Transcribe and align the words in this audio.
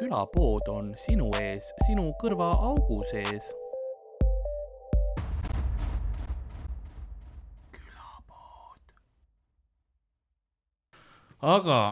külapood 0.00 0.68
on 0.72 0.94
sinu 0.96 1.28
ees, 1.40 1.74
sinu 1.86 2.10
kõrvaaugu 2.22 3.02
sees. 3.12 3.52
aga 11.40 11.88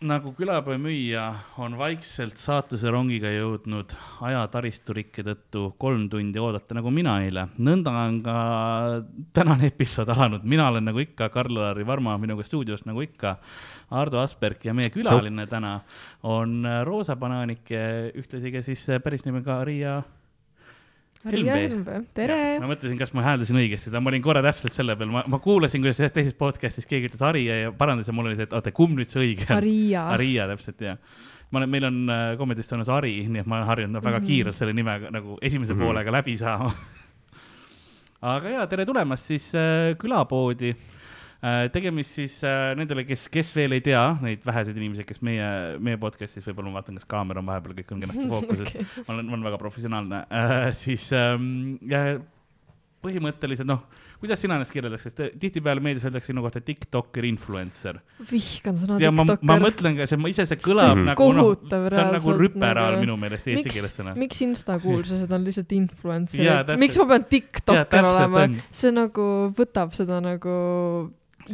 nagu 0.00 0.30
külapoe 0.32 0.78
müüja 0.80 1.26
on 1.60 1.74
vaikselt 1.76 2.40
saatuse 2.40 2.88
rongiga 2.92 3.28
jõudnud 3.34 3.92
ajataristu-rikke 4.24 5.24
tõttu 5.26 5.64
kolm 5.80 6.06
tundi 6.12 6.40
oodata 6.40 6.76
nagu 6.78 6.92
mina 6.94 7.18
eile, 7.24 7.46
nõnda 7.60 7.92
on 8.06 8.20
ka 8.24 8.36
tänane 9.36 9.68
episood 9.68 10.08
alanud, 10.14 10.46
mina 10.48 10.70
olen 10.72 10.88
nagu 10.88 11.02
ikka 11.04 11.28
Karl-Lari 11.34 11.84
Varma 11.86 12.16
minuga 12.22 12.46
stuudios 12.48 12.86
nagu 12.88 13.04
ikka, 13.04 13.36
Ardo 14.00 14.22
Asperg 14.22 14.64
ja 14.64 14.72
meie 14.76 14.88
külaline 14.94 15.44
täna 15.50 15.74
on 16.22 16.64
Roosa 16.86 17.18
Banaanik, 17.20 17.68
ühtlasi 18.16 18.54
ka 18.54 18.64
siis 18.64 18.86
päris 19.04 19.26
nimega 19.28 19.60
Riia 19.68 19.98
Maria 21.20 21.56
Helmvee, 21.58 21.98
tere! 22.16 22.36
ma 22.62 22.68
mõtlesin, 22.70 22.96
kas 22.96 23.10
ma 23.12 23.24
hääldasin 23.26 23.58
õigesti, 23.60 23.90
ma 23.92 24.08
olin 24.08 24.22
korra 24.24 24.40
täpselt 24.44 24.72
selle 24.72 24.94
peal, 24.96 25.10
ma, 25.12 25.20
ma 25.28 25.40
kuulasin, 25.42 25.82
kuidas 25.84 26.00
ühes 26.00 26.14
teises 26.16 26.36
podcast'is 26.38 26.88
keegi 26.88 27.10
ütles 27.10 27.24
Aria 27.28 27.58
ja 27.58 27.72
parandas 27.76 28.08
ja 28.08 28.14
mul 28.16 28.30
oli 28.30 28.38
see, 28.38 28.46
et 28.48 28.54
oota, 28.56 28.72
kumb 28.72 28.96
nüüd 28.96 29.10
see 29.10 29.20
õige 29.20 29.44
on? 29.50 29.58
Aria. 29.58 30.06
Aria, 30.14 30.46
täpselt, 30.48 30.80
jah. 30.86 30.96
ma 31.52 31.60
olen, 31.60 31.72
meil 31.74 31.88
on 31.90 31.98
äh, 32.14 32.22
Comedy 32.40 32.64
Estonias 32.64 32.88
Ari, 32.94 33.18
nii 33.28 33.42
et 33.42 33.50
ma 33.50 33.58
olen 33.58 33.68
harjunud 33.68 34.00
väga 34.00 34.14
mm 34.14 34.22
-hmm. 34.22 34.30
kiirelt 34.32 34.56
selle 34.56 34.72
nimega 34.76 35.12
nagu 35.12 35.36
esimese 35.42 35.74
mm 35.74 35.80
-hmm. 35.80 35.90
poolega 35.90 36.16
läbi 36.16 36.36
saama 36.40 36.72
aga 38.36 38.56
jaa, 38.56 38.66
tere 38.66 38.88
tulemast 38.88 39.28
siis 39.28 39.52
äh, 39.54 39.92
külapoodi 40.00 40.72
Äh, 40.72 40.99
tegemist 41.72 42.18
siis 42.18 42.34
äh, 42.44 42.72
nendele, 42.76 43.06
kes, 43.08 43.28
kes 43.32 43.54
veel 43.56 43.72
ei 43.78 43.84
tea, 43.84 44.02
neid 44.20 44.42
väheseid 44.44 44.76
inimesi, 44.76 45.06
kes 45.08 45.22
meie, 45.24 45.46
meie 45.80 46.00
podcast'is, 46.00 46.44
võib-olla 46.50 46.68
ma 46.68 46.80
vaatan, 46.80 46.98
kas 47.00 47.08
kaamera 47.08 47.40
on 47.40 47.48
vahepeal, 47.48 47.78
kõik 47.78 47.94
on 47.96 48.04
kenasti 48.04 48.28
fookuses 48.34 48.74
okay., 48.74 48.90
ma 49.06 49.16
olen, 49.16 49.30
ma 49.30 49.38
olen 49.38 49.48
väga 49.48 49.62
professionaalne 49.62 50.20
äh,, 50.28 50.68
siis 50.76 51.08
ähm, 51.16 51.78
põhimõtteliselt 53.00 53.68
noh, 53.68 53.86
kuidas 54.20 54.42
sina 54.42 54.58
ennast 54.58 54.74
kirjeldaks, 54.74 55.06
sest 55.08 55.20
tihtipeale 55.40 55.80
meedias 55.80 56.04
öeldakse 56.04 56.28
sinu 56.28 56.42
kohta 56.44 56.60
tiktoker, 56.64 57.24
influencer. 57.24 58.02
vihkan 58.28 58.76
sõna 58.76 58.98
tiktoker. 59.00 59.14
ma, 59.16 59.36
ma 59.48 59.56
mõtlen 59.62 59.96
ka, 59.96 60.08
see 60.10 60.20
ise 60.28 60.44
see 60.50 60.60
kõlab 60.60 60.92
see 60.92 61.06
nagu 61.08 61.28
noh, 61.38 61.54
see 61.64 62.02
on 62.02 62.12
nagu 62.18 62.34
rüperaal 62.36 62.98
nagu... 62.98 63.06
minu 63.06 63.16
meelest 63.22 63.48
eesti 63.54 63.72
keeles 63.72 63.96
sõna. 63.96 64.12
miks 64.20 64.42
Insta 64.44 64.76
kuulsused 64.82 65.32
on 65.32 65.48
lihtsalt 65.48 65.72
influencer, 65.78 66.76
miks 66.84 67.00
ma 67.00 67.08
pean 67.14 67.24
tiktoker 67.32 68.10
olema, 68.10 68.44
see 68.82 68.92
nagu 68.92 69.30
võtab 69.56 69.96
seda 69.96 70.20
nagu 70.24 70.58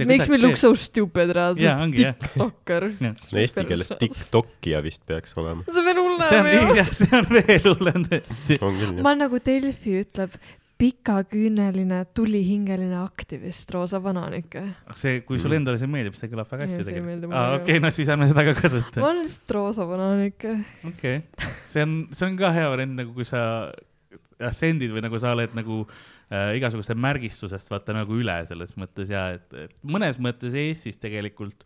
Makes 0.05 0.29
me 0.29 0.39
look 0.41 0.59
so 0.61 0.75
stupid 0.79 1.33
reaalselt, 1.37 1.97
tiktoker. 1.97 2.91
no 3.05 3.13
eesti 3.41 3.65
keeles 3.69 3.91
tiktokija 4.01 4.83
vist 4.85 5.03
peaks 5.09 5.37
olema. 5.41 5.65
see 5.71 5.81
on 5.81 5.89
veel 5.89 6.03
hullem 6.03 6.53
ju. 6.53 6.85
see 7.01 7.11
on 7.17 7.27
veel 7.33 7.67
hullem 7.71 8.07
tõesti. 8.11 8.61
ma 8.61 9.11
olen 9.11 9.23
nagu 9.25 9.41
Delfi 9.47 9.99
ütleb, 10.03 10.37
pikaküüneline 10.77 12.03
tulihingeline 12.17 12.99
aktivist 13.01 13.71
Roosa 13.73 14.03
Vananik. 14.05 14.59
see, 14.95 15.23
kui 15.29 15.41
sulle 15.41 15.61
endale 15.61 15.81
see 15.81 15.91
meeldib, 15.91 16.19
see 16.19 16.31
kõlab 16.33 16.51
väga 16.53 16.69
hästi 16.69 16.89
tegelikult. 16.91 17.33
aa, 17.33 17.61
okei, 17.61 17.81
no 17.83 17.93
siis 17.95 18.11
ärme 18.13 18.29
seda 18.33 18.45
ka 18.51 18.57
kasuta. 18.61 19.01
ma 19.01 19.13
olen 19.13 19.25
lihtsalt 19.25 19.57
Roosa 19.57 19.89
Vananik. 19.89 20.45
okei 20.93 21.23
okay., 21.23 21.55
see 21.71 21.87
on, 21.87 21.97
see 22.13 22.29
on 22.29 22.37
ka 22.41 22.53
hea 22.57 22.69
variant, 22.75 22.99
nagu 23.01 23.17
kui 23.17 23.29
sa 23.29 23.47
ascendid 24.37 24.93
või 24.93 25.01
nagu 25.07 25.17
sa 25.17 25.33
oled 25.33 25.55
nagu 25.57 25.87
äh, 25.87 26.05
igasuguse 26.31 26.97
märgistusest 26.99 27.71
vaata 27.71 27.95
nagu 27.95 28.17
üle 28.19 28.41
selles 28.49 28.75
mõttes 28.81 29.13
ja 29.13 29.29
et, 29.37 29.47
et 29.55 29.75
mõnes 29.87 30.19
mõttes 30.23 30.57
Eestis 30.59 30.99
tegelikult 31.03 31.63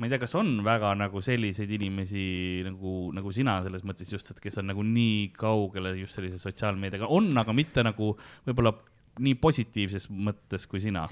ma 0.00 0.08
ei 0.08 0.14
tea, 0.14 0.22
kas 0.22 0.34
on 0.40 0.54
väga 0.64 0.94
nagu 0.96 1.20
selliseid 1.22 1.70
inimesi 1.76 2.24
nagu, 2.64 3.10
nagu 3.14 3.32
sina 3.36 3.58
selles 3.66 3.84
mõttes 3.86 4.08
just, 4.10 4.32
et 4.32 4.40
kes 4.40 4.56
on 4.62 4.70
nagu 4.72 4.84
nii 4.86 5.28
kaugele 5.36 5.92
just 5.98 6.16
sellise 6.16 6.40
sotsiaalmeediaga, 6.40 7.10
on, 7.12 7.28
aga 7.38 7.54
mitte 7.54 7.84
nagu 7.84 8.14
võib-olla 8.48 8.72
nii 9.20 9.36
positiivses 9.42 10.08
mõttes 10.10 10.64
kui 10.70 10.80
sina 10.80 11.04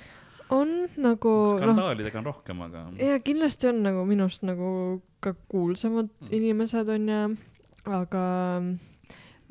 on 0.54 0.70
nagu. 0.96 1.34
skandaalidega 1.52 2.16
no, 2.16 2.22
on 2.22 2.28
rohkem, 2.30 2.62
aga. 2.64 2.84
ja 3.02 3.18
kindlasti 3.20 3.68
on 3.68 3.82
nagu 3.84 4.04
minust 4.08 4.44
nagu 4.48 4.70
ka 5.24 5.34
kuulsamad 5.52 6.08
mm. 6.08 6.32
inimesed 6.40 6.92
on 6.94 7.08
ju, 7.12 7.22
aga 7.98 8.24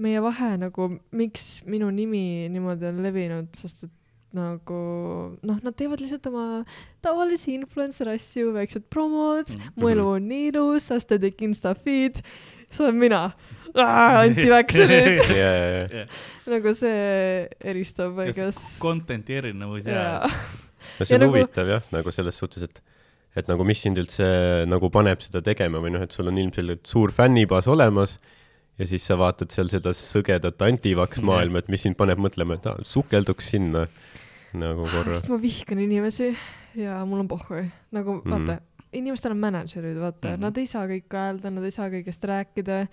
meie 0.02 0.22
vahe 0.22 0.56
nagu, 0.62 0.90
miks 1.16 1.62
minu 1.70 1.90
nimi 1.94 2.48
niimoodi 2.54 2.90
on 2.92 3.02
levinud, 3.06 3.50
sest 3.58 3.88
et 3.88 3.94
nagu 4.38 4.80
noh, 5.48 5.60
nad 5.64 5.76
teevad 5.78 6.02
lihtsalt 6.04 6.28
oma 6.30 6.48
tavalisi 7.04 7.56
influencer 7.56 8.12
asju, 8.12 8.52
väiksed 8.56 8.88
promod 8.92 9.48
mm, 9.48 9.62
-hmm. 9.62 9.82
mu 9.82 9.90
elu 9.90 10.08
on 10.18 10.28
nii 10.28 10.50
ilus, 10.52 10.90
aesthetic 10.92 11.42
insta 11.42 11.74
feed, 11.76 12.22
see 12.70 12.84
olen 12.84 13.00
mina. 13.00 13.24
Anti 13.78 14.48
Väkse 14.50 14.88
nüüd 14.90 15.20
yeah, 15.30 15.38
yeah, 15.38 15.92
yeah. 15.92 16.22
nagu 16.50 16.72
see 16.74 17.48
eristab, 17.62 18.18
I 18.24 18.32
guess. 18.34 18.80
Content'i 18.82 19.38
erinevus 19.38 19.86
ja. 19.86 20.26
no 20.98 21.06
see 21.06 21.14
on 21.14 21.22
ja 21.22 21.26
nagu 21.28 21.36
huvitav 21.36 21.68
nagu... 21.68 21.76
jah, 21.76 21.92
nagu 21.94 22.14
selles 22.16 22.40
suhtes, 22.40 22.64
et 22.64 22.82
et 23.38 23.50
nagu 23.52 23.66
mis 23.68 23.82
sind 23.84 24.00
üldse 24.02 24.26
nagu 24.66 24.90
paneb 24.90 25.22
seda 25.22 25.44
tegema 25.46 25.78
või 25.84 25.94
noh, 25.94 26.02
et 26.02 26.16
sul 26.16 26.32
on 26.32 26.40
ilmselgelt 26.42 26.88
suur 26.90 27.14
fännibaas 27.14 27.68
olemas 27.70 28.18
ja 28.78 28.88
siis 28.90 29.06
sa 29.10 29.18
vaatad 29.20 29.54
seal 29.54 29.72
seda 29.74 29.94
sõgedat 29.98 30.62
antivaks 30.66 31.22
maailma, 31.26 31.64
et 31.64 31.72
mis 31.74 31.84
sind 31.86 31.98
paneb 32.00 32.22
mõtlema, 32.22 32.58
et 32.58 32.68
ah, 32.70 32.80
sukelduks 32.86 33.54
sinna 33.56 33.88
nagu 34.58 34.88
korra. 34.90 35.16
sest 35.16 35.32
ma 35.32 35.40
vihkan 35.42 35.82
inimesi 35.84 36.32
ja 36.78 37.00
mul 37.08 37.24
on 37.26 37.32
pohhu, 37.32 37.64
nagu 37.96 38.20
mm. 38.20 38.34
vaata, 38.34 38.60
inimestel 38.98 39.34
on 39.34 39.42
mänedžerid, 39.42 39.98
vaata 40.00 40.30
mm, 40.30 40.36
-hmm. 40.36 40.46
nad 40.46 40.62
ei 40.62 40.70
saa 40.70 40.86
kõike 40.90 41.24
öelda, 41.24 41.54
nad 41.54 41.66
ei 41.66 41.74
saa 41.74 41.90
kõigest 41.94 42.30
rääkida 42.30 42.84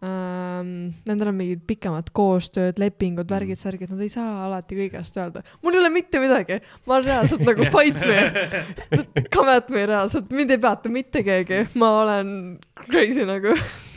ähm,. 0.00 0.70
Nendel 1.04 1.28
on 1.28 1.36
mingid 1.36 1.60
pikemad 1.68 2.08
koostööd, 2.16 2.78
lepingud 2.80 3.26
mm., 3.26 3.34
värgid, 3.34 3.58
särgid, 3.60 3.90
nad 3.92 4.00
ei 4.00 4.08
saa 4.08 4.46
alati 4.46 4.78
kõigest 4.78 5.16
öelda. 5.20 5.44
mul 5.62 5.76
ei 5.76 5.82
ole 5.82 5.92
mitte 5.94 6.20
midagi, 6.20 6.58
ma 6.86 6.96
olen 6.96 7.06
reaalselt 7.06 7.44
nagu 7.46 7.68
fight 7.74 8.00
me, 8.02 9.28
come 9.34 9.54
at 9.60 9.70
me 9.70 9.86
reaalselt, 9.86 10.32
mind 10.32 10.56
ei 10.56 10.58
peata 10.58 10.88
mitte 10.88 11.22
keegi, 11.22 11.68
ma 11.74 11.92
olen 12.02 12.58
crazy 12.88 13.28
nagu 13.28 13.54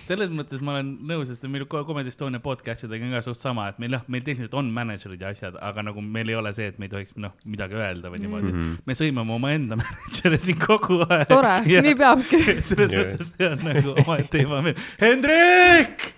selles 0.08 0.32
mõttes 0.34 0.62
ma 0.64 0.76
olen 0.76 0.90
nõus, 1.08 1.30
sest 1.30 1.46
meil 1.52 1.66
Comedy 1.70 2.12
Estonia 2.12 2.42
podcast 2.44 2.86
idega 2.88 3.08
on 3.08 3.16
ka 3.16 3.24
suht 3.26 3.40
sama, 3.42 3.70
et 3.72 3.80
meil 3.82 3.96
jah, 3.98 4.04
meil 4.12 4.26
tehniliselt 4.26 4.58
on 4.60 4.72
mänedžerid 4.76 5.24
ja 5.24 5.32
asjad, 5.34 5.58
aga 5.64 5.86
nagu 5.90 6.04
meil 6.04 6.32
ei 6.32 6.38
ole 6.40 6.54
see, 6.56 6.70
et 6.72 6.80
me 6.82 6.90
ei 6.90 6.94
tohiks 6.94 7.16
noh, 7.22 7.36
midagi 7.48 7.80
öelda 7.80 8.12
või 8.14 8.24
niimoodi 8.24 8.52
mm. 8.52 8.58
-hmm. 8.60 8.82
me 8.90 8.98
sõimame 9.00 9.36
omaenda 9.38 9.78
mänedžere 9.82 10.42
siin 10.44 10.60
kogu 10.62 11.00
aeg. 11.08 11.28
tore, 11.32 11.56
nii 11.88 11.96
peabki 12.00 12.42
selles 12.72 12.92
mõttes 12.92 13.34
see 13.36 13.50
on 13.50 13.64
nagu 13.70 13.96
omaette 14.04 14.38
teema. 14.38 14.64
Hendrik! 15.02 16.10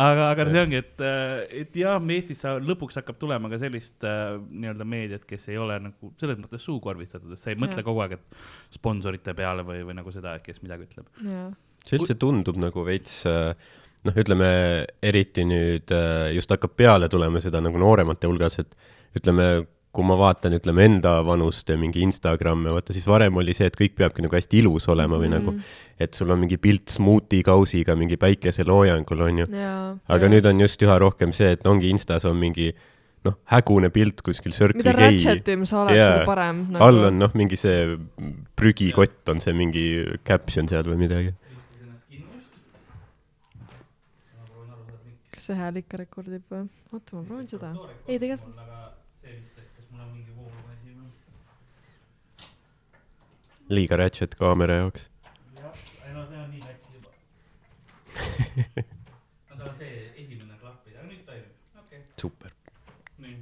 aga, 0.00 0.28
aga 0.30 0.46
see 0.50 0.62
ongi, 0.64 0.82
et, 0.82 1.02
et 1.62 1.80
jah, 1.82 2.02
Eestis 2.16 2.42
lõpuks 2.66 2.98
hakkab 3.00 3.18
tulema 3.20 3.50
ka 3.52 3.58
sellist 3.62 4.06
äh, 4.06 4.36
nii-öelda 4.50 4.86
meediat, 4.88 5.26
kes 5.28 5.48
ei 5.50 5.58
ole 5.60 5.78
nagu 5.82 6.12
selles 6.20 6.38
mõttes 6.40 6.62
suukorvistatud, 6.66 7.34
et 7.34 7.40
sa 7.42 7.52
ei 7.52 7.58
mõtle 7.60 7.82
ja. 7.82 7.86
kogu 7.86 8.02
aeg, 8.04 8.18
et 8.18 8.78
sponsorite 8.78 9.34
peale 9.38 9.66
või, 9.66 9.82
või 9.86 9.98
nagu 9.98 10.14
seda, 10.14 10.36
et 10.38 10.46
kes 10.46 10.62
midagi 10.64 10.88
ütleb 10.88 11.10
see 11.86 11.98
üldse 11.98 12.16
tundub 12.20 12.58
nagu 12.60 12.84
veits 12.86 13.22
äh, 13.28 13.52
noh, 14.06 14.22
ütleme 14.22 14.52
eriti 15.04 15.44
nüüd 15.48 15.92
äh, 15.94 16.30
just 16.36 16.52
hakkab 16.52 16.76
peale 16.78 17.10
tulema 17.12 17.42
seda 17.42 17.62
nagu 17.64 17.80
nooremate 17.80 18.30
hulgas, 18.30 18.60
et 18.62 19.18
ütleme, 19.18 19.48
kui 19.90 20.06
ma 20.06 20.16
vaatan, 20.20 20.54
ütleme 20.60 20.86
enda 20.86 21.16
vanust 21.26 21.70
ja 21.70 21.76
mingi 21.80 22.04
Instagramme, 22.06 22.70
vaata 22.76 22.94
siis 22.94 23.08
varem 23.10 23.40
oli 23.42 23.56
see, 23.56 23.66
et 23.70 23.78
kõik 23.78 23.96
peabki 23.98 24.24
nagu 24.24 24.38
hästi 24.38 24.62
ilus 24.62 24.86
olema 24.92 25.18
või 25.18 25.32
mm. 25.32 25.40
nagu, 25.40 25.56
et 26.00 26.14
sul 26.16 26.30
on 26.30 26.40
mingi 26.44 26.60
pilt 26.62 26.94
smuuti 26.94 27.42
kausiga 27.46 27.98
mingi 27.98 28.20
päikeseloojangul 28.20 29.26
onju. 29.26 29.50
aga 29.50 30.22
ja. 30.22 30.32
nüüd 30.32 30.46
on 30.48 30.62
just 30.62 30.86
üha 30.86 30.96
rohkem 31.02 31.34
see, 31.36 31.52
et 31.58 31.68
ongi 31.68 31.90
Instas 31.90 32.24
on 32.28 32.38
mingi 32.40 32.70
noh, 33.26 33.36
hägune 33.52 33.90
pilt 33.92 34.22
kuskil 34.24 34.54
Circle 34.56 34.80
mida 34.80 34.94
ratchet 34.96 35.50
im 35.52 35.66
sa 35.68 35.82
oled 35.82 35.98
yeah., 35.98 36.14
seda 36.14 36.28
parem 36.28 36.62
nagu.... 36.70 36.80
all 36.86 37.10
on 37.10 37.20
noh, 37.20 37.34
mingi 37.36 37.58
see 37.60 37.98
prügikott 38.56 39.34
on 39.34 39.44
see 39.44 39.52
mingi 39.52 39.84
caption 40.24 40.70
seal 40.70 40.88
või 40.88 41.02
midagi 41.02 41.34
kas 41.34 41.50
see 45.50 45.58
hääl 45.58 45.80
ikka 45.80 45.98
rekordib 45.98 46.44
või? 46.52 46.68
oota, 46.94 47.16
ma 47.16 47.22
proovin 47.26 47.48
seda. 47.50 47.72
ei, 48.06 48.18
tegelikult. 48.22 48.56
liiga 53.70 53.98
ratchet 53.98 54.34
kaamera 54.38 54.76
jaoks. 54.80 55.08
jah, 55.58 55.82
ei 56.06 56.14
no 56.14 56.24
see 56.30 56.38
on 56.42 56.50
nii 56.54 56.62
läks 56.66 56.86
juba 56.94 57.10
aga 59.54 59.74
see 59.78 59.92
esimene 60.22 60.58
klappida, 60.62 60.98
aga 61.02 61.08
nüüd 61.10 61.22
toimib, 61.26 61.52
okei 61.82 62.02
okay.. 62.02 62.18
super. 62.22 62.54
nii. 63.24 63.36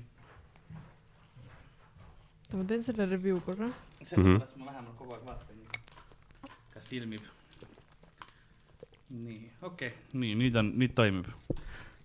oota, 0.72 2.54
ma 2.56 2.68
teen 2.72 2.84
selle 2.88 3.08
review 3.12 3.40
korra. 3.44 3.68
sellepärast 4.02 4.16
mm 4.18 4.34
-hmm. 4.38 4.64
ma 4.64 4.72
vähemalt 4.72 4.96
kogu 5.02 5.16
aeg 5.16 5.24
vaatan, 5.28 5.56
kas 6.76 6.88
filmib. 6.88 7.24
nii, 9.10 9.42
okei 9.60 9.92
okay., 9.92 10.20
nii 10.24 10.36
nüüd 10.44 10.62
on, 10.62 10.72
nüüd 10.84 10.96
toimib 11.02 11.32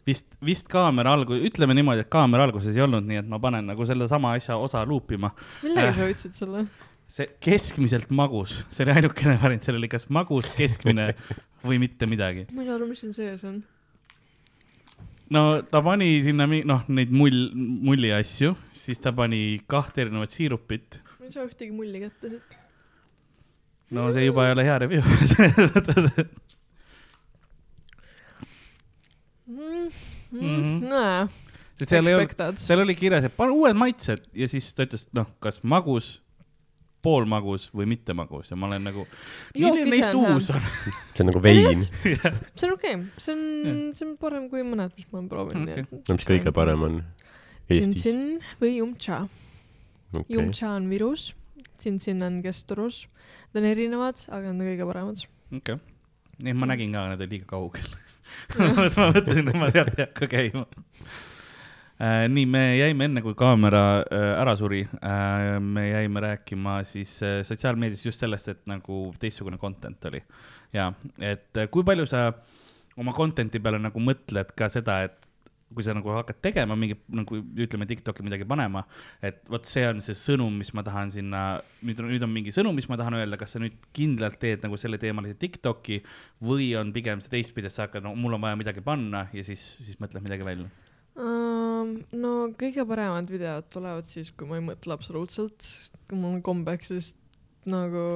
vist, 0.07 0.27
vist 0.45 0.69
kaamera 0.71 1.13
algu-, 1.17 1.39
ütleme 1.49 1.75
niimoodi, 1.77 2.03
et 2.05 2.11
kaamera 2.13 2.47
alguses 2.47 2.75
ei 2.75 2.83
olnud, 2.85 3.05
nii 3.07 3.21
et 3.23 3.29
ma 3.29 3.39
panen 3.43 3.69
nagu 3.71 3.87
sellesama 3.87 4.35
asja 4.37 4.57
osa 4.61 4.83
luupima. 4.87 5.33
millega 5.63 5.91
äh, 5.91 5.95
sa 5.97 6.07
hoidsid 6.07 6.39
selle? 6.39 6.65
see 7.13 7.27
keskmiselt 7.45 8.09
magus, 8.15 8.61
see 8.73 8.87
oli 8.87 8.95
ainukene 8.97 9.35
variant, 9.41 9.65
seal 9.65 9.77
oli 9.77 9.89
kas 9.91 10.07
magus, 10.13 10.49
keskmine 10.57 11.11
või 11.67 11.79
mitte 11.83 12.09
midagi. 12.09 12.47
ma 12.55 12.65
ei 12.65 12.73
aru, 12.73 12.89
mis 12.89 13.03
siin 13.03 13.13
sees 13.15 13.43
on. 13.47 13.61
no 15.33 15.43
ta 15.69 15.83
pani 15.85 16.15
sinna 16.25 16.47
noh, 16.49 16.89
neid 16.89 17.13
mull, 17.13 17.45
mulli 17.53 18.13
asju, 18.15 18.55
siis 18.77 19.01
ta 19.03 19.13
pani 19.15 19.61
kahte 19.69 20.07
erinevat 20.07 20.33
siirupit. 20.33 20.99
ma 21.19 21.29
ei 21.29 21.35
saa 21.35 21.47
ühtegi 21.47 21.75
mulli 21.75 22.01
kätte 22.07 22.33
siit. 22.33 22.57
no 23.93 24.09
see 24.15 24.25
juba 24.25 24.47
ei 24.49 24.57
ole 24.57 24.67
hea 24.71 24.79
review 24.87 25.05
selles 25.35 25.75
mõttes, 25.77 26.09
et 29.59 30.13
Mhm. 30.33 30.89
nojah, 30.89 31.29
sest 31.77 31.93
seal 31.93 32.09
ei 32.09 32.17
olnud, 32.17 32.59
seal 32.61 32.83
oli 32.83 32.95
kirjas, 32.97 33.27
et 33.27 33.35
pane 33.37 33.53
uued 33.53 33.77
maitsed 33.77 34.27
ja 34.37 34.49
siis 34.49 34.71
ta 34.73 34.87
ütles, 34.87 35.05
noh, 35.13 35.29
kas 35.43 35.61
magus, 35.63 36.15
poolmagus 37.03 37.67
või 37.75 37.89
mitte 37.91 38.15
magus 38.15 38.49
ja 38.49 38.57
ma 38.57 38.69
olen 38.69 38.87
nagu, 38.87 39.03
milline 39.57 39.91
neist 39.91 40.15
uus 40.15 40.49
on? 40.55 40.63
see 41.13 41.25
on 41.25 41.29
nagu 41.29 41.41
vein. 41.43 41.83
see 42.57 42.67
on 42.69 42.75
okei 42.77 42.95
okay., 42.95 43.05
see 43.17 43.35
on, 43.35 43.83
see 43.97 44.07
on 44.07 44.15
parem 44.21 44.47
kui 44.51 44.63
mõned, 44.65 44.95
mis 44.97 45.09
ma 45.11 45.19
olen 45.19 45.29
proovinud 45.31 45.73
okay.. 45.75 46.01
no 46.07 46.17
mis 46.17 46.27
kõige 46.29 46.55
parem 46.55 46.87
on 46.87 46.99
Eestis? 47.67 48.03
Tsin-tsin 48.03 48.59
või 48.61 48.77
Jumtša 48.77 49.19
okay.. 50.13 50.29
Jumtša 50.37 50.71
on 50.77 50.87
Virus, 50.91 51.33
Tsin-tsin 51.77 52.23
on 52.23 52.39
Kesturus. 52.43 53.05
Need 53.53 53.63
on 53.63 53.69
erinevad, 53.69 54.23
aga 54.29 54.49
need 54.49 54.63
on 54.63 54.71
kõige 54.71 54.87
paremad. 54.89 55.27
okei, 55.59 55.77
nii 56.47 56.57
ma 56.57 56.71
nägin 56.71 56.95
ka, 56.95 57.05
need 57.11 57.21
olid 57.21 57.37
liiga 57.37 57.51
kaugel. 57.53 57.93
ma 58.59 59.09
mõtlesin, 59.11 59.49
et 59.49 59.59
ma 59.59 59.69
sealt 59.73 59.95
ei 59.97 60.05
hakka 60.05 60.29
käima. 60.31 60.65
nii, 62.33 62.45
me 62.49 62.63
jäime 62.79 63.07
enne, 63.07 63.23
kui 63.23 63.35
kaamera 63.37 63.83
äh, 64.01 64.29
ära 64.41 64.55
suri, 64.59 64.81
me 65.61 65.85
jäime 65.87 66.23
rääkima 66.25 66.79
siis 66.89 67.15
äh, 67.23 67.41
sotsiaalmeedias 67.47 68.05
just 68.05 68.23
sellest, 68.23 68.49
et 68.51 68.63
nagu 68.69 69.05
teistsugune 69.21 69.59
content 69.61 70.09
oli. 70.09 70.23
ja, 70.73 70.91
et 71.19 71.57
äh, 71.57 71.69
kui 71.71 71.85
palju 71.87 72.07
sa 72.09 72.31
oma 72.97 73.13
content'i 73.15 73.61
peale 73.61 73.79
nagu 73.81 74.01
mõtled 74.01 74.53
ka 74.57 74.69
seda, 74.73 75.03
et 75.07 75.29
kui 75.75 75.85
sa 75.85 75.95
nagu 75.95 76.11
hakkad 76.13 76.39
tegema 76.43 76.77
mingi 76.79 76.97
nagu 77.13 77.39
ütleme 77.65 77.87
Tiktoki 77.89 78.25
midagi 78.25 78.47
panema, 78.49 78.83
et 79.23 79.41
vot 79.51 79.65
see 79.69 79.85
on 79.89 80.01
see 80.03 80.17
sõnum, 80.17 80.53
mis 80.59 80.73
ma 80.77 80.83
tahan 80.85 81.11
sinna, 81.13 81.43
nüüd 81.85 82.01
on, 82.03 82.11
nüüd 82.13 82.25
on 82.25 82.33
mingi 82.33 82.53
sõnum, 82.55 82.75
mis 82.77 82.87
ma 82.91 82.97
tahan 82.99 83.17
öelda, 83.19 83.39
kas 83.41 83.55
sa 83.55 83.63
nüüd 83.63 83.75
kindlalt 83.95 84.39
teed 84.41 84.65
nagu 84.65 84.79
selleteemalise 84.79 85.37
Tiktoki 85.41 86.01
või 86.43 86.71
on 86.79 86.93
pigem 86.95 87.23
see 87.23 87.33
teistpidi, 87.37 87.69
et 87.69 87.75
sa 87.75 87.87
hakkad, 87.87 88.05
no 88.05 88.15
mul 88.19 88.37
on 88.37 88.45
vaja 88.45 88.59
midagi 88.59 88.83
panna 88.85 89.27
ja 89.33 89.45
siis, 89.45 89.65
siis 89.83 89.99
mõtled 90.03 90.25
midagi 90.25 90.47
välja. 90.47 90.69
no 91.17 92.33
kõige 92.59 92.87
paremad 92.89 93.29
videod 93.29 93.69
tulevad 93.73 94.09
siis, 94.09 94.31
kui 94.31 94.49
ma 94.49 94.61
ei 94.61 94.65
mõtle 94.71 94.95
absoluutselt, 94.95 95.67
kui 96.09 96.17
mul 96.19 96.37
on 96.37 96.45
kombeks, 96.45 96.93
sest 96.93 97.19
nagu 97.69 98.07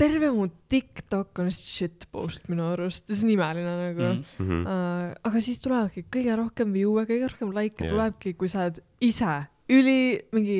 terve 0.00 0.30
mu 0.34 0.46
TikTok 0.70 1.42
on 1.42 1.50
shitpost 1.54 2.48
minu 2.50 2.70
arust, 2.72 3.06
see 3.08 3.26
on 3.26 3.34
imeline 3.34 3.74
nagu 3.78 4.06
mm. 4.08 4.22
Mhm. 4.42 4.62
Uh, 4.62 5.10
aga 5.30 5.42
siis 5.44 5.60
tulevadki 5.64 6.06
kõige 6.12 6.38
rohkem 6.40 6.72
view'e, 6.76 7.04
kõige 7.08 7.32
rohkem 7.32 7.52
like'e 7.56 7.86
yeah. 7.86 7.92
tulebki, 7.94 8.34
kui 8.38 8.50
sa 8.50 8.66
oled 8.66 8.80
ise 9.04 9.36
üli 9.68 10.00
mingi 10.34 10.58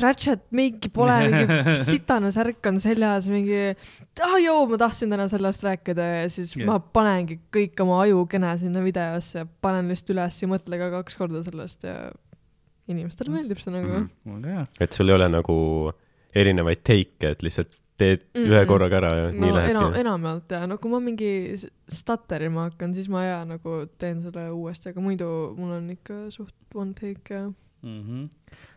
ratchet 0.00 0.44
meiki 0.54 0.90
pole, 0.94 1.16
mingi 1.26 1.74
sitane 1.88 2.30
särk 2.34 2.66
on 2.70 2.78
seljas, 2.82 3.26
mingi 3.30 3.72
ah 4.22 4.36
joo, 4.38 4.62
ma 4.70 4.78
tahtsin 4.80 5.10
täna 5.10 5.26
sellest 5.30 5.64
rääkida 5.66 6.06
ja 6.22 6.28
siis 6.30 6.54
yeah. 6.56 6.68
ma 6.70 6.78
panengi 6.80 7.40
kõik 7.52 7.82
oma 7.84 8.02
ajukene 8.04 8.54
sinna 8.62 8.84
videosse, 8.84 9.44
panen 9.64 9.90
lihtsalt 9.90 10.14
üles, 10.14 10.38
ei 10.40 10.52
mõtle 10.52 10.80
ka 10.80 10.92
kaks 10.98 11.18
korda 11.18 11.42
sellest 11.46 11.88
ja 11.88 11.96
inimestele 12.90 13.34
meeldib 13.34 13.60
see 13.62 13.74
nagu 13.74 14.04
mm. 14.04 14.46
hea. 14.46 14.64
et 14.82 14.94
sul 14.94 15.10
ei 15.10 15.18
ole 15.18 15.28
nagu 15.30 15.58
erinevaid 16.36 16.82
take'e, 16.86 17.34
et 17.34 17.42
lihtsalt 17.42 17.74
teed 18.00 18.26
mm. 18.26 18.42
-mm. 18.42 18.50
ühe 18.50 18.66
korraga 18.70 19.00
ära 19.02 19.14
ja 19.16 19.24
no 19.30 19.38
nii 19.38 19.50
enam, 19.50 19.60
lähebki. 19.60 20.02
enamjaolt 20.04 20.56
ja 20.56 20.66
no 20.66 20.78
kui 20.82 20.92
ma 20.92 21.00
mingi 21.04 21.32
stutterima 22.00 22.68
hakkan, 22.68 22.94
siis 22.96 23.08
ma 23.12 23.24
ja 23.26 23.40
nagu 23.48 23.80
teen 23.98 24.22
selle 24.26 24.50
uuesti, 24.50 24.94
aga 24.94 25.04
muidu 25.04 25.30
mul 25.56 25.78
on 25.78 25.90
ikka 25.96 26.22
suht 26.34 26.54
one 26.74 26.94
take 26.94 27.34
ja 27.34 27.50
mm. 27.82 28.02
-hmm. 28.02 28.28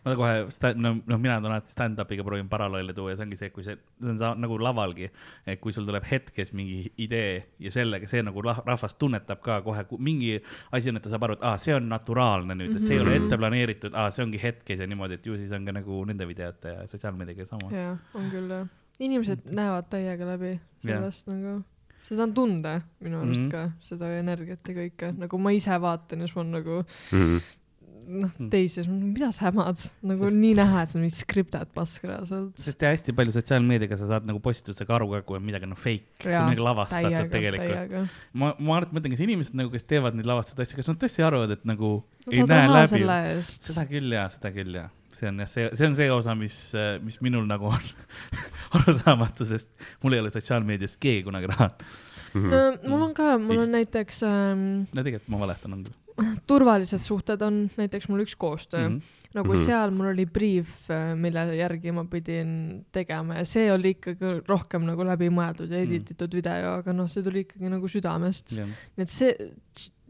ma 0.05 0.15
kohe 0.15 0.73
no, 0.75 0.95
noh, 1.05 1.19
mina 1.19 1.37
alati 1.37 1.71
stand-up'iga 1.71 2.23
proovin 2.23 2.49
paralleele 2.49 2.93
tuua 2.93 3.11
ja 3.11 3.17
see 3.17 3.25
ongi 3.25 3.37
see, 3.39 3.49
kui 3.49 3.63
see, 3.63 3.77
see 4.01 4.09
on 4.09 4.17
sa, 4.17 4.33
nagu 4.35 4.57
lavalgi, 4.59 5.09
et 5.47 5.61
kui 5.61 5.73
sul 5.73 5.87
tuleb 5.87 6.05
hetkes 6.11 6.53
mingi 6.53 6.91
idee 6.97 7.43
ja 7.59 7.71
sellega 7.71 8.07
see 8.07 8.23
nagu 8.23 8.41
rahvas 8.41 8.95
tunnetab 8.99 9.41
ka 9.45 9.61
kohe, 9.65 9.85
mingi 9.97 10.37
asi 10.71 10.91
on, 10.91 10.99
et 10.99 11.03
ta 11.03 11.13
saab 11.13 11.27
aru, 11.27 11.39
et 11.39 11.47
aa, 11.49 11.57
see 11.57 11.75
on 11.75 11.89
naturaalne 11.89 12.57
nüüd, 12.59 12.77
et 12.77 12.85
see 12.85 12.97
ei 12.97 13.03
ole 13.03 13.17
Mhm. 13.17 13.25
ette 13.25 13.41
planeeritud, 13.41 13.93
aa, 13.95 14.11
see 14.11 14.25
ongi 14.25 14.43
hetkes 14.43 14.79
ja 14.79 14.87
niimoodi, 14.87 15.19
et 15.19 15.25
ju 15.25 15.37
siis 15.37 15.51
on 15.51 15.65
ka 15.65 15.75
nagu 15.79 16.05
nende 16.05 16.27
videote 16.27 16.77
ja 16.77 16.87
sotsiaalmeediaga 16.87 17.45
sama. 17.45 17.71
jaa, 17.71 17.97
on 18.13 18.31
küll 18.31 18.57
jah. 18.57 18.67
Inimesed 19.03 19.45
näevad 19.51 19.89
täiega 19.91 20.27
läbi 20.33 20.55
sellest 20.83 21.27
nagu, 21.31 21.57
seda 22.07 22.25
on 22.27 22.33
tunda 22.35 22.77
minu 23.03 23.21
arust 23.21 23.41
mm. 23.41 23.49
-hmm. 23.49 23.51
ka, 23.51 23.87
seda 23.87 24.11
energiat 24.19 24.69
ja 24.69 24.75
kõike, 24.77 25.11
nagu 25.17 25.39
ma 25.39 25.53
ise 25.55 25.81
vaatan 25.81 26.23
ja 26.23 26.27
siis 26.27 26.35
ma 26.35 26.41
olen 26.45 26.55
nagu 26.59 26.79
Mhm. 27.11 27.37
Noh 28.07 28.31
Mm., 28.39 28.49
teisi, 28.51 28.83
mida 28.89 29.29
sa 29.35 29.47
hämad, 29.49 29.79
nagu 30.03 30.25
Sest- 30.27 30.39
nii 30.41 30.53
näha, 30.59 30.81
et 30.83 30.91
see 30.91 30.97
on 30.99 31.03
mingi 31.05 31.15
skriptet 31.17 31.69
pask 31.75 32.03
reaalselt. 32.07 32.57
sest 32.59 32.81
ja 32.83 32.89
hästi 32.93 33.13
palju 33.15 33.33
sotsiaalmeediaga 33.35 33.97
sa 33.99 34.07
saad 34.11 34.25
nagu 34.29 34.41
postitusega 34.43 34.95
aru 34.97 35.09
ka, 35.13 35.21
kui 35.27 35.37
on 35.39 35.45
midagi 35.45 35.69
noh 35.69 35.79
fake, 35.79 36.23
Jaa, 36.25 36.43
midagi 36.49 36.65
lavastatud 36.67 37.09
täiega, 37.09 37.29
tegelikult. 37.31 37.77
täiega. 37.77 38.03
ma, 38.33 38.53
ma 38.59 38.77
alati 38.79 38.97
mõtlen, 38.97 39.15
kas 39.15 39.23
inimesed 39.27 39.55
nagu, 39.59 39.71
kes 39.73 39.87
teevad 39.89 40.17
neid 40.19 40.27
lavastatud 40.29 40.63
asju, 40.65 40.79
kas 40.81 40.91
nad 40.91 40.99
tõesti 41.03 41.25
arvavad, 41.25 41.55
et 41.57 41.63
nagu 41.69 41.93
no 42.03 42.33
ei 42.33 42.43
näe 42.49 42.67
läbi 42.71 43.03
seda 43.47 43.87
küll 43.89 44.17
jaa, 44.17 44.27
seda 44.35 44.51
küll 44.55 44.77
jaa, 44.81 44.89
see 45.13 45.29
on 45.31 45.43
jah, 45.43 45.49
see, 45.55 45.67
see 45.77 45.87
on 45.89 45.95
see 45.99 46.09
osa, 46.11 46.35
mis, 46.39 46.57
mis 47.05 47.19
minul 47.25 47.45
nagu 47.49 47.71
on 47.71 47.91
arusaamatu, 48.79 49.45
sest 49.49 49.69
mul 50.03 50.17
ei 50.17 50.23
ole 50.23 50.31
sotsiaalmeedias 50.33 50.97
keegi 50.99 51.23
kunagi 51.27 51.51
raha. 51.53 51.71
Mhm. 52.33 52.49
no 52.49 52.89
mul 52.95 53.03
on 53.09 53.11
ka, 53.13 53.35
mul 53.37 53.59
on 53.61 53.69
näiteks 53.75 54.23
ähm, 54.25 54.63
no 54.89 55.03
tegelikult 55.05 55.29
ma 55.29 55.43
valetan 55.45 55.75
on 55.75 55.83
küll 55.85 55.99
turvalised 56.49 57.05
suhted 57.05 57.41
on 57.45 57.67
näiteks 57.77 58.09
mul 58.09 58.25
üks 58.25 58.35
koostöö 58.39 58.87
mm. 58.87 58.93
mm. 58.93 58.99
-hmm. 58.99 59.29
nagu 59.33 59.53
mm. 59.53 59.59
-hmm. 59.59 59.65
seal 59.65 59.91
mul 59.91 60.11
oli 60.13 60.25
briif, 60.25 60.89
mille 61.15 61.45
järgi 61.57 61.91
ma 61.91 62.05
pidin 62.09 62.85
tegema 62.91 63.41
ja 63.41 63.45
see 63.45 63.71
oli 63.73 63.95
ikkagi 63.97 64.39
rohkem 64.47 64.89
nagu 64.89 65.05
läbimõeldud 65.05 65.69
ja 65.69 65.83
Mhm. 65.83 65.91
edititud 65.91 66.29
mm. 66.29 66.37
video, 66.39 66.73
aga 66.79 66.95
noh, 66.95 67.09
see 67.11 67.23
tuli 67.25 67.43
ikkagi 67.45 67.71
nagu 67.71 67.89
südamest. 67.91 68.55
Yeah. 68.55 68.69
nii 68.97 69.05
et 69.05 69.13
see, 69.13 69.49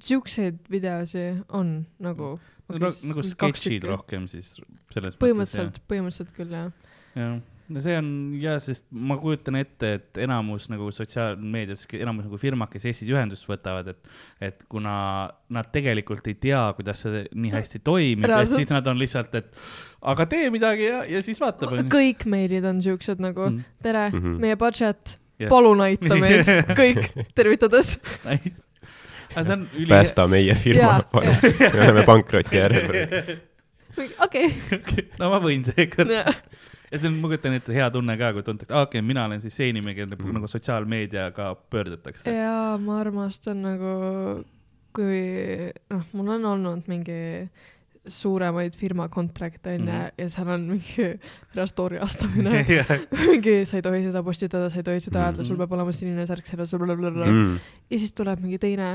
siukseid 0.03 0.59
videosi 0.71 1.25
on 1.49 1.75
nagu. 2.03 2.35
nagu 2.73 3.23
sketšid. 3.27 3.83
rohkem 3.87 4.27
siis 4.31 4.53
selles 4.93 5.17
põhimõtteliselt, 5.19 5.81
põhimõtteliselt 5.89 6.31
küll 6.37 6.53
jah. 6.55 6.71
jah, 7.19 7.35
no 7.71 7.81
see 7.83 7.95
on 7.97 8.09
ja, 8.41 8.57
sest 8.63 8.89
ma 8.91 9.15
kujutan 9.21 9.55
ette, 9.61 9.93
et 9.99 10.21
enamus 10.25 10.67
nagu 10.71 10.89
sotsiaalmeedias, 10.93 11.85
enamus 11.99 12.27
nagu 12.27 12.39
firmad, 12.41 12.71
kes 12.73 12.89
Eestis 12.91 13.11
ühendust 13.13 13.47
võtavad, 13.49 13.93
et, 13.93 14.11
et 14.49 14.65
kuna 14.71 14.95
nad 15.53 15.71
tegelikult 15.73 16.27
ei 16.27 16.35
tea, 16.49 16.65
kuidas 16.77 17.05
see 17.05 17.23
nii 17.31 17.53
hästi 17.55 17.83
toimib, 17.85 18.27
et 18.27 18.51
siis 18.51 18.71
nad 18.73 18.87
on 18.91 18.99
lihtsalt, 18.99 19.35
et 19.39 19.55
aga 20.13 20.27
tee 20.29 20.51
midagi 20.53 20.89
ja, 20.89 21.03
ja 21.07 21.23
siis 21.23 21.39
vaatab, 21.43 21.77
kõik 21.93 22.27
meilid 22.29 22.67
on 22.67 22.83
siuksed 22.83 23.23
nagu 23.23 23.53
Mm. 23.53 23.63
tere 23.83 24.09
mm. 24.09 24.19
-hmm. 24.19 24.39
meie 24.39 24.55
budget 24.55 25.19
Jah. 25.39 25.49
palun 25.49 25.81
aita 25.81 26.15
meid, 26.15 26.45
kõik 26.81 27.09
tervitades. 27.35 27.99
Nice. 28.25 28.61
üli. 29.73 29.87
päästa 29.89 30.27
meie 30.27 30.55
firma 30.55 31.03
me 31.13 31.81
oleme 31.83 32.03
pankroti 32.05 32.61
äärel. 32.61 33.39
okei. 34.25 34.53
no 35.19 35.29
ma 35.29 35.39
võin 35.41 35.65
seekord. 35.65 36.13
Ja 36.93 37.01
see 37.01 37.09
on, 37.09 37.19
ma 37.21 37.31
kujutan 37.31 37.57
ette, 37.57 37.73
hea 37.75 37.89
tunne 37.93 38.15
ka, 38.19 38.31
kui 38.35 38.45
tuntakse, 38.45 38.71
okei 38.73 38.99
okay,, 38.99 39.05
mina 39.05 39.25
olen 39.27 39.41
siis 39.43 39.57
see 39.57 39.69
inimene, 39.73 39.95
kelle 39.97 40.13
mm. 40.15 40.25
Mm. 40.29 40.39
nagu 40.39 40.49
sotsiaalmeediaga 40.51 41.51
pöördutakse. 41.73 42.33
jaa, 42.33 42.77
ma 42.81 42.99
armastan 43.01 43.63
nagu, 43.65 43.93
kui 44.93 45.21
noh, 45.93 46.03
mul 46.13 46.35
on 46.37 46.51
olnud 46.53 46.91
mingi 46.91 47.21
suuremaid 48.13 48.75
firma 48.75 49.07
contract'e 49.07 49.77
onju 49.77 49.87
mm. 49.87 50.17
ja 50.19 50.27
seal 50.31 50.49
on 50.51 50.67
mingi 50.73 51.07
restoori 51.59 52.01
astamine 52.03 52.65
mingi 53.31 53.55
sa 53.69 53.79
ei 53.79 53.85
tohi 53.85 54.03
seda 54.03 54.23
postitada, 54.27 54.67
sa 54.69 54.81
ei 54.81 54.87
tohi 54.89 55.03
seda 55.03 55.23
öelda, 55.29 55.45
sul 55.47 55.55
Mhm. 55.55 55.63
peab 55.63 55.77
olema 55.79 55.95
sinine 55.95 56.27
särk 56.27 56.45
blablabla. 56.83 57.31
Mm. 57.31 57.57
ja 57.89 57.99
siis 58.03 58.13
tuleb 58.13 58.43
mingi 58.43 58.59
teine 58.59 58.91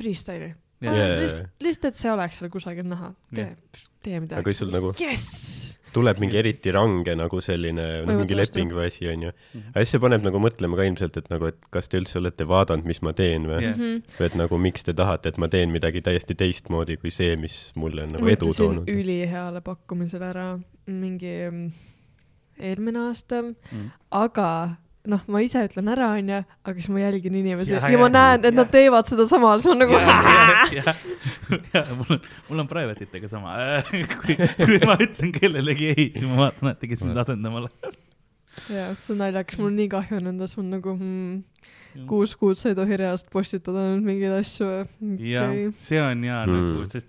freestyle'i. 0.00 0.54
Jaa. 0.80 0.94
Jaa, 0.96 1.20
lihtsalt 1.20 1.60
lihtsalt, 1.60 1.92
et 1.92 2.00
see 2.00 2.10
oleks 2.10 2.38
seal 2.40 2.50
kusagil 2.50 2.88
näha. 2.88 3.12
tee 3.34 3.44
Jah., 3.44 3.89
tee 4.02 4.18
midagi. 4.20 4.38
Aga 4.40 4.42
kui 4.46 4.54
sul 4.54 4.70
nagu- 4.72 4.92
jess. 4.98 5.76
tuleb 5.92 6.20
mingi 6.22 6.36
eriti 6.38 6.70
range 6.70 7.14
nagu 7.18 7.40
selline, 7.42 8.04
noh, 8.06 8.14
mingi 8.20 8.30
Võivad 8.36 8.40
leping 8.46 8.70
või 8.72 8.86
asi, 8.86 9.06
onju. 9.10 9.32
Mhm. 9.54 9.68
aga 9.74 9.80
siis 9.82 9.90
see 9.90 9.98
paneb 10.04 10.22
nagu 10.22 10.38
mõtlema 10.38 10.76
ka 10.78 10.84
ilmselt, 10.86 11.16
et 11.18 11.28
nagu, 11.30 11.46
et 11.50 11.56
kas 11.74 11.88
te 11.88 11.98
üldse 11.98 12.16
olete 12.20 12.46
vaadanud, 12.46 12.84
mis 12.86 13.02
ma 13.02 13.12
teen 13.12 13.44
või 13.50 13.60
Jah. 13.62 13.74
Mhm. 13.76 14.02
või 14.20 14.26
et 14.28 14.34
nagu 14.38 14.58
miks 14.58 14.84
te 14.86 14.92
tahate, 14.94 15.26
et 15.34 15.38
ma 15.38 15.48
teen 15.48 15.70
midagi 15.74 16.00
täiesti 16.00 16.36
teistmoodi 16.38 16.96
kui 17.00 17.10
see, 17.10 17.34
mis 17.36 17.72
mulle 17.74 18.02
on 18.06 18.08
nagu 18.14 18.24
edu 18.28 18.46
mõtlesin 18.46 18.56
toonud. 18.56 18.86
üliheale 18.86 19.60
pakkumisele 19.66 20.22
ära 20.30 20.60
mingi 20.86 21.50
mm, 21.50 21.72
eelmine 22.60 22.98
aasta, 23.08 23.42
Mm. 23.72 23.90
aga 24.12 24.76
noh, 25.08 25.22
ma 25.32 25.40
ise 25.44 25.62
ütlen 25.64 25.88
ära, 25.92 26.10
onju, 26.18 26.40
aga 26.66 26.74
siis 26.76 26.90
ma 26.92 27.00
jälgin 27.00 27.38
inimesi 27.40 27.72
Ja, 27.72 27.80
ja, 27.86 27.92
ja 27.94 28.00
ma 28.00 28.10
näen, 28.12 28.42
et 28.42 28.50
ja. 28.50 28.56
nad 28.58 28.70
teevad 28.72 29.08
seda 29.08 29.26
samal, 29.30 29.62
siis 29.62 29.72
ma 29.72 29.78
nagu 29.80 29.96
ja, 30.76 30.94
ja 31.74 31.84
mul 31.94 32.16
on, 32.18 32.22
mul 32.50 32.62
on 32.64 32.70
private 32.70 33.06
itega 33.06 33.30
sama. 33.32 33.56
kui, 34.20 34.36
kui 34.36 34.78
ma 34.84 34.98
ütlen 35.00 35.32
kellelegi 35.36 35.92
ei, 35.94 36.06
siis 36.14 36.28
ma 36.28 36.46
vaatan, 36.46 36.74
et 36.74 36.86
kes 36.92 37.04
mind 37.06 37.22
asendama 37.24 37.64
läheb. 37.66 37.98
ja 38.68 38.90
see 38.98 39.14
on 39.16 39.22
naljakas, 39.24 39.60
mul 39.60 39.70
on 39.70 39.78
nii 39.80 39.90
kahju 39.96 40.22
nendest, 40.26 40.58
mul 40.60 40.68
nagu 40.74 40.96
hmm, 40.98 41.40
kuus 42.10 42.36
kuud 42.38 42.60
sa 42.60 42.70
ei 42.70 42.78
tohi 42.78 43.00
reaalselt 43.00 43.32
postitada 43.32 43.88
mingeid 43.96 44.36
asju. 44.36 44.70
jah, 45.24 45.54
see 45.80 46.02
on 46.02 46.28
ja 46.28 46.44
mm. 46.44 46.52
Mm. 46.52 46.72
nagu, 46.74 46.90
sest 46.92 47.08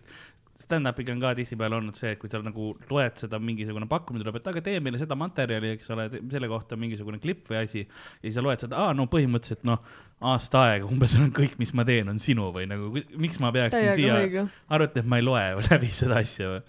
stand-up'iga 0.71 1.13
on 1.13 1.23
ka 1.23 1.33
tihtipeale 1.37 1.77
olnud 1.77 1.97
see, 1.99 2.13
et 2.15 2.21
kui 2.21 2.31
sa 2.31 2.41
nagu 2.43 2.71
loed 2.89 3.19
seda 3.19 3.39
mingisugune 3.43 3.89
pakkumine 3.91 4.23
tuleb, 4.23 4.39
et 4.39 4.51
aga 4.53 4.63
tee 4.65 4.79
meile 4.83 5.01
seda 5.01 5.17
materjali, 5.19 5.75
eks 5.75 5.91
ole, 5.95 6.07
selle 6.31 6.49
kohta 6.51 6.79
mingisugune 6.79 7.19
klipp 7.23 7.51
või 7.51 7.61
asi. 7.61 7.83
ja 7.83 8.25
siis 8.25 8.39
sa 8.39 8.45
loed 8.45 8.63
seda, 8.63 8.79
aa 8.85 8.95
no 8.97 9.07
põhimõtteliselt 9.11 9.67
noh, 9.67 9.83
aasta 10.31 10.67
aega 10.69 10.87
umbes 10.89 11.15
on 11.19 11.31
kõik, 11.35 11.57
mis 11.61 11.73
ma 11.77 11.85
teen, 11.87 12.09
on 12.11 12.21
sinu 12.21 12.51
või 12.55 12.67
nagu, 12.69 12.91
miks 12.93 13.41
ma 13.43 13.51
peaksin 13.55 13.91
täiega 13.91 13.97
siia 13.99 14.21
õige. 14.21 14.45
arvata, 14.69 15.03
et 15.03 15.11
ma 15.11 15.19
ei 15.21 15.27
loe 15.27 15.43
läbi 15.69 15.91
seda 15.95 16.21
asja 16.21 16.55
või? 16.55 16.63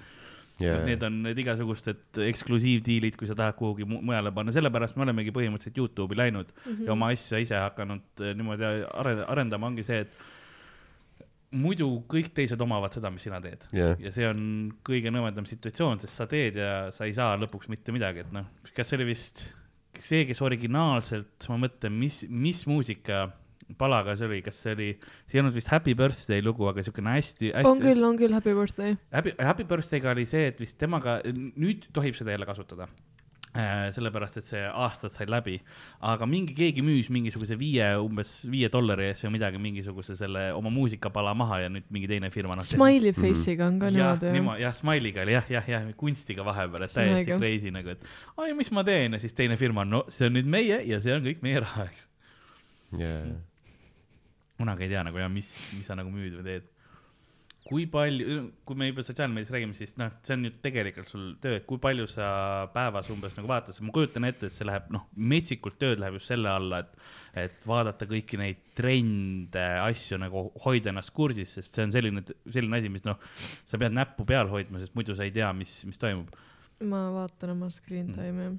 jaa, 0.62 0.82
Need 0.86 1.02
on 1.06 1.22
need 1.24 1.38
igasugused 1.42 2.20
eksklusiivdiilid, 2.28 3.16
kui 3.18 3.28
sa 3.30 3.36
tahad 3.38 3.56
kuhugi 3.58 3.86
mu- 3.88 4.02
mujale 4.04 4.32
panna, 4.34 4.54
sellepärast 4.54 4.98
me 4.98 5.06
olemegi 5.06 5.34
põhimõtteliselt 5.34 5.80
Youtube'i 5.80 6.18
läinud 6.18 6.52
mm. 6.52 6.68
-hmm. 6.68 6.84
ja 6.86 6.92
oma 6.94 7.10
asja 7.14 7.40
ise 7.42 7.58
hakanud 7.58 8.22
eh, 8.22 8.34
niimoodi 8.38 8.68
are- 8.68 9.24
arendama, 9.26 9.72
ongi 9.72 9.86
see, 9.86 10.04
et 10.06 10.31
muidu 11.52 11.88
kõik 12.10 12.32
teised 12.36 12.60
omavad 12.64 12.94
seda, 12.94 13.10
mis 13.12 13.26
sina 13.26 13.40
teed. 13.44 13.66
jah, 13.76 13.96
ja 14.00 14.12
see 14.14 14.28
on 14.28 14.44
kõige 14.86 15.12
nõmedam 15.14 15.46
situatsioon, 15.48 16.00
sest 16.02 16.22
sa 16.22 16.28
teed 16.30 16.58
ja 16.60 16.72
sa 16.94 17.08
ei 17.08 17.16
saa 17.16 17.36
lõpuks 17.40 17.70
mitte 17.72 17.94
midagi, 17.94 18.24
et 18.24 18.32
noh, 18.34 18.48
kas 18.72 18.90
see 18.90 18.98
oli 19.00 19.10
vist 19.12 19.46
see, 20.00 20.24
kes 20.28 20.40
originaalselt, 20.44 21.48
ma 21.52 21.60
mõtlen, 21.66 21.94
mis, 22.00 22.22
mis 22.28 22.64
muusika 22.70 23.26
palaga 23.78 24.16
see 24.18 24.28
oli, 24.28 24.40
kas 24.44 24.58
see 24.64 24.74
oli, 24.76 24.88
see 25.28 25.38
ei 25.38 25.42
olnud 25.42 25.56
vist 25.56 25.70
Happy 25.72 25.94
Birthday 25.98 26.44
lugu, 26.44 26.66
aga 26.70 26.84
siukene 26.84 27.14
hästi, 27.16 27.52
hästi. 27.52 27.70
on 27.70 27.80
küll, 27.82 28.04
on 28.08 28.18
küll 28.20 28.36
Happy 28.36 28.54
birthday. 28.56 28.96
Happy, 29.14 29.34
Happy 29.38 29.66
Birthday'ga 29.68 30.12
oli 30.16 30.26
see, 30.28 30.48
et 30.50 30.60
vist 30.60 30.78
temaga, 30.80 31.20
nüüd 31.32 31.88
tohib 31.96 32.16
seda 32.18 32.34
jälle 32.34 32.48
kasutada. 32.48 32.88
sellepärast, 33.52 34.38
et 34.40 34.46
see 34.48 34.60
aastad 34.64 35.12
said 35.12 35.28
läbi, 35.28 35.58
aga 36.08 36.24
mingi, 36.28 36.54
keegi 36.56 36.80
müüs 36.84 37.10
mingisuguse 37.12 37.58
viie, 37.60 37.84
umbes 38.00 38.46
viie 38.48 38.70
dollari 38.72 39.10
eest 39.10 39.26
või 39.26 39.34
midagi, 39.34 39.60
mingisuguse 39.60 40.16
selle 40.16 40.46
oma 40.56 40.72
muusikapala 40.72 41.34
maha 41.36 41.58
ja 41.66 41.72
nüüd 41.72 41.90
mingi 41.92 42.08
teine 42.08 42.30
firma. 42.32 42.56
Smiley 42.64 43.12
face'iga 43.12 43.68
on 43.68 43.76
ka 43.82 43.90
jah, 43.92 44.16
niimoodi 44.16 44.30
jah. 44.30 44.36
niimoodi, 44.38 44.64
jah, 44.64 44.76
Smile'iga 44.80 45.26
oli 45.26 45.36
jah, 45.36 45.52
jah, 45.58 45.68
jah, 45.74 45.92
kunstiga 46.00 46.46
vahepeal, 46.48 46.86
et 46.86 46.96
täiesti 46.96 47.36
crazy 47.36 47.74
nagu, 47.74 47.92
et 47.92 48.08
oi, 48.40 48.54
mis 48.56 48.72
ma 48.72 48.86
teen 48.88 49.18
ja 49.18 49.20
siis 49.20 49.36
teine 49.36 49.60
firma, 49.60 49.84
no 49.84 50.06
see 50.08 50.30
on 50.30 50.38
nüüd 50.38 50.48
meie 50.56 50.80
ja 50.88 51.00
see 51.04 51.12
on 51.18 51.26
kõik 51.28 51.44
meie 51.44 51.60
raha, 51.60 51.90
eks. 51.92 52.08
jaa, 53.04 53.24
kunagi 54.62 54.88
ei 54.88 54.94
tea 54.94 55.04
nagu 55.04 55.20
ja 55.20 55.28
mis, 55.32 55.52
mis 55.76 55.92
sa 55.92 55.98
nagu 55.98 56.12
müüd 56.12 56.40
või 56.40 56.48
teed. 56.48 56.72
Kui 57.62 57.84
palju, 57.86 58.40
kui 58.66 58.76
me 58.78 58.88
juba 58.88 59.04
sotsiaalmeedias 59.06 59.52
räägime, 59.54 59.74
siis 59.76 59.92
noh, 60.00 60.10
see 60.26 60.34
on 60.34 60.48
ju 60.48 60.50
tegelikult 60.64 61.08
sul 61.08 61.28
töö, 61.42 61.60
et 61.60 61.66
kui 61.68 61.78
palju 61.82 62.08
sa 62.10 62.26
päevas 62.74 63.10
umbes 63.14 63.36
nagu 63.38 63.48
vaatad, 63.50 63.76
ma 63.86 63.94
kujutan 63.94 64.26
ette, 64.26 64.48
et 64.50 64.54
see 64.54 64.66
läheb 64.66 64.88
noh, 64.94 65.04
metsikult 65.14 65.78
tööd 65.80 66.02
läheb 66.02 66.18
just 66.18 66.32
selle 66.32 66.50
alla, 66.50 66.80
et, 66.82 66.96
et 67.44 67.66
vaadata 67.68 68.08
kõiki 68.10 68.40
neid 68.40 68.64
trende, 68.78 69.62
asju 69.86 70.18
nagu 70.20 70.48
hoida 70.64 70.90
ennast 70.90 71.14
kursis, 71.14 71.54
sest 71.54 71.78
see 71.78 71.86
on 71.86 71.94
selline, 71.94 72.24
selline 72.50 72.80
asi, 72.80 72.90
mis 72.92 73.06
noh, 73.06 73.22
sa 73.68 73.78
pead 73.80 73.94
näppu 73.94 74.26
peal 74.28 74.50
hoidma, 74.50 74.82
sest 74.82 74.98
muidu 74.98 75.14
sa 75.16 75.28
ei 75.28 75.34
tea, 75.34 75.52
mis, 75.56 75.78
mis 75.88 76.02
toimub. 76.02 76.34
ma 76.82 77.04
vaatan 77.14 77.54
oma 77.54 77.70
screen 77.70 78.08
Mm. 78.10 78.14
time'i 78.18 78.58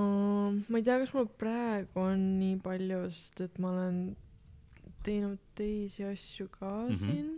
um,. 0.00 0.64
ma 0.68 0.78
ei 0.80 0.84
tea, 0.86 0.96
kas 1.02 1.12
mul 1.12 1.28
praegu 1.40 2.00
on 2.08 2.24
nii 2.38 2.56
palju, 2.64 3.02
sest 3.12 3.44
et 3.44 3.58
ma 3.60 3.74
olen 3.74 4.00
teinud 5.08 5.40
teisi 5.58 6.04
asju 6.08 6.48
ka 6.52 6.70
mm. 6.70 6.94
-hmm. 6.94 7.04
siin. 7.04 7.28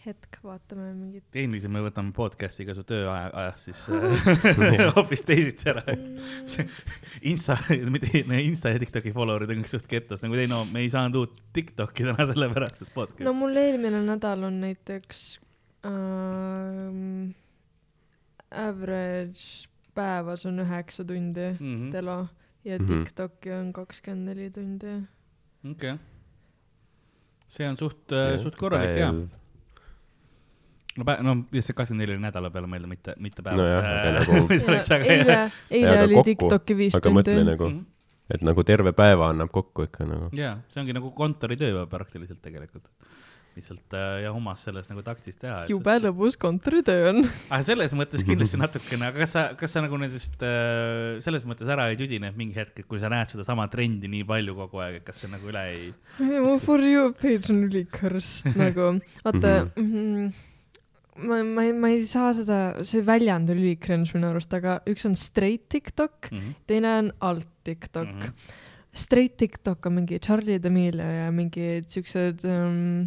hetk, 0.00 0.38
vaatame 0.42 0.94
mingit 0.96 1.24
tehniliselt 1.34 1.72
me 1.74 1.82
võtame 1.84 2.14
podcast'i 2.16 2.64
ka 2.64 2.72
su 2.74 2.82
tööaja, 2.88 3.28
ajast 3.42 3.66
siis 3.68 3.82
äh, 3.92 4.84
hoopis 4.96 5.22
teisiti 5.28 5.68
ära. 5.68 5.82
See- 6.48 6.64
Insta, 7.28 7.58
mitte 7.92 8.22
Insta 8.40 8.72
ja 8.72 8.80
Tiktoki 8.80 9.12
follower'id 9.12 9.52
on 9.52 9.60
kõik 9.60 9.74
suht 9.74 9.90
kettas, 9.90 10.22
nagu 10.24 10.38
teine, 10.38 10.54
no 10.54 10.64
me 10.72 10.80
ei 10.86 10.90
saanud 10.90 11.20
uut 11.20 11.36
Tiktoki 11.52 12.08
täna 12.08 12.26
sellepärast, 12.32 12.80
et 12.86 12.94
podcast 12.96 13.26
no 13.28 13.34
mul 13.36 13.60
eelmine 13.60 14.00
nädal 14.06 14.48
on 14.48 14.56
näiteks 14.64 15.22
ähm, 15.84 17.34
average 18.50 19.68
päevas 19.94 20.46
on 20.48 20.64
üheksa 20.64 21.04
tundi 21.04 21.50
mm 21.52 21.76
-hmm. 21.76 21.90
telo 21.92 22.26
ja 22.64 22.78
Mhm. 22.78 22.86
Tiktoki 22.86 23.52
on 23.52 23.72
kakskümmend 23.72 24.24
neli 24.28 24.50
tundi. 24.50 24.86
okei 25.70 25.92
okay.. 25.92 25.98
See 27.50 27.66
on 27.68 27.76
suht, 27.80 28.12
suht 28.44 28.56
korralik 28.60 28.96
ja. 29.00 29.10
no 30.98 31.04
pä-, 31.06 31.18
no 31.24 31.34
lihtsalt 31.54 31.76
kakskümmend 31.78 32.04
neli 32.04 32.16
oli 32.16 32.22
nädala 32.24 32.50
peale 32.54 32.68
mõelda, 32.70 32.88
mitte, 32.90 33.14
mitte 33.22 33.42
päevas 33.46 33.72
aga 33.78 34.12
nagu- 34.18 34.48
väga 34.50 34.98
eile 35.14 35.38
eile 35.70 35.96
oli 36.04 36.18
kokku- 36.20 36.28
Tiktoki 36.30 36.76
viis 36.78 36.98
aga 36.98 37.12
mõtle 37.14 37.36
tundi. 37.38 37.48
nagu, 37.52 37.68
Mhm. 37.70 37.80
et 38.36 38.42
nagu 38.46 38.64
terve 38.66 38.92
päeva 38.96 39.30
annab 39.32 39.50
kokku 39.54 39.86
ikka 39.88 40.06
nagu. 40.06 40.30
jaa, 40.36 40.56
see 40.70 40.82
ongi 40.82 40.94
nagu 40.96 41.10
kontoritöö 41.16 41.86
praktiliselt 41.90 42.42
tegelikult. 42.42 42.86
Lihtsalt 43.60 43.94
äh, 43.96 44.24
ja 44.24 44.32
omas 44.34 44.64
selles 44.66 44.88
nagu 44.90 45.04
taktis 45.06 45.38
teha. 45.40 45.62
jube 45.70 45.94
lõbus 46.02 46.38
kontoritöö 46.40 47.10
on. 47.12 47.22
aga 47.52 47.62
selles 47.66 47.94
mõttes 47.96 48.24
kindlasti 48.26 48.60
natukene, 48.60 49.10
aga 49.12 49.22
kas 49.22 49.36
sa, 49.36 49.46
kas 49.60 49.76
sa 49.76 49.84
nagu 49.84 50.00
nendest 50.00 50.42
äh, 50.42 51.20
selles 51.24 51.46
mõttes 51.48 51.70
ära 51.70 51.90
ei 51.92 51.98
tüdine, 52.00 52.32
et 52.32 52.38
mingi 52.40 52.58
hetk, 52.58 52.82
et 52.82 52.90
kui 52.90 53.00
sa 53.02 53.12
näed 53.12 53.30
sedasama 53.32 53.68
trendi 53.72 54.10
nii 54.10 54.26
palju 54.28 54.56
kogu 54.58 54.82
aeg, 54.84 55.00
et 55.00 55.06
kas 55.06 55.22
see 55.22 55.30
nagu 55.32 55.50
üle 55.52 55.64
ei? 55.70 55.90
mu 56.20 56.56
For 56.62 56.82
you 56.84 57.12
page 57.16 57.52
on 57.52 57.64
ülikõrst 57.68 58.50
nagu, 58.62 58.96
vaata 59.24 59.52
mm. 59.76 59.90
-hmm. 59.90 61.26
ma, 61.28 61.42
ma 61.44 61.66
ei, 61.68 61.76
ma 61.76 61.92
ei 61.94 62.02
saa 62.08 62.32
seda, 62.36 62.60
see 62.86 63.04
väljend 63.06 63.52
on 63.52 63.60
ülikringe 63.60 64.16
minu 64.16 64.32
arust, 64.32 64.54
aga 64.56 64.80
üks 64.90 65.06
on 65.08 65.16
straight 65.18 65.68
TikTok, 65.68 66.32
Mhm. 66.32 66.56
teine 66.66 66.96
on 66.98 67.12
alt 67.20 67.48
TikTok 67.64 68.08
mm. 68.08 68.20
-hmm. 68.20 68.58
Straight 68.92 69.36
TikTok 69.38 69.86
on 69.86 69.92
mingi 70.00 70.18
Charlie 70.18 70.58
D'Amelio 70.58 71.06
ja 71.06 71.28
mingid 71.30 71.86
siuksed 71.92 72.42
um,, 72.42 73.04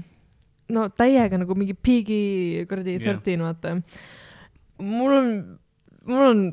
no 0.69 0.87
täiega 0.89 1.37
nagu 1.41 1.55
mingi 1.55 1.73
Piggy 1.75 2.65
kuradi 2.69 2.97
thirteen 2.99 3.39
yeah. 3.39 3.51
vaata. 3.53 3.81
mul 4.79 5.11
on, 5.21 5.33
mul 6.05 6.29
on 6.29 6.45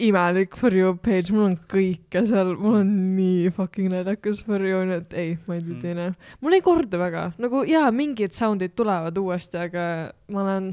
imelik 0.00 0.54
For 0.56 0.72
you 0.72 0.94
page, 0.96 1.28
mul 1.28 1.42
on 1.50 1.54
kõike 1.68 2.22
seal, 2.24 2.54
mul 2.56 2.78
on 2.78 2.92
nii 3.18 3.50
fucking 3.52 3.90
naljakas 3.92 4.38
For 4.46 4.62
you, 4.64 4.78
nii 4.88 4.96
et 5.02 5.12
ei, 5.20 5.34
ma 5.44 5.58
ei 5.58 5.60
Mm. 5.60 5.66
tüdine 5.74 6.06
mm.. 6.08 6.14
mul 6.40 6.56
ei 6.56 6.62
kordu 6.64 6.96
väga, 7.02 7.24
nagu 7.36 7.60
jaa, 7.68 7.90
mingid 7.92 8.32
sound'id 8.32 8.72
tulevad 8.80 9.18
uuesti, 9.20 9.58
aga 9.60 9.84
ma 10.32 10.40
olen, 10.46 10.70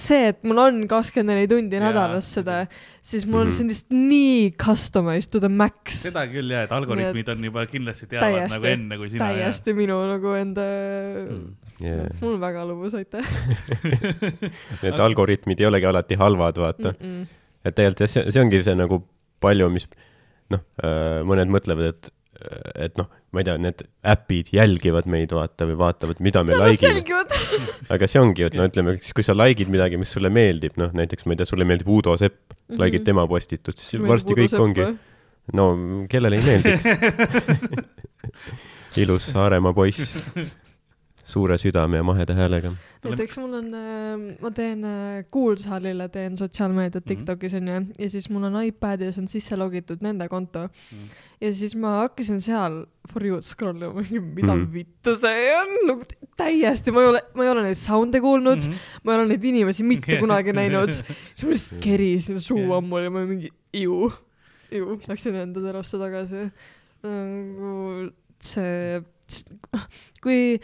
see, 0.00 0.30
et 0.32 0.40
mul 0.48 0.62
on 0.62 0.78
kakskümmend 0.88 1.28
neli 1.34 1.50
tundi 1.50 1.76
Jaa, 1.76 1.90
nädalas 1.90 2.30
seda, 2.38 2.62
siis 3.04 3.26
mul 3.28 3.42
on 3.42 3.50
Mhm. 3.50 3.56
see 3.58 3.68
lihtsalt 3.68 3.92
nii 3.92 4.50
customized 4.64 5.28
to 5.36 5.40
the 5.44 5.52
max. 5.52 6.00
seda 6.06 6.24
küll 6.32 6.48
jah, 6.48 6.64
et 6.64 6.72
algoritmid 6.72 7.20
Nii 7.20 7.26
et 7.26 7.34
on 7.36 7.44
juba 7.50 7.66
kindlasti 7.68 8.08
teavad 8.08 8.32
täiesti- 8.32 8.54
nagu 8.56 8.70
enne 8.72 8.96
kui 9.02 9.08
sina. 9.12 9.28
täiesti 9.28 9.76
minu 9.76 10.00
nagu 10.08 10.32
enda 10.40 10.64
Mm. 11.36 11.52
Yeah. 11.80 12.10
mul 12.20 12.34
on 12.36 12.40
väga 12.42 12.64
lõbus, 12.68 12.92
aitäh 12.98 13.24
Need 14.84 14.98
algoritmid 15.00 15.60
ei 15.62 15.68
olegi 15.70 15.86
alati 15.88 16.18
halvad, 16.20 16.58
vaata. 16.60 16.92
mm. 16.92 17.06
-mm. 17.22 17.26
et 17.64 17.74
tegelikult 17.78 18.02
jah, 18.04 18.10
see, 18.14 18.24
see 18.34 18.42
ongi 18.42 18.62
see 18.66 18.74
nagu 18.76 19.00
palju, 19.40 19.70
mis 19.72 19.86
noh, 20.52 20.60
mõned 21.24 21.48
mõtlevad, 21.54 21.94
et, 21.94 22.10
et 22.88 22.96
noh, 23.00 23.06
ma 23.32 23.40
ei 23.40 23.46
tea, 23.48 23.54
need 23.62 23.84
äpid 24.12 24.50
jälgivad 24.52 25.06
meid, 25.08 25.32
vaata, 25.32 25.64
või 25.70 25.78
vaatavad, 25.80 26.20
mida 26.20 26.42
me 26.44 26.56
like 26.58 26.84
ime. 26.90 27.24
aga 27.88 28.08
see 28.10 28.20
ongi, 28.20 28.44
et 28.50 28.56
no 28.58 28.66
ütleme, 28.68 28.96
siis 29.00 29.14
kui 29.16 29.24
sa 29.24 29.32
like'id 29.38 29.70
midagi, 29.72 29.96
mis 30.00 30.12
sulle 30.12 30.28
meeldib, 30.34 30.76
noh 30.80 30.92
näiteks 30.92 31.24
ma 31.24 31.32
ei 31.36 31.40
tea, 31.40 31.48
sulle 31.48 31.64
meeldib 31.68 31.88
Uudo 31.88 32.16
Sepp, 32.20 32.40
Mhm. 32.70 32.80
like'id 32.82 33.04
tema 33.08 33.24
postitust, 33.30 33.78
siis 33.82 34.02
varsti 34.02 34.34
kõik 34.36 34.58
ongi, 34.60 34.84
no 35.56 35.70
kellele 36.12 36.36
ei 36.36 36.44
meeldiks. 36.44 36.84
ilus 39.02 39.26
Saaremaa 39.32 39.72
poiss, 39.72 40.12
suure 41.30 41.56
südame 41.62 41.96
ja 42.00 42.04
maheda 42.06 42.34
häälega. 42.34 42.72
näiteks 43.04 43.38
mul 43.40 43.54
on, 43.60 43.68
ma 44.42 44.50
teen 44.54 44.84
äh, 44.84 45.24
Kuulsaalile 45.32 46.08
teen 46.12 46.36
sotsiaalmeediat 46.36 47.04
Mhm. 47.04 47.08
Tiktokis 47.08 47.54
onju 47.56 47.78
ja 47.98 48.08
siis 48.10 48.28
mul 48.30 48.44
on 48.50 48.58
iPadis 48.64 49.18
on 49.18 49.28
sisse 49.28 49.56
logitud 49.56 50.02
nende 50.04 50.28
konto 50.28 50.66
Mhm. 50.68 51.06
ja 51.40 51.52
siis 51.54 51.76
ma 51.76 51.94
hakkasin 52.02 52.40
seal 52.44 52.82
for 53.12 53.22
you'd 53.24 53.42
scroll 53.46 53.80
ima, 53.88 54.02
mida 54.20 54.54
Mhm. 54.54 54.66
vittu 54.74 55.14
see 55.16 55.46
on, 55.56 55.72
nagu 55.88 56.02
täiesti, 56.36 56.92
ma 56.92 57.00
ei 57.06 57.08
ole, 57.14 57.22
ma 57.34 57.44
ei 57.46 57.50
ole 57.54 57.62
neid 57.68 57.78
sound'e 57.80 58.20
kuulnud 58.20 58.60
mm, 58.60 58.72
-hmm. 58.72 59.00
ma 59.04 59.12
ei 59.12 59.18
ole 59.22 59.28
neid 59.32 59.44
inimesi 59.44 59.82
mitte 59.86 60.18
kunagi 60.22 60.52
näinud, 60.52 60.90
siis 60.92 61.44
ma 61.44 61.50
lihtsalt 61.54 61.80
kerisin, 61.84 62.40
suu 62.40 62.72
on 62.72 62.84
mul 62.84 63.06
ja 63.08 63.10
ma 63.10 63.24
mingi 63.26 63.48
ju, 63.72 64.12
ju, 64.72 65.00
läksin 65.08 65.34
enda 65.40 65.60
terasse 65.64 65.98
tagasi. 65.98 66.50
nagu 67.02 68.10
see, 68.40 69.00
kui, 70.22 70.58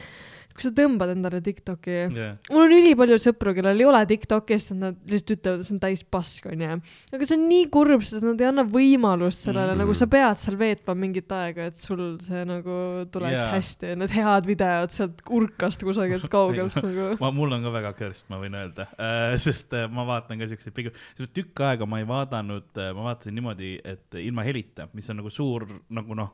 kui 0.57 0.67
sa 0.67 0.73
tõmbad 0.77 1.13
endale 1.13 1.43
Tiktoki 1.45 1.97
jah, 2.17 2.37
mul 2.51 2.65
on 2.67 2.77
ülipalju 2.79 3.19
sõpru, 3.23 3.55
kellel 3.57 3.81
ei 3.83 3.89
ole 3.89 4.03
Tiktoki, 4.09 4.59
sest 4.59 4.75
nad 4.77 4.99
lihtsalt 5.11 5.37
ütlevad, 5.37 5.63
et 5.63 5.69
see 5.69 5.77
on 5.77 5.83
täis 5.83 6.05
pask, 6.17 6.49
onju. 6.51 6.81
aga 7.13 7.29
see 7.29 7.37
on 7.39 7.47
nii 7.51 7.69
kurb, 7.73 8.05
sest 8.07 8.25
nad 8.25 8.41
ei 8.41 8.49
anna 8.51 8.65
võimalust 8.67 9.47
sellele 9.47 9.75
mm, 9.75 9.77
Mhm. 9.77 9.83
-hmm. 9.83 9.85
nagu 9.85 9.95
sa 9.95 10.07
pead 10.07 10.41
seal 10.41 10.59
veetma 10.59 10.95
mingit 10.95 11.33
aega, 11.33 11.67
et 11.71 11.79
sul 11.79 12.03
see 12.25 12.45
nagu 12.49 13.07
tuleks 13.13 13.37
yeah. 13.37 13.53
hästi, 13.53 13.95
need 14.01 14.11
head 14.15 14.47
videod 14.47 14.91
sealt 14.95 15.23
urkast 15.31 15.83
kusagilt 15.83 16.29
kaugelt 16.37 16.77
nagu. 16.81 17.17
ma, 17.21 17.31
mul 17.31 17.53
on 17.53 17.63
ka 17.67 17.73
väga 17.75 17.93
körst, 17.99 18.29
ma 18.33 18.41
võin 18.43 18.57
öelda 18.57 18.89
äh,, 18.97 19.37
sest 19.43 19.73
äh, 19.77 19.89
ma 19.91 20.07
vaatan 20.09 20.39
ka 20.41 20.49
siukseid 20.51 20.75
pigem, 20.77 20.93
tükk 21.37 21.65
aega 21.69 21.87
ma 21.87 22.01
ei 22.03 22.09
vaadanud 22.09 22.71
äh,, 22.79 22.93
ma 22.97 23.11
vaatasin 23.11 23.37
niimoodi, 23.37 23.77
et 23.85 24.21
ilma 24.23 24.47
helita, 24.47 24.89
mis 24.97 25.11
on 25.11 25.21
nagu 25.21 25.31
suur 25.33 25.67
nagu 25.91 26.17
noh, 26.19 26.33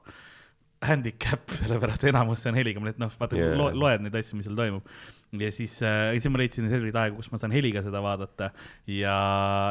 handicap, 0.87 1.51
sellepärast 1.63 2.05
enamus 2.11 2.43
see 2.45 2.53
on 2.53 2.59
heliga, 2.61 2.83
et 2.91 3.01
noh, 3.03 3.11
vaata 3.21 3.39
yeah. 3.39 3.57
lo, 3.59 3.71
loed 3.75 4.05
neid 4.05 4.17
asju, 4.21 4.39
mis 4.39 4.47
seal 4.49 4.59
toimub. 4.59 4.87
ja 5.41 5.49
siis 5.55 5.79
äh,, 5.87 6.11
siis 6.19 6.29
ma 6.29 6.43
leidsin 6.43 6.67
selliseid 6.69 6.97
aegu, 7.01 7.17
kus 7.17 7.31
ma 7.33 7.39
saan 7.41 7.55
heliga 7.57 7.81
seda 7.85 8.03
vaadata 8.05 8.51
ja, 8.93 9.15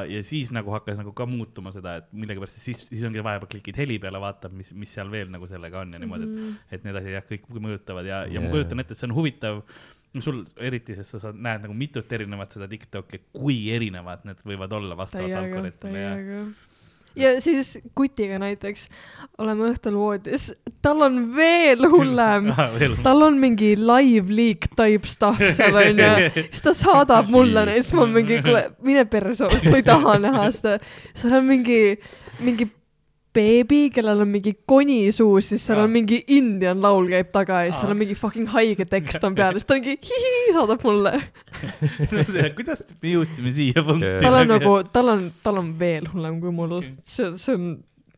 ja 0.10 0.24
siis 0.26 0.50
nagu 0.56 0.74
hakkas 0.74 0.98
nagu 0.98 1.14
ka 1.14 1.28
muutuma 1.30 1.70
seda, 1.76 2.00
et 2.02 2.08
millegipärast 2.18 2.58
siis, 2.64 2.82
siis 2.88 3.04
ongi 3.06 3.22
vahepeal 3.22 3.52
klikid 3.52 3.78
heli 3.84 4.00
peale, 4.02 4.22
vaatad, 4.24 4.56
mis, 4.58 4.74
mis 4.74 4.94
seal 4.98 5.12
veel 5.14 5.30
nagu 5.30 5.46
sellega 5.50 5.84
on 5.84 5.94
ja 5.94 6.02
niimoodi, 6.02 6.30
Mhm. 6.32 6.52
et, 6.66 6.80
et 6.80 6.86
need 6.88 6.98
asjad 6.98 7.18
jah, 7.20 7.26
kõik 7.30 7.50
mõjutavad 7.62 8.08
ja, 8.10 8.24
ja 8.32 8.42
ma 8.42 8.50
kujutan 8.54 8.82
ette, 8.82 8.96
et 8.96 9.02
see 9.04 9.10
on 9.12 9.16
huvitav 9.20 9.62
sul 10.20 10.42
eriti, 10.60 10.96
sest 10.98 11.14
sa 11.16 11.20
saad, 11.28 11.38
näed 11.40 11.62
nagu 11.64 11.76
mitut 11.78 12.10
erinevat 12.12 12.52
seda 12.52 12.68
Tiktoki, 12.68 13.22
kui 13.32 13.62
erinevad 13.72 14.26
need 14.28 14.42
võivad 14.44 14.74
olla 14.76 14.98
vastavalt 15.00 15.38
algoritmile 15.40 16.02
ja. 16.04 16.42
Ja 17.16 17.34
siis 17.44 17.76
kutiga 17.98 18.40
näiteks 18.42 18.88
oleme 19.42 19.70
õhtul 19.72 19.96
voodis, 20.00 20.50
tal 20.84 21.06
on 21.06 21.22
veel 21.36 21.86
hullem. 21.92 22.52
Tal 23.04 23.26
on 23.26 23.40
mingi 23.42 23.74
live 23.80 24.34
leak 24.34 24.70
type 24.78 25.10
stuff 25.10 25.42
seal 25.58 25.78
onju, 25.82 26.12
siis 26.52 26.66
ta 26.66 26.76
saadab 26.78 27.32
mulle 27.34 27.66
neid, 27.70 27.86
siis 27.86 27.98
ma 27.98 28.08
mingi, 28.10 28.42
kuule, 28.46 28.68
mine 28.86 29.08
perse, 29.10 29.50
ma 29.50 29.80
ei 29.80 29.88
taha 29.88 30.20
näha 30.22 30.46
seda. 30.56 30.78
seal 31.18 31.40
on 31.40 31.50
mingi, 31.50 31.82
mingi 32.46 32.70
beebi, 33.36 33.82
kellel 33.94 34.24
on 34.26 34.32
mingi 34.32 34.54
koni 34.68 35.12
suus, 35.16 35.52
siis 35.52 35.64
seal 35.68 35.80
Aa. 35.82 35.88
on 35.88 35.94
mingi 35.94 36.22
Indian 36.36 36.82
laul 36.84 37.08
käib 37.12 37.30
taga 37.36 37.62
ja 37.66 37.72
siis 37.72 37.84
seal 37.84 37.94
on 37.94 38.02
mingi 38.02 38.18
fucking 38.20 38.50
haige 38.52 38.88
tekst 38.90 39.24
on 39.28 39.38
peal, 39.38 39.56
siis 39.58 39.70
ta 39.70 39.78
ongi 39.78 39.96
hihi 40.10 40.56
saadab 40.56 40.84
mulle. 40.88 41.14
kuidas 42.58 42.84
me 42.98 43.16
jõudsime 43.16 43.54
siia 43.56 43.86
punkti? 43.86 44.12
tal 44.24 44.42
on 44.42 44.52
nagu, 44.56 44.76
tal 44.92 45.14
on, 45.16 45.30
tal 45.44 45.62
on 45.64 45.72
veel 45.80 46.10
hullem 46.12 46.42
kui 46.44 46.54
mul 46.56 46.82
see, 47.06 47.32
see 47.40 47.56
on 47.56 47.72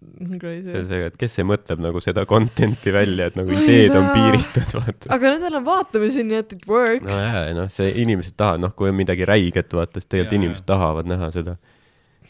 see 0.04 0.40
crazy 0.40 0.74
on. 0.74 0.88
see, 0.88 1.02
et 1.08 1.16
kes 1.20 1.38
see 1.38 1.46
mõtleb 1.48 1.82
nagu 1.84 2.02
seda 2.04 2.26
content'i 2.30 2.94
välja, 2.96 3.30
et 3.30 3.38
nagu 3.40 3.54
ideed 3.56 3.96
on 3.98 4.10
piiritud, 4.14 4.76
vaata. 4.80 5.10
aga 5.16 5.34
nendel 5.36 5.60
on 5.60 5.68
vaatamisi, 5.68 6.26
nii 6.28 6.40
et 6.42 6.56
it 6.58 6.68
works 6.70 7.06
nojah, 7.08 7.40
noh, 7.58 7.70
see 7.74 7.94
inimesed 8.04 8.38
tahavad, 8.40 8.64
noh, 8.66 8.74
kui 8.78 8.92
on 8.92 8.98
midagi 9.00 9.28
räiget, 9.30 9.74
vaata, 9.78 10.02
siis 10.02 10.10
tegelikult 10.10 10.34
Jaa, 10.34 10.42
inimesed 10.42 10.68
tahavad 10.70 11.10
näha 11.10 11.30
seda. 11.36 11.58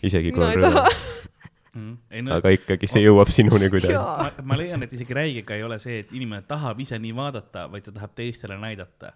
isegi 0.03 0.33
kui 0.35 0.43
mina 0.43 0.69
on 0.69 0.79
rõõm., 0.81 1.31
Mm, 1.75 1.93
ei 2.13 2.21
no 2.21 2.35
aga 2.37 2.51
ikkagi 2.53 2.85
see 2.85 3.01
jõuab 3.01 3.31
sinuni 3.33 3.65
kuidagi. 3.73 3.95
ma, 3.97 4.27
ma 4.45 4.57
leian, 4.59 4.83
et 4.85 4.91
isegi 4.93 5.15
räigega 5.17 5.55
ei 5.57 5.63
ole 5.65 5.79
see, 5.81 6.03
et 6.03 6.11
inimene 6.13 6.43
tahab 6.45 6.79
ise 6.79 6.99
nii 7.01 7.15
vaadata, 7.17 7.63
vaid 7.71 7.87
ta 7.87 7.91
tahab 7.95 8.11
teistele 8.15 8.59
näidata. 8.61 9.13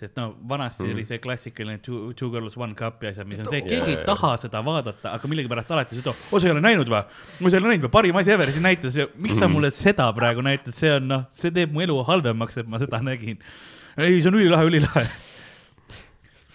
sest 0.00 0.16
no 0.16 0.34
vanasti 0.48 0.86
Mm. 0.88 0.94
oli 0.94 1.04
see 1.04 1.18
klassikaline 1.20 1.78
two, 1.84 2.12
two 2.16 2.30
girls 2.32 2.56
one 2.56 2.74
cup'i 2.74 3.06
asjad, 3.10 3.26
mis 3.28 3.38
on 3.38 3.44
see, 3.52 3.60
keegi 3.62 3.90
ei 3.92 3.96
jaa. 3.98 4.04
taha 4.08 4.30
seda 4.40 4.62
vaadata, 4.64 5.12
aga 5.12 5.28
millegipärast 5.28 5.70
alati 5.70 5.98
seda, 6.00 6.14
oo 6.32 6.40
sa 6.40 6.46
ei 6.48 6.52
ole 6.54 6.60
näinud 6.64 6.88
või? 6.88 7.02
ma 7.40 7.50
sa 7.50 7.56
ei 7.56 7.60
ole 7.62 7.68
näinud 7.74 7.84
või, 7.84 7.92
parim 7.92 8.16
asi 8.16 8.32
ever, 8.32 8.50
siis 8.50 8.62
näita 8.64 8.90
see, 8.90 9.06
miks 9.16 9.36
sa 9.38 9.44
Mhm. 9.46 9.52
mulle 9.54 9.70
seda 9.70 10.10
praegu 10.16 10.40
näitad, 10.42 10.72
see 10.74 10.90
on 10.96 11.06
noh, 11.06 11.26
see 11.32 11.50
teeb 11.50 11.70
mu 11.72 11.80
elu 11.84 12.02
halvemaks, 12.08 12.56
et 12.58 12.66
ma 12.66 12.78
seda 12.80 12.98
nägin. 13.04 13.38
ei, 13.98 14.20
see 14.22 14.28
on 14.32 14.34
ülilahe, 14.40 14.64
ülilahe. 14.72 15.06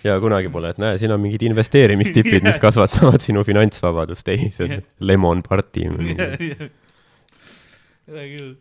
Ja 0.05 0.15
kunagi 0.21 0.51
pole, 0.53 0.71
et 0.73 0.79
näe, 0.81 0.99
siin 1.01 1.13
on 1.15 1.21
mingid 1.23 1.43
investeerimistipid, 1.47 2.45
mis 2.45 2.59
kasvatavad 2.61 3.23
sinu 3.23 3.43
finantsvabadust. 3.47 4.29
ei, 4.33 4.49
see 4.53 4.67
on 4.67 4.85
lemon 5.09 5.43
party. 5.45 5.87
hea 8.05 8.25
küll. 8.35 8.51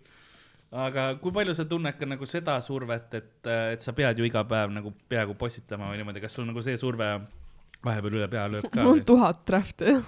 aga 0.85 1.07
kui 1.23 1.35
palju 1.35 1.55
sa 1.57 1.67
tunned 1.71 1.99
ka 2.01 2.09
nagu 2.09 2.27
seda 2.29 2.59
survet, 2.65 3.15
et, 3.21 3.33
et 3.75 3.85
sa 3.85 3.95
pead 3.97 4.19
ju 4.19 4.27
iga 4.27 4.43
päev 4.49 4.73
nagu 4.75 4.95
peaaegu 5.11 5.37
postitama 5.39 5.93
või 5.93 6.01
niimoodi, 6.01 6.23
kas 6.25 6.35
sul 6.39 6.49
nagu 6.49 6.65
see 6.65 6.79
surve 6.81 7.11
vahepeal 7.85 8.19
üle 8.21 8.29
pea 8.33 8.47
lööb 8.51 8.71
ka 8.73 8.83
mul 8.87 8.99
on? 8.99 9.05
tuhat 9.07 9.45
drafti, 9.47 9.99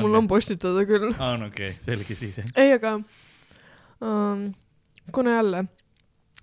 mul 0.00 0.18
on 0.22 0.30
postitada 0.30 0.86
küll. 0.88 1.12
aa, 1.18 1.36
no 1.40 1.50
okei 1.52 1.74
okay,, 1.74 1.84
selge 1.84 2.16
siis 2.18 2.40
ei, 2.56 2.72
aga 2.78 2.96
um, 4.00 4.48
kuna 5.12 5.36
jälle, 5.36 5.64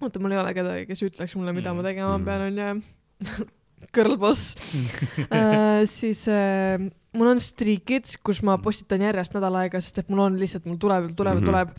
oota, 0.01 0.21
mul 0.21 0.37
ei 0.37 0.41
ole 0.43 0.53
kedagi, 0.57 0.87
kes 0.91 1.03
ütleks 1.09 1.35
mulle, 1.39 1.55
mida 1.57 1.73
ma 1.73 1.85
tegema 1.85 2.17
Mm. 2.17 2.25
pean, 2.25 2.41
onju. 2.51 3.47
Girl 3.93 4.17
boss 4.19 4.55
uh,. 4.75 5.85
siis 5.89 6.25
uh, 6.31 6.81
mul 7.17 7.33
on 7.33 7.41
striikid, 7.41 8.09
kus 8.25 8.43
ma 8.45 8.57
postitan 8.61 9.03
järjest 9.05 9.35
nädal 9.37 9.57
aega, 9.63 9.81
sest 9.81 10.03
et 10.03 10.13
mul 10.13 10.25
on 10.25 10.37
lihtsalt, 10.39 10.67
mul 10.69 10.79
tuleb, 10.81 11.11
tuleb 11.17 11.39
mm. 11.39 11.43
-hmm. 11.43 11.49
tuleb. 11.49 11.73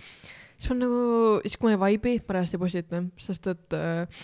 siis 0.57 0.71
on 0.75 0.83
nagu, 0.83 1.01
siis 1.45 1.57
kui 1.57 1.77
ma 1.77 1.89
ei 1.89 1.99
vibe'i, 1.99 2.21
pärast 2.27 2.55
ei 2.55 2.63
postita, 2.63 3.03
sest 3.23 3.47
et 3.55 3.79
uh, 3.79 4.21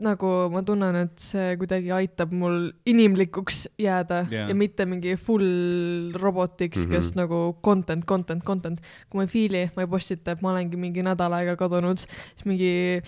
nagu 0.00 0.28
ma 0.52 0.62
tunnen, 0.64 0.96
et 1.04 1.20
see 1.20 1.56
kuidagi 1.60 1.92
aitab 1.92 2.32
mul 2.36 2.70
inimlikuks 2.88 3.66
jääda 3.80 4.22
Jaa. 4.30 4.48
ja 4.48 4.56
mitte 4.56 4.86
mingi 4.88 5.16
full 5.20 6.12
robotiks 6.16 6.78
mm, 6.78 6.84
-hmm. 6.84 6.90
kes 6.90 7.10
Mhm. 7.10 7.20
nagu 7.20 7.56
content, 7.62 8.04
content, 8.04 8.44
content. 8.44 8.80
kui 9.10 9.18
ma 9.18 9.22
ei 9.22 9.28
feel'i, 9.34 9.70
ma 9.76 9.82
ei 9.82 9.88
postita, 9.88 10.32
et 10.32 10.42
ma 10.42 10.52
olengi 10.52 10.76
mingi 10.76 11.02
nädal 11.02 11.32
aega 11.32 11.56
kadunud, 11.56 11.98
siis 11.98 12.46
mingi 12.46 13.02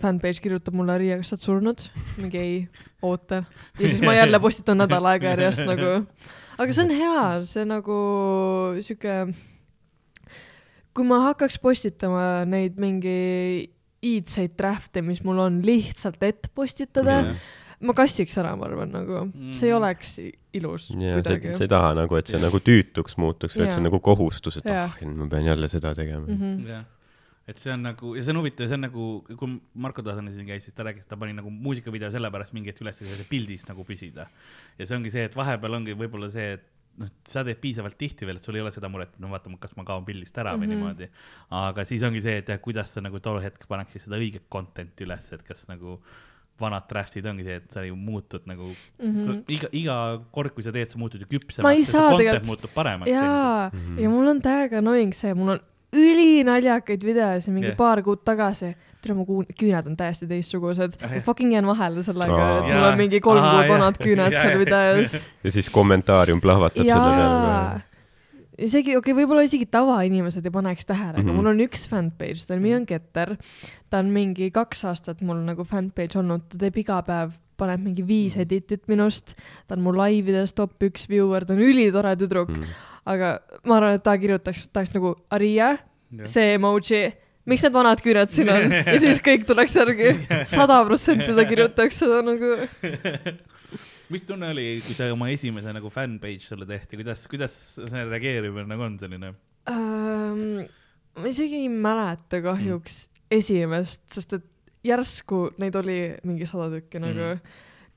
fanpage 0.00 0.42
kirjutab 0.44 0.74
mulle, 0.76 0.98
Riia, 1.00 1.16
kas 1.20 1.30
sa 1.32 1.36
oled 1.38 1.44
surnud? 1.46 1.84
mingi 2.18 2.38
ei, 2.40 2.56
ootan. 3.02 3.46
ja 3.78 3.88
siis 3.88 4.02
ma 4.04 4.14
jälle 4.20 4.40
postitan 4.40 4.78
nädal 4.82 5.06
aega 5.12 5.32
järjest 5.34 5.64
nagu. 5.68 5.92
aga 6.58 6.72
see 6.74 6.84
on 6.84 6.90
hea, 6.90 7.22
see 7.48 7.64
nagu 7.68 7.98
sihuke, 8.82 9.14
kui 10.96 11.06
ma 11.06 11.20
hakkaks 11.28 11.58
postitama 11.62 12.44
neid 12.48 12.78
mingi 12.82 13.70
iidseid 14.04 14.52
draft'e, 14.58 15.02
mis 15.02 15.22
mul 15.26 15.40
on 15.42 15.62
lihtsalt 15.66 16.22
ette 16.22 16.50
postitada, 16.54 17.22
ma 17.82 17.94
kassiks 17.98 18.36
ära, 18.38 18.52
ma 18.58 18.66
arvan, 18.68 18.92
nagu 18.94 19.24
see 19.54 19.68
ei 19.68 19.72
Mhm. 19.72 19.78
oleks 19.78 20.12
ilus 20.58 20.88
sa, 20.88 20.94
kuidagi 20.98 21.54
sa 21.54 21.64
ei 21.66 21.70
taha 21.72 21.94
nagu, 21.94 22.16
et 22.18 22.26
see 22.26 22.38
Jah. 22.38 22.44
nagu 22.46 22.58
tüütuks 22.62 23.18
muutuks, 23.18 23.56
vaid 23.58 23.70
see 23.72 23.78
on 23.80 23.86
nagu 23.86 24.00
kohustus, 24.02 24.58
et 24.58 24.70
ah, 24.70 24.94
ma 25.06 25.26
pean 25.30 25.44
jälle 25.46 25.68
seda 25.70 25.94
tegema. 25.94 26.26
mm. 26.26 26.38
-hmm. 26.38 26.68
jah, 26.68 26.84
et 27.48 27.56
see 27.58 27.72
on 27.72 27.82
nagu 27.82 28.14
ja 28.16 28.22
see 28.22 28.34
on 28.34 28.40
huvitav, 28.42 28.68
see 28.68 28.76
on 28.76 28.84
nagu, 28.84 29.04
kui 29.40 29.54
Marko 29.74 30.02
Tasan 30.04 30.28
siin 30.32 30.46
käis, 30.46 30.66
siis 30.68 30.74
ta 30.76 30.84
rääkis, 30.84 31.06
et 31.06 31.08
ta 31.08 31.16
pani 31.16 31.32
nagu 31.32 31.50
muusikavideo 31.50 32.10
sellepärast 32.12 32.52
mingi 32.56 32.68
hetk 32.74 32.82
üles, 32.84 33.00
et 33.02 33.28
pildis 33.30 33.64
nagu 33.70 33.84
püsida. 33.88 34.26
ja 34.78 34.86
see 34.86 34.96
ongi 34.98 35.10
see, 35.14 35.24
et 35.24 35.34
vahepeal 35.38 35.74
ongi 35.80 35.94
võib-olla 35.96 36.28
see, 36.30 36.52
et 36.58 36.66
noh, 36.98 37.08
sa 37.30 37.44
teed 37.46 37.60
piisavalt 37.62 37.94
tihti 37.96 38.26
veel, 38.26 38.36
et 38.36 38.42
sul 38.44 38.56
ei 38.58 38.60
ole 38.64 38.72
seda 38.74 38.88
muret, 38.90 39.12
et 39.14 39.20
no 39.22 39.28
vaata, 39.30 39.50
kas 39.60 39.76
ma 39.78 39.84
kaon 39.86 40.04
pildist 40.04 40.36
ära 40.38 40.56
või 40.58 40.66
mm 40.66 40.72
Mhm. 40.76 40.82
-hmm. 40.82 40.94
niimoodi. 40.98 41.08
aga 41.50 41.84
siis 41.84 42.02
ongi 42.02 42.20
see, 42.20 42.38
et 42.38 42.48
jah, 42.48 42.58
kuidas 42.60 42.90
sa 42.92 43.00
nagu 43.00 43.18
tol 43.20 43.40
hetk 43.40 43.66
paneksid 43.68 44.02
seda 44.02 44.16
õiget 44.18 44.48
content'i 44.50 45.04
üles, 45.06 45.32
et 45.32 45.42
kas 45.42 45.68
nagu 45.68 46.00
vanad 46.60 46.88
draft'id 46.90 47.24
ongi 47.30 47.44
see, 47.46 47.54
et 47.56 47.70
sa 47.70 47.84
ju 47.86 47.94
muutud 47.96 48.42
nagu 48.46 48.64
mm, 48.66 49.06
Mhm. 49.08 49.20
-hmm. 49.22 49.42
iga, 49.48 49.68
iga 49.72 50.22
kord, 50.32 50.50
kui 50.54 50.64
sa 50.64 50.72
teed, 50.72 50.88
sa 50.88 50.98
muutud 50.98 51.20
ju 51.20 51.26
küpsemaks. 51.38 51.62
Ma 51.62 51.72
ei 51.72 51.84
saa 51.84 52.08
content 52.10 52.18
tegelikult- 52.18 52.46
muutub 52.46 52.70
paremaks. 52.74 53.10
jaa 53.10 53.70
Mhm. 53.72 53.98
ja 53.98 54.08
mul 54.10 54.26
on 54.26 54.40
täiega 54.42 54.78
annoying 54.78 55.12
see, 55.14 55.34
mul 55.34 55.48
on 55.50 55.60
ülinaljakaid 55.96 57.04
videosid 57.06 57.52
mingi 57.54 57.70
yeah. 57.70 57.76
paar 57.78 58.02
kuud 58.04 58.20
tagasi. 58.26 58.74
tule, 59.02 59.14
mu 59.14 59.24
küüned 59.56 59.86
on 59.86 59.94
täiesti 59.96 60.26
teistsugused 60.28 60.96
Ah, 61.02 61.12
ma 61.14 61.20
fucking 61.24 61.52
jään 61.54 61.66
vahele 61.66 62.02
sellega, 62.02 62.34
Aa. 62.34 62.56
et 62.58 62.64
mul 62.66 62.82
Jaa. 62.82 62.88
on 62.92 62.98
mingi 62.98 63.20
kolm 63.24 63.40
Aa, 63.42 63.52
kuud 63.54 63.70
vanad 63.72 64.00
küüned 64.02 64.32
Jaa, 64.34 64.42
seal 64.42 64.58
videos. 64.58 65.14
ja 65.44 65.52
siis 65.54 65.70
kommentaarium 65.70 66.40
plahvatab 66.44 66.82
selle 66.84 67.12
peale. 67.14 67.80
isegi, 68.58 68.96
okei 68.98 69.12
okay,, 69.12 69.14
võib-olla 69.22 69.44
isegi 69.46 69.68
tavainimesed 69.70 70.44
ei 70.44 70.50
paneks 70.54 70.86
tähele, 70.88 71.14
aga 71.22 71.28
Mhm. 71.28 71.36
mul 71.38 71.46
on 71.54 71.60
üks 71.62 71.86
fanpage, 71.88 72.42
ta 72.46 72.56
nimi 72.58 72.74
on 72.74 72.84
Getter. 72.88 73.36
ta 73.90 73.98
on 74.02 74.10
mingi 74.12 74.50
kaks 74.50 74.84
aastat 74.90 75.20
mul 75.22 75.40
nagu 75.46 75.64
fanpage 75.64 76.18
olnud, 76.18 76.48
ta 76.50 76.58
teeb 76.58 76.76
iga 76.82 76.98
päev, 77.06 77.32
paneb 77.58 77.82
mingi 77.84 78.04
viis 78.06 78.36
Mhm. 78.36 78.46
editit 78.46 78.88
minust. 78.88 79.34
ta 79.66 79.74
on 79.76 79.82
mu 79.82 79.92
laivides 79.92 80.54
top 80.54 80.78
üks 80.82 81.08
viewer, 81.10 81.44
ta 81.44 81.54
on 81.54 81.60
ülitore 81.60 82.14
tüdruk 82.16 82.50
mm., 82.54 82.74
aga 83.06 83.38
ma 83.64 83.78
arvan, 83.78 83.94
et 83.98 84.04
ta 84.04 84.16
kirjutaks, 84.16 84.68
tahaks 84.72 84.94
nagu 84.94 85.16
Aria, 85.30 85.76
see 86.24 86.54
emoji, 86.56 87.12
miks 87.48 87.64
need 87.64 87.74
vanad 87.74 88.00
küüned 88.04 88.32
siin 88.32 88.50
on 88.52 88.72
ja 88.72 88.98
siis 89.04 89.20
kõik 89.24 89.46
tuleks 89.48 89.76
järgi, 89.76 90.14
sada 90.48 90.80
protsenti 90.86 91.34
ta 91.34 91.44
kirjutaks 91.48 92.02
seda 92.04 92.20
nagu. 92.24 92.54
mis 94.12 94.24
tunne 94.24 94.52
oli, 94.54 94.66
kui 94.84 94.96
sa 94.96 95.10
oma 95.12 95.28
esimese 95.32 95.72
nagu 95.76 95.90
fanpage 95.92 96.46
sulle 96.46 96.68
tehti, 96.68 96.96
kuidas, 97.00 97.26
kuidas 97.28 97.54
see 97.78 98.04
reageerimine 98.08 98.68
nagu 98.70 98.86
on 98.86 98.98
selline? 99.00 99.34
ähm,. 99.68 100.68
ma 101.18 101.28
isegi 101.28 101.64
ei 101.64 101.68
mäleta 101.68 102.40
kahjuks 102.44 103.08
mm. 103.08 103.40
esimest, 103.40 104.04
sest 104.14 104.38
et 104.38 104.46
järsku 104.84 105.48
neid 105.58 105.76
oli 105.78 105.98
mingi 106.24 106.46
sada 106.46 106.70
tükki 106.74 107.00
nagu 107.02 107.34
Mm. 107.34 107.40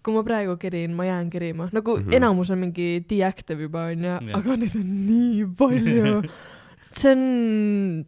kui 0.01 0.13
ma 0.15 0.23
praegu 0.25 0.57
kerin, 0.57 0.95
ma 0.97 1.05
jään 1.05 1.29
kerima, 1.29 1.69
nagu 1.71 1.97
mm. 1.97 2.03
-hmm. 2.03 2.15
enamus 2.15 2.49
on 2.49 2.57
mingi 2.57 3.05
deactive 3.09 3.61
juba 3.61 3.85
onju 3.85 4.15
aga 4.33 4.55
neid 4.57 4.75
on 4.75 4.89
nii 5.07 5.45
palju. 5.57 6.21
see 6.97 7.11
on, 7.11 8.05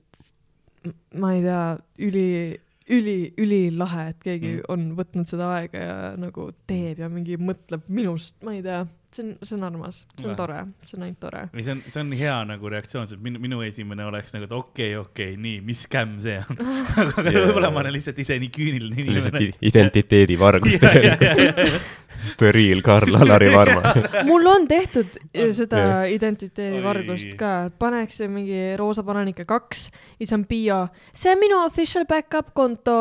ma 1.15 1.33
ei 1.33 1.41
tea, 1.41 1.77
üli, 1.99 2.59
üli, 2.89 3.33
ülilahe, 3.37 4.09
et 4.09 4.19
keegi 4.23 4.51
mm. 4.55 4.65
on 4.73 4.89
võtnud 4.97 5.29
seda 5.29 5.51
aega 5.59 5.77
ja 5.77 5.95
nagu 6.19 6.49
teeb 6.67 6.99
ja 6.99 7.09
mingi 7.09 7.37
mõtleb 7.37 7.85
minust, 7.87 8.35
ma 8.43 8.57
ei 8.57 8.63
tea, 8.65 8.83
see 9.13 9.23
on, 9.25 9.33
see 9.45 9.55
on 9.57 9.63
armas, 9.67 9.99
see 10.19 10.27
on 10.29 10.35
tore, 10.35 10.59
see 10.89 10.97
on 10.97 11.03
ainult 11.07 11.19
tore. 11.21 11.43
või 11.53 11.63
see 11.67 11.73
on, 11.75 11.81
see 11.87 12.01
on 12.01 12.11
hea 12.17 12.37
nagu 12.49 12.69
reaktsioon, 12.73 13.07
sest 13.11 13.21
minu, 13.21 13.39
minu 13.43 13.61
esimene 13.65 14.05
oleks 14.09 14.33
nagu, 14.33 14.47
et 14.49 14.55
okei 14.57 14.95
okay,, 14.95 15.01
okei 15.03 15.31
okay,, 15.33 15.41
nii, 15.43 15.61
mis 15.61 15.83
skämm 15.87 16.15
see 16.23 16.39
on. 16.41 16.61
aga 17.03 17.25
Jaa. 17.29 17.43
võib-olla 17.47 17.69
ma 17.75 17.83
olen 17.85 17.93
lihtsalt 17.97 18.19
ise 18.25 18.39
nii 18.41 18.49
küüniline 18.55 19.05
lihtsalt 19.09 19.37
inimene. 19.37 19.51
i- 19.61 19.69
identiteedivargus 19.71 20.79
tegelikult. 20.83 21.91
The 22.39 22.51
real 22.55 22.79
Karl-Alari 22.85 23.49
Varma. 23.51 23.91
mul 24.29 24.45
on 24.47 24.63
tehtud 24.67 25.09
äh, 25.35 25.49
seda 25.51 25.79
Jah. 25.83 26.03
identiteedivargust 26.13 27.33
ka, 27.39 27.49
paneks 27.79 28.21
mingi 28.31 28.61
roosa 28.79 29.03
bananika 29.03 29.43
kaks, 29.49 29.89
siis 30.21 30.31
on 30.35 30.45
bio, 30.47 30.85
see 31.13 31.33
on 31.33 31.41
minu 31.41 31.59
official 31.65 32.05
back-up 32.09 32.53
konto 32.55 32.95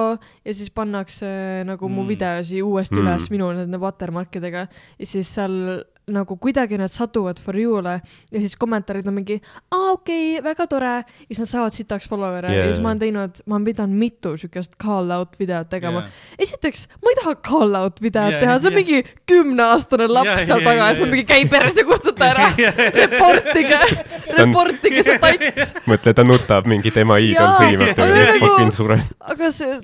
ja 0.45 0.55
siis 0.57 0.71
pannakse 0.75 1.31
nagu 1.69 1.89
mu 1.89 2.03
Mm. 2.03 2.09
videosi 2.09 2.63
uuesti 2.67 2.97
Mm. 2.99 3.07
üles 3.07 3.29
minu 3.31 3.53
nende 3.55 3.79
watermarkidega 3.79 4.67
ja 4.99 5.07
siis 5.07 5.29
seal 5.35 5.85
nagu 6.11 6.35
kuidagi 6.37 6.79
need 6.81 6.91
satuvad 6.91 7.39
for 7.39 7.55
you'le 7.55 7.93
ja 8.33 8.41
siis 8.43 8.57
kommentaarid 8.59 9.07
on 9.07 9.15
mingi, 9.15 9.37
aa 9.71 9.93
okei 9.93 10.33
okay,, 10.39 10.45
väga 10.45 10.67
tore, 10.67 10.95
ja 11.05 11.29
siis 11.29 11.43
nad 11.45 11.51
saavad 11.51 11.77
sitaks 11.77 12.09
follower'e 12.11 12.51
yeah. 12.51 12.67
Ja 12.67 12.73
siis 12.73 12.83
ma 12.83 12.91
olen 12.91 13.03
teinud, 13.05 13.43
ma 13.47 13.55
olen 13.55 13.67
pidanud 13.69 13.99
mitu 14.01 14.35
siukest 14.41 14.75
call 14.83 15.15
out 15.15 15.39
videot 15.39 15.71
tegema 15.71 16.03
Jaa. 16.03 16.11
esiteks, 16.43 16.89
ma 17.03 17.13
ei 17.13 17.19
taha 17.21 17.35
call 17.49 17.79
out 17.79 18.03
videot 18.03 18.35
yeah, 18.35 18.43
teha, 18.43 18.59
see 18.59 18.73
on 18.73 18.79
yeah. 18.79 18.83
mingi 18.83 19.23
kümneaastane 19.31 20.09
laps 20.11 20.33
yeah, 20.33 20.45
seal 20.47 20.59
jaa, 20.59 20.73
taga 20.73 20.89
ja 20.89 20.91
siis 20.97 21.07
ma 21.07 21.11
mingi 21.15 21.27
käi 21.31 21.47
perse, 21.55 21.87
kustuta 21.87 22.29
ära, 22.33 22.51
reportige, 23.03 23.81
on- 23.87 24.39
reportige 24.43 25.07
see 25.07 25.19
tats. 25.23 25.75
mõtle, 25.91 26.17
ta 26.19 26.27
nutab 26.27 26.67
mingi 26.71 26.91
tema 26.95 27.21
iidol 27.23 27.47
Jaa, 27.47 27.59
sõimab 27.63 27.93
aga 27.95 27.99
teda, 28.03 28.23
nagu- 28.33 28.47
fucking 28.49 28.75
sure. 28.75 28.99
aga 29.21 29.53
see, 29.55 29.79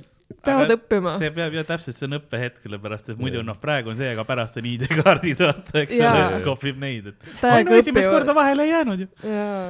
peavad 0.45 0.71
Aga 0.71 0.77
õppima. 0.79 1.15
see 1.19 1.31
peab 1.35 1.57
ju 1.57 1.65
täpselt, 1.69 1.97
see 1.99 2.07
on 2.09 2.19
õppehetk, 2.19 2.63
sellepärast 2.65 3.13
et 3.13 3.21
muidu 3.21 3.43
noh, 3.45 3.59
praegu 3.61 3.93
on 3.93 3.99
see, 3.99 4.09
aga 4.15 4.25
pärast 4.29 4.61
on 4.61 4.69
ID-kaardid, 4.71 5.43
vaata, 5.43 5.75
eks 5.83 5.99
ole, 5.99 6.41
kohvib 6.47 6.81
neid, 6.81 7.11
et. 7.13 7.29
No 7.69 7.77
esimest 7.77 8.11
korda 8.13 8.35
vahele 8.37 8.65
ei 8.69 8.73
jäänud 8.73 9.05
ju. 9.05 9.11
jaa, 9.27 9.61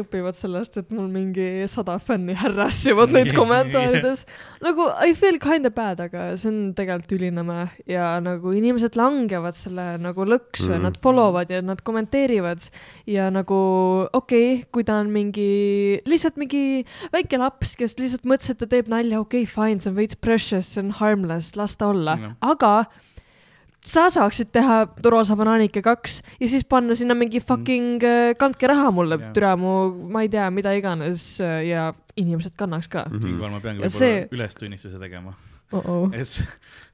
õpivad 0.00 0.38
sellest, 0.38 0.80
et 0.80 0.94
mul 0.94 1.10
mingi 1.12 1.66
sada 1.72 1.98
fänni 2.02 2.36
härrassivad 2.38 3.12
neid 3.16 3.34
kommentaarides. 3.40 4.24
nagu 4.64 4.88
I 5.04 5.16
feel 5.18 5.40
kinda 5.42 5.72
bad, 5.74 6.00
aga 6.08 6.30
see 6.40 6.52
on 6.52 6.60
tegelikult 6.78 7.16
ülinäme 7.18 7.68
ja 7.90 8.14
nagu 8.24 8.54
inimesed 8.56 8.96
langevad 8.98 9.56
selle 9.58 9.92
nagu 10.00 10.24
lõksu 10.28 10.70
mm. 10.70 10.72
ja 10.72 10.76
Mm. 10.76 10.82
nad 10.82 10.96
follow 11.02 11.32
vad 11.32 11.50
ja 11.50 11.60
nad 11.62 11.80
kommenteerivad 11.80 12.60
ja 13.06 13.30
nagu 13.30 13.54
okei 14.12 14.54
okay,, 14.54 14.64
kui 14.72 14.84
ta 14.84 15.00
on 15.00 15.10
mingi, 15.12 16.00
lihtsalt 16.06 16.36
mingi 16.40 16.84
väike 17.12 17.38
laps, 17.40 17.74
kes 17.78 17.96
lihtsalt 17.98 18.26
mõtles, 18.28 18.52
et 18.52 18.60
ta 18.60 18.68
teeb 18.70 18.90
nalja, 18.92 19.20
okei 19.20 19.44
okay,, 19.46 19.50
fine, 19.50 19.82
see 19.86 19.94
on 19.94 19.98
veits 20.02 20.18
precious, 20.18 20.74
see 20.74 20.82
on 20.84 20.90
harmless, 21.00 21.54
las 21.56 21.76
ta 21.78 21.88
olla 21.94 22.18
Jah. 22.20 22.34
aga 22.52 22.74
sa 23.86 24.08
saaksid 24.10 24.48
teha 24.50 24.80
roosa 25.06 25.36
banaanike 25.38 25.78
kaks 25.86 26.16
ja 26.40 26.48
siis 26.50 26.64
panna 26.66 26.96
sinna 26.98 27.14
mingi 27.14 27.38
fucking 27.38 28.00
mm. 28.02 28.34
kandke 28.40 28.66
raha 28.72 28.90
mulle 28.90 29.20
Jah., 29.20 29.32
türa 29.36 29.52
mu, 29.60 29.76
ma 30.10 30.24
ei 30.26 30.30
tea, 30.32 30.48
mida 30.50 30.72
iganes 30.74 31.36
äh, 31.44 31.60
ja 31.70 31.92
inimesed 32.18 32.56
kannaks 32.58 32.88
ka 32.90 33.04
Mhm. 33.06 33.22
siinkohal 33.22 33.52
ma 33.54 33.60
peangi 33.62 33.84
Ja 33.84 33.86
võib-olla 33.86 33.98
see- 33.98 34.28
ülestunnistuse 34.34 34.98
tegema. 34.98 35.34
oh. 35.72 35.82
-oh. 35.84 36.14
et 36.14 36.42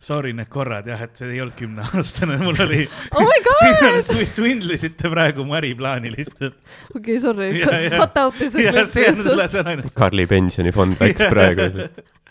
sorry 0.00 0.32
need 0.32 0.48
korrad 0.52 0.86
jah, 0.88 1.00
et 1.04 1.16
see 1.16 1.28
ei 1.32 1.40
olnud 1.40 1.56
kümneaastane, 1.56 2.36
mul 2.44 2.60
oli. 2.66 2.88
oh 3.16 3.24
my 3.24 3.40
god, 3.48 4.00
siin 4.04 4.26
svindlisite 4.26 5.10
praegu 5.12 5.44
mu 5.48 5.54
äriplaani 5.56 6.12
lihtsalt. 6.12 6.56
okei, 6.96 7.20
sorry 7.20 7.50
Ja,, 7.60 7.72
ja. 7.88 7.90
cut 8.00 8.16
out'i 8.26 8.48
Karli 9.96 10.26
pensionifond 10.26 10.96
läks 11.00 11.24
praegu. 11.32 11.70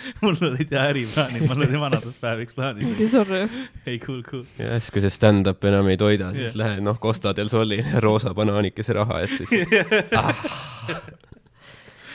mul 0.22 0.36
olid 0.50 0.72
ja 0.72 0.84
äriplaanid, 0.90 1.46
mul 1.48 1.66
oli 1.66 1.80
vanaduspäeviks 1.80 2.56
plaanis. 2.56 2.92
okei, 2.92 3.08
sorry. 3.08 3.42
ei, 3.86 3.98
cool, 4.02 4.22
cool. 4.26 4.44
ja 4.58 4.78
siis, 4.78 4.90
kui 4.94 5.04
see 5.04 5.14
stand-up 5.14 5.64
enam 5.70 5.88
ei 5.92 5.98
toida, 6.00 6.32
siis 6.36 6.50
Jah. 6.50 6.60
lähe 6.62 6.84
noh, 6.84 7.00
Costa 7.02 7.34
del 7.36 7.50
Soli 7.52 7.80
roosa 8.04 8.34
banaanikese 8.36 8.96
raha 8.96 9.24
eest 9.24 9.40
ja 9.44 9.50
siis 9.50 9.68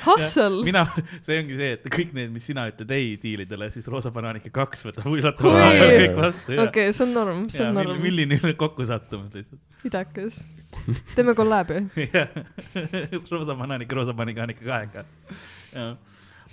Hustle. 0.05 0.61
mina, 0.65 0.83
see 1.25 1.39
ongi 1.41 1.55
see, 1.57 1.71
et 1.79 1.85
kõik 1.89 2.11
need, 2.13 2.33
mis 2.33 2.45
sina 2.45 2.67
ütled 2.69 2.91
ei 2.93 3.15
diilidele, 3.21 3.71
siis 3.73 3.87
Roosa 3.89 4.11
Banaanike 4.13 4.51
kaks 4.53 4.85
võtab 4.85 5.07
üllatab 5.09 5.47
Oi. 5.49 5.55
vahepeal 5.55 5.93
kõik 6.03 6.19
vastu. 6.19 6.57
okei, 6.65 6.91
see 6.93 7.05
on 7.07 7.15
norm, 7.17 7.45
see 7.49 7.65
on 7.65 7.79
norm. 7.79 8.01
milline 8.03 8.53
kokkusattumus 8.59 9.33
lihtsalt. 9.33 9.61
vidakas. 9.81 10.43
teeme 11.15 11.33
kolläbi. 11.37 11.85
jah, 12.13 12.37
Roosa 13.31 13.55
Banaanike, 13.55 13.97
Roosa 13.97 14.13
Banaanike 14.13 14.65
kahega. 14.65 15.07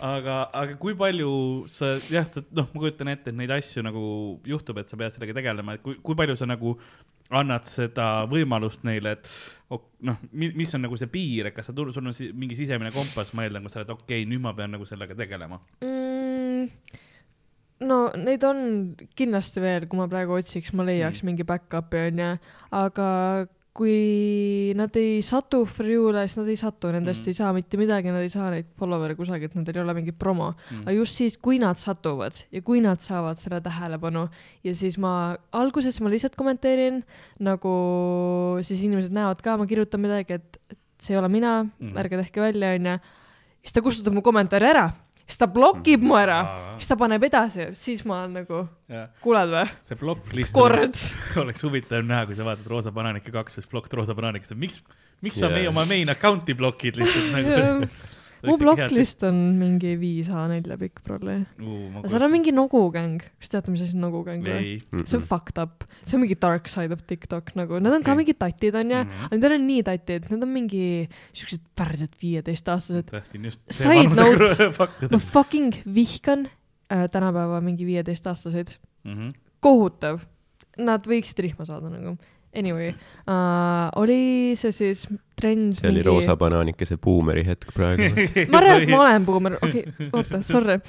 aga, 0.02 0.36
aga 0.58 0.76
kui 0.82 0.94
palju 0.98 1.30
sa, 1.70 1.94
jah, 2.10 2.26
noh, 2.56 2.68
ma 2.72 2.82
kujutan 2.82 3.12
ette, 3.12 3.30
et 3.30 3.38
neid 3.38 3.52
asju 3.54 3.84
nagu 3.86 4.02
juhtub, 4.48 4.80
et 4.82 4.90
sa 4.90 4.98
pead 4.98 5.14
sellega 5.14 5.36
tegelema, 5.38 5.76
et 5.78 5.84
kui, 5.84 5.98
kui 6.02 6.18
palju 6.18 6.36
sa 6.38 6.48
nagu 6.50 6.74
annad 7.32 7.68
seda 7.68 8.08
võimalust 8.28 8.82
neile, 8.84 9.14
et 9.16 9.30
ok, 9.72 9.86
noh, 10.08 10.18
mis 10.32 10.74
on 10.76 10.84
nagu 10.84 10.98
see 11.00 11.10
piir, 11.12 11.48
et 11.48 11.56
kas 11.56 11.70
sa, 11.70 11.76
sul 11.76 12.02
on 12.02 12.16
si 12.16 12.32
mingi 12.36 12.58
sisemine 12.58 12.92
kompass, 12.94 13.32
ma 13.36 13.46
eeldan, 13.46 13.64
kus 13.64 13.76
sa 13.76 13.82
oled, 13.82 13.94
okei 13.94 14.24
okay,, 14.24 14.28
nüüd 14.28 14.42
ma 14.42 14.52
pean 14.58 14.74
nagu 14.74 14.88
sellega 14.88 15.16
tegelema. 15.18 15.60
mm,. 15.86 16.68
no 17.86 18.02
neid 18.18 18.44
on 18.46 18.60
kindlasti 19.18 19.62
veel, 19.62 19.88
kui 19.90 20.02
ma 20.02 20.10
praegu 20.10 20.36
otsiks, 20.36 20.74
ma 20.76 20.86
leiaks 20.86 21.22
mm. 21.22 21.30
mingi 21.30 21.46
back-up'i 21.48 22.08
onju, 22.10 22.30
aga 22.82 23.08
kui 23.72 24.72
nad 24.76 24.92
ei 25.00 25.22
satu 25.24 25.62
Free'le, 25.64 26.26
siis 26.28 26.36
nad 26.36 26.48
ei 26.52 26.58
satu, 26.60 26.90
nendest 26.92 27.22
Mm. 27.22 27.24
mm. 27.24 27.30
ei 27.32 27.34
saa 27.38 27.52
mitte 27.56 27.78
midagi, 27.80 28.10
nad 28.12 28.20
ei 28.20 28.28
saa 28.28 28.50
neid 28.52 28.66
follower'e 28.76 29.16
kusagilt, 29.16 29.54
nendel 29.56 29.78
ei 29.78 29.82
ole 29.82 29.94
mingit 29.96 30.18
promo 30.20 30.50
Mm. 30.70 30.82
aga 30.82 30.92
just 30.92 31.16
siis, 31.16 31.38
kui 31.40 31.58
nad 31.58 31.80
satuvad 31.80 32.36
ja 32.52 32.60
kui 32.60 32.82
nad 32.84 33.00
saavad 33.00 33.40
selle 33.40 33.62
tähelepanu 33.64 34.26
ja 34.64 34.74
siis 34.74 34.98
ma 34.98 35.36
alguses 35.52 36.00
ma 36.04 36.10
lihtsalt 36.12 36.36
kommenteerin 36.36 37.02
nagu 37.40 37.72
siis 38.60 38.82
inimesed 38.84 39.12
näevad 39.12 39.40
ka, 39.42 39.56
ma 39.56 39.66
kirjutan 39.66 40.00
midagi, 40.04 40.36
et 40.36 40.76
see 41.00 41.14
ei 41.16 41.18
ole 41.18 41.28
mina 41.32 41.62
mm., 41.64 41.96
ärge 41.96 42.20
tehke 42.20 42.40
välja, 42.44 42.74
onju. 42.76 42.98
siis 43.64 43.72
ta 43.72 43.80
kustutab 43.80 44.12
mu 44.12 44.22
kommentaari 44.22 44.68
ära, 44.68 44.90
siis 45.32 45.40
ta 45.40 45.48
blokib 45.48 46.02
mm. 46.02 46.10
mu 46.10 46.16
ära, 46.20 46.38
siis 46.76 46.90
ta 46.90 46.96
paneb 47.00 47.24
edasi, 47.24 47.70
siis 47.78 48.04
ma 48.08 48.20
olen 48.22 48.42
nagu, 48.42 48.62
kuuled 49.24 49.52
või, 49.54 49.64
see 49.88 50.00
plokk-list 50.00 50.56
kord. 50.56 50.98
oleks 51.42 51.64
huvitav 51.64 52.04
näha, 52.04 52.26
kui 52.28 52.36
sa 52.36 52.44
vaatad 52.46 52.68
Roosa 52.68 52.92
Banaanike 52.94 53.32
kaks, 53.32 53.56
siis 53.58 53.70
plokk 53.70 53.88
Roosa 53.96 54.16
Banaanikest, 54.18 54.54
miks, 54.60 54.82
miks 55.24 55.40
sa 55.40 55.48
Jaa. 55.48 55.56
meie 55.56 55.70
oma 55.72 55.86
main 55.88 56.12
account'i 56.12 56.56
blokid 56.58 57.00
lihtsalt 57.00 57.32
nagu. 57.32 57.88
Mu 58.46 58.56
blokklist 58.60 59.22
on 59.28 59.36
mingi 59.58 59.94
viis 60.00 60.28
A4 60.32 60.76
pikk 60.80 61.02
prolli. 61.06 61.36
aga 61.98 62.08
seal 62.10 62.24
on 62.26 62.32
mingi 62.32 62.52
nogugäng, 62.54 63.22
kas 63.40 63.52
teate, 63.52 63.70
mis 63.74 63.82
asi 63.84 63.96
on 63.96 64.04
nogugäng 64.06 64.42
või? 64.46 64.56
ei. 64.58 65.04
see 65.04 65.18
on 65.18 65.24
fucked 65.28 65.60
up, 65.62 65.84
see 66.02 66.16
on 66.18 66.24
mingi 66.24 66.38
dark 66.40 66.68
side 66.72 66.92
of 66.94 67.04
TikTok 67.06 67.54
nagu, 67.58 67.78
nad 67.82 67.92
on 67.94 68.02
ka 68.02 68.12
Okei. 68.12 68.22
mingid 68.22 68.38
tatid 68.40 68.74
onju 68.80 69.02
mm. 69.02 69.08
-hmm. 69.10 69.24
aga 69.26 69.36
need 69.36 69.44
ei 69.44 69.50
ole 69.52 69.60
nii 69.66 69.82
tatid, 69.90 70.30
need 70.30 70.42
on 70.42 70.52
mingi 70.56 70.84
siuksed 71.32 71.62
värdjad 71.78 72.18
viieteistaastased. 72.22 73.10
Side 73.70 74.08
note. 74.16 74.72
ma. 75.10 75.18
fucking 75.18 75.74
vihkan 75.94 76.48
äh, 76.92 77.06
tänapäeva 77.10 77.60
mingi 77.60 77.86
viieteistaastaseid, 77.86 78.76
Mhm. 79.04 79.30
kohutav. 79.60 80.20
Nad 80.78 81.04
võiksid 81.06 81.38
rihma 81.42 81.66
saada 81.66 81.90
nagu. 81.90 82.16
Anyway 82.54 82.90
uh,, 82.92 83.88
oli 83.96 84.52
see 84.60 84.72
siis 84.76 85.06
trend 85.40 85.72
see 85.78 85.88
oli 85.88 86.02
roosa 86.04 86.34
banaanikese 86.36 86.98
buumeri 87.00 87.46
hetk 87.46 87.70
praegu. 87.72 88.10
ma 88.52 88.58
arvan, 88.60 88.82
et 88.82 88.90
ma 88.92 88.98
olen 89.06 89.24
buumer, 89.24 89.54
okei 89.56 89.86
okay,, 89.88 90.08
oota, 90.12 90.42
sorry 90.44 90.74
uh,. 90.76 90.82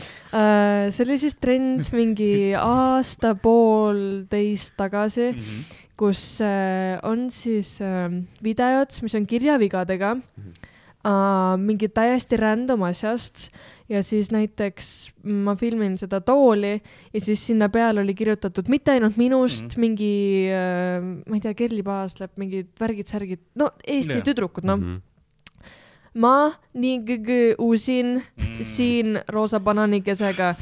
see 0.91 1.05
oli 1.05 1.15
siis 1.21 1.35
trend 1.39 1.87
mingi 1.95 2.51
aasta-poolteist 2.59 4.75
tagasi, 4.79 5.29
Mhm. 5.33 5.63
kus 5.97 6.41
äh, 6.41 6.99
on 7.03 7.29
siis 7.31 7.79
äh, 7.81 8.09
videod, 8.43 8.89
mis 9.01 9.15
on 9.15 9.25
kirjavigadega 9.29 10.15
äh, 10.17 11.55
mingi 11.61 11.87
täiesti 11.89 12.37
random 12.39 12.83
asjast 12.89 13.49
ja 13.89 14.03
siis 14.03 14.31
näiteks 14.31 15.11
ma 15.23 15.55
filmin 15.59 15.97
seda 15.99 16.21
tooli 16.21 16.81
ja 17.13 17.21
siis 17.21 17.45
sinna 17.47 17.69
peale 17.69 18.01
oli 18.01 18.13
kirjutatud 18.15 18.69
mitte 18.71 18.91
ainult 18.95 19.17
minust 19.17 19.75
mm., 19.75 19.81
mingi 19.81 20.13
äh,, 20.51 21.01
ma 21.01 21.35
ei 21.35 21.41
tea, 21.43 21.53
Kerli 21.53 21.83
Paaslep, 21.83 22.31
mingid 22.37 22.71
värgid-särgid, 22.79 23.43
no 23.59 23.71
Eesti 23.83 24.19
yeah. 24.19 24.23
tüdrukud, 24.23 24.63
noh 24.63 24.77
mm. 24.77 24.95
-hmm. 24.95 26.21
ma 26.23 26.53
nii 26.73 26.99
kõige 27.09 27.39
uusin 27.59 28.21
Mhm. 28.53 28.63
siin 28.63 29.19
roosa 29.29 29.59
banaanikesega, 29.59 30.55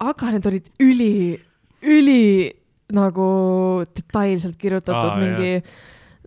aga 0.00 0.30
need 0.34 0.46
olid 0.46 0.70
üli, 0.82 1.40
üli 1.82 2.52
nagu 2.94 3.26
detailselt 3.96 4.56
kirjutatud 4.60 5.10
Aa, 5.10 5.18
mingi 5.20 5.62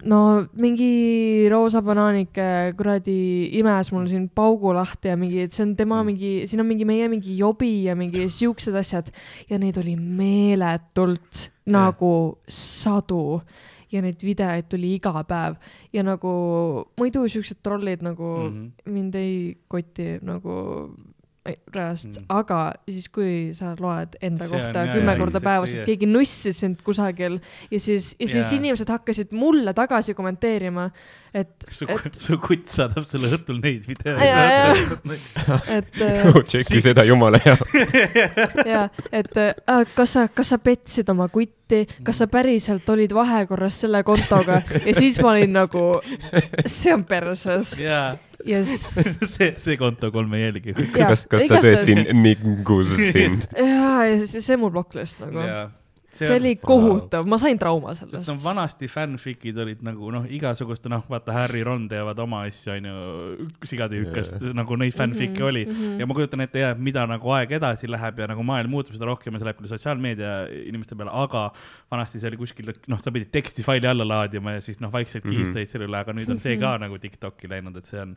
no 0.05 0.45
mingi 0.53 1.47
roosa 1.49 1.81
banaanike 1.81 2.73
kuradi 2.77 3.49
imes 3.59 3.91
mul 3.91 4.05
siin 4.07 4.27
paugu 4.29 4.73
lahti 4.73 5.09
ja 5.09 5.15
mingi, 5.17 5.39
et 5.47 5.51
see 5.53 5.63
on 5.65 5.75
tema 5.75 6.03
Mm. 6.03 6.05
mingi, 6.11 6.31
siin 6.47 6.59
on 6.61 6.67
mingi 6.67 6.85
meie 6.85 7.07
mingi 7.09 7.37
jobi 7.37 7.83
ja 7.85 7.95
mingi 7.95 8.27
siuksed 8.29 8.75
asjad 8.75 9.09
ja 9.49 9.57
neid 9.57 9.77
oli 9.77 9.95
meeletult 9.95 11.49
nagu 11.65 12.37
sadu 12.47 13.39
ja 13.91 14.01
neid 14.03 14.21
videoid 14.21 14.67
tuli 14.69 14.93
iga 14.99 15.23
päev 15.23 15.55
ja 15.93 16.03
nagu 16.03 16.85
muidu 16.99 17.25
siuksed 17.27 17.61
trollid 17.63 18.01
nagu 18.03 18.49
Mhm. 18.49 18.71
mind 18.93 19.15
ei 19.15 19.57
koti 19.67 20.19
nagu 20.21 20.91
reaalselt 21.73 22.17
Mm. 22.17 22.25
aga 22.29 22.73
siis, 22.89 23.09
kui 23.09 23.53
sa 23.57 23.73
loed 23.79 24.17
enda 24.21 24.45
See 24.45 24.55
on 24.55 24.61
kohta 24.61 24.85
jaa, 24.85 24.95
kümme 24.95 25.11
jaa, 25.13 25.19
korda 25.21 25.41
päevas, 25.43 25.73
et 25.73 25.85
keegi 25.85 26.09
nussis 26.09 26.59
sind 26.59 26.81
kusagil 26.85 27.39
ja 27.71 27.79
siis, 27.79 28.15
ja 28.19 28.27
siis 28.27 28.51
Jaa. 28.51 28.59
inimesed 28.59 28.89
hakkasid 28.89 29.31
mulle 29.31 29.73
tagasi 29.73 30.13
kommenteerima, 30.17 30.89
et, 31.41 31.67
su 31.71 31.87
et, 31.89 32.19
su 32.21 32.37
kutt 32.41 32.69
saadab 32.71 33.05
sulle 33.07 33.29
õhtul 33.35 33.59
neid 33.63 33.87
videoid. 33.87 35.07
et 35.77 36.01
äh, 36.03 36.27
oh,. 36.31 36.41
tšeki 36.43 36.81
seda, 36.89 37.05
jumala 37.07 37.41
hea. 37.43 37.57
ja 38.67 38.83
et 39.11 39.39
äh, 39.41 39.83
kas 39.95 40.17
sa, 40.17 40.27
kas 40.33 40.53
sa 40.53 40.59
petsid 40.61 41.09
oma 41.13 41.29
kutti, 41.33 41.83
kas 42.05 42.21
sa 42.23 42.29
päriselt 42.31 42.87
olid 42.93 43.13
vahekorras 43.15 43.81
selle 43.83 44.03
kontoga 44.07 44.61
ja 44.83 44.95
siis 44.97 45.19
ma 45.23 45.33
olin 45.35 45.57
nagu, 45.59 45.87
see 46.65 46.93
on 46.95 47.03
perses 47.07 47.75
jaa, 47.81 48.15
ja 48.47 48.61
siis 48.65 48.85
see, 49.35 49.51
see 49.61 49.77
konto 49.79 50.11
kolme 50.13 50.41
jälgi. 50.41 50.75
Kas, 50.93 51.25
kas 51.29 51.47
ta 51.49 51.61
tõesti 51.63 51.97
ningus 52.15 52.93
sind? 53.11 53.49
ja, 53.57 54.05
ja 54.07 54.23
see, 54.25 54.43
see 54.43 54.59
mul 54.59 54.73
blokklist 54.75 55.21
nagu, 55.23 55.43
jaa. 55.43 55.67
See 56.17 56.39
oli 56.39 56.53
kohutav, 56.61 57.27
ma 57.29 57.37
sain 57.41 57.59
trauma 57.61 57.93
sest 57.97 58.13
no 58.15 58.23
sellest. 58.23 58.45
vanasti 58.45 58.89
fanfic'id 58.91 59.61
olid 59.63 59.83
nagu 59.85 60.11
noh, 60.13 60.25
igasuguste 60.37 60.89
noh, 60.91 61.05
vaata 61.11 61.35
Harry, 61.35 61.61
Ron 61.67 61.85
teevad 61.91 62.19
oma 62.23 62.41
asju, 62.47 62.73
onju, 62.73 62.95
sigatüükast 63.69 64.39
yeah. 64.39 64.57
nagu 64.57 64.79
neid 64.81 64.95
fanfic'e 64.97 65.29
mm 65.29 65.37
-hmm, 65.37 65.49
oli 65.51 65.65
mm. 65.65 65.77
-hmm. 65.77 65.99
ja 66.01 66.09
ma 66.09 66.17
kujutan 66.17 66.45
ette 66.47 66.65
jah, 66.65 66.75
mida 66.77 67.05
nagu 67.05 67.31
aeg 67.37 67.51
edasi 67.59 67.91
läheb 67.91 68.19
ja 68.19 68.27
nagu 68.33 68.43
maailm 68.43 68.73
muutub, 68.73 68.97
seda 68.97 69.05
rohkem 69.05 69.33
ja 69.33 69.39
see 69.39 69.49
läheb 69.51 69.61
küll 69.61 69.73
sotsiaalmeedia 69.75 70.33
inimeste 70.65 70.95
peale, 70.95 71.13
aga 71.13 71.51
vanasti 71.91 72.19
see 72.19 72.33
oli 72.33 72.41
kuskil, 72.41 72.73
noh, 72.87 72.99
sa 72.99 73.11
pidid 73.11 73.31
tekstifaili 73.31 73.87
alla 73.87 74.07
laadima 74.07 74.57
ja 74.57 74.61
siis 74.61 74.79
noh, 74.81 74.91
vaikselt 74.91 75.27
Mhm. 75.27 75.35
kihistasid 75.35 75.73
selle 75.73 75.87
üle, 75.89 75.99
aga 75.99 76.15
nüüd 76.15 76.31
on 76.31 76.39
see 76.43 76.57
ka 76.61 76.77
nagu 76.81 76.97
Tiktoki 77.01 77.49
läinud, 77.51 77.77
et 77.77 77.89
see 77.89 78.01
on. 78.01 78.15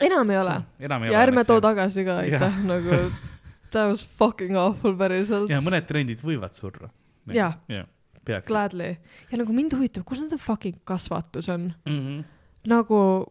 enam 0.00 0.30
ei 0.30 0.40
ole. 0.40 0.56
ja 0.80 0.96
ole. 0.96 1.22
ärme 1.22 1.44
too 1.44 1.60
tagasi 1.60 2.04
ka, 2.04 2.18
aitäh 2.24 2.60
nagu 2.64 3.00
that 3.70 3.88
was 3.90 4.04
fucking 4.18 4.56
awful 4.56 4.96
päriselt. 4.96 5.50
ja 5.50 5.60
mõned 5.64 5.86
trendid 5.88 6.22
võivad 6.24 6.56
surra. 6.56 6.90
Jah. 7.32 7.58
jah, 7.68 7.86
peaks. 8.24 8.46
Gladly. 8.46 8.96
ja 9.30 9.38
nagu 9.38 9.52
mind 9.52 9.72
huvitab, 9.72 10.04
kus 10.04 10.20
nende 10.20 10.38
fucking 10.38 10.80
kasvatus 10.84 11.48
on? 11.48 11.72
Mm 11.88 12.00
-hmm. 12.00 12.24
nagu 12.66 13.26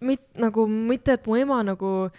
mit-, 0.00 0.30
nagu 0.38 0.66
mitte, 0.66 1.12
et 1.12 1.26
mu 1.26 1.36
ema 1.36 1.62
nagu, 1.62 2.10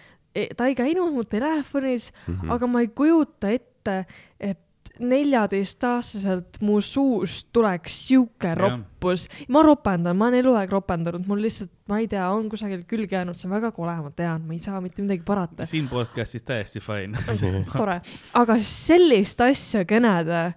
ta 0.56 0.66
ei 0.66 0.74
käinud 0.74 1.12
mu 1.12 1.24
telefonis 1.24 2.12
mm. 2.26 2.34
-hmm. 2.34 2.52
aga 2.52 2.66
ma 2.66 2.80
ei 2.80 2.88
kujuta 2.88 3.50
ette, 3.50 4.04
et 4.40 4.58
neljateistaastaselt 4.98 6.58
mu 6.60 6.80
suust 6.80 7.48
tuleks 7.52 7.94
sihuke 8.08 8.54
roppus. 8.54 9.28
ma 9.48 9.62
ropendan, 9.62 10.16
ma 10.16 10.28
olen 10.28 10.40
eluaeg 10.42 10.70
ropendanud, 10.70 11.24
mul 11.26 11.40
lihtsalt, 11.42 11.70
ma 11.88 11.98
ei 12.02 12.08
tea, 12.08 12.24
on 12.30 12.48
kusagil 12.52 12.82
külge 12.88 13.16
jäänud, 13.16 13.38
see 13.38 13.48
on 13.48 13.54
väga 13.56 13.72
kole, 13.72 13.94
ma 14.04 14.10
tean, 14.16 14.44
ma 14.46 14.52
ei 14.52 14.60
saa 14.62 14.80
mitte 14.84 15.02
midagi 15.02 15.24
parata. 15.26 15.66
siin 15.66 15.88
podcast'is 15.88 16.44
täiesti 16.44 16.82
fine. 16.84 17.18
tore, 17.80 18.00
aga 18.38 18.58
sellist 18.66 19.40
asja 19.40 19.86
kõneda, 19.88 20.52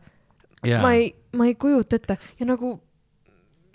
ma 0.82 0.94
ei, 0.94 1.13
ma 1.34 1.46
ei 1.50 1.56
kujuta 1.56 1.96
ette 2.00 2.18
ja 2.39 2.46
nagu 2.46 2.80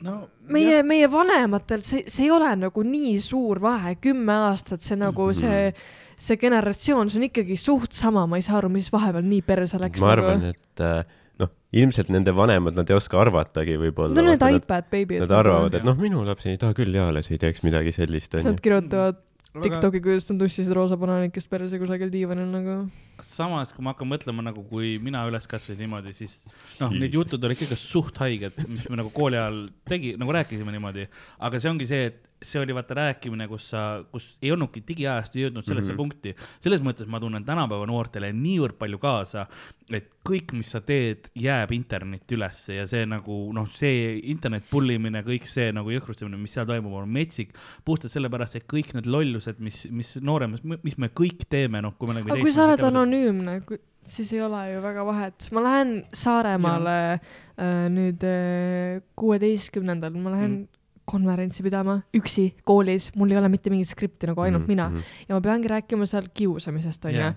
no 0.02 0.14
meie, 0.48 0.82
meie 0.82 1.06
vanematel 1.12 1.82
see, 1.84 2.04
see 2.08 2.24
ei 2.24 2.30
ole 2.32 2.50
nagu 2.56 2.82
nii 2.82 3.18
suur 3.20 3.60
vahe, 3.60 3.96
kümme 4.00 4.32
aastat, 4.48 4.80
see 4.82 4.96
nagu 4.96 5.28
Mhm. 5.28 5.34
see, 5.40 5.72
see 6.20 6.36
generatsioon, 6.40 7.10
see 7.10 7.20
on 7.20 7.28
ikkagi 7.28 7.56
suht 7.60 7.92
sama, 7.92 8.26
ma 8.26 8.36
ei 8.40 8.42
saa 8.42 8.58
aru, 8.58 8.68
mis 8.72 8.88
vahepeal 8.92 9.24
nii 9.24 9.42
perse 9.42 9.78
läks 9.78 10.00
ma 10.00 10.12
arvan, 10.16 10.40
nagu. 10.40 10.56
et 10.56 10.80
äh, 10.80 11.04
noh, 11.40 11.48
ilmselt 11.72 12.08
nende 12.12 12.32
vanemad, 12.36 12.74
nad 12.76 12.88
ei 12.90 12.96
oska 12.96 13.20
arvatagi 13.20 13.76
võib-olla. 13.80 14.16
On 14.18 14.24
need 14.28 14.42
iPad 14.42 14.90
baby'd. 14.90 15.20
Nad 15.20 15.30
arvavad, 15.30 15.74
et 15.74 15.84
noh, 15.84 15.96
minu 15.96 16.24
laps 16.26 16.44
ei 16.46 16.56
taha 16.60 16.74
küll 16.76 16.92
eales 16.96 17.30
ei 17.30 17.38
teeks 17.40 17.62
midagi 17.64 17.92
sellist, 17.92 18.34
Nad. 18.44 18.60
kirjutavad 18.60 19.16
Aga- 19.50 19.62
Tiktoki, 19.64 19.98
kuidas 20.00 20.28
nad 20.30 20.38
tussisid 20.38 20.70
roosa 20.76 20.94
banaanikest 20.96 21.48
perse 21.50 21.74
kusagil 21.80 22.08
diivanil 22.12 22.46
nagu. 22.52 22.74
samas, 23.26 23.74
kui 23.74 23.84
ma 23.84 23.94
hakkan 23.94 24.08
mõtlema 24.10 24.44
nagu, 24.46 24.64
kui 24.70 24.96
mina 25.02 25.22
üles 25.28 25.46
kasvasin 25.50 25.80
niimoodi, 25.84 26.14
siis 26.16 26.42
noh, 26.80 26.92
need 26.94 27.14
jutud 27.16 27.44
olid 27.46 27.66
ikka 27.66 27.78
suht 27.78 28.18
haiged, 28.22 28.64
mis 28.70 28.88
me 28.90 29.00
nagu 29.00 29.12
kooli 29.14 29.38
ajal 29.40 29.62
tegi, 29.88 30.16
nagu 30.20 30.34
rääkisime 30.36 30.74
niimoodi. 30.74 31.06
aga 31.38 31.62
see 31.62 31.72
ongi 31.72 31.88
see, 31.90 32.10
et 32.10 32.26
see 32.42 32.60
oli 32.60 32.74
vaata 32.74 32.94
rääkimine, 32.96 33.46
kus 33.48 33.68
sa, 33.72 33.82
kus 34.12 34.26
ei 34.40 34.52
olnudki 34.54 34.82
digiajast 34.88 35.34
jõudnud 35.36 35.66
sellesse 35.66 35.92
mm. 35.92 35.96
-hmm. 35.96 36.00
punkti. 36.00 36.60
selles 36.60 36.80
mõttes 36.80 37.08
ma 37.08 37.20
tunnen 37.20 37.44
tänapäeva 37.44 37.86
noortele 37.86 38.32
niivõrd 38.32 38.78
palju 38.80 38.98
kaasa, 38.98 39.46
et 39.90 40.08
kõik, 40.26 40.52
mis 40.56 40.70
sa 40.72 40.80
teed, 40.84 41.30
jääb 41.34 41.72
internetti 41.72 42.36
ülesse 42.36 42.76
ja 42.76 42.86
see 42.86 43.06
nagu 43.08 43.36
noh, 43.56 43.68
see 43.72 44.18
internet 44.32 44.64
pullimine, 44.70 45.22
kõik 45.26 45.48
see 45.48 45.70
nagu 45.72 45.92
jõhkrustamine, 45.92 46.38
mis 46.40 46.54
seal 46.56 46.66
toimub, 46.68 46.92
on 46.92 47.08
metsik. 47.08 47.52
puhtalt 47.84 48.12
sellepärast, 48.12 48.56
et 48.56 48.66
kõik 48.68 48.94
need 48.94 49.06
lollused, 49.06 49.58
mis, 49.58 49.86
mis 49.90 50.16
nooremas, 50.16 50.62
mis 50.62 50.98
me 50.98 51.08
kõik 51.08 51.44
teeme, 51.48 51.80
noh, 51.82 51.96
kui 51.98 52.08
me 52.08 52.16
oleme 52.16 52.32
aga 52.32 52.40
kui 52.40 52.52
sa 52.52 52.64
oled 52.68 52.84
anonüümne, 52.84 53.09
siis 54.10 54.32
ei 54.32 54.42
ole 54.42 54.64
ju 54.72 54.82
väga 54.82 55.04
vahet. 55.06 55.48
ma 55.52 55.62
lähen 55.62 55.94
Saaremaale 56.12 56.98
äh, 57.12 57.88
nüüd 57.92 58.24
kuueteistkümnendal, 59.16 60.14
ma 60.18 60.36
lähen 60.36 60.60
Mm. 60.60 60.68
konverentsi 61.10 61.62
pidama 61.66 61.96
üksi 62.14 62.54
koolis, 62.64 63.10
mul 63.18 63.30
ei 63.32 63.38
ole 63.40 63.48
mitte 63.50 63.70
mingit 63.70 63.88
skripti 63.90 64.28
nagu 64.30 64.40
ainult 64.44 64.68
mm 64.68 64.70
-hmm. 64.70 64.94
mina 64.94 65.26
ja 65.28 65.34
ma 65.34 65.40
peangi 65.40 65.68
rääkima 65.68 66.06
seal 66.06 66.28
kiusamisest, 66.34 67.04
onju 67.04 67.18
Jah. 67.18 67.34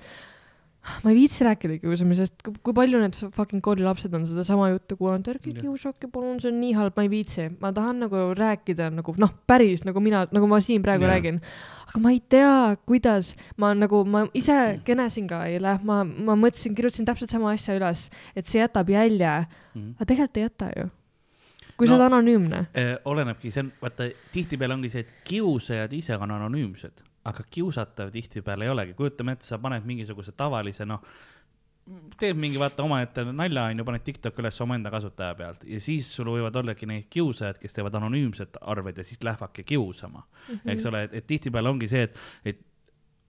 Ma 1.04 1.12
ei 1.12 1.15
viitsi 1.15 1.46
rääkida 1.48 1.78
kiusamisest, 1.80 2.41
kui 2.43 2.76
palju 2.76 3.00
need 3.00 3.15
fucking 3.36 3.63
koolilapsed 3.63 4.13
on 4.17 4.26
sedasama 4.28 4.67
juttu 4.74 4.98
kuulanud, 5.00 5.28
ärge 5.32 5.54
kiusake 5.60 6.10
palun, 6.12 6.41
see 6.43 6.52
on 6.52 6.58
nii 6.60 6.74
halb, 6.76 6.98
ma 7.00 7.06
ei 7.06 7.12
viitsi, 7.12 7.46
ma 7.62 7.72
tahan 7.76 8.02
nagu 8.04 8.24
rääkida 8.38 8.89
nagu 8.93 9.15
noh, 9.22 9.32
päris 9.48 9.86
nagu 9.88 10.04
mina, 10.04 10.26
nagu 10.36 10.50
ma 10.52 10.60
siin 10.63 10.84
praegu 10.84 11.08
Jah. 11.08 11.13
räägin. 11.15 11.39
aga 11.88 12.02
ma 12.04 12.12
ei 12.12 12.19
tea, 12.30 12.76
kuidas, 12.89 13.34
ma 13.62 13.72
nagu, 13.78 14.02
ma 14.04 14.26
ise 14.36 14.58
kõnesin 14.88 15.30
ka 15.30 15.43
eile, 15.52 15.78
ma, 15.88 16.02
ma 16.04 16.36
mõtlesin, 16.39 16.76
kirjutasin 16.76 17.08
täpselt 17.08 17.32
sama 17.32 17.54
asja 17.54 17.78
üles, 17.80 18.10
et 18.36 18.50
see 18.50 18.60
jätab 18.60 18.91
jälje, 18.91 19.38
mm.. 19.76 19.96
aga 19.96 20.10
tegelikult 20.12 20.41
ei 20.41 20.48
jäta 20.50 20.69
ju. 20.76 20.89
kui 21.78 21.88
No- 21.88 21.93
no, 21.93 21.96
sa 21.96 22.02
oled 22.02 22.10
anonüümne, 22.12 22.65
Eh, 22.76 22.93
olenebki, 23.06 23.52
see 23.54 23.63
on, 23.63 23.72
vaata 23.82 24.10
tihtipeale 24.34 24.76
ongi 24.76 24.91
see, 24.91 25.06
et 25.08 25.15
kiusajad 25.28 25.93
ise 25.96 26.17
on 26.19 26.32
anonüümsed, 26.36 27.06
aga 27.29 27.45
kiusatav 27.49 28.12
tihtipeale 28.12 28.67
ei 28.67 28.73
olegi, 28.73 28.97
kujutame 28.97 29.38
ette, 29.38 29.47
sa 29.47 29.59
paned 29.62 29.86
mingisuguse 29.88 30.33
tavalise 30.36 30.86
noh, 30.88 31.03
teed 32.19 32.39
mingi 32.39 32.59
vaata 32.59 32.83
omaette 32.86 33.25
nalja 33.31 33.65
onju, 33.71 33.86
paned 33.88 34.03
TikTok'i 34.07 34.43
üles 34.43 34.59
omaenda 34.63 34.91
kasutaja 34.91 35.36
pealt 35.39 35.65
ja 35.67 35.79
siis 35.83 36.07
sul 36.15 36.29
võivad 36.31 36.55
ollagi 36.62 36.88
neid 36.88 37.09
kiusajad, 37.12 37.59
kes 37.59 37.75
teevad 37.75 37.97
anonüümset 37.99 38.59
arveid 38.62 39.01
ja 39.01 39.07
siis 39.07 39.23
lähevadki 39.23 39.65
kiusama 39.67 40.21
mm, 40.23 40.53
-hmm. 40.55 40.71
eks 40.75 40.86
ole, 40.91 41.03
et, 41.07 41.17
et 41.19 41.27
tihtipeale 41.27 41.69
ongi 41.69 41.89
see, 41.91 42.07
et, 42.07 42.19
et 42.45 42.62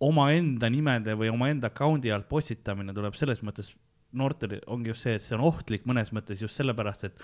omaenda 0.00 0.70
nimede 0.70 1.14
või 1.18 1.30
omaenda 1.32 1.70
account'i 1.70 2.12
alt 2.12 2.28
postitamine 2.28 2.94
tuleb 2.94 3.14
selles 3.18 3.42
mõttes 3.42 3.72
noortel 4.18 4.58
ongi 4.70 4.92
just 4.92 5.06
see, 5.06 5.18
et 5.18 5.24
see 5.24 5.36
on 5.36 5.44
ohtlik 5.48 5.84
mõnes 5.88 6.12
mõttes 6.14 6.40
just 6.42 6.58
sellepärast, 6.60 7.06
et, 7.08 7.20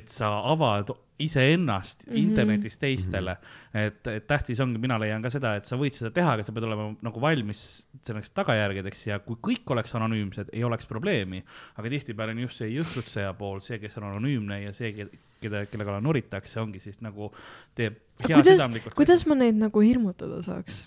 et 0.00 0.08
sa 0.12 0.30
avad 0.52 0.92
iseennast 1.18 2.06
mm. 2.06 2.12
-hmm. 2.12 2.18
internetis 2.22 2.78
teistele 2.78 3.34
mm. 3.34 3.38
-hmm. 3.40 3.86
et, 3.86 4.06
et 4.06 4.26
tähtis 4.26 4.60
ongi, 4.60 4.78
mina 4.78 4.98
leian 5.00 5.22
ka 5.22 5.30
seda, 5.30 5.54
et 5.56 5.64
sa 5.64 5.76
võid 5.76 5.96
seda 5.96 6.10
teha, 6.14 6.32
aga 6.36 6.42
sa 6.46 6.52
pead 6.52 6.68
olema 6.68 6.90
nagu 7.02 7.20
valmis 7.20 7.62
selleks 8.06 8.30
tagajärgedeks 8.30 9.06
ja 9.06 9.18
kui 9.18 9.36
kõik 9.50 9.74
oleks 9.74 9.94
anonüümsed, 9.94 10.52
ei 10.52 10.64
oleks 10.64 10.86
probleemi. 10.86 11.44
aga 11.76 11.88
tihtipeale 11.88 12.36
on 12.36 12.44
just 12.46 12.62
see 12.62 12.70
jõhkrutseja 12.70 13.34
pool, 13.34 13.60
see, 13.60 13.78
kes 13.78 13.98
on 13.98 14.04
anonüümne 14.12 14.62
ja 14.62 14.72
see, 14.72 14.92
keda, 15.40 15.66
kelle 15.66 15.84
kallal 15.84 16.02
noritakse, 16.02 16.60
ongi 16.60 16.80
siis 16.80 17.00
nagu 17.00 17.32
teeb 17.74 17.98
hea 18.28 18.42
kuidas, 18.42 18.94
kuidas 18.94 19.26
ma 19.26 19.34
neid 19.34 19.58
nagu 19.58 19.80
hirmutada 19.80 20.42
saaks? 20.42 20.86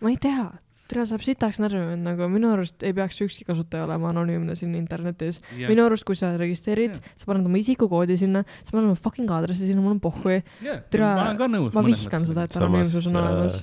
ma 0.00 0.10
ei 0.10 0.16
tea, 0.20 0.50
tere 0.92 1.04
saab 1.08 1.24
sitaks 1.24 1.60
närvi, 1.62 1.96
nagu 2.00 2.28
minu 2.32 2.52
arust 2.52 2.84
ei 2.86 2.94
peaks 2.96 3.20
ükski 3.24 3.46
kasutaja 3.48 3.86
olema 3.86 4.10
anonüümne 4.12 4.56
siin 4.58 4.74
internetis. 4.78 5.40
minu 5.56 5.86
arust, 5.86 6.04
kui 6.08 6.18
sa 6.18 6.34
registreerid 6.40 6.96
Jah., 6.98 7.12
sa 7.16 7.28
paned 7.30 7.48
oma 7.48 7.60
isikukoodi 7.60 8.18
sinna, 8.20 8.44
sa 8.62 8.74
paned 8.74 8.90
oma 8.90 8.98
fucking 8.98 9.30
aadressi 9.32 9.70
sinna, 9.70 9.84
mul 9.84 9.96
on 9.96 10.02
pohhui. 10.04 10.42
tere, 10.92 11.12
ma 11.72 11.86
vihkan 11.86 12.26
seda, 12.28 12.48
et 12.48 12.58
anonüümsus 12.60 13.08
on 13.10 13.20
olemas. 13.22 13.62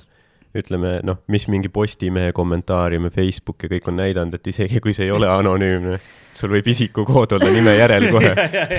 ütleme 0.56 0.96
noh, 1.06 1.20
mis 1.30 1.46
mingi 1.46 1.70
Postimehe 1.70 2.32
kommentaarium 2.34 3.06
ja 3.06 3.14
Facebook 3.14 3.62
ja 3.62 3.70
kõik 3.76 3.92
on 3.92 4.00
näidanud, 4.02 4.34
et 4.34 4.50
isegi 4.50 4.82
kui 4.82 4.96
see 4.96 5.06
ei 5.06 5.14
ole 5.14 5.30
anonüümne, 5.30 6.00
sul 6.36 6.52
võib 6.54 6.68
isikukood 6.70 7.34
olla 7.36 7.50
nime 7.52 7.74
järel 7.76 8.06
kohe, 8.14 8.32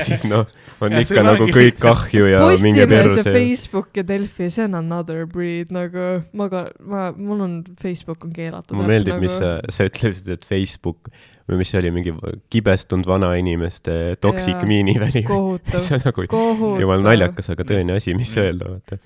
siis 0.04 0.24
noh, 0.28 0.48
on 0.82 0.96
Ja 0.96 1.02
ikka 1.04 1.24
nagu 1.26 1.46
ongi- 1.46 1.56
kõik 1.56 1.82
kahju 1.82 2.30
ja 2.32 2.46
minge 2.64 2.88
perse. 2.90 3.26
Facebook 3.28 3.98
ja 4.00 4.06
Delfi, 4.08 4.50
see 4.54 4.66
on 4.68 4.78
another 4.80 5.26
breed 5.30 5.74
nagu, 5.76 6.08
ma 6.38 6.48
ka, 6.52 6.64
ma, 6.80 7.10
mul 7.18 7.44
on, 7.46 7.58
Facebook 7.82 8.26
on 8.28 8.34
keelatud. 8.36 8.76
mulle 8.78 8.96
meeldib, 8.96 9.20
mis 9.24 9.36
sa, 9.38 9.58
sa 9.70 9.88
ütlesid, 9.90 10.32
et 10.36 10.48
Facebook 10.48 11.12
või 11.50 11.62
mis 11.62 11.72
see 11.74 11.82
oli, 11.82 11.92
mingi 11.94 12.14
kibestunud 12.54 13.08
vanainimeste 13.10 13.98
toxic 14.24 14.56
Jaa. 14.56 14.70
miiniväli. 14.70 15.26
see 15.84 15.98
on 15.98 16.06
nagu 16.06 16.26
kohutav. 16.32 16.82
jumal 16.84 17.06
naljakas, 17.06 17.52
aga 17.54 17.68
tõene 17.68 17.98
asi, 18.00 18.16
mis 18.18 18.32
öelda, 18.40 18.76
vaata. 18.78 18.98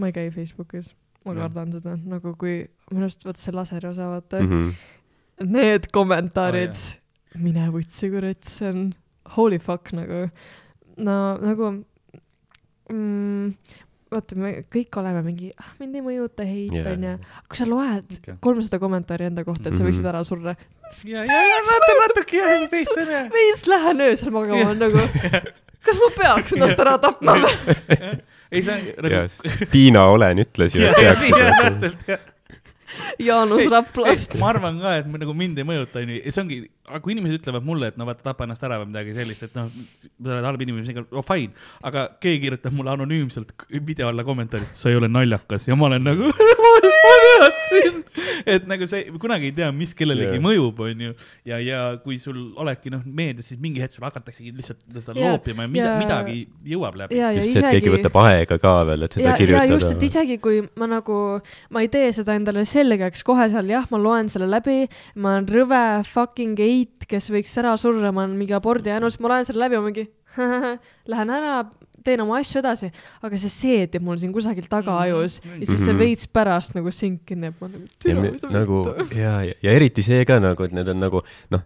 ma 0.00 0.10
ei 0.10 0.16
käi 0.16 0.30
Facebookis, 0.34 0.92
ma 1.26 1.36
kardan 1.36 1.74
seda, 1.74 1.96
nagu 1.98 2.36
kui 2.38 2.62
minu 2.92 3.08
arust 3.08 3.26
vaata 3.26 3.42
see 3.42 3.56
laseri 3.56 3.90
osa, 3.90 4.08
vaata 4.14 4.40
mm, 4.40 4.50
-hmm. 4.54 5.52
need 5.58 5.90
kommentaarid 5.92 6.76
oh,, 6.76 6.99
mine 7.38 7.68
võtsi 7.70 8.10
kurat, 8.10 8.42
see 8.48 8.68
on 8.72 8.80
holy 9.36 9.58
fuck 9.62 9.92
nagu, 9.94 10.24
no 10.98 11.16
nagu 11.38 11.68
mm, 12.90 13.52
vaata, 14.10 14.34
me 14.40 14.52
kõik 14.72 14.96
oleme 14.98 15.22
mingi, 15.28 15.52
ah 15.60 15.68
mind 15.78 15.94
ei 16.00 16.02
mõjuta 16.02 16.46
heit 16.48 16.74
Jaa. 16.74 16.94
onju. 16.96 17.12
kui 17.48 17.60
sa 17.60 17.66
loed 17.70 18.16
kolmsada 18.42 18.80
kommentaari 18.82 19.28
enda 19.30 19.44
kohta, 19.46 19.70
et 19.70 19.78
sa 19.78 19.86
võiksid 19.86 20.02
Mhm. 20.02 20.10
ära 20.12 20.24
surra, 20.26 20.56
ja, 21.06 21.22
ja, 21.24 21.40
ja 21.52 21.60
vaata 21.68 21.92
natuke 22.06 22.40
jah, 22.40 22.66
veits 22.74 22.96
on 22.96 23.12
jah. 23.14 23.28
veits 23.36 23.66
lähen 23.70 24.02
öösel 24.08 24.32
magama 24.34 24.74
nagu, 24.74 25.06
kas 25.86 26.02
ma 26.02 26.10
peaks 26.18 26.56
ennast 26.58 26.82
ära 26.82 26.96
tapma 26.98 27.36
või? 27.38 27.54
ei, 28.52 28.64
ja 28.66 28.80
nagu. 29.06 29.22
Tiina 29.70 30.08
Olen 30.10 30.42
ütles 30.42 30.74
ju, 30.74 30.82
et 30.90 32.04
peaks. 32.08 32.18
Jaanus 33.22 33.68
Raplast. 33.70 34.34
ma 34.40 34.48
arvan 34.50 34.80
ka, 34.82 34.96
et 34.98 35.06
nagu 35.06 35.34
mind 35.38 35.58
ei 35.62 35.66
mõjuta, 35.68 36.00
onju, 36.02 36.16
see 36.34 36.42
ongi, 36.42 36.56
kui 37.02 37.14
inimesed 37.14 37.40
ütlevad 37.40 37.66
mulle, 37.66 37.90
et 37.92 37.98
no 38.00 38.06
vaata, 38.08 38.24
tapa 38.30 38.46
ennast 38.48 38.64
ära 38.66 38.80
või 38.82 38.90
midagi 38.90 39.14
sellist, 39.16 39.46
et 39.46 39.54
noh, 39.58 39.68
sa 39.70 40.34
oled 40.34 40.48
halb 40.48 40.64
inimene, 40.66 40.86
siis 40.88 40.98
no 41.12 41.22
fine, 41.26 41.54
aga 41.86 42.08
keegi 42.22 42.42
kirjutab 42.46 42.74
mulle 42.76 42.94
anonüümselt 42.96 43.54
video 43.86 44.10
alla 44.10 44.24
kommentaari, 44.26 44.66
sa 44.74 44.90
ei 44.90 44.98
ole 44.98 45.10
naljakas 45.10 45.68
ja 45.68 45.76
ma 45.78 45.88
olen 45.90 46.06
nagu, 46.10 46.30
ma 46.30 47.14
teadsin, 47.26 48.00
et 48.48 48.66
nagu 48.70 48.88
see, 48.90 49.06
kunagi 49.22 49.50
ei 49.50 49.56
tea, 49.60 49.70
mis 49.74 49.94
kellelegi 49.98 50.38
Jaa. 50.38 50.44
mõjub, 50.44 50.82
onju, 50.88 51.14
ja, 51.48 51.60
ja 51.62 51.80
kui 52.02 52.18
sul 52.22 52.40
olekski 52.60 52.92
noh, 52.94 53.04
meedias, 53.06 53.50
siis 53.52 53.60
mingi 53.62 53.82
hetk 53.82 53.96
sul 53.96 54.06
hakataksegi 54.08 54.52
lihtsalt 54.56 54.82
seda 54.96 55.16
Jaa, 55.16 55.34
loopima 55.34 55.66
ja 55.66 55.72
mida, 55.72 55.86
ja- 55.92 56.00
midagi 56.00 56.36
jõuab 56.74 56.98
läbi. 57.04 57.20
just 57.38 57.52
see, 57.52 57.60
et 57.60 57.70
keegi 57.70 57.90
isegi 57.90 57.94
võtab 57.96 58.18
aega 58.24 58.58
ka 58.62 58.74
veel, 58.88 59.06
et 59.06 59.16
seda 59.18 59.26
ja, 59.26 59.36
ja 59.36 59.66
just, 59.70 59.86
et 59.90 59.98
kirjutada. 59.98 60.10
isegi 60.10 60.38
kui 60.42 60.60
ma 60.80 60.88
nagu, 60.90 61.18
ma 61.70 61.84
ei 61.84 61.90
tee 61.92 62.10
seda 62.16 62.36
endale 62.38 62.64
selgeks 62.68 63.24
kohe 63.26 63.48
seal, 63.52 63.70
jah, 63.72 63.86
ma 63.92 64.00
loen 64.00 64.30
selle 64.32 64.48
läbi, 64.50 64.84
ma 65.20 65.36
olen 65.36 65.48
rõve 65.50 65.82
fucking 66.08 66.60
eit, 66.80 67.06
kes 67.10 67.30
võiks 67.30 67.52
ära 67.60 67.76
surra, 67.80 68.10
ma 68.12 68.24
olen 68.24 68.36
mingi 68.40 68.54
abordi 68.56 68.90
ainus, 68.94 69.18
ma 69.20 69.28
loen 69.34 69.44
selle 69.48 69.64
läbi, 69.66 69.78
ma 69.80 69.86
mingi 69.90 70.06
lähen 71.12 71.30
ära, 71.34 71.54
teen 72.04 72.20
oma 72.24 72.38
asju 72.40 72.60
edasi, 72.62 72.88
aga 73.22 73.36
see 73.40 73.50
seedib 73.52 74.02
mul 74.06 74.16
siin 74.20 74.32
kusagil 74.32 74.64
tagaajus 74.70 75.40
Mhm. 75.44 75.58
ja 75.60 75.66
siis 75.66 75.82
see 75.84 75.92
Mhm. 75.92 75.98
veits 76.00 76.26
pärast 76.32 76.74
nagu 76.74 76.90
sinkin 76.90 77.42
jääb, 77.48 77.58
ma 77.60 77.68
nagu 78.54 78.78
ja 79.24 79.42
ja, 79.44 79.52
ja, 79.62 79.70
eriti 79.76 80.02
see 80.06 80.24
ka 80.24 80.38
nagu, 80.40 80.64
et 80.64 80.72
need 80.72 80.88
on 80.88 81.00
nagu 81.02 81.20
noh, 81.50 81.60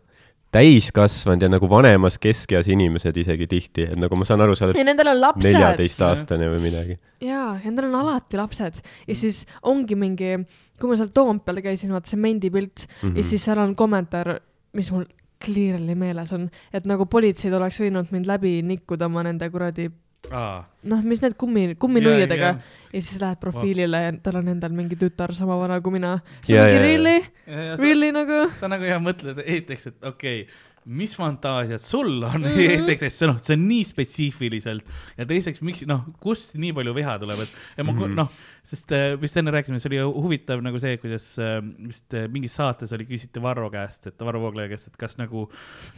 täiskasvanud 0.54 1.42
ja 1.42 1.48
nagu 1.50 1.66
vanemas 1.70 2.14
keskeas 2.22 2.68
inimesed 2.70 3.16
isegi 3.18 3.46
tihti, 3.50 3.86
et 3.90 3.98
nagu 3.98 4.14
ma 4.16 4.24
saan 4.26 4.40
aru, 4.44 4.54
sa 4.54 4.68
oled 4.68 4.78
neljateistaastane 4.78 6.46
või 6.52 6.60
midagi. 6.68 6.98
jaa, 7.24 7.54
ja 7.58 7.64
nendel 7.70 7.88
on 7.90 7.96
alati 8.02 8.36
lapsed 8.38 8.80
Mm. 8.82 8.90
ja 9.08 9.14
siis 9.14 9.44
ongi 9.62 9.94
mingi, 9.98 10.32
kui 10.80 10.88
ma 10.90 10.96
seal 10.96 11.08
Toompeal 11.14 11.60
käisin, 11.62 11.90
vaata 11.94 12.10
see 12.10 12.18
mendipilt 12.20 12.86
mm 13.02 13.08
Mhm. 13.08 13.16
ja 13.16 13.22
siis 13.24 13.44
seal 13.44 13.58
on 13.58 13.74
kommentaar, 13.74 14.40
mis 14.74 14.90
mul 14.94 15.04
clearly 15.44 15.94
meeles 15.98 16.32
on, 16.32 16.48
et 16.72 16.86
nagu 16.88 17.06
politseid 17.10 17.52
oleks 17.52 17.80
võinud 17.82 18.10
mind 18.14 18.30
läbi 18.30 18.56
nikkuda 18.64 19.10
oma 19.10 19.24
nende 19.26 19.50
kuradi 19.52 19.90
noh, 20.32 21.00
mis 21.04 21.20
need 21.22 21.36
kummi, 21.40 21.64
kumminuiadega 21.80 22.50
Jaa, 22.50 22.60
ja 22.92 23.00
siis 23.02 23.20
lähed 23.20 23.40
profiilile 23.42 24.02
ja 24.06 24.12
tal 24.24 24.40
on 24.40 24.52
endal 24.54 24.72
mingi 24.76 24.96
tütar 25.00 25.34
sama 25.36 25.58
vana 25.60 25.80
kui 25.84 25.96
mina. 25.98 26.14
Jaa, 26.48 26.64
mingi 26.64 26.76
jaa. 26.76 26.84
really, 26.84 27.16
sa, 27.44 27.82
really 27.82 28.12
nagu 28.14 28.44
sa 28.60 28.70
nagu 28.72 28.88
jah 28.88 29.02
mõtled 29.02 29.42
esiteks, 29.44 29.90
et 29.90 30.08
okei 30.12 30.46
okay,, 30.46 30.62
mis 30.84 31.14
fantaasiad 31.16 31.80
sul 31.80 32.22
on 32.22 32.40
mm. 32.40 32.48
-hmm. 32.48 32.72
esiteks, 32.78 33.02
et 33.02 33.18
see 33.18 33.28
noh, 33.28 33.38
see 33.40 33.56
on 33.56 33.68
nii 33.68 33.84
spetsiifiliselt 33.90 34.96
ja 35.18 35.28
teiseks, 35.28 35.62
miks 35.64 35.84
noh, 35.88 36.04
kust 36.20 36.56
nii 36.60 36.72
palju 36.76 36.96
viha 36.96 37.18
tuleb, 37.20 37.44
et 37.44 37.54
ja 37.78 37.84
ma 37.84 37.92
mm. 37.92 38.00
-hmm. 38.00 38.18
noh, 38.22 38.32
sest 38.64 38.92
äh, 38.96 39.14
vist 39.20 39.36
enne 39.36 39.52
rääkisime, 39.54 39.78
see 39.82 39.90
oli 39.92 40.00
huvitav 40.24 40.62
nagu 40.64 40.78
see, 40.82 40.96
kuidas 41.02 41.26
äh, 41.42 41.58
vist 41.86 42.14
äh, 42.16 42.24
mingis 42.32 42.54
saates 42.56 42.92
oli, 42.96 43.04
küsiti 43.08 43.42
Varro 43.44 43.68
käest, 43.72 44.06
et 44.08 44.24
Varro 44.24 44.40
Vooglaiu 44.40 44.70
käest, 44.72 44.88
et 44.88 44.96
kas 45.00 45.18
nagu 45.20 45.46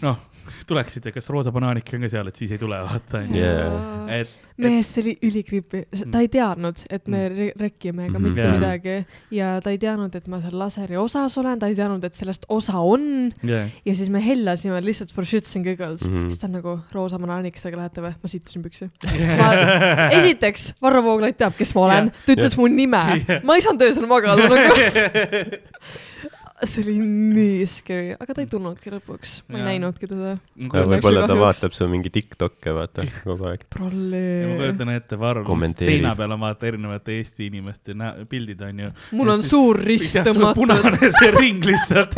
noh, 0.02 0.18
tuleksite, 0.66 1.12
kas 1.14 1.30
Roosa 1.30 1.52
Banaanik 1.54 1.92
on 1.94 2.02
ka 2.06 2.10
seal, 2.16 2.26
et 2.32 2.36
siis 2.42 2.52
ei 2.56 2.58
tule, 2.62 2.80
vaata 2.88 3.22
onju. 3.22 3.38
Jaa. 3.38 4.18
et, 4.18 4.34
mees, 4.62 4.88
see 4.94 5.02
oli 5.04 5.14
ülikriipi, 5.28 5.84
ta 6.10 6.22
ei 6.24 6.28
teadnud, 6.32 6.82
et 6.90 7.06
me 7.12 7.22
re- 7.28 7.52
rekime 7.60 8.06
ega 8.08 8.18
Mhm. 8.18 8.24
mitte 8.26 8.42
Jaa. 8.46 8.54
midagi 8.56 8.96
ja 9.36 9.52
ta 9.62 9.70
ei 9.70 9.78
teadnud, 9.78 10.14
et 10.18 10.26
ma 10.32 10.40
seal 10.42 10.58
laseri 10.58 10.96
osas 10.98 11.36
olen, 11.38 11.58
ta 11.62 11.68
ei 11.70 11.76
teadnud, 11.78 12.02
et 12.08 12.14
sellest 12.18 12.46
osa 12.48 12.80
on 12.80 13.30
yeah. 13.44 13.68
ja 13.84 13.94
siis 13.94 14.08
me 14.10 14.22
hellasime 14.24 14.80
lihtsalt 14.82 15.12
for 15.14 15.24
shits 15.28 15.54
and 15.56 15.64
giggles 15.68 16.02
mm. 16.08 16.12
-hmm. 16.14 16.28
siis 16.32 16.40
ta 16.40 16.46
on 16.50 16.56
nagu 16.58 16.78
Roosa 16.92 17.18
Manaanikesega 17.22 17.76
lähete 17.76 18.02
või? 18.02 18.14
ma 18.22 18.28
sittusin 18.28 18.62
püksi. 18.64 18.90
esiteks, 20.18 20.72
Varro 20.82 21.02
Vooglaid 21.04 21.36
teab, 21.38 21.54
kes 21.58 21.74
ma 21.76 21.84
olen, 21.86 22.10
ta 22.26 22.32
ütles 22.36 22.55
mu 22.60 22.68
nime, 22.72 23.04
ma 23.46 23.56
ei 23.56 23.64
saanud 23.64 23.86
öösel 23.88 24.08
magada 24.10 24.48
nagu. 24.48 24.74
see 26.64 26.82
oli 26.86 26.94
nii 27.04 27.66
scary, 27.68 28.14
aga 28.16 28.32
ta 28.32 28.40
ei 28.40 28.48
tulnudki 28.48 28.92
lõpuks, 28.94 29.34
ma 29.52 29.60
ei 29.60 29.64
näinudki 29.66 30.08
teda. 30.08 30.36
võib-olla 30.72 31.26
ta 31.28 31.36
vaatab 31.36 31.74
su 31.76 31.88
mingi 31.90 32.12
Tiktoke, 32.14 32.72
vaata 32.76 33.04
kogu 33.18 33.50
aeg. 33.50 33.66
ja 33.68 34.48
ma 34.48 34.56
kujutan 34.62 34.92
ette, 34.94 35.20
Varro 35.20 35.44
seina 35.76 36.14
peal 36.16 36.36
on 36.36 36.44
vaata 36.46 36.70
erinevate 36.70 37.18
Eesti 37.20 37.50
inimeste 37.50 37.96
pildid 38.30 38.64
onju. 38.70 38.92
mul 39.18 39.34
on 39.36 39.44
suur 39.44 39.80
rist 39.84 40.16
tõmmatud. 40.16 40.62
punane 40.62 41.12
see 41.18 41.34
ring 41.36 41.68
lihtsalt 41.68 42.16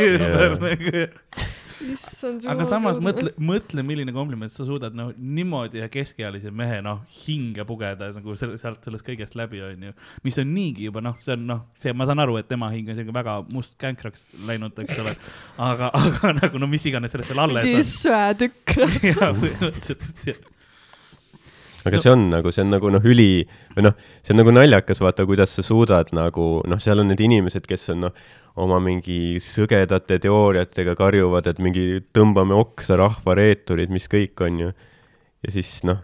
issand 1.87 2.45
aga 2.49 2.65
samas 2.67 2.99
mõtle, 3.03 3.31
mõtle, 3.41 3.83
milline 3.85 4.13
kompliment 4.15 4.53
sa 4.53 4.65
suudad 4.67 4.95
noh, 4.97 5.11
niimoodi 5.15 5.81
ühe 5.81 5.89
keskealise 5.93 6.51
mehe 6.55 6.81
noh, 6.85 7.01
hinge 7.23 7.65
pugeda 7.69 8.11
nagu 8.15 8.35
selle, 8.39 8.59
sealt 8.61 8.85
sellest 8.85 9.07
kõigest 9.07 9.37
läbi 9.39 9.63
onju. 9.65 9.95
mis 10.25 10.39
on 10.41 10.53
niigi 10.55 10.89
juba 10.89 11.03
noh, 11.05 11.17
see 11.23 11.35
on 11.37 11.47
noh, 11.49 11.65
see, 11.81 11.95
ma 11.95 12.07
saan 12.09 12.23
aru, 12.25 12.37
et 12.41 12.49
tema 12.51 12.71
hing 12.73 12.91
on 12.91 12.99
siuke 12.99 13.15
väga 13.15 13.39
must 13.55 13.75
känkraks 13.81 14.29
läinud, 14.49 14.77
eks 14.85 15.01
ole. 15.03 15.15
aga, 15.69 15.91
aga 16.03 16.35
nagu 16.41 16.61
no 16.61 16.69
mis 16.71 16.87
iganes 16.89 17.15
sellest 17.15 17.33
veel 17.33 17.43
alles 17.47 17.67
mingi 17.67 17.83
on. 17.83 17.91
söetükk. 17.95 18.79
jaa, 19.13 19.33
põhimõtteliselt 19.35 20.55
aga 21.87 22.01
see 22.03 22.11
on 22.11 22.25
nagu, 22.31 22.51
see 22.53 22.63
on 22.65 22.73
nagu 22.73 22.91
noh, 22.91 23.05
üli 23.07 23.45
või 23.75 23.85
noh, 23.87 23.95
see 24.23 24.33
on 24.33 24.41
nagu 24.41 24.53
naljakas, 24.53 25.01
vaata, 25.03 25.25
kuidas 25.29 25.53
sa 25.55 25.65
suudad 25.65 26.11
nagu 26.15 26.59
noh, 26.67 26.81
seal 26.83 27.03
on 27.03 27.11
need 27.11 27.23
inimesed, 27.23 27.67
kes 27.69 27.91
on 27.93 28.07
noh, 28.07 28.27
oma 28.59 28.79
mingi 28.83 29.39
sõgedate 29.43 30.19
teooriatega 30.23 30.95
karjuvad, 30.99 31.49
et 31.51 31.59
mingi 31.63 32.03
tõmbame 32.15 32.57
oksa 32.57 32.99
rahvareeturid, 32.99 33.91
mis 33.93 34.09
kõik 34.11 34.45
on 34.45 34.63
ju. 34.65 34.71
ja 35.45 35.53
siis 35.55 35.71
noh, 35.87 36.01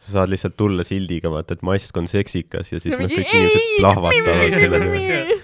sa 0.00 0.16
saad 0.16 0.32
lihtsalt 0.32 0.56
tulla 0.56 0.84
sildiga, 0.86 1.32
vaata, 1.32 1.58
et 1.58 1.64
mask 1.66 1.96
on 2.00 2.08
seksikas 2.10 2.72
ja 2.72 2.80
siis 2.80 2.96
noh, 2.96 3.10
kõik 3.10 3.32
inimesed 3.34 3.72
plahvatavad 3.80 4.56
selle 4.56 4.82
peale. 4.84 5.40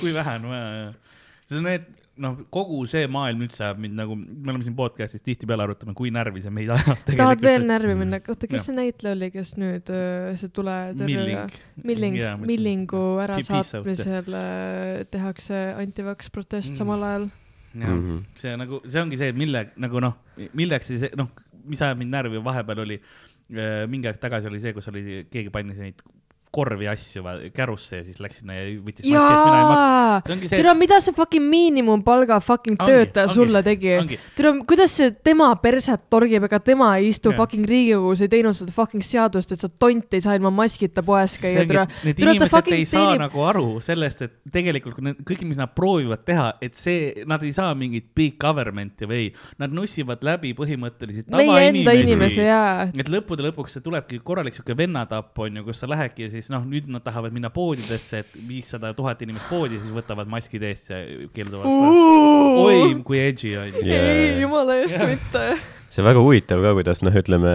kui 0.00 0.14
vähe 0.16 0.36
on 0.40 0.46
vaja, 0.52 0.68
jah. 0.78 1.18
see 1.50 1.60
on 1.60 1.66
need, 1.68 1.88
noh, 2.20 2.36
kogu 2.52 2.82
see 2.90 3.06
maailm 3.08 3.40
üldse 3.46 3.62
ajab 3.64 3.78
mind 3.80 3.96
nagu, 3.96 4.14
me 4.18 4.50
oleme 4.52 4.64
siin 4.66 4.74
podcast'is 4.76 5.22
tihtipeale 5.24 5.64
arutame, 5.64 5.94
kui 5.96 6.10
närvi 6.14 6.42
see 6.44 6.52
meid 6.52 6.68
ajab. 6.74 7.00
tahad 7.08 7.40
veel 7.44 7.64
närvi 7.68 7.94
minna, 7.96 8.18
oota, 8.20 8.44
Jah. 8.46 8.52
kes 8.54 8.66
see 8.68 8.76
näitleja 8.76 9.16
oli, 9.16 9.30
kes 9.34 9.54
nüüd 9.60 9.88
öö, 9.94 10.34
see 10.40 10.52
tule 10.56 10.74
Milling. 11.00 11.56
Milling 11.88 12.18
Millingu 12.44 13.02
ärasaatmisel 13.24 14.36
äh, 14.36 15.04
tehakse 15.10 15.62
antivaks 15.80 16.30
protest 16.34 16.70
Mm. 16.74 16.76
samal 16.82 17.02
ajal. 17.08 17.28
jah, 17.74 17.88
Mhm. 17.96 18.22
see 18.34 18.56
nagu, 18.56 18.80
see 18.86 19.00
ongi 19.02 19.16
see, 19.18 19.32
mille 19.32 19.64
nagu 19.80 20.00
noh, 20.02 20.16
milleks 20.54 20.90
see, 20.92 21.10
noh, 21.16 21.28
mis 21.64 21.80
ajab 21.82 21.98
mind 22.02 22.12
närvi, 22.14 22.40
vahepeal 22.44 22.84
oli, 22.84 23.00
mingi 23.90 24.06
aeg 24.10 24.18
tagasi 24.22 24.46
oli 24.50 24.60
see, 24.62 24.72
kus 24.76 24.88
oli, 24.92 25.24
keegi 25.30 25.50
pani 25.54 25.74
neid 25.74 26.02
korvi 26.50 26.88
asju 26.90 27.22
kärusse 27.54 28.00
ja 28.00 28.04
siis 28.04 28.18
läks 28.22 28.40
sinna 28.40 28.56
ja 28.56 28.64
võttis 28.82 29.06
maski 29.06 29.14
eest 29.14 29.44
mina 29.46 29.58
ei 29.60 29.66
maksa. 29.70 30.56
türa, 30.56 30.72
mida 30.74 30.96
see 31.02 31.14
fucking 31.14 31.46
miinimumpalga 31.46 32.40
fucking 32.42 32.80
töötaja 32.80 33.30
sulle 33.30 33.62
tegi? 33.62 34.18
türa, 34.34 34.56
kuidas 34.66 34.96
see 34.98 35.12
tema 35.24 35.52
perset 35.62 36.08
torgib, 36.10 36.48
ega 36.48 36.58
tema 36.64 36.88
ei 36.98 37.12
istu 37.12 37.30
Jah. 37.30 37.38
fucking 37.38 37.68
Riigikogus, 37.70 38.24
ei 38.26 38.32
teinud 38.32 38.58
seda 38.58 38.74
fucking 38.74 39.04
seadust, 39.06 39.54
et 39.54 39.62
sa 39.62 39.70
tont 39.70 40.18
ei 40.18 40.24
saa 40.24 40.34
ilma 40.38 40.50
maskita 40.54 41.04
poes 41.06 41.36
käia, 41.38 41.62
türa., 41.70 41.86
need 42.02 42.18
inimesed 42.18 42.72
ei 42.74 42.82
saa 42.82 43.04
teenib- 43.04 43.22
nagu 43.22 43.46
aru 43.46 43.66
sellest, 43.84 44.26
et 44.26 44.34
tegelikult 44.50 44.98
need, 45.06 45.22
kõik, 45.28 45.46
mis 45.46 45.60
nad 45.60 45.70
proovivad 45.76 46.26
teha, 46.26 46.48
et 46.66 46.74
see, 46.78 47.24
nad 47.30 47.46
ei 47.46 47.54
saa 47.54 47.70
mingit 47.78 48.10
big 48.16 48.34
government'i 48.42 49.06
või 49.10 49.28
nad 49.62 49.70
nussivad 49.76 50.26
läbi 50.26 50.50
põhimõtteliselt 50.58 51.30
meie 51.30 51.70
enda 51.70 51.94
inimesi 51.94 52.42
jaa. 52.42 52.90
et 52.90 53.12
lõppude 53.12 53.46
lõpuks 53.46 53.78
see 53.78 53.86
tulebki 53.86 54.18
korralik 54.26 54.58
sihuke 54.58 54.74
vennatapp 54.76 55.38
onju, 55.46 55.62
kus 55.68 55.84
sa 55.84 55.88
lähedki 55.90 56.26
ja 56.26 56.32
siis 56.34 56.39
noh, 56.48 56.62
nüüd 56.64 56.88
nad 56.88 57.04
tahavad 57.04 57.34
minna 57.34 57.50
poodidesse, 57.52 58.22
et 58.24 58.36
viissada 58.48 58.94
tuhat 58.96 59.20
inimest 59.26 59.50
poodi, 59.50 59.80
siis 59.82 59.92
võtavad 59.92 60.30
maskid 60.30 60.64
eest 60.64 60.88
ja 60.92 61.00
keelduvad. 61.34 61.66
oi, 62.64 62.94
kui 63.04 63.20
edgy 63.20 63.52
onju. 63.60 63.84
Jaa. 63.84 64.06
ei, 64.14 64.32
jumala 64.40 64.78
eest 64.80 65.02
mitte. 65.04 65.44
see 65.90 66.00
on 66.04 66.08
väga 66.08 66.24
huvitav 66.24 66.64
ka, 66.64 66.72
kuidas 66.78 67.04
noh, 67.04 67.20
ütleme, 67.20 67.52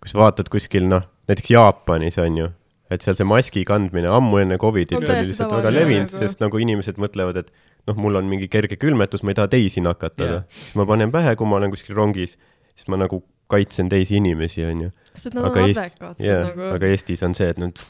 kui 0.00 0.12
sa 0.12 0.22
vaatad 0.22 0.48
kuskil 0.52 0.88
noh, 0.88 1.04
näiteks 1.28 1.52
Jaapanis 1.52 2.16
on 2.22 2.40
ju, 2.40 2.50
et 2.88 3.04
seal 3.04 3.18
see 3.18 3.28
maski 3.28 3.66
kandmine 3.68 4.08
ammu 4.08 4.40
enne 4.44 4.56
Covidit 4.62 4.96
On 4.96 5.04
oli 5.04 5.22
lihtsalt 5.26 5.52
väga 5.58 5.74
levinud, 5.74 6.12
sest 6.24 6.40
nagu 6.40 6.62
inimesed 6.62 7.00
mõtlevad, 7.02 7.44
et 7.44 7.52
noh, 7.90 8.00
mul 8.00 8.18
on 8.18 8.28
mingi 8.30 8.48
kerge 8.50 8.78
külmetus, 8.80 9.26
ma 9.26 9.34
ei 9.34 9.38
taha 9.38 9.52
teisi 9.52 9.82
nakatada 9.84 10.40
Jah. 10.40 10.44
siis 10.50 10.76
ma 10.78 10.86
panen 10.88 11.12
pähe, 11.14 11.34
kui 11.38 11.50
ma 11.50 11.60
olen 11.60 11.74
kuskil 11.74 11.98
rongis, 11.98 12.38
siis 12.74 12.88
ma 12.92 12.98
nagu 13.00 13.20
kaitsen 13.52 13.90
teisi 13.92 14.18
inimesi, 14.20 14.64
onju. 14.66 14.92
sest 15.14 15.34
nad 15.34 15.44
on 15.44 15.50
aga 15.50 15.66
Eest-, 15.66 15.82
adekvaatsed 15.82 16.26
jaa, 16.26 16.40
nagu 16.48 16.70
aga 16.74 16.90
Eestis 16.94 17.22
on 17.26 17.36
see, 17.38 17.48
et 17.52 17.60
nad 17.62 17.82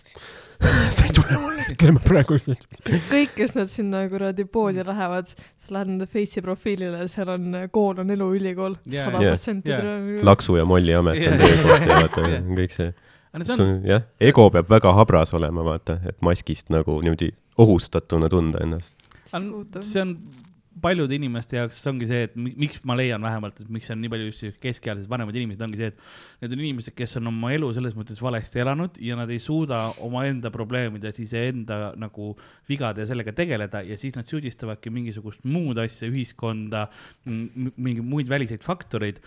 sa 0.96 1.04
ei 1.04 1.12
tule 1.16 1.38
mulle 1.40 1.64
ütlema 1.72 2.02
praegu. 2.04 2.38
kõik, 3.10 3.34
kes 3.36 3.56
nad 3.56 3.70
sinna 3.72 4.04
kuradi 4.12 4.46
poodi 4.48 4.84
lähevad, 4.86 5.32
sa 5.32 5.74
lähed 5.76 5.92
nende 5.92 6.08
Face'i 6.10 6.44
profiilile, 6.44 7.08
seal 7.12 7.32
on 7.34 7.58
äh, 7.62 7.66
kool 7.72 8.00
on 8.02 8.12
eluülikool, 8.14 8.78
sada 8.92 9.20
protsenti 9.20 9.74
laksu 10.26 10.60
ja 10.60 10.68
molli 10.68 10.96
amet 10.96 11.20
on 11.20 11.36
Jaa. 11.36 11.42
töökoht 11.42 11.90
ja 11.90 12.00
vaata 12.00 12.30
Jaa. 12.30 12.40
kõik 12.62 12.76
see. 12.76 12.94
see 13.42 13.56
on, 13.56 13.66
on 13.66 13.74
jah, 13.90 14.06
ego 14.32 14.48
peab 14.54 14.70
väga 14.72 14.94
habras 14.96 15.34
olema, 15.36 15.64
vaata, 15.66 16.00
et 16.08 16.20
maskist 16.24 16.72
nagu 16.72 17.00
niimoodi 17.04 17.32
ohustatuna 17.60 18.30
tunda 18.32 18.64
ennast. 18.64 18.94
see 19.26 20.02
on 20.02 20.18
paljude 20.86 21.14
inimeste 21.18 21.58
jaoks 21.58 21.82
ongi 21.90 22.06
see, 22.08 22.22
et 22.28 22.36
mi- 22.38 22.54
miks 22.56 22.80
ma 22.86 22.94
leian 22.98 23.22
vähemalt, 23.26 23.60
et 23.60 23.68
miks 23.74 23.90
on 23.94 24.00
nii 24.04 24.12
palju 24.14 24.30
just 24.30 24.60
keskealised 24.62 25.10
vanemad 25.10 25.34
inimesed, 25.36 25.62
ongi 25.66 25.80
see, 25.82 25.90
et 25.92 25.98
need 26.42 26.52
on 26.56 26.62
inimesed, 26.64 26.94
kes 26.96 27.16
on 27.20 27.26
oma 27.32 27.52
elu 27.56 27.72
selles 27.76 27.96
mõttes 27.98 28.22
valesti 28.22 28.62
elanud 28.64 28.96
ja 29.02 29.16
nad 29.18 29.30
ei 29.34 29.38
suuda 29.42 29.82
omaenda 30.06 30.50
probleemides 30.54 31.18
iseenda 31.24 31.92
nagu 31.98 32.32
vigade 32.70 33.02
ja 33.04 33.06
sellega 33.10 33.32
tegeleda 33.36 33.82
ja 33.82 33.96
siis 34.00 34.16
nad 34.16 34.24
süüdistavadki 34.28 34.90
mingisugust 34.94 35.44
muud 35.44 35.78
asja, 35.82 36.08
ühiskonda, 36.08 36.86
mingeid 37.26 38.04
muid 38.06 38.28
väliseid 38.30 38.62
faktoreid 38.64 39.18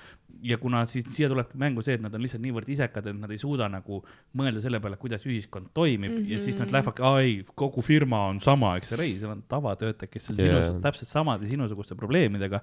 ja 0.46 0.56
kuna 0.62 0.84
siis 0.88 1.08
siia 1.12 1.28
tulebki 1.28 1.58
mängu 1.60 1.82
see, 1.84 1.98
et 1.98 2.04
nad 2.04 2.14
on 2.16 2.22
lihtsalt 2.24 2.40
niivõrd 2.44 2.70
isekad, 2.72 3.08
et 3.12 3.18
nad 3.18 3.32
ei 3.34 3.40
suuda 3.42 3.66
nagu 3.72 3.98
mõelda 4.40 4.62
selle 4.64 4.80
peale, 4.80 4.96
kuidas 5.02 5.26
ühiskond 5.28 5.72
toimib 5.76 6.12
mm 6.14 6.18
-hmm. 6.22 6.30
ja 6.32 6.40
siis 6.40 6.60
nad 6.60 6.68
Mhm. 6.70 6.74
lähevadki, 6.76 7.02
aa 7.04 7.20
ei, 7.22 7.44
kogu 7.56 7.82
firma 7.82 8.20
on 8.30 8.40
sama, 8.40 8.76
eks 8.78 8.94
ole, 8.94 9.04
ei, 9.04 9.18
seal 9.20 9.32
on 9.32 9.44
tavatöötajad, 9.48 10.10
kes 10.12 10.30
on 10.30 10.38
Jaa. 10.38 10.46
sinus 10.70 10.82
täpselt 10.84 11.10
samade 11.50 11.70
sinusuguste 11.70 11.96
probleemidega. 11.96 12.62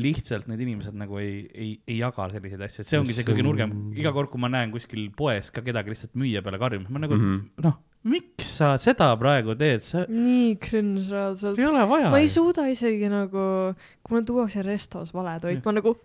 lihtsalt 0.00 0.46
need 0.46 0.60
inimesed 0.62 0.94
nagu 0.94 1.18
ei, 1.18 1.48
ei, 1.50 1.70
ei 1.90 1.96
jaga 1.98 2.28
selliseid 2.30 2.60
asju, 2.62 2.84
et 2.84 2.88
see 2.88 2.98
ongi 3.00 3.14
see 3.16 3.26
kõige 3.26 3.42
nurgem, 3.42 3.72
iga 3.98 4.12
kord, 4.14 4.30
kui 4.30 4.40
ma 4.40 4.48
näen 4.48 4.70
kuskil 4.72 5.08
poes 5.16 5.50
ka 5.50 5.64
kedagi 5.66 5.90
lihtsalt 5.90 6.14
müüja 6.16 6.44
peale 6.46 6.60
karjumas, 6.62 6.92
ma 6.94 7.02
nagu 7.02 7.16
mm. 7.18 7.32
-hmm. 7.34 7.64
noh, 7.66 7.74
miks 8.06 8.52
sa 8.60 8.76
seda 8.78 9.10
praegu 9.18 9.56
teed, 9.58 9.82
sa 9.82 10.04
nii 10.06 10.54
cringe 10.62 11.10
reaalselt 11.10 11.58
ei. 11.58 11.66
ole 11.66 11.82
vaja. 11.90 12.14
ma 12.14 12.22
ei 12.22 12.30
suuda 12.30 12.68
isegi 12.70 13.10
nagu, 13.10 13.74
kui 14.00 14.14
mulle 14.14 14.24
tuuakse 14.30 14.62
restos 14.62 15.10
valetoit, 15.12 15.60
ma 15.66 15.74
nagu 15.74 15.96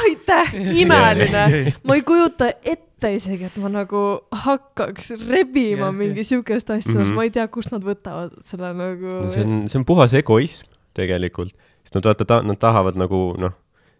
aitäh, 0.00 0.54
imeline. 0.82 1.74
ma 1.84 1.94
ei 1.94 2.02
kujuta 2.02 2.48
ette 2.64 3.14
isegi, 3.14 3.44
et 3.52 3.56
ma 3.60 3.68
nagu 3.68 4.04
hakkaks 4.32 5.18
rebima 5.28 5.90
Jah, 5.90 5.98
mingi 6.00 6.24
siukest 6.24 6.70
asja 6.70 6.96
mm. 6.96 7.02
-hmm. 7.02 7.14
ma 7.14 7.28
ei 7.28 7.30
tea, 7.30 7.46
kust 7.48 7.76
nad 7.76 7.84
võtavad 7.84 8.40
selle 8.42 8.72
nagu. 8.72 9.18
see 9.30 9.44
on, 9.44 9.68
see 9.68 9.78
on 9.78 9.84
puhas 9.84 10.16
egoism 10.16 10.73
tegelikult, 10.94 11.54
sest 11.84 11.98
nad 11.98 12.08
vaata 12.08 12.26
ta,, 12.28 12.40
nad 12.46 12.58
tahavad 12.60 12.98
nagu 13.00 13.26
noh, 13.40 13.54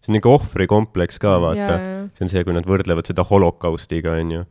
see 0.05 0.13
on 0.13 0.19
niisugune 0.19 0.37
ohvrikompleks 0.37 1.19
ka 1.23 1.39
vaata, 1.43 1.79
see 2.15 2.27
on 2.27 2.33
see, 2.33 2.45
kui 2.45 2.57
nad 2.57 2.69
võrdlevad 2.69 3.09
seda 3.09 3.25
holokaustiga, 3.29 4.19
onju. 4.21 4.45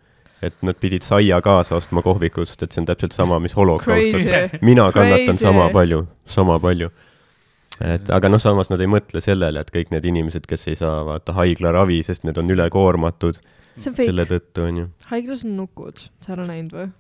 et 0.43 0.55
nad 0.65 0.75
pidid 0.75 1.05
saia 1.07 1.37
kaasa 1.41 1.77
ostma 1.77 2.01
kohvikust, 2.03 2.63
et 2.65 2.73
see 2.73 2.81
on 2.81 2.87
täpselt 2.89 3.15
sama, 3.15 3.39
mis 3.39 3.55
holokaust 3.55 4.17
on. 4.17 4.59
mina 4.61 4.89
kannatan 4.91 5.35
Crazy. 5.35 5.43
sama 5.45 5.69
palju, 5.71 6.07
sama 6.25 6.59
palju. 6.59 6.89
et 7.81 8.09
aga 8.09 8.31
noh, 8.33 8.41
samas 8.41 8.73
nad 8.73 8.81
ei 8.81 8.89
mõtle 8.91 9.21
sellele, 9.23 9.61
et 9.61 9.71
kõik 9.71 9.93
need 9.93 10.09
inimesed, 10.09 10.47
kes 10.49 10.67
ei 10.73 10.79
saa 10.79 11.03
vaata 11.07 11.37
haiglaravi, 11.37 12.01
sest 12.03 12.27
need 12.27 12.37
on 12.41 12.51
ülekoormatud 12.53 13.39
on 13.77 13.95
selle 13.97 14.25
tõttu, 14.29 14.67
onju. 14.67 14.89
haiglas 15.09 15.45
on 15.47 15.55
nukud, 15.61 16.03
sa 16.21 16.33
ei 16.33 16.37
ole 16.39 16.49
näinud 16.49 16.75
või? 16.77 16.91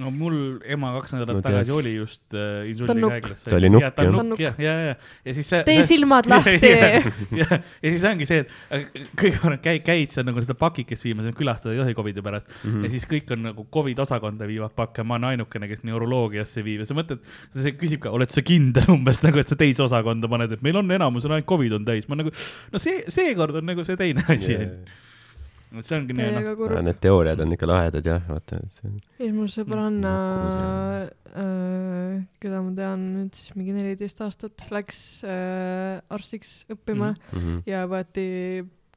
No 0.00 0.10
mul 0.14 0.36
ema 0.64 0.92
kaks 0.96 1.12
nädalat 1.16 1.38
No 1.38 1.42
tagasi 1.44 1.72
oli 1.74 1.94
just 1.96 2.22
äh, 2.32 2.38
Ta 2.38 2.62
on 2.62 2.70
insuldiga 2.70 3.00
nukk. 3.00 3.14
haiglas. 3.16 3.44
Ta 3.44 3.56
oli 3.56 3.70
nukk, 3.72 3.82
on 3.82 3.84
jah. 3.84 3.94
Ta 3.96 4.06
on 4.06 4.14
nukk 4.16 4.28
nukk. 4.30 4.40
ja, 4.40 4.52
ja, 4.58 4.74
ja, 4.86 4.94
ja 5.26 5.34
siis 5.36 5.50
see. 5.52 5.62
tee 5.68 5.82
silmad 5.86 6.28
lahti. 6.32 6.70
ja, 7.40 7.48
ja 7.58 7.92
siis 7.92 8.06
ongi 8.08 8.28
see, 8.28 8.44
et 8.72 8.88
kõige 9.18 9.42
parem 9.42 9.60
käid, 9.64 9.84
käid 9.86 10.14
seal 10.14 10.26
nagu 10.28 10.44
seda 10.44 10.56
pakikest 10.58 11.06
viimas, 11.08 11.28
külastada 11.38 11.76
ei 11.76 11.82
tohi 11.82 11.96
Covidi 11.98 12.24
pärast 12.24 12.48
mm. 12.48 12.70
-hmm. 12.70 12.86
ja 12.86 12.92
siis 12.94 13.06
kõik 13.10 13.34
on 13.36 13.46
nagu 13.50 13.66
Covid 13.74 14.02
osakonda 14.06 14.48
viivad 14.50 14.74
pakke, 14.78 15.04
ma 15.04 15.18
olen 15.18 15.32
ainukene, 15.34 15.68
kes 15.70 15.84
neuroloogiasse 15.88 16.64
viib 16.64 16.84
ja 16.84 16.88
sa 16.88 16.96
mõtled, 16.98 17.22
see 17.56 17.76
küsib 17.80 18.04
ka, 18.06 18.14
oled 18.14 18.32
sa 18.32 18.44
kindel 18.46 18.90
umbes 18.96 19.22
nagu, 19.26 19.40
et 19.42 19.48
sa 19.48 19.58
teise 19.58 19.84
osakonda 19.84 20.30
paned, 20.32 20.56
et 20.56 20.64
meil 20.64 20.80
on 20.80 20.90
enamus 20.90 21.28
on 21.28 21.36
ainult 21.36 21.48
Covid 21.48 21.78
on 21.80 21.88
täis, 21.88 22.08
ma 22.08 22.18
nagu, 22.20 22.32
no 22.72 22.82
see, 22.82 23.04
seekord 23.12 23.60
on 23.60 23.68
nagu 23.72 23.84
see 23.84 23.98
teine 24.00 24.24
asi 24.28 24.52
Yeah. 24.52 24.68
Et 25.80 25.86
see 25.88 25.96
ongi 25.98 26.12
nii, 26.18 26.30
noh, 26.36 26.48
kurb. 26.58 26.76
Need 26.84 26.98
teooriad 27.00 27.40
on 27.40 27.52
ikka 27.56 27.66
lahedad 27.70 28.06
jah, 28.06 28.22
vaata, 28.28 28.58
ja 28.60 28.68
siis 29.18 29.32
mul 29.32 29.48
sõbranna 29.52 30.12
Nukud 30.12 31.36
äh,, 31.42 32.22
keda 32.42 32.62
ma 32.64 32.72
tean 32.76 33.04
nüüd 33.16 33.36
siis 33.38 33.54
mingi 33.56 33.72
neliteist 33.76 34.20
aastat, 34.24 34.64
läks 34.74 34.98
äh, 35.24 36.00
arstiks 36.12 36.62
õppima 36.72 37.14
mm. 37.14 37.22
mm. 37.32 37.44
-hmm. 37.46 37.62
ja 37.70 37.84
võeti 37.90 38.26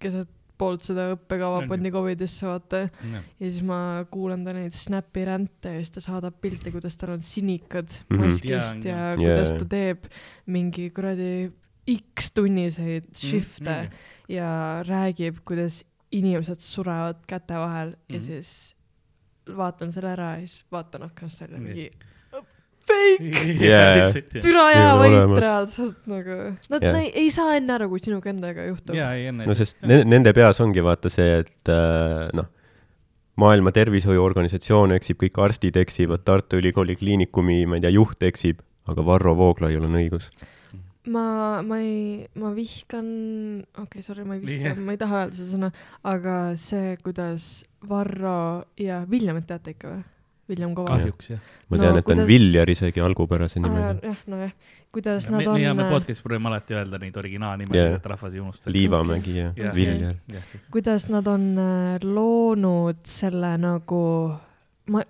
keset 0.01 0.31
poolt 0.55 0.85
seda 0.87 1.09
õppekava 1.17 1.65
pandi 1.67 1.89
Covidisse, 1.91 2.45
vaata. 2.47 2.85
ja 3.11 3.19
siis 3.49 3.59
ma 3.67 4.05
kuulan 4.11 4.45
ta 4.45 4.53
neid 4.55 4.71
Snapi 4.71 5.25
ränte 5.27 5.73
ja 5.73 5.81
siis 5.83 5.91
ta 5.91 6.03
saadab 6.05 6.37
pilte, 6.41 6.71
kuidas 6.71 6.95
tal 6.97 7.11
on 7.17 7.21
sinikad 7.21 7.91
Mhm. 8.09 8.21
maskist 8.23 8.85
Jaa, 8.85 8.87
ja 8.87 9.01
jaa. 9.09 9.15
kuidas 9.19 9.51
Jaa. 9.51 9.59
ta 9.59 9.65
teeb 9.65 10.07
mingi 10.47 10.89
kuradi 10.95 11.51
X 12.15 12.31
tunniseid 12.31 13.11
shift'e 13.13 13.75
Mhm. 13.83 13.91
ja 14.29 14.81
räägib, 14.87 15.43
kuidas 15.45 15.83
inimesed 16.11 16.59
surevad 16.61 17.23
käte 17.27 17.53
vahel 17.59 17.95
ja 18.09 18.17
Mhm. 18.19 18.25
siis 18.25 18.75
vaatan 19.57 19.91
selle 19.91 20.11
ära 20.15 20.29
ja 20.39 20.45
siis 20.47 20.63
vaatan 20.71 21.03
aknast 21.03 21.41
välja 21.41 21.57
Nii. 21.59 21.67
mingi 21.67 21.89
fake, 22.85 23.43
Jaa. 23.69 24.11
türa 24.41 24.65
ole 24.93 25.09
vait 25.27 25.39
reaalselt 25.41 26.03
nagu. 26.09 26.35
Nad 26.69 26.83
Jah. 26.85 26.95
ei, 26.99 27.11
ei 27.23 27.29
saa 27.33 27.55
enne 27.57 27.73
aru, 27.73 27.89
kui 27.89 27.99
sinuga 27.99 28.29
endaga 28.29 28.65
juhtub. 28.67 28.95
enne. 29.29 29.45
no 29.45 29.53
sest 29.57 29.81
ne- 29.83 30.03
nende 30.05 30.33
peas 30.33 30.59
ongi 30.61 30.83
vaata 30.85 31.09
see, 31.09 31.39
et 31.39 31.69
äh, 31.73 32.29
noh, 32.37 32.45
maailma 33.41 33.71
Tervishoiuorganisatsioon 33.75 34.93
eksib, 34.95 35.17
kõik 35.23 35.41
arstid 35.43 35.75
eksivad, 35.81 36.21
Tartu 36.23 36.57
Ülikooli 36.61 36.95
Kliinikumi, 36.95 37.65
ma 37.67 37.75
ei 37.79 37.81
tea, 37.81 37.89
juht 37.97 38.21
eksib, 38.23 38.61
aga 38.87 39.01
Varro 39.05 39.33
Vooglaiul 39.35 39.83
on 39.89 39.97
õigus. 39.99 40.29
ma, 41.11 41.61
ma 41.61 41.77
ei, 41.81 42.25
ma 42.41 42.49
vihkan, 42.55 43.05
okei 43.75 43.83
okay,, 43.83 44.01
sorry, 44.05 44.23
ma 44.25 44.35
ei 44.35 44.41
vihka 44.45 44.71
Jah., 44.73 44.81
ma 44.85 44.95
ei 44.95 44.99
taha 45.01 45.21
öelda 45.25 45.35
seda 45.37 45.51
sõna, 45.53 45.69
aga 46.03 46.35
see, 46.57 46.95
kuidas 47.05 47.47
Varro 47.85 48.65
ja 48.81 49.03
Williamit 49.09 49.47
teate 49.49 49.75
ikka 49.75 49.93
või? 49.95 50.03
William 50.45 50.75
Koval. 50.77 50.99
kahjuks 50.99 51.29
jah. 51.31 51.39
ma 51.71 51.77
No 51.77 51.81
tean, 51.81 51.95
et 51.97 52.05
ta 52.05 52.11
on 52.13 52.19
kuidas- 52.19 52.27
Viljar 52.29 52.69
isegi 52.69 53.01
algupärase 53.01 53.57
nimega. 53.59 53.95
jah, 54.05 54.19
nojah, 54.29 54.51
kuidas 54.93 55.25
me, 55.29 55.39
nad 55.39 55.47
me, 55.55 55.61
ja 55.63 55.73
me 55.73 55.83
on, 55.87 55.89
podcast'is 55.95 56.21
proovime 56.21 56.51
alati 56.51 56.75
öelda 56.77 56.99
neid 57.01 57.17
originaalnimesid 57.17 57.79
yeah., 57.81 57.95
et 57.97 58.05
rahvas 58.05 58.33
ei 58.37 58.43
unustaks. 58.43 58.69
Liivamägi 58.75 59.33
ja 59.39 59.47
Jah. 59.57 59.73
Viljar. 59.73 60.15
kuidas 60.71 61.07
nad 61.09 61.25
on 61.27 61.47
äh, 61.57 61.97
loonud 62.05 63.01
selle 63.09 63.55
nagu, 63.57 64.03
ma, 64.93 65.01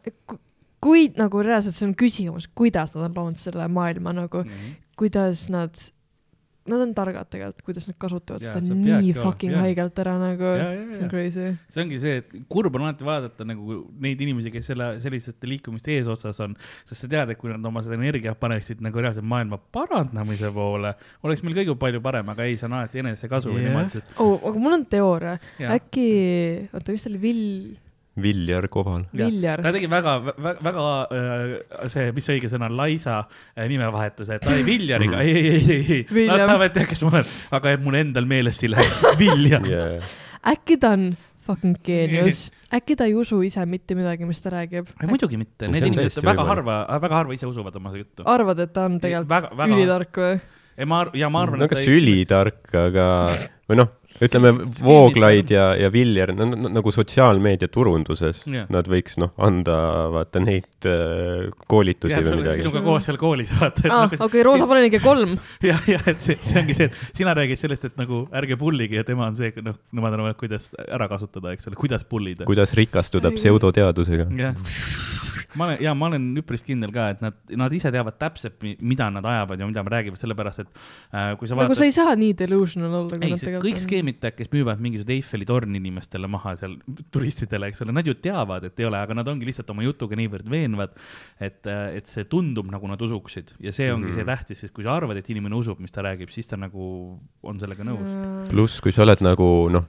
kui 0.79 1.07
nagu 1.17 1.41
reaalselt 1.43 1.75
see 1.75 1.87
on 1.89 1.95
küsimus, 1.99 2.47
kuidas 2.55 2.95
nad 2.95 3.09
on 3.09 3.15
loonud 3.19 3.39
selle 3.41 3.67
maailma 3.67 4.13
nagu, 4.15 4.43
Mhm. 4.47 4.73
Kuidas 4.99 5.45
nad, 5.53 5.75
nad 6.65 6.81
on 6.81 6.93
targad 6.97 7.27
tegelikult, 7.29 7.61
kuidas 7.67 7.85
nad 7.89 7.97
kasutavad 8.01 8.41
Jaa, 8.41 8.55
seda 8.57 8.73
nii 8.77 9.11
olema, 9.11 9.25
fucking 9.27 9.53
jaa. 9.53 9.63
haigelt 9.65 9.99
ära 10.01 10.15
nagu, 10.21 10.51
see 10.93 11.03
on 11.03 11.11
crazy. 11.11 11.51
see 11.69 11.83
ongi 11.83 11.99
see, 12.01 12.21
et 12.23 12.33
kurb 12.51 12.79
on 12.79 12.87
alati 12.87 13.07
vaadata 13.07 13.47
nagu 13.47 13.79
neid 14.01 14.23
inimesi, 14.25 14.53
kes 14.53 14.71
selle, 14.71 14.89
sellisete 15.03 15.51
liikumiste 15.51 15.93
eesotsas 15.97 16.41
on, 16.47 16.57
sest 16.87 17.05
sa 17.05 17.11
tead, 17.11 17.35
et 17.35 17.41
kui 17.41 17.53
nad 17.53 17.69
oma 17.69 17.85
seda 17.85 17.99
energiat 17.99 18.39
paneksid 18.41 18.81
nagu 18.85 19.03
reaalselt 19.03 19.27
maailma 19.29 19.61
parandamise 19.77 20.51
poole, 20.55 20.95
oleks 21.27 21.45
meil 21.45 21.59
kõige 21.61 21.77
palju 21.85 22.03
parem, 22.05 22.33
aga 22.33 22.49
ei, 22.49 22.57
see 22.57 22.69
on 22.71 22.79
alati 22.79 23.03
enesekasu 23.03 23.53
Jah. 23.53 23.63
niimoodi, 23.67 23.97
sest 23.99 24.19
oh, 24.23 24.37
aga 24.41 24.65
mul 24.65 24.79
on 24.79 24.89
teooria, 24.95 25.37
äkki, 25.77 26.09
oota, 26.71 26.95
mis 26.95 27.05
ta 27.05 27.13
oli, 27.13 27.23
Vill, 27.25 27.47
Viljar 28.21 28.67
Koval. 28.71 29.05
Ta 29.11 29.73
tegi 29.75 29.89
väga, 29.91 30.15
väga, 30.23 30.55
väga 30.63 30.85
äh, 31.11 31.87
see, 31.91 32.09
mis 32.15 32.27
see 32.27 32.37
õige 32.39 32.49
sõna 32.51 32.69
on, 32.69 32.77
laisa 32.79 33.19
äh, 33.25 33.65
nimevahetuse, 33.71 34.39
et 34.39 34.49
ai 34.51 34.63
Viljariga, 34.67 35.19
ei, 35.25 35.35
ei, 35.35 35.45
ei, 35.51 35.79
ei, 35.83 36.01
ei, 36.07 36.27
las 36.31 36.45
sa 36.47 36.57
võid 36.61 36.75
teha, 36.77 36.87
kes 36.89 37.03
ma 37.05 37.17
olen, 37.17 37.31
aga 37.59 37.75
et 37.75 37.83
mul 37.83 37.99
endal 37.99 38.27
meelest 38.29 38.63
ei 38.63 38.71
läheks, 38.71 39.01
Viljar. 39.19 39.67
äkki 40.53 40.79
ta 40.79 40.93
on 40.95 41.09
fucking 41.45 41.75
geenius, 41.85 42.47
äkki 42.73 42.97
ta 42.97 43.07
ei 43.09 43.15
usu 43.17 43.41
ise 43.45 43.65
mitte 43.69 43.97
midagi, 43.97 44.27
mis 44.27 44.39
ta 44.41 44.53
räägib. 44.55 44.89
muidugi 45.09 45.39
mitte, 45.41 45.69
need 45.69 45.83
on 45.83 45.91
inimesed 45.93 46.23
väga 46.23 46.39
võimalik. 46.39 46.51
harva, 46.53 47.01
väga 47.03 47.19
harva 47.19 47.37
ise 47.37 47.49
usuvad 47.49 47.75
oma 47.81 47.93
juttu. 47.97 48.25
arvad, 48.31 48.63
et 48.63 48.73
ta 48.73 48.87
on 48.89 48.97
tegelikult 49.03 49.67
ülitark 49.67 50.21
või? 50.23 50.39
ja 50.75 50.89
ma, 50.89 51.03
ja 51.13 51.29
ma 51.33 51.43
arvan, 51.45 51.61
no 51.61 51.67
et 51.67 51.75
kas 51.75 51.91
ülitark, 51.91 52.63
aga 52.79 53.09
või 53.69 53.83
noh, 53.83 53.93
ütleme 54.23 54.51
Skeemid- 54.53 54.83
Vooglaid 54.85 55.51
ja, 55.51 55.65
ja 55.75 55.89
Viljar, 55.91 56.31
nagu 56.35 56.91
sotsiaalmeedia 56.93 57.67
turunduses 57.71 58.43
Jah. 58.47 58.69
nad 58.71 58.87
võiks 58.87 59.17
noh, 59.19 59.33
anda 59.41 59.77
vaata 60.13 60.39
neid 60.43 60.87
äh, 60.87 61.49
koolitusi 61.67 62.15
jah, 62.15 62.23
või 62.29 62.43
midagi. 62.43 62.63
sinuga 62.63 62.83
koos 62.85 63.09
seal 63.09 63.19
koolis 63.19 63.51
vaata. 63.59 63.83
aa, 63.91 64.21
okei, 64.27 64.45
Roosa 64.47 64.69
Palenike 64.69 65.01
kolm. 65.03 65.35
jah, 65.71 65.83
jah, 65.89 66.05
et 66.11 66.21
see, 66.23 66.39
see 66.45 66.61
ongi 66.63 66.77
see, 66.77 66.87
et 66.87 67.19
sina 67.19 67.35
räägid 67.35 67.59
sellest, 67.59 67.89
et 67.91 67.99
nagu 67.99 68.23
ärge 68.35 68.59
pullige 68.61 69.01
ja 69.01 69.07
tema 69.07 69.27
on 69.27 69.35
see, 69.37 69.51
noh, 69.65 69.75
nemad 69.95 70.15
arvavad, 70.15 70.39
kuidas 70.39 70.71
ära 70.85 71.09
kasutada, 71.11 71.51
eks 71.55 71.71
ole, 71.71 71.79
kuidas 71.79 72.07
pullida. 72.07 72.47
kuidas 72.47 72.75
rikastuda 72.77 73.33
pseudoteadusega. 73.35 74.29
jah, 74.39 74.55
ma 75.55 75.65
olen 75.69 75.83
ja 75.83 75.93
ma 75.97 76.09
olen 76.09 76.27
üpris 76.39 76.63
kindel 76.65 76.91
ka, 76.95 77.09
et 77.15 77.21
nad, 77.23 77.35
nad 77.57 77.73
ise 77.75 77.91
teavad 77.93 78.17
täpselt, 78.19 78.57
mida 78.63 79.07
nad 79.13 79.25
ajavad 79.25 79.61
ja 79.61 79.67
mida 79.69 79.83
nad 79.83 79.93
räägivad, 79.93 80.19
sellepärast 80.19 80.63
et 80.65 80.71
äh, 80.71 81.33
kui 81.39 81.49
sa 81.49 81.55
nagu 81.55 81.65
vaatad 81.65 81.79
sa 81.79 81.87
ei 81.87 81.95
saa 81.95 82.15
nii 82.19 82.35
delusional 82.37 82.97
olla, 83.01 83.19
kui 83.19 83.29
ei, 83.29 83.35
sest 83.35 83.47
kõik 83.49 83.61
tegelikult 83.61 83.85
on. 84.05 84.15
skeemitajad, 84.15 84.35
kes 84.37 84.51
müüvad 84.53 84.81
mingisugust 84.83 85.09
Eiffeli 85.15 85.45
torni 85.45 85.79
inimestele 85.81 86.27
maha 86.31 86.55
seal 86.59 86.75
turistidele, 87.11 87.69
eks 87.71 87.81
ole, 87.81 87.95
nad 87.95 88.07
ju 88.07 88.13
teavad, 88.13 88.63
et 88.69 88.79
ei 88.79 88.85
ole, 88.85 88.99
aga 88.99 89.17
nad 89.17 89.27
ongi 89.27 89.45
lihtsalt 89.47 89.69
oma 89.73 89.83
jutuga 89.85 90.15
niivõrd 90.19 90.49
veenvad, 90.49 90.93
et, 91.39 91.65
et 91.67 92.05
see 92.07 92.25
tundub 92.29 92.69
nagu 92.71 92.87
nad 92.87 93.01
usuksid 93.01 93.55
ja 93.59 93.71
see 93.71 93.91
ongi 93.91 94.05
mm 94.05 94.11
-hmm. 94.11 94.13
see 94.13 94.23
Mhm. 94.23 94.31
tähtis, 94.31 94.59
sest 94.59 94.73
kui 94.73 94.83
sa 94.83 94.95
arvad, 94.95 95.17
et 95.17 95.29
inimene 95.29 95.55
usub, 95.55 95.79
mis 95.79 95.91
ta 95.91 96.01
räägib, 96.01 96.29
siis 96.29 96.47
ta 96.47 96.57
nagu 96.57 97.19
on 97.43 97.59
sellega 97.59 97.83
nõus. 97.83 98.49
pluss, 98.49 98.81
kui 98.81 98.91
sa 98.91 99.03
oled 99.03 99.21
nagu 99.21 99.69
noh, 99.69 99.85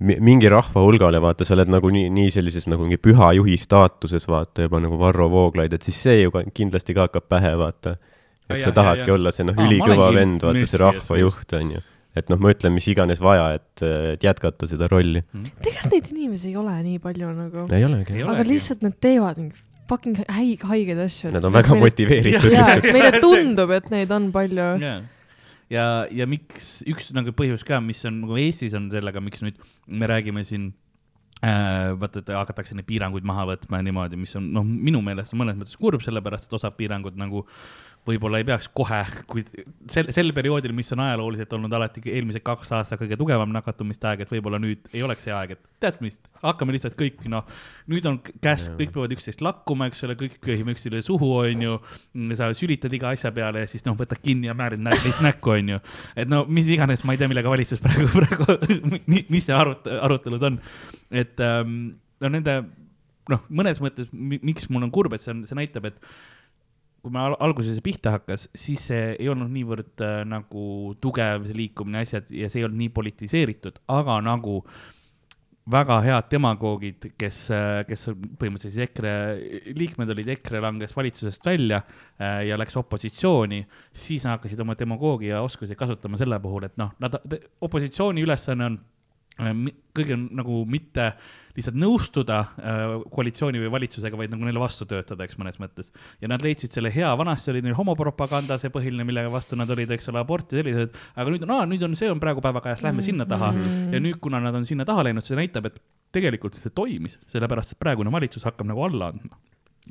mi- 0.00 0.20
mingi 0.20 0.48
rahva 0.48 0.80
hulgale, 0.80 1.20
vaata, 1.20 1.44
sa 1.44 1.54
oled 1.54 1.68
nagu 1.68 1.88
nii, 1.90 2.10
nii 2.10 2.30
sellises 2.30 2.66
nagu 2.66 2.82
mingi 2.82 2.98
püha 2.98 3.32
juhi 3.34 3.56
staatuses, 3.56 4.26
vaata 4.28 4.62
juba 4.62 4.80
nagu 4.80 4.98
Varro 4.98 5.28
Vooglaid, 5.30 5.72
et 5.72 5.82
siis 5.82 6.02
see 6.02 6.22
ju 6.22 6.30
ka 6.30 6.42
kindlasti 6.54 6.94
ka 6.94 7.08
hakkab 7.08 7.28
pähe, 7.28 7.56
vaata. 7.56 7.96
Ah, 8.48 8.54
et 8.54 8.60
jah, 8.60 8.68
sa 8.68 8.72
tahadki 8.72 9.00
jah, 9.00 9.06
jah. 9.08 9.14
olla 9.14 9.32
see 9.32 9.44
noh, 9.44 9.54
ülikõva 9.54 10.14
vend, 10.14 10.40
vaata 10.42 10.66
see 10.66 10.78
rahvajuht 10.78 11.52
on 11.52 11.70
ju. 11.70 11.80
Et 12.16 12.32
noh, 12.32 12.40
ma 12.40 12.52
ütlen, 12.54 12.74
mis 12.76 12.86
iganes 12.90 13.20
vaja, 13.22 13.50
et, 13.58 13.84
et 14.14 14.24
jätkata 14.24 14.68
seda 14.70 14.88
rolli. 14.92 15.22
tegelikult 15.64 15.92
neid 15.92 16.10
inimesi 16.14 16.52
ei 16.52 16.58
ole 16.60 16.74
nii 16.86 17.00
palju 17.02 17.32
nagu, 17.36 17.66
ei 17.76 17.86
olegi 17.86 18.20
aga 18.22 18.38
olegi. 18.38 18.52
lihtsalt 18.54 18.84
nad 18.86 18.96
teevad 19.04 19.40
mingi 19.42 19.64
fucking 19.86 20.22
häid, 20.32 20.64
haigeid 20.66 21.02
asju. 21.04 21.30
Nad 21.34 21.44
on 21.46 21.54
väga 21.54 21.76
motiveeritud 21.78 22.48
jaa, 22.50 22.64
lihtsalt. 22.78 22.88
meile 22.96 23.20
tundub, 23.22 23.74
et 23.76 23.92
neid 23.92 24.16
on 24.16 24.30
palju. 24.34 24.70
ja, 24.82 24.96
ja, 25.72 25.86
ja 26.22 26.26
miks 26.30 26.80
üks 26.88 27.12
nagu 27.16 27.34
põhjus 27.36 27.64
ka, 27.66 27.80
mis 27.84 28.02
on 28.08 28.22
nagu 28.24 28.40
Eestis 28.40 28.74
on 28.78 28.90
sellega, 28.92 29.22
miks 29.22 29.44
nüüd 29.46 29.60
me 29.86 30.10
räägime 30.10 30.42
siin 30.46 30.70
äh, 31.44 31.92
vaata, 32.00 32.24
et 32.24 32.34
hakatakse 32.34 32.78
neid 32.78 32.88
piiranguid 32.88 33.26
maha 33.28 33.46
võtma 33.52 33.82
ja 33.82 33.86
niimoodi, 33.86 34.18
mis 34.20 34.34
on 34.38 34.50
noh, 34.56 34.66
minu 34.66 35.02
meelest 35.06 35.36
on 35.36 35.44
mõnes 35.44 35.58
mõttes 35.60 35.78
kurb, 35.80 36.02
sellepärast 36.04 36.48
et 36.48 36.58
osad 36.58 36.76
piirangud 36.78 37.18
nagu 37.20 37.44
võib-olla 38.06 38.38
ei 38.40 38.46
peaks 38.46 38.68
kohe, 38.76 39.00
kui 39.30 39.42
sel, 39.90 40.10
sel 40.14 40.30
perioodil, 40.36 40.74
mis 40.76 40.92
on 40.94 41.02
ajalooliselt 41.04 41.52
olnud 41.56 41.72
alati 41.74 42.02
eelmised 42.12 42.44
kaks 42.46 42.70
aastat 42.76 43.00
kõige 43.00 43.18
tugevam 43.18 43.50
nakatumiste 43.54 44.08
aeg, 44.10 44.22
et 44.22 44.32
võib-olla 44.32 44.60
nüüd 44.62 44.86
ei 44.94 45.02
oleks 45.06 45.26
see 45.26 45.34
aeg, 45.34 45.56
et 45.56 45.64
tead 45.82 45.98
mis, 46.04 46.18
hakkame 46.42 46.76
lihtsalt 46.76 46.94
kõik, 46.98 47.24
noh, 47.32 47.46
nüüd 47.90 48.06
on 48.08 48.20
käsk, 48.44 48.76
kõik 48.78 48.94
peavad 48.94 49.16
üksteist 49.16 49.42
lakkuma, 49.44 49.90
eks 49.90 50.06
ole, 50.06 50.16
kõik 50.20 50.38
köhime 50.44 50.76
üksteisele 50.76 51.02
suhu, 51.06 51.32
onju. 51.42 51.80
sa 52.38 52.52
sülitad 52.56 52.94
iga 52.94 53.10
asja 53.14 53.32
peale 53.34 53.64
ja 53.64 53.70
siis 53.70 53.84
noh, 53.86 53.98
võtad 53.98 54.22
kinni 54.22 54.50
ja 54.50 54.54
määrid 54.56 54.82
nä 54.82 54.94
neist 55.02 55.24
näkku, 55.24 55.56
onju. 55.56 55.82
et 56.16 56.30
no 56.30 56.44
mis 56.48 56.70
iganes, 56.70 57.04
ma 57.04 57.16
ei 57.16 57.22
tea, 57.22 57.30
millega 57.32 57.50
valitsus 57.50 57.82
praegu, 57.84 58.08
praegu, 58.14 59.02
mis 59.10 59.46
see 59.48 59.56
arut-, 59.56 59.90
arutelus 60.00 60.46
on. 60.46 60.60
et 61.10 61.42
ähm, 61.42 61.96
no 62.22 62.30
nende, 62.32 62.60
noh, 63.32 63.44
mõnes 63.50 63.82
mõttes, 63.82 64.08
miks 64.14 64.70
mul 64.70 64.86
on 64.86 64.94
kurb, 64.94 65.16
et 65.16 65.24
see 65.24 65.34
on, 65.34 65.44
see 65.48 65.58
näitab, 65.58 65.90
et 65.90 66.00
kui 67.06 67.14
me 67.14 67.22
al- 67.22 67.38
alguses 67.46 67.78
pihta 67.86 68.16
hakkas, 68.16 68.48
siis 68.58 68.88
see 68.90 69.14
ei 69.14 69.30
olnud 69.30 69.52
niivõrd 69.54 70.02
äh, 70.02 70.18
nagu 70.26 70.92
tugev 71.02 71.46
see 71.46 71.54
liikumine, 71.54 72.02
asjad 72.02 72.32
ja 72.34 72.50
see 72.50 72.64
ei 72.64 72.66
olnud 72.66 72.82
nii 72.82 72.92
politiseeritud, 72.96 73.78
aga 73.94 74.18
nagu 74.26 74.58
väga 75.70 75.96
head 76.04 76.28
demagoogid, 76.30 77.08
kes, 77.18 77.38
kes 77.88 78.04
on 78.12 78.26
põhimõtteliselt 78.38 78.76
siis 78.76 78.84
EKRE 78.86 79.14
liikmed 79.74 80.12
olid, 80.14 80.28
EKRE 80.36 80.60
langes 80.62 80.94
valitsusest 80.94 81.46
välja 81.46 81.80
äh, 81.82 82.44
ja 82.46 82.58
läks 82.58 82.78
opositsiooni, 82.78 83.62
siis 83.94 84.26
nad 84.26 84.36
hakkasid 84.36 84.62
oma 84.62 84.76
demagoogia 84.78 85.42
oskusi 85.42 85.78
kasutama 85.78 86.18
selle 86.20 86.38
puhul, 86.42 86.68
et 86.68 86.76
noh, 86.78 86.92
nad, 87.02 87.18
opositsiooni 87.66 88.22
ülesanne 88.26 88.70
on 88.70 88.78
äh, 88.78 88.95
kõige 89.36 90.16
nagu 90.16 90.62
mitte 90.68 91.10
lihtsalt 91.56 91.76
nõustuda 91.80 92.38
äh, 92.40 92.82
koalitsiooni 93.12 93.60
või 93.62 93.70
valitsusega, 93.72 94.18
vaid 94.18 94.32
nagu 94.32 94.44
neile 94.44 94.60
vastu 94.60 94.86
töötada, 94.88 95.24
eks 95.24 95.38
mõnes 95.40 95.58
mõttes. 95.60 95.90
ja 96.20 96.28
nad 96.28 96.44
leidsid 96.44 96.72
selle 96.72 96.92
hea, 96.92 97.08
vanasti 97.16 97.52
oli 97.52 97.62
neil 97.64 97.76
homopropaganda 97.78 98.58
see 98.60 98.72
põhiline, 98.72 99.06
millega 99.08 99.32
vastu 99.32 99.56
nad 99.56 99.70
olid, 99.72 99.90
eks 99.96 100.08
ole, 100.12 100.20
abort 100.20 100.52
ja 100.52 100.60
sellised, 100.60 100.96
aga 101.16 101.32
nüüd 101.32 101.46
on, 101.48 101.54
aa, 101.56 101.66
nüüd 101.68 101.84
on, 101.88 101.96
see 101.96 102.10
on 102.12 102.20
praegu 102.20 102.44
päevakajas, 102.44 102.84
lähme 102.84 103.04
sinna 103.04 103.28
taha 103.28 103.52
mm. 103.52 103.64
-hmm. 103.64 103.96
ja 103.96 104.04
nüüd, 104.04 104.20
kuna 104.20 104.40
nad 104.40 104.54
on 104.54 104.68
sinna 104.68 104.84
taha 104.88 105.08
läinud, 105.08 105.24
see 105.24 105.38
näitab, 105.38 105.70
et 105.72 105.80
tegelikult 106.12 106.60
see 106.60 106.72
toimis, 106.72 107.18
sellepärast 107.32 107.76
et 107.76 107.80
praegune 107.80 108.12
valitsus 108.12 108.44
hakkab 108.44 108.68
nagu 108.68 108.84
alla 108.84 109.12
andma. 109.14 109.40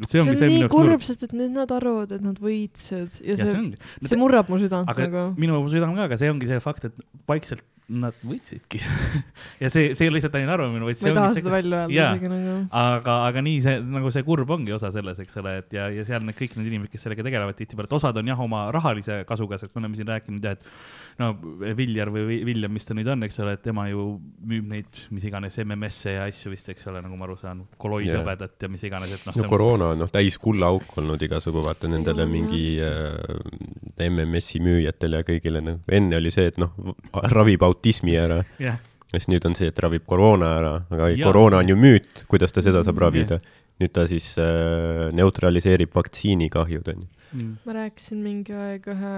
See 0.03 0.23
on 0.23 0.31
nii 0.35 0.67
kurb, 0.71 1.03
sest 1.05 1.23
et 1.27 1.35
nüüd 1.35 1.53
nad 1.55 1.71
arvavad, 1.71 2.11
et 2.17 2.23
nad 2.23 2.39
võitsid 2.41 3.21
ja 3.23 3.35
ja 3.35 3.37
see 3.39 3.47
see, 3.47 3.61
ongi. 3.61 3.79
see 4.03 4.19
murrab 4.19 4.51
mu 4.51 4.59
südant 4.59 4.89
nagu. 4.89 5.29
minu 5.39 5.61
südame 5.71 5.95
ka, 5.95 6.09
aga 6.09 6.19
see 6.19 6.31
ongi 6.33 6.49
see 6.49 6.59
fakt, 6.63 6.89
et 6.89 6.99
vaikselt 7.29 7.63
nad 7.85 8.17
võitsidki 8.25 8.79
ja 9.61 9.69
see, 9.69 9.93
see 9.93 10.07
ei 10.07 10.09
ole 10.09 10.17
lihtsalt 10.17 10.35
ainult 10.39 10.55
arvamine, 10.55 10.87
vaid 10.87 10.97
ma 10.97 11.01
see 11.01 11.11
ei 11.11 11.17
taha 11.17 11.31
seda 11.35 11.43
see, 11.43 11.53
välja 11.53 11.81
öelda 11.83 12.07
isegi 12.09 12.31
nagu. 12.31 12.55
aga, 12.81 13.17
aga 13.29 13.43
nii 13.45 13.59
see 13.61 13.75
nagu 13.95 14.11
see 14.15 14.25
kurb 14.25 14.53
ongi 14.57 14.73
osa 14.75 14.89
selles, 14.95 15.21
eks 15.21 15.39
ole, 15.41 15.57
et 15.61 15.75
ja, 15.77 15.87
ja 15.93 16.05
seal 16.07 16.25
need 16.25 16.37
kõik 16.39 16.57
need 16.57 16.71
inimesed, 16.71 16.91
kes 16.95 17.05
sellega 17.05 17.25
tegelevad 17.27 17.59
tihtipeale, 17.59 17.89
et 17.91 17.97
osad 17.99 18.17
on 18.21 18.31
jah, 18.33 18.41
oma 18.47 18.65
rahalise 18.73 19.21
kasuga, 19.29 19.61
sest 19.61 19.75
me 19.75 19.83
oleme 19.83 19.99
siin 19.99 20.09
rääkinud 20.09 20.49
jah, 20.49 20.57
et 20.57 21.04
no 21.19 21.29
Viljar 21.77 22.09
või 22.11 22.25
Vi- 22.27 22.39
Villem, 22.49 22.73
mis 22.75 22.85
ta 22.87 22.93
nüüd 22.97 23.07
on, 23.07 23.23
eks 23.23 23.37
ole, 23.39 23.53
et 23.55 23.61
tema 23.63 23.85
ju 23.87 24.05
müüb 24.45 24.65
neid 24.67 24.97
mis 25.15 25.23
iganes 25.29 25.55
MMS-e 25.63 26.15
ja 26.17 26.25
asju 26.27 26.51
vist, 26.51 26.67
eks 26.73 26.87
ole, 26.91 27.01
nagu 27.05 27.15
ma 27.19 27.27
aru 27.27 27.37
saan, 27.39 27.61
koloidhõbedat 27.81 28.65
ja 28.65 28.69
mis 28.71 28.83
iganes, 28.83 29.13
et 29.15 29.23
noh, 29.29 29.37
no 29.37 29.45
on 29.47 29.51
koroona 29.53 29.91
on 29.93 30.03
noh, 30.03 30.11
täis 30.11 30.37
kullaauk 30.43 30.97
olnud 30.99 31.21
igasugu, 31.29 31.63
vaata 31.63 31.87
nendele 31.91 32.25
mingi 32.27 32.65
äh, 32.83 34.09
MMS-i 34.09 34.59
müüjatele 34.63 35.21
ja 35.21 35.27
kõigile 35.27 35.61
nagu, 35.63 35.79
enne 35.87 36.19
oli 36.19 36.31
see, 36.35 36.49
et 36.51 36.59
noh, 36.61 36.73
ravib 37.31 37.63
autismi 37.63 38.17
ära, 38.19 38.41
jah, 38.59 38.79
siis 39.13 39.29
nüüd 39.31 39.45
on 39.47 39.55
see, 39.55 39.69
et 39.71 39.79
ravib 39.79 40.03
koroona 40.09 40.49
ära, 40.59 40.73
aga 40.91 41.09
Jaa. 41.13 41.23
koroona 41.29 41.61
on 41.63 41.69
ju 41.71 41.77
müüt, 41.79 42.25
kuidas 42.27 42.51
ta 42.51 42.63
seda 42.65 42.83
saab 42.83 42.99
ravida. 43.05 43.39
Nüüd 43.81 43.91
ta 43.91 44.05
siis 44.07 44.37
äh, 44.39 45.11
neutraliseerib 45.15 45.91
vaktsiini 45.95 46.49
kahjud, 46.53 46.87
on 46.93 47.05
ju. 47.05 47.11
Mm. 47.35 47.55
ma 47.65 47.73
rääkisin 47.75 48.19
mingi 48.23 48.53
aeg 48.55 48.85
ühe 48.87 49.13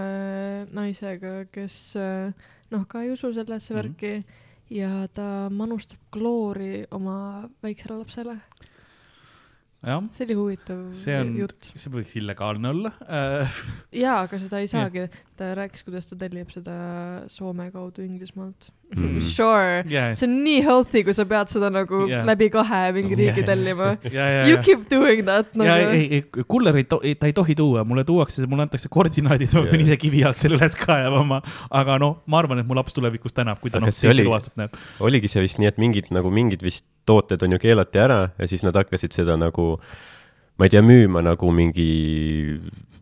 naisega, 0.74 1.34
kes 1.54 1.96
äh, 2.00 2.32
noh, 2.74 2.86
ka 2.90 3.04
ei 3.04 3.12
usu 3.14 3.30
sellesse 3.36 3.74
Mhm. 3.74 3.78
värki 3.78 4.24
ja 4.74 5.08
ta 5.14 5.50
manustab 5.54 6.00
kloori 6.12 6.86
oma 6.92 7.48
väiksele 7.64 8.00
lapsele. 8.00 8.40
jah, 9.86 10.02
see 10.16 10.26
oli 10.26 10.36
huvitav 10.40 10.80
see 10.98 11.16
on 11.22 11.36
jutt., 11.38 11.70
see 11.78 11.92
võiks 11.94 12.16
illegaalne 12.18 12.72
olla 12.74 12.92
jaa, 14.04 14.24
aga 14.26 14.40
seda 14.42 14.60
ei 14.64 14.68
saagi, 14.72 15.06
ta 15.38 15.52
rääkis, 15.58 15.84
kuidas 15.86 16.08
ta 16.10 16.18
tellib 16.20 16.50
seda 16.54 16.74
Soome 17.32 17.70
kaudu 17.74 18.06
Inglismaalt 18.08 18.72
Mm. 18.88 19.18
Sure, 19.36 19.84
Yeah. 19.92 20.14
see 20.16 20.24
on 20.30 20.38
nii 20.46 20.62
healthy, 20.64 21.02
kui 21.04 21.12
sa 21.12 21.26
pead 21.28 21.50
seda 21.52 21.68
nagu 21.68 22.06
Jaa. 22.08 22.22
läbi 22.24 22.48
kahe 22.54 22.94
mingi 22.96 23.18
riigi 23.20 23.42
Jaa. 23.44 23.48
tellima. 23.50 23.90
ja, 24.08 24.28
ja, 24.32 24.46
You 24.48 24.54
ja, 24.56 24.62
keep 24.64 24.86
doing 24.90 25.26
that 25.28 25.50
ja 25.60 25.76
ei, 25.76 25.84
nagu. 25.84 25.98
ei, 26.40 26.46
kullerit 26.48 26.88
ta 26.88 27.28
ei 27.28 27.34
tohi 27.36 27.52
tuua, 27.60 27.84
mulle 27.84 28.06
tuuakse, 28.08 28.46
mulle 28.48 28.64
antakse 28.64 28.88
koordinaadid, 28.88 29.52
ma 29.60 29.66
pean 29.68 29.84
ise 29.84 29.98
kivi 30.00 30.24
alt 30.24 30.40
selle 30.40 30.56
üles 30.56 30.80
kaevama. 30.80 31.42
aga 31.68 31.98
noh, 32.00 32.22
ma 32.32 32.40
arvan, 32.40 32.64
et 32.64 32.70
mu 32.72 32.80
laps 32.80 32.96
tulevikus 32.96 33.36
tänab, 33.36 33.60
kui 33.60 33.68
ta 33.76 33.84
noh, 33.84 33.92
oli- 33.92 34.24
eluaastat 34.24 34.56
näeb. 34.56 34.80
oligi 35.04 35.28
see 35.36 35.44
vist 35.44 35.60
nii, 35.60 35.68
et 35.68 35.84
mingid 35.84 36.08
nagu 36.16 36.32
mingid 36.32 36.64
vist 36.64 36.88
tooted 37.08 37.44
on 37.44 37.56
ju 37.56 37.62
keelati 37.64 38.02
ära 38.04 38.20
ja 38.38 38.50
siis 38.50 38.66
nad 38.68 38.76
hakkasid 38.78 39.16
seda 39.16 39.38
nagu, 39.40 39.76
ma 40.58 40.68
ei 40.68 40.74
tea, 40.74 40.84
müüma 40.86 41.24
nagu 41.26 41.52
mingi 41.56 41.90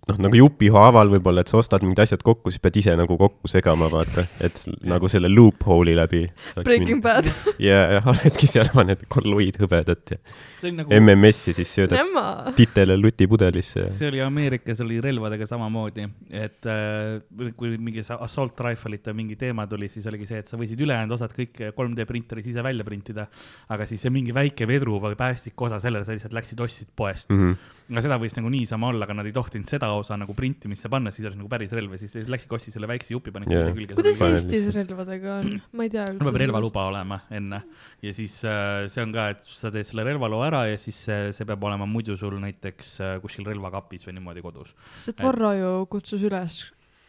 noh, 0.10 0.20
nagu 0.28 0.40
jupihaaval 0.40 1.12
võib-olla, 1.16 1.44
et 1.46 1.52
sa 1.52 1.60
ostad 1.62 1.86
mingid 1.86 2.04
asjad 2.06 2.24
kokku, 2.26 2.54
siis 2.54 2.62
pead 2.64 2.80
ise 2.82 2.96
nagu 3.00 3.18
kokku 3.20 3.50
segama, 3.52 3.90
vaata, 3.92 4.26
et 4.46 4.60
nagu 4.86 5.10
selle 5.12 5.32
loophole'i 5.32 5.96
läbi. 5.98 6.26
Breaking 6.62 7.02
Bad. 7.06 7.30
ja, 7.70 7.80
ja 7.98 8.04
oledki 8.12 8.50
seal 8.50 8.70
oma 8.74 8.86
need 8.92 9.06
kolloidhõbedat 9.12 10.16
ja 10.16 10.22
see 10.66 10.72
oli 10.72 10.78
nagu, 10.80 10.94
MMS-i 10.98 11.54
siis 11.56 11.72
söödad 11.78 12.00
ema. 12.00 12.54
titele 12.58 12.98
lutipudelisse 12.98 13.86
ja 13.86 13.92
see 13.94 14.10
oli 14.10 14.22
Ameerikas 14.24 14.82
oli 14.86 15.00
relvadega 15.04 15.48
samamoodi, 15.50 16.08
et 16.34 16.70
äh, 16.70 17.52
kui 17.58 17.76
mingi 17.78 18.04
assault 18.06 18.60
rifle'ite 18.66 19.14
mingi 19.18 19.38
teema 19.40 19.68
tuli, 19.70 19.90
siis 19.92 20.08
oligi 20.10 20.30
see, 20.30 20.42
et 20.44 20.52
sa 20.52 20.60
võisid 20.60 20.82
ülejäänud 20.82 21.16
osad 21.18 21.34
kõik 21.36 21.62
3D 21.76 22.08
printeris 22.10 22.50
ise 22.52 22.64
välja 22.66 22.86
printida, 22.88 23.28
aga 23.74 23.88
siis 23.90 24.06
see 24.06 24.14
mingi 24.14 24.36
väike 24.36 24.68
vedru 24.70 25.00
või 25.04 25.18
päästikosa, 25.20 25.80
selle 25.84 26.04
sa 26.06 26.16
lihtsalt 26.16 26.36
läksid 26.36 26.66
ostsid 26.66 26.92
poest 26.96 27.30
mm. 27.34 27.42
-hmm. 27.42 27.74
aga 27.94 28.06
seda 28.08 28.20
võis 28.22 28.38
nagu 28.38 28.52
niisama 28.54 28.92
olla, 28.94 29.06
aga 29.06 29.20
nad 29.22 29.30
ei 29.30 29.36
tohtinud 29.36 29.70
seda 29.70 29.92
osa 30.00 30.18
nagu 30.20 30.34
printimisse 30.38 30.90
panna, 30.92 31.12
siis 31.16 31.26
oleks 31.28 31.40
nagu 31.40 31.50
päris 31.52 31.72
relv 31.76 31.96
ja 31.96 32.00
siis 32.02 32.16
läksidki 32.30 32.56
ostsid 32.58 32.76
selle 32.76 32.88
väikse 32.92 33.14
jupi, 33.14 33.32
panid 33.36 33.52
yeah. 33.52 33.72
külge. 33.74 33.98
kuidas 33.98 34.22
Eestis 34.28 34.70
relvadega 34.76 35.40
on? 35.42 35.62
ma 35.74 35.88
ei 35.88 35.94
tea 35.94 36.06
üldse. 36.12 36.24
peab 36.28 36.40
relvaluba 36.44 36.86
olema 36.92 37.20
enne 37.32 37.62
ja 38.06 38.14
siis 38.16 38.38
äh, 38.50 38.86
see 38.92 39.04
on 39.06 39.14
ka, 39.16 39.30
et 39.36 39.44
sa 39.48 39.72
teed 39.74 39.88
selle 39.88 40.06
relvaloo 40.08 40.42
ära 40.46 40.66
ja 40.72 40.78
siis 40.82 41.04
see, 41.08 41.32
see 41.36 41.46
peab 41.50 41.64
olema 41.70 41.88
muidu 41.90 42.18
sul 42.20 42.36
näiteks 42.44 42.96
äh, 43.02 43.16
kuskil 43.24 43.48
relvakapis 43.48 44.08
või 44.08 44.18
niimoodi 44.20 44.44
kodus. 44.46 44.76
sest 44.96 45.24
Varro 45.24 45.54
ju 45.56 45.74
kutsus 45.92 46.22
üles 46.26 46.62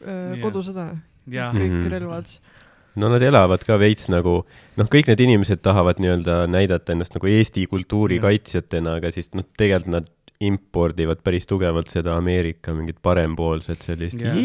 äh, 0.05 0.39
kodusõda, 0.43 0.93
ja 1.27 1.51
Mm. 1.53 1.59
kõik 1.59 1.77
Mhm. 1.81 1.91
relvad. 1.91 2.27
no 2.97 3.09
nad 3.13 3.23
elavad 3.23 3.65
ka 3.67 3.77
veits 3.77 4.09
nagu, 4.09 4.45
noh, 4.77 4.87
kõik 4.89 5.09
need 5.11 5.21
inimesed 5.21 5.61
tahavad 5.63 5.99
nii-öelda 6.01 6.47
näidata 6.49 6.93
ennast 6.95 7.15
nagu 7.17 7.27
Eesti 7.27 7.67
kultuuri 7.67 8.17
Jah. 8.17 8.23
kaitsjatena, 8.29 8.95
aga 9.01 9.11
siis 9.11 9.29
noh, 9.35 9.45
tegelikult 9.59 9.93
nad 9.93 10.07
impordivad 10.45 11.23
päris 11.25 11.47
tugevalt 11.49 11.89
seda 11.93 12.17
Ameerika 12.19 12.75
mingit 12.77 12.99
parempoolset 13.03 13.87
sellist 13.89 14.21
yeah. 14.21 14.37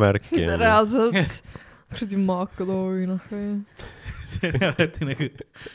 värki. 0.00 0.46
reaalselt, 0.64 1.42
kuradi 1.90 2.20
maakadoovi 2.24 3.08
noh 3.10 3.30
või. 3.32 3.46
See 4.34 4.50
oli 4.50 4.62
alati 4.66 5.08
nagu 5.08 5.28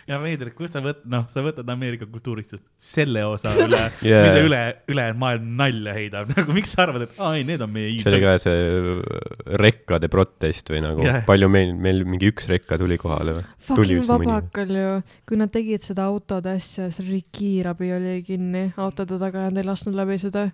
ja 0.09 0.19
veider, 0.21 0.51
kus 0.57 0.73
sa 0.75 0.81
võt-, 0.85 1.03
noh, 1.11 1.25
sa 1.31 1.43
võtad 1.45 1.69
Ameerika 1.71 2.07
kultuurist 2.09 2.55
just 2.55 2.65
selle 2.81 3.25
osa 3.27 3.53
üle 3.65 3.81
yeah., 4.03 4.25
mida 4.27 4.43
üle, 4.45 4.61
ülejäänud 4.91 5.21
maailm 5.21 5.49
nalja 5.59 5.95
heidab, 5.97 6.31
nagu 6.37 6.55
miks 6.55 6.75
sa 6.75 6.85
arvad, 6.85 7.07
et 7.07 7.19
aa 7.21 7.33
ei, 7.39 7.45
need 7.47 7.63
on 7.65 7.73
meie 7.73 7.91
see 7.95 8.11
oli 8.11 8.21
iidolid. 8.21 8.27
ka 8.27 8.35
see 8.45 9.59
rekkade 9.65 10.11
protest 10.13 10.71
või 10.73 10.83
nagu 10.85 11.05
yeah. 11.05 11.21
palju 11.27 11.51
meil, 11.51 11.73
meil 11.87 12.03
mingi 12.07 12.31
üks 12.33 12.49
rekka 12.51 12.79
tuli 12.81 12.99
kohale 13.01 13.39
või? 13.39 13.47
tuli 13.71 13.99
Fucking 13.99 14.09
vabakal 14.09 14.75
ju, 14.79 14.95
kui 15.27 15.41
nad 15.41 15.53
tegid 15.53 15.85
seda 15.85 16.07
autode 16.09 16.55
asja, 16.55 16.89
see 16.93 17.05
oli 17.07 17.21
kiirabi 17.35 17.91
oli 17.95 18.17
kinni 18.25 18.67
autode 18.81 19.19
taga 19.21 19.47
ja 19.47 19.53
nad 19.53 19.63
ei 19.63 19.67
lasknud 19.67 19.97
läbi 19.97 20.17
seda. 20.21 20.49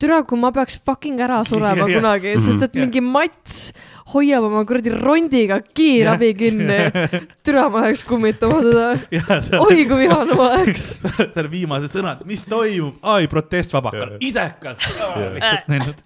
türa, 0.00 0.22
kui 0.28 0.38
ma 0.40 0.52
peaks 0.54 0.78
fucking 0.84 1.20
ära 1.24 1.42
surema 1.48 1.86
Jah. 1.90 1.98
kunagi, 1.98 2.34
sest 2.42 2.66
et 2.66 2.74
Jah. 2.74 2.84
mingi 2.84 3.02
mats 3.04 3.70
hoiab 4.12 4.46
oma 4.48 4.62
kuradi 4.68 4.92
rondiga 4.92 5.58
kiirabi 5.64 6.32
kinni. 6.38 6.78
türa, 7.46 7.66
ma 7.72 7.86
läheks 7.86 8.04
kummitama 8.06 8.60
teda. 8.66 8.90
ja 9.16 9.62
oi, 9.62 9.86
kui 9.88 10.02
vihane 10.04 10.36
ma 10.36 10.50
oleks. 10.52 10.88
selle 11.20 11.48
viimase 11.52 11.90
sõna, 11.92 12.16
mis 12.28 12.44
toimub, 12.48 13.00
ai 13.02 13.26
protest 13.30 13.74
vabakal, 13.76 14.16
idekas. 14.20 14.84
lihtsalt 15.36 15.72
näinud. 15.72 16.04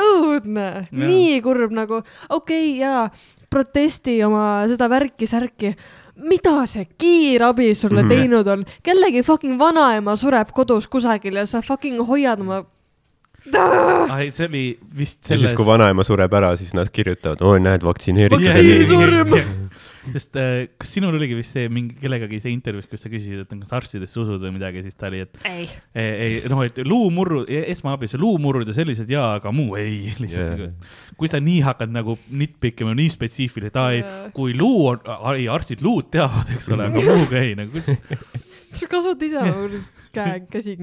õudne, 0.00 0.70
nii 0.94 1.38
kurb 1.44 1.74
nagu, 1.74 2.02
okei 2.30 2.74
okay, 2.74 2.74
jaa, 2.80 3.06
protesti 3.50 4.20
oma 4.24 4.64
seda 4.70 4.86
värki-särki. 4.90 5.74
Mida 6.22 6.66
see 6.66 6.84
kiirabi 6.98 7.74
sulle 7.74 8.02
Mhm. 8.02 8.08
teinud 8.08 8.46
on, 8.46 8.64
kellegi 8.82 9.22
fucking 9.22 9.58
vanaema 9.58 10.16
sureb 10.16 10.50
kodus 10.52 10.86
kusagil 10.88 11.34
ja 11.34 11.46
sa 11.46 11.62
fucking 11.62 12.00
hoiad 12.06 12.40
oma. 12.40 12.64
ai, 14.10 14.30
see 14.32 14.46
oli 14.46 14.64
vist 14.96 15.22
ja 15.24 15.28
selles 15.34 15.50
siis, 15.50 15.56
kui 15.56 15.64
vanaema 15.66 16.04
sureb 16.04 16.32
ära, 16.36 16.50
siis 16.60 16.74
nad 16.76 16.90
kirjutavad, 16.92 17.40
oi 17.40 17.60
näed, 17.60 17.82
vaktsineeritud 17.82 18.44
Vaktsiini 18.44 18.74
oli. 18.76 18.84
surm. 18.84 19.32
sest 20.08 20.38
äh, 20.40 20.66
kas 20.80 20.94
sinul 20.96 21.16
oligi 21.18 21.36
vist 21.38 21.56
see 21.56 21.68
mingi 21.72 21.96
kellegagi 22.00 22.40
see 22.42 22.54
intervjuus, 22.54 22.88
kus 22.90 23.04
sa 23.04 23.12
küsisid, 23.12 23.44
et 23.44 23.54
kas 23.64 23.74
arstidesse 23.76 24.20
usud 24.22 24.42
või 24.42 24.54
midagi, 24.56 24.84
siis 24.86 24.98
ta 24.98 25.10
oli, 25.10 25.22
et 25.26 25.40
ei, 25.48 25.68
ei, 25.94 26.40
noh, 26.50 26.62
et 26.66 26.80
luumurru, 26.86 27.42
esmaabis 27.48 28.16
luumurrud 28.20 28.68
ja 28.70 28.76
sellised 28.76 29.10
jaa, 29.12 29.36
aga 29.38 29.52
muu 29.54 29.76
ei, 29.80 30.10
lihtsalt 30.22 30.44
Jaa. 30.46 30.58
nagu, 30.58 30.92
kui 31.20 31.30
sa 31.30 31.42
nii 31.44 31.60
hakkad 31.66 31.92
nagu 31.94 32.16
nitpikkima 32.30 32.94
nii 32.98 33.14
spetsiifiliselt, 33.16 33.80
aa 33.80 33.96
ei 33.96 34.04
kui 34.36 34.54
luu 34.56 34.86
on, 34.92 35.02
ei 35.34 35.48
arstid 35.52 35.84
luud 35.84 36.10
teavad, 36.12 36.48
eks 36.54 36.70
ole, 36.74 36.88
aga 36.90 37.04
muuga 37.04 37.42
ei 37.42 37.56
nagu, 37.58 37.74
kus 37.74 37.92
sa 38.78 38.90
kasutad 38.90 39.26
ise 39.26 39.42
nagu 39.48 39.82
käe, 40.14 40.40
käsi 40.50 40.76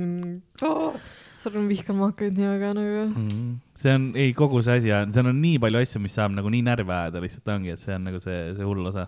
oh,. 0.61 0.93
sorry, 1.41 1.61
ma 1.61 1.69
vihkan 1.69 1.97
maakaid 1.99 2.37
nii 2.37 2.51
väga 2.55 2.73
nagu. 2.77 3.07
Mhm. 3.13 3.55
See 3.77 3.93
on, 3.93 4.11
ei 4.17 4.33
kogu 4.37 4.61
see 4.65 4.81
asi 4.81 4.93
on, 4.95 5.13
seal 5.15 5.29
on 5.31 5.41
nii 5.43 5.61
palju 5.61 5.85
asju, 5.85 6.03
mis 6.03 6.17
saab 6.17 6.35
nagu 6.35 6.51
nii 6.53 6.65
närvi 6.65 6.93
ajada 6.93 7.23
lihtsalt 7.23 7.55
ongi, 7.55 7.73
et 7.75 7.83
see 7.83 7.95
on 7.97 8.07
nagu 8.09 8.21
see, 8.23 8.37
see 8.57 8.67
hull 8.67 8.85
osa. 8.89 9.07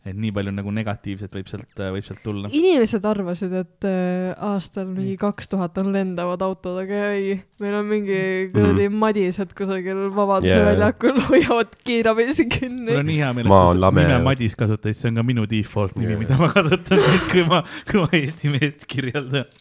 et 0.00 0.16
nii 0.16 0.30
palju 0.32 0.52
nagu 0.56 0.70
negatiivset 0.72 1.34
võib 1.36 1.48
sealt, 1.50 1.80
võib 1.92 2.04
sealt 2.06 2.22
tulla. 2.24 2.48
inimesed 2.56 3.04
arvasid, 3.04 3.52
et 3.52 3.86
äh, 3.88 4.30
aastal 4.48 4.86
mingi 4.88 5.18
kaks 5.20 5.50
tuhat 5.52 5.76
on 5.82 5.90
lendavad 5.92 6.40
autod, 6.46 6.78
aga 6.86 7.02
ei, 7.18 7.34
meil 7.60 7.76
on 7.82 7.90
mingi 7.90 8.22
kuradi 8.54 8.86
mm. 8.86 8.96
madised 9.02 9.52
kusagil 9.58 10.06
Vabaduse 10.14 10.54
yeah. 10.54 10.70
väljakul 10.70 11.20
hoiavad 11.28 11.76
kiirabisi 11.84 12.48
kinni 12.48 12.94
mul 12.94 13.02
on 13.02 13.10
nii 13.12 13.20
hea 13.20 13.32
meel, 13.36 13.50
et 13.52 13.52
sa 13.52 13.80
lame. 13.84 14.06
nime 14.08 14.22
Madis 14.24 14.56
kasutad, 14.56 14.96
see 14.96 15.12
on 15.12 15.20
ka 15.20 15.26
minu 15.34 15.44
default 15.50 16.00
nimi 16.00 16.16
Jaa. 16.16 16.22
mida 16.24 16.40
ma 16.40 16.48
kasutan, 16.56 17.04
kui 17.34 17.44
ma, 17.52 17.60
kui 17.90 18.00
ma 18.00 18.08
Eesti 18.16 18.56
meest 18.56 18.88
kirjeldan. 18.88 19.52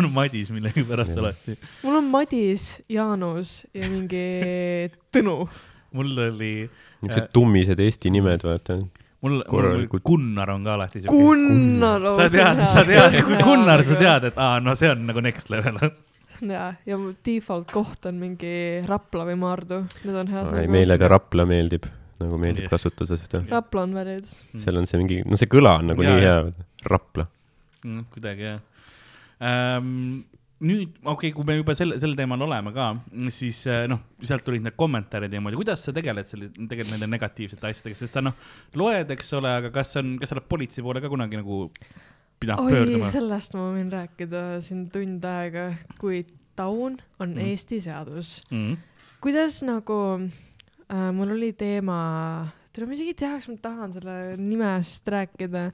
On 0.00 0.08
Madis 0.14 0.50
millegipärast 0.54 1.16
alati. 1.18 1.56
mul 1.84 1.96
on 2.00 2.08
Madis, 2.12 2.80
Jaanus 2.88 3.62
ja 3.74 3.88
mingi 3.90 4.24
Tõnu. 5.14 5.36
mul 5.92 6.12
oli, 6.28 6.52
niisugused 7.02 7.32
tummised 7.36 7.80
Eesti 7.84 8.10
nimed, 8.14 8.44
vaata. 8.46 8.78
mul, 9.22 9.42
mul. 9.52 9.84
Gunnar 10.06 10.50
on 10.54 10.64
ka 10.66 10.74
alati 10.78 11.02
siuke. 11.02 11.12
Gunnar. 11.12 12.06
sa 12.16 12.28
tead, 12.32 12.62
sa 12.72 12.84
tead, 12.88 13.18
Gunnar, 13.42 13.84
sa 13.86 13.98
tead, 14.00 14.30
et 14.32 14.38
aa, 14.40 14.60
no 14.64 14.74
see 14.78 14.88
on 14.90 15.04
nagu 15.10 15.20
next 15.24 15.50
level. 15.52 15.78
ja, 16.42 16.72
ja 16.88 16.96
mu 16.98 17.12
default 17.24 17.70
koht 17.74 18.08
on 18.10 18.16
mingi 18.22 18.54
Rapla 18.88 19.26
või 19.28 19.36
Maardu, 19.38 19.82
need 20.06 20.16
on 20.24 20.32
head. 20.32 20.54
ei, 20.62 20.70
meile 20.72 20.96
ka 20.98 21.10
Rapla 21.12 21.44
meeldib, 21.46 21.84
nagu 22.22 22.40
meeldib 22.40 22.66
Jah. 22.66 22.72
kasutada 22.78 23.18
seda. 23.20 23.44
Rapla 23.52 23.84
on 23.86 23.94
valid. 24.00 24.26
seal 24.58 24.80
on 24.80 24.88
see 24.90 24.98
mingi, 25.04 25.20
no 25.28 25.38
see 25.38 25.50
kõla 25.52 25.76
on 25.82 25.92
nagu 25.92 26.02
Jaa, 26.06 26.16
nii 26.16 26.26
hea 26.26 26.90
Rapla. 26.90 27.28
mm,. 27.84 28.04
kuidagi 28.16 28.48
jah 28.48 28.60
ähm,. 29.42 30.22
nüüd, 30.62 30.92
okei 31.02 31.32
okay,, 31.32 31.34
kui 31.34 31.46
me 31.48 31.56
juba 31.58 31.74
selle, 31.74 31.96
sel 31.98 32.12
teemal 32.14 32.44
oleme 32.46 32.70
ka, 32.74 32.92
siis 33.34 33.64
äh, 33.66 33.88
noh, 33.90 33.98
sealt 34.22 34.44
tulid 34.46 34.62
need 34.62 34.76
kommentaarid 34.78 35.32
ja 35.32 35.40
niimoodi, 35.40 35.58
kuidas 35.58 35.82
sa 35.88 35.94
tegeled 35.96 36.28
selle, 36.28 36.52
tegelikult 36.54 36.94
nende 36.94 37.08
negatiivsete 37.10 37.66
asjadega, 37.66 37.98
sest 37.98 38.14
sa 38.14 38.22
noh, 38.22 38.36
loed, 38.78 39.10
eks 39.16 39.32
ole, 39.40 39.50
aga 39.58 39.72
kas 39.74 39.96
on, 39.98 40.14
kas 40.22 40.30
sa 40.30 40.38
oled 40.38 40.46
politsei 40.46 40.84
poole 40.86 41.02
ka 41.02 41.10
kunagi 41.10 41.40
nagu 41.40 41.64
pidanud 42.42 42.70
pöörduma? 42.70 43.10
sellest 43.10 43.58
ma 43.58 43.66
võin 43.74 43.90
rääkida 43.90 44.44
siin 44.62 44.86
tund 44.94 45.26
aega, 45.26 45.72
kui 45.98 46.22
taun 46.58 47.00
on 47.18 47.34
Mm. 47.34 47.50
Eesti 47.50 47.80
seadus. 47.80 48.42
Mm. 48.50 48.76
kuidas 49.20 49.62
nagu 49.66 49.98
äh,, 50.20 51.10
mul 51.14 51.34
oli 51.34 51.52
teema, 51.58 52.52
tead 52.72 52.88
ma 52.88 52.94
isegi 52.96 53.12
ei 53.12 53.18
tea, 53.20 53.34
kas 53.36 53.48
ma 53.52 53.56
tahan 53.62 53.92
selle 53.92 54.16
nimest 54.40 55.08
rääkida. 55.12 55.66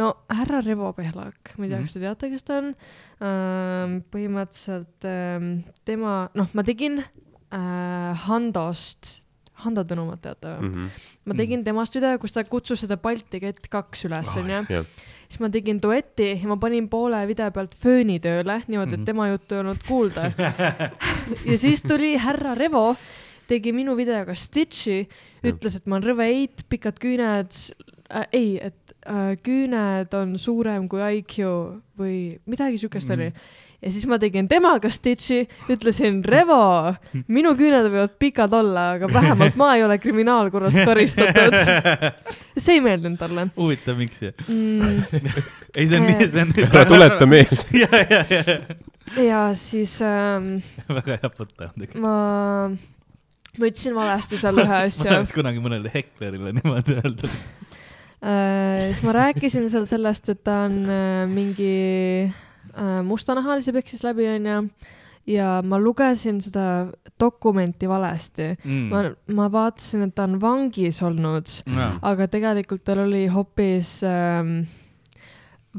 no 0.00 0.12
härra 0.32 0.60
Revo 0.64 0.92
Pehlak, 0.96 1.54
ma 1.58 1.64
ei 1.64 1.70
tea, 1.70 1.78
Mhm. 1.78 1.84
kas 1.86 1.92
te 1.92 2.00
teate, 2.00 2.30
kes 2.32 2.42
ta 2.48 2.58
on 2.62 2.74
ähm,. 3.20 4.00
põhimõtteliselt 4.12 5.04
ähm, 5.08 5.48
tema, 5.84 6.28
noh, 6.34 6.48
ma 6.54 6.62
tegin 6.64 7.00
äh, 7.02 8.14
Handost, 8.26 9.22
Hando 9.64 9.82
Tõnumat 9.84 10.20
teate 10.22 10.56
või? 10.58 10.68
Mhm. 10.70 10.90
ma 11.26 11.34
tegin 11.34 11.64
temast 11.66 11.94
video, 11.98 12.16
kus 12.22 12.32
ta 12.32 12.44
kutsus 12.44 12.80
seda 12.84 12.96
Balti 12.96 13.40
kett 13.42 13.68
kaks 13.68 14.04
üles, 14.06 14.30
onju. 14.38 14.84
siis 15.28 15.40
ma 15.42 15.48
tegin 15.52 15.80
dueti 15.82 16.30
ja 16.40 16.48
ma 16.48 16.56
panin 16.56 16.86
poole 16.88 17.26
video 17.28 17.50
pealt 17.50 17.74
fööni 17.76 18.20
tööle, 18.20 18.62
niimoodi, 18.68 18.94
et 18.94 19.00
Mhm. 19.00 19.04
tema 19.04 19.28
juttu 19.28 19.54
ei 19.56 19.60
olnud 19.60 19.82
kuulda. 19.86 20.30
ja 21.50 21.58
siis 21.58 21.82
tuli 21.82 22.14
härra 22.16 22.54
Revo, 22.56 22.96
tegi 23.48 23.72
minu 23.76 23.94
videoga 23.98 24.34
Stitchi, 24.38 25.02
ütles, 25.46 25.78
et 25.78 25.86
ma 25.88 25.96
olen 25.98 26.08
rõveit, 26.12 26.66
pikad 26.68 26.98
küüned 27.02 27.54
äh,, 28.10 28.26
ei, 28.32 28.50
et 28.70 28.94
äh, 29.08 29.32
küüned 29.44 30.12
on 30.18 30.36
suurem 30.40 30.88
kui 30.88 31.00
IQ 31.20 31.38
või 31.98 32.18
midagi 32.48 32.78
siukest 32.84 33.08
Mhm. 33.08 33.18
oli. 33.18 33.32
ja 33.78 33.90
siis 33.94 34.06
ma 34.10 34.16
tegin 34.18 34.48
temaga 34.50 34.90
Stitchi, 34.90 35.44
ütlesin, 35.70 36.16
Revo, 36.26 36.94
minu 37.30 37.52
küüned 37.54 37.86
võivad 37.92 38.16
pikad 38.18 38.52
olla, 38.58 38.88
aga 38.96 39.06
vähemalt 39.12 39.54
ma 39.60 39.68
ei 39.76 39.84
ole 39.86 39.98
kriminaalkorras 40.02 40.74
karistatud. 40.84 41.54
see 42.58 42.74
ei 42.74 42.82
meeldinud 42.82 43.20
talle 43.20 43.44
huvitav, 43.56 43.96
miks 44.00 44.24
mm,. 44.24 44.98
ei, 45.76 45.86
see 45.86 46.00
on 46.00 46.06
nii, 46.10 46.26
see 46.26 46.42
on 46.42 46.52
ära 46.66 46.84
tuleta 46.90 47.28
meelde. 47.32 47.64
ja, 47.84 47.88
ja, 48.10 48.24
ja, 48.34 48.58
ja 49.22 49.42
siis 49.56 49.94
ähm, 50.02 50.56
väga 50.90 51.20
hea 51.22 51.30
mõte 51.38 51.46
on 51.46 51.74
tegelikult. 51.78 52.00
ma, 52.02 52.16
ma 53.56 53.70
ütlesin 53.70 53.96
valesti 53.96 54.38
seal 54.40 54.60
ühe 54.60 54.68
ma 54.68 54.82
asja 54.86 55.08
tahaks 55.08 55.32
kunagi 55.36 55.62
mõnele 55.62 55.92
heklerile 55.94 56.52
niimoodi 56.58 56.98
öelda. 57.00 57.32
äh,. 58.20 58.88
siis 58.92 59.02
ma 59.06 59.16
rääkisin 59.16 59.68
seal 59.72 59.88
sellest, 59.90 60.28
et 60.34 60.44
ta 60.46 60.64
on 60.68 60.78
äh, 60.84 61.24
mingi 61.30 61.74
äh, 62.28 63.00
mustanahalisi 63.06 63.74
peksis 63.76 64.04
läbi, 64.06 64.28
onju. 64.36 64.62
ja 65.28 65.58
ma 65.64 65.80
lugesin 65.80 66.42
seda 66.44 66.88
dokumenti 67.20 67.88
valesti. 67.88 68.52
Mm. 68.64 68.84
ma, 68.92 69.04
ma 69.40 69.48
vaatasin, 69.52 70.08
et 70.08 70.14
ta 70.16 70.28
on 70.28 70.38
vangis 70.42 71.02
olnud, 71.04 71.50
aga 72.02 72.28
tegelikult 72.30 72.84
tal 72.86 73.06
oli 73.06 73.26
hoopis 73.32 73.98
ähm, 74.08 74.60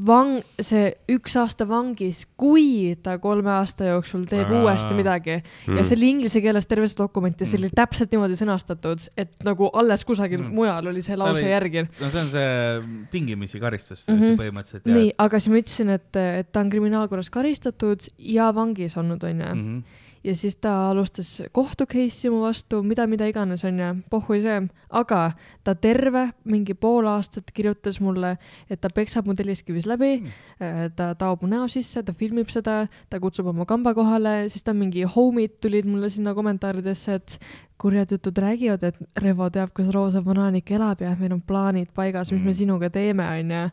vang, 0.06 0.40
see 0.60 0.94
üks 1.12 1.34
aasta 1.36 1.66
vangis, 1.68 2.22
kui 2.38 2.96
ta 3.02 3.18
kolme 3.18 3.50
aasta 3.50 3.84
jooksul 3.90 4.24
teeb 4.30 4.48
Aa. 4.50 4.62
uuesti 4.62 4.94
midagi 4.94 5.36
Mm. 5.66 5.76
ja 5.76 5.84
see 5.84 5.96
oli 5.96 6.08
inglise 6.10 6.40
keeles 6.40 6.66
terve 6.66 6.88
see 6.88 6.96
dokument 6.98 7.40
ja 7.40 7.46
see 7.46 7.58
oli 7.58 7.70
täpselt 7.74 8.10
niimoodi 8.12 8.36
sõnastatud, 8.38 9.08
et 9.16 9.34
nagu 9.44 9.70
alles 9.74 10.04
kusagil 10.04 10.40
Mm. 10.40 10.54
mujal 10.54 10.86
oli 10.86 11.02
see 11.02 11.16
lause 11.16 11.42
oli- 11.44 11.50
järgi. 11.50 11.82
no 12.00 12.10
see 12.10 12.20
on 12.20 12.30
see 12.30 13.06
tingimisi 13.10 13.60
karistus 13.60 14.06
mm 14.08 14.14
Mhm. 14.14 14.24
-hmm. 14.24 14.36
põhimõtteliselt. 14.40 14.86
nii, 14.86 15.10
aga 15.18 15.38
siis 15.40 15.48
ma 15.52 15.58
ütlesin, 15.62 15.90
et, 15.90 16.16
et 16.16 16.52
ta 16.52 16.60
on 16.60 16.70
kriminaalkorras 16.70 17.30
karistatud 17.30 18.00
ja 18.18 18.52
vangis 18.54 18.96
olnud, 18.96 19.22
onju. 19.24 19.82
-hmm. 20.20 20.30
ja 20.30 20.36
siis 20.36 20.56
ta 20.56 20.90
alustas 20.90 21.42
kohtu 21.52 21.86
case'i 21.86 22.30
mu 22.30 22.42
vastu, 22.42 22.82
mida, 22.82 23.06
mida 23.06 23.26
iganes, 23.26 23.64
onju, 23.64 24.02
pohhu 24.10 24.40
see, 24.40 24.68
aga 24.90 25.32
ta 25.64 25.74
terve 25.74 26.32
mingi 26.44 26.74
pool 26.74 27.06
aastat 27.06 27.50
kirjutas 27.52 28.00
mulle, 28.00 28.36
et 28.70 28.80
ta 28.80 28.88
peksab 28.88 29.26
mu 29.26 29.34
telliskivis 29.34 29.86
läbi 29.86 30.20
mm., 30.20 30.92
ta 30.96 31.14
taob 31.14 31.42
mu 31.42 31.48
näo 31.48 31.68
sisse, 31.68 32.02
ta 32.02 32.12
filmib 32.12 32.48
seda, 32.48 32.86
ta 33.08 33.20
kutsub 33.20 33.46
oma 33.46 33.66
kamba 33.66 33.94
kohale, 33.94 34.48
siis 34.48 34.62
ta 34.62 34.72
mingi 34.72 35.02
homid 35.02 35.60
tulid 35.60 35.86
mulle 35.86 36.10
sinna 36.10 36.34
kommentaaridesse, 36.34 37.14
et 37.14 37.38
kurjad 37.80 38.10
jutud 38.12 38.36
räägivad, 38.38 38.82
et 38.84 38.96
Revo 39.16 39.48
teab, 39.50 39.72
kus 39.72 39.88
roosa 39.88 40.20
banaanik 40.22 40.70
elab 40.70 41.00
ja 41.00 41.16
meil 41.16 41.32
on 41.32 41.40
plaanid 41.40 41.88
paigas, 41.94 42.32
mis 42.32 42.42
me 42.42 42.50
Mm. 42.50 42.52
sinuga 42.52 42.90
teeme, 42.90 43.24
onju 43.24 43.70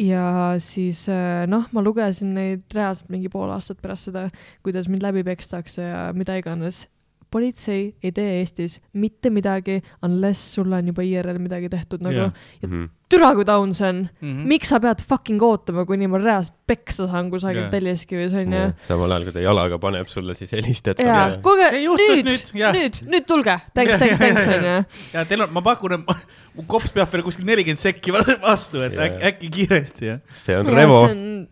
ja 0.00 0.54
siis 0.62 1.04
äh, 1.12 1.44
noh, 1.50 1.66
ma 1.72 1.82
lugesin 1.84 2.32
neid 2.36 2.62
reaalselt 2.74 3.10
mingi 3.12 3.28
pool 3.32 3.50
aastat 3.52 3.80
pärast 3.82 4.08
seda, 4.10 4.28
kuidas 4.64 4.88
mind 4.88 5.04
läbi 5.04 5.24
pekstakse 5.26 5.82
ja 5.82 6.06
mida 6.16 6.36
iganes. 6.40 6.86
politsei 7.30 7.94
ei 8.02 8.10
tee 8.12 8.40
Eestis 8.40 8.80
mitte 8.92 9.30
midagi, 9.30 9.76
unless 10.02 10.54
sulle 10.54 10.80
on 10.80 10.88
juba 10.90 11.02
IRL 11.06 11.38
midagi 11.38 11.68
tehtud 11.70 12.02
nagu 12.02 12.16
Jah. 12.16 12.32
ja 12.62 12.68
Mhm. 12.68 12.88
Türa 13.10 13.32
kui 13.36 13.46
down 13.48 13.74
see 13.76 13.88
on 13.88 14.02
mm. 14.06 14.26
Mhm. 14.30 14.48
miks 14.50 14.70
sa 14.72 14.80
pead 14.82 15.02
fucking 15.02 15.42
ootama, 15.42 15.84
kuni 15.88 16.08
ma 16.10 16.20
reaalselt 16.22 16.56
peksa 16.70 17.08
saan 17.10 17.30
kusagil 17.32 17.64
Jaa. 17.64 17.70
Telliskivis 17.72 18.34
onju. 18.38 18.66
samal 18.86 19.14
ajal, 19.14 19.26
kui 19.28 19.34
ta 19.34 19.44
jalaga 19.44 19.78
paneb 19.82 20.10
sulle, 20.12 20.36
siis 20.38 20.52
helistad 20.54 21.00
jaa, 21.02 21.24
sulle. 21.32 21.40
kuulge 21.46 21.70
nüüd 21.74 22.28
nüüd,, 22.30 22.52
nüüd, 22.76 23.00
nüüd 23.10 23.26
tulge, 23.28 23.56
thanks, 23.74 23.98
thanks, 23.98 24.22
thanks 24.22 24.46
onju. 24.46 24.76
ja 25.16 25.26
teil 25.28 25.46
on, 25.46 25.54
ma 25.56 25.64
pakun, 25.66 25.98
et 25.98 26.36
mu 26.56 26.66
kops 26.70 26.94
peab 26.94 27.10
veel 27.12 27.24
kuskil 27.26 27.48
nelikümmend 27.48 27.82
sekki 27.82 28.14
vastu, 28.14 28.84
et 28.86 28.94
Jaa. 28.94 29.08
äkki, 29.08 29.22
äkki 29.32 29.52
kiiresti 29.58 30.10
jah. 30.12 30.20
see 30.42 30.58
on 30.58 30.70
Revo, 30.70 31.02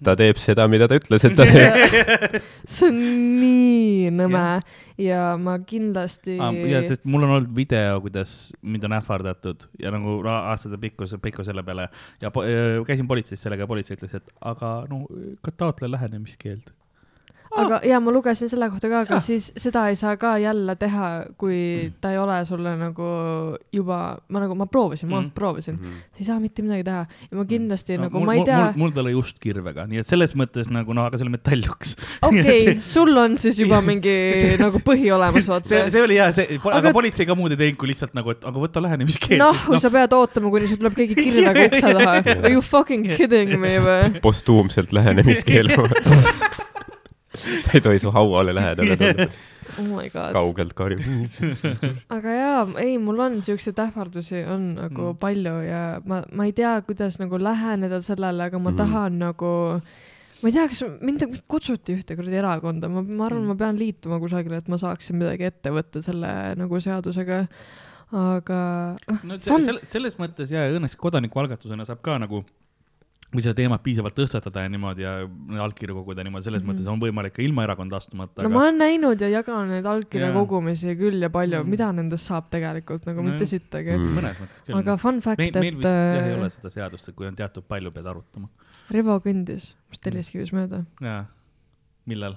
ta 0.05 0.15
teeb 0.19 0.39
seda, 0.43 0.69
mida 0.71 0.91
ta 0.91 0.99
ütles, 1.01 1.27
et 1.27 1.39
ta 1.39 1.49
teeb. 1.51 2.39
see 2.79 2.93
on 2.93 3.03
nii 3.43 4.13
nõme 4.15 4.45
ja 4.99 5.33
ma 5.41 5.57
kindlasti. 5.67 6.37
ja 6.71 6.83
sest 6.87 7.07
mul 7.09 7.27
on 7.27 7.37
olnud 7.39 7.51
video, 7.57 7.99
kuidas 8.05 8.53
mind 8.63 8.87
on 8.87 8.97
ähvardatud 8.99 9.69
ja 9.83 9.93
nagu 9.95 10.21
aastate 10.31 10.79
pikkus, 10.83 11.15
pikku 11.23 11.47
selle 11.49 11.65
peale 11.67 11.89
ja 12.23 12.33
po 12.35 12.45
käisin 12.87 13.09
politseis 13.11 13.43
sellega 13.45 13.67
ja 13.67 13.71
politsei 13.71 13.99
ütles, 13.99 14.15
et 14.19 14.35
aga 14.53 14.73
no 14.91 15.05
ka 15.45 15.55
taotle 15.65 15.91
lähenemiskeeld. 15.91 16.73
Aga 17.65 17.81
ja 17.89 17.99
ma 18.01 18.13
lugesin 18.15 18.49
selle 18.51 18.69
kohta 18.71 18.89
ka, 18.91 19.01
aga 19.07 19.19
siis 19.25 19.51
seda 19.57 19.87
ei 19.91 19.97
saa 19.99 20.17
ka 20.21 20.37
jälle 20.43 20.75
teha, 20.81 21.09
kui 21.41 21.91
ta 22.01 22.13
ei 22.15 22.19
ole 22.19 22.39
sulle 22.49 22.75
nagu 22.81 23.09
juba, 23.75 23.99
ma 24.29 24.43
nagu, 24.45 24.55
ma 24.59 24.67
proovisin, 24.67 25.09
ma 25.11 25.21
Mm. 25.21 25.31
proovisin, 25.35 25.75
Mhm. 25.79 25.97
sa 26.15 26.19
ei 26.21 26.25
saa 26.29 26.39
mitte 26.41 26.63
midagi 26.63 26.85
teha 26.85 27.03
ja 27.31 27.37
ma 27.39 27.45
kindlasti 27.45 27.97
no, 27.99 28.05
nagu, 28.07 28.19
mul, 28.19 28.27
ma 28.27 28.35
ei 28.39 28.45
tea 28.45 28.59
mul,, 28.65 28.79
mul 28.85 28.91
ta 28.97 29.03
lõi 29.07 29.15
just 29.17 29.39
kirvega, 29.43 29.87
nii 29.89 29.99
et 30.03 30.07
selles 30.07 30.35
mõttes 30.39 30.71
nagu 30.71 30.95
noh, 30.95 31.07
aga 31.09 31.19
see 31.19 31.27
oli 31.27 31.35
metalljuks. 31.37 31.97
okei 32.29 32.41
okay,, 32.41 32.77
sul 32.81 33.11
on 33.19 33.37
siis 33.39 33.59
juba 33.59 33.81
mingi 33.83 34.17
See- 34.43 34.57
nagu 34.61 34.79
põhi 34.85 35.11
olemas, 35.15 35.49
vaata 35.51 35.69
see, 35.69 35.83
see 35.91 36.03
oli 36.03 36.19
hea, 36.21 36.31
see, 36.33 36.59
aga, 36.63 36.77
Aga- 36.79 36.93
politsei 36.97 37.27
ka 37.27 37.35
muud 37.39 37.53
ei 37.53 37.61
teinud, 37.65 37.79
kui 37.81 37.89
lihtsalt 37.93 38.15
nagu, 38.15 38.31
et 38.37 38.45
aga 38.45 38.59
võta 38.63 38.83
lähenemiskeeld. 38.85 39.39
noh, 39.43 39.65
kui 39.67 39.79
sa 39.83 39.91
pead 39.91 40.13
ootama, 40.17 40.51
kuni 40.55 40.69
sul 40.71 40.79
tuleb 40.81 40.95
keegi 40.99 41.15
kirvega 41.25 41.67
ukse 41.69 41.95
taha. 41.99 42.17
Are 42.39 42.53
you 42.53 42.61
fucking 42.63 43.05
kidding 43.17 43.57
me 43.59 43.75
või? 43.83 44.21
postuumselt 44.23 44.93
lähenemiskeelu. 44.93 45.89
Ta 47.65 47.75
ei 47.79 47.81
tohi 47.85 47.99
su 48.03 48.11
hauale 48.15 48.55
lähedale 48.57 48.97
tulla, 49.01 49.29
Oh 49.79 49.85
my 49.99 50.09
god. 50.09 50.33
kaugelt 50.33 50.73
karjub. 50.73 51.03
aga 52.17 52.35
jaa, 52.39 52.61
ei, 52.81 52.95
mul 52.99 53.19
on 53.21 53.41
siukseid 53.45 53.79
ähvardusi 53.85 54.41
on 54.49 54.71
nagu 54.79 55.11
Mm. 55.13 55.19
palju 55.21 55.57
ja 55.67 55.83
ma, 56.09 56.23
ma 56.33 56.47
ei 56.49 56.53
tea, 56.57 56.77
kuidas 56.87 57.19
nagu 57.21 57.37
läheneda 57.43 58.01
sellele, 58.05 58.47
aga 58.49 58.59
ma 58.59 58.71
Mm. 58.73 58.77
tahan 58.81 59.19
nagu, 59.21 59.51
ma 60.43 60.49
ei 60.49 60.55
tea, 60.57 60.69
kas 60.73 60.81
mind 61.05 61.27
mind 61.29 61.43
kutsuti 61.53 61.99
ühte 61.99 62.17
kuradi 62.17 62.41
erakonda, 62.41 62.89
ma, 62.89 63.03
ma 63.03 63.27
arvan 63.29 63.43
Mm. 63.45 63.53
ma 63.53 63.59
pean 63.61 63.77
liituma 63.79 64.19
kusagile, 64.23 64.63
et 64.63 64.69
ma 64.73 64.77
saaksin 64.81 65.21
midagi 65.21 65.45
ette 65.53 65.71
võtta 65.75 66.03
selle 66.03 66.33
nagu 66.57 66.81
seadusega. 66.81 67.45
aga 68.09 68.59
noh, 69.05 69.19
no 69.29 69.37
selle, 69.37 69.83
selles 69.85 70.15
mõttes 70.17 70.49
ja 70.49 70.63
õnneks 70.73 70.95
kodanikualgatusena 70.97 71.85
saab 71.85 72.01
ka 72.01 72.15
nagu 72.17 72.41
kui 73.29 73.43
seda 73.45 73.53
teemat 73.59 73.83
piisavalt 73.85 74.15
tõstatada 74.17 74.63
ja 74.65 74.69
niimoodi 74.73 75.05
ja 75.05 75.11
allkirju 75.65 75.99
koguda 75.99 76.25
niimoodi, 76.25 76.47
selles 76.47 76.63
mm. 76.63 76.71
-hmm. 76.71 76.79
mõttes 76.79 76.93
on 76.93 77.01
võimalik 77.03 77.35
ka 77.37 77.43
ilma 77.45 77.67
erakonda 77.67 77.99
astumata. 78.01 78.43
no 78.43 78.49
ma 78.55 78.63
olen 78.63 78.79
näinud 78.81 79.21
ja 79.21 79.29
jaganud 79.29 79.69
neid 79.75 79.85
allkirja 79.87 80.31
Jaa. 80.31 80.37
kogumisi 80.39 80.95
küll 80.97 81.21
ja 81.21 81.29
palju 81.31 81.59
Mm. 81.59 81.65
mm., 81.67 81.71
mida 81.71 81.93
nendest 81.93 82.25
saab 82.31 82.49
tegelikult 82.51 83.05
nagu 83.07 83.23
No 83.23 83.29
mitte 83.29 83.47
sittagi 83.47 83.91
Mm. 83.97 84.05
mm.. 84.05 84.17
mõnes 84.19 84.41
mõttes 84.41 84.63
küll. 84.65 84.79
aga 84.79 84.97
fun 84.97 85.21
fact, 85.21 85.39
meil, 85.39 85.53
meil 85.53 85.77
vist 85.77 85.93
jah 85.93 86.27
ei 86.27 86.35
ole 86.39 86.47
et 86.47 86.53
seda 86.57 86.71
seadust, 86.71 87.09
et 87.09 87.15
kui 87.15 87.27
on 87.27 87.35
teatud 87.37 87.65
palju, 87.69 87.91
pead 87.93 88.07
arutama. 88.07 88.49
Rivo 88.91 89.19
kõndis 89.21 89.75
vist 89.91 90.03
Telliskivis 90.03 90.53
mööda. 90.53 90.85
jaa, 91.01 91.27
millal? 92.07 92.37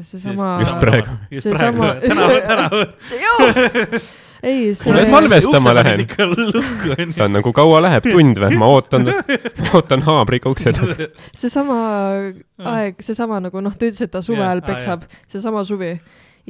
seesama. 0.00 0.56
Just 0.58 0.78
praegu. 0.80 1.18
Seesama- 1.30 1.94
täna, 2.00 2.26
täna. 2.48 2.70
ei, 4.42 4.70
see 4.78 5.04
salvestama 5.10 5.74
lähen. 5.76 6.04
ta 7.16 7.24
on 7.26 7.32
nagu 7.36 7.52
kaua 7.56 7.80
läheb, 7.84 8.06
tund 8.10 8.40
või? 8.40 8.56
ma 8.60 8.68
ootan, 8.72 9.06
ootan 9.74 10.02
haamriga 10.06 10.50
ukse 10.52 10.72
taga. 10.76 11.10
seesama 11.36 11.78
aeg, 12.74 13.00
seesama 13.04 13.40
nagu 13.44 13.60
noh, 13.64 13.74
ta 13.76 13.86
ütles, 13.90 14.02
et 14.06 14.12
ta 14.14 14.22
suve 14.24 14.40
Jaa, 14.42 14.50
ajal 14.54 14.62
aa, 14.64 14.68
peksab, 14.72 15.06
seesama 15.30 15.64
suvi. 15.68 15.92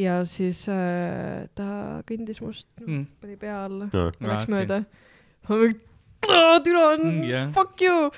ja 0.00 0.20
siis 0.28 0.62
äh, 0.70 1.46
ta 1.54 2.00
kõndis 2.08 2.40
must, 2.44 2.68
Mm. 2.86 3.06
pani 3.20 3.36
pea 3.36 3.64
alla, 3.66 3.90
no 3.92 4.10
läks 4.20 4.46
okei. 4.46 4.54
mööda. 4.54 4.82
ma 5.48 5.58
mingi, 6.28 6.60
türa 6.64 6.82
on 6.94 7.00
Mm, 7.00 7.22
jah. 7.30 7.46
fuck 7.54 7.80
you. 7.80 8.10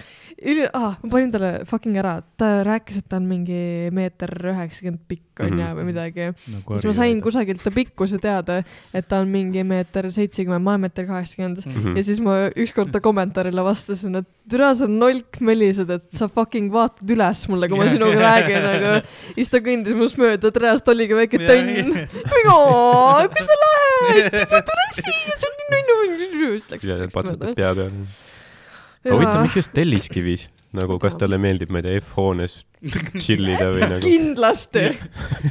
üli-, 0.42 0.68
ah, 0.74 0.96
ma 1.02 1.08
panin 1.10 1.30
talle 1.30 1.50
fucking 1.70 1.96
ära, 2.00 2.16
ta 2.36 2.62
rääkis, 2.66 2.96
et 2.98 3.08
ta 3.08 3.16
on 3.20 3.26
mingi 3.30 3.90
meeter 3.94 4.28
üheksakümmend 4.50 4.98
pikk 5.08 5.42
onju 5.44 5.62
Mhm. 5.62 5.76
või 5.78 5.84
midagi. 5.86 6.26
siis 6.74 6.84
ma 6.84 6.92
sain 6.92 7.20
kusagilt 7.22 7.62
ta 7.62 7.70
pikkuse 7.70 8.18
teada, 8.20 8.64
et 8.92 9.06
ta 9.08 9.20
on 9.22 9.28
mingi 9.30 9.62
meeter 9.64 10.10
seitsekümmend, 10.10 10.62
ma 10.62 10.72
olen 10.74 10.80
meeter 10.88 11.06
kaheksakümmend. 11.06 11.62
Mhm. 11.66 11.96
ja 11.96 12.02
siis 12.02 12.20
ma 12.20 12.50
ükskord 12.50 12.90
ta 12.92 12.98
kommentaarile 13.00 13.62
vastasin, 13.62 14.16
et 14.18 14.26
türa, 14.50 14.74
sa 14.74 14.86
nolk 14.90 15.38
melised, 15.40 15.88
et 15.90 16.02
sa 16.12 16.26
fucking 16.28 16.72
vaatad 16.72 17.06
üles 17.08 17.48
mulle, 17.48 17.68
kui 17.68 17.78
ma 17.78 17.86
sinuga 17.88 18.18
räägin, 18.18 18.66
aga 18.66 19.02
siis 19.38 19.48
ta 19.48 19.58
kõndis 19.62 19.94
must 19.94 20.18
mööda, 20.18 20.50
tõenäoliselt 20.50 20.88
oligi 20.90 21.14
väike 21.14 21.38
tönn. 21.38 21.70
mina, 21.94 23.28
kus 23.30 23.46
sa 23.46 23.56
lähed, 23.62 24.32
ma 24.50 24.60
tulen 24.66 24.92
siia, 24.98 25.38
nii 26.56 26.82
nunnu. 26.82 26.98
ja 27.04 27.12
patsutad 27.14 27.54
pea 27.58 27.74
peale. 27.74 27.86
aga 29.04 29.14
huvitav, 29.16 29.40
miks 29.46 29.60
just 29.60 29.72
Telliskivis? 29.76 30.48
nagu, 30.72 30.96
kas 31.00 31.18
talle 31.20 31.36
meeldib, 31.40 31.68
ma 31.72 31.82
ei 31.82 31.84
tea, 31.84 32.00
F-hoones 32.00 32.54
tšillida 33.20 33.68
või 33.74 33.88
nagu? 33.90 34.00
kindlasti, 34.06 34.84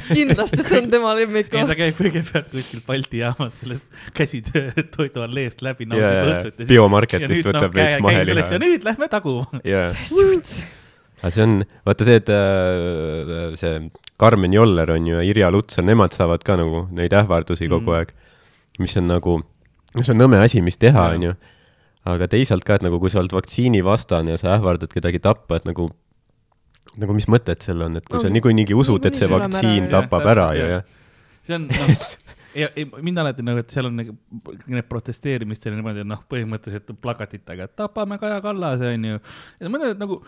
kindlasti 0.08 0.64
see 0.66 0.80
on 0.82 0.90
tema 0.92 1.12
ei, 1.12 1.14
ta 1.14 1.18
lemmikkoht. 1.20 1.74
käib 1.78 2.00
kõigepealt 2.00 2.50
kuskil 2.52 2.82
Balti 2.88 3.22
jaamas 3.22 3.54
sellest 3.60 3.86
käsitöö 4.18 4.84
toidualleest 4.96 5.62
läbi. 5.62 5.86
ja, 5.94 6.10
ja, 6.18 6.36
ja 6.42 6.68
biomarketist 6.68 7.48
võtab 7.48 7.74
veits 7.76 8.02
maheliha 8.04 8.48
ja. 8.50 8.62
nüüd 8.62 8.86
lähme 8.88 9.08
taguma. 9.12 9.46
aga 9.62 11.30
see 11.30 11.46
on, 11.46 11.60
vaata 11.86 12.08
see, 12.08 12.18
et 12.18 12.32
äh, 12.34 13.54
see 13.60 13.76
Karmen 14.22 14.52
Joller 14.54 14.90
on 14.94 15.06
ju 15.06 15.16
ja 15.18 15.22
Irja 15.26 15.50
Lutsar, 15.54 15.86
nemad 15.86 16.14
saavad 16.14 16.42
ka 16.46 16.58
nagu 16.58 16.86
neid 16.94 17.14
ähvardusi 17.14 17.70
kogu 17.70 17.90
Mm. 17.90 17.96
aeg, 17.98 18.12
mis 18.82 18.96
on 18.98 19.08
nagu, 19.10 19.40
mis 19.98 20.12
on 20.12 20.20
nõme 20.20 20.40
asi, 20.42 20.62
mis 20.64 20.78
teha, 20.80 21.08
onju. 21.16 21.34
aga 22.12 22.28
teisalt 22.30 22.64
ka, 22.66 22.78
et 22.78 22.86
nagu 22.86 22.98
kui 23.02 23.12
sa 23.12 23.20
oled 23.22 23.34
vaktsiinivastane 23.34 24.34
ja 24.34 24.40
sa 24.40 24.56
ähvardad 24.56 24.90
kedagi 24.92 25.20
tappa, 25.22 25.60
et 25.60 25.68
nagu, 25.68 25.88
nagu 26.98 27.16
mis 27.16 27.28
mõtet 27.30 27.62
sellel 27.62 27.90
on, 27.90 28.00
et 28.00 28.08
kui 28.08 28.20
sa 28.20 28.30
On. 28.30 28.34
niikuinii 28.34 28.74
usud, 28.74 29.04
et 29.06 29.18
see 29.18 29.30
vaktsiin 29.30 29.86
ära, 29.86 30.00
tapab 30.00 30.26
Jah, 30.26 30.32
ära 30.34 30.48
ju, 30.58 30.70
jah. 30.76 30.88
see 31.46 31.58
on 31.58 31.68
noh, 31.70 31.92
ja, 32.58 32.70
ja 32.76 32.86
mind 32.98 33.22
alati 33.22 33.44
nagu, 33.46 33.62
et 33.62 33.74
seal 33.74 33.88
on 33.88 34.00
nagu 34.00 34.16
need 34.66 34.88
protesteerimistel 34.90 35.76
niimoodi, 35.76 36.06
noh, 36.08 36.24
põhimõtteliselt 36.30 36.90
plakatitega, 37.04 37.68
et 37.70 37.76
tapame 37.78 38.18
Kaja 38.22 38.40
Kallase, 38.44 38.92
onju. 38.96 39.20
ja 39.62 39.72
et 39.92 40.02
nagu 40.02 40.22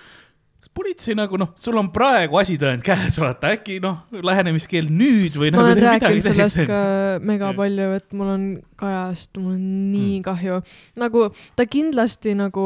kas 0.65 0.73
politsei 0.73 1.13
nagu 1.19 1.37
noh, 1.37 1.51
sul 1.61 1.77
on 1.77 1.91
praegu 1.93 2.39
asitõend 2.41 2.81
käes, 2.87 3.19
vaata 3.21 3.51
äkki 3.59 3.77
noh, 3.85 3.99
lähenemiskeeld 4.25 4.89
nüüd 4.91 5.37
või 5.37 5.51
ma 5.53 5.59
nagu 5.61 5.67
olen 5.75 5.83
rääkinud 5.85 6.25
sellest 6.25 6.63
ka 6.71 6.79
mega 7.21 7.51
palju, 7.57 7.89
et 7.99 8.17
mul 8.17 8.31
on 8.35 8.47
Kajast, 8.81 9.37
mul 9.39 9.53
on 9.55 9.67
nii 9.93 10.17
Mm. 10.19 10.23
kahju. 10.27 10.57
nagu 10.99 11.29
ta 11.57 11.67
kindlasti 11.71 12.33
nagu, 12.35 12.65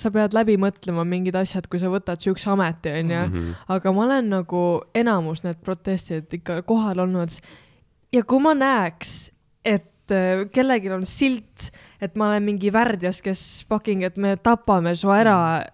sa 0.00 0.10
pead 0.10 0.32
läbi 0.34 0.56
mõtlema 0.58 1.04
mingid 1.06 1.36
asjad, 1.38 1.68
kui 1.70 1.78
sa 1.78 1.86
võtad 1.92 2.18
siukse 2.24 2.48
ameti, 2.50 2.88
onju. 2.90 3.20
Mhm. 3.28 3.52
aga 3.68 3.92
ma 3.92 4.04
olen 4.08 4.28
nagu 4.30 4.62
enamus 4.94 5.44
need 5.44 5.60
protestid 5.62 6.32
ikka 6.40 6.62
kohal 6.62 6.98
olnud 7.04 7.30
ja 8.12 8.22
kui 8.24 8.40
ma 8.42 8.54
näeks, 8.54 9.30
et 9.64 10.10
äh, 10.10 10.46
kellelgi 10.52 10.90
on 10.90 11.04
silt, 11.06 11.70
et 12.00 12.16
ma 12.16 12.26
olen 12.32 12.42
mingi 12.42 12.72
värdjas, 12.72 13.20
kes 13.22 13.44
fucking, 13.68 14.02
et 14.02 14.16
me 14.16 14.36
tapame 14.36 14.94
su 14.96 15.12
ära. 15.14 15.66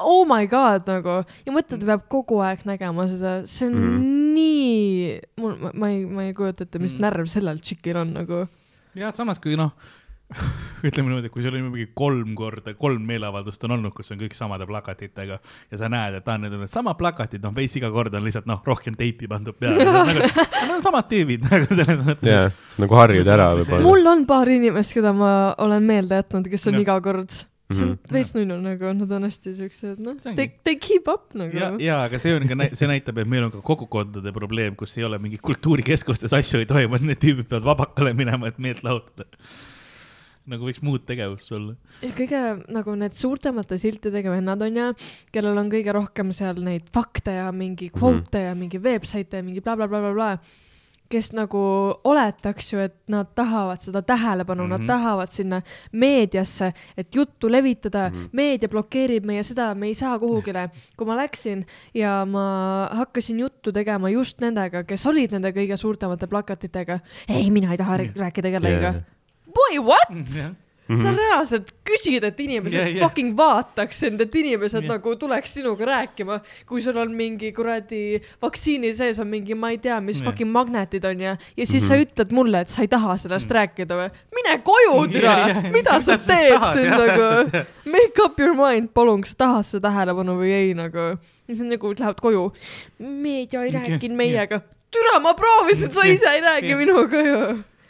Oh 0.00 0.24
my 0.28 0.48
god 0.50 0.88
nagu 0.90 1.20
ja 1.46 1.54
mõtle, 1.54 1.78
ta 1.78 1.88
peab 1.92 2.06
kogu 2.12 2.40
aeg 2.44 2.64
nägema 2.68 3.06
seda, 3.10 3.40
see 3.50 3.68
on 3.68 3.78
mm. 3.78 4.10
nii, 4.34 5.14
mul, 5.40 5.56
ma 5.70 5.92
ei, 5.92 6.02
ma 6.08 6.28
ei 6.28 6.36
kujuta 6.36 6.66
ette, 6.66 6.82
mis 6.82 6.96
mm. 6.96 7.04
närv 7.06 7.30
sellel 7.32 7.60
tšikil 7.62 8.02
on 8.02 8.14
nagu. 8.20 8.44
ja 8.98 9.12
samas, 9.14 9.42
kui 9.42 9.58
noh, 9.60 9.74
ütleme 10.86 11.10
niimoodi, 11.10 11.30
kui 11.32 11.42
sul 11.42 11.56
on 11.58 11.66
mingi 11.72 11.88
kolm 11.96 12.34
korda, 12.38 12.74
kolm 12.78 13.02
meeleavaldust 13.08 13.64
on 13.66 13.74
olnud, 13.76 13.92
kus 13.96 14.12
on 14.14 14.20
kõik 14.20 14.36
samade 14.36 14.66
plakatitega 14.68 15.38
ja 15.40 15.80
sa 15.80 15.90
näed, 15.92 16.20
et 16.20 16.30
aa, 16.30 16.38
need 16.40 16.54
on 16.56 16.70
samad 16.70 16.98
plakatid, 17.00 17.42
noh, 17.44 17.54
veits 17.56 17.74
iga 17.80 17.90
kord 17.94 18.14
on 18.14 18.24
lihtsalt 18.26 18.46
noh, 18.50 18.62
rohkem 18.66 18.96
teipi 18.98 19.28
pandud 19.30 19.58
peale, 19.58 19.84
nagu 19.84 20.14
need 20.22 20.74
on 20.76 20.84
samad 20.84 21.08
tüübid 21.10 21.46
nagu 21.50 21.68
selles 21.72 22.02
mõttes. 22.06 22.30
jaa, 22.30 22.50
nagu 22.82 23.00
harjud 23.02 23.32
ära 23.34 23.50
võib-olla. 23.58 23.86
mul 23.86 24.12
on 24.12 24.26
paar 24.30 24.50
inimest, 24.54 24.94
keda 24.96 25.14
ma 25.16 25.32
olen 25.66 25.86
meelde 25.90 26.22
jätnud, 26.22 26.50
kes 26.52 26.68
on 26.70 26.78
Jah. 26.78 26.86
iga 26.86 27.00
kord, 27.04 27.42
see 27.74 27.86
on 27.86 27.94
Mhm. 27.94 28.12
veits 28.14 28.32
nunnu 28.34 28.56
nagu, 28.64 28.92
nad 28.98 29.12
on 29.16 29.26
hästi 29.28 29.54
siuksed, 29.58 29.98
noh 30.04 30.16
they, 30.22 30.50
they 30.64 30.76
keep 30.76 31.08
up 31.08 31.34
nagu. 31.34 31.56
ja, 31.56 31.70
ja 31.78 32.02
aga 32.04 32.18
see 32.18 32.34
on 32.34 32.46
ka, 32.48 32.70
see 32.74 32.88
näitab, 32.90 33.18
et 33.22 33.28
meil 33.30 33.44
on 33.46 33.52
ka 33.54 33.60
kogukondade 33.62 34.32
probleem, 34.36 34.76
kus 34.76 34.96
ei 34.98 35.04
ole 35.04 35.18
mingi 35.18 35.38
kultuurikeskustes 35.38 36.32
asju 36.32 36.60
ei 36.62 36.66
toimu, 36.70 36.96
et 36.96 37.02
need 37.02 37.20
tüübid 37.22 37.48
peavad 37.50 37.68
vabakale 37.72 38.14
minema, 38.16 38.48
et 38.48 38.58
meelt 38.58 38.82
lahutada. 38.86 39.28
nagu 40.50 40.66
võiks 40.66 40.80
muud 40.82 41.04
tegevust 41.06 41.52
olla. 41.52 41.74
ja 42.02 42.10
kõige 42.16 42.40
nagu 42.72 42.94
need 42.98 43.12
suurtemate 43.14 43.78
siltidega 43.78 44.32
vennad 44.32 44.62
on 44.66 44.76
ju, 44.80 44.86
kellel 45.30 45.58
on 45.60 45.70
kõige 45.70 45.92
rohkem 45.94 46.32
seal 46.34 46.58
neid 46.64 46.88
fakte 46.90 47.36
ja 47.36 47.52
mingi 47.52 47.90
kvote 47.90 48.18
mm 48.18 48.26
-hmm. 48.32 48.48
ja 48.48 48.54
mingi 48.54 48.78
website'e 48.78 49.36
ja 49.36 49.46
mingi 49.46 49.60
blablabla, 49.60 50.38
kes 51.10 51.32
nagu 51.34 51.60
oletaks 52.06 52.72
ju, 52.72 52.80
et 52.84 52.94
nad 53.10 53.28
tahavad 53.34 53.82
seda 53.82 54.02
tähelepanu 54.02 54.62
mm, 54.62 54.70
-hmm. 54.70 54.78
Mhm. 54.78 54.86
nad 54.86 54.94
tahavad 54.94 55.32
sinna 55.32 55.62
meediasse, 55.92 56.72
et 56.96 57.14
juttu 57.14 57.50
levitada 57.50 58.08
mm, 58.08 58.16
-hmm. 58.16 58.28
meedia 58.32 58.68
blokeerib 58.68 59.24
meie 59.24 59.42
seda, 59.42 59.74
me 59.74 59.86
ei 59.86 59.94
saa 59.94 60.18
kuhugile. 60.18 60.70
kui 60.96 61.06
ma 61.06 61.16
läksin 61.16 61.66
ja 61.94 62.24
ma 62.26 62.88
hakkasin 62.92 63.40
juttu 63.40 63.72
tegema 63.72 64.10
just 64.10 64.40
nendega, 64.40 64.84
kes 64.84 65.06
olid 65.06 65.32
nende 65.32 65.50
kõige 65.50 65.76
suurtemate 65.76 66.26
plakatitega, 66.26 66.98
ei, 67.28 67.50
mina 67.50 67.72
ei 67.72 67.78
taha 67.78 67.96
Nii. 67.96 68.12
rääkida 68.16 68.50
kellegagi 68.50 68.82
yeah.. 68.82 69.02
Boy, 69.54 69.78
what? 69.78 70.58
jah, 70.90 71.02
sa 71.02 71.12
reaalselt 71.16 71.72
küsid, 71.90 72.24
et 72.24 72.40
inimesed 72.40 72.78
yeah, 72.78 72.90
jah. 72.94 73.08
fucking 73.08 73.36
vaataks 73.36 74.00
sind, 74.06 74.20
et 74.24 74.34
inimesed 74.34 74.82
yeah. 74.82 74.94
nagu 74.94 75.14
tuleks 75.20 75.54
sinuga 75.58 75.86
rääkima, 75.90 76.40
kui 76.66 76.80
sul 76.80 76.96
on 77.00 77.12
mingi 77.16 77.52
kuradi 77.52 78.20
vaktsiini 78.42 78.94
sees 78.96 79.20
on 79.20 79.28
mingi, 79.30 79.54
ma 79.54 79.70
ei 79.74 79.78
tea, 79.78 80.00
mis 80.00 80.20
yeah. 80.20 80.30
fucking 80.30 80.50
magnetid 80.50 81.04
on 81.04 81.20
ja, 81.20 81.36
ja 81.56 81.66
siis 81.66 81.82
mm 81.84 81.90
Mhm. 81.90 82.00
-hmm. 82.00 82.04
sa 82.06 82.22
ütled 82.24 82.32
mulle, 82.32 82.60
et 82.60 82.68
sa 82.68 82.82
ei 82.82 82.88
taha 82.88 83.16
sellest 83.16 83.50
mm. 83.50 83.54
rääkida 83.54 83.94
või? 84.00 84.10
mine 84.36 84.58
koju, 84.64 84.96
türa 85.12 85.36
Jah, 85.38 85.48
jah., 85.48 85.72
mida 85.72 85.90
Mida 85.90 86.00
sa 86.00 86.16
teed 86.18 86.66
siin 86.72 86.90
nagu 86.90 87.64
make 87.84 88.22
up 88.24 88.38
your 88.40 88.54
mind, 88.54 88.92
palun, 88.94 89.24
kas 89.24 89.34
sa 89.34 89.40
tahad 89.44 89.66
seda 89.66 89.88
tähelepanu 89.88 90.36
või 90.38 90.52
ei 90.54 90.74
nagu. 90.78 91.16
siis 91.50 91.62
nagu 91.66 91.90
lähevad 91.98 92.20
koju, 92.22 92.44
meedia 92.98 93.64
ei 93.66 93.72
rääkinud 93.74 94.16
meiega. 94.16 94.60
türa, 94.90 95.18
ma 95.20 95.34
proovisin, 95.34 95.90
sa 95.92 96.04
ise 96.06 96.30
ei 96.30 96.40
räägi 96.40 96.76
minuga 96.78 97.22
ju. 97.26 97.40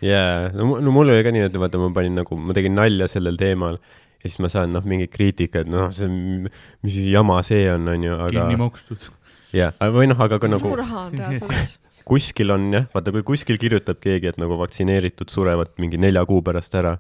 jaa, 0.05 0.51
no, 0.57 0.77
no 0.81 0.95
mul 0.95 1.13
oli 1.13 1.25
ka 1.27 1.33
nii, 1.35 1.47
et 1.49 1.59
vaata, 1.61 1.81
ma 1.83 1.91
panin 1.97 2.21
nagu, 2.23 2.39
ma 2.39 2.57
tegin 2.57 2.77
nalja 2.79 3.09
sellel 3.11 3.39
teemal 3.41 3.79
ja 4.21 4.27
siis 4.27 4.41
ma 4.45 4.51
saan 4.53 4.75
noh, 4.77 4.85
mingit 4.89 5.13
kriitikat, 5.13 5.69
noh, 5.71 5.93
see 5.97 6.09
on, 6.09 6.51
mis 6.87 6.99
jama 7.13 7.41
see 7.47 7.65
on, 7.73 7.89
onju, 7.95 8.19
kinni 8.33 8.57
aga 8.57 8.61
makstud. 8.65 9.09
jaa, 9.57 9.73
või 9.95 10.11
noh, 10.11 10.21
aga 10.21 10.41
ka 10.41 10.51
mu 10.51 10.57
nagu 10.57 10.75
raha 10.83 11.07
on 11.09 11.17
reaalselt. 11.21 11.79
kuskil 12.11 12.53
on 12.53 12.69
jah, 12.75 12.89
vaata, 12.95 13.15
kui 13.15 13.25
kuskil 13.33 13.61
kirjutab 13.61 14.01
keegi, 14.03 14.33
et 14.33 14.39
nagu 14.41 14.59
vaktsineeritud 14.61 15.31
surevad 15.33 15.73
mingi 15.83 16.01
nelja 16.01 16.25
kuu 16.29 16.43
pärast 16.45 16.75
ära 16.79 16.97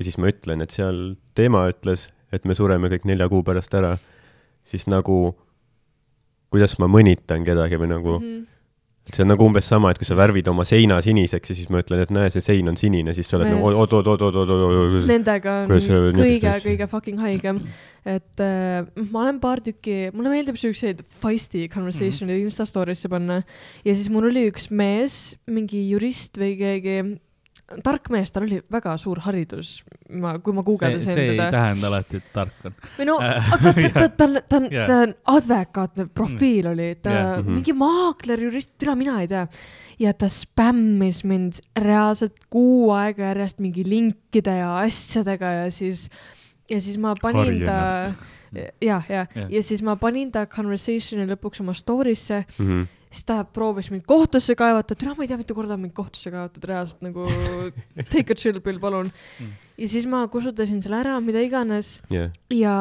ja 0.00 0.06
siis 0.06 0.18
ma 0.20 0.30
ütlen, 0.32 0.64
et 0.64 0.74
seal 0.74 1.14
tema 1.38 1.66
ütles, 1.70 2.08
et 2.32 2.46
me 2.48 2.56
sureme 2.56 2.90
kõik 2.92 3.06
nelja 3.08 3.28
kuu 3.30 3.42
pärast 3.46 3.74
ära, 3.76 3.94
siis 4.68 4.86
nagu 4.90 5.34
kuidas 6.50 6.76
ma 6.82 6.88
mõnitan 6.90 7.44
kedagi 7.46 7.78
või 7.78 7.90
nagu 7.92 8.14
mm. 8.18 8.26
-hmm. 8.26 8.46
See 9.16 9.24
on 9.24 9.30
nagu 9.32 9.44
umbes 9.46 9.66
sama, 9.70 9.90
et 9.92 9.98
kui 10.00 10.08
sa 10.08 10.16
värvid 10.18 10.48
oma 10.52 10.64
seina 10.68 11.00
siniseks 11.04 11.52
ja 11.52 11.56
siis 11.58 11.70
ma 11.72 11.82
ütlen, 11.82 12.02
et 12.04 12.10
näe, 12.14 12.30
see 12.34 12.44
sein 12.44 12.68
on 12.70 12.76
sinine, 12.80 13.14
siis 13.16 13.28
sa 13.30 13.38
oled 13.38 13.50
nagu 13.52 13.70
oot, 13.70 13.92
oot, 13.92 14.10
oot, 14.12 14.24
oot, 14.26 14.40
oot, 14.42 14.52
oot, 14.56 14.66
oot, 14.80 15.08
Nendega 15.10 15.62
on 15.62 15.70
Kuidas 15.70 15.86
sa 15.88 15.94
niisugust 15.94 16.20
kõige, 16.24 16.50
asja- 16.52 16.66
kõige 16.68 16.90
fucking 16.90 17.24
haigem. 17.24 17.62
et 18.04 18.40
äh, 18.40 18.86
ma 19.10 19.24
olen 19.26 19.40
paar 19.40 19.60
tükki, 19.60 20.10
mulle 20.16 20.30
meeldib 20.32 20.56
siukseid 20.56 21.02
feisty 21.20 21.66
conversation'e 21.68 22.32
mm 22.32 22.36
-hmm. 22.36 22.48
Insta 22.48 22.64
story'sse 22.64 23.08
panna 23.12 23.42
ja 23.84 23.94
siis 23.94 24.08
mul 24.08 24.30
oli 24.30 24.48
üks 24.50 24.70
mees, 24.70 25.36
mingi 25.46 25.90
jurist 25.90 26.38
või 26.38 26.56
keegi, 26.56 27.20
tark 27.84 28.08
mees, 28.10 28.32
tal 28.34 28.42
oli 28.46 28.58
väga 28.72 28.96
suur 28.98 29.20
haridus, 29.24 29.68
ma, 30.10 30.32
kui 30.42 30.54
ma 30.56 30.62
guugeldasin 30.66 31.12
see 31.14 31.26
ei 31.28 31.36
teda. 31.36 31.50
tähenda 31.54 31.86
alati, 31.90 32.18
et 32.18 32.32
tark 32.34 32.64
on. 32.66 32.74
või 32.98 33.06
no, 33.06 33.18
aga 33.56 33.72
ta, 33.76 33.90
ta, 33.94 34.08
ta 34.08 34.26
on, 34.26 34.38
ta 34.48 34.56
on, 34.60 34.66
Jah. 34.74 34.88
ta 34.90 34.96
on 35.04 35.14
advokaatne 35.36 36.08
profiil 36.14 36.70
oli, 36.72 36.88
ta 37.02 37.14
Jah. 37.14 37.30
Mhm. 37.44 37.54
mingi 37.60 37.74
maakler, 37.78 38.42
jurist, 38.48 38.72
türa 38.80 38.96
mina 38.98 39.20
ei 39.22 39.28
tea. 39.30 39.46
ja 40.00 40.12
ta 40.16 40.28
spämmis 40.32 41.22
mind 41.28 41.60
reaalselt 41.78 42.38
kuu 42.50 42.90
aega 42.96 43.30
järjest 43.34 43.58
mingi 43.60 43.84
linkide 43.86 44.54
ja 44.62 44.70
asjadega 44.82 45.50
ja 45.64 45.70
siis, 45.70 46.08
ja 46.70 46.80
siis 46.80 46.96
ma 46.98 47.14
panin 47.22 47.62
ta 47.66 47.76
ja, 48.54 48.70
ja. 48.80 49.02
Jah., 49.06 49.28
ja 49.52 49.62
siis 49.62 49.82
ma 49.86 49.94
panin 50.00 50.32
ta 50.32 50.46
conversation'i 50.50 51.28
lõpuks 51.34 51.60
oma 51.62 51.72
story'sse, 51.76 52.44
Mhm. 52.58 52.88
Siis 53.10 53.26
ta 53.26 53.40
proovis 53.44 53.90
mind 53.90 54.06
kohtusse 54.08 54.54
kaevata, 54.58 54.94
türa 54.98 55.16
ma 55.16 55.24
ei 55.24 55.30
tea, 55.30 55.38
mitu 55.40 55.56
korda 55.56 55.74
on 55.74 55.82
mind 55.84 55.94
kohtusse 55.96 56.30
kaevatud, 56.30 56.64
reaalselt 56.70 57.02
nagu 57.04 57.26
take 58.12 58.30
a 58.32 58.38
chill 58.38 58.62
pill, 58.64 58.80
palun 58.82 59.10
Mm. 59.40 59.52
ja 59.80 59.88
siis 59.88 60.06
ma 60.06 60.22
kustutasin 60.28 60.80
selle 60.82 61.00
ära, 61.00 61.16
mida 61.24 61.40
iganes 61.42 62.00
jah, 62.12 62.30
ja, 62.52 62.74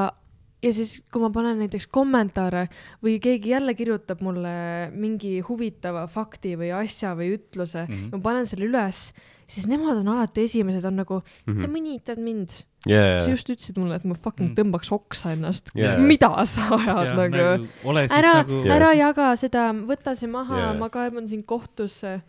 ja 0.61 0.71
siis, 0.75 0.99
kui 1.11 1.23
ma 1.23 1.29
panen 1.33 1.59
näiteks 1.63 1.87
kommentaare 1.93 2.67
või 3.05 3.17
keegi 3.23 3.53
jälle 3.53 3.73
kirjutab 3.77 4.21
mulle 4.25 4.53
mingi 4.93 5.39
huvitava 5.47 6.05
fakti 6.11 6.55
või 6.59 6.73
asja 6.75 7.15
või 7.17 7.33
ütluse 7.37 7.85
mm. 7.85 7.93
-hmm. 7.93 8.11
ma 8.13 8.23
panen 8.29 8.49
selle 8.49 8.67
üles, 8.69 9.09
siis 9.49 9.65
nemad 9.67 9.97
on 9.99 10.07
alati 10.13 10.43
esimesed, 10.47 10.85
on 10.85 10.95
nagu, 11.01 11.21
sa 11.45 11.51
Mhm. 11.67 11.71
mõnitad 11.75 12.17
mind. 12.21 12.49
jaa 12.87 13.19
sa, 13.25 13.29
just 13.33 13.49
ütlesid 13.49 13.77
mulle, 13.77 13.95
et 13.99 14.05
ma 14.05 14.13
fucking 14.15 14.51
Mm. 14.51 14.55
tõmbaks 14.55 14.91
oksa 14.95 15.33
ennast 15.35 15.71
Jaa. 15.75 15.97
mida 15.99 16.29
sa 16.45 16.61
ajad 16.77 17.15
nagu, 17.17 17.67
ole 17.83 18.07
siis 18.07 18.17
ära 18.19 18.33
nagu 18.43 18.63
ära 18.71 18.93
jaga 18.95 19.35
seda, 19.35 19.73
võta 19.73 20.15
see 20.15 20.27
maha 20.31 20.57
Jaa. 20.59 20.73
ma 20.79 20.87
kaeban 20.89 21.27
sind 21.27 21.43
kohtusse. 21.45 22.21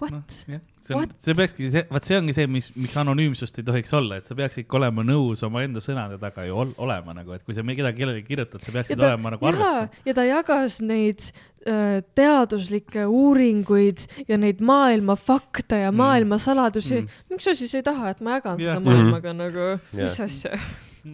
What 0.00 0.12
no.?, 0.14 1.02
see 1.20 1.34
peakski, 1.36 1.68
see, 1.72 1.82
vaat 1.90 2.06
see 2.08 2.16
ongi 2.16 2.32
see, 2.36 2.46
mis, 2.48 2.70
miks 2.78 2.94
anonüümsust 3.00 3.58
ei 3.60 3.64
tohiks 3.66 3.92
olla, 3.98 4.16
et 4.20 4.24
sa 4.28 4.36
peaks 4.38 4.60
ikka 4.62 4.78
olema 4.78 5.02
nõus 5.04 5.42
omaenda 5.44 5.82
sõnade 5.84 6.16
taga 6.22 6.46
ju 6.48 6.56
ol, 6.62 6.70
olema 6.80 7.12
nagu, 7.18 7.34
et 7.36 7.44
kui 7.44 7.56
sa 7.56 7.64
kedagi 7.66 7.98
kellelegi 8.00 8.26
kirjutad, 8.30 8.62
sa 8.64 8.72
peaksid 8.72 9.02
olema 9.04 9.34
nagu 9.34 9.50
arvestav. 9.50 10.00
ja 10.08 10.14
ta 10.16 10.24
jagas 10.24 10.78
neid 10.80 11.26
äh, 11.68 12.00
teaduslikke 12.16 13.04
uuringuid 13.10 14.06
ja 14.30 14.38
neid 14.40 14.60
maailma 14.64 15.16
fakte 15.20 15.82
ja 15.84 15.90
Mm. 15.92 15.96
maailma 16.00 16.38
saladusi 16.38 16.94
Mm. 17.02 17.06
mm.. 17.06 17.24
miks 17.34 17.44
sa 17.44 17.54
siis 17.54 17.74
ei 17.74 17.82
taha, 17.82 18.10
et 18.14 18.20
ma 18.20 18.38
jagan 18.38 18.60
Jah. 18.60 18.76
seda 18.78 18.84
maailmaga 18.84 19.32
nagu, 19.36 19.66
Jah. 19.92 20.04
mis 20.08 20.20
asja? 20.20 20.58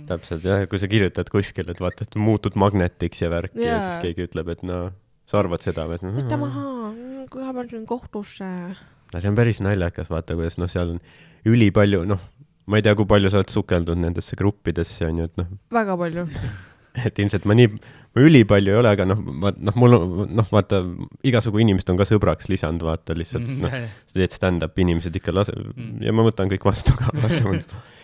täpselt 0.06 0.42
jah, 0.44 0.64
kui 0.70 0.78
sa 0.80 0.88
kirjutad 0.90 1.28
kuskil, 1.30 1.68
et 1.70 1.80
vaata, 1.80 2.02
et 2.06 2.14
muutud 2.18 2.54
magnetiks 2.58 3.20
ja 3.22 3.28
värki 3.30 3.60
ja 3.62 3.76
Jaa. 3.76 3.80
siis 3.88 4.00
keegi 4.02 4.26
ütleb, 4.28 4.48
et 4.54 4.62
no 4.66 4.90
sa 5.30 5.40
arvad 5.40 5.64
seda 5.64 5.86
või, 5.88 5.96
et 6.00 6.04
võta 6.20 6.36
maha, 6.40 6.64
kaeban 7.32 7.70
sind 7.70 7.86
kohtusse. 7.88 8.44
no 9.14 9.20
see 9.22 9.30
on 9.30 9.38
päris 9.38 9.60
naljakas, 9.64 10.10
vaata, 10.12 10.36
kuidas 10.38 10.58
noh, 10.60 10.68
seal 10.70 10.96
on 10.96 11.00
ülipalju, 11.48 12.04
noh, 12.08 12.20
ma 12.66 12.78
ei 12.80 12.84
tea, 12.86 12.94
kui 12.98 13.06
palju 13.08 13.30
sa 13.32 13.40
oled 13.42 13.52
sukeldunud 13.52 14.04
nendesse 14.08 14.36
gruppidesse 14.40 15.06
on 15.08 15.18
ju, 15.22 15.28
et 15.30 15.36
noh, 15.40 15.50
väga 15.74 15.96
palju. 16.00 16.26
et 17.06 17.18
ilmselt 17.18 17.44
ma 17.50 17.56
nii, 17.58 17.68
ma 18.14 18.22
ülipalju 18.28 18.70
ei 18.74 18.78
ole, 18.78 18.92
aga 18.94 19.04
noh, 19.08 19.18
vaat 19.42 19.56
noh, 19.58 19.74
mul 19.80 19.96
on, 19.98 20.14
noh, 20.38 20.46
vaata, 20.52 20.82
igasugu 21.26 21.60
inimesed 21.64 21.90
on 21.90 21.98
ka 22.00 22.06
sõbraks 22.08 22.48
lisanud, 22.52 22.84
vaata 22.86 23.16
lihtsalt 23.18 23.48
noh, 23.64 23.74
sa 24.06 24.14
teed 24.20 24.36
stand-up'i, 24.36 24.84
inimesed 24.86 25.16
ikka 25.20 25.34
lase- 25.34 25.56
Mm. 25.74 25.98
ja 26.06 26.12
ma 26.14 26.22
võtan 26.28 26.48
kõik 26.52 26.64
vastu 26.68 26.94
ka, 26.98 27.10
vaata. 27.16 27.58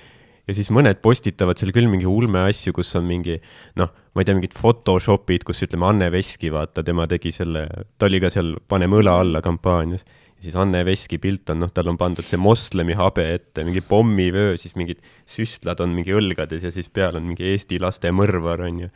ja 0.51 0.57
siis 0.57 0.71
mõned 0.75 0.99
postitavad 1.05 1.61
seal 1.61 1.73
küll 1.75 1.89
mingi 1.91 2.09
ulme 2.11 2.43
asju, 2.49 2.75
kus 2.77 2.91
on 2.99 3.07
mingi 3.07 3.37
noh, 3.79 3.93
ma 4.15 4.23
ei 4.23 4.27
tea, 4.27 4.37
mingid 4.37 4.57
Photoshopid, 4.57 5.45
kus 5.47 5.63
ütleme, 5.67 5.87
Anne 5.87 6.11
Veski, 6.13 6.51
vaata, 6.53 6.83
tema 6.87 7.07
tegi 7.11 7.33
selle, 7.35 7.67
ta 7.99 8.09
oli 8.09 8.21
ka 8.23 8.33
seal 8.33 8.57
Paneme 8.69 8.99
õla 9.01 9.21
alla 9.23 9.43
kampaanias. 9.45 10.03
ja 10.41 10.49
siis 10.49 10.57
Anne 10.59 10.83
Veski 10.89 11.21
pilt 11.23 11.53
on, 11.55 11.63
noh, 11.65 11.71
tal 11.75 11.93
on 11.93 12.01
pandud 12.01 12.27
see 12.27 12.41
moslemi 12.41 12.97
habe 12.99 13.29
ette, 13.37 13.65
mingi 13.67 13.83
pommivöö, 13.87 14.57
siis 14.61 14.75
mingid 14.81 15.05
süstlad 15.29 15.81
on 15.85 15.95
mingi 15.95 16.17
õlgades 16.17 16.67
ja 16.67 16.75
siis 16.75 16.91
peal 16.91 17.21
on 17.21 17.29
mingi 17.29 17.47
Eesti 17.53 17.79
laste 17.83 18.11
mõrvar, 18.11 18.65
onju. 18.67 18.91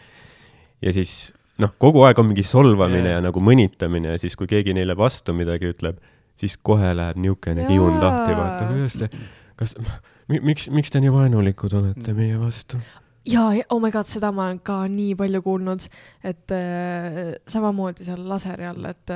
ja 0.82 0.96
siis 0.96 1.32
noh, 1.62 1.76
kogu 1.78 2.02
aeg 2.08 2.18
on 2.18 2.32
mingi 2.32 2.46
solvamine 2.46 3.12
Jaa. 3.12 3.20
ja 3.20 3.28
nagu 3.28 3.42
mõnitamine 3.44 4.16
ja 4.16 4.18
siis, 4.18 4.34
kui 4.36 4.50
keegi 4.50 4.74
neile 4.74 4.96
vastu 4.98 5.36
midagi 5.36 5.70
ütleb, 5.70 6.02
siis 6.40 6.58
kohe 6.58 6.90
läheb 6.96 7.20
niisugune 7.22 7.68
kiun 7.68 8.00
Jaa. 8.00 8.02
lahti, 8.02 8.36
vaata, 8.40 8.66
kuidas 8.72 8.98
te, 9.04 9.24
kas, 9.60 9.76
miks, 10.28 10.68
miks 10.70 10.90
te 10.90 11.00
nii 11.00 11.12
vaenulikud 11.12 11.72
olete 11.80 12.14
meie 12.16 12.36
vastu? 12.40 12.78
ja, 13.28 13.46
oh 13.72 13.80
my 13.80 13.90
god, 13.90 14.06
seda 14.10 14.30
ma 14.32 14.46
olen 14.50 14.58
ka 14.64 14.82
nii 14.88 15.14
palju 15.16 15.40
kuulnud, 15.42 15.86
et 16.24 16.52
äh, 16.52 17.34
samamoodi 17.48 18.04
seal 18.04 18.20
laseri 18.28 18.66
all, 18.68 18.84
et, 18.90 19.12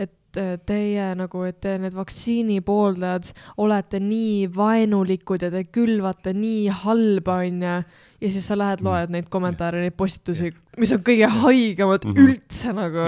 et 0.00 0.40
äh, 0.40 0.54
teie 0.66 1.10
nagu, 1.18 1.42
et 1.44 1.58
te 1.60 1.74
need 1.82 1.92
vaktsiini 1.96 2.60
pooldajad 2.64 3.32
olete 3.60 4.00
nii 4.00 4.46
vaenulikud 4.56 5.42
ja 5.44 5.50
te 5.52 5.64
külvate 5.68 6.32
nii 6.36 6.70
halba, 6.84 7.40
onju. 7.44 7.74
ja 8.20 8.28
siis 8.32 8.48
sa 8.48 8.56
lähed, 8.56 8.80
loed 8.84 9.12
neid 9.12 9.28
kommentaare, 9.32 9.80
neid 9.84 9.96
postitusi, 9.96 10.54
mis 10.80 10.92
on 10.96 11.04
kõige 11.04 11.28
haigemad 11.42 12.04
Mhm. 12.08 12.16
üldse 12.26 12.72
nagu. 12.76 13.06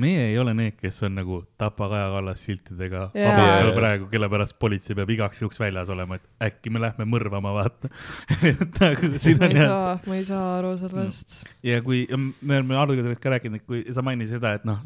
Meie 0.00 0.28
ei 0.30 0.38
ole 0.40 0.54
need, 0.56 0.76
kes 0.80 1.02
on 1.06 1.16
nagu 1.18 1.42
tapa 1.60 1.88
Kaja 1.90 2.08
Kallas 2.14 2.44
siltidega 2.46 3.04
abital 3.10 3.68
Jaa. 3.68 3.74
praegu, 3.76 4.08
kelle 4.12 4.28
pärast 4.32 4.58
politsei 4.62 4.96
peab 4.98 5.10
igaks 5.12 5.42
juhuks 5.42 5.60
väljas 5.60 5.92
olema, 5.92 6.18
et 6.20 6.48
äkki 6.48 6.72
me 6.72 6.82
lähme 6.82 7.06
mõrvama, 7.08 7.52
vaata. 7.56 7.90
et 8.52 8.80
nagu 8.80 9.12
siin 9.22 9.40
ma 9.40 9.48
on 9.48 9.56
ei 9.56 9.60
jah 9.60 9.74
saa, 9.74 9.92
ma 10.06 10.18
ei 10.18 10.24
saa 10.28 10.48
aru 10.60 10.72
sellest. 10.80 11.42
ja 11.66 11.82
kui 11.84 12.04
ja 12.08 12.18
me 12.18 12.58
oleme 12.60 12.78
Harduga 12.80 13.06
sellest 13.06 13.22
ka 13.22 13.34
rääkinud, 13.36 13.62
et 13.62 13.68
kui 13.68 13.84
sa 13.92 14.04
mainisid 14.06 14.38
seda, 14.38 14.54
et 14.58 14.68
noh, 14.68 14.80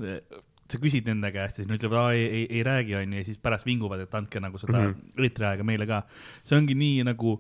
sa 0.66 0.80
küsid 0.82 1.06
nende 1.08 1.30
käest 1.34 1.60
ja 1.60 1.64
siis 1.64 1.70
nad 1.70 1.78
ütlevad, 1.78 1.98
aa 2.00 2.14
ei, 2.16 2.24
ei, 2.26 2.46
ei 2.58 2.62
räägi, 2.66 2.96
onju, 2.98 3.20
ja 3.20 3.26
siis 3.26 3.38
pärast 3.42 3.66
vinguvad, 3.68 4.02
et 4.02 4.16
andke 4.18 4.42
nagu 4.42 4.58
seda 4.60 4.80
mm. 4.80 4.94
-hmm. 4.94 5.28
eetriaega 5.28 5.66
meile 5.66 5.86
ka. 5.86 6.02
see 6.44 6.58
ongi 6.58 6.74
nii 6.78 7.04
nagu, 7.06 7.36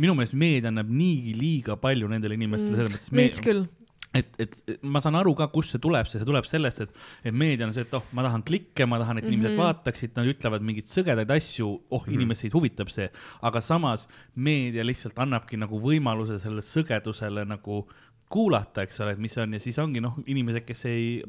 minu 0.00 0.14
meelest 0.16 0.36
meedia 0.38 0.72
annab 0.72 0.88
niigi 0.88 1.34
liiga 1.36 1.76
palju 1.76 2.08
nendele 2.08 2.38
inimestele, 2.38 2.76
selles 2.76 2.96
mõttes. 2.96 3.12
veits 3.20 3.44
küll. 3.44 3.66
et, 4.14 4.28
et 4.42 4.82
ma 4.82 5.00
saan 5.02 5.14
aru 5.20 5.34
ka, 5.38 5.46
kust 5.54 5.74
see 5.74 5.80
tuleb, 5.82 6.08
see 6.10 6.24
tuleb 6.26 6.46
sellest, 6.48 6.80
et, 6.82 6.96
et 7.30 7.34
meedia 7.34 7.66
on 7.68 7.74
see, 7.76 7.84
et 7.86 7.94
oh, 7.94 8.02
ma 8.16 8.24
tahan 8.26 8.42
klikke, 8.46 8.86
ma 8.90 8.98
tahan, 9.02 9.20
et 9.20 9.28
inimesed 9.28 9.54
Mhm. 9.54 9.60
vaataksid, 9.62 10.14
nad 10.16 10.26
ütlevad 10.26 10.64
mingeid 10.66 10.90
sõgedaid 10.90 11.30
asju, 11.36 11.68
oh, 11.90 12.04
inimesi 12.10 12.50
huvitab 12.50 12.90
see, 12.90 13.06
aga 13.46 13.62
samas 13.62 14.08
meedia 14.34 14.82
lihtsalt 14.86 15.18
annabki 15.22 15.60
nagu 15.60 15.78
võimaluse 15.80 16.40
sellele 16.42 16.64
sõgedusele 16.66 17.46
nagu 17.46 17.84
kuulata, 18.30 18.82
eks 18.86 19.00
ole, 19.02 19.12
et 19.16 19.22
mis 19.22 19.36
on. 19.42 19.52
Ja 19.54 19.60
siis 19.62 19.78
ongi 19.82 20.00
noh, 20.02 20.18
inimesed, 20.26 20.62
kes 20.66 20.84
ei 20.90 21.22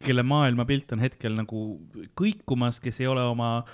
kelle 0.00 0.22
maailmapilt 0.22 0.92
on 0.94 1.02
hetkel 1.02 1.34
nagu 1.36 1.62
kõikumas, 2.16 2.78
kes 2.80 3.00
ei 3.02 3.08
ole 3.10 3.20
oma 3.28 3.64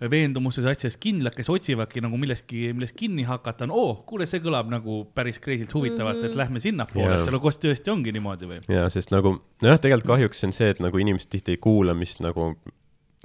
veendumustes 0.00 0.64
asjades 0.68 0.98
kindlad, 1.00 1.32
kes 1.36 1.48
otsivadki 1.48 2.02
nagu 2.04 2.18
millestki, 2.20 2.66
millest 2.76 2.96
kinni 2.98 3.24
hakata, 3.24 3.64
on 3.64 3.70
oo, 3.72 3.94
kuule, 4.08 4.26
see 4.28 4.42
kõlab 4.44 4.68
nagu 4.68 4.98
päris 5.16 5.38
crazy'lt 5.40 5.72
huvitavalt, 5.72 6.20
et 6.24 6.30
Mhm. 6.34 6.38
lähme 6.42 6.60
sinnapoole 6.60 7.08
yeah., 7.14 7.24
seal 7.24 7.38
koos 7.40 7.56
tõesti 7.62 7.92
ongi 7.94 8.12
niimoodi 8.12 8.50
või? 8.50 8.60
jaa, 8.68 8.90
sest 8.92 9.10
nagu 9.14 9.38
nojah, 9.62 9.78
tegelikult 9.80 10.10
kahjuks 10.12 10.44
on 10.44 10.52
see, 10.52 10.68
et 10.74 10.80
nagu 10.84 10.98
inimesed 11.00 11.30
tihti 11.32 11.56
ei 11.56 11.56
kuula, 11.56 11.94
mis 11.94 12.18
nagu 12.20 12.54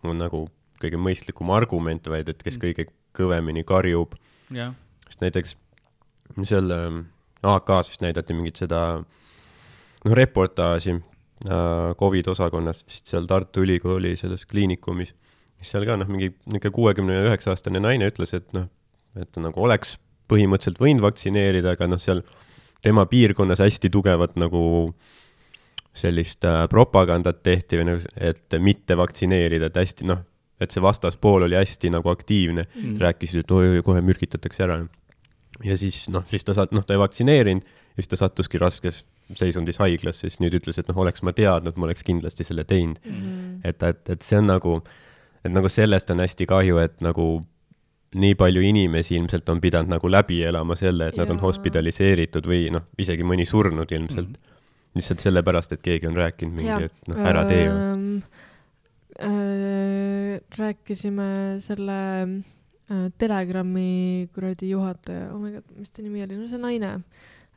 on 0.04 0.18
nagu 0.18 0.46
kõige 0.82 0.98
mõistlikum 0.98 1.52
argument, 1.54 2.08
vaid 2.08 2.30
et 2.30 2.42
kes 2.44 2.58
kõige 2.58 2.88
kõvemini 3.14 3.66
karjub. 3.68 4.16
jah, 4.52 4.72
sest 5.10 5.22
näiteks 5.22 5.56
seal 6.48 6.72
ähm, 6.72 7.02
AK-s 7.44 7.90
vist 7.92 8.02
näidati 8.02 8.34
mingit 8.34 8.56
seda 8.64 9.04
noh, 10.06 10.14
reportaaži 10.16 10.96
äh, 10.96 11.92
Covid 12.00 12.28
osakonnas 12.32 12.86
vist 12.88 13.12
seal 13.12 13.28
Tartu 13.28 13.62
Ülikooli 13.66 14.16
selles 14.16 14.46
kliinikumis, 14.46 15.14
siis 15.62 15.76
seal 15.76 15.86
ka 15.88 15.98
noh, 16.02 16.10
mingi 16.10 16.32
niisugune 16.34 16.76
kuuekümne 16.76 17.18
üheksa 17.30 17.54
aastane 17.54 17.82
naine 17.84 18.10
ütles, 18.12 18.34
et 18.38 18.48
noh, 18.58 18.68
et 19.16 19.30
ta 19.32 19.44
nagu 19.44 19.62
oleks 19.62 20.00
põhimõtteliselt 20.32 20.80
võinud 20.82 21.04
vaktsineerida, 21.06 21.76
aga 21.76 21.90
noh, 21.92 22.02
seal 22.02 22.24
tema 22.82 23.06
piirkonnas 23.06 23.62
hästi 23.62 23.92
tugevat 23.94 24.38
nagu 24.42 24.94
sellist 25.94 26.46
äh, 26.48 26.64
propagandat 26.72 27.42
tehti 27.44 27.82
või 27.82 27.90
nagu, 27.92 28.12
et 28.16 28.58
mitte 28.64 28.96
vaktsineerida, 28.98 29.70
et 29.70 29.80
hästi 29.82 30.08
noh, 30.08 30.24
et 30.62 30.72
see 30.72 30.84
vastaspool 30.84 31.48
oli 31.48 31.58
hästi 31.58 31.92
nagu 31.94 32.10
aktiivne 32.10 32.68
Mm. 32.76 32.98
rääkisid, 33.02 33.44
et 33.44 33.52
oi-oi, 33.52 33.82
kohe 33.84 34.02
mürgitatakse 34.02 34.64
ära. 34.64 34.88
ja 35.64 35.78
siis 35.78 36.08
noh, 36.10 36.24
siis 36.28 36.44
ta 36.44 36.54
saat-, 36.54 36.72
noh, 36.72 36.86
ta 36.86 36.94
ei 36.94 37.00
vaktsineerinud 37.00 37.64
ja 37.64 38.00
siis 38.00 38.08
ta 38.08 38.16
sattuski 38.16 38.58
raskes 38.58 39.04
seisundis 39.36 39.78
haiglasse, 39.80 40.30
siis 40.30 40.40
nüüd 40.40 40.56
ütles, 40.60 40.80
et 40.80 40.88
noh, 40.88 40.98
oleks 40.98 41.24
ma 41.24 41.34
teadnud, 41.36 41.78
ma 41.78 41.86
oleks 41.88 42.04
kindlasti 42.04 42.44
selle 42.48 42.64
teinud. 42.64 43.00
Mhm. 43.06 43.62
et, 43.64 43.84
et, 43.84 44.10
et 44.10 44.22
see 44.22 44.40
on 44.40 44.48
nagu, 44.48 44.82
et 45.46 45.52
nagu 45.52 45.70
sellest 45.70 46.12
on 46.14 46.22
hästi 46.24 46.46
kahju, 46.50 46.78
et 46.84 47.02
nagu 47.02 47.28
nii 48.22 48.36
palju 48.36 48.64
inimesi 48.68 49.16
ilmselt 49.16 49.50
on 49.50 49.62
pidanud 49.64 49.94
nagu 49.94 50.12
läbi 50.12 50.42
elama 50.44 50.76
selle, 50.80 51.12
et 51.12 51.20
nad 51.20 51.30
on 51.32 51.40
hospitaliseeritud 51.40 52.48
või 52.48 52.66
noh, 52.74 52.90
isegi 53.00 53.24
mõni 53.28 53.46
surnud 53.48 53.92
ilmselt 53.92 54.28
mm. 54.28 54.36
-hmm. 54.36 54.96
lihtsalt 55.00 55.24
sellepärast, 55.24 55.78
et 55.78 55.84
keegi 55.86 56.10
on 56.10 56.20
rääkinud 56.20 56.58
mingi, 56.58 56.90
et 56.90 57.12
noh, 57.12 57.22
ära 57.32 57.46
tee. 57.48 57.68
Ähm, 57.72 58.18
äh, 59.16 60.42
rääkisime 60.58 61.30
selle 61.64 62.00
äh, 62.28 63.08
Telegrami 63.18 64.28
kuradi 64.36 64.74
juhataja, 64.74 65.32
oh 65.32 65.40
my 65.40 65.56
god, 65.56 65.76
mis 65.78 65.92
ta 65.92 66.04
nimi 66.04 66.24
oli, 66.24 66.38
no 66.38 66.52
see 66.52 66.60
naine 66.60 66.98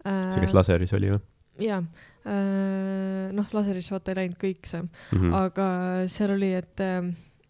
see, 0.04 0.40
kes 0.40 0.50
äh,. 0.52 0.58
laseris 0.60 0.92
oli 0.94 1.10
või 1.16 1.66
jaa 1.66 1.82
äh,, 1.82 3.30
noh, 3.34 3.50
laseris 3.52 3.90
vaata 3.90 4.12
ei 4.12 4.22
läinud 4.22 4.38
kõik 4.38 4.70
see, 4.70 4.82
mm? 4.82 5.18
-hmm. 5.18 5.34
aga 5.42 5.68
seal 6.12 6.36
oli, 6.36 6.54
et, 6.62 6.86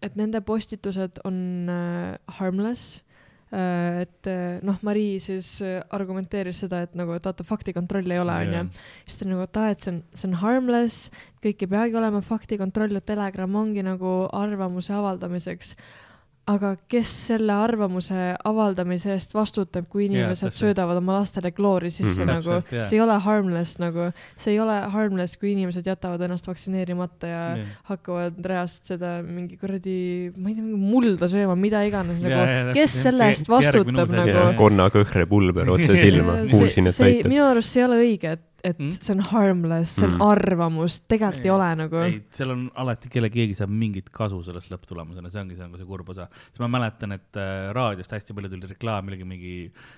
et 0.04 0.20
nende 0.20 0.40
postitused 0.44 1.20
on 1.24 1.70
äh, 1.72 2.36
harmless 2.38 3.00
äh,. 3.50 4.04
et 4.04 4.28
äh, 4.30 4.60
noh, 4.66 4.78
Marii 4.82 5.18
siis 5.22 5.48
äh, 5.64 5.80
argumenteeris 5.94 6.64
seda, 6.64 6.82
et 6.84 6.96
nagu, 6.98 7.14
et 7.16 7.24
vaata, 7.24 7.46
faktikontrolli 7.46 8.16
ei 8.16 8.22
ole, 8.22 8.38
onju. 8.46 8.64
siis 9.06 9.20
ta 9.20 9.28
nagu, 9.30 9.44
et 9.46 9.60
aa, 9.60 9.74
et 9.74 9.84
see 9.84 9.94
on, 9.94 10.00
see 10.14 10.30
on 10.30 10.38
harmless, 10.42 11.10
kõik 11.44 11.64
ei 11.64 11.72
peagi 11.76 12.00
olema 12.00 12.22
faktikontroll, 12.24 12.98
et 12.98 13.06
Telegram 13.06 13.60
ongi 13.62 13.84
nagu 13.86 14.16
arvamuse 14.34 14.94
avaldamiseks. 14.96 15.76
Aga 16.50 16.74
kes 16.92 17.08
selle 17.30 17.54
arvamuse 17.56 18.34
avaldamise 18.44 19.14
eest 19.14 19.32
vastutab, 19.32 19.86
kui 19.88 20.04
inimesed 20.10 20.50
täpselt. 20.50 20.58
söödavad 20.58 20.98
oma 21.00 21.16
lastele 21.16 21.54
kloori 21.56 21.88
sisse 21.90 22.20
mm 22.20 22.28
-hmm. 22.28 22.32
nagu, 22.34 22.76
jaa. 22.76 22.84
see 22.90 22.98
ei 22.98 23.00
ole 23.00 23.16
harmless 23.26 23.78
nagu, 23.80 24.10
see 24.36 24.52
ei 24.52 24.60
ole 24.60 24.76
harmless, 24.92 25.38
kui 25.40 25.52
inimesed 25.54 25.88
jätavad 25.88 26.20
ennast 26.20 26.46
vaktsineerimata 26.48 27.26
ja 27.26 27.42
Jah. 27.56 27.66
hakkavad 27.90 28.44
reaalselt 28.44 28.92
seda 28.92 29.22
mingi 29.22 29.56
kuradi, 29.56 30.32
ma 30.36 30.48
ei 30.48 30.54
tea, 30.54 30.64
mingi 30.64 30.80
mulda 30.92 31.28
sööma, 31.32 31.56
mida 31.56 31.80
iganes 31.88 32.20
Jaa, 32.20 32.28
nagu 32.28 32.40
täpselt, 32.44 32.72
kes 32.74 33.02
selle 33.02 33.24
See- 33.24 33.28
eest 33.28 33.46
see 33.46 33.54
vastutab 33.56 34.08
uus 34.08 34.18
asi, 34.18 34.30
ja 34.30 34.44
nagu. 34.44 34.58
konnakõhre 34.60 35.26
pulber 35.26 35.70
otse 35.70 35.96
silma, 35.96 36.42
kuulsin, 36.52 36.86
et 36.92 36.94
see, 36.94 37.08
näitab. 37.08 37.32
minu 37.32 37.44
arust 37.48 37.72
see 37.72 37.80
ei 37.80 37.88
ole 37.88 38.02
õige, 38.04 38.36
et, 38.36 38.44
et 38.64 38.78
Mm. 38.80 38.90
see 38.96 39.12
on 39.12 39.20
harmless, 39.30 39.96
see 39.98 40.06
on 40.08 40.14
Mm. 40.16 40.22
arvamus, 40.24 41.00
tegelikult 41.10 41.44
ei, 41.44 41.50
ei 41.50 41.54
ole 41.54 41.68
nagu. 41.76 41.96
ei, 42.06 42.20
seal 42.32 42.50
on 42.54 42.62
alati, 42.80 43.10
kelle 43.12 43.28
keegi 43.32 43.54
saab 43.58 43.70
mingit 43.70 44.08
kasu 44.14 44.40
sellest 44.46 44.70
lõpptulemusena, 44.72 45.30
see 45.30 45.42
ongi 45.42 45.58
see 45.58 45.66
nagu 45.66 45.76
see 45.80 45.88
kurb 45.88 46.08
osa. 46.14 46.28
siis 46.48 46.60
ma 46.64 46.68
mäletan, 46.78 47.12
et 47.18 47.36
äh, 47.36 47.72
raadiost 47.76 48.14
hästi 48.16 48.34
palju 48.36 48.50
tuli 48.54 48.70
reklaam, 48.70 49.04
millegi 49.04 49.26
mingi 49.28 49.54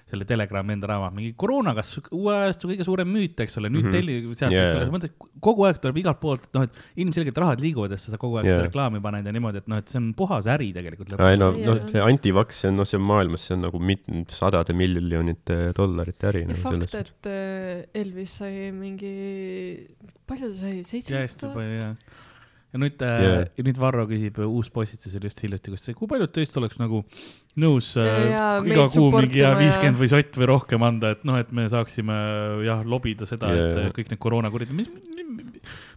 selle 0.06 0.26
Telegrami 0.26 0.74
enda 0.74 0.90
raamat, 0.90 1.14
mingi 1.14 1.34
koroona, 1.38 1.74
kas 1.78 1.94
uue 2.10 2.34
ajastu 2.34 2.72
kõige 2.72 2.84
suurem 2.88 3.08
müüt, 3.12 3.38
eks 3.46 3.58
ole, 3.60 3.70
nüüd 3.70 3.86
mm 3.86 3.90
-hmm. 3.90 3.92
telli 3.92 4.34
sealt 4.34 4.52
yeah., 4.52 4.66
eks 4.66 4.76
ole, 4.80 4.88
sa 4.90 4.96
mõtled, 4.96 5.30
kogu 5.40 5.66
aeg 5.68 5.80
tuleb 5.84 6.02
igalt 6.02 6.20
poolt, 6.20 6.48
et 6.50 6.58
noh, 6.58 6.66
et 6.66 6.72
ilmselgelt 7.04 7.38
rahad 7.38 7.62
liiguvad, 7.62 7.92
et 7.92 8.00
sa 8.02 8.18
kogu 8.18 8.40
aeg 8.40 8.46
Jaa. 8.50 8.56
seda 8.58 8.66
reklaami 8.66 9.00
paned 9.00 9.26
ja 9.26 9.32
niimoodi, 9.32 9.62
et 9.62 9.68
noh, 9.70 9.78
et 9.78 9.88
see 9.88 10.00
on 10.02 10.12
puhas 10.18 10.46
äri 10.50 10.72
tegelikult. 10.74 11.14
ei 11.14 11.36
no, 11.36 11.52
noh, 11.52 11.86
see 11.86 12.02
antivaks, 12.02 12.60
see 12.64 12.68
on, 12.72 12.76
noh, 12.82 12.84
see 12.88 12.98
on 12.98 13.06
maailmas, 13.06 13.46
see 13.46 13.54
on 13.54 13.62
nagu 13.68 13.78
mit-, 13.78 14.04
sadade 14.28 14.74
miljonite 14.74 15.72
dollarite 15.76 16.26
äri 16.32 16.42
ja 16.42 16.50
nagu 16.50 16.60
fakt, 16.66 16.94
et 16.94 17.30
äh, 17.30 17.84
Elvis 17.94 18.38
sai 18.40 18.55
mingi, 18.74 19.12
palju 20.28 20.52
ta 20.52 20.58
sai, 20.60 20.72
ja 20.80 20.86
seitsekümmend 20.88 21.26
hästi 21.28 21.42
tuhat? 21.44 21.56
palju 21.58 21.76
jah. 21.80 22.22
ja 22.76 22.80
nüüd 22.82 23.02
äh, 23.06 23.10
Jaa. 23.24 23.34
yeah., 23.46 23.64
nüüd 23.68 23.78
Varro 23.80 24.04
küsib, 24.10 24.38
uus 24.46 24.68
postitus 24.74 25.14
oli 25.18 25.30
just 25.30 25.42
hiljuti, 25.44 25.72
kus 25.74 25.86
see, 25.88 25.96
kui 25.96 26.10
paljud 26.10 26.32
teist 26.34 26.56
oleks 26.60 26.80
nagu 26.82 27.02
nõus 27.62 27.92
äh, 28.02 28.10
Jaa, 28.32 28.48
iga 28.60 28.84
meid 28.86 28.96
kuu 28.96 29.10
mingi 29.14 29.40
ja 29.42 29.52
ja- 29.54 29.60
viiskümmend 29.60 30.00
või 30.02 30.10
sott 30.12 30.40
või 30.42 30.50
rohkem 30.52 30.84
anda, 30.86 31.14
et 31.16 31.22
noh, 31.28 31.38
et 31.40 31.52
me 31.56 31.68
saaksime 31.72 32.16
jah, 32.66 32.82
lobida 32.84 33.28
seda 33.28 33.52
yeah., 33.54 33.86
et 33.86 33.96
kõik 33.96 34.12
need 34.12 34.20
koroonakurid, 34.26 34.74
mis, 34.76 34.90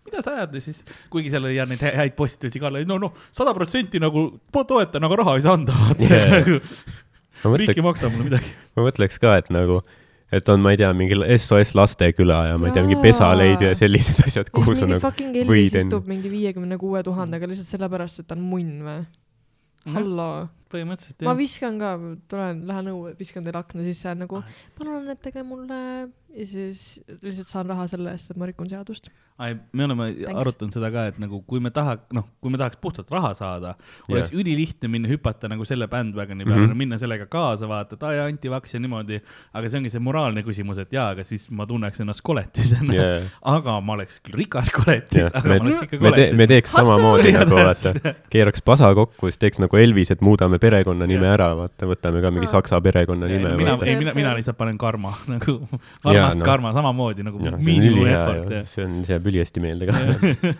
mida 0.10 0.24
sa 0.26 0.38
ajad 0.40 0.56
ja 0.58 0.64
siis, 0.64 0.84
kuigi 1.14 1.34
seal 1.34 1.46
oli 1.50 1.58
jah 1.60 1.68
neid 1.70 1.84
hä- 1.84 1.96
häid 2.04 2.16
postitusi 2.18 2.62
ka, 2.64 2.72
no 2.88 2.98
noh, 3.02 3.18
sada 3.36 3.54
protsenti 3.58 4.00
nagu 4.02 4.28
po- 4.54 4.66
toetan, 4.70 5.04
aga 5.10 5.20
raha 5.24 5.36
ei 5.40 5.46
saa 5.46 5.58
anda 5.60 5.76
Jaa. 6.00 6.60
ma 7.50 7.56
riik 7.60 7.72
ei 7.72 7.80
mõtleks, 7.80 7.86
maksa 7.86 8.10
mulle 8.12 8.30
midagi. 8.32 8.50
ma 8.76 8.84
mõtleks 8.88 9.20
ka, 9.22 9.36
et 9.42 9.52
nagu, 9.54 9.82
et 10.32 10.50
on, 10.50 10.62
ma 10.62 10.72
ei 10.76 10.78
tea, 10.78 10.92
mingi 10.94 11.16
SOS 11.38 11.74
Lasteküla 11.78 12.40
ja 12.52 12.58
ma 12.62 12.70
ei 12.70 12.74
tea, 12.76 12.84
mingi 12.86 13.00
pesaleid 13.02 13.62
ja 13.66 13.72
sellised 13.78 14.22
asjad, 14.28 14.52
kuhu 14.54 14.76
sa 14.78 14.86
nagu 14.90 15.02
võid 15.50 15.74
end- 15.80 15.88
istub 15.90 16.08
mingi 16.12 16.30
viiekümne 16.32 16.78
kuue 16.82 17.02
tuhandega 17.04 17.50
lihtsalt 17.50 17.72
sellepärast, 17.74 18.20
et 18.24 18.28
ta 18.30 18.38
on 18.38 18.46
munn 18.52 18.84
või? 18.86 19.00
hallo, 19.96 20.30
põhimõtteliselt 20.72 21.26
ma 21.28 21.34
jah. 21.34 21.40
viskan 21.42 21.80
ka, 21.82 21.94
tulen, 22.32 22.64
lähen 22.70 22.92
õue, 22.94 23.14
viskan 23.20 23.46
teile 23.46 23.62
akna 23.62 23.86
sisse 23.88 24.16
nagu 24.18 24.44
palun 24.78 25.02
annetage 25.02 25.46
mulle 25.48 25.80
ja 26.36 26.46
siis 26.46 26.84
lihtsalt 27.22 27.50
saan 27.50 27.68
raha 27.70 27.88
selle 27.90 28.14
eest, 28.14 28.32
et 28.32 28.38
ma 28.40 28.48
rikun 28.50 28.70
seadust. 28.70 29.10
ai, 29.40 29.54
me 29.72 29.86
oleme 29.86 30.06
Thanks. 30.10 30.36
arutanud 30.42 30.76
seda 30.76 30.90
ka, 30.92 31.06
et 31.14 31.20
nagu 31.22 31.38
kui 31.48 31.62
me 31.64 31.70
taha-, 31.72 31.96
noh, 32.12 32.26
kui 32.44 32.52
me 32.52 32.60
tahaks 32.60 32.76
puhtalt 32.84 33.08
raha 33.14 33.30
saada, 33.38 33.70
oleks 34.10 34.34
Jah. 34.34 34.42
ülilihtne 34.42 34.90
minna 34.92 35.08
hüpata 35.08 35.48
nagu 35.48 35.64
selle 35.68 35.88
bandwagoni 35.88 36.44
peale 36.44 36.66
mm, 36.66 36.72
-hmm. 36.74 36.82
minna 36.82 36.98
sellega 37.00 37.26
kaasa, 37.32 37.70
vaata, 37.72 37.96
et 37.96 38.04
aa 38.04 38.12
jaa, 38.18 38.26
antivaks 38.28 38.74
ja 38.74 38.82
niimoodi. 38.84 39.22
aga 39.54 39.70
see 39.70 39.80
ongi 39.80 39.94
see 39.94 40.04
moraalne 40.04 40.44
küsimus, 40.44 40.82
et 40.84 40.92
jaa, 40.94 41.08
aga 41.16 41.24
siis 41.24 41.48
ma 41.50 41.66
tunneks 41.66 42.04
ennast 42.04 42.22
koletisena 42.22 42.94
yeah. 42.94 43.32
aga 43.58 43.80
ma 43.80 43.96
oleks 43.96 44.20
küll 44.20 44.36
rikas 44.44 44.74
koletis 44.76 45.24
jah, 45.24 45.32
aga 45.34 45.50
me 45.50 45.60
ma 45.60 45.70
oleks 45.70 45.88
ikka, 45.88 46.02
me 46.04 46.12
te-, 46.12 46.26
me 46.26 46.36
koletis. 46.36 46.48
teeks 46.54 46.76
samamoodi 46.76 47.32
nagu 47.38 47.62
vaata, 47.64 47.96
keeraks 48.30 48.62
pasa 48.62 48.92
kokku, 48.94 49.32
siis 49.32 49.40
teeks 49.40 49.64
nagu 49.64 49.80
Elvis, 49.80 50.12
et 50.12 50.22
muudame 50.22 50.59
perekonnanime 50.62 51.26
Jah. 51.26 51.36
ära, 51.38 51.48
vaata, 51.58 51.88
võtame 51.90 52.22
ka 52.24 52.32
mingi 52.36 52.50
saksa 52.52 52.80
perekonnanime. 52.84 53.56
mina, 53.60 53.78
ei 53.86 53.96
mina, 54.00 54.14
mina 54.18 54.34
lihtsalt 54.38 54.58
panen 54.60 54.78
karma 54.82 55.14
nagu, 55.34 55.58
armast 56.04 56.40
noh. 56.42 56.46
karma 56.46 56.74
samamoodi 56.76 57.26
nagu 57.28 57.42
jah, 57.46 57.58
see 57.58 58.38
on 58.38 58.70
see 58.74 58.86
on, 58.86 59.00
see 59.08 59.16
jääb 59.16 59.32
ülihästi 59.32 59.64
meelde 59.64 59.90
ka. 59.90 59.98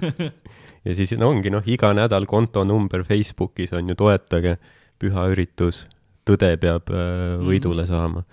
ja 0.88 0.96
siis 0.98 1.14
no 1.20 1.30
ongi 1.34 1.52
noh, 1.54 1.66
iga 1.68 1.92
nädal 1.98 2.28
kontonumber 2.30 3.04
Facebookis 3.08 3.74
on 3.78 3.92
ju 3.92 3.96
toetage, 4.00 4.58
püha 5.00 5.28
üritus, 5.32 5.86
tõde 6.28 6.52
peab 6.62 6.92
äh, 6.92 7.06
Mm. 7.40 7.46
võidule 7.48 7.86
saama. 7.88 8.26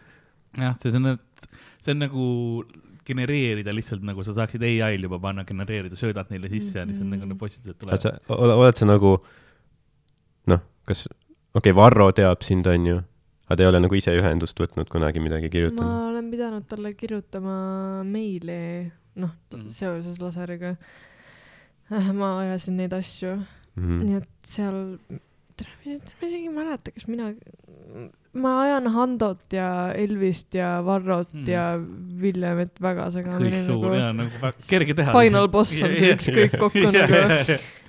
jah, 0.57 0.75
see 0.81 0.95
on, 0.97 1.15
see 1.85 1.93
on 1.95 2.01
nagu 2.03 2.25
genereerida 3.07 3.71
lihtsalt 3.75 4.03
nagu 4.07 4.25
sa 4.27 4.35
saaksid 4.35 4.65
ai-l 4.67 5.05
juba 5.07 5.19
panna, 5.23 5.45
genereerida, 5.47 5.95
söödad 5.99 6.31
neile 6.33 6.51
sisse 6.51 6.81
ja 6.81 6.87
lihtsalt 6.89 7.07
nagu 7.13 7.29
need 7.29 7.39
postitused 7.39 7.79
tulevad. 7.79 8.33
oled 8.35 8.81
sa 8.81 8.89
nagu 8.89 9.13
noh, 10.51 10.65
kas, 10.89 11.07
okei 11.57 11.73
okay,, 11.73 11.77
Varro 11.77 12.11
teab 12.17 12.45
sind, 12.47 12.67
on 12.71 12.87
ju, 12.87 12.97
aga 13.47 13.57
ta 13.57 13.65
ei 13.65 13.71
ole 13.71 13.81
nagu 13.85 13.99
ise 13.99 14.15
ühendust 14.19 14.59
võtnud 14.61 14.91
kunagi 14.93 15.23
midagi 15.23 15.51
kirjutanud? 15.53 15.89
ma 15.89 16.09
olen 16.13 16.31
pidanud 16.33 16.67
talle 16.71 16.93
kirjutama 16.99 17.57
meili, 18.05 18.91
noh 19.17 19.33
Mhm. 19.53 19.69
seoses 19.73 20.19
laseriga. 20.21 20.77
ma 22.21 22.33
ajasin 22.43 22.77
neid 22.83 22.93
asju, 22.97 23.37
Mm. 23.77 23.99
nii 24.09 24.17
et 24.17 24.29
seal, 24.49 24.77
ma 25.05 26.27
isegi 26.27 26.47
ei 26.47 26.53
mäleta, 26.53 26.91
kas 26.97 27.05
mina, 27.09 27.27
ma 28.37 28.53
ajan 28.65 28.87
Handot 28.95 29.53
ja 29.55 29.69
Elvist 29.97 30.55
ja 30.57 30.77
Varrot 30.85 31.31
mm. 31.33 31.47
ja 31.49 31.65
Villemit 32.21 32.77
väga 32.83 33.07
segamini 33.15 33.55
kõik 33.57 33.65
suur 33.65 33.87
nagu 33.89 33.97
ja 33.99 34.11
nagu 34.17 34.41
väga 34.43 34.67
kerge 34.69 34.97
teha. 34.99 35.15
Final 35.17 35.49
boss 35.53 35.73
on 35.87 35.95
see 35.97 36.13
ükskõik 36.17 36.57
kokku 36.61 36.83
nagu. 36.91 37.21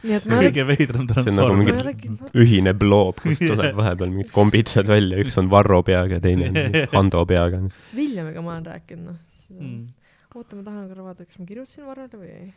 nii 0.07 0.15
et 0.17 0.27
ma 0.31 0.39
kõige 0.45 0.65
veidram 0.69 1.07
See 1.09 1.33
on 1.33 1.39
nagu 1.39 1.55
transform 1.57 1.61
mingi- 1.63 2.43
ühine 2.43 2.73
bloob, 2.77 3.19
kust 3.23 3.43
tuleb 3.51 3.75
vahepeal 3.77 4.11
mingid 4.13 4.31
kombitsad 4.35 4.87
välja, 4.89 5.19
üks 5.23 5.37
on 5.41 5.49
Varro 5.51 5.81
peaga 5.87 6.19
ja 6.19 6.23
teine 6.23 6.51
on 6.51 6.77
Hando 6.95 7.23
peaga. 7.29 7.61
Villemiga 7.97 8.43
ma 8.45 8.55
olen 8.55 8.69
rääkinud, 8.71 9.11
noh. 9.11 9.17
Mm. 9.57 9.87
oota, 10.35 10.57
ma 10.59 10.63
tahan 10.67 10.87
korra 10.91 11.03
vaadata, 11.09 11.25
kas 11.27 11.39
ma 11.41 11.47
kirjutasin 11.49 11.87
Varrole 11.87 12.19
või 12.21 12.31
ei, 12.35 12.47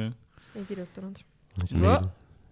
Jah. 0.00 0.12
ei 0.56 0.66
kirjutanud. 0.68 1.18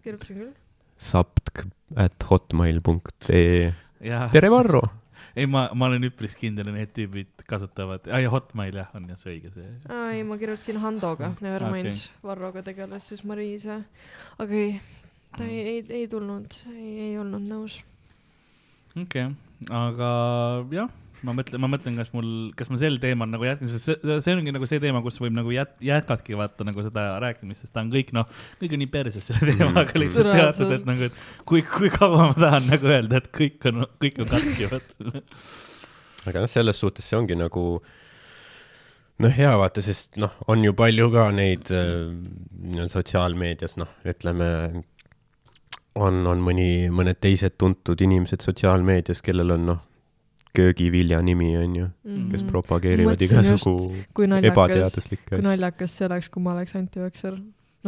Kirjutasin 0.05 0.41
küll. 0.43 0.51
saptk 0.99 1.67
at 1.97 2.25
hotmail 2.31 2.81
punkt 2.85 3.29
ee. 3.33 3.71
tere, 4.33 4.51
Varro. 4.51 4.83
ei, 5.35 5.47
ma, 5.47 5.69
ma 5.75 5.87
olen 5.87 6.07
üpris 6.09 6.37
kindel, 6.39 6.71
et 6.71 6.77
need 6.77 6.93
tüübid 6.97 7.45
kasutavad, 7.51 8.07
aa 8.11 8.21
ja 8.23 8.31
Hotmail 8.33 8.79
jah, 8.81 8.93
on 8.99 9.09
jah 9.11 9.19
see 9.21 9.37
õige 9.37 9.53
see. 9.55 9.73
aa 9.91 10.13
ei, 10.15 10.23
ma 10.27 10.39
kirjutasin 10.41 10.79
Handoga, 10.83 11.33
Nevermind 11.45 11.91
okay., 11.91 12.23
Varroga 12.27 12.63
tegeles 12.67 13.11
siis 13.11 13.25
Mariise. 13.29 13.81
aga 14.39 14.63
ei, 14.63 14.79
ta 15.37 15.45
ei, 15.47 15.61
ei, 15.75 15.85
ei 16.01 16.09
tulnud, 16.11 16.59
ei, 16.75 16.95
ei 17.09 17.19
olnud 17.19 17.45
nõus. 17.51 17.81
okei 18.95 19.29
okay., 19.29 19.35
aga 19.75 20.11
jah, 20.75 20.95
ma 21.27 21.35
mõtlen, 21.37 21.61
ma 21.63 21.71
mõtlen, 21.71 21.97
kas 21.99 22.11
mul, 22.15 22.29
kas 22.59 22.71
ma 22.73 22.79
sel 22.81 22.99
teemal 23.03 23.31
nagu 23.31 23.47
jätkan, 23.47 23.71
sest 23.71 23.89
see, 23.89 24.17
see 24.25 24.35
ongi 24.37 24.55
nagu 24.55 24.69
see 24.71 24.81
teema, 24.83 25.03
kus 25.05 25.19
võib 25.23 25.35
nagu 25.37 25.53
jät-, 25.55 25.77
jätkadki 25.85 26.37
vaata 26.39 26.67
nagu 26.69 26.85
seda 26.87 27.07
rääkimist, 27.25 27.65
sest 27.65 27.75
ta 27.75 27.85
on 27.85 27.93
kõik 27.93 28.13
noh, 28.17 28.29
kõik 28.61 28.75
on 28.77 28.83
nii 28.85 28.91
perses 28.93 29.31
selle 29.31 29.55
teemaga 29.59 30.03
lihtsalt 30.03 30.31
Reaalselt. 30.31 30.59
seotud, 30.61 30.75
et 30.79 30.89
nagu, 30.89 31.09
et 31.09 31.47
kui, 31.49 31.63
kui 31.67 31.93
kaua 31.95 32.31
ma 32.33 32.37
tahan 32.39 32.69
nagu 32.71 32.93
öelda, 32.93 33.23
et 33.23 33.31
kõik 33.35 33.71
on, 33.71 33.87
kõik 34.03 34.21
on 34.25 34.31
katki, 34.35 34.69
vaata. 34.73 35.15
aga 36.31 36.45
noh, 36.45 36.53
selles 36.53 36.83
suhtes 36.85 37.09
see 37.09 37.19
ongi 37.19 37.39
nagu 37.39 37.65
noh, 39.25 39.33
hea 39.35 39.55
vaata, 39.59 39.85
sest 39.85 40.19
noh, 40.21 40.37
on 40.51 40.63
ju 40.67 40.77
palju 40.79 41.11
ka 41.15 41.29
neid 41.35 41.73
äh, 41.75 42.87
sotsiaalmeedias 42.93 43.79
noh, 43.81 43.91
ütleme 44.09 44.53
on, 45.99 46.23
on 46.31 46.43
mõni, 46.43 46.89
mõned 46.95 47.19
teised 47.23 47.59
tuntud 47.59 48.01
inimesed 48.05 48.45
sotsiaalmeedias, 48.45 49.23
kellel 49.25 49.57
on 49.57 49.69
noh, 49.73 49.85
köögivilja 50.59 51.21
nimi 51.25 51.53
on 51.61 51.77
ju, 51.83 51.87
kes 52.33 52.43
Mhm. 52.43 52.51
propageerivad 52.51 53.15
Mõtlesin 53.17 53.39
igasugu 53.39 53.77
kui 54.15 54.27
naljakas, 54.27 54.53
ebateaduslikke 54.57 55.29
kui 55.31 55.39
asju. 55.39 55.47
naljakas 55.51 55.97
see 56.01 56.07
oleks, 56.11 56.29
kui 56.35 56.43
ma 56.43 56.53
oleks 56.59 56.75
antivakser. 56.79 57.39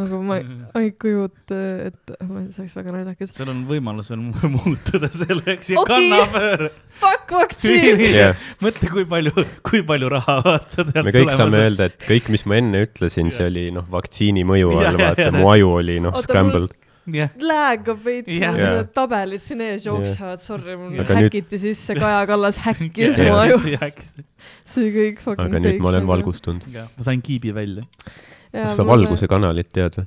nagu 0.01 0.17
ma 0.23 0.37
ei, 0.39 0.45
ma 0.47 0.81
ei 0.81 0.91
kujuta 0.95 1.57
ette, 1.89 2.15
see 2.55 2.61
oleks 2.63 2.75
väga 2.79 2.91
naljakas. 2.95 3.33
sul 3.35 3.49
on 3.51 3.65
võimalus 3.67 4.07
veel 4.09 4.21
mu- 4.23 4.51
muutuda 4.55 5.09
selleks 5.11 5.69
ja 5.69 5.81
Okei. 5.81 6.07
kannapöör. 6.09 6.69
Fuck 7.01 7.33
vaktsiin! 7.35 7.99
Jah. 8.15 8.35
mõtle, 8.63 8.89
kui 8.89 9.03
palju, 9.05 9.31
kui 9.67 9.83
palju 9.83 10.09
raha 10.09 10.37
vaata. 10.47 10.85
me 11.03 11.11
kõik 11.11 11.33
saame 11.35 11.59
öelda, 11.65 11.89
et 11.91 11.99
kõik, 12.07 12.29
mis 12.33 12.45
ma 12.47 12.55
enne 12.61 12.85
ütlesin, 12.87 13.29
see 13.35 13.45
oli 13.51 13.65
noh, 13.75 13.83
vaktsiini 13.91 14.45
mõju 14.47 14.71
all, 14.79 14.97
vaata 15.03 15.27
mu 15.35 15.49
aju 15.51 15.69
oli 15.81 15.99
noh, 15.99 16.15
Oota, 16.15 16.43
mul- 16.47 16.69
Lag 17.41 17.87
on 17.89 17.97
veits, 18.03 18.29
Jah. 18.29 18.53
mul 18.53 18.61
need 18.77 18.91
tabelid 18.93 19.41
siin 19.41 19.61
ees 19.65 19.85
jooksevad, 19.87 20.41
sorry, 20.43 20.75
mul 20.77 20.93
Aga 21.01 21.15
nüüd- 21.17 21.31
häkiti 21.31 21.57
sisse, 21.59 21.95
Kaja 21.97 22.27
Kallas 22.29 22.59
häkkis 22.61 23.17
Jah. 23.17 23.31
mu 23.31 23.39
aju. 23.41 23.57
jah, 23.73 23.89
see 24.65 24.91
kõik 24.93 25.23
aga 25.33 25.59
nüüd 25.59 25.81
ma 25.81 25.89
olen 25.89 26.05
nagu. 26.05 26.11
valgustunud. 26.13 26.67
ma 26.69 27.03
sain 27.07 27.21
kiibi 27.21 27.53
välja. 27.57 27.83
kas 28.53 28.77
sa 28.77 28.85
Valguse 28.85 29.27
kanalit 29.31 29.71
tead 29.73 29.97
või? 29.97 30.05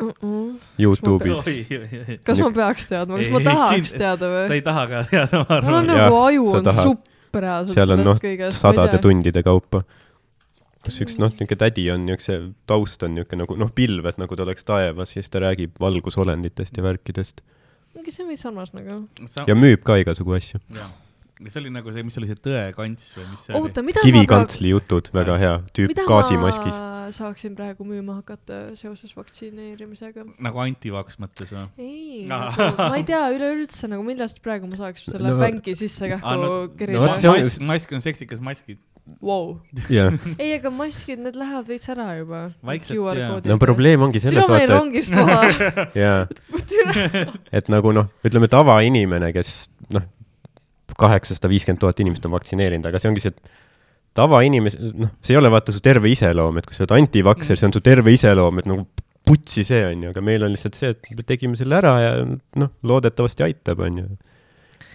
uh? 0.00 0.12
-uh. 0.22 0.54
Youtube'is. 0.78 2.22
kas 2.22 2.38
ma 2.38 2.50
peaks 2.54 2.86
teadma, 2.86 3.18
kas 3.18 3.30
ma 3.34 3.40
tahaks 3.40 3.92
teada 3.96 4.30
sa 4.30 4.32
või? 4.36 4.48
ei 4.54 4.62
taha 4.62 4.86
ka 4.86 5.04
teada, 5.10 5.44
ma 5.48 5.60
mul 5.60 5.74
on 5.74 5.90
arvan. 5.90 6.02
Nagu 6.06 6.22
aju 6.30 6.46
sa 6.46 6.58
on 6.62 6.82
supp 6.82 7.12
reaalselt 7.36 7.74
seal 7.74 7.90
on 7.90 8.04
noh 8.04 8.18
sadade. 8.54 8.98
tundide 9.02 9.42
kaupa. 9.42 9.82
Kus 10.86 11.00
üks 11.04 11.18
noh, 11.20 11.32
niisugune 11.34 11.60
tädi 11.64 11.88
on 11.94 12.06
niisuguse, 12.08 12.38
taust 12.70 13.02
on 13.06 13.14
niisugune 13.18 13.44
nagu 13.44 13.58
noh, 13.60 13.72
pilved 13.76 14.18
nagu 14.22 14.38
ta 14.38 14.46
oleks 14.46 14.64
taevas 14.68 15.16
ja 15.16 15.22
siis 15.22 15.32
ta 15.34 15.42
räägib 15.44 15.76
valgusolenditest 15.82 16.78
ja 16.78 16.86
värkidest 16.86 17.42
mingi 17.96 18.12
see 18.12 18.24
on 18.26 18.30
veits 18.30 18.44
sarnas 18.44 18.72
nagu. 18.76 19.00
ja 19.48 19.56
müüb 19.56 19.82
ka 19.86 19.96
igasugu 20.02 20.36
asju. 20.36 20.60
ja 20.76 20.86
see 21.52 21.60
oli 21.60 21.70
nagu 21.72 21.92
see, 21.92 22.04
mis 22.06 22.16
oli 22.20 22.28
see 22.30 22.38
tõekants 22.44 23.08
või 23.18 23.24
mis 23.30 23.46
see 23.46 23.54
oli? 23.54 23.62
oota, 23.70 23.82
mida 23.84 24.00
ma 24.00 24.04
praegu, 24.04 24.18
kivikantsli 24.18 24.72
jutud, 24.72 25.10
väga 25.16 25.36
hea, 25.40 25.54
tüüp 25.76 25.92
mida 25.92 26.04
gaasimaskis. 26.08 26.76
ma 26.76 27.10
saaksin 27.16 27.54
praegu 27.58 27.86
müüma 27.88 28.18
hakata 28.20 28.60
seoses 28.78 29.12
vaktsineerimisega? 29.16 30.24
nagu 30.48 30.62
antivaks 30.64 31.20
mõttes 31.22 31.52
või? 31.54 31.66
ei 31.80 32.24
nagu, 32.28 32.68
ma 32.90 32.96
ei 33.00 33.06
tea 33.08 33.22
üleüldse 33.36 33.90
nagu 33.92 34.04
millest 34.06 34.42
praegu 34.44 34.68
ma 34.70 34.80
saaks 34.80 35.08
selle 35.08 35.32
No- 35.32 35.40
bänki 35.40 35.76
sisse 35.78 36.06
Ah, 36.08 36.16
kähku 36.16 36.36
no- 36.42 36.68
kerida 36.76 37.00
no, 37.00 37.66
mask 37.72 37.92
on 37.96 38.04
seksikas 38.04 38.40
maskid. 38.44 38.80
wow.. 39.20 39.56
jah, 39.90 40.14
ei, 40.42 40.56
aga 40.56 40.72
maskid, 40.74 41.20
need 41.22 41.38
lähevad 41.38 41.70
veits 41.70 41.88
ära 41.92 42.08
juba. 42.18 42.42
No. 43.46 43.58
probleem 43.62 44.06
ongi 44.06 44.22
selles 44.22 44.48
vaata, 44.50 44.66
rongist 44.74 45.14
maha. 45.16 45.46
et 45.86 45.96
jaa, 46.02 46.18
et 47.60 47.70
nagu 47.72 47.94
noh, 47.96 48.10
ütleme 48.26 48.50
tavainimene, 48.52 49.30
kes 49.36 49.54
noh, 49.94 50.04
kaheksasada 50.96 51.50
viiskümmend 51.52 51.82
tuhat 51.82 52.00
inimest 52.02 52.26
on 52.28 52.34
vaktsineerinud, 52.36 52.88
aga 52.88 53.00
see 53.02 53.10
ongi 53.12 53.24
see, 53.24 53.34
et 53.34 54.16
tavainimese, 54.16 54.92
noh, 54.96 55.12
see 55.20 55.36
ei 55.36 55.40
ole 55.40 55.50
vaata 55.52 55.74
su 55.74 55.82
terve 55.84 56.10
iseloom, 56.12 56.60
et 56.60 56.68
kui 56.68 56.76
sa 56.76 56.86
oled 56.86 56.96
antivakser, 56.96 57.58
see 57.58 57.68
on 57.68 57.76
su 57.76 57.82
terve 57.84 58.14
iseloom, 58.16 58.62
et 58.62 58.70
nagu 58.70 58.86
putsi 59.26 59.64
see 59.66 59.82
on 59.84 60.06
ju, 60.06 60.12
aga 60.14 60.22
meil 60.24 60.46
on 60.46 60.54
lihtsalt 60.54 60.78
see, 60.78 60.92
et 60.94 61.10
me 61.18 61.26
tegime 61.26 61.58
selle 61.58 61.76
ära 61.80 61.94
ja 62.00 62.12
noh, 62.24 62.72
loodetavasti 62.86 63.46
aitab, 63.48 63.82
on 63.84 64.02
ju. 64.02 64.06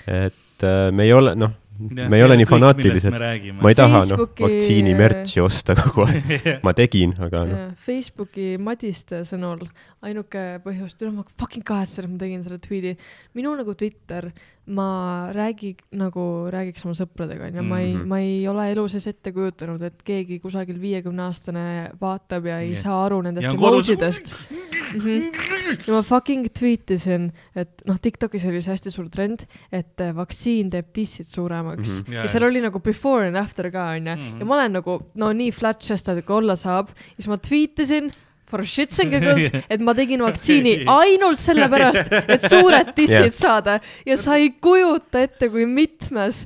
et 0.09 0.65
äh, 0.67 0.87
me 0.95 1.05
ei 1.07 1.13
ole, 1.13 1.35
noh, 1.37 1.53
me 1.89 2.17
ei 2.17 2.23
ole 2.25 2.37
nii 2.39 2.47
fanaatilised, 2.49 3.15
ma 3.61 3.71
ei 3.71 3.77
taha 3.77 4.01
noh, 4.03 4.21
Facebooki- 4.21 4.45
vaktsiini 4.45 4.93
märtsi 4.97 5.41
osta 5.43 5.75
kogu 5.79 6.05
aeg, 6.07 6.31
ma 6.65 6.73
tegin, 6.77 7.15
aga 7.27 7.43
noh, 7.49 7.63
Facebooki 7.87 8.53
Madiste 8.61 9.23
sõnul 9.27 9.65
ainuke 10.05 10.45
põhjus, 10.63 10.95
tule 10.97 11.11
ma 11.15 11.25
fucking 11.37 11.65
kahetsen, 11.67 12.07
et 12.07 12.13
ma 12.15 12.21
tegin 12.21 12.41
selle 12.45 12.61
tweet'i. 12.63 12.95
minu 13.37 13.53
nagu 13.57 13.75
Twitter, 13.77 14.31
ma 14.67 15.31
räägi 15.33 15.71
nagu 15.97 16.23
räägiks 16.53 16.85
oma 16.85 16.93
sõpradega 16.93 17.47
onju, 17.49 17.63
ma 17.65 17.79
ei 17.81 17.93
Mhm., 17.95 18.07
ma 18.07 18.19
ei 18.21 18.47
ole 18.47 18.67
elu 18.71 18.87
sees 18.87 19.07
ette 19.07 19.31
kujutanud, 19.33 19.81
et 19.81 20.03
keegi 20.05 20.39
kusagil 20.39 20.77
viiekümne 20.79 21.23
aastane 21.25 21.63
vaatab 21.99 22.45
ja 22.45 22.59
ei 22.61 22.71
et- 22.73 22.77
saa 22.83 23.05
aru 23.05 23.21
nendest 23.25 23.47
kodus- 23.57 23.89
emotsidest 23.89 24.33
mm. 24.51 25.01
-hmm. 25.01 25.87
ja 25.87 25.93
ma 25.93 26.01
fucking 26.01 26.47
tweet 26.53 26.91
isin, 26.91 27.31
et 27.55 27.81
noh, 27.87 27.97
Tiktokis 27.99 28.45
oli 28.45 28.61
see 28.61 28.71
hästi 28.75 28.91
suur 28.91 29.09
trend, 29.09 29.45
et 29.71 29.99
äh, 30.01 30.13
vaktsiin 30.15 30.69
teeb 30.69 30.93
dissid 30.95 31.25
suuremaks 31.27 31.89
mm. 31.89 32.03
-hmm. 32.05 32.13
ja 32.21 32.27
seal 32.27 32.43
oli 32.43 32.61
nagu 32.61 32.79
before 32.79 33.27
and 33.27 33.35
after 33.35 33.71
ka 33.71 33.89
onju 33.97 34.15
Mhm. 34.15 34.39
ja 34.39 34.45
ma 34.45 34.55
olen 34.55 34.71
nagu 34.73 34.99
no 35.15 35.31
nii 35.33 35.51
flat 35.51 35.79
chested 35.81 36.21
kui 36.25 36.35
olla 36.35 36.55
saab, 36.55 36.89
siis 37.15 37.27
ma 37.27 37.37
tweet 37.37 37.79
isin 37.79 38.11
for 38.51 38.67
shits 38.67 38.99
and 39.01 39.13
giggles, 39.15 39.49
et 39.73 39.83
ma 39.83 39.95
tegin 39.97 40.23
vaktsiini 40.25 40.81
ainult 40.99 41.41
sellepärast, 41.41 42.11
et 42.21 42.47
suured 42.51 42.93
dissid 42.97 43.31
yeah. 43.31 43.37
saada 43.37 43.77
ja 44.07 44.17
sa 44.19 44.37
ei 44.39 44.51
kujuta 44.61 45.23
ette, 45.23 45.49
kui 45.53 45.67
mitmes 45.69 46.43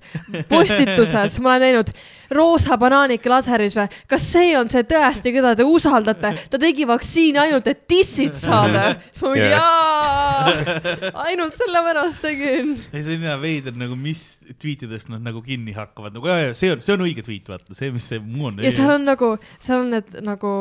postituses 0.52 1.40
ma 1.42 1.56
olen 1.56 1.68
näinud 1.70 1.96
roosa 2.32 2.78
banaanik 2.78 3.26
laseris 3.30 3.76
või, 3.78 3.88
kas 4.08 4.24
see 4.32 4.56
on 4.58 4.70
see 4.72 4.84
tõesti, 4.88 5.34
keda 5.36 5.56
te 5.56 5.64
usaldate, 5.68 6.34
ta 6.50 6.58
tegi 6.62 6.86
vaktsiini 6.90 7.38
ainult, 7.46 7.68
et 7.68 7.84
dissid 7.90 8.36
saada. 8.40 8.96
siis 9.12 9.24
ma 9.26 9.34
mingi 9.34 9.52
jaa, 9.52 11.16
ainult 11.26 11.56
sellepärast 11.60 12.22
tegin. 12.26 12.74
ei, 12.94 13.04
see 13.04 13.18
on 13.20 13.28
hea 13.30 13.38
veider 13.42 13.76
nagu, 13.78 13.96
mis 14.00 14.24
tweetidest 14.62 15.10
nad 15.14 15.24
nagu 15.26 15.42
kinni 15.46 15.76
hakkavad, 15.76 16.16
nagu 16.16 16.28
jaa, 16.32 16.40
jaa, 16.48 16.54
see 16.58 16.72
on, 16.74 16.82
see 16.86 16.96
on 16.96 17.06
õige 17.06 17.26
tweet, 17.26 17.48
vaata, 17.52 17.76
see, 17.78 17.92
mis 17.94 18.08
see 18.12 18.20
muu 18.24 18.50
on. 18.52 18.60
ja 18.64 18.72
seal 18.74 18.96
on 18.96 19.06
nagu, 19.08 19.32
seal 19.64 19.84
on 19.84 19.92
need 19.96 20.16
nagu, 20.26 20.52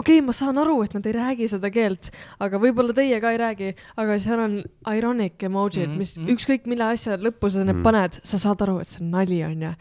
okei 0.00 0.18
okay,, 0.18 0.24
ma 0.26 0.34
saan 0.36 0.58
aru, 0.60 0.80
et 0.86 0.94
nad 0.96 1.06
ei 1.08 1.14
räägi 1.16 1.48
seda 1.52 1.70
keelt, 1.72 2.10
aga 2.42 2.60
võib-olla 2.62 2.94
teie 2.96 3.20
ka 3.22 3.32
ei 3.34 3.40
räägi, 3.40 3.72
aga 4.00 4.18
seal 4.22 4.44
on 4.46 4.58
ironic 4.94 5.42
emojid 5.46 5.86
mm, 5.86 5.90
Mhm, 5.90 5.94
-hmm, 5.94 5.98
mis 5.98 6.16
mhm. 6.18 6.28
ükskõik 6.34 6.66
mille 6.70 6.84
asja 6.84 7.16
lõppu 7.16 7.50
sa 7.50 7.64
need 7.64 7.76
Mhm. 7.76 7.82
paned, 7.82 8.20
sa 8.22 8.38
saad 8.38 8.62
aru, 8.62 8.78
et 8.80 8.88
see 8.88 9.02
on 9.04 9.10
nali, 9.10 9.40
onju. 9.44 9.72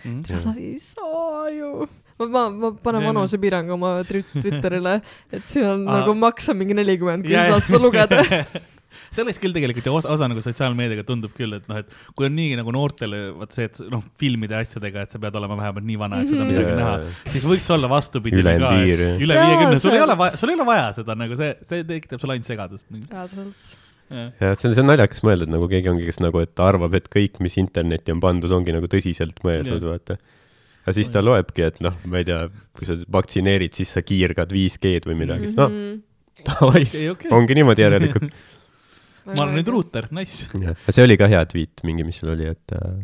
Jah. 0.60 0.66
ei 0.66 0.80
saa 0.84 1.45
ju. 1.55 1.88
ma, 2.20 2.26
ma, 2.28 2.43
ma 2.51 2.72
panen 2.84 3.05
vanusepiirangu 3.07 3.78
oma 3.78 3.93
twi- 4.07 4.26
Twitterile, 4.36 4.97
et 5.32 5.45
siin 5.47 5.66
on 5.70 5.86
Aa. 5.88 6.01
nagu 6.01 6.16
maks 6.20 6.49
on 6.51 6.60
mingi 6.60 6.76
nelikümmend, 6.76 7.24
kui 7.24 7.38
sa 7.38 7.47
saad 7.55 7.64
seda 7.70 7.80
lugeda. 7.86 8.20
see 9.14 9.24
oleks 9.24 9.39
küll 9.41 9.53
tegelikult 9.55 9.88
ju 9.88 9.93
osa, 9.95 10.10
osa 10.14 10.28
nagu 10.30 10.41
sotsiaalmeediaga 10.43 11.01
tundub 11.07 11.32
küll, 11.38 11.55
et 11.57 11.66
noh, 11.72 11.80
et 11.82 11.93
kui 12.18 12.28
on 12.28 12.36
nii 12.38 12.57
nagu 12.60 12.74
noortele 12.76 13.22
vaat 13.39 13.55
see, 13.55 13.66
et 13.70 13.80
noh, 13.89 14.03
filmide 14.20 14.53
ja 14.57 14.62
asjadega, 14.66 15.05
et 15.07 15.16
sa 15.16 15.22
pead 15.24 15.38
olema 15.39 15.55
vähemalt 15.57 15.88
nii 15.88 15.97
vana, 16.01 16.20
et 16.22 16.30
seda 16.30 16.43
Mhm. 16.43 16.51
midagi 16.51 16.76
näha, 16.78 16.93
siis 17.34 17.45
võiks 17.49 17.70
olla 17.74 17.89
vastupidi 17.89 18.43
Ülempiir, 18.43 18.99
ka 19.01 19.07
jah.. 19.14 19.24
üle 19.26 19.38
viiekümne, 19.39 19.80
sul 19.82 19.95
ei 19.97 20.03
ole 20.05 20.18
vaja, 20.20 20.38
sul 20.38 20.51
ei 20.53 20.57
ole 20.60 20.68
vaja 20.70 20.89
seda 20.99 21.16
nagu 21.18 21.39
see, 21.39 21.55
see 21.72 21.84
tekitab 21.89 22.22
sulle 22.22 22.36
ainult 22.38 22.49
segadust. 22.51 22.86
reaalselt. 22.91 23.72
ja 24.12 24.51
see 24.57 24.68
on, 24.70 24.76
see 24.76 24.84
on 24.84 24.89
naljakas 24.91 25.24
mõelda, 25.26 25.47
et 25.47 25.53
nagu 25.55 25.68
keegi 25.72 25.89
ongi, 25.93 26.05
kes 26.10 26.20
nagu, 26.22 26.43
et 26.45 26.53
ta 26.57 26.68
arvab, 26.74 26.93
et 26.99 27.10
kõik, 27.14 27.39
mis 27.45 27.57
internetti 27.62 28.12
on 28.14 28.22
pandud, 28.22 28.51
ongi 28.60 28.74
nagu 28.76 28.89
tõsiselt 28.91 29.41
mõeldud, 29.45 29.80
Jah. 29.80 29.89
vaata. 29.95 30.20
Aga 30.86 30.93
siis 30.95 31.09
ta 31.13 31.21
loebki, 31.21 31.65
et 31.69 31.80
noh, 31.85 31.95
ma 32.10 32.22
ei 32.22 32.27
tea, 32.30 32.45
kui 32.77 32.88
sa 32.88 32.95
vaktsineerid, 33.11 33.73
siis 33.77 33.91
sa 33.97 34.01
kiirgad 34.06 34.51
5G-d 34.56 35.06
või 35.10 35.19
midagi, 35.26 35.49
siis 35.51 35.57
noh, 35.60 35.69
Mhm. 35.69 36.01
davai, 36.47 36.84
okei, 36.88 37.10
okei. 37.11 37.31
ongi 37.35 37.56
niimoodi 37.60 37.84
järelikult. 37.84 38.30
ma 39.35 39.43
olen 39.43 39.56
nüüd 39.60 39.68
ruuter, 39.69 40.07
nice. 40.15 40.47
jah, 40.57 40.76
see 40.89 41.03
oli 41.06 41.18
ka 41.19 41.27
hea 41.30 41.43
tweet 41.45 41.84
mingi, 41.85 42.03
mis 42.07 42.18
sul 42.22 42.31
oli, 42.34 42.47
et 42.49 42.73
äh, 42.80 42.99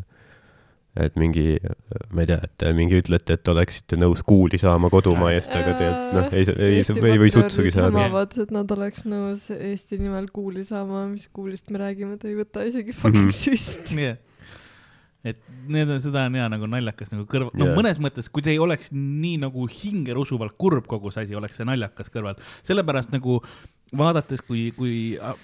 et 0.96 1.18
mingi, 1.20 1.58
ma 2.16 2.24
ei 2.24 2.28
tea, 2.30 2.38
et 2.48 2.64
mingi 2.78 2.96
ütlete, 3.02 3.36
et 3.36 3.50
oleksite 3.52 3.98
nõus 4.00 4.22
kuuli 4.24 4.56
saama 4.58 4.88
kodumaa 4.90 5.34
eest, 5.36 5.52
aga 5.52 5.74
tegelikult 5.76 6.14
noh, 6.16 6.30
ei, 6.32 6.46
ei, 6.80 7.10
ei 7.12 7.20
või 7.20 7.34
sutsugi 7.36 7.74
saada. 7.76 7.92
hämavad, 7.92 8.38
et 8.46 8.54
nad 8.56 8.72
oleks 8.72 9.04
nõus 9.04 9.50
Eesti 9.52 10.00
nimel 10.00 10.30
kuuli 10.32 10.64
saama, 10.64 11.04
mis 11.12 11.28
kuulist 11.36 11.68
me 11.70 11.82
räägime, 11.84 12.16
ta 12.22 12.30
ei 12.32 12.38
võta 12.40 12.64
isegi 12.66 12.96
fucking 12.96 13.28
Mhm. 13.28 13.36
süst. 13.36 13.92
nii 13.92 14.14
et 15.26 15.40
need 15.68 15.90
on, 15.90 16.02
seda 16.02 16.26
on 16.30 16.38
hea 16.38 16.48
nagu 16.54 16.68
naljakas 16.70 17.14
nagu 17.14 17.26
no 17.26 17.48
Jah. 17.50 17.62
yeah. 17.62 17.78
mõnes 17.78 18.02
mõttes, 18.04 18.30
kui 18.30 18.46
see 18.46 18.56
ei 18.56 18.62
oleks 18.62 18.92
nii 18.94 19.40
nagu 19.46 19.66
hingerusuvalt 19.72 20.58
kurb 20.62 20.86
kogu 20.90 21.14
see 21.14 21.26
asi, 21.26 21.38
oleks 21.38 21.58
see 21.60 21.68
naljakas 21.68 22.12
kõrval. 22.14 22.38
sellepärast 22.68 23.14
nagu 23.16 23.40
vaadates, 23.96 24.42
kui, 24.46 24.70
kui 24.76 24.94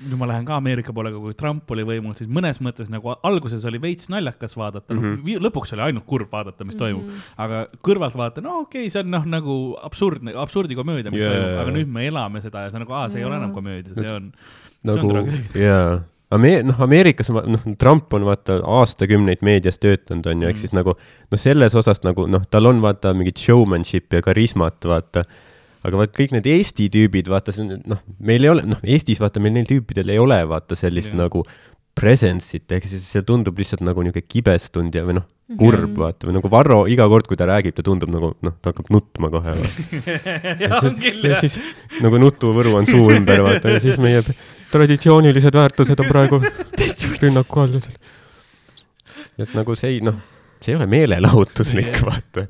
nüüd 0.07 0.17
ma 0.19 0.27
lähen 0.29 0.45
ka 0.47 0.57
Ameerika 0.59 0.93
poole, 0.95 1.11
kui 1.13 1.35
Trump 1.37 1.69
oli 1.73 1.85
võimul, 1.87 2.15
siis 2.17 2.29
mõnes 2.31 2.59
mõttes 2.63 2.89
nagu 2.91 3.13
alguses 3.27 3.65
oli 3.69 3.79
veits 3.81 4.09
naljakas 4.11 4.57
vaadata 4.57 4.95
mm. 4.95 5.03
-hmm. 5.03 5.43
lõpuks 5.45 5.73
oli 5.75 5.85
ainult 5.87 6.07
kurb 6.09 6.31
vaadata, 6.33 6.65
mis 6.67 6.77
toimub 6.79 7.05
mm, 7.05 7.09
-hmm. 7.09 7.35
aga 7.45 7.61
kõrvalt 7.85 8.17
vaadata, 8.17 8.43
no 8.45 8.61
okei 8.65 8.87
okay,, 8.87 8.93
see 8.93 9.03
on 9.05 9.11
noh, 9.13 9.27
nagu 9.29 9.57
absurdne, 9.81 10.33
absurdikomöödia, 10.35 11.13
mis 11.13 11.23
yeah. 11.23 11.35
toimub, 11.35 11.61
aga 11.63 11.77
nüüd 11.77 11.93
me 11.93 12.07
elame 12.07 12.41
seda 12.41 12.65
ja 12.65 12.71
see 12.71 12.81
on 12.81 12.85
nagu, 12.87 12.97
aa, 12.97 13.09
see 13.09 13.21
ei 13.21 13.29
ole 13.29 13.37
enam 13.37 13.53
komöödia, 13.55 13.95
see 13.95 14.09
on, 14.09 14.31
see 14.33 14.89
nagu 14.91 15.05
on 15.05 15.13
tragöödia. 15.13 15.67
jaa, 15.67 16.01
Ame-, 16.31 16.61
noh, 16.63 16.77
Ameerikas 16.85 17.29
noh, 17.33 17.63
Trump 17.81 18.13
on 18.15 18.23
vaata 18.27 18.59
aastakümneid 18.63 19.41
meedias 19.43 19.79
töötanud, 19.83 20.27
on 20.31 20.41
ju, 20.45 20.47
ehk 20.47 20.55
Mm. 20.57 20.61
siis 20.61 20.73
nagu 20.75 20.93
noh, 20.95 21.39
selles 21.39 21.75
osas 21.75 22.03
nagu 22.07 22.27
noh, 22.31 22.45
tal 22.51 22.69
on 22.71 22.79
vaata 22.83 23.11
mingit 23.17 23.37
showmanship'i 23.41 24.19
ja 24.19 24.25
karismat, 24.25 24.79
vaata 24.87 25.25
aga 25.83 25.97
vaat 25.97 26.11
kõik 26.13 26.31
need 26.35 26.45
Eesti 26.45 26.87
tüübid, 26.93 27.27
vaata 27.31 27.51
see 27.51 27.65
on 27.65 27.81
noh, 27.89 27.99
meil 28.19 28.43
ei 28.45 28.51
ole, 28.53 28.63
noh, 28.69 28.79
Eestis 28.85 29.19
vaata 29.19 29.41
meil 29.43 29.55
neil 29.55 29.65
tüüpidel 29.67 30.09
ei 30.13 30.19
ole 30.21 30.37
vaata 30.47 30.77
sellist 30.77 31.09
yeah. 31.11 31.23
nagu 31.25 31.43
presence'it, 31.97 32.69
ehk 32.71 32.85
siis 32.87 33.03
see 33.03 33.23
tundub 33.27 33.57
lihtsalt 33.59 33.81
nagu 33.83 33.99
niisugune 34.05 34.23
kibestunud 34.31 34.95
ja, 34.95 35.03
või 35.03 35.17
noh, 35.19 35.25
kurb 35.59 35.89
Mhm. 35.89 35.97
vaata 35.99 36.29
või 36.29 36.37
nagu 36.37 36.49
Varro 36.53 36.77
iga 36.87 37.07
kord, 37.11 37.27
kui 37.27 37.35
ta 37.35 37.49
räägib, 37.49 37.75
ta 37.75 37.83
tundub 37.83 38.13
nagu 38.13 38.29
noh, 38.39 38.53
ta 38.61 38.71
hakkab 38.71 38.87
nutma 38.93 39.27
kohe. 39.33 39.57
jah, 40.63 40.77
on 40.79 40.95
küll 41.01 41.27
ja 41.27 41.41
siis 41.43 41.57
nagu 41.99 42.21
nutuvõru 42.21 42.77
on 42.79 42.87
suu 42.87 43.09
ümber, 43.11 43.43
vaata, 43.43 43.75
ja 43.75 43.81
siis 43.83 43.99
meie 43.99 44.21
traditsioonilised 44.71 45.55
väärtused 45.57 45.99
on 46.03 46.09
praegu 46.09 46.39
rünnaku 47.21 47.59
all. 47.63 47.79
et 49.41 49.53
nagu 49.57 49.75
see 49.77 49.95
ei, 49.95 50.01
noh, 50.05 50.17
see 50.61 50.73
ei 50.73 50.79
ole 50.79 50.87
meelelahutuslik, 50.91 51.91
Jah. 51.95 52.05
vaata. 52.09 52.45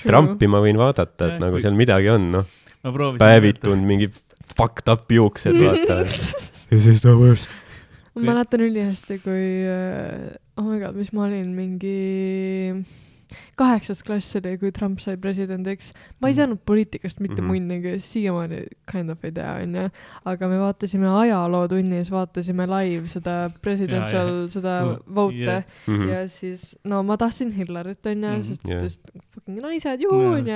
Trumpi 0.00 0.46
ma 0.50 0.60
võin 0.62 0.78
vaadata, 0.78 1.32
et 1.32 1.40
nagu 1.42 1.56
kui- 1.56 1.64
seal 1.64 1.74
midagi 1.78 2.10
on, 2.12 2.28
noh, 2.36 2.46
ma 2.84 2.92
proovisin. 2.94 3.22
päevitunud 3.24 3.82
mingi 3.86 4.10
fucked 4.54 4.88
up 4.92 5.10
juuksed, 5.10 5.56
vaata. 5.58 6.02
This 6.70 6.86
is 6.86 7.00
the 7.02 7.16
worst. 7.18 7.50
ma 8.14 8.28
mäletan 8.32 8.62
ülihästi, 8.62 9.18
kui 9.24 9.46
oh 10.60 10.66
my 10.66 10.78
god, 10.82 10.94
mis 10.98 11.10
ma 11.16 11.24
olin 11.26 11.50
mingi 11.56 12.74
kaheksas 13.60 14.00
klass 14.06 14.32
oli, 14.40 14.54
kui 14.60 14.70
Trump 14.72 14.98
sai 15.04 15.16
presidendiks. 15.20 15.92
ma 16.20 16.28
ei 16.28 16.32
Mhm. 16.34 16.38
teadnud 16.40 16.60
poliitikast 16.66 17.20
mitte 17.20 17.42
Mhm. 17.42 17.48
munnigi, 17.50 17.92
siiamaani 18.00 18.62
kind 18.90 19.10
of 19.12 19.24
ei 19.24 19.32
tea, 19.36 19.50
onju. 19.62 19.90
aga 20.24 20.48
me 20.48 20.58
vaatasime 20.62 21.06
ajalootunnis, 21.20 22.10
vaatasime 22.10 22.66
live 22.70 23.06
seda 23.08 23.34
presidential, 23.64 24.48
seda 24.48 24.74
Oh, 24.84 24.96
vote'e 25.14 25.44
yeah. 25.44 25.62
Mhm. 25.86 26.08
ja 26.08 26.22
siis 26.28 26.76
no 26.84 27.02
ma 27.02 27.16
tahtsin 27.20 27.52
Hillarit 27.52 28.06
onju 28.06 28.28
Mhm. 28.30 28.38
mm,, 28.38 28.44
sest 28.48 28.68
yeah. 28.68 28.80
ütles 28.80 28.98
fucking 29.34 29.60
naised 29.60 30.00
juhu 30.06 30.20
onju 30.38 30.48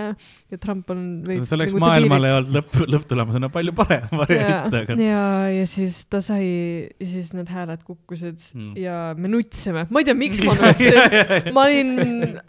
ja 0.50 0.58
Trump 0.60 0.90
on 0.90 1.22
veits 1.26 1.48
see 1.50 1.56
oleks 1.58 1.72
nagu 1.74 1.84
maailmale 1.84 2.32
olnud 2.38 2.54
lõpp, 2.56 2.80
lõpptulemusena 2.94 3.50
palju 3.52 3.72
parem 3.76 4.08
ja 4.12 4.18
variant, 4.24 4.74
aga,. 4.80 4.96
ja, 5.02 5.24
ja 5.60 5.66
siis 5.66 6.04
ta 6.08 6.20
sai, 6.24 6.88
siis 7.02 7.32
need 7.36 7.48
hääled 7.52 7.84
kukkusid 7.84 8.40
Mm. 8.54 8.60
mm. 8.60 8.76
ja 8.80 9.14
me 9.16 9.28
nutsime, 9.28 9.86
ma 9.90 10.00
ei 10.00 10.04
tea, 10.08 10.14
miks 10.14 10.40
ma 10.44 10.54
nutsin, 10.60 11.52
ma 11.54 11.64
olin, 11.68 12.40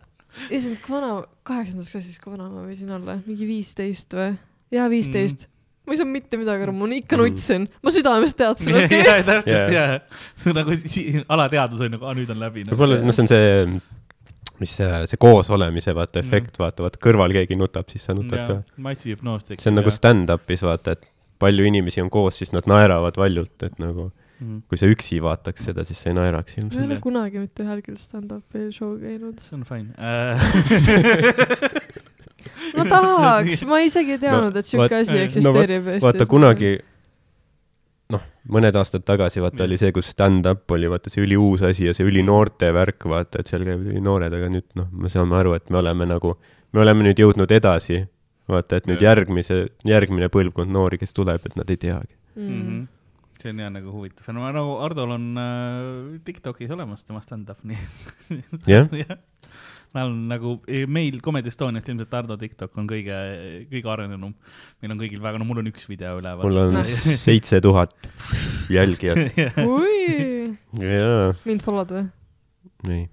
issand, 0.49 0.77
kui 0.83 0.95
vana, 0.95 1.17
kaheksandas 1.47 1.91
klassis, 1.93 2.19
kui 2.21 2.33
vana 2.35 2.47
ma 2.51 2.63
võisin 2.67 2.91
olla, 2.95 3.19
mingi 3.25 3.47
viisteist 3.49 4.15
või? 4.17 4.31
jaa, 4.75 4.87
viisteist 4.91 5.45
mm.. 5.45 5.51
ma 5.85 5.95
ei 5.95 5.99
saanud 6.01 6.15
mitte 6.17 6.39
midagi 6.41 6.65
aru, 6.67 6.75
ma 6.75 6.89
ikka 6.97 7.17
Mm. 7.17 7.35
nutsin, 7.35 7.67
ma 7.83 7.93
südamest 7.93 8.37
teadsin, 8.39 8.77
okei. 8.83 9.03
jah, 9.05 9.21
täpselt 9.27 9.75
Jaa. 9.75 9.99
see 10.35 10.51
on 10.51 10.59
nagu 10.61 10.79
alateadvus 11.37 11.85
on 11.85 11.95
nagu, 11.97 12.07
aa 12.09 12.17
nüüd 12.17 12.33
on 12.33 12.41
läbi. 12.41 12.65
võib-olla, 12.71 13.01
noh, 13.05 13.15
see 13.15 13.25
on 13.25 13.31
see, 13.31 13.79
mis 14.59 14.75
see, 14.79 14.91
see 15.11 15.21
koosolemise 15.21 15.95
vaata 15.95 16.21
efekt, 16.23 16.59
vaata, 16.61 16.85
vaata 16.85 17.01
kõrval 17.03 17.33
keegi 17.35 17.57
nutab, 17.59 17.89
siis 17.91 18.05
sa 18.07 18.15
nutad 18.17 18.47
ka. 18.49 18.59
massihüpnoos 18.89 19.47
tekib. 19.49 19.63
see 19.63 19.73
on 19.73 19.79
nagu 19.81 19.93
stand-up'is 19.93 20.63
vaata, 20.65 20.95
et 20.95 21.07
palju 21.39 21.65
inimesi 21.67 22.01
on 22.03 22.09
koos, 22.13 22.37
siis 22.39 22.53
nad 22.55 22.67
naeravad 22.69 23.17
valjult, 23.19 23.55
et 23.67 23.79
nagu 23.83 24.09
mm.. 24.39 24.61
kui 24.69 24.77
sa 24.79 24.89
üksi 24.91 25.21
vaataks 25.23 25.69
seda, 25.69 25.85
siis 25.87 26.01
sa 26.01 26.11
ei 26.11 26.17
naeraks 26.17 26.55
ma 26.55 26.61
ei 26.61 26.65
ilmselt. 26.65 26.85
ole 26.87 26.99
kunagi 27.03 27.43
mitte 27.43 27.65
ühelgi 27.65 27.95
stand-up'i 27.99 28.67
show 28.75 28.95
käinud. 29.01 29.39
see 29.45 29.55
on 29.59 29.63
fine 29.67 29.89
uh,. 29.99 30.39
ma 32.77 32.85
tahaks, 32.89 33.63
ma 33.69 33.79
isegi 33.85 34.15
ei 34.17 34.21
teadnud 34.21 34.55
No, 34.55 34.59
et 34.61 34.73
vaat- 34.79 34.97
asi 34.99 35.15
no 35.15 35.23
eksisteerib 35.25 35.87
Eestis. 35.93 36.05
vaata 36.05 36.27
kunagi, 36.29 36.71
noh, 38.13 38.25
mõned 38.57 38.79
aastad 38.79 39.05
tagasi 39.07 39.43
vaata 39.43 39.63
Jah. 39.63 39.69
oli 39.69 39.79
see, 39.81 39.93
kus 39.95 40.11
stand-up 40.13 40.75
oli 40.77 40.89
vaata 40.91 41.13
see 41.13 41.23
üliuus 41.25 41.65
asi 41.67 41.89
ja 41.89 41.95
see 41.97 42.07
ülinoorte 42.07 42.71
värk, 42.75 43.07
vaata, 43.11 43.41
et 43.41 43.51
seal 43.51 43.65
käivad 43.67 43.87
ülinoored, 43.93 44.35
aga 44.39 44.51
nüüd 44.53 44.67
noh, 44.79 44.91
me 44.91 45.11
saame 45.13 45.39
aru, 45.39 45.55
et 45.57 45.71
me 45.73 45.81
oleme 45.81 46.09
nagu, 46.09 46.35
me 46.75 46.83
oleme 46.85 47.07
nüüd 47.09 47.23
jõudnud 47.23 47.51
edasi. 47.55 48.05
vaata, 48.45 48.77
et 48.77 48.85
nüüd 48.85 49.01
Jah. 49.01 49.15
järgmise, 49.15 49.55
järgmine 49.89 50.29
põlvkond 50.29 50.69
noori, 50.69 50.99
kes 51.01 51.15
tuleb, 51.17 51.41
et 51.47 51.55
nad 51.57 51.69
ei 51.69 51.79
teagi. 51.81 52.13
mm.. 52.35 52.51
-hmm. 52.51 52.83
See 53.45 53.53
on 53.53 53.61
jah 53.61 53.72
nagu 53.73 53.93
huvitav, 53.93 54.27
no 54.34 54.49
nagu 54.49 54.76
Hardol 54.81 55.15
on 55.15 55.26
äh, 55.38 56.19
Tiktokis 56.26 56.73
olemas 56.73 57.05
tema 57.05 57.22
stand-up, 57.23 57.61
nii. 57.67 57.77
Jah? 58.69 58.89
jah. 59.03 59.19
tal 59.95 60.09
on 60.09 60.26
nagu 60.27 60.57
meil 60.91 61.22
Comedy 61.23 61.51
Estoniast 61.53 61.88
ilmselt 61.91 62.15
Hardo 62.17 62.38
Tiktok 62.41 62.73
on 62.81 62.89
kõige, 62.89 63.15
kõige 63.72 63.91
arenenum. 63.93 64.34
meil 64.81 64.95
on 64.95 64.99
kõigil 64.99 65.22
väga, 65.23 65.39
no 65.39 65.47
mul 65.47 65.61
on 65.61 65.69
üks 65.72 65.85
video 65.91 66.17
üleval. 66.19 66.43
mul 66.47 66.61
on 66.63 66.81
seitse 67.27 67.61
tuhat 67.63 67.93
jälgijat. 68.73 69.38
ui, 69.69 70.55
jaa, 70.81 71.35
mind 71.45 71.65
follow'd 71.65 71.93
või? 71.95 72.07
nii. 72.89 73.09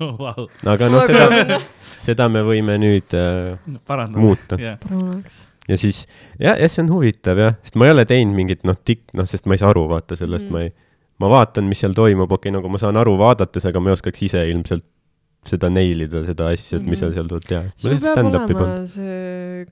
Vau, 0.00 0.48
aga 0.66 0.88
noh, 0.90 1.04
seda, 1.06 1.60
seda 2.00 2.26
me 2.32 2.42
võime 2.42 2.74
nüüd 2.82 3.14
äh, 3.14 3.76
parandada. 3.86 4.24
muuta. 4.24 4.58
jah, 4.60 4.80
paraneks. 4.82 5.44
Ja 5.68 5.76
siis 5.80 6.04
jah, 6.38 6.56
jah, 6.58 6.68
see 6.70 6.82
on 6.84 6.90
huvitav 6.94 7.38
jah, 7.42 7.54
sest 7.62 7.76
ma 7.80 7.86
ei 7.88 7.94
ole 7.96 8.04
teinud 8.08 8.34
mingit 8.38 8.64
noh, 8.68 8.76
tik-, 8.84 9.08
noh, 9.14 9.26
sest 9.26 9.46
ma 9.46 9.54
ei 9.56 9.62
saa 9.62 9.70
aru, 9.74 9.86
vaata 9.90 10.16
sellest 10.18 10.46
Mm. 10.46 10.52
ma 10.52 10.60
ei, 10.66 10.72
ma 11.22 11.30
vaatan, 11.32 11.64
mis 11.70 11.80
seal 11.80 11.94
toimub, 11.96 12.30
okei 12.30 12.50
okay,, 12.50 12.56
nagu 12.58 12.68
ma 12.68 12.78
saan 12.82 12.96
aru 13.00 13.16
vaadates, 13.18 13.64
aga 13.66 13.80
ma 13.80 13.90
ei 13.90 13.96
oskaks 13.98 14.22
ise 14.28 14.42
ilmselt 14.50 14.84
seda 15.46 15.68
nail 15.70 16.00
ida, 16.06 16.24
seda 16.26 16.48
asja, 16.52 16.78
et 16.80 16.86
mis 16.86 16.98
sa 16.98 17.06
Mhm. 17.06 17.14
seal 17.14 17.28
tuleb 17.30 17.44
teha. 17.46 17.64
sul 17.76 17.90
peab 17.94 18.02
stand-up'i 18.12 18.54
olema 18.56 18.86
see 18.90 19.66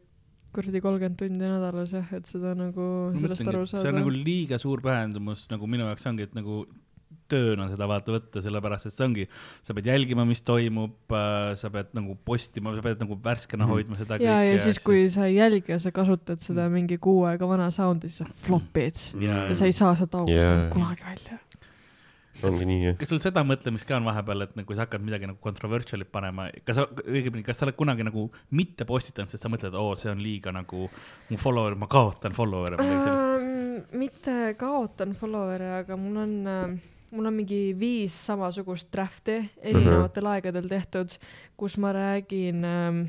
kuradi 0.54 0.80
kolmkümmend 0.80 1.16
tundi 1.18 1.40
nädalas 1.42 1.90
jah, 1.96 2.06
et 2.14 2.26
seda 2.30 2.52
nagu 2.54 2.84
sellest 3.18 3.48
aru 3.50 3.64
see 3.66 3.78
on 3.78 3.82
saada 3.82 3.98
nagu. 3.98 4.10
liiga 4.10 4.58
suur 4.62 4.78
pühendumus 4.84 5.48
nagu 5.50 5.66
minu 5.66 5.88
jaoks 5.88 6.06
ongi, 6.06 6.22
et 6.28 6.34
nagu 6.38 6.64
tööna 7.30 7.68
seda 7.70 7.86
vaata 7.90 8.12
võtta, 8.14 8.42
sellepärast 8.44 8.88
et 8.90 8.94
see 8.94 9.06
ongi, 9.06 9.26
sa 9.64 9.74
pead 9.76 9.88
jälgima, 9.92 10.26
mis 10.28 10.42
toimub 10.46 11.14
äh,, 11.14 11.54
sa 11.60 11.70
pead 11.74 11.94
nagu 11.96 12.16
postima, 12.24 12.74
sa 12.76 12.84
pead 12.84 13.00
nagu 13.04 13.16
värskena 13.24 13.64
Mhm. 13.64 13.72
hoidma 13.72 13.96
seda 14.00 14.18
ja, 14.20 14.40
ja 14.44 14.58
siis, 14.60 14.78
kui 14.84 15.06
sa 15.10 15.26
ei 15.30 15.38
jälgi 15.38 15.72
ja 15.72 15.78
sa 15.80 15.90
kasutad 15.94 16.42
seda 16.44 16.68
mingi 16.72 16.98
kuu 16.98 17.24
aega 17.28 17.48
vana 17.48 17.70
sound'i, 17.74 18.10
siis 18.12 18.22
sa 18.24 18.28
flop'id 18.44 19.00
Jaa. 19.22 19.46
ja 19.48 19.54
sa 19.56 19.64
ei 19.70 19.72
saa 19.72 19.94
seda 19.96 20.20
august 20.20 20.36
yeah. 20.36 20.68
kunagi 20.74 21.02
välja. 21.06 21.38
ongi 22.44 22.66
nii 22.68 22.80
jah. 22.82 22.96
kas 23.00 23.08
sul 23.12 23.20
seda 23.22 23.44
mõtlemist 23.46 23.86
ka 23.88 23.96
on 23.96 24.04
vahepeal, 24.08 24.42
et 24.44 24.56
nagu 24.58 24.74
sa 24.74 24.84
hakkad 24.84 25.04
midagi 25.06 25.28
nagu 25.30 25.38
controversial'it 25.40 26.10
panema, 26.12 26.48
kas 26.66 26.76
sa, 26.80 26.86
õigemini, 27.06 27.44
kas 27.46 27.60
sa 27.60 27.64
oled 27.68 27.76
kunagi 27.78 28.04
nagu 28.04 28.26
mitte 28.58 28.84
postitanud, 28.88 29.30
sest 29.32 29.46
sa 29.46 29.50
mõtled, 29.52 29.76
oo, 29.78 29.94
see 29.96 30.10
on 30.12 30.20
liiga 30.20 30.52
nagu 30.52 30.88
mu 31.30 31.38
follower, 31.40 31.76
ma 31.78 31.86
kaotan 31.88 32.34
follower'e 32.36 32.76
või 32.80 32.90
midagi 32.90 33.06
sellist. 33.06 33.30
Ähm, 33.38 34.00
mitte 34.02 34.34
kaotan 34.60 35.14
follower'e, 35.18 35.70
aga 35.84 35.96
mul 36.00 36.18
on 36.24 36.34
äh, 36.50 36.74
mul 37.14 37.26
on 37.30 37.36
mingi 37.38 37.60
viis 37.78 38.14
samasugust 38.26 38.88
draft'i 38.92 39.38
erinevatel 39.62 40.26
aegadel 40.32 40.66
tehtud, 40.68 41.14
kus 41.56 41.76
ma 41.78 41.92
räägin 41.94 42.64
ähm, 42.66 43.04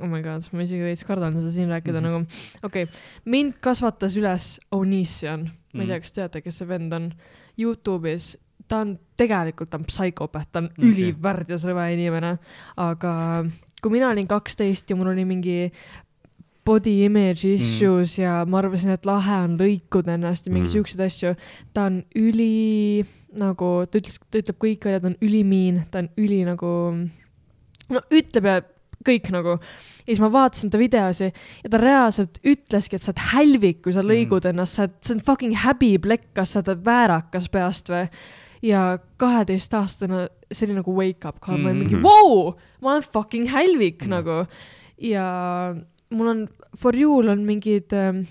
oh 0.00 0.08
my 0.10 0.22
god, 0.24 0.46
ma 0.52 0.64
isegi 0.64 0.82
veits 0.82 1.04
kardan 1.06 1.36
seda 1.38 1.52
siin 1.54 1.68
rääkida 1.70 2.00
Mhm. 2.00 2.06
mm 2.08 2.14
-hmm. 2.14 2.26
nagu, 2.26 2.66
okei 2.66 2.82
okay., 2.82 2.94
mind 3.24 3.54
kasvatas 3.60 4.16
üles 4.16 4.58
Onision, 4.72 5.50
ma 5.74 5.82
ei 5.82 5.86
tea, 5.86 5.96
Mhm. 5.96 6.02
kas 6.02 6.12
teate, 6.12 6.40
kes 6.42 6.58
see 6.58 6.68
vend 6.68 6.92
on, 6.92 7.12
Youtube'is, 7.58 8.36
ta 8.68 8.80
on 8.80 8.98
tegelikult, 9.16 9.70
ta 9.70 9.76
on 9.78 9.84
psühhopaat, 9.84 10.48
ta 10.52 10.58
on 10.58 10.64
okay. 10.64 10.90
ülivärdjas 10.90 11.64
rõve 11.68 11.92
inimene, 11.94 12.38
aga 12.76 13.44
kui 13.82 13.90
mina 13.92 14.08
olin 14.10 14.26
kaksteist 14.26 14.90
ja 14.90 14.96
mul 14.96 15.06
oli 15.12 15.24
mingi 15.24 15.70
body 16.64 17.04
image 17.04 17.44
issues 17.54 18.18
mm. 18.18 18.22
ja 18.24 18.44
ma 18.48 18.58
arvasin, 18.62 18.94
et 18.96 19.06
lahe 19.06 19.40
on 19.44 19.58
lõikuda 19.60 20.14
ennast 20.16 20.46
ja 20.46 20.52
mingi 20.52 20.64
Mm. 20.64 20.70
mm. 20.70 20.74
siukseid 20.78 21.00
asju. 21.04 21.34
ta 21.74 21.88
on 21.90 22.02
üli 22.16 23.04
nagu, 23.38 23.86
ta 23.90 23.98
ütles, 23.98 24.20
ta 24.30 24.38
ütleb 24.38 24.60
kõik 24.62 24.84
välja, 24.86 25.00
ta 25.00 25.10
on 25.10 25.18
ülimiin, 25.22 25.82
ta 25.90 25.98
on 26.04 26.08
üli 26.16 26.44
nagu, 26.46 26.70
no 27.90 28.00
ütleb 28.14 28.44
ja 28.48 28.60
kõik 29.04 29.28
nagu. 29.34 29.58
ja 30.04 30.06
siis 30.12 30.20
ma 30.20 30.30
vaatasin 30.32 30.70
ta 30.70 30.78
videosi 30.80 31.26
ja 31.30 31.70
ta 31.70 31.80
reaalselt 31.80 32.38
ütleski, 32.44 32.96
et 32.96 33.02
sa 33.02 33.12
oled 33.12 33.22
hälvik, 33.32 33.82
kui 33.84 33.92
sa 33.92 34.00
lõigud 34.04 34.44
mm. 34.44 34.54
ennast, 34.54 34.78
sa 34.78 34.86
oled, 34.86 34.96
see 35.04 35.14
on 35.16 35.20
fucking 35.26 35.56
häbiplekk, 35.64 36.30
kas 36.36 36.54
sa 36.54 36.62
oled 36.64 36.84
väärakas 36.84 37.48
peast 37.52 37.90
või. 37.92 38.06
ja 38.64 38.98
kaheteistaastane, 39.20 40.28
see 40.50 40.66
oli 40.68 40.78
nagu 40.78 40.94
wake 40.96 41.28
up 41.28 41.40
call 41.44 41.58
mm, 41.58 41.60
-hmm. 41.60 41.64
ma 41.64 41.70
olin 41.70 41.78
mingi 41.78 41.96
Mhm. 41.96 42.02
vau, 42.02 42.54
ma 42.80 42.92
olen 42.92 43.02
fucking 43.02 43.48
hälvik 43.52 44.04
mm. 44.06 44.10
nagu. 44.10 44.46
ja 44.98 45.74
mul 46.10 46.28
on, 46.28 46.48
for 46.76 46.92
you'l 46.92 47.28
on 47.32 47.44
mingid 47.46 47.92
ähm, 47.92 48.26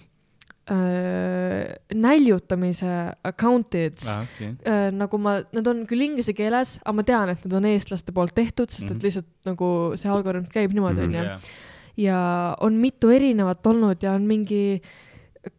äh, 0.72 1.74
näljutamise 1.94 2.92
account'id 3.28 4.04
aa, 4.08 4.22
okei. 4.24 4.52
äh, 4.70 4.88
nagu 4.96 5.18
ma, 5.22 5.38
nad 5.56 5.68
on 5.68 5.84
küll 5.90 6.06
inglise 6.06 6.34
keeles, 6.38 6.78
aga 6.84 6.96
ma 7.00 7.04
tean, 7.08 7.30
et 7.34 7.44
need 7.46 7.58
on 7.60 7.68
eestlaste 7.72 8.14
poolt 8.16 8.36
tehtud, 8.38 8.72
sest 8.72 8.90
et 8.90 8.98
Mhm. 8.98 9.04
lihtsalt 9.08 9.32
nagu 9.50 9.70
see 10.00 10.10
algoritm 10.12 10.50
käib 10.54 10.74
niimoodi, 10.76 11.08
Mhm. 11.08 11.16
onju. 11.16 11.56
ja 11.98 12.56
on 12.62 12.74
mitu 12.82 13.10
erinevat 13.14 13.66
olnud 13.68 14.02
ja 14.02 14.14
on 14.14 14.24
mingi 14.26 14.82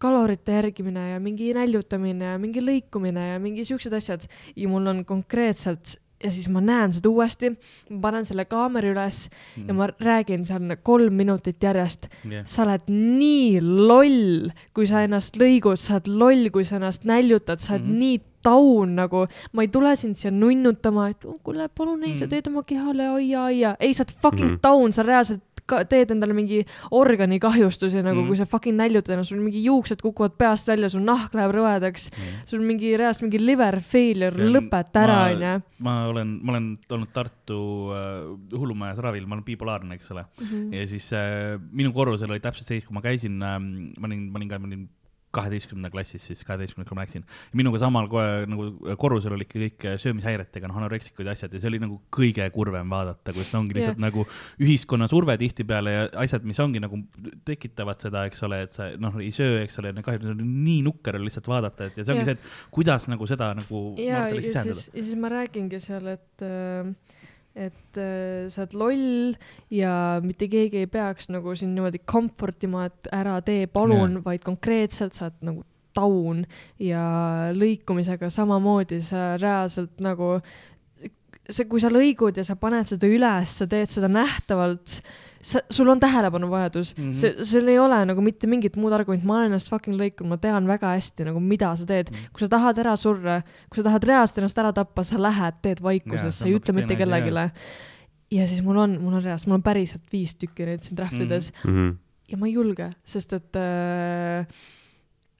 kalorite 0.01 0.51
järgimine 0.53 1.11
ja 1.12 1.19
mingi 1.20 1.53
näljutamine 1.55 2.24
ja 2.32 2.39
mingi 2.39 2.61
lõikumine 2.65 3.35
ja 3.35 3.39
mingi 3.39 3.65
siuksed 3.69 3.93
asjad 3.93 4.24
ja 4.57 4.69
mul 4.69 4.86
on 4.86 5.05
konkreetselt 5.05 5.99
ja 6.23 6.31
siis 6.31 6.49
ma 6.53 6.62
näen 6.65 6.93
seda 6.95 7.11
uuesti, 7.11 7.53
panen 8.01 8.24
selle 8.24 8.47
kaamera 8.49 8.93
üles 8.93 9.24
mm. 9.28 9.66
ja 9.69 9.77
ma 9.77 9.89
räägin 10.01 10.45
seal 10.49 10.77
kolm 10.82 11.16
minutit 11.20 11.62
järjest 11.62 12.09
yeah. 12.24 12.47
sa 12.49 12.65
oled 12.65 12.86
nii 12.93 13.61
loll, 13.61 14.53
kui 14.77 14.89
sa 14.91 15.05
ennast 15.05 15.39
lõigud, 15.41 15.81
sa 15.81 15.99
oled 15.99 16.12
loll, 16.12 16.49
kui 16.55 16.65
sa 16.69 16.78
ennast 16.81 17.05
näljutad, 17.09 17.61
sa 17.61 17.74
oled 17.74 17.85
mm 17.85 17.91
-hmm. 17.91 18.05
nii 18.05 18.23
taun 18.45 18.97
nagu, 18.99 19.24
ma 19.53 19.65
ei 19.65 19.69
tule 19.73 19.97
sind 19.97 20.20
siia 20.20 20.31
nunnutama, 20.31 21.09
et 21.09 21.24
oh, 21.24 21.39
kuule, 21.43 21.69
palun 21.69 22.03
ei 22.05 22.12
mm, 22.12 22.19
sa 22.19 22.28
teed 22.28 22.51
oma 22.51 22.62
kehale 22.62 23.09
aia, 23.09 23.45
aia. 23.45 23.77
ei, 23.81 23.95
sa 23.95 24.05
oled 24.05 24.16
fucking 24.20 24.51
mm 24.51 24.57
-hmm. 24.57 24.62
taun, 24.62 24.93
sa 24.93 25.03
reaalselt 25.03 25.43
teed 25.91 26.12
endale 26.15 26.36
mingi 26.36 26.61
organikahjustusi 26.95 28.03
nagu 28.05 28.23
mm., 28.23 28.31
kui 28.31 28.39
sa 28.41 28.47
fucking 28.49 28.77
näljutad 28.78 29.15
ennast, 29.16 29.32
sul 29.32 29.43
mingi 29.43 29.62
juuksed 29.65 30.03
kukuvad 30.05 30.36
peast 30.41 30.69
välja, 30.69 30.91
sul 30.93 31.05
nahk 31.07 31.36
läheb 31.36 31.55
rõvedaks 31.57 32.11
mm., 32.12 32.43
sul 32.51 32.65
mingi 32.66 32.95
reaalselt 33.01 33.27
mingi 33.28 33.41
liver 33.43 33.81
failure, 33.85 34.51
lõpeta 34.57 35.05
ära, 35.05 35.20
onju. 35.32 35.55
ma 35.86 35.97
olen, 36.11 36.35
ma 36.43 36.55
olen 36.57 36.69
olnud 36.99 37.15
Tartu 37.15 37.61
äh, 37.95 38.59
hullumajas 38.59 39.01
ravil, 39.05 39.28
ma 39.28 39.39
olen 39.39 39.47
bipolaarne, 39.47 39.97
eks 39.99 40.12
ole 40.15 40.27
mm. 40.27 40.51
-hmm. 40.51 40.74
ja 40.77 40.91
siis 40.91 41.12
äh, 41.16 41.55
minu 41.73 41.93
korrusel 41.97 42.31
oli 42.31 42.43
täpselt 42.45 42.69
see, 42.69 42.85
kui 42.85 42.97
ma 42.97 43.05
käisin 43.05 43.41
äh,, 43.43 43.59
ma 43.99 44.11
olin, 44.11 44.28
ma 44.31 44.41
olin 44.41 44.53
ka, 44.53 44.61
ma 44.61 44.70
olin 44.70 44.89
kaheteistkümnenda 45.35 45.90
klassis 45.93 46.24
siis, 46.31 46.43
kaheteistkümnendal, 46.47 46.89
kui 46.90 46.98
ma 46.98 47.05
läksin. 47.05 47.24
minuga 47.56 47.81
samal 47.82 48.09
kohe 48.11 48.44
nagu 48.51 48.94
korrusel 49.01 49.36
olid 49.36 49.51
kõik 49.51 49.86
söömishäiretega, 50.01 50.70
noh, 50.70 50.78
anoreksikud 50.81 51.27
ja 51.27 51.35
asjad 51.36 51.55
ja 51.55 51.62
see 51.62 51.70
oli 51.73 51.82
nagu 51.82 51.98
kõige 52.15 52.47
kurvem 52.55 52.90
vaadata, 52.93 53.35
kuidas 53.35 53.52
ongi 53.59 53.77
lihtsalt 53.78 53.98
yeah. 53.98 54.06
nagu 54.06 54.27
ühiskonna 54.62 55.09
surve 55.11 55.36
tihtipeale 55.40 55.97
ja 55.97 56.06
asjad, 56.24 56.47
mis 56.48 56.61
ongi 56.62 56.82
nagu 56.82 57.01
tekitavad 57.48 58.02
seda, 58.02 58.24
eks 58.31 58.47
ole, 58.47 58.62
et 58.69 58.77
sa 58.77 58.90
noh, 59.01 59.19
ei 59.23 59.32
söö, 59.35 59.61
eks 59.65 59.81
ole, 59.82 59.94
kahjuks 60.05 60.32
nii 60.40 60.81
nukker 60.86 61.19
oli 61.19 61.31
lihtsalt 61.31 61.51
vaadata, 61.51 61.90
et 61.90 62.01
ja 62.01 62.06
see 62.06 62.16
ongi 62.16 62.27
yeah. 62.27 62.39
see, 62.39 62.61
et 62.69 62.74
kuidas 62.74 63.11
nagu 63.12 63.28
seda 63.31 63.52
nagu 63.59 63.85
ja, 64.01 64.27
ja 64.31 64.43
siis, 64.43 64.89
ja 64.90 65.02
siis 65.02 65.15
ma 65.20 65.32
räägingi 65.32 65.82
seal, 65.82 66.09
et 66.15 66.44
äh, 66.47 67.23
et 67.55 67.99
äh, 68.03 68.51
sa 68.51 68.65
oled 68.65 68.75
loll 68.79 69.37
ja 69.71 70.21
mitte 70.25 70.49
keegi 70.51 70.83
ei 70.83 70.91
peaks 70.91 71.31
nagu 71.31 71.55
sind 71.59 71.77
niimoodi 71.77 72.03
comfort 72.03 72.67
ima, 72.67 72.89
et 72.91 73.11
ära 73.15 73.39
tee, 73.47 73.69
palun, 73.71 74.19
vaid 74.25 74.43
konkreetselt 74.47 75.15
sa 75.15 75.29
oled 75.29 75.49
nagu 75.51 75.65
taun 75.95 76.43
ja 76.83 77.05
lõikumisega 77.55 78.31
samamoodi 78.35 78.99
sa 79.07 79.35
reaalselt 79.39 80.03
nagu 80.03 80.37
see, 81.49 81.69
kui 81.71 81.83
sa 81.83 81.93
lõigud 81.93 82.41
ja 82.41 82.45
sa 82.47 82.59
paned 82.59 82.89
seda 82.91 83.09
üles, 83.11 83.55
sa 83.61 83.69
teed 83.71 83.93
seda 83.93 84.11
nähtavalt 84.11 84.99
sa, 85.45 85.61
sul 85.71 85.89
on 85.93 86.01
tähelepanuvajadus 86.01 86.95
mm, 86.97 87.05
-hmm. 87.05 87.12
see, 87.12 87.45
sul 87.45 87.69
ei 87.69 87.79
ole 87.79 87.99
nagu 88.09 88.23
mitte 88.25 88.49
mingit 88.51 88.77
muud 88.81 88.93
argumenti, 88.97 89.27
ma 89.27 89.39
olen 89.39 89.53
ennast 89.53 89.71
fucking 89.73 89.97
lõikunud, 90.01 90.33
ma 90.33 90.39
tean 90.41 90.69
väga 90.69 90.95
hästi 90.97 91.29
nagu, 91.29 91.41
mida 91.41 91.75
sa 91.77 91.87
teed 91.87 92.11
mm. 92.11 92.16
-hmm. 92.16 92.33
kui 92.33 92.45
sa 92.45 92.49
tahad 92.57 92.81
ära 92.81 92.97
surra, 92.97 93.41
kui 93.69 93.83
sa 93.83 93.89
tahad 93.89 94.09
reaalselt 94.11 94.41
ennast 94.43 94.62
ära 94.62 94.73
tappa, 94.73 95.05
sa 95.05 95.21
lähed, 95.21 95.61
teed 95.62 95.83
vaikuses, 95.85 96.39
sa 96.39 96.49
ei 96.49 96.57
ütle 96.59 96.75
mitte 96.75 96.97
kellelegi. 96.97 97.51
ja 98.31 98.47
siis 98.49 98.62
mul 98.62 98.77
on, 98.77 98.99
mul 99.01 99.15
on 99.15 99.23
reaalselt, 99.23 99.49
mul 99.49 99.61
on 99.61 99.66
päriselt 99.66 100.07
viis 100.12 100.37
tükki 100.37 100.66
neid 100.66 100.83
siin 100.83 100.97
trahvides 100.97 101.53
mm. 101.65 101.71
-hmm. 101.71 101.97
ja 102.31 102.37
ma 102.37 102.47
ei 102.47 102.53
julge, 102.53 102.91
sest 103.05 103.33
et 103.33 103.57
äh, 103.57 104.47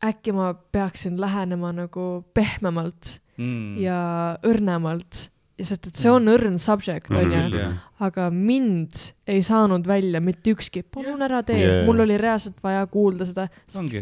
äkki 0.05 0.33
ma 0.33 0.55
peaksin 0.55 1.21
lähenema 1.21 1.73
nagu 1.73 2.25
pehmemalt 2.35 3.21
mm. 3.39 3.79
ja 3.79 4.39
õrnemalt 4.45 5.31
sest 5.69 5.91
et 5.91 6.01
see 6.01 6.13
on 6.13 6.31
õrn 6.31 6.59
subject, 6.63 7.11
onju, 7.11 7.69
aga 8.05 8.31
mind 8.31 9.13
ei 9.31 9.43
saanud 9.45 9.87
välja 9.89 10.23
mitte 10.25 10.55
ükski, 10.55 10.83
palun 10.83 11.23
ära 11.25 11.43
tee 11.47 11.61
yeah., 11.61 11.85
mul 11.89 12.05
oli 12.05 12.19
reaalselt 12.21 12.59
vaja 12.65 12.87
kuulda 12.91 13.29
seda 13.29 13.49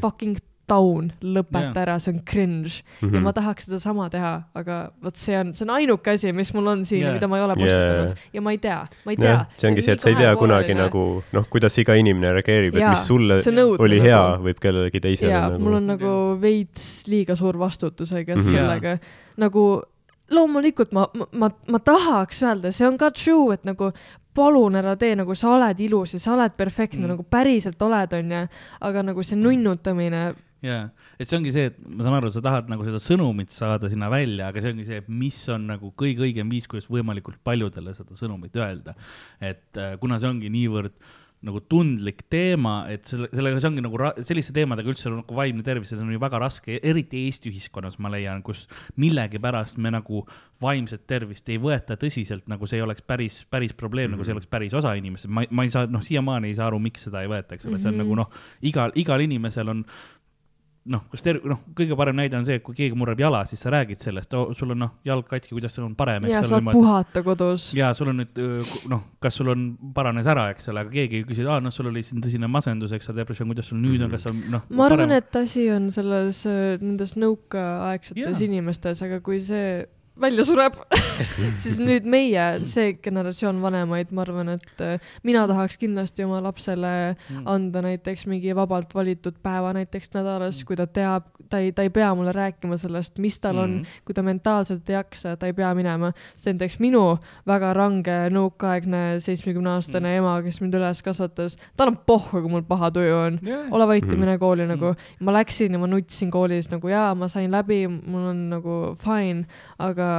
fucking 0.01 0.41
taun, 0.73 1.09
lõpeta 1.25 1.65
yeah. 1.65 1.81
ära, 1.85 1.97
see 2.03 2.13
on 2.15 2.21
cringe 2.29 2.71
mm. 2.71 2.93
-hmm. 3.01 3.11
ja 3.11 3.19
mhm. 3.19 3.25
ma 3.27 3.33
tahaks 3.37 3.67
sedasama 3.69 4.09
teha, 4.13 4.33
aga 4.59 4.79
vot 5.03 5.19
see 5.19 5.37
on, 5.39 5.53
see 5.57 5.67
on 5.67 5.75
ainuke 5.77 6.15
asi, 6.15 6.33
mis 6.37 6.53
mul 6.55 6.71
on 6.73 6.85
siin 6.89 7.03
yeah., 7.03 7.17
mida 7.17 7.29
ma 7.29 7.41
ei 7.41 7.45
ole 7.47 7.57
postitanud 7.59 8.13
yeah. 8.13 8.29
ja 8.39 8.45
ma 8.47 8.55
ei 8.55 8.61
tea, 8.63 8.79
ma 9.05 9.15
ei 9.15 9.21
tea 9.21 9.31
yeah,. 9.31 9.47
see 9.59 9.71
ongi 9.71 9.85
see, 9.87 9.97
et 9.99 10.05
sa 10.05 10.13
ei 10.13 10.19
tea 10.19 10.33
kunagi 10.39 10.77
nagu 10.79 11.05
noh, 11.37 11.49
kuidas 11.53 11.79
iga 11.83 11.97
inimene 11.99 12.33
reageerib, 12.39 12.79
et 12.79 12.89
mis 12.89 13.07
sulle 13.11 13.41
oli 13.43 14.01
nagu, 14.01 14.07
hea, 14.07 14.23
võib 14.49 14.63
kellelegi 14.63 15.03
teisele 15.09 15.35
jaa, 15.35 15.49
nagu. 15.51 15.65
mul 15.67 15.81
on 15.81 15.91
nagu 15.95 16.15
veits 16.43 17.09
liiga 17.11 17.37
suur 17.39 17.59
vastutus, 17.61 18.13
I 18.13 18.25
guess 18.25 18.45
mm 18.45 18.49
-hmm. 18.49 18.57
sellega, 18.57 18.99
nagu 19.43 19.67
loomulikult 20.35 20.93
ma, 20.97 21.07
ma, 21.19 21.29
ma, 21.45 21.51
ma 21.69 21.81
tahaks 21.83 22.43
öelda, 22.47 22.73
see 22.75 22.87
on 22.89 22.99
ka 23.01 23.13
true, 23.17 23.55
et 23.57 23.67
nagu 23.69 23.93
palun 24.35 24.79
ära 24.81 24.95
tee, 25.01 25.15
nagu 25.19 25.37
sa 25.37 25.53
oled 25.57 25.81
ilus 25.85 26.17
ja 26.17 26.23
sa 26.23 26.33
oled 26.37 26.57
perfektne 26.57 27.05
mm., 27.05 27.13
nagu 27.15 27.27
päriselt 27.29 27.83
oled, 27.85 28.17
onju, 28.17 28.47
aga 28.89 29.05
nagu 29.11 29.25
see 29.27 29.39
nunnutamine 29.41 30.25
jaa, 30.63 30.83
et 31.19 31.27
see 31.27 31.39
ongi 31.41 31.53
see, 31.55 31.71
et 31.73 31.81
ma 31.83 32.07
saan 32.07 32.17
aru, 32.21 32.31
sa 32.33 32.43
tahad 32.45 32.69
nagu 32.71 32.85
seda 32.87 33.01
sõnumit 33.03 33.53
saada 33.55 33.91
sinna 33.91 34.09
välja, 34.13 34.49
aga 34.49 34.63
see 34.63 34.75
ongi 34.77 34.87
see, 34.89 35.01
mis 35.11 35.41
on 35.53 35.67
nagu 35.73 35.91
kõige 35.99 36.25
õigem 36.29 36.53
viis, 36.53 36.69
kuidas 36.71 36.87
võimalikult 36.91 37.43
paljudele 37.45 37.97
seda 37.97 38.17
sõnumit 38.19 38.57
öelda. 38.57 38.95
et 39.43 39.81
äh, 39.81 39.97
kuna 40.01 40.21
see 40.23 40.31
ongi 40.31 40.53
niivõrd 40.55 40.95
äh, 40.95 41.22
nagu 41.43 41.59
tundlik 41.66 42.23
teema, 42.31 42.85
et 42.93 43.09
selle, 43.10 43.27
sellega, 43.35 43.59
see 43.59 43.70
ongi 43.73 43.82
nagu 43.82 43.98
selliste 44.23 44.55
teemadega 44.55 44.93
üldse 44.93 45.10
nagu 45.10 45.36
vaimne 45.36 45.64
tervis, 45.66 45.90
see 45.90 45.98
on 45.98 46.12
ju 46.14 46.23
väga 46.23 46.39
raske, 46.43 46.78
eriti 46.78 47.24
Eesti 47.27 47.51
ühiskonnas, 47.51 47.98
ma 48.02 48.12
leian, 48.12 48.44
kus 48.47 48.64
millegipärast 49.02 49.81
me 49.82 49.90
nagu 49.94 50.23
vaimset 50.62 51.02
tervist 51.10 51.51
ei 51.51 51.59
võeta 51.62 51.98
tõsiselt, 51.98 52.47
nagu 52.51 52.69
see 52.70 52.78
ei 52.78 52.86
oleks 52.86 53.02
päris, 53.02 53.43
päris 53.51 53.74
probleem 53.74 54.12
mm, 54.12 54.14
-hmm. 54.14 54.19
nagu 54.20 54.24
see 54.24 54.32
mhm. 54.32 54.39
oleks 54.39 54.52
päris 54.55 54.74
osa 54.78 54.94
inimesest, 54.94 55.32
ma, 55.35 55.43
ma 55.51 55.66
ei 55.66 55.74
saa, 55.74 55.90
noh, 55.90 56.02
siiamaani 56.02 56.52
ei 56.52 56.59
saa 56.59 56.70
aru, 56.70 56.78
miks 56.78 57.09
seda 57.09 57.24
ei 57.27 57.31
võeta, 57.32 57.56
eks 57.56 57.66
ole 57.66 57.73
mm, 57.73 57.77
-hmm. 57.77 57.82
see 57.82 57.93
on 57.93 58.02
nagu 58.05 58.14
mhm. 58.14 58.20
noh, 58.23 58.51
igal, 58.62 58.94
igal 58.94 59.27
inimesel 59.27 59.74
on 59.74 59.85
noh, 60.91 61.05
kas 61.13 61.23
ter-, 61.23 61.39
noh, 61.47 61.61
kõige 61.79 61.97
parem 61.99 62.17
näide 62.19 62.37
on 62.39 62.47
see, 62.47 62.57
et 62.59 62.65
kui 62.67 62.75
keegi 62.77 62.97
murrab 62.99 63.21
jala, 63.23 63.43
siis 63.47 63.61
sa 63.63 63.71
räägid 63.75 64.01
sellest 64.03 64.35
oh,, 64.39 64.51
sul 64.57 64.75
on 64.75 64.83
noh, 64.83 64.93
jalg 65.07 65.29
katki, 65.31 65.53
kuidas 65.55 65.77
sul 65.77 65.87
on 65.87 65.95
parem. 65.99 66.27
ja 66.31 66.43
saad 66.47 66.67
puhata 66.75 67.23
kodus. 67.27 67.69
ja 67.79 67.93
sul 67.95 68.11
on 68.11 68.23
nüüd 68.23 68.43
noh, 68.91 69.05
kas 69.23 69.39
sul 69.39 69.53
on, 69.53 69.69
paranes 69.95 70.27
ära, 70.31 70.49
eks 70.55 70.71
ole, 70.73 70.83
aga 70.83 70.95
keegi 70.95 71.21
ei 71.21 71.29
küsi, 71.29 71.47
aa 71.47 71.61
noh, 71.63 71.75
sul 71.75 71.93
oli 71.93 72.03
siin 72.07 72.23
tõsine 72.25 72.51
masendus, 72.51 72.95
eks 72.97 73.13
ole, 73.13 73.21
depressioon, 73.23 73.53
kuidas 73.55 73.71
sul 73.71 73.83
nüüd 73.83 74.03
on, 74.03 74.13
kas 74.13 74.27
sa 74.27 74.35
noh. 74.35 74.67
ma 74.75 74.89
arvan, 74.89 75.15
et 75.19 75.43
asi 75.43 75.69
on 75.75 75.91
selles, 75.95 76.45
nendes 76.83 77.17
nõukaaegsetes 77.21 78.47
inimestes, 78.49 79.05
aga 79.07 79.23
kui 79.25 79.39
see 79.43 79.83
välja 80.23 80.44
sureb 80.47 80.78
siis 81.62 81.78
nüüd 81.82 82.07
meie, 82.09 82.44
see 82.69 82.94
generatsioon 83.03 83.61
vanemaid, 83.62 84.12
ma 84.15 84.24
arvan, 84.24 84.53
et 84.57 84.82
äh, 84.85 85.12
mina 85.27 85.44
tahaks 85.51 85.78
kindlasti 85.81 86.24
oma 86.27 86.40
lapsele 86.44 86.93
mm. 87.12 87.44
anda 87.51 87.82
näiteks 87.85 88.27
mingi 88.31 88.55
vabalt 88.57 88.94
valitud 88.94 89.39
päeva 89.43 89.73
näiteks 89.77 90.12
nädalas, 90.15 90.61
mm. 90.61 90.69
kui 90.69 90.78
ta 90.78 90.86
teab, 90.86 91.28
ta 91.51 91.61
ei, 91.62 91.73
ta 91.77 91.86
ei 91.86 91.93
pea 91.94 92.12
mulle 92.19 92.35
rääkima 92.36 92.78
sellest, 92.81 93.19
mis 93.23 93.39
tal 93.43 93.61
on, 93.62 93.78
mm. 93.81 94.01
kui 94.07 94.16
ta 94.16 94.24
mentaalselt 94.27 94.89
ei 94.90 94.99
jaksa, 94.99 95.36
ta 95.36 95.51
ei 95.51 95.57
pea 95.57 95.73
minema. 95.78 96.12
sest 96.35 96.51
näiteks 96.53 96.78
minu 96.82 97.05
väga 97.49 97.73
range 97.77 98.19
nõukaaegne 98.35 99.03
seitsmekümne-aastane 99.24 100.16
ema, 100.19 100.36
kes 100.44 100.61
mind 100.62 100.78
üles 100.78 101.03
kasvatas, 101.05 101.59
tal 101.77 101.93
on 101.94 101.99
pohhu, 102.07 102.43
kui 102.44 102.53
mul 102.53 102.66
paha 102.69 102.93
tuju 102.94 103.19
on 103.19 103.40
yeah.. 103.47 103.66
ole 103.74 103.89
vait 103.90 104.07
ja 104.07 104.19
mine 104.19 104.39
kooli 104.39 104.66
nagu. 104.70 104.94
ma 105.20 105.36
läksin 105.39 105.74
ja 105.74 105.82
ma 105.82 105.90
nutsin 105.90 106.31
koolis 106.32 106.70
nagu 106.73 106.90
jaa, 106.90 107.12
ma 107.19 107.28
sain 107.32 107.51
läbi, 107.53 107.85
mul 107.89 108.31
on 108.32 108.43
nagu 108.53 108.78
fine, 109.03 109.47
aga 109.82 110.12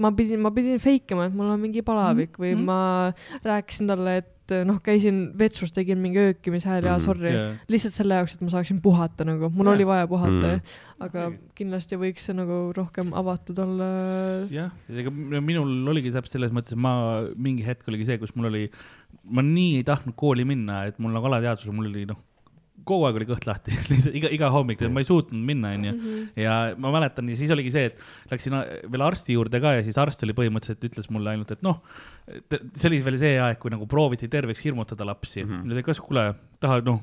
ma 0.00 0.10
pidin, 0.16 0.40
ma 0.40 0.52
pidin 0.54 0.80
fake 0.82 1.16
ima, 1.16 1.28
et 1.28 1.34
mul 1.36 1.50
on 1.52 1.60
mingi 1.60 1.82
palavik 1.86 2.38
või 2.40 2.54
mm 2.54 2.60
-hmm. 2.60 2.68
ma 2.68 3.48
rääkisin 3.48 3.90
talle, 3.90 4.16
et 4.22 4.54
noh, 4.66 4.80
käisin 4.82 5.18
vetsus, 5.38 5.72
tegin 5.72 6.00
mingi 6.02 6.18
öökimishääl 6.18 6.82
ja 6.84 6.96
mm 6.96 6.96
-hmm, 6.96 7.04
sorry 7.04 7.30
yeah., 7.30 7.58
lihtsalt 7.68 7.94
selle 7.94 8.14
jaoks, 8.18 8.34
et 8.34 8.40
ma 8.40 8.50
saaksin 8.50 8.80
puhata 8.82 9.24
nagu, 9.24 9.50
mul 9.50 9.66
yeah. 9.66 9.74
oli 9.74 9.86
vaja 9.86 10.06
puhata 10.06 10.46
mm, 10.46 10.56
-hmm. 10.56 11.04
aga 11.06 11.32
kindlasti 11.54 11.96
võiks 11.96 12.26
see 12.26 12.34
nagu 12.34 12.72
rohkem 12.76 13.12
avatud 13.14 13.58
olla. 13.58 13.90
jah, 14.50 14.72
ega 14.88 15.10
minul 15.10 15.88
oligi 15.88 16.10
täpselt 16.10 16.32
selles 16.38 16.52
mõttes, 16.52 16.72
et 16.72 16.78
ma 16.78 17.22
mingi 17.36 17.66
hetk 17.66 17.88
oligi 17.88 18.04
see, 18.04 18.18
kus 18.18 18.34
mul 18.34 18.50
oli, 18.50 18.70
ma 19.24 19.42
nii 19.42 19.76
ei 19.76 19.84
tahtnud 19.84 20.16
kooli 20.16 20.44
minna, 20.44 20.84
et 20.84 20.98
mul 20.98 21.12
nagu 21.12 21.26
alateadvusel, 21.26 21.72
mul 21.72 21.92
oli 21.92 22.06
noh 22.06 22.18
kogu 22.88 23.06
aeg 23.08 23.20
oli 23.20 23.28
kõht 23.28 23.46
lahti 23.48 23.74
iga, 24.18 24.30
iga 24.32 24.50
hommik, 24.54 24.82
ma 24.92 25.02
ei 25.02 25.08
suutnud 25.08 25.44
minna, 25.50 25.74
onju. 25.76 25.92
Mhm. 25.96 26.24
ja 26.40 26.56
ma 26.80 26.94
mäletan 26.94 27.28
ja 27.30 27.38
siis 27.38 27.52
oligi 27.54 27.72
see, 27.74 27.90
et 27.90 28.32
läksin 28.32 28.56
veel 28.86 29.06
arsti 29.06 29.36
juurde 29.36 29.62
ka 29.62 29.76
ja 29.78 29.84
siis 29.86 29.98
arst 30.00 30.26
oli 30.26 30.36
põhimõtteliselt 30.36 30.90
ütles 30.90 31.10
mulle 31.14 31.34
ainult, 31.34 31.54
et 31.54 31.64
noh, 31.66 31.80
see 32.30 32.90
oli 32.90 33.00
veel 33.04 33.20
see 33.20 33.36
aeg, 33.42 33.60
kui 33.62 33.72
nagu 33.72 33.88
prooviti 33.90 34.30
terveks 34.30 34.64
hirmutada 34.66 35.06
lapsi 35.08 35.44
mm. 35.44 35.64
-hmm. 35.64 35.86
kas, 35.86 36.02
kuule, 36.04 36.26
tahad, 36.62 36.86
noh, 36.88 37.02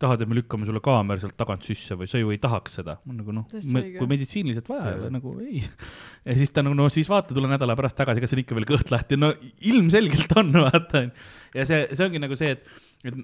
tahad, 0.00 0.24
et 0.24 0.30
me 0.30 0.38
lükkame 0.38 0.66
sulle 0.68 0.82
kaamera 0.84 1.22
sealt 1.22 1.36
tagant 1.38 1.64
sisse 1.66 1.96
või 1.98 2.08
sa 2.10 2.20
ju 2.20 2.32
ei 2.34 2.40
tahaks 2.42 2.78
seda. 2.80 2.96
nagu 3.06 3.34
noh, 3.34 3.46
kui 3.50 4.08
meditsiiniliselt 4.10 4.68
vaja 4.70 4.90
ei 4.90 4.98
ole, 4.98 5.12
nagu 5.14 5.34
ei. 5.44 5.62
ja 6.26 6.36
siis 6.38 6.52
ta 6.54 6.64
nagu 6.66 6.76
no 6.78 6.88
siis 6.92 7.08
vaata, 7.10 7.36
tule 7.36 7.50
nädala 7.50 7.76
pärast 7.78 7.98
tagasi, 7.98 8.22
kas 8.24 8.34
on 8.34 8.42
ikka 8.42 8.58
veel 8.58 8.68
kõht 8.68 8.90
lahti, 8.94 9.18
no 9.20 9.32
ilmselgelt 9.70 10.34
on, 10.40 10.52
vaata. 10.66 11.06
ja 11.54 11.66
see, 11.68 11.86
see 11.92 12.08
ongi 12.08 12.22
nagu 12.22 12.38
see, 12.38 12.56
et, 12.56 12.84
et 13.06 13.22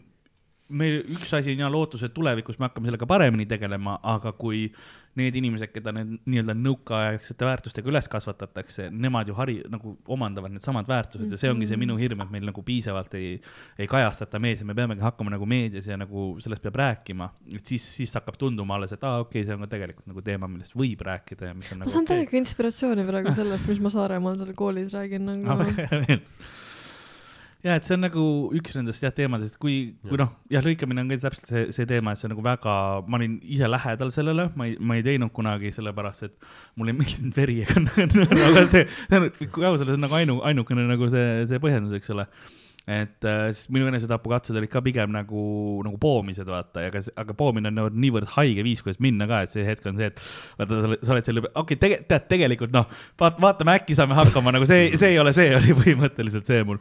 meil 0.71 1.03
üks 1.17 1.35
asi 1.37 1.55
on 1.57 1.65
ja 1.65 1.69
lootus, 1.73 2.03
et 2.07 2.15
tulevikus 2.15 2.59
me 2.59 2.69
hakkame 2.69 2.91
sellega 2.91 3.07
paremini 3.11 3.47
tegelema, 3.51 3.99
aga 4.07 4.33
kui 4.39 4.69
need 5.19 5.35
inimesed, 5.41 5.73
keda 5.75 5.91
need 5.95 6.13
nii-öelda 6.31 6.55
nõukaaegsete 6.55 7.47
väärtustega 7.47 7.91
üles 7.91 8.07
kasvatatakse, 8.11 8.87
nemad 8.95 9.29
ju 9.29 9.35
hari-, 9.35 9.59
nagu 9.71 9.97
omandavad 10.15 10.55
needsamad 10.55 10.87
väärtused 10.89 11.25
mm 11.25 11.27
-hmm. 11.27 11.35
ja 11.35 11.43
see 11.43 11.51
ongi 11.51 11.67
see 11.67 11.81
minu 11.81 11.97
hirm, 11.99 12.23
et 12.23 12.31
meil 12.31 12.47
nagu 12.47 12.63
piisavalt 12.63 13.15
ei, 13.19 13.41
ei 13.79 13.91
kajastata 13.91 14.39
meedias 14.39 14.63
ja 14.63 14.67
me 14.67 14.75
peamegi 14.79 15.03
hakkama 15.03 15.35
nagu 15.35 15.47
meedias 15.47 15.87
ja 15.87 15.97
nagu 15.97 16.37
sellest 16.41 16.63
peab 16.63 16.79
rääkima, 16.79 17.31
et 17.57 17.67
siis, 17.67 17.97
siis 17.97 18.15
hakkab 18.15 18.39
tunduma 18.39 18.79
alles, 18.79 18.93
et 18.93 19.05
aa 19.05 19.17
ah,, 19.17 19.21
okei 19.27 19.43
okay,, 19.43 19.47
see 19.47 19.55
on 19.55 19.67
ka 19.67 19.75
tegelikult 19.75 20.07
nagu 20.07 20.23
teema, 20.23 20.49
millest 20.49 20.77
võib 20.77 21.03
rääkida 21.03 21.51
ja 21.51 21.55
mis 21.55 21.73
on 21.73 21.79
ma 21.79 21.85
nagu 21.85 21.91
saan 21.91 22.05
okei 22.07 22.17
täiega 22.17 22.37
inspiratsiooni 22.45 23.07
praegu 23.07 23.35
sellest, 23.35 23.67
mis 23.67 23.81
ma 23.81 23.91
Saaremaal 23.91 24.39
seal 24.39 24.55
koolis 24.55 24.95
räägin 24.95 25.27
nagu. 25.27 25.59
Ja 27.65 27.77
et 27.77 27.87
see 27.87 27.97
on 27.97 28.05
nagu 28.07 28.23
üks 28.57 28.77
nendest 28.79 29.05
jah 29.05 29.13
teemadest, 29.15 29.59
kui, 29.61 29.93
kui 30.07 30.21
noh, 30.21 30.33
jah, 30.53 30.65
lõikamine 30.65 31.05
on 31.05 31.11
ka 31.13 31.19
täpselt 31.27 31.51
see, 31.51 31.65
see 31.77 31.89
teema, 31.89 32.15
et 32.15 32.23
see 32.23 32.31
nagu 32.33 32.45
väga, 32.45 32.77
ma 33.07 33.21
olin 33.21 33.37
ise 33.45 33.69
lähedal 33.69 34.13
sellele, 34.15 34.49
ma 34.57 34.69
ei, 34.71 34.79
ma 34.81 34.97
ei 34.97 35.05
teinud 35.07 35.33
kunagi 35.37 35.73
sellepärast, 35.77 36.31
et 36.31 36.49
mulle 36.81 36.95
ei 36.95 37.01
meeldinud 37.03 37.37
veri 37.37 37.61
ega 37.67 37.85
aga 38.49 38.65
see, 38.73 38.87
kui 39.53 39.67
aus 39.67 39.83
olla, 39.83 39.93
see 39.93 39.99
on 39.99 40.07
nagu 40.07 40.19
ainu, 40.21 40.41
ainukene 40.53 40.89
nagu 40.89 41.11
see, 41.13 41.45
see 41.51 41.63
põhjendus, 41.63 42.01
eks 42.01 42.17
ole. 42.17 42.27
Et 42.91 43.27
äh, 43.29 43.43
siis 43.53 43.69
minu 43.71 43.87
enesetapukatsed 43.91 44.57
olid 44.57 44.71
ka 44.73 44.81
pigem 44.83 45.13
nagu, 45.13 45.43
nagu 45.85 45.99
poomised, 46.01 46.49
vaata, 46.49 46.87
aga, 46.89 47.03
aga 47.23 47.37
poomine 47.37 47.69
on 47.69 47.77
nagu 47.77 47.91
niivõrd 47.93 48.33
haige 48.39 48.65
viis, 48.67 48.81
kuidas 48.83 48.99
minna 49.05 49.29
ka, 49.31 49.43
et 49.45 49.53
see 49.53 49.67
hetk 49.69 49.85
on 49.87 50.01
see, 50.01 50.09
et 50.09 50.23
vaata, 50.59 50.81
sa 51.05 51.13
oled 51.15 51.29
selle, 51.29 51.45
okei 51.45 51.61
okay,, 51.61 51.81
tege-, 51.85 52.01
tead, 52.09 52.27
tegelikult 52.33 52.73
noh, 52.75 52.89
vaat-, 53.21 53.39
vaatame, 53.45 53.77
äkki 53.83 53.95
saame 53.99 54.17
hakkama, 54.19 54.57
nagu 54.57 54.67
see, 54.67 54.89
see 54.97 55.13
ei 55.13 55.21
ole 55.23 55.37
see, 55.37 55.53
oli 55.61 55.77
põhimõtteliselt 55.77 56.49
see 56.49 56.65
mul 56.67 56.81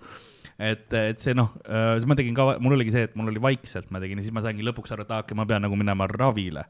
et, 0.60 0.92
et 0.94 1.22
see 1.24 1.34
noh, 1.38 1.54
siis 1.64 2.06
ma 2.10 2.18
tegin 2.20 2.36
ka, 2.36 2.46
mul 2.60 2.76
oligi 2.76 2.92
see, 2.92 3.06
et 3.08 3.14
mul 3.20 3.32
oli 3.32 3.40
vaikselt, 3.44 3.90
ma 3.96 4.02
tegin 4.04 4.20
ja 4.20 4.26
siis 4.26 4.36
ma 4.36 4.44
saingi 4.44 4.66
lõpuks 4.68 4.92
aru, 4.96 5.06
et 5.08 5.14
aa, 5.16 5.24
okei, 5.24 5.38
ma 5.40 5.46
pean 5.50 5.64
nagu 5.64 5.78
minema 5.80 6.08
ravile. 6.12 6.66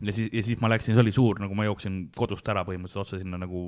ja 0.00 0.14
siis, 0.14 0.28
ja 0.32 0.44
siis 0.46 0.60
ma 0.62 0.70
läksin, 0.72 0.94
see 0.94 1.02
oli 1.02 1.14
suur, 1.14 1.40
nagu 1.42 1.56
ma 1.58 1.66
jooksin 1.66 1.96
kodust 2.16 2.48
ära 2.52 2.62
põhimõtteliselt 2.68 3.02
otse 3.02 3.18
sinna 3.22 3.40
nagu 3.42 3.64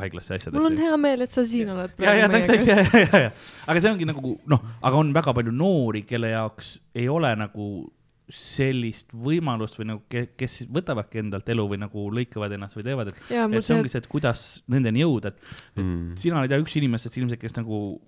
haiglasse 0.00 0.38
asjadesse. 0.38 0.56
mul 0.56 0.70
on 0.72 0.80
hea 0.80 0.96
meel, 1.00 1.26
et 1.26 1.36
sa 1.36 1.44
siin 1.44 1.74
oled 1.74 1.92
ja, 2.00 2.14
ja, 2.22 2.30
praegu 2.30 2.48
täpselt, 2.48 2.70
ja, 2.70 2.78
ja, 2.80 3.04
ja, 3.04 3.26
ja, 3.28 3.34
aga 3.68 3.84
see 3.84 3.92
ongi 3.92 4.08
nagu 4.08 4.38
noh, 4.50 4.64
aga 4.80 5.02
on 5.04 5.12
väga 5.16 5.36
palju 5.36 5.52
noori, 5.54 6.02
kelle 6.08 6.32
jaoks 6.32 6.78
ei 6.96 7.06
ole 7.12 7.34
nagu 7.38 7.68
sellist 8.32 9.10
võimalust 9.12 9.76
või 9.76 9.90
nagu, 9.90 10.00
kes 10.08 10.62
võtavadki 10.72 11.20
endalt 11.20 11.48
elu 11.52 11.66
või 11.68 11.78
nagu 11.82 12.06
lõikavad 12.16 12.54
ennast 12.56 12.78
või 12.78 12.86
teevad, 12.86 13.10
et, 13.12 13.18
et 13.28 13.52
see 13.58 13.66
see 13.68 13.76
ongi 13.76 13.92
see, 13.92 14.00
et 14.00 14.08
kuidas 14.08 14.44
nendeni 14.72 15.04
jõuda, 15.04 15.34
et 15.34 15.42
Mm. 15.74 16.14
sina 16.16 16.38
oled 16.38 16.52
ja 16.54 16.58
üks 16.62 16.76
inimestest 16.78 17.18
ilmselt, 17.18 17.40
kes 17.42 17.56
nagu 17.56 18.00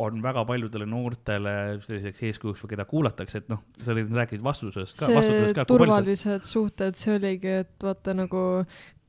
on 0.00 0.22
väga 0.24 0.44
paljudele 0.48 0.86
noortele 0.88 1.54
selliseks 1.86 2.22
eeskujuks 2.30 2.64
või 2.64 2.72
keda 2.74 2.86
kuulatakse, 2.90 3.42
et 3.42 3.50
noh, 3.52 3.62
sa 3.80 3.96
rääkisid 3.96 4.44
vastusest 4.44 4.98
ka, 4.98 5.10
vastutusest 5.12 5.52
see 5.52 5.58
ka. 5.58 5.66
turvaliselt. 5.68 6.24
turvalised 6.40 6.48
suhted, 6.48 6.98
see 7.00 7.18
oligi, 7.18 7.60
et 7.64 7.86
vaata 7.86 8.16
nagu 8.16 8.46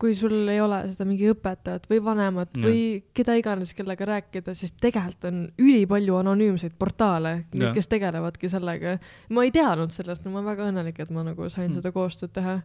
kui 0.01 0.15
sul 0.17 0.49
ei 0.49 0.57
ole 0.61 0.79
seda 0.89 1.05
mingi 1.05 1.29
õpetajat 1.29 1.85
või 1.89 1.99
vanemat 2.03 2.55
Jah. 2.55 2.65
või 2.65 2.81
keda 3.17 3.35
iganes, 3.37 3.73
kellega 3.77 4.07
rääkida, 4.09 4.55
siis 4.57 4.73
tegelikult 4.81 5.27
on 5.29 5.41
ülipalju 5.61 6.17
anonüümseid 6.23 6.73
portaale, 6.81 7.35
kes 7.51 7.89
tegelevadki 7.91 8.49
sellega. 8.49 8.97
ma 9.29 9.45
ei 9.45 9.53
teadnud 9.53 9.93
sellest, 9.93 10.25
no 10.25 10.33
ma 10.33 10.41
olen 10.41 10.49
väga 10.49 10.69
õnnelik, 10.71 11.03
et 11.03 11.13
ma 11.13 11.25
nagu 11.27 11.49
sain 11.49 11.69
Mm. 11.69 11.77
seda 11.77 11.91
koostööd 11.93 12.33
teha. 12.33 12.61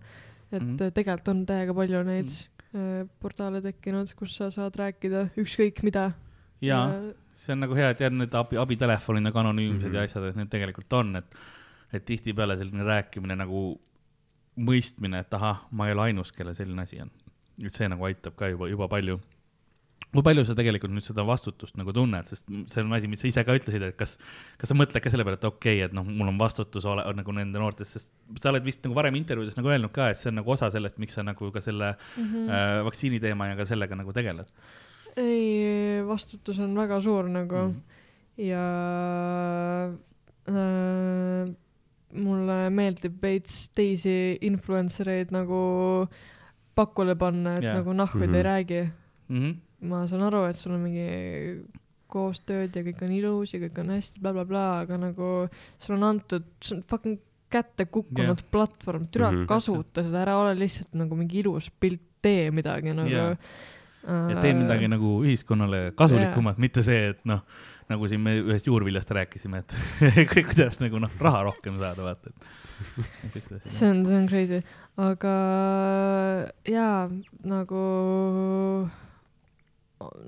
et 0.52 0.62
mm. 0.62 0.92
tegelikult 0.94 1.28
on 1.28 1.46
täiega 1.46 1.74
palju 1.74 2.02
neid 2.06 2.30
mm. 2.72 3.08
portaale 3.20 3.60
tekkinud, 3.60 4.14
kus 4.16 4.36
sa 4.36 4.50
saad 4.50 4.76
rääkida 4.78 5.28
ükskõik 5.36 5.82
mida. 5.82 6.12
jaa, 6.64 6.86
see 7.36 7.52
on 7.52 7.64
nagu 7.64 7.76
hea, 7.76 7.90
et 7.92 8.00
jah, 8.00 8.12
need 8.12 8.34
abi, 8.38 8.58
abitelefonid 8.60 9.28
nagu 9.28 9.42
anonüümsed 9.42 9.76
mm 9.76 9.86
Mhm. 9.86 9.92
-hmm. 9.92 9.96
ja 9.96 10.08
asjad, 10.08 10.24
et 10.30 10.36
need 10.36 10.50
tegelikult 10.52 10.92
on, 10.92 11.16
et, 11.16 11.36
et 11.92 12.04
tihtipeale 12.04 12.56
selline 12.56 12.84
rääkimine 12.84 13.36
nagu 13.36 13.80
mõistmine, 14.56 15.20
et 15.20 15.34
ahah, 15.34 15.66
ma 15.70 15.86
ei 15.86 15.92
ole 15.92 16.10
ainus, 16.10 16.32
kellel 16.32 16.54
selline 16.54 16.82
asi 16.82 17.00
on. 17.00 17.10
et 17.64 17.72
see 17.72 17.88
nagu 17.88 18.04
aitab 18.04 18.34
ka 18.36 18.48
juba, 18.48 18.68
juba 18.68 18.88
palju. 18.88 19.20
kui 20.12 20.22
palju 20.22 20.44
sa 20.44 20.54
tegelikult 20.54 20.92
nüüd 20.92 21.04
seda 21.04 21.24
vastutust 21.26 21.76
nagu 21.76 21.92
tunned, 21.92 22.24
sest 22.26 22.46
see 22.72 22.82
on 22.82 22.92
asi, 22.92 23.08
mis 23.08 23.20
sa 23.20 23.28
ise 23.28 23.44
ka 23.44 23.52
ütlesid, 23.52 23.82
et 23.82 23.96
kas, 23.96 24.16
kas 24.56 24.68
sa 24.68 24.74
mõtled 24.74 25.02
ka 25.02 25.10
selle 25.10 25.24
peale, 25.24 25.36
et 25.36 25.44
okei 25.44 25.76
okay,, 25.76 25.84
et 25.84 25.92
noh, 25.92 26.04
mul 26.04 26.28
on 26.28 26.38
vastutus 26.38 26.84
ole, 26.84 27.04
nagu 27.16 27.32
nende 27.32 27.58
noortest, 27.58 27.92
sest 27.92 28.12
sa 28.40 28.50
oled 28.52 28.64
vist 28.64 28.84
nagu 28.84 28.94
varem 28.96 29.14
intervjuudes 29.14 29.56
nagu 29.56 29.68
öelnud 29.68 29.92
ka, 29.92 30.10
et 30.10 30.16
see 30.16 30.30
on 30.30 30.38
nagu 30.40 30.52
osa 30.52 30.70
sellest, 30.70 30.96
miks 31.02 31.18
sa 31.18 31.22
nagu 31.26 31.50
ka 31.52 31.60
selle 31.60 31.96
mm. 31.96 32.22
-hmm. 32.22 32.44
mm. 32.44 32.48
äh, 32.48 32.84
vaktsiini 32.84 33.20
teema 33.20 33.48
ja 33.48 33.56
ka 33.56 33.64
sellega 33.64 33.96
nagu 33.96 34.12
tegeled 34.12 34.52
ei, 35.16 36.02
vastutus 36.06 36.58
on 36.60 36.74
väga 36.76 37.00
suur 37.00 37.28
nagu 37.28 37.56
Mhm. 37.56 37.74
mm. 37.74 37.82
ja 38.46 38.64
äh, 40.48 41.54
mulle 42.16 42.58
meeldib 42.70 43.18
veits 43.22 43.68
teisi 43.76 44.38
influencer 44.46 45.08
eid 45.08 45.32
nagu 45.34 46.06
pakule 46.76 47.16
panna, 47.16 47.54
et 47.56 47.64
yeah. 47.64 47.78
nagu 47.80 47.92
nahku 47.92 48.18
mm 48.18 48.22
Mhm. 48.24 48.30
-hmm. 48.32 48.36
ei 48.36 48.42
räägi. 48.42 48.82
mm. 49.28 49.40
-hmm. 49.42 49.54
ma 49.88 50.06
saan 50.06 50.22
aru, 50.22 50.44
et 50.44 50.56
sul 50.56 50.72
on 50.72 50.80
mingi 50.80 51.62
koostööd 52.08 52.76
ja 52.76 52.82
kõik 52.82 53.02
on 53.02 53.12
ilus 53.12 53.54
ja 53.54 53.60
kõik 53.60 53.78
on 53.80 53.88
hästi 53.90 54.20
blablabla 54.20 54.46
bla,, 54.48 54.80
aga 54.80 54.96
nagu 54.96 55.48
sul 55.78 55.96
on 55.96 56.02
antud, 56.02 56.44
see 56.62 56.76
on 56.76 56.82
fucking 56.82 57.18
kätte 57.50 57.84
kukkunud 57.86 58.38
yeah. 58.38 58.50
platvorm, 58.50 59.06
türa 59.08 59.30
Mhm. 59.30 59.34
mm 59.36 59.42
-hmm. 59.42 59.46
kasuta 59.46 60.02
seda, 60.02 60.22
ära 60.22 60.38
ole 60.38 60.54
lihtsalt 60.58 60.94
nagu 60.94 61.16
mingi 61.16 61.38
ilus 61.40 61.70
pilt, 61.80 62.00
tee 62.22 62.50
midagi 62.50 62.92
nagu 62.94 63.08
Jaa. 63.10 63.36
Ja 64.06 64.40
tee 64.40 64.54
midagi 64.54 64.90
nagu 64.90 65.16
ühiskonnale 65.24 65.90
kasulikumat, 65.98 66.60
mitte 66.62 66.84
see, 66.86 67.10
et 67.12 67.24
noh, 67.28 67.42
nagu 67.90 68.08
siin 68.10 68.22
me 68.22 68.36
ühest 68.42 68.68
juurviljast 68.68 69.10
rääkisime, 69.14 69.62
et 69.62 69.74
kuidas 70.34 70.80
nagu 70.82 71.00
noh, 71.02 71.18
raha 71.22 71.46
rohkem 71.50 71.78
saada, 71.82 72.06
vaata, 72.06 72.30
et. 72.30 72.46
see 73.76 73.88
on, 73.88 74.04
see 74.06 74.16
on 74.16 74.28
crazy, 74.30 74.62
aga 75.00 75.34
jaa, 76.70 77.06
nagu, 77.46 77.84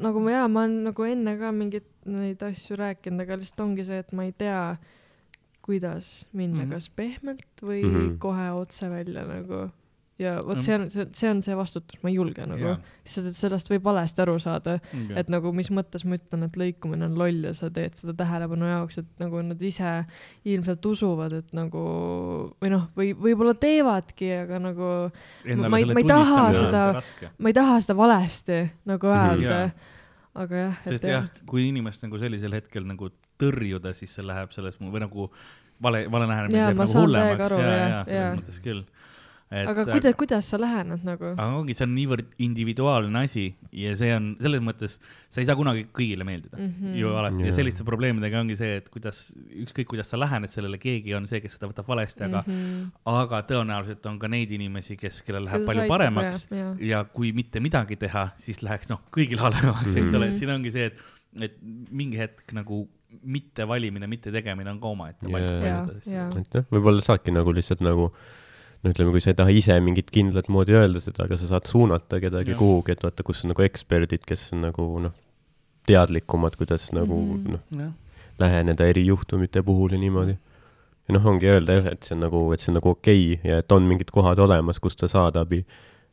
nagu 0.07 0.23
ma 0.25 0.37
jaa, 0.37 0.47
ma 0.53 0.67
olen 0.67 0.79
nagu 0.91 1.09
enne 1.09 1.37
ka 1.41 1.55
mingeid 1.55 1.89
neid 2.09 2.43
asju 2.47 2.79
rääkinud, 2.81 3.27
aga 3.27 3.41
lihtsalt 3.41 3.67
ongi 3.67 3.87
see, 3.89 4.01
et 4.05 4.15
ma 4.17 4.29
ei 4.29 4.35
tea, 4.37 4.63
kuidas 5.69 6.27
minna 6.33 6.63
mm. 6.63 6.71
-hmm. 6.71 6.75
kas 6.75 6.89
pehmelt 6.97 7.63
või 7.63 7.83
mm 7.85 7.95
-hmm. 7.95 8.15
kohe 8.19 8.51
otse 8.57 8.91
välja 8.91 9.27
nagu. 9.29 9.69
Ja 10.19 10.41
vot 10.43 10.59
see 10.65 10.75
on, 10.75 10.89
see, 10.91 11.05
see 11.15 11.29
on 11.31 11.41
see 11.47 11.55
vastutus, 11.55 11.99
ma 12.03 12.11
ei 12.11 12.17
julge 12.17 12.43
nagu, 12.51 12.73
lihtsalt, 13.07 13.29
et 13.31 13.37
sellest 13.39 13.69
võib 13.71 13.85
valesti 13.87 14.23
aru 14.25 14.35
saada, 14.43 14.79
et 15.17 15.29
nagu 15.31 15.53
mis 15.55 15.71
mõttes 15.71 16.05
ma 16.05 16.17
ütlen, 16.19 16.43
et 16.49 16.57
lõikumine 16.59 17.07
on 17.07 17.15
loll 17.21 17.45
ja 17.47 17.53
sa 17.55 17.71
teed 17.71 17.95
seda 18.01 18.15
tähelepanu 18.19 18.67
jaoks, 18.67 18.99
et 18.99 19.07
nagu 19.23 19.43
nad 19.47 19.63
ise 19.63 19.93
ilmselt 20.45 20.85
usuvad, 20.91 21.33
et 21.39 21.53
nagu 21.55 21.85
või 22.61 22.71
noh, 22.75 22.89
või 22.99 23.13
võib-olla 23.15 23.55
teevadki, 23.55 24.33
aga 24.43 24.59
nagu 24.59 24.91
ma 25.69 25.79
ei- 25.79 25.85
ma 25.95 26.01
ei 26.03 26.09
taha 26.11 26.49
seda- 26.53 27.31
ma 27.39 27.49
ei 27.49 27.55
taha 27.55 27.79
seda 27.81 27.95
valesti 27.97 28.59
nagu 28.87 29.07
Mhm. 29.07 29.31
öelda. 29.31 29.61
Jaa. 29.63 29.71
aga 30.39 30.55
jah, 30.55 30.75
et 30.87 30.89
sest 30.93 31.05
jah, 31.05 31.25
kui 31.47 31.69
inimest 31.69 32.03
nagu 32.05 32.19
sellisel 32.19 32.53
hetkel 32.55 32.85
nagu 32.87 33.09
tõrjuda, 33.41 33.95
siis 33.95 34.11
see 34.15 34.23
läheb 34.23 34.53
selles 34.55 34.77
või 34.79 35.01
nagu 35.01 35.31
vale, 35.83 36.07
vale 36.11 36.27
lähenemine 36.29 36.67
teeb 36.69 36.77
nagu 36.79 36.93
hullemaks. 36.93 37.51
aru, 37.53 37.61
ja, 37.63 37.71
jah, 37.71 37.89
ja 37.89 38.05
selles 38.05 38.39
mõttes 38.43 38.61
küll. 38.63 38.85
Et 39.49 39.69
aga 39.71 39.85
kuidas, 39.89 40.15
kuidas 40.21 40.49
sa 40.53 40.59
lähened 40.61 41.05
nagu? 41.09 41.31
aga 41.33 41.47
ongi, 41.57 41.77
see 41.77 41.87
on 41.87 41.95
niivõrd 41.97 42.35
individuaalne 42.45 43.23
asi 43.25 43.47
ja 43.73 43.95
see 43.97 44.11
on 44.13 44.31
selles 44.43 44.65
mõttes, 44.65 44.99
sa 45.33 45.41
ei 45.41 45.49
saa 45.49 45.57
kunagi 45.57 45.87
kõigile 45.95 46.27
meeldida 46.29 46.59
mm. 46.59 46.73
-hmm. 46.75 46.97
ju 47.01 47.13
alati 47.17 47.47
ja 47.47 47.49
Jaa. 47.49 47.57
selliste 47.61 47.87
probleemidega 47.89 48.43
ongi 48.43 48.59
see, 48.61 48.77
et 48.83 48.91
kuidas, 48.93 49.23
ükskõik 49.65 49.89
kuidas 49.95 50.13
sa 50.13 50.21
lähened 50.21 50.53
sellele, 50.53 50.81
keegi 50.83 51.17
on 51.17 51.29
see, 51.31 51.41
kes 51.45 51.57
seda 51.57 51.71
võtab 51.71 51.89
valesti, 51.89 52.27
aga 52.29 52.43
mm. 52.47 52.59
-hmm. 52.59 52.91
aga 53.15 53.41
tõenäoliselt 53.53 54.11
on 54.11 54.19
ka 54.19 54.29
neid 54.29 54.53
inimesi, 54.53 54.99
kes, 55.01 55.23
kellel 55.23 55.49
läheb 55.49 55.65
Keda 55.65 55.73
palju 55.73 55.89
paremaks 55.95 56.45
jah, 56.51 56.59
jah. 56.59 56.75
ja 56.93 57.05
kui 57.05 57.33
mitte 57.33 57.61
midagi 57.65 57.97
teha, 57.97 58.29
siis 58.37 58.61
läheks 58.63 58.93
noh, 58.93 59.01
kõigil 59.15 59.41
halvemaks, 59.41 59.95
eks 59.95 60.09
Mhm. 60.09 60.17
ole, 60.21 60.33
siin 60.39 60.53
ongi 60.53 60.73
see, 60.75 60.91
et, 60.93 61.01
et 61.49 61.57
mingi 61.63 62.19
hetk 62.21 62.53
nagu 62.57 62.85
mitte 63.25 63.65
valimine, 63.69 64.09
mitte 64.11 64.33
tegemine 64.35 64.71
on 64.75 64.81
ka 64.83 64.93
omaette 64.93 65.31
asjades. 65.33 66.11
et 66.13 66.55
noh, 66.59 66.69
võib-olla 66.75 67.05
saadki 67.05 67.33
nagu 67.33 67.55
lihtsalt 67.57 67.81
nagu 67.85 68.11
no 68.89 68.95
ütleme, 68.95 69.13
kui 69.13 69.23
sa 69.23 69.33
ei 69.33 69.39
taha 69.39 69.53
ise 69.53 69.77
mingit 69.85 70.11
kindlat 70.15 70.49
moodi 70.53 70.77
öelda 70.79 71.03
seda, 71.05 71.27
aga 71.29 71.39
sa 71.41 71.51
saad 71.51 71.69
suunata 71.69 72.21
kedagi 72.23 72.55
Jah. 72.55 72.61
kuhugi, 72.61 72.95
et 72.95 73.05
vaata, 73.05 73.25
kus 73.27 73.45
on 73.45 73.53
nagu 73.53 73.65
eksperdid, 73.67 74.25
kes 74.29 74.49
on 74.57 74.65
nagu 74.69 74.87
noh, 75.05 75.15
teadlikumad, 75.89 76.57
kuidas 76.61 76.91
nagu 76.97 77.21
mm. 77.21 77.45
-hmm. 77.45 77.81
noh, 77.83 77.93
läheneda 78.39 78.87
eri 78.87 79.07
juhtumite 79.07 79.63
puhul 79.63 79.93
ja 79.93 79.99
niimoodi. 79.99 80.37
ja 81.09 81.15
noh, 81.17 81.27
ongi 81.27 81.49
öelda 81.49 81.79
jah, 81.81 81.93
et 81.93 82.03
see 82.03 82.17
on 82.17 82.25
nagu, 82.27 82.43
et 82.53 82.61
see 82.61 82.73
on 82.73 82.79
nagu 82.81 82.91
okei 82.95 83.33
okay 83.35 83.51
ja 83.51 83.59
et 83.59 83.73
on 83.73 83.83
mingid 83.83 84.11
kohad 84.13 84.39
olemas, 84.39 84.81
kust 84.81 85.01
sa 85.01 85.09
saad 85.09 85.37
abi. 85.37 85.65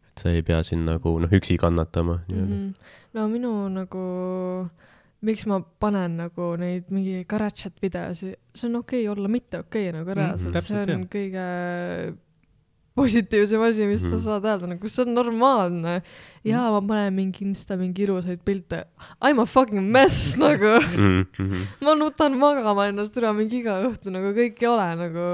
et 0.09 0.23
sa 0.23 0.31
ei 0.31 0.41
pea 0.41 0.63
siin 0.63 0.85
nagu 0.85 1.19
noh, 1.19 1.31
üksi 1.31 1.57
kannatama 1.57 2.19
nii-öelda 2.27 2.55
mm. 2.55 2.61
Mhm. 2.61 2.73
no 3.13 3.27
minu 3.27 3.53
nagu, 3.69 4.03
miks 5.21 5.45
ma 5.45 5.59
panen 5.79 6.17
nagu 6.17 6.55
neid 6.57 6.89
mingi 6.89 7.25
karatšat 7.27 7.81
videosi, 7.81 8.35
see 8.55 8.69
on 8.69 8.75
okei 8.75 9.07
okay 9.07 9.11
olla 9.17 9.27
mitte 9.27 9.59
okei 9.59 9.89
okay, 9.89 9.99
nagu 9.99 10.13
reaalselt 10.13 10.53
mm, 10.53 10.59
-hmm, 10.59 10.85
see 10.85 10.95
on 10.95 11.07
kõige 11.11 11.45
positiivsem 12.95 13.61
asi, 13.61 13.85
mis 13.89 14.01
sa 14.01 14.15
Mhm. 14.15 14.23
saad 14.23 14.45
öelda, 14.47 14.67
nagu 14.71 14.87
see 14.89 15.03
on 15.03 15.13
normaalne. 15.13 16.01
jaa, 16.45 16.71
ma 16.71 16.79
panen 16.81 17.13
mingi 17.13 17.43
insta 17.43 17.75
mingi 17.77 18.05
ilusaid 18.05 18.39
pilte. 18.45 18.85
I 19.21 19.33
m 19.33 19.39
a 19.39 19.45
fucking 19.45 19.81
mess 19.91 20.35
nagu. 20.39 20.79
mm. 20.79 21.25
-hmm. 21.37 21.65
ma 21.81 21.93
nutan 21.95 22.37
magama 22.39 22.87
ennast 22.87 23.17
üle 23.17 23.33
mingi 23.35 23.59
iga 23.59 23.81
õhtu 23.83 24.09
nagu 24.11 24.31
kõik 24.33 24.61
ei 24.61 24.67
ole 24.67 24.87
nagu 24.95 25.25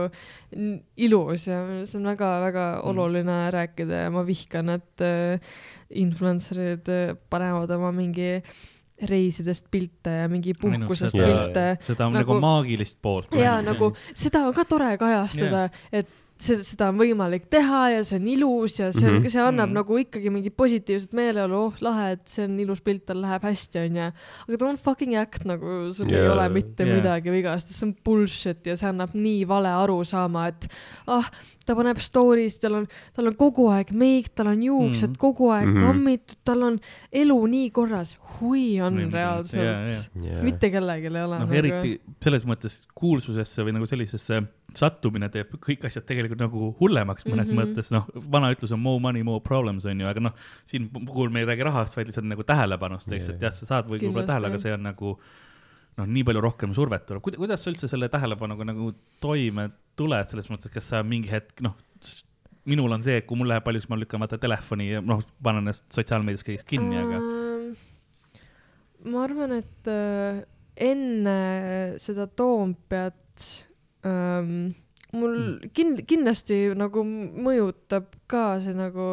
ilus 0.98 1.48
ja 1.48 1.86
see 1.86 1.98
on 2.00 2.06
väga-väga 2.10 2.82
Mm. 2.82 2.90
oluline 2.90 3.38
rääkida 3.52 4.04
ja 4.06 4.10
ma 4.10 4.24
vihkan, 4.26 4.70
et 4.70 5.02
äh, 5.02 5.40
influencer'id 5.94 6.88
äh, 6.90 7.16
panevad 7.30 7.70
oma 7.72 7.92
mingi 7.92 8.42
reisidest 9.02 9.66
pilte 9.72 10.10
ja 10.24 10.28
mingi 10.30 10.54
puhkusest 10.54 11.16
seda- 11.16 11.26
pilte. 11.28 11.78
seda 11.82 12.06
on 12.08 12.14
nagu- 12.14 12.36
nagu 12.36 12.40
maagilist 12.42 12.98
poolt. 13.02 13.32
ja 13.34 13.62
nagu 13.62 13.94
seda 14.14 14.48
on 14.48 14.54
ka 14.54 14.64
tore 14.66 14.98
kajastada, 14.98 15.70
et 15.92 16.08
seda, 16.42 16.64
seda 16.66 16.88
on 16.92 16.98
võimalik 17.00 17.46
teha 17.54 17.82
ja 17.96 18.02
see 18.08 18.18
on 18.20 18.28
ilus 18.34 18.80
ja 18.80 18.90
see 18.96 19.08
on 19.08 19.20
Mhm., 19.20 19.30
see 19.34 19.42
annab 19.44 19.70
Mhm. 19.70 19.78
nagu 19.78 19.98
ikkagi 20.02 20.32
mingit 20.34 20.56
positiivset 20.58 21.14
meeleolu, 21.14 21.60
oh 21.68 21.74
lahe, 21.86 22.12
et 22.18 22.26
see 22.28 22.44
on 22.48 22.60
ilus 22.60 22.82
pilt, 22.82 23.06
tal 23.06 23.22
läheb 23.22 23.42
hästi, 23.46 23.80
onju. 23.86 24.08
aga 24.48 24.58
don't 24.66 24.82
fucking 24.82 25.16
act 25.16 25.46
nagu 25.46 25.94
sul 25.94 26.10
yeah. 26.12 26.24
ei 26.26 26.30
ole 26.34 26.50
mitte 26.50 26.84
yeah. 26.86 26.98
midagi 26.98 27.32
vigast, 27.32 27.72
see 27.72 27.88
on 27.88 27.96
bullshit 28.04 28.66
ja 28.66 28.76
see 28.76 28.90
annab 28.90 29.14
nii 29.14 29.46
vale 29.48 29.70
arusaama, 29.70 30.48
et 30.48 30.68
ah, 31.08 31.30
ta 31.72 31.78
paneb 31.80 32.02
story's, 32.04 32.60
tal 32.62 32.80
on, 32.82 32.88
tal 33.16 33.32
on 33.32 33.38
kogu 33.40 33.68
aeg 33.74 33.94
meik, 33.98 34.32
tal 34.38 34.52
on 34.52 34.64
juuksed 34.66 35.14
mm. 35.14 35.20
kogu 35.22 35.52
aeg 35.56 35.68
mm. 35.68 35.76
-hmm. 35.76 35.90
kammitud, 35.90 36.40
tal 36.48 36.66
on 36.68 36.80
elu 37.24 37.38
nii 37.56 37.70
korras, 37.76 38.16
hui 38.38 38.80
on 38.84 39.00
Või- 39.00 39.12
reaalselt 39.16 39.64
jaa, 39.64 39.84
jaa. 39.90 40.08
Yeah. 40.16 40.42
mitte 40.46 40.72
kellelgi 40.74 41.10
ei 41.10 41.14
ole 41.14 41.22
noh, 41.28 41.46
nagu.... 41.46 41.60
eriti 41.62 41.94
selles 42.24 42.48
mõttes 42.48 42.82
kuulsusesse 42.98 43.66
või 43.66 43.76
nagu 43.78 43.90
sellisesse 43.90 44.42
sattumine 44.78 45.28
teeb 45.32 45.52
kõik 45.60 45.84
asjad 45.88 46.06
tegelikult 46.08 46.40
nagu 46.40 46.72
hullemaks 46.80 47.26
mõnes 47.28 47.52
mm. 47.52 47.58
-hmm. 47.58 47.72
mõttes, 47.74 47.92
noh, 47.92 48.08
vana 48.32 48.52
ütlus 48.54 48.72
on 48.76 48.80
more 48.80 49.02
money, 49.04 49.24
more 49.28 49.44
problems 49.44 49.86
on 49.86 50.00
ju, 50.00 50.08
aga 50.08 50.24
noh, 50.30 50.36
siin 50.66 50.90
puhul 50.92 51.32
me 51.32 51.44
ei 51.44 51.50
räägi 51.50 51.68
rahast, 51.68 51.98
vaid 51.98 52.12
lihtsalt 52.12 52.30
nagu 52.30 52.46
tähelepanust, 52.48 53.12
eks, 53.12 53.34
et 53.34 53.48
jah, 53.48 53.56
sa 53.56 53.68
saad 53.68 53.92
võib- 53.92 54.08
võib-olla 54.08 54.30
tähele, 54.30 54.52
aga 54.52 54.62
see 54.62 54.74
on 54.76 54.86
nagu 54.88 55.18
noh, 56.00 56.08
nii 56.08 56.26
palju 56.28 56.44
rohkem 56.44 56.76
survet 56.78 57.06
tuleb, 57.08 57.24
kuidas 57.26 57.64
sa 57.64 57.72
üldse 57.74 57.90
selle 57.92 58.10
tähelepanuga 58.12 58.68
nagu 58.68 58.92
toime 59.24 59.70
tuled, 60.00 60.30
selles 60.32 60.50
mõttes, 60.52 60.72
kas 60.74 60.92
sa 60.94 61.02
mingi 61.06 61.32
hetk 61.32 61.64
noh, 61.66 61.76
minul 62.70 62.94
on 62.94 63.04
see, 63.06 63.18
et 63.20 63.28
kui 63.28 63.40
mul 63.40 63.50
läheb 63.50 63.66
palju, 63.66 63.82
siis 63.82 63.92
ma 63.92 64.00
lükkan 64.00 64.22
vaata 64.22 64.40
telefoni 64.42 64.92
ja 64.92 65.02
noh, 65.04 65.24
panen 65.44 65.66
ennast 65.66 65.88
sotsiaalmeedias 65.96 66.46
kõigest 66.48 66.70
kinni, 66.70 67.00
aga 67.02 67.22
Ähm, 67.22 67.74
ma 69.12 69.26
arvan, 69.26 69.56
et 69.58 69.90
äh, 69.90 70.44
enne 70.92 71.38
seda 72.02 72.28
Toompeat 72.28 73.48
ähm, 74.06 74.72
mul 75.12 75.34
Hmm. 75.36 75.70
kin-, 75.76 76.06
kindlasti 76.08 76.58
nagu 76.76 77.04
mõjutab 77.04 78.06
ka 78.28 78.60
see 78.64 78.74
nagu 78.74 79.08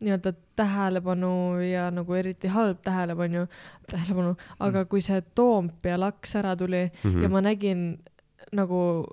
nii-öelda 0.00 0.32
tähelepanu 0.56 1.60
ja 1.62 1.90
nagu 1.94 2.14
eriti 2.16 2.48
halb 2.48 2.80
tähelepanu, 2.84 3.46
tähelepanu, 3.90 4.36
aga 4.60 4.84
kui 4.88 5.00
see 5.04 5.20
Toompea 5.34 5.98
laks 6.00 6.34
ära 6.40 6.56
tuli 6.56 6.84
mm 6.86 6.90
Mhm. 7.04 7.14
-hmm. 7.16 7.22
ja 7.22 7.28
ma 7.28 7.40
nägin 7.40 7.98
nagu 8.52 9.04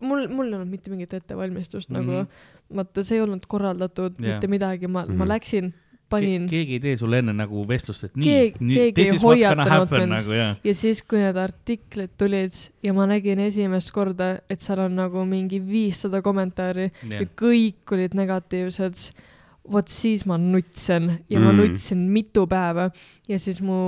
mul, 0.00 0.28
mul 0.28 0.46
ei 0.46 0.54
olnud 0.54 0.68
mitte 0.70 0.90
mingit 0.90 1.12
ettevalmistust 1.14 1.90
mm 1.90 1.96
-hmm. 1.96 2.06
nagu, 2.06 2.28
vaata, 2.76 3.04
see 3.04 3.16
ei 3.18 3.22
olnud 3.22 3.46
korraldatud 3.46 4.14
yeah. 4.20 4.32
mitte 4.34 4.46
midagi, 4.46 4.86
ma 4.86 5.02
mm, 5.02 5.08
-hmm. 5.08 5.16
ma 5.16 5.24
Mhm. 5.24 5.28
läksin, 5.32 5.74
panin 6.10 6.48
Ke 6.48 6.58
keegi 6.58 6.78
ei 6.78 6.82
tee 6.82 6.96
sulle 7.00 7.20
enne 7.22 7.34
nagu 7.36 7.62
vestlust, 7.68 8.08
et 8.08 8.18
nii 8.18 8.34
nii, 8.58 8.78
keegi 8.80 8.96
this 8.96 9.14
is 9.16 9.24
what's 9.24 9.44
gonna 9.44 9.66
happen 9.68 10.12
nagu 10.12 10.34
jah. 10.36 10.56
ja 10.64 10.74
siis, 10.76 11.02
kui 11.06 11.22
need 11.22 11.38
artiklid 11.40 12.16
tulid 12.20 12.58
ja 12.84 12.94
ma 12.96 13.06
nägin 13.10 13.42
esimest 13.46 13.92
korda, 13.94 14.34
et 14.50 14.64
seal 14.64 14.84
on 14.86 14.98
nagu 14.98 15.24
mingi 15.28 15.60
viissada 15.64 16.22
kommentaari 16.24 16.90
ja 17.12 17.24
kõik 17.38 17.96
olid 17.96 18.16
negatiivsed, 18.18 19.06
vot 19.68 19.92
siis 19.92 20.24
ma 20.28 20.40
nutsin 20.40 21.12
ja 21.28 21.38
mm. 21.38 21.44
ma 21.44 21.56
nutsin 21.56 22.04
mitu 22.12 22.46
päeva 22.50 22.88
ja 23.28 23.40
siis 23.42 23.60
mu 23.64 23.78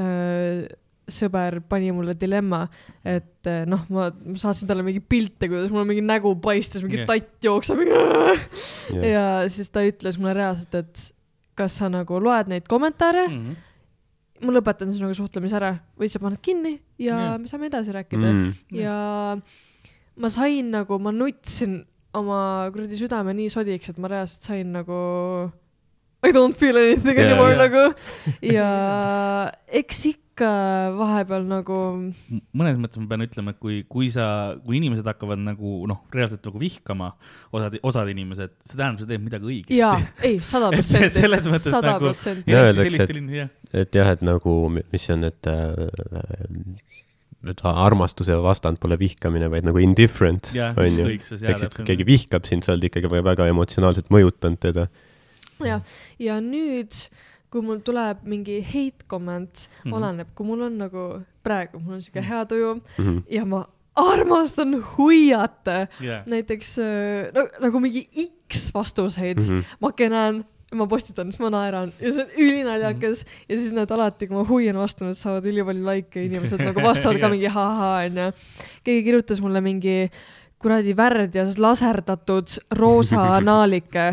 äh, 0.00 0.64
sõber 1.10 1.58
pani 1.68 1.90
mulle 1.92 2.14
dilemma, 2.16 2.64
et 3.04 3.48
äh, 3.50 3.64
noh, 3.68 3.82
ma 3.92 4.08
saatsin 4.40 4.68
talle 4.68 4.84
mingi 4.86 5.02
pilte, 5.04 5.48
kuidas 5.50 5.72
mul 5.72 5.86
mingi 5.88 6.04
nägu 6.04 6.34
paistis, 6.44 6.84
mingi 6.84 7.02
yeah. 7.02 7.08
tatt 7.10 7.44
jookseb 7.44 7.80
mingi 7.80 7.92
Jah. 8.94 9.04
ja 9.08 9.26
siis 9.52 9.72
ta 9.72 9.84
ütles 9.84 10.18
mulle 10.20 10.36
reaalselt, 10.38 10.78
et 10.80 11.04
kas 11.58 11.78
sa 11.80 11.88
nagu 11.92 12.18
loed 12.20 12.50
neid 12.50 12.66
kommentaare 12.70 13.28
mm., 13.28 13.38
Mhm. 13.38 13.56
ma 14.44 14.52
lõpetan 14.56 14.90
sinuga 14.90 15.14
suhtlemise 15.16 15.54
ära 15.56 15.72
või 15.96 16.08
sa 16.10 16.18
paned 16.20 16.40
kinni 16.42 16.72
ja 16.98 17.14
yeah. 17.16 17.36
me 17.38 17.46
saame 17.48 17.68
edasi 17.70 17.92
rääkida 17.94 18.26
mm. 18.28 18.40
Mm. 18.44 18.80
ja 18.82 18.96
ma 20.16 20.28
sain 20.30 20.70
nagu, 20.74 20.98
ma 20.98 21.10
nutsin 21.14 21.84
oma 22.14 22.68
kuradi 22.74 22.98
südame 22.98 23.32
nii 23.34 23.48
sodiks, 23.50 23.88
et 23.90 23.98
ma 23.98 24.10
reaalselt 24.10 24.42
sain 24.46 24.72
nagu 24.74 24.98
I 26.24 26.30
don't 26.32 26.56
feel 26.56 26.76
anything 26.80 27.18
Jaa, 27.18 27.24
anymore 27.30 27.54
jaa. 27.54 27.62
nagu 27.64 27.82
ja 28.42 28.68
eks 29.68 30.04
ikka 30.12 30.23
vahepeal 30.98 31.44
nagu 31.46 31.76
mõnes 32.56 32.78
mõttes 32.80 32.98
ma 32.98 33.06
pean 33.10 33.22
ütlema, 33.26 33.52
et 33.54 33.60
kui, 33.62 33.82
kui 33.86 34.08
sa, 34.10 34.26
kui 34.64 34.80
inimesed 34.80 35.06
hakkavad 35.06 35.38
nagu 35.38 35.84
noh, 35.90 36.00
reaalselt 36.14 36.42
nagu 36.48 36.58
vihkama, 36.58 37.12
osad, 37.54 37.76
osad 37.86 38.10
inimesed, 38.10 38.56
see 38.66 38.78
tähendab, 38.80 39.02
sa 39.04 39.10
teed 39.10 39.22
midagi 39.22 39.46
õigesti. 39.50 39.78
jaa, 39.78 39.98
ei, 40.26 40.40
sada 40.52 40.72
Et 40.72 40.80
protsenti, 40.80 41.20
selles 41.20 41.46
mõttes 41.52 41.70
sada 41.76 41.94
nagu-. 41.98 42.14
Ja 42.50 42.64
öeldakse, 42.66 43.04
et- 43.04 43.14
et 43.14 43.30
jah, 43.38 43.52
et 43.84 43.94
jah, 44.00 44.10
et 44.16 44.24
nagu, 44.26 44.56
mis 44.74 45.06
see 45.06 45.14
on, 45.14 45.24
et 45.30 45.46
äh, 45.50 46.82
et 47.44 47.60
armastuse 47.68 48.32
vastand 48.40 48.78
pole 48.80 48.96
vihkamine, 48.96 49.50
vaid 49.52 49.66
nagu 49.68 49.76
indifference 49.82 50.54
Jah, 50.56 50.72
on 50.80 50.88
ju. 50.88 51.04
ehk 51.12 51.26
siis, 51.28 51.70
kui 51.76 51.84
keegi 51.90 52.06
vihkab 52.08 52.46
sind, 52.48 52.64
sa 52.64 52.72
oled 52.72 52.86
ikkagi 52.88 53.10
väga 53.22 53.50
emotsionaalselt 53.52 54.08
mõjutanud 54.14 54.60
teda. 54.64 54.86
ja, 55.60 55.80
ja 56.18 56.38
nüüd, 56.40 56.96
kui 57.54 57.62
mul 57.62 57.78
tuleb 57.86 58.24
mingi 58.26 58.58
hate 58.66 59.06
comment 59.06 59.52
mm. 59.54 59.90
-hmm. 59.90 59.96
oleneb, 59.96 60.34
kui 60.34 60.46
mul 60.46 60.66
on 60.66 60.78
nagu 60.82 61.04
praegu, 61.46 61.78
mul 61.78 61.98
on 61.98 62.02
siuke 62.02 62.22
hea 62.22 62.44
tuju 62.50 62.80
Mhm. 62.98 63.18
ja 63.30 63.44
ma 63.44 63.66
armastan 63.94 64.74
huiata 64.96 65.86
jah. 66.00 66.24
näiteks 66.26 66.78
äh, 66.82 67.30
no, 67.34 67.46
nagu 67.60 67.80
mingi 67.80 68.08
X 68.50 68.72
vastuseid 68.74 69.38
mm. 69.38 69.60
-hmm. 69.60 69.76
ma 69.80 69.92
kenan, 69.92 70.44
ma 70.74 70.86
postitan, 70.86 71.30
siis 71.30 71.38
ma 71.38 71.50
naeran 71.50 71.92
ja 72.00 72.12
see 72.12 72.24
on 72.24 72.30
ülinaljakas 72.36 73.22
mm 73.22 73.28
-hmm. 73.28 73.44
ja 73.48 73.58
siis 73.58 73.72
need 73.72 73.90
alati, 73.90 74.26
kui 74.26 74.36
ma 74.36 74.44
huian 74.48 74.76
vastu, 74.76 75.04
need 75.04 75.14
saavad 75.14 75.46
ülipalju 75.46 75.86
likee, 75.86 76.24
inimesed 76.26 76.58
nagu 76.58 76.82
vastavad 76.90 77.20
ka 77.20 77.26
Jah. 77.26 77.30
mingi 77.30 77.46
ahhaa 77.46 77.98
onju. 78.06 78.32
keegi 78.84 79.04
kirjutas 79.04 79.40
mulle 79.40 79.60
mingi 79.60 80.10
kuradi 80.62 80.96
värdjas 80.96 81.58
laserdatud 81.58 82.58
roosa 82.78 83.26
naalike 83.48 84.06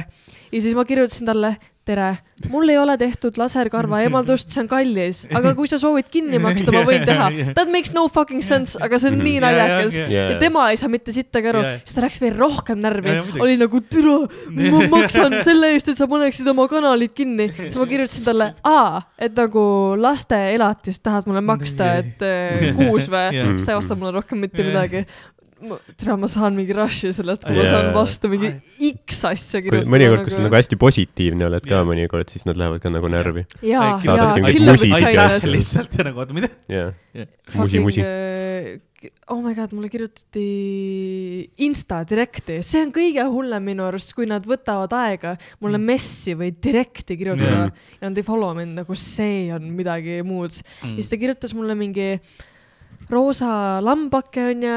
ja 0.52 0.62
siis 0.62 0.76
ma 0.76 0.86
kirjutasin 0.86 1.30
talle 1.32 1.56
tere, 1.86 2.12
mul 2.52 2.70
ei 2.70 2.78
ole 2.78 2.94
tehtud 3.00 3.38
laserkarva 3.42 4.04
eemaldust, 4.06 4.52
see 4.54 4.62
on 4.62 4.68
kallis, 4.70 5.24
aga 5.34 5.54
kui 5.58 5.70
sa 5.70 5.80
soovid 5.82 6.12
kinni 6.14 6.38
maksta, 6.42 6.74
ma 6.76 6.84
võin 6.86 7.06
teha. 7.08 7.30
That 7.58 7.72
makes 7.74 7.94
no 7.96 8.06
fucking 8.12 8.46
sense, 8.46 8.78
aga 8.82 9.00
see 9.02 9.10
on 9.10 9.18
nii 9.26 9.40
ja, 9.40 9.44
naljakas. 9.48 9.98
Ja. 10.12 10.28
Tema 10.42 10.68
ei 10.72 10.78
saa 10.80 10.92
mitte 10.94 11.14
sittagi 11.16 11.50
aru 11.52 11.64
siis 11.82 11.98
ta 11.98 12.06
läks 12.06 12.22
veel 12.22 12.38
rohkem 12.38 12.82
närvi. 12.84 13.18
Oli 13.42 13.58
nagu 13.62 13.82
türa, 13.90 14.20
ma 14.62 14.84
maksan 14.96 15.40
selle 15.48 15.74
eest, 15.74 15.92
et 15.94 16.02
sa 16.02 16.08
paneksid 16.12 16.48
oma 16.54 16.68
kanalid 16.72 17.16
kinni. 17.18 17.50
siis 17.58 17.78
ma 17.80 17.90
kirjutasin 17.90 18.30
talle, 18.30 18.52
aa, 18.62 19.02
et 19.18 19.36
nagu 19.38 19.66
laste 20.00 20.38
elatist 20.54 21.02
tahad 21.06 21.30
mulle 21.30 21.42
maksta, 21.46 21.96
et 22.04 22.26
äh, 22.26 22.72
kuus 22.78 23.10
või? 23.10 23.30
Siis 23.56 23.66
ta 23.66 23.74
ei 23.74 23.82
vasta 23.82 23.98
mulle 23.98 24.20
rohkem 24.20 24.46
mitte 24.46 24.70
midagi. 24.70 25.08
tere, 25.62 26.16
ma 26.18 26.28
saan 26.32 26.56
mingi 26.58 26.74
rush'i 26.76 27.12
sellest, 27.14 27.44
kui 27.46 27.54
ma 27.56 27.64
Jaa. 27.66 27.72
saan 27.76 27.90
vastu 27.96 28.30
mingi 28.32 28.50
X 28.92 29.24
asja 29.30 29.62
kui 29.62 29.70
kirjutada. 29.70 29.92
mõnikord, 29.94 30.24
kui 30.26 30.34
sa 30.34 30.42
nagu 30.46 30.58
hästi 30.58 30.78
positiivne 30.82 31.46
oled 31.48 31.66
ka 31.68 31.76
Jah. 31.80 31.86
mõnikord, 31.88 32.30
siis 32.34 32.46
nad 32.50 32.58
lähevad 32.58 32.82
ka 32.84 32.90
nagu 32.94 33.10
närvi. 33.12 33.46
ja- 33.62 33.98
lihtsalt 35.54 35.98
ja 36.00 36.08
nagu 36.10 36.24
oota, 36.24 36.34
mida? 36.38 36.50
Fucking, 37.52 37.84
musi-musi. 37.86 38.02
äh, 38.02 38.80
oh 39.34 39.42
my 39.42 39.54
god, 39.58 39.72
mulle 39.74 39.90
kirjutati 39.90 40.46
Insta 41.66 42.02
direkti, 42.10 42.60
see 42.66 42.82
on 42.86 42.92
kõige 42.96 43.24
hullem 43.34 43.64
minu 43.72 43.86
arust, 43.88 44.14
kui 44.18 44.26
nad 44.30 44.46
võtavad 44.46 44.94
aega 44.98 45.36
mulle 45.62 45.78
Mm. 45.78 45.86
messi 45.94 46.36
või 46.38 46.52
direkti 46.58 47.18
kirjutada 47.18 47.68
Mm. 47.68 47.72
ja 48.02 48.10
nad 48.10 48.18
ei 48.18 48.24
follow 48.24 48.54
mind, 48.58 48.76
nagu 48.82 48.96
see 48.96 49.52
on 49.54 49.62
midagi 49.78 50.22
muud 50.26 50.52
mm.. 50.84 50.96
siis 50.98 51.10
ta 51.10 51.18
kirjutas 51.18 51.54
mulle 51.54 51.76
mingi 51.76 52.20
roosa 53.10 53.82
lambake 53.84 54.44
onju 54.54 54.76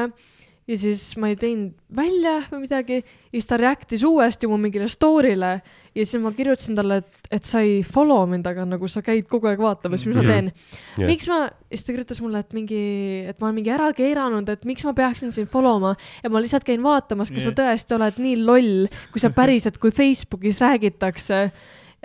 ja 0.67 0.75
siis 0.81 1.01
ma 1.21 1.27
ei 1.29 1.35
teinud 1.37 1.73
välja 1.95 2.39
või 2.49 2.63
midagi 2.63 2.95
ja 3.03 3.33
siis 3.35 3.45
ta 3.45 3.57
react'is 3.61 4.01
uuesti 4.07 4.47
mu 4.49 4.57
mingile 4.57 4.87
story'le 4.89 5.51
ja 5.95 6.05
siis 6.05 6.15
ma 6.23 6.31
kirjutasin 6.33 6.75
talle, 6.75 6.97
et, 7.03 7.19
et 7.37 7.43
sa 7.45 7.61
ei 7.61 7.83
follow 7.85 8.23
mind, 8.27 8.47
aga 8.49 8.65
nagu 8.65 8.87
sa 8.89 9.03
käid 9.05 9.27
kogu 9.29 9.47
aeg 9.51 9.61
vaatamas, 9.61 10.05
mis 10.09 10.15
ma 10.17 10.23
Mhm. 10.23 10.31
teen 10.31 10.51
Jah. 10.97 11.07
miks 11.11 11.27
ma, 11.29 11.37
siis 11.69 11.85
ta 11.85 11.93
kirjutas 11.93 12.21
mulle, 12.25 12.39
et 12.41 12.53
mingi, 12.57 12.81
et 13.29 13.39
ma 13.39 13.47
olen 13.47 13.55
mingi 13.61 13.69
ära 13.75 13.91
keeranud, 13.93 14.49
et 14.49 14.65
miks 14.65 14.83
ma 14.89 14.93
peaksin 14.97 15.31
sind 15.31 15.47
follow 15.53 15.77
ma 15.79 15.93
ja 16.23 16.29
ma 16.33 16.41
lihtsalt 16.41 16.65
käin 16.65 16.81
vaatamas, 16.83 17.29
kas 17.29 17.43
sa 17.45 17.53
Jah. 17.53 17.59
tõesti 17.61 17.95
oled 17.99 18.17
nii 18.25 18.35
loll, 18.41 18.87
kui 19.13 19.19
sa 19.21 19.29
päriselt, 19.29 19.77
kui 19.77 19.91
Facebookis 19.91 20.59
räägitakse, 20.65 21.51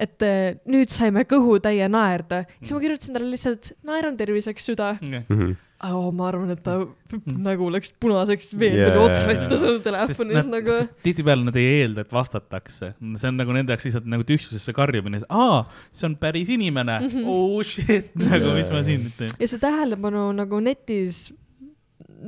et 0.01 0.23
eh, 0.23 0.55
nüüd 0.69 0.89
saime 0.93 1.25
kõhutäie 1.25 1.89
naerda. 1.89 2.45
siis 2.61 2.73
ma 2.73 2.81
kirjutasin 2.81 3.13
talle 3.17 3.31
lihtsalt 3.33 3.73
naeran 3.85 4.17
terviseks 4.21 4.69
süda. 4.69 4.99
Mhm. 5.01 5.57
Oh, 5.89 6.11
ma 6.13 6.29
arvan, 6.29 6.53
et 6.55 6.63
ta 6.65 6.77
nägu 7.49 7.69
läks 7.73 7.95
punaseks 8.03 8.53
veel 8.61 8.77
Jaa, 8.79 8.91
tuli 8.91 9.03
ots 9.05 9.23
jaa, 9.23 9.29
vette 9.31 9.49
jaa. 9.49 9.61
seal 9.63 9.81
telefonis 9.85 10.49
nagu. 10.51 10.77
tihtipeale 11.07 11.47
nad 11.47 11.59
ei 11.61 11.81
eelda, 11.81 12.05
et 12.05 12.15
vastatakse, 12.15 12.93
see 13.01 13.31
on 13.31 13.41
nagu 13.41 13.57
nende 13.57 13.75
jaoks 13.75 13.89
lihtsalt 13.89 14.09
nagu 14.13 14.27
tühjusesse 14.29 14.75
karjumine, 14.77 15.23
aa, 15.33 15.63
see 15.97 16.09
on 16.11 16.17
päris 16.21 16.53
inimene 16.53 16.99
mm. 17.01 17.13
-hmm. 17.15 17.31
oh 17.33 17.63
shit, 17.67 18.13
nagu 18.31 18.55
mis 18.59 18.73
ma 18.75 18.85
siin 18.87 19.07
nüüd 19.07 19.17
teen. 19.19 19.37
ja 19.41 19.51
see 19.51 19.63
tähelepanu 19.63 20.29
nagu 20.37 20.61
netis, 20.65 21.29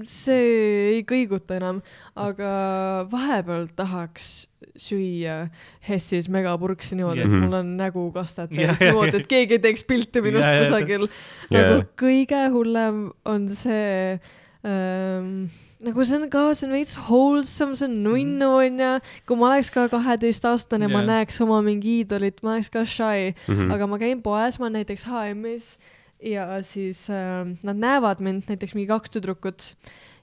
see 0.09 0.95
ei 0.97 1.03
kõiguta 1.05 1.57
enam, 1.59 1.83
aga 2.17 3.07
vahepeal 3.13 3.67
tahaks 3.77 4.47
süüa 4.79 5.51
Hessis 5.89 6.29
megapurksi 6.33 6.97
niimoodi, 6.97 7.21
et 7.21 7.29
Mhm. 7.29 7.43
mul 7.45 7.55
on 7.59 7.73
nägu 7.77 8.07
kastet 8.15 8.51
täis 8.51 8.81
niimoodi, 8.81 9.17
et 9.21 9.27
keegi 9.29 9.59
ei 9.59 9.59
teeks 9.59 9.85
pilti 9.85 10.23
minust 10.25 10.49
jaa, 10.49 10.63
kusagil. 10.65 11.09
Nagu 11.51 11.83
kõige 12.01 12.41
hullem 12.55 13.11
on 13.27 13.49
see 13.51 14.19
ähm, 14.65 15.51
nagu 15.83 16.05
see 16.07 16.17
on 16.17 16.29
ka, 16.31 16.55
see 16.55 16.69
on 16.69 16.73
veits 16.77 16.95
wholesome, 17.09 17.75
see 17.77 17.89
on 17.89 17.97
nunnu 18.05 18.49
onju. 18.63 18.93
kui 19.27 19.37
ma 19.37 19.49
oleks 19.51 19.71
ka 19.75 19.89
kaheteistaastane 19.91 20.87
yeah., 20.87 20.93
ma 20.95 21.03
näeks 21.03 21.41
oma 21.43 21.59
mingi 21.67 21.99
iidolit, 22.03 22.39
ma 22.47 22.55
oleks 22.55 22.71
ka 22.71 22.85
shy 22.87 23.33
mm, 23.35 23.35
Mhm. 23.49 23.59
-hmm. 23.61 23.75
aga 23.75 23.87
ma 23.87 23.99
käin 23.99 24.23
poes, 24.23 24.59
ma 24.59 24.67
olen 24.71 24.79
näiteks 24.81 25.05
HM-is 25.11 25.77
ja 26.23 26.47
siis 26.67 27.07
äh, 27.11 27.43
nad 27.67 27.77
näevad 27.83 28.23
mind, 28.25 28.47
näiteks 28.51 28.77
mingi 28.79 28.89
kaks 28.91 29.11
tüdrukut 29.17 29.73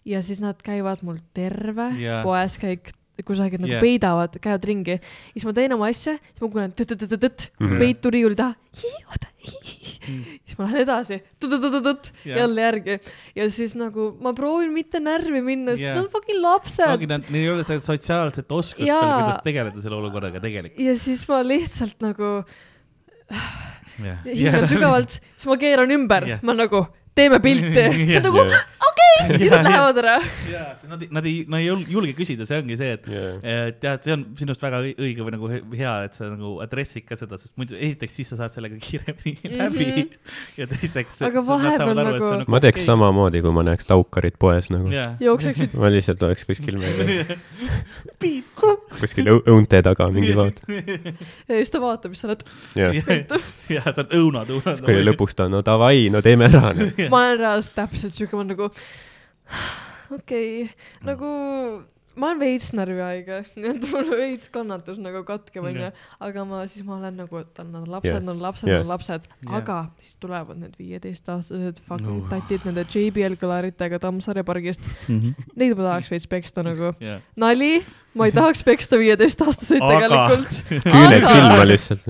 ja 0.08 0.22
siis 0.26 0.40
nad 0.44 0.62
käivad 0.64 1.04
mul 1.06 1.20
terve 1.36 1.92
yeah. 2.00 2.24
poes 2.24 2.58
käik 2.62 2.94
kusagil 3.28 3.60
nagu 3.60 3.74
yeah. 3.74 3.82
peidavad, 3.84 4.38
käivad 4.40 4.64
ringi, 4.64 4.96
siis 5.34 5.44
ma 5.44 5.52
teen 5.52 5.74
oma 5.76 5.90
asja, 5.92 6.14
siis 6.24 6.40
ma 6.40 6.48
kuulen 6.54 6.72
tõtt-tõtt-tõtt, 6.72 7.50
Mhm. 7.60 7.74
peitu 7.82 8.12
riiuli 8.16 8.38
taha, 8.40 8.56
oota, 9.12 9.28
Mm. 10.10 10.24
siis 10.48 10.56
ma 10.58 10.66
lähen 10.66 10.82
edasi, 10.86 11.18
tõtt-tõtt-tõtt, 11.40 12.08
Jaa. 12.26 12.38
jälle 12.40 12.62
järgi 12.64 12.96
ja 13.36 13.50
siis 13.52 13.76
nagu 13.78 14.08
ma 14.24 14.32
proovin 14.34 14.72
mitte 14.74 15.00
närvi 15.04 15.42
minna, 15.44 15.76
sest 15.76 15.84
Jaa. 15.84 15.94
nad 15.96 16.06
on 16.06 16.10
fucking 16.12 16.40
lapsed 16.42 17.06
neil 17.30 17.44
ei 17.44 17.50
ole 17.52 17.64
seda 17.68 17.84
sotsiaalset 17.84 18.52
oskust 18.52 18.88
Jaa. 18.88 19.00
veel, 19.04 19.28
kuidas 19.28 19.44
tegeleda 19.44 19.84
selle 19.84 20.00
olukorraga 20.00 20.40
tegelikult. 20.44 20.80
ja 20.80 20.96
siis 20.98 21.28
ma 21.30 21.44
lihtsalt 21.44 22.00
nagu 22.04 22.32
hingan 24.26 24.68
sügavalt, 24.72 25.20
siis 25.38 25.46
ma 25.50 25.58
keeran 25.62 25.90
ümber. 25.96 26.28
Ma 26.44 26.54
nagu 26.54 26.86
teeme 27.16 27.40
pilti, 27.44 27.74
see 28.10 28.18
on 28.20 28.24
nagu 28.24 28.44
okei, 28.90 29.38
siis 29.42 29.52
nad 29.52 29.66
lähevad 29.68 29.98
ära. 30.02 30.14
nad 30.90 31.02
ei, 31.04 31.08
nad 31.12 31.26
ei, 31.28 31.34
nad 31.48 31.60
ei 31.60 31.66
jul- 31.68 31.86
julge 31.92 32.14
küsida, 32.18 32.46
see 32.48 32.60
ongi 32.62 32.78
see, 32.80 32.94
et 32.96 33.08
Jaa. 33.12 33.34
et 33.44 33.84
jah, 33.84 33.98
et 34.00 34.04
see 34.08 34.14
on 34.16 34.24
sinust 34.40 34.62
väga 34.64 34.80
õi- 34.86 34.94
õige 34.98 35.26
või 35.28 35.34
nagu 35.36 35.50
he- 35.52 35.62
hea, 35.82 35.94
et 36.08 36.16
sa 36.18 36.30
nagu 36.32 36.54
adressid 36.64 37.04
ka 37.10 37.18
seda, 37.20 37.38
sest 37.42 37.54
muidu 37.60 37.76
esiteks 37.76 38.16
siis 38.20 38.32
sa 38.32 38.40
saad 38.40 38.54
sellega 38.56 38.80
kiiremini 38.86 39.52
läbi 39.60 39.86
mm 39.86 40.00
-hmm. 40.00 40.38
ja 40.62 40.68
teiseks. 40.72 41.20
Aga 41.28 41.44
vahepeal 41.50 41.94
nagu- 42.00 42.46
ma 42.48 42.60
teeks. 42.64 42.86
samamoodi, 42.88 43.42
kui 43.44 43.52
ma 43.52 43.64
näeks 43.68 43.86
taukarit 43.90 44.40
poes 44.40 44.70
nagu. 44.74 44.90
jookseksid 45.20 45.76
ma 45.76 45.92
lihtsalt 45.92 46.24
oleks 46.24 46.46
kuskil 46.46 46.78
meil, 46.80 47.26
kuskil 49.00 49.28
õu- 49.36 49.44
õunte 49.48 49.82
taga 49.86 50.08
mingi 50.14 50.34
vaat-. 50.38 50.62
ja 50.70 51.56
siis 51.60 51.70
ta 51.74 51.82
vaatab, 51.84 52.14
siis 52.16 52.22
sa 52.24 52.28
oled, 52.32 52.44
jah, 52.80 52.96
ja 53.70 53.84
sa 53.86 54.02
oled 54.04 54.16
õunad, 54.20 54.50
õunad. 54.56 54.82
kui 54.86 54.98
lõpuks 55.04 55.36
ta, 55.38 55.48
no 55.52 55.62
davai, 55.66 56.10
no 56.14 56.22
teeme 56.26 56.48
ära. 56.50 56.74
Ma 57.10 57.22
olen 57.24 57.40
reaalselt 57.44 57.76
täpselt 57.78 58.18
siuke, 58.18 58.36
ma 58.36 58.44
olen 58.44 58.54
nagu 58.56 58.70
okei 60.18 60.64
okay., 60.64 60.70
nagu 61.08 61.32
ma 62.20 62.30
olen 62.32 62.42
veits 62.42 62.70
närvihaige, 62.76 63.40
nii 63.60 63.72
et 63.76 63.86
mul 63.94 64.10
veits 64.20 64.50
kannatus 64.54 65.00
nagu 65.02 65.22
katkeb 65.28 65.66
onju 65.70 65.90
aga 66.28 66.44
ma 66.50 66.62
siis 66.70 66.84
ma 66.88 66.98
olen 67.00 67.16
nagu, 67.24 67.42
et 67.42 67.62
nad 67.64 67.80
on 67.82 67.88
lapsed 67.96 68.12
yeah., 68.12 68.30
on 68.34 68.42
lapsed 68.44 68.68
yeah., 68.70 68.84
on 68.84 68.92
lapsed 68.92 69.28
Jah. 69.30 69.56
aga 69.62 69.78
siis 70.04 70.18
tulevad 70.22 70.60
need 70.62 70.76
viieteistaastased 70.80 71.82
fucking 71.88 72.08
No. 72.10 72.28
tatid 72.32 72.64
nende 72.66 72.86
JBL 72.90 73.36
kõlaritega 73.40 74.00
Tammsaare 74.02 74.42
pargist, 74.48 74.86
neid 75.10 75.76
ma 75.78 75.84
tahaks 75.92 76.10
veits 76.12 76.26
peksta 76.32 76.64
nagu. 76.66 76.94
jah, 77.04 77.20
nali, 77.40 77.80
ma 78.18 78.28
ei 78.30 78.34
tahaks 78.36 78.64
peksta 78.68 78.98
viieteistaastaseid 79.00 79.84
tegelikult, 79.84 80.64
küüned 80.94 81.20
Aga- 81.20 81.34
silma 81.34 81.68
lihtsalt. 81.70 82.08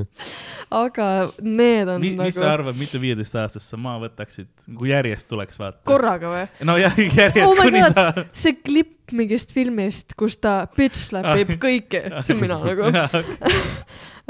aga 0.80 1.08
need 1.42 1.90
on 1.90 2.02
mis, 2.04 2.16
mis 2.20 2.38
sa 2.38 2.46
nagu 2.46 2.54
arvad, 2.54 2.78
mitu 2.80 3.02
viieteistaastast 3.02 3.74
sa 3.74 3.80
maha 3.82 4.06
võtaksid, 4.08 4.50
kui 4.78 4.92
järjest 4.94 5.28
tuleks 5.32 5.60
vaata? 5.60 5.82
korraga 5.90 6.32
või? 6.34 6.46
nojah, 6.70 6.96
järjest 7.00 7.46
oh 7.50 7.58
kuni 7.60 7.84
god 7.84 7.98
sa,. 7.98 8.26
see 8.32 8.56
klipp 8.62 8.99
mingist 9.16 9.52
filmist, 9.56 10.14
kus 10.20 10.38
ta 10.38 10.68
bitch 10.78 10.98
slapib 11.10 11.56
kõiki, 11.62 12.02
see 12.24 12.36
olen 12.36 12.42
mina 12.42 12.60
nagu. 12.64 12.90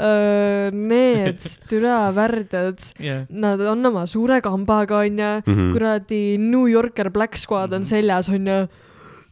Need 0.90 1.42
türa 1.68 2.10
värdjad, 2.16 2.78
jah, 3.04 3.24
nad 3.30 3.60
on 3.68 3.84
oma 3.90 4.06
suure 4.08 4.40
kambaga 4.44 5.02
onju, 5.04 5.32
Mhm. 5.46 5.72
kuradi 5.74 6.38
New 6.40 6.66
Yorker 6.70 7.10
Black 7.10 7.36
Squad 7.36 7.72
on 7.72 7.82
Mhm. 7.82 7.88
seljas 7.90 8.28
onju. 8.28 8.68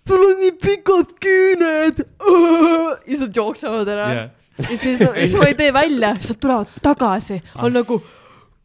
sul 0.08 0.22
on 0.24 0.38
nii 0.40 0.52
pikad 0.56 1.10
küüned. 1.20 1.98
ja 3.06 3.16
siis 3.16 3.20
nad 3.20 3.34
jooksevad 3.36 3.88
ära. 3.92 4.06
Jah, 4.14 4.30
ja 4.70 4.76
siis 4.78 5.00
no,, 5.00 5.10
siis 5.14 5.34
ma 5.36 5.44
ei 5.50 5.54
tee 5.54 5.72
välja, 5.72 6.14
siis 6.16 6.30
nad 6.30 6.40
tulevad 6.40 6.66
tagasi, 6.82 7.42
on 7.60 7.72
nagu, 7.76 7.98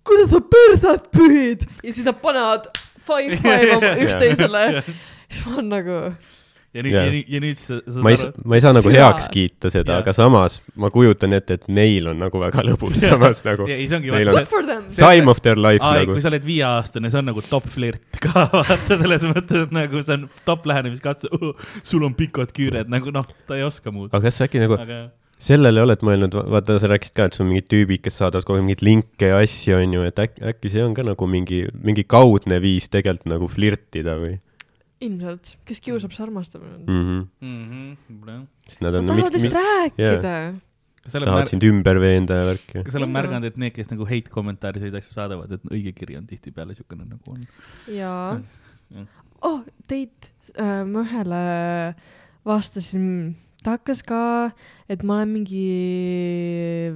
kuidas 0.07 0.30
sa 0.31 0.39
persat 0.39 1.10
pühid? 1.11 1.65
Ja 1.84 1.91
siis 1.93 2.05
nad 2.07 2.15
panevad 2.22 2.69
five 3.03 3.35
five 3.43 3.76
oma 3.76 3.91
üksteisele. 4.05 4.84
siis 5.30 5.45
ma 5.45 5.53
olen 5.57 5.69
nagu, 5.69 5.97
ja 6.74 6.84
nüüd 6.86 6.95
ja 6.95 7.04
nüüd, 7.06 7.30
ja 7.30 7.41
nüüd 7.44 7.60
sa, 7.60 7.78
sa 7.86 8.04
ma 8.04 8.14
ei 8.14 8.20
saa, 8.20 8.32
ma 8.50 8.58
ei 8.58 8.64
saa 8.66 8.74
nagu 8.76 8.94
heaks 8.94 9.30
kiita 9.34 9.72
seda, 9.74 10.00
aga 10.02 10.14
samas 10.16 10.60
ma 10.80 10.90
kujutan 10.94 11.36
ette, 11.38 11.60
et 11.60 11.68
neil 11.72 12.10
on 12.12 12.22
nagu 12.24 12.41
väga 12.41 12.66
lõbus 12.66 13.02
samas 13.06 13.44
nagu. 13.45 13.68
Ja 13.70 13.78
Neil 13.78 14.32
on- 14.34 14.86
time 14.98 15.32
of 15.32 15.41
their 15.45 15.60
life 15.60 15.84
aa, 15.84 16.00
ei, 16.00 16.08
nagu. 16.08 16.18
kui. 16.18 16.24
sa 16.24 16.32
oled 16.32 16.45
viieaastane, 16.48 17.12
see 17.14 17.22
on 17.22 17.30
nagu 17.30 17.44
top 17.45 17.68
flirt 17.72 18.22
ka, 18.24 18.48
vaata 18.58 19.00
selles 19.00 19.28
mõttes, 19.30 19.68
et 19.68 19.76
nagu 19.76 20.02
see 20.04 20.18
on 20.18 20.30
top 20.48 20.66
lähenemiskatse 20.70 21.30
uh,, 21.38 21.52
sul 21.86 22.06
on 22.08 22.16
pikad 22.18 22.56
küüred, 22.56 22.90
nagu 22.91 23.14
noh, 23.14 23.28
ta 23.48 23.60
ei 23.60 23.68
oska 23.68 23.94
muud. 23.94 24.10
aga 24.12 24.26
kas 24.28 24.41
sa 24.41 24.50
äkki 24.50 24.64
nagu 24.64 24.80
aga 24.80 25.04
sellele 25.44 25.82
oled 25.84 26.04
mõelnud, 26.06 26.36
vaata 26.54 26.78
sa 26.80 26.90
rääkisid 26.91 27.16
ka, 27.18 27.28
et 27.28 27.38
sul 27.38 27.45
on 27.45 27.52
mingid 27.52 27.68
tüübid, 27.72 28.02
kes 28.06 28.20
saadavad 28.22 28.48
kogu 28.48 28.60
aeg 28.60 28.68
mingeid 28.68 28.86
linke 28.88 29.30
ja 29.34 29.41
asju, 29.44 29.76
onju, 29.76 30.06
et 30.08 30.22
äkki, 30.24 30.44
äkki 30.54 30.72
see 30.72 30.86
on 30.86 30.95
ka 30.95 31.04
nagu 31.06 31.28
mingi, 31.30 31.66
mingi 31.84 32.06
kaudne 32.08 32.62
viis 32.64 32.88
tegelikult 32.94 33.30
nagu 33.34 33.50
flirtida 33.52 34.16
või 34.22 34.38
ilmselt, 35.03 35.55
kes 35.67 35.81
kiusab, 35.84 36.13
see 36.15 36.25
armastab. 36.25 36.63
mm? 36.63 37.25
-hmm. 37.41 37.95
mm. 38.09 38.45
sest 38.67 38.84
nad 38.85 38.95
on, 38.99 39.09
tahavad 39.09 39.38
lihtsalt 39.38 39.57
rääkida. 39.59 40.35
oled 41.13 41.27
tahavad 41.27 41.51
sind 41.51 41.63
ümber 41.67 41.99
veenda 41.99 42.39
ja 42.41 42.49
värki. 42.51 42.84
kas 42.84 42.95
sa 42.95 43.01
oled 43.01 43.13
märganud, 43.13 43.47
et 43.51 43.57
need, 43.57 43.75
kes 43.75 43.91
nagu 43.91 44.07
hate 44.09 44.34
kommentaare 44.34 44.80
selliseid 44.80 45.03
asju 45.03 45.15
saadavad, 45.15 45.51
et 45.51 45.71
õige 45.71 45.95
kiri 45.97 46.17
on 46.19 46.27
tihtipeale 46.30 46.75
siukene 46.77 47.07
nagu 47.07 47.35
on? 47.35 47.47
jaa 47.91 48.41
Jah.. 48.93 49.07
oh, 49.41 49.63
Teit 49.88 50.31
äh,, 50.57 50.84
ma 50.85 51.03
ühele 51.05 51.45
vastasin, 52.47 53.35
ta 53.63 53.77
hakkas 53.77 54.03
ka, 54.05 54.51
et 54.91 55.03
ma 55.03 55.21
olen 55.21 55.34
mingi 55.39 56.93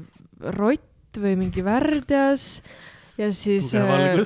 rott 0.58 1.18
või 1.18 1.38
mingi 1.40 1.64
värdjas 1.66 2.62
ja 3.18 3.32
siis 3.34 3.72
tugev 3.72 3.90
äh, 3.90 4.20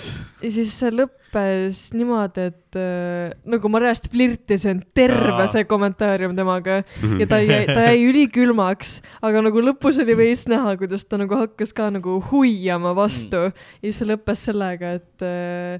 ja 0.43 0.49
siis 0.51 0.73
see 0.75 0.91
lõppes 1.31 1.79
niimoodi, 1.95 2.47
et 2.51 2.75
äh, 2.79 3.31
nagu 3.47 3.69
ma 3.71 3.79
reaalselt 3.79 4.09
flirtisin 4.11 4.81
terve 4.95 5.47
see 5.51 5.63
kommentaarium 5.69 6.35
temaga 6.35 6.81
Mhm. 7.01 7.19
ja 7.21 7.25
ta 7.27 7.39
jäi, 7.39 7.65
ta 7.67 7.85
jäi 7.87 8.03
ülikülmaks, 8.09 9.01
aga 9.23 9.41
nagu 9.41 9.61
lõpus 9.63 9.99
oli 10.03 10.15
veits 10.15 10.45
näha, 10.47 10.75
kuidas 10.77 11.05
ta 11.07 11.17
nagu 11.17 11.35
hakkas 11.35 11.73
ka 11.73 11.89
nagu 11.89 12.19
huiama 12.31 12.93
vastu 12.95 13.47
Mm. 13.47 13.53
ja 13.81 13.87
siis 13.91 13.97
see 14.01 14.07
lõppes 14.11 14.43
sellega, 14.49 14.93
et 14.99 15.21
äh, 15.23 15.79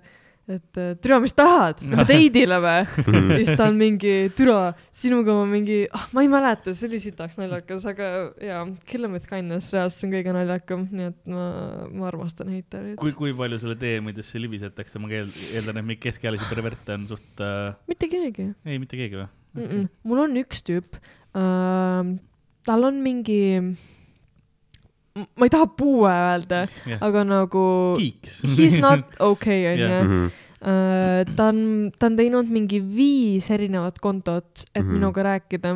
et 0.57 0.79
äh, 0.79 0.91
türa, 1.01 1.19
mis 1.23 1.33
tahad, 1.37 1.81
lähme 1.91 2.05
teidile 2.09 2.59
või? 2.63 2.81
ja 2.81 3.39
siis 3.39 3.51
ta 3.59 3.67
on 3.69 3.79
mingi, 3.79 4.13
türa, 4.37 4.73
sinuga 5.03 5.35
ma 5.37 5.45
mingi, 5.49 5.83
ah 5.95 6.07
ma 6.15 6.25
ei 6.25 6.31
mäleta, 6.31 6.75
see 6.77 6.89
oli 6.89 7.01
sitaks 7.03 7.39
naljakas, 7.39 7.87
aga 7.91 8.09
jaa, 8.43 8.63
kill 8.89 9.07
em 9.07 9.17
with 9.17 9.29
kindness 9.29 9.73
reaalselt 9.75 10.01
see 10.01 10.09
on 10.09 10.15
kõige 10.17 10.35
naljakam, 10.35 10.87
nii 10.91 11.11
et 11.11 11.31
ma, 11.31 11.45
ma 11.91 12.09
armastan 12.11 12.51
heitereid. 12.53 12.97
kui, 13.01 13.13
kui 13.17 13.35
palju 13.37 13.61
sulle 13.61 13.77
DM-idesse 13.81 14.41
libisetakse, 14.41 15.01
ma 15.01 15.11
eeldan, 15.11 15.77
et 15.77 15.85
mingeid 15.85 16.03
keskealisi 16.09 16.49
perverte 16.51 16.97
on 16.97 17.07
suht 17.11 17.43
äh,, 17.43 17.71
mitte 17.91 18.09
keegi 18.11 18.51
ei, 18.65 18.81
mitte 18.81 18.99
keegi 18.99 19.19
või 19.19 19.27
mm. 19.27 19.65
-mm. 19.67 19.87
mul 20.07 20.25
on 20.25 20.37
üks 20.41 20.63
tüüp 20.67 20.97
uh,, 20.97 22.11
tal 22.67 22.87
on 22.87 23.01
mingi, 23.03 23.41
ma 25.15 25.43
ei 25.47 25.49
taha 25.51 25.67
puue 25.77 26.09
öelda, 26.11 26.67
Jah. 26.87 26.99
aga 27.03 27.23
nagu 27.27 27.65
he's 27.99 28.77
not 28.79 29.03
okay 29.19 29.65
onju. 29.73 29.89
Mhm. 30.03 30.31
Uh, 30.61 31.25
ta 31.35 31.47
on, 31.49 31.89
ta 31.97 32.05
on 32.05 32.15
teinud 32.19 32.45
mingi 32.53 32.77
viis 32.85 33.47
erinevat 33.49 33.95
kontot, 33.97 34.45
et 34.75 34.83
Mhm. 34.85 34.91
minuga 34.93 35.23
rääkida 35.25 35.71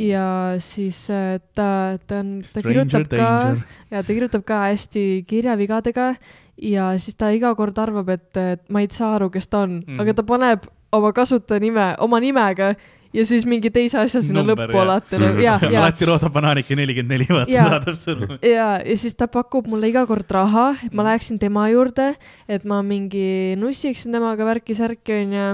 ja 0.00 0.56
siis 0.64 1.10
uh, 1.12 1.36
ta, 1.54 1.98
ta 2.06 2.22
on, 2.22 2.40
ta 2.40 2.62
kirjutab 2.64 3.04
Stranger 3.04 3.04
ka 3.04 3.28
danger. 3.44 3.66
ja 3.92 4.00
ta 4.02 4.12
kirjutab 4.16 4.44
ka 4.48 4.62
hästi 4.72 5.24
kirjavigadega 5.28 6.14
ja 6.56 6.86
siis 6.96 7.14
ta 7.20 7.28
iga 7.36 7.52
kord 7.54 7.76
arvab, 7.78 8.08
et, 8.16 8.30
et 8.36 8.64
ma 8.72 8.80
ei 8.80 8.88
saa 8.88 9.16
aru, 9.18 9.28
kes 9.28 9.46
ta 9.46 9.66
on 9.66 9.82
Mm. 9.84 9.92
mm., 9.92 10.00
aga 10.00 10.14
ta 10.14 10.22
paneb 10.22 10.64
oma 10.94 11.12
kasutajanime 11.12 11.96
oma 12.00 12.16
nimega 12.20 12.74
ja 13.14 13.24
siis 13.28 13.46
mingi 13.48 13.70
teise 13.74 13.98
asja 14.02 14.22
sinna 14.24 14.42
Number, 14.42 14.68
lõppu 14.68 14.82
alati 14.82 15.20
nagu 15.22 15.42
ja, 15.42 15.56
ja, 15.62 15.80
alati 15.84 16.08
roosa 16.08 16.30
banaanike 16.34 16.76
nelikümmend 16.78 17.14
neli, 17.14 17.28
vaata 17.30 17.66
saadab 17.70 17.98
sulle. 17.98 18.38
ja, 18.42 18.68
ja 18.82 18.98
siis 19.00 19.16
ta 19.18 19.28
pakub 19.30 19.68
mulle 19.70 19.90
iga 19.92 20.04
kord 20.10 20.30
raha, 20.34 20.70
et 20.86 20.94
ma 20.96 21.06
läheksin 21.08 21.38
tema 21.42 21.68
juurde, 21.72 22.12
et 22.50 22.66
ma 22.68 22.82
mingi 22.86 23.54
nussiksin 23.60 24.14
temaga 24.14 24.48
värki-särki 24.50 25.20
onju. 25.22 25.50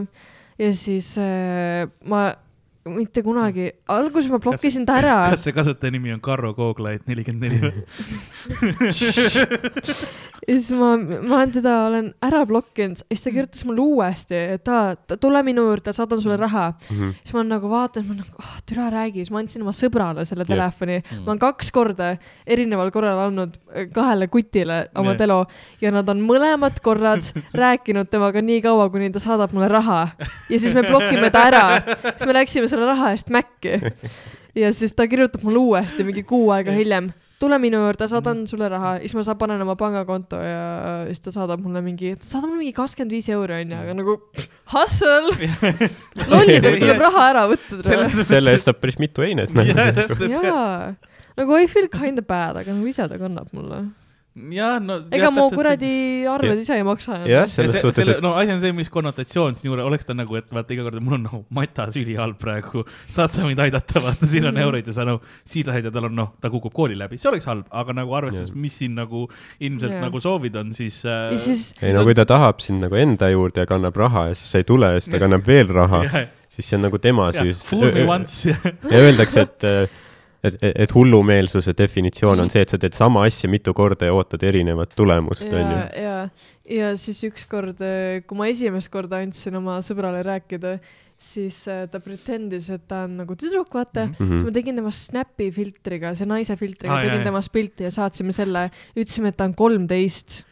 ja 0.60 0.70
siis 0.76 1.12
äh, 1.20 1.88
ma 2.08 2.30
mitte 2.88 3.22
kunagi, 3.22 3.66
alguses 3.92 4.30
ma 4.32 4.38
blokkisin 4.40 4.86
ta 4.88 4.96
ära. 5.02 5.16
kas 5.34 5.42
see 5.44 5.52
kasutaja 5.52 5.92
nimi 5.92 6.12
on 6.14 6.20
Karro 6.24 6.54
Kooglait 6.56 7.02
nelikümmend 7.06 7.44
neli 7.44 7.58
või? 7.60 7.84
ja 10.48 10.54
siis 10.56 10.70
ma, 10.76 10.94
ma 10.96 11.36
olen 11.36 11.52
teda 11.54 11.74
olen 11.88 12.08
ära 12.24 12.40
blokkinud, 12.48 13.02
siis 13.10 13.24
ta 13.24 13.32
kirjutas 13.34 13.64
mulle 13.68 13.84
uuesti, 13.84 14.38
et 14.56 14.70
aa, 14.72 14.94
tule 15.20 15.42
minu 15.46 15.66
juurde, 15.68 15.92
saadan 15.96 16.22
sulle 16.24 16.38
raha. 16.40 16.70
Mhm. 16.90 17.12
siis 17.22 17.34
ma 17.36 17.44
nagu 17.46 17.70
vaatan, 17.70 18.06
ma 18.08 18.16
nagu, 18.22 18.32
ah 18.42 18.56
türa 18.68 18.88
räägi, 18.94 19.20
siis 19.24 19.32
ma 19.34 19.42
andsin 19.42 19.62
oma 19.64 19.74
sõbrale 19.76 20.24
selle 20.28 20.44
Jah. 20.46 20.54
telefoni 20.54 21.00
Mm. 21.00 21.24
ma 21.24 21.32
olen 21.32 21.38
kaks 21.40 21.70
korda 21.74 22.06
erineval 22.46 22.90
korral 22.94 23.18
andnud 23.26 23.54
kahele 23.94 24.26
kutile 24.32 24.88
oma 24.96 25.12
Jah. 25.14 25.18
telo 25.18 25.38
ja 25.80 25.90
nad 25.94 26.08
on 26.08 26.20
mõlemad 26.26 26.80
korrad 26.84 27.24
rääkinud 27.56 28.08
temaga 28.10 28.42
nii 28.42 28.60
kaua, 28.64 28.88
kuni 28.90 29.10
ta 29.12 29.20
saadab 29.22 29.52
mulle 29.52 29.68
raha 29.70 30.00
ja 30.50 30.58
siis 30.58 30.74
me 30.74 30.82
blokime 30.86 31.30
ta 31.30 31.44
ära, 31.50 31.64
siis 32.16 32.26
me 32.26 32.36
läksime 32.36 32.68
selle 32.70 32.86
raha 32.88 33.14
eest 33.14 33.32
Maci. 33.34 33.78
Ja 34.58 34.70
siis 34.74 34.94
ta 34.96 35.06
kirjutab 35.06 35.44
mulle 35.46 35.60
uuesti 35.62 36.06
mingi 36.06 36.24
kuu 36.26 36.48
aega 36.54 36.74
hiljem. 36.74 37.10
Tule 37.40 37.56
minu 37.56 37.78
juurde, 37.80 38.04
saadan 38.10 38.42
sulle 38.50 38.68
raha, 38.68 38.96
siis 39.00 39.14
ma 39.16 39.22
saan, 39.24 39.38
panen 39.40 39.62
oma 39.64 39.72
pangakonto 39.80 40.36
ja 40.44 40.64
siis 41.08 41.22
ta 41.24 41.32
saadab 41.32 41.62
mulle 41.64 41.80
mingi, 41.84 42.10
ta 42.20 42.26
saadab 42.26 42.50
mulle 42.50 42.66
mingi 42.66 42.74
kakskümmend 42.76 43.14
viis 43.16 43.30
euri 43.32 43.62
onju, 43.62 43.78
aga 43.78 43.94
nagu 43.96 44.16
hustle, 44.74 45.48
lollidelt 46.32 46.76
tuleb 46.82 47.00
raha 47.06 47.22
ära 47.30 47.46
võtta. 47.48 47.80
selle 48.28 48.52
eest 48.52 48.68
saab 48.68 48.82
päris 48.82 49.00
mitu 49.00 49.24
einet. 49.24 49.56
jaa, 49.56 50.92
nagu 51.40 51.56
I 51.56 51.70
feel 51.70 51.88
kinda 51.94 52.20
bad, 52.20 52.60
aga 52.60 52.76
nagu 52.76 52.92
ise 52.92 53.08
ta 53.08 53.16
kannab 53.22 53.48
mulle. 53.56 53.86
jah, 54.54 54.78
no. 54.80 55.00
ega 55.10 55.30
mu 55.34 55.48
kuradi 55.50 56.26
arved 56.30 56.60
ise 56.62 56.76
ei 56.78 56.84
maksa. 56.86 57.18
jah, 57.28 57.48
selles 57.50 57.80
suhtes, 57.82 58.08
et 58.14 58.20
no 58.22 58.34
asi 58.38 58.52
on 58.54 58.60
see, 58.62 58.72
mis 58.76 58.88
konnotsioon 58.92 59.56
siin 59.58 59.70
juures 59.72 59.84
oleks 59.88 60.06
ta 60.06 60.14
nagu, 60.14 60.36
et 60.38 60.46
vaata 60.54 60.74
iga 60.76 60.84
kord 60.86 61.00
mul 61.02 61.16
on 61.18 61.24
nagu 61.26 61.40
matas 61.50 61.96
ülihalb 61.98 62.38
praegu, 62.40 62.84
saad 63.10 63.34
sa 63.34 63.44
mind 63.48 63.58
aidata, 63.66 64.00
vaata 64.06 64.28
siin 64.30 64.46
on 64.46 64.54
Mhm. 64.54 64.62
euroid 64.68 64.86
ja 64.86 64.92
sa 64.94 65.04
noh, 65.08 65.20
siis 65.44 65.66
lähed 65.66 65.84
ja 65.88 65.90
tal 65.94 66.06
on 66.10 66.14
noh, 66.16 66.32
ta 66.40 66.50
kukub 66.52 66.72
kooli 66.76 66.94
läbi, 66.98 67.18
see 67.18 67.30
oleks 67.32 67.46
halb, 67.50 67.66
aga 67.70 67.92
nagu 68.00 68.14
arvestades, 68.14 68.54
mis 68.54 68.76
siin 68.78 68.94
nagu 68.94 69.26
ilmselt 69.60 69.96
Jah. 69.96 70.04
nagu 70.06 70.20
soovid 70.22 70.56
on, 70.62 70.72
siis 70.76 71.02
äh, 71.04 71.32
ja. 71.34 71.38
siis, 71.38 71.72
ei 71.82 71.92
no 71.96 72.04
kui 72.06 72.14
ta 72.14 72.24
tahab 72.28 72.60
sind 72.62 72.80
nagu 72.86 72.94
enda 73.00 73.30
juurde 73.32 73.64
ja 73.64 73.66
kannab 73.70 73.96
raha 73.98 74.28
ja 74.30 74.34
siis 74.38 74.52
sa 74.54 74.62
ei 74.62 74.68
tule 74.68 74.94
ja 74.94 75.00
siis 75.00 75.10
ta 75.12 75.18
kannab 75.22 75.46
veel 75.46 75.68
raha, 75.74 76.04
siis 76.54 76.66
see 76.70 76.78
on 76.78 76.86
nagu 76.86 76.98
tema 77.02 77.30
süü. 77.34 77.54
Fool 77.66 77.90
me 77.94 78.06
once 78.06 78.50
ja 78.50 78.56
ja 78.64 79.02
öeldakse, 79.08 79.46
et, 79.48 79.64
et, 79.64 79.98
et, 80.44 80.56
et 80.70 80.94
hullumeelsuse 80.94 81.74
definitsioon 81.78 82.40
on 82.40 82.50
see, 82.52 82.62
et 82.64 82.72
sa 82.72 82.80
teed 82.80 82.96
sama 82.96 83.24
asja 83.28 83.50
mitu 83.50 83.74
korda 83.76 84.08
ja 84.08 84.16
ootad 84.16 84.42
erinevat 84.46 84.96
tulemust, 84.96 85.46
ja 85.50 85.60
onju., 85.60 85.82
ja, 86.04 86.16
ja 86.80 86.90
siis 87.00 87.22
ükskord, 87.28 87.84
kui 88.26 88.40
ma 88.40 88.50
esimest 88.50 88.92
korda 88.92 89.22
andsin 89.24 89.60
oma 89.60 89.80
sõbrale 89.84 90.24
rääkida, 90.26 90.78
siis 91.20 91.56
äh, 91.68 91.84
ta 91.92 92.00
pretendis, 92.00 92.70
et 92.72 92.86
ta 92.88 93.04
on 93.06 93.18
nagu 93.20 93.36
tüdruk, 93.38 93.68
vaata 93.74 94.06
mm. 94.06 94.14
Mhm. 94.16 94.30
-hmm. 94.30 94.44
ma 94.46 94.54
tegin 94.56 94.80
temast 94.80 95.10
Snapi 95.10 95.50
filtriga, 95.52 96.14
see 96.16 96.28
naise 96.28 96.56
filtriga 96.56 96.94
ah,, 96.96 97.02
tegin 97.04 97.20
jaa. 97.20 97.28
temast 97.28 97.52
pilti 97.52 97.84
ja 97.84 97.90
saatsime 97.92 98.32
selle, 98.32 98.70
ütlesime, 98.96 99.28
et 99.28 99.36
ta 99.36 99.44
on 99.44 99.54
kolmteist. 99.54 100.44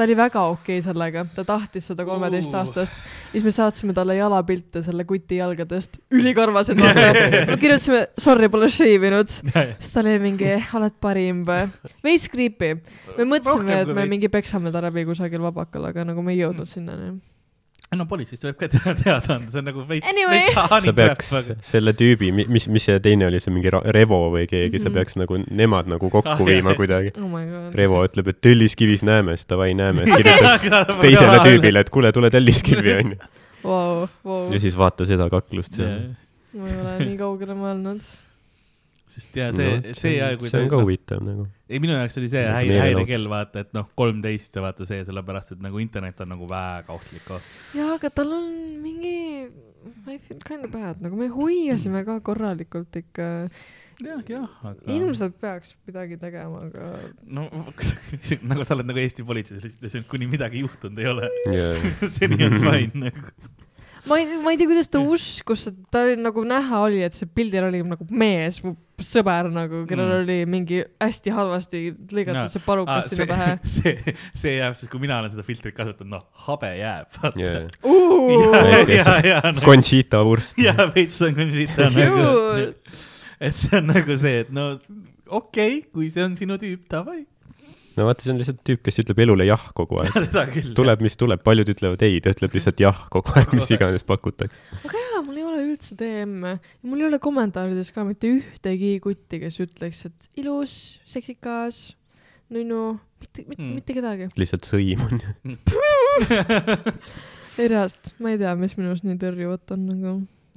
Ta 0.00 0.06
oli 0.08 0.14
väga 0.16 0.42
okei 0.48 0.78
okay 0.78 0.84
sellega, 0.84 1.26
ta 1.36 1.44
tahtis 1.44 1.90
seda 1.90 2.06
kolmeteist 2.08 2.54
Uh. 2.54 2.62
aastast. 2.62 3.00
siis 3.34 3.44
me 3.44 3.52
saatsime 3.52 3.92
talle 3.96 4.16
jalapilte 4.16 4.80
selle 4.86 5.04
kuti 5.04 5.36
jalgadest, 5.36 5.98
ülikarvased 6.16 6.80
me 6.80 7.56
kirjutasime, 7.60 8.06
sorry, 8.18 8.48
pole 8.48 8.70
shave 8.72 9.10
inud. 9.10 9.28
siis 9.28 9.92
ta 9.92 10.00
oli 10.00 10.16
mingi, 10.22 10.54
oled 10.78 10.96
parim 11.04 11.44
või? 11.44 11.68
veits 12.06 12.30
creepy. 12.32 12.78
me 13.18 13.28
mõtlesime, 13.34 13.82
et 13.84 13.92
me 14.00 14.06
mingi 14.08 14.32
peksame 14.32 14.72
ta 14.72 14.80
läbi 14.86 15.04
kusagil 15.08 15.44
vabakal, 15.44 15.90
aga 15.92 16.08
nagu 16.08 16.24
me 16.24 16.32
ei 16.32 16.40
jõudnud 16.46 16.70
sinnani. 16.70 17.18
No 17.98 18.06
politseist 18.10 18.44
võib 18.46 18.58
ka 18.60 18.68
teada, 18.72 18.94
teada 18.98 19.34
anda, 19.36 19.50
see 19.50 19.60
on 19.62 19.66
nagu 19.66 19.82
veits 19.88 20.10
Anyway., 20.10 20.44
veits 20.52 20.86
sa 20.86 20.94
peaks 20.94 21.32
aga 21.40 21.56
selle 21.66 21.94
tüübi, 21.98 22.30
mis, 22.38 22.68
mis 22.70 22.86
see 22.86 23.00
teine 23.02 23.26
oli, 23.26 23.40
see 23.42 23.50
mingi 23.54 23.72
Revo 23.96 24.20
või 24.30 24.46
keegi 24.46 24.76
mm, 24.76 24.76
-hmm. 24.76 24.84
sa 24.86 24.94
peaks 24.94 25.18
nagu 25.18 25.40
nemad 25.50 25.90
nagu 25.90 26.10
kokku 26.12 26.30
Ah, 26.30 26.38
viima 26.46 26.70
jah. 26.70 26.78
kuidagi. 26.78 27.12
oh. 27.18 27.74
Revo 27.74 28.04
ütleb, 28.06 28.30
et 28.30 28.40
Telliskivis 28.44 29.02
näeme, 29.06 29.34
siis 29.36 29.50
davai 29.50 29.72
näeme, 29.74 30.06
siis 30.06 30.16
kirjutab 30.22 31.00
teisele 31.02 31.38
tüübile, 31.42 31.82
et 31.82 31.90
kuule, 31.90 32.12
tule 32.14 32.30
Telliskivi 32.30 32.94
onju. 33.00 33.18
Ja, 34.54 34.60
siis 34.60 34.78
vaata 34.78 35.04
seda 35.08 35.26
kaklust 35.32 35.74
seal. 35.76 36.12
ma 36.54 36.68
ei 36.70 36.78
ole 36.80 36.94
nii 37.04 37.16
kaugele 37.18 37.58
mõelnud. 37.58 38.06
Sest 39.10 39.36
ja 39.38 39.48
see, 39.54 39.94
see 39.98 40.12
ja 40.16 40.30
kui 40.38 40.50
see 40.50 40.62
on 40.64 40.70
ka 40.70 40.80
huvitav 40.80 41.22
nagu. 41.24 41.46
ei, 41.68 41.80
minu 41.82 41.96
jaoks 41.96 42.18
oli 42.20 42.30
see 42.32 42.44
Nagu 42.46 42.58
häire, 42.58 42.78
häirekell, 42.84 43.26
vaata, 43.30 43.64
et 43.64 43.74
noh, 43.76 43.88
kolmteist 43.98 44.56
ja 44.56 44.64
vaata 44.64 44.86
see, 44.88 45.02
sellepärast 45.08 45.56
et 45.56 45.64
nagu 45.64 45.82
internet 45.82 46.22
on 46.24 46.32
nagu 46.34 46.48
väga 46.50 46.94
ohtlik 46.94 47.26
koht. 47.26 47.50
jaa, 47.76 47.92
aga 47.96 48.12
tal 48.14 48.32
on 48.38 48.48
mingi, 48.84 49.14
I 50.06 50.18
feel 50.22 50.40
kind 50.46 50.66
of 50.66 50.74
bad, 50.74 51.02
nagu 51.04 51.18
me 51.18 51.30
hoiasime 51.32 52.04
ka 52.08 52.18
korralikult 52.26 53.00
ikka. 53.02 53.28
jah, 54.04 54.24
jah, 54.28 54.58
aga. 54.72 54.86
ilmselt 54.96 55.38
peaks 55.42 55.74
midagi 55.88 56.20
tegema, 56.20 56.66
aga 56.68 56.90
no 57.26 57.48
nagu 58.50 58.66
sa 58.66 58.76
oled 58.78 58.90
nagu 58.90 59.02
Eesti 59.02 59.26
politseis 59.26 59.66
lihtsalt, 59.70 60.08
kuni 60.10 60.30
midagi 60.30 60.64
juhtunud 60.64 61.02
ei 61.02 61.10
ole, 61.14 61.32
jaa, 61.50 61.74
seni 62.18 62.40
on 62.46 62.60
fine 62.62 63.08
nagu. 63.08 63.34
Ma 64.08 64.16
ei, 64.20 64.26
ma 64.44 64.52
ei 64.52 64.56
tea, 64.60 64.68
kuidas 64.70 64.88
ta 64.92 65.00
uskus, 65.02 65.66
et 65.70 65.76
ta 65.92 66.04
oli 66.06 66.16
nagu 66.20 66.44
näha 66.48 66.78
oli, 66.86 67.02
et 67.04 67.16
see 67.16 67.28
pildil 67.28 67.66
oli 67.66 67.82
nagu 67.84 68.06
mees, 68.10 68.60
mu 68.64 68.74
sõber 69.00 69.48
nagu, 69.52 69.82
kellel 69.88 70.10
Mm. 70.10 70.22
oli 70.24 70.38
mingi 70.50 70.80
hästi 71.00 71.32
halvasti 71.32 71.78
lõigatud 72.12 72.36
Jaa. 72.36 72.48
no. 72.48 72.52
see 72.52 72.64
parukas 72.66 73.08
sinna 73.12 73.26
pähe. 73.30 73.54
see, 73.76 74.14
see 74.36 74.54
jääb 74.58 74.76
siis, 74.76 74.90
kui 74.92 75.00
mina 75.00 75.18
olen 75.22 75.32
seda 75.32 75.44
filtrit 75.46 75.74
kasutanud, 75.76 76.10
noh, 76.18 76.26
habe 76.46 76.72
jääb. 76.76 77.08
jaa. 79.24 79.40
nagu- 79.52 79.64
Conchita 79.64 80.22
vurst. 80.24 80.58
ja 80.60 80.74
veits 80.94 81.20
on 81.24 81.34
Conchita 81.34 81.88
nagu, 81.94 82.74
et 83.40 83.54
see 83.56 83.78
on 83.78 83.86
nagu 83.94 84.16
see, 84.20 84.40
et 84.44 84.50
no 84.52 84.70
okei 84.74 85.78
okay,, 85.80 85.82
kui 85.92 86.10
see 86.12 86.24
on 86.24 86.36
sinu 86.36 86.58
tüüp, 86.60 86.84
davai. 86.92 87.22
No 88.00 88.06
vaata, 88.08 88.24
see 88.24 88.32
on 88.32 88.40
lihtsalt 88.40 88.62
tüüp, 88.66 88.80
kes 88.86 88.98
ütleb 89.04 89.20
elule 89.26 89.44
jah 89.46 89.66
kogu 89.76 89.98
aeg. 90.00 90.14
seda 90.16 90.46
küll. 90.50 90.72
tuleb, 90.78 91.04
mis 91.04 91.18
tuleb, 91.20 91.42
paljud 91.44 91.68
ütlevad 91.74 92.02
ei, 92.08 92.16
ta 92.24 92.32
ütleb 92.32 92.56
lihtsalt 92.56 92.80
jah 92.80 93.02
kogu 93.12 93.36
aeg, 93.36 93.52
mis 93.58 93.68
iganes 93.76 94.06
pakutakse. 94.08 94.64
aga 94.88 95.04
jaa, 95.04 95.20
mul 95.28 95.38
ei 95.42 95.46
ole 95.50 95.60
üldse 95.68 95.98
DM-e, 96.00 96.56
mul 96.88 97.04
ei 97.04 97.10
ole 97.12 97.20
kommentaarides 97.22 97.92
ka 97.94 98.06
mitte 98.08 98.32
ühtegi 98.40 98.94
kutti, 99.04 99.42
kes 99.44 99.60
ütleks, 99.66 100.06
et 100.08 100.30
ilus, 100.40 100.74
seksikas, 101.12 101.90
nunnu, 102.50 102.96
mitte, 103.20 103.44
mitte 103.46 103.60
Mm. 103.62 103.74
mitte 103.76 103.94
kedagi. 104.00 104.30
lihtsalt 104.40 104.64
sõim 104.66 105.04
on 105.04 105.20
ju. 105.20 105.60
ei 107.60 107.68
reaalselt, 107.68 108.12
ma 108.22 108.32
ei 108.32 108.38
tea, 108.40 108.52
mis 108.58 108.76
minus 108.78 109.02
nii 109.04 109.18
tõrjuvat 109.20 109.74
on 109.76 109.82
nagu, 109.90 110.12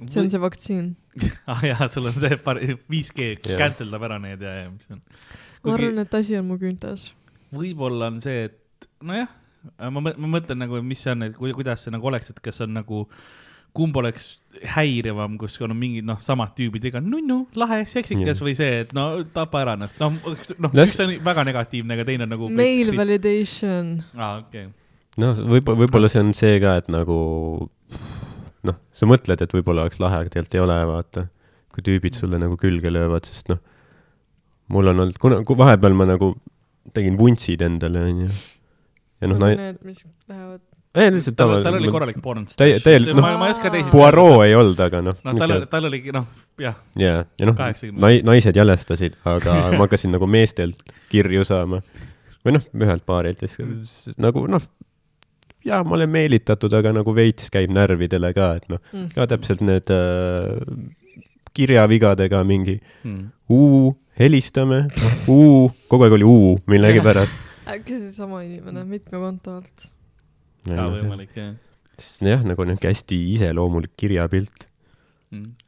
see 0.08 0.22
on 0.22 0.30
see 0.32 0.40
vaktsiin. 0.42 0.86
ah 1.52 1.60
jaa, 1.66 1.88
sul 1.92 2.08
on 2.10 2.16
see 2.16 2.38
par- 2.44 2.60
5G 2.62 3.28
Jah. 3.44 3.58
cancel 3.60 3.92
dab 3.92 4.06
ära 4.08 4.18
need 4.22 4.42
ja, 4.44 4.54
ja 4.64 4.70
mis 4.72 4.88
on. 4.94 5.02
ma 5.64 5.76
arvan, 5.76 6.00
et 6.04 6.16
asi 6.18 6.38
on 6.40 6.48
mu 6.48 6.58
küüntes. 6.60 7.10
Võib-olla 7.54 8.10
on 8.12 8.20
see, 8.24 8.48
et 8.50 8.88
nojah, 9.04 9.30
ma, 9.78 10.02
ma 10.02 10.30
mõtlen 10.36 10.60
nagu, 10.64 10.82
mis 10.84 11.02
see 11.04 11.14
on, 11.14 11.26
et 11.28 11.34
kui, 11.38 11.54
kuidas 11.56 11.84
see 11.84 11.94
nagu 11.94 12.10
oleks, 12.10 12.30
et 12.32 12.40
kas 12.44 12.60
on 12.64 12.74
nagu, 12.76 13.04
kumb 13.74 13.96
oleks 13.98 14.28
häirivam, 14.76 15.34
kus 15.40 15.56
on 15.64 15.74
mingid 15.76 16.06
noh, 16.06 16.20
samad 16.22 16.54
tüübid 16.58 16.86
iga 16.90 17.02
nunnu, 17.02 17.40
lahe, 17.58 17.82
seksikas 17.90 18.38
Jah. 18.38 18.44
või 18.46 18.54
see, 18.58 18.84
et 18.84 18.94
no 18.96 19.08
tapa 19.34 19.64
ära 19.64 19.74
ennast, 19.78 19.98
noh, 20.02 20.14
noh, 20.14 20.78
üks 20.84 21.00
on 21.02 21.16
väga 21.26 21.46
negatiivne, 21.50 21.96
aga 21.96 22.06
teine 22.06 22.28
on 22.28 22.34
nagu. 22.36 22.50
Male 22.54 22.94
validation. 22.96 23.96
aa, 24.14 24.44
okei. 24.44 24.68
noh, 25.22 25.42
võib-olla, 25.56 25.84
võib-olla 25.84 26.12
see 26.12 26.22
on 26.22 26.34
see 26.38 26.60
ka, 26.62 26.78
et 26.82 26.90
nagu 26.92 27.18
noh, 28.64 28.80
sa 28.96 29.10
mõtled, 29.10 29.42
et 29.42 29.58
võib-olla 29.58 29.86
oleks 29.86 30.00
lahe, 30.02 30.22
aga 30.22 30.32
tegelikult 30.32 30.58
ei 30.58 30.64
ole, 30.64 30.80
vaata. 30.90 31.28
kui 31.74 31.82
tüübid 31.82 32.14
sulle 32.14 32.38
nagu 32.38 32.54
külge 32.60 32.90
löövad, 32.92 33.26
sest 33.26 33.50
noh, 33.50 33.58
mul 34.70 34.92
on 34.92 35.02
olnud, 35.04 35.18
kuna, 35.20 35.40
kui 35.46 35.58
vahepeal 35.58 35.96
ma 35.98 36.06
nagu 36.08 36.34
tegin 36.92 37.16
vuntsid 37.18 37.62
endale, 37.64 38.02
onju. 38.10 38.28
ja 39.20 39.28
noh, 39.30 39.38
nai-, 39.40 39.56
Need, 39.56 39.78
mis 39.88 40.04
lähevad. 40.28 40.60
ei 40.94 41.10
lihtsalt 41.10 41.36
tal, 41.36 41.54
tal 41.64 41.74
oli 41.80 41.88
korralik 41.90 42.20
porn. 42.22 42.44
Täie- 42.58 42.78
täielik- 42.84 43.14
noh. 43.16 43.90
Poirot 43.90 44.44
ei 44.46 44.54
olnud, 44.54 44.80
aga 44.80 45.00
noh. 45.02 45.16
noh, 45.24 45.38
tal, 45.40 45.54
tal 45.70 45.88
oligi 45.90 46.12
noh, 46.14 46.26
jah, 46.60 46.76
jaa, 47.00 47.24
ja 47.40 47.46
noh, 47.48 47.56
80. 47.58 47.98
nai-, 48.04 48.22
naised 48.26 48.56
jälestasid, 48.60 49.16
aga 49.24 49.56
ma 49.74 49.84
hakkasin 49.86 50.12
nagu 50.14 50.26
meestelt 50.30 50.82
kirju 51.10 51.44
saama. 51.48 51.80
või 52.44 52.58
noh, 52.58 52.64
ühelt 52.76 53.06
paarilt 53.08 53.40
ja 53.42 53.48
siis 53.48 54.14
nagu 54.20 54.44
noh, 54.46 54.60
jaa, 55.64 55.80
ma 55.82 55.96
olen 55.96 56.10
meelitatud, 56.12 56.74
aga 56.76 56.92
nagu 56.92 57.14
veits 57.16 57.48
käib 57.50 57.72
närvidele 57.72 58.34
ka, 58.36 58.50
et 58.60 58.68
noh, 58.68 58.78
Mm. 58.92 59.08
ka 59.16 59.24
täpselt 59.32 59.62
need 59.64 59.88
äh, 59.90 60.60
kirjavigadega 61.54 62.42
mingi 62.44 62.78
Hmm. 63.04 63.30
uu, 63.50 63.96
helistame, 64.18 64.84
uu, 65.28 65.70
kogu 65.88 66.04
aeg 66.06 66.12
oli 66.18 66.24
uu 66.28 66.54
millegipärast. 66.70 67.38
äkki 67.74 67.96
seesama 68.02 68.42
inimene 68.44 68.84
mitme 68.84 69.18
konto 69.22 69.56
alt. 69.60 69.90
ka 70.68 70.86
võimalik, 70.92 71.32
jah. 71.36 71.54
siis 71.98 72.20
jah, 72.28 72.42
nagu 72.44 72.64
niisugune 72.64 72.90
hästi 72.92 73.18
iseloomulik 73.34 73.92
kirjapilt. 73.96 74.66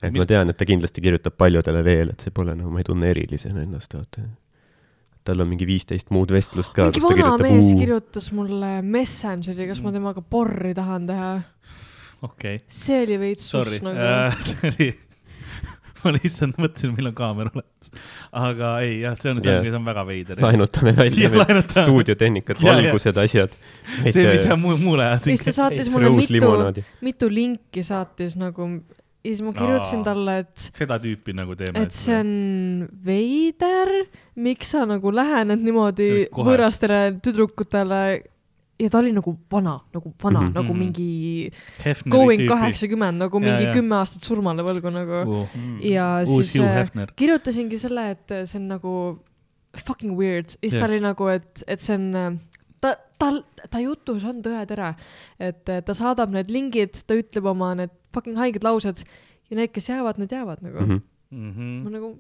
et 0.03 0.13
ma 0.15 0.25
tean, 0.29 0.49
et 0.53 0.57
ta 0.57 0.65
kindlasti 0.69 1.03
kirjutab 1.03 1.35
paljudele 1.41 1.81
veel, 1.85 2.13
et 2.15 2.21
see 2.23 2.31
pole 2.31 2.53
nagu, 2.55 2.71
ma 2.71 2.79
ei 2.83 2.87
tunne 2.87 3.09
erilisena 3.11 3.65
ennast, 3.65 3.95
vaata. 3.99 4.23
tal 5.27 5.41
on 5.43 5.49
mingi 5.51 5.67
viisteist 5.67 6.13
muud 6.15 6.31
vestlust 6.31 6.71
ka, 6.77 6.85
mingi 6.95 7.17
vana 7.19 7.33
mees 7.43 7.73
uu, 7.73 7.79
kirjutas 7.81 8.29
mulle 8.37 8.77
Messengeri, 8.87 9.67
kas 9.67 9.81
ma 9.83 9.91
temaga 9.95 10.23
porri 10.23 10.71
tahan 10.77 11.09
teha. 11.11 11.33
okei, 12.23 12.61
see 12.69 13.01
oli 13.09 13.19
veits 13.25 13.49
sorry 13.51 13.81
sus, 13.81 13.83
nagu 13.89 14.07
see 14.47 14.71
oli, 14.71 14.89
ma 16.07 16.15
lihtsalt 16.15 16.59
mõtlesin, 16.63 16.93
meil 16.97 17.11
on 17.11 17.17
kaamera 17.19 17.53
olemas. 17.55 17.93
aga 18.47 18.73
ei, 18.87 19.01
jah, 19.05 19.17
see 19.21 19.33
on, 19.33 19.41
see 19.45 19.55
on 19.55 19.67
see 19.67 19.79
on 19.81 19.89
väga 19.91 20.05
veider. 20.09 20.43
laenutame 20.43 20.93
välja 20.97 21.47
stuudiotehnikat, 21.81 22.63
valgused, 22.63 23.23
asjad. 23.25 23.57
see, 24.07 24.27
mis 24.31 24.47
sa 24.47 24.59
mu- 24.61 24.79
muule 24.81 25.11
ja 25.11 25.19
siis 25.23 25.43
ta 25.45 25.55
saatis 25.63 25.91
mulle 25.93 26.13
mitu, 26.15 26.39
limonaadi. 26.39 26.87
mitu 27.07 27.31
linki 27.33 27.85
saatis 27.87 28.39
nagu 28.41 28.71
ja 29.27 29.35
siis 29.35 29.43
ma 29.43 29.53
kirjutasin 29.57 30.05
talle, 30.07 30.39
et 30.45 30.69
seda 30.79 30.99
tüüpi 31.03 31.35
nagu 31.37 31.57
teeme. 31.59 31.83
et 31.83 31.95
see 31.95 32.15
on 32.15 32.31
veider, 33.07 33.93
miks 34.39 34.71
sa 34.75 34.87
nagu 34.89 35.13
lähened 35.15 35.65
niimoodi 35.67 36.11
võõrastele 36.31 37.01
tüdrukutele 37.25 38.03
ja 38.81 38.91
ta 38.93 38.99
oli 38.99 39.13
nagu 39.17 39.33
vana, 39.53 39.79
nagu 39.95 40.13
vana 40.23 40.41
mm. 40.41 40.49
-hmm. 40.49 40.55
nagu 40.55 40.73
Mhm. 40.75 40.79
mingi 40.79 41.51
Hefneri 41.85 42.11
going 42.11 42.49
kaheksakümmend, 42.49 43.19
nagu 43.19 43.41
Ja, 43.41 43.45
mingi 43.45 43.65
ja. 43.65 43.73
kümme 43.73 43.95
aastat 43.97 44.25
surmale 44.25 44.63
võlgu 44.63 44.91
nagu. 44.93 45.23
Uh, 45.31 45.49
ja 45.81 46.23
uus 46.27 46.53
siis 46.53 46.65
äh, 46.65 46.91
kirjutasingi 47.17 47.79
selle, 47.79 48.11
et 48.11 48.29
see 48.45 48.59
on 48.61 48.69
nagu 48.69 49.19
fucking 49.77 50.17
weird, 50.19 50.49
siis 50.61 50.75
Jah. 50.75 50.81
ta 50.83 50.87
oli 50.93 51.01
nagu, 51.01 51.27
et, 51.29 51.65
et 51.67 51.81
see 51.81 51.95
on, 51.95 52.39
ta, 52.81 52.95
tal, 53.19 53.43
ta 53.71 53.79
jutus 53.81 54.25
on 54.25 54.43
tõetere, 54.45 54.95
et 55.41 55.69
äh, 55.69 55.83
ta 55.85 55.95
saadab 55.95 56.31
need 56.31 56.49
lingid, 56.53 56.97
ta 57.07 57.15
ütleb 57.15 57.47
oma 57.47 57.75
need 57.75 57.91
fucking 58.13 58.37
haiged 58.37 58.65
laused 58.65 59.05
ja 59.51 59.57
need, 59.57 59.73
kes 59.73 59.89
jäävad, 59.89 60.19
need 60.19 60.33
jäävad 60.33 60.63
nagu 60.63 60.81
mm. 60.81 60.91
-hmm. 60.91 61.01
Mhm. 61.31 61.83
ma 61.85 61.91
nagu 61.91 62.19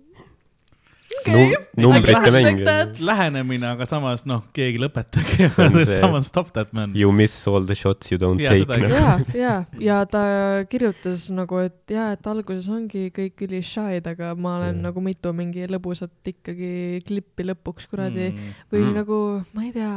numbrite 1.76 2.20
Respect 2.30 2.60
mäng 2.62 3.00
lähenemine, 3.06 3.66
aga 3.74 3.86
samas 3.88 4.24
noh, 4.28 4.42
keegi 4.56 4.78
lõpetage 4.82 5.48
samas 6.02 6.28
stop 6.30 6.52
that 6.56 6.72
man. 6.76 6.92
You 6.96 7.12
miss 7.14 7.34
all 7.50 7.66
the 7.66 7.74
shots 7.78 8.12
you 8.12 8.18
don't 8.20 8.40
seda 8.42 8.66
take 8.76 8.90
ja, 8.92 9.14
ja, 9.34 9.54
ja 9.82 9.98
ta 10.10 10.22
kirjutas 10.70 11.28
nagu, 11.34 11.58
et 11.66 11.94
ja, 11.94 12.10
et 12.16 12.28
alguses 12.30 12.68
ongi 12.72 13.08
kõik 13.16 13.46
üli 13.48 13.62
shy'd, 13.66 14.06
aga 14.12 14.34
ma 14.36 14.56
olen 14.60 14.76
Mm. 14.76 14.82
nagu 14.90 15.00
mitu 15.00 15.30
mingi 15.32 15.64
lõbusat 15.70 16.26
ikkagi 16.30 17.00
klippi 17.06 17.44
lõpuks 17.46 17.86
kuradi 17.90 18.28
mm. 18.32 18.54
või 18.72 18.82
Mm. 18.82 18.94
nagu, 18.98 19.18
ma 19.56 19.62
ei 19.64 19.72
tea, 19.72 19.92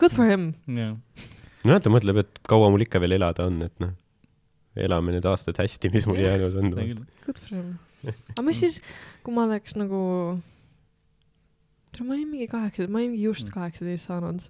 good 0.00 0.14
for 0.14 0.26
him. 0.30 0.52
jah, 0.66 0.94
nojah, 1.64 1.82
ta 1.82 1.90
mõtleb, 1.92 2.22
et 2.22 2.40
kaua 2.48 2.70
mul 2.72 2.84
ikka 2.86 3.00
veel 3.02 3.18
elada 3.18 3.46
on, 3.50 3.60
et 3.66 3.74
noh, 3.82 3.92
elame 4.76 5.12
need 5.12 5.26
aastad 5.28 5.58
hästi, 5.60 5.90
mis 5.92 6.06
mul 6.08 6.22
jäänud 6.22 6.56
on. 6.62 6.70
Good 7.26 7.38
for 7.42 7.56
him. 7.58 7.74
aga 8.32 8.42
mis 8.46 8.58
siis, 8.64 8.80
kui 9.22 9.34
ma 9.34 9.46
oleks 9.46 9.76
nagu, 9.78 10.02
ma 12.02 12.12
olin 12.16 12.28
mingi 12.30 12.48
kaheksa, 12.50 12.88
ma 12.90 12.98
olin 13.02 13.16
just 13.20 13.48
Mm. 13.48 13.54
kaheksateist 13.58 14.08
saanud. 14.10 14.44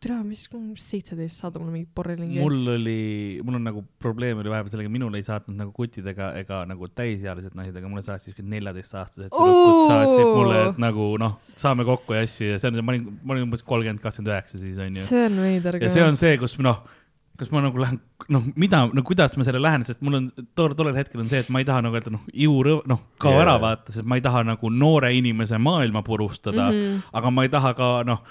tere, 0.00 0.18
mis, 0.28 0.42
seitseteist 0.76 1.40
saada 1.40 1.58
mulle 1.58 1.72
mingi 1.72 1.88
porrelingi. 1.94 2.36
mul 2.38 2.68
oli, 2.74 3.40
mul 3.42 3.54
on 3.56 3.64
nagu 3.64 3.80
probleem 3.98 4.38
oli 4.38 4.50
vahepeal 4.52 4.74
sellega, 4.74 4.90
minul 4.92 5.14
ei 5.16 5.24
saatnud 5.24 5.56
nagu 5.56 5.72
kutid 5.74 6.06
ega, 6.12 6.28
ega 6.36 6.58
nagu 6.68 6.86
täisealised 6.86 7.56
naised, 7.56 7.78
aga 7.80 7.88
mulle 7.88 8.02
saatsid 8.04 8.34
siuksed 8.34 8.46
neljateistaastased 8.52 9.32
tüdrukud 9.32 9.88
saatsid 9.88 10.28
mulle, 10.36 10.60
et 10.68 10.78
nagu 10.84 11.08
noh, 11.18 11.38
saame 11.56 11.86
kokku 11.88 12.12
ja 12.14 12.26
asju 12.26 12.52
ja 12.52 12.58
see 12.60 12.68
on, 12.70 12.78
ma 12.84 12.92
olin, 12.92 13.08
ma 13.24 13.34
olin 13.34 13.48
umbes 13.48 13.64
kolmkümmend, 13.66 14.02
kakskümmend 14.04 14.34
üheksa 14.34 14.60
siis 14.60 14.78
onju. 14.84 15.06
see 15.08 15.24
on 15.30 15.40
veider 15.46 15.80
ja 15.80 15.88
see 15.96 16.04
on 16.04 16.20
see, 16.20 16.36
kus 16.44 16.58
noh, 16.60 16.84
kas 17.36 17.50
ma 17.52 17.62
nagu 17.64 17.80
lähen, 17.80 17.98
noh, 18.32 18.48
mida, 18.58 18.82
no 18.94 19.04
kuidas 19.06 19.36
ma 19.36 19.44
selle 19.46 19.60
lähen, 19.62 19.84
sest 19.86 20.02
mul 20.04 20.18
on 20.20 20.26
tol, 20.58 20.74
tollel 20.76 20.96
hetkel 20.96 21.22
on 21.22 21.30
see, 21.30 21.42
et 21.44 21.52
ma 21.52 21.62
ei 21.62 21.68
taha 21.68 21.84
nagu 21.84 21.98
öelda, 21.98 22.12
noh, 22.14 22.24
iurõõm, 22.32 22.82
noh, 22.90 23.02
kao 23.22 23.34
yeah. 23.34 23.44
ära 23.44 23.56
vaata, 23.62 23.94
sest 23.94 24.08
ma 24.08 24.18
ei 24.18 24.24
taha 24.24 24.42
nagu 24.46 24.72
noore 24.72 25.12
inimese 25.16 25.60
maailma 25.62 26.04
purustada 26.06 26.70
mm. 26.70 26.82
-hmm. 26.82 27.06
aga 27.20 27.32
ma 27.34 27.46
ei 27.46 27.52
taha 27.52 27.72
ka 27.78 27.90
noh, 28.08 28.22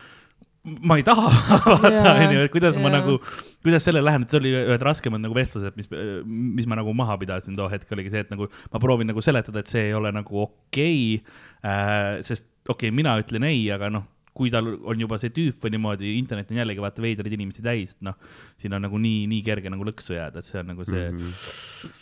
ma 0.65 0.97
ei 0.97 1.05
taha 1.05 1.29
vaata 1.83 2.15
onju, 2.23 2.45
et 2.47 2.53
kuidas 2.53 2.79
ma 2.81 2.89
jaa. 2.89 2.95
nagu, 2.97 3.19
kuidas 3.65 3.85
sellele 3.85 4.09
lähen, 4.09 4.25
et 4.25 4.33
see 4.33 4.41
oli 4.41 4.55
ühed 4.63 4.87
raskemad 4.89 5.21
nagu 5.21 5.37
vestlused, 5.37 5.77
mis, 5.77 5.91
mis 6.25 6.69
ma 6.69 6.79
nagu 6.81 6.93
maha 6.97 7.19
pidasin 7.21 7.57
too 7.57 7.69
hetk 7.69 7.93
oligi 7.93 8.13
see, 8.15 8.25
et 8.25 8.33
nagu 8.33 8.49
ma 8.73 8.81
proovin 8.81 9.09
nagu 9.11 9.21
seletada, 9.21 9.61
et 9.61 9.71
see 9.71 9.89
ei 9.91 9.93
ole 9.97 10.11
nagu 10.15 10.41
okei 10.47 11.21
äh,, 11.61 12.21
sest 12.25 12.49
okei 12.65 12.89
okay,, 12.89 12.95
mina 12.95 13.17
ütlen 13.21 13.45
ei, 13.45 13.61
aga 13.73 13.91
noh, 13.93 14.09
kui 14.35 14.51
tal 14.53 14.73
on 14.75 14.99
juba 14.99 15.19
see 15.21 15.33
tüüp 15.35 15.61
või 15.63 15.75
niimoodi, 15.77 16.15
internet 16.19 16.51
on 16.51 16.59
jällegi 16.59 16.83
vaata 16.83 17.03
veidraid 17.03 17.37
inimesi 17.37 17.63
täis, 17.65 17.95
et 17.95 18.07
noh, 18.07 18.17
siin 18.61 18.75
on 18.75 18.83
nagu 18.83 18.99
nii, 18.99 19.23
nii 19.31 19.45
kerge 19.45 19.71
nagu 19.71 19.87
lõksu 19.87 20.17
jääda, 20.17 20.43
et 20.43 20.49
see 20.49 20.59
on 20.59 20.73
nagu 20.73 20.87
see 20.87 21.05
mm. 21.07 21.21
-hmm. 21.21 21.95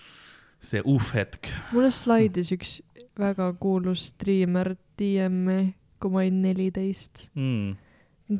see 0.64 0.82
uhh-hetk 0.82 1.52
mulle 1.76 1.92
slaidis 1.94 2.52
üks 2.56 2.80
väga 3.20 3.54
kuulus 3.62 4.10
striimer 4.12 4.74
DM-i, 5.00 5.74
kui 6.02 6.14
ma 6.14 6.22
olin 6.24 6.40
neliteist. 6.44 7.28
mm.. 7.38 7.74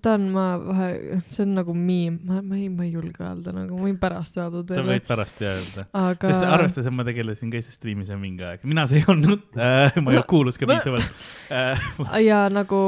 ta 0.02 0.16
on, 0.18 0.30
ma 0.34 0.46
vahe, 0.58 1.20
see 1.30 1.44
on 1.46 1.54
nagu 1.60 1.76
miim, 1.78 2.16
ma, 2.26 2.40
ma 2.42 2.58
ei, 2.58 2.70
ma 2.74 2.86
ei 2.88 2.94
julge 2.96 3.22
öelda 3.22 3.54
nagu, 3.54 3.78
ma 3.78 3.90
võin 3.90 4.00
pärast 4.02 4.40
öelda 4.40 4.64
sa 4.64 4.70
teile 4.72 4.88
võid, 4.88 5.06
pärast 5.10 5.44
öelda. 5.44 5.86
aga 6.00 6.32
sest 6.32 6.48
arvestades, 6.48 6.90
et 6.90 6.98
ma 6.98 7.06
tegelesin 7.08 7.52
ka 7.52 7.60
Eestis 7.60 7.78
striimis 7.78 8.10
mingi 8.18 8.48
aeg, 8.48 8.66
mina 8.70 8.88
see 8.90 9.04
ei 9.04 9.10
olnud 9.14 9.60
äh, 9.60 9.94
ma 10.06 10.16
ei 10.16 10.24
kuulus 10.30 10.58
ka 10.58 10.70
piisavalt 10.70 11.28
äh,. 11.60 11.86
ja 12.24 12.48
nagu 12.54 12.82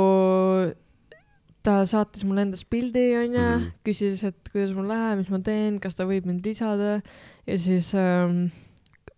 ta 1.65 1.79
saatis 1.89 2.23
mulle 2.27 2.45
endast 2.45 2.67
pildi, 2.69 3.05
onju 3.19 3.39
mm, 3.39 3.55
Mhm. 3.55 3.63
-hmm. 3.63 3.71
küsis, 3.85 4.23
et 4.23 4.51
kuidas 4.51 4.75
mul 4.77 4.87
läheb, 4.91 5.17
mis 5.23 5.29
ma 5.33 5.39
teen, 5.39 5.79
kas 5.81 5.95
ta 5.97 6.05
võib 6.05 6.25
mind 6.29 6.45
lisada 6.45 7.01
ja 7.47 7.57
siis 7.57 7.91
ähm, 7.97 8.51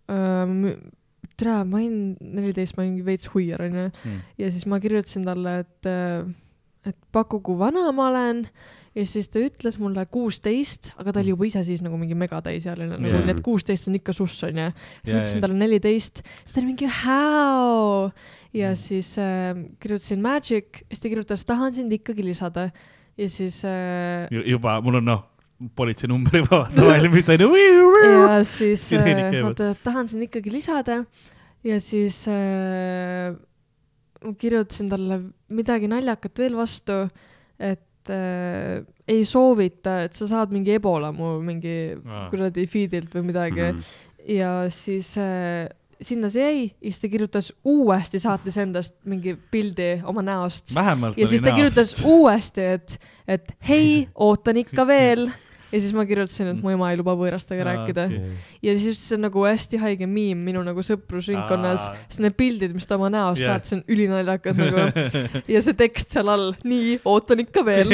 ähm, 0.09 0.65
tere, 1.37 1.63
ma 1.67 1.77
olin 1.77 2.15
neliteist, 2.21 2.77
ma 2.77 2.83
olin 2.83 3.03
veits 3.05 3.27
huiar, 3.33 3.61
onju. 3.61 3.89
Mm. 4.05 4.19
ja 4.37 4.51
siis 4.51 4.65
ma 4.65 4.79
kirjutasin 4.79 5.25
talle, 5.27 5.59
et, 5.59 5.85
et 6.87 6.97
paku, 7.11 7.39
kui 7.45 7.57
vana 7.59 7.91
ma 7.91 8.07
olen 8.09 8.47
ja 8.97 9.05
siis 9.05 9.29
ta 9.29 9.41
ütles 9.43 9.77
mulle 9.81 10.05
kuusteist, 10.09 10.91
aga 10.97 11.13
ta 11.13 11.21
oli 11.21 11.33
juba 11.35 11.45
ise 11.45 11.61
siis 11.67 11.83
nagu 11.85 11.99
mingi 11.99 12.17
megatäisealine 12.17 12.97
nagu 12.97 13.11
yeah., 13.11 13.27
need 13.29 13.43
kuusteist 13.45 13.89
on 13.91 13.97
ikka 13.99 14.15
suss 14.15 14.47
onju. 14.47 14.71
siis 14.73 15.13
ma 15.13 15.21
ütlesin 15.21 15.43
talle 15.43 15.57
neliteist, 15.59 16.23
siis 16.41 16.55
ta 16.55 16.61
oli 16.61 16.71
mingi 16.71 16.89
how 17.03 18.09
ja 18.57 18.71
Mm. 18.71 18.75
siis 18.79 19.17
äh, 19.21 19.53
kirjutasin 19.79 20.21
magic, 20.21 20.83
siis 20.89 21.01
ta 21.03 21.09
kirjutas, 21.09 21.45
tahan 21.45 21.73
sind 21.73 21.93
ikkagi 21.93 22.25
lisada 22.25 22.69
ja 23.17 23.29
siis 23.29 23.61
äh, 23.65 24.27
juba 24.31 24.79
mul 24.81 24.99
on 25.01 25.05
noh, 25.05 25.23
politseinumber 25.75 26.41
juba 26.41 26.63
valmis 26.77 27.29
onju. 27.33 27.49
ja 28.03 28.43
siis 28.45 28.91
äh, 28.93 29.41
oota, 29.43 29.75
tahan 29.83 30.07
sind 30.07 30.25
ikkagi 30.25 30.53
lisada 30.53 31.03
ja 31.65 31.79
siis 31.81 32.23
äh, 32.31 33.35
ma 34.23 34.33
kirjutasin 34.37 34.89
talle 34.89 35.21
midagi 35.53 35.89
naljakat 35.91 36.39
veel 36.39 36.57
vastu, 36.57 37.03
et 37.59 37.83
äh, 38.13 38.84
ei 39.07 39.23
soovita, 39.25 40.01
et 40.07 40.13
sa 40.19 40.27
saad 40.27 40.51
mingi 40.51 40.73
ebola 40.75 41.11
mu 41.15 41.38
mingi 41.41 41.95
kuradi 42.31 42.65
feed'ilt 42.67 43.13
või 43.15 43.25
midagi 43.31 43.61
Mhm. 43.73 43.84
ja 44.38 44.51
siis 44.69 45.13
äh, 45.17 45.69
sinna 46.01 46.29
see 46.29 46.43
jäi 46.43 46.63
ja 46.81 46.91
siis 46.91 46.99
ta 47.01 47.07
kirjutas 47.09 47.53
uuesti, 47.65 48.19
saatis 48.19 48.57
endast 48.57 48.93
mingi 49.05 49.35
pildi 49.51 50.01
oma 50.05 50.21
näost 50.21 50.75
ja 51.17 51.27
siis 51.27 51.41
ta 51.41 51.49
kirjutas 51.57 51.93
uuesti, 52.05 52.61
et, 52.61 52.99
et 53.27 53.51
hei, 53.67 54.07
ootan 54.15 54.57
ikka 54.57 54.85
veel. 54.88 55.29
ja 55.72 55.80
siis 55.81 55.94
ma 55.95 56.06
kirjutasin, 56.07 56.53
et 56.53 56.60
mu 56.64 56.72
ema 56.72 56.91
ei 56.94 56.98
luba 56.99 57.15
võõrastega 57.19 57.64
Aa, 57.64 57.69
rääkida 57.72 58.06
okei. 58.07 58.35
ja 58.64 58.76
siis 58.80 59.02
see 59.03 59.18
on 59.18 59.26
nagu 59.27 59.44
hästi 59.44 59.80
haige 59.81 60.07
miim 60.07 60.39
minu 60.48 60.61
nagu 60.64 60.84
sõprusringkonnas 60.85 61.88
Aa., 61.89 61.95
sest 62.07 62.22
need 62.23 62.38
pildid, 62.39 62.76
mis 62.77 62.88
ta 62.88 62.95
oma 62.95 63.10
näost 63.14 63.41
Jah. 63.41 63.57
yeah. 63.57 63.60
saatis, 63.60 63.76
on 63.76 63.84
ülinaljakad 63.91 64.61
nagu 64.61 64.85
ja 65.53 65.61
see 65.65 65.76
tekst 65.77 66.15
seal 66.15 66.31
all, 66.31 66.53
nii, 66.68 66.98
ootan 67.07 67.44
ikka 67.44 67.64
veel. 67.68 67.94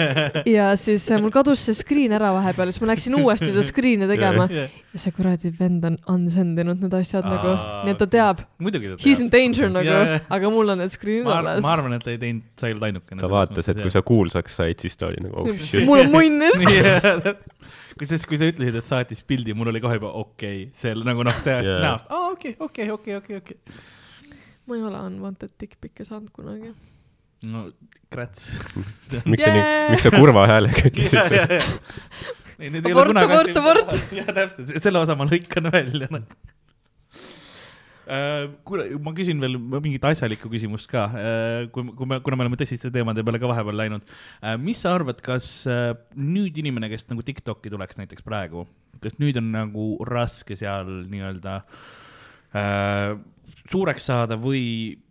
ja 0.56 0.70
siis 0.80 1.06
äh, 1.12 1.20
mul 1.22 1.32
kadus 1.34 1.66
see 1.68 1.76
screen 1.76 2.14
ära 2.16 2.32
vahepeal, 2.36 2.72
siis 2.72 2.82
ma 2.84 2.92
läksin 2.94 3.18
uuesti 3.20 3.50
seda 3.50 3.64
screen'i 3.66 4.08
tegema 4.10 4.48
ja 4.50 4.98
see 5.02 5.12
kuradi 5.14 5.52
vend 5.60 5.84
on 5.86 5.98
unsend 6.10 6.58
inud 6.58 6.80
need 6.82 6.96
asjad 6.98 7.26
Aa, 7.26 7.36
nagu, 7.36 7.52
nii 7.86 7.94
et 7.94 8.00
ta 8.00 8.08
teab, 8.10 8.44
he's 9.04 9.20
in 9.22 9.28
danger 9.32 9.68
nagu 9.70 9.86
jaa. 9.86 10.18
aga 10.32 10.50
mul 10.52 10.72
on 10.74 10.80
need 10.82 10.94
screen'id 10.94 11.28
ma, 11.28 11.38
alles. 11.42 11.62
ma 11.64 11.74
arvan, 11.76 11.94
et 11.98 12.04
ta 12.06 12.14
ei 12.14 12.18
teinud, 12.22 12.46
sa 12.58 12.68
ei 12.70 12.74
olnud 12.74 12.88
ainukene. 12.88 13.20
ta 13.22 13.30
vaatas, 13.30 13.68
et 13.70 13.82
kui 13.84 13.92
sa 13.92 14.02
kuulsaks 14.06 14.56
said, 14.60 14.80
siis 14.82 14.96
ta 14.98 15.10
oli 15.10 15.22
nagu 15.26 15.44
oh 15.44 15.52
shit. 15.60 15.84
mul 15.86 16.02
on 16.04 16.10
munnis. 16.14 16.64
kusjuures, 18.00 18.26
kui 18.28 18.40
sa 18.40 18.48
ütlesid, 18.50 18.76
et 18.80 18.86
saatis 18.86 19.24
pildi, 19.26 19.54
mul 19.56 19.72
oli 19.72 19.82
kohe 19.82 19.98
juba 19.98 20.12
okei 20.20 20.66
okay., 20.66 20.76
see 20.76 20.94
nagu 21.06 21.26
noh, 21.26 21.40
see 21.44 21.56
yeah. 21.56 21.80
näost, 21.84 22.10
aa 22.10 22.30
okei, 22.34 22.54
okei, 22.58 22.90
okei, 22.94 23.16
okei, 23.20 23.40
okei. 23.42 23.58
ma 24.68 24.78
ei 24.78 24.86
ole 24.90 25.02
unwanted 25.10 25.54
dickpic'e 25.60 26.06
saanud 26.08 26.32
kunagi. 26.36 26.74
no 27.50 27.66
krats. 28.12 28.52
miks 29.30 29.46
sa 29.46 29.54
nii 29.54 29.64
Yeah!, 29.64 29.90
miks 29.94 30.06
sa 30.08 30.14
kurva 30.14 30.46
häälega 30.50 30.86
ütlesid 30.92 31.34
seda? 31.34 31.60
Abort, 32.60 33.16
abort, 33.16 33.54
abort. 33.56 33.94
jah, 34.12 34.26
täpselt, 34.36 34.74
selle 34.84 35.00
osa 35.00 35.16
ma 35.16 35.24
lõikan 35.28 35.70
välja 35.72 36.10
noh. 36.12 36.26
Äh, 38.10 38.48
kuule, 38.66 38.88
ma 38.98 39.12
küsin 39.14 39.38
veel 39.38 39.54
mingit 39.60 40.02
asjalikku 40.08 40.50
küsimust 40.50 40.88
ka, 40.90 41.04
kui, 41.70 41.92
kui 41.94 42.08
me, 42.10 42.18
kuna 42.26 42.38
me 42.38 42.46
oleme 42.46 42.58
tõsiste 42.58 42.90
teemade 42.90 43.22
peale 43.22 43.38
ka 43.38 43.50
vahepeal 43.52 43.78
läinud. 43.78 44.14
mis 44.58 44.80
sa 44.82 44.96
arvad, 44.98 45.20
kas 45.22 45.50
äh, 45.70 45.92
nüüd 46.18 46.58
inimene, 46.58 46.90
kes 46.90 47.06
nagu 47.12 47.22
Tiktoki 47.26 47.70
tuleks 47.70 48.00
näiteks 48.00 48.26
praegu, 48.26 48.66
kas 49.04 49.14
nüüd 49.22 49.38
on 49.38 49.52
nagu 49.54 49.92
raske 50.10 50.58
seal 50.58 50.90
nii-öelda 51.12 51.60
äh, 52.58 53.14
suureks 53.70 54.10
saada 54.10 54.38
või 54.40 54.64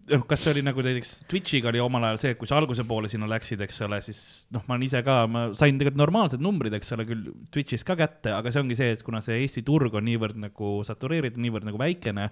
noh, 0.09 0.23
kas 0.27 0.43
see 0.43 0.53
oli 0.55 0.63
nagu 0.65 0.83
näiteks 0.83 1.13
Twitch'iga 1.29 1.71
oli 1.71 1.81
omal 1.83 2.07
ajal 2.09 2.21
see, 2.21 2.33
et 2.33 2.39
kui 2.41 2.49
sa 2.49 2.57
alguse 2.59 2.83
poole 2.87 3.09
sinna 3.11 3.29
läksid, 3.29 3.61
eks 3.63 3.79
ole, 3.85 3.99
siis 4.05 4.21
noh, 4.53 4.63
ma 4.67 4.75
olen 4.75 4.87
ise 4.87 5.01
ka, 5.05 5.21
ma 5.31 5.49
sain 5.57 5.79
tegelikult 5.79 6.01
normaalsed 6.01 6.43
numbrid, 6.43 6.75
eks 6.75 6.95
ole, 6.97 7.05
küll 7.09 7.29
Twitch'ist 7.53 7.87
ka 7.87 7.97
kätte, 7.99 8.33
aga 8.35 8.51
see 8.51 8.63
ongi 8.63 8.79
see, 8.79 8.95
et 8.97 9.05
kuna 9.05 9.21
see 9.23 9.39
Eesti 9.43 9.63
turg 9.67 9.95
on 9.95 10.07
niivõrd 10.09 10.39
nagu 10.41 10.79
satureeritud, 10.87 11.41
niivõrd 11.43 11.67
nagu 11.69 11.79
väikene, 11.81 12.29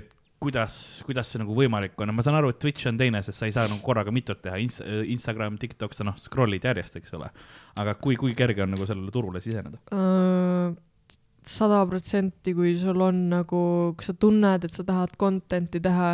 et 0.00 0.12
kuidas, 0.42 0.76
kuidas 1.06 1.28
see 1.30 1.40
nagu 1.42 1.54
võimalik 1.54 1.98
on, 2.02 2.10
ma 2.14 2.22
saan 2.24 2.36
aru, 2.38 2.50
et 2.52 2.58
Twitch 2.62 2.88
on 2.90 2.98
teine, 2.98 3.20
sest 3.22 3.38
sa 3.38 3.46
ei 3.46 3.54
saa 3.54 3.68
nagu 3.70 3.82
korraga 3.84 4.14
mitut 4.14 4.40
teha 4.42 4.58
Inst, 4.62 4.82
Instagram, 5.14 5.58
TikTok, 5.62 5.94
sa 5.94 6.06
noh, 6.08 6.16
scroll'id 6.18 6.64
järjest, 6.66 6.98
eks 6.98 7.14
ole. 7.18 7.28
aga 7.78 7.94
kui, 8.02 8.16
kui 8.20 8.34
kerge 8.38 8.64
on 8.64 8.74
nagu 8.74 8.88
sellele 8.88 9.14
turule 9.14 9.42
siseneda? 9.44 9.78
sada 11.42 11.80
protsenti, 11.90 12.52
kui 12.54 12.76
sul 12.78 13.00
on 13.02 13.16
nagu, 13.32 13.62
kui 13.98 14.06
sa 14.06 14.14
tunned, 14.14 14.66
et 14.66 14.74
sa 14.74 14.84
tahad 14.86 15.16
content'i 15.18 15.80
teha, 15.82 16.10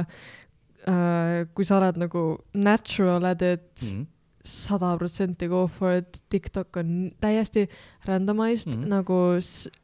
kui 1.52 1.66
sa 1.68 1.76
oled 1.76 1.98
nagu 2.00 2.22
natural 2.56 3.26
at 3.28 3.42
it, 3.44 3.68
Mhm. 3.82 4.06
sada 4.44 4.96
protsenti 4.96 5.48
go 5.48 5.66
for 5.66 5.98
it, 5.98 6.22
TikTok 6.30 6.76
on 6.80 7.10
täiesti 7.20 7.68
randomized 8.06 8.72
mm. 8.72 8.82
-hmm. 8.82 8.88
nagu 8.88 9.18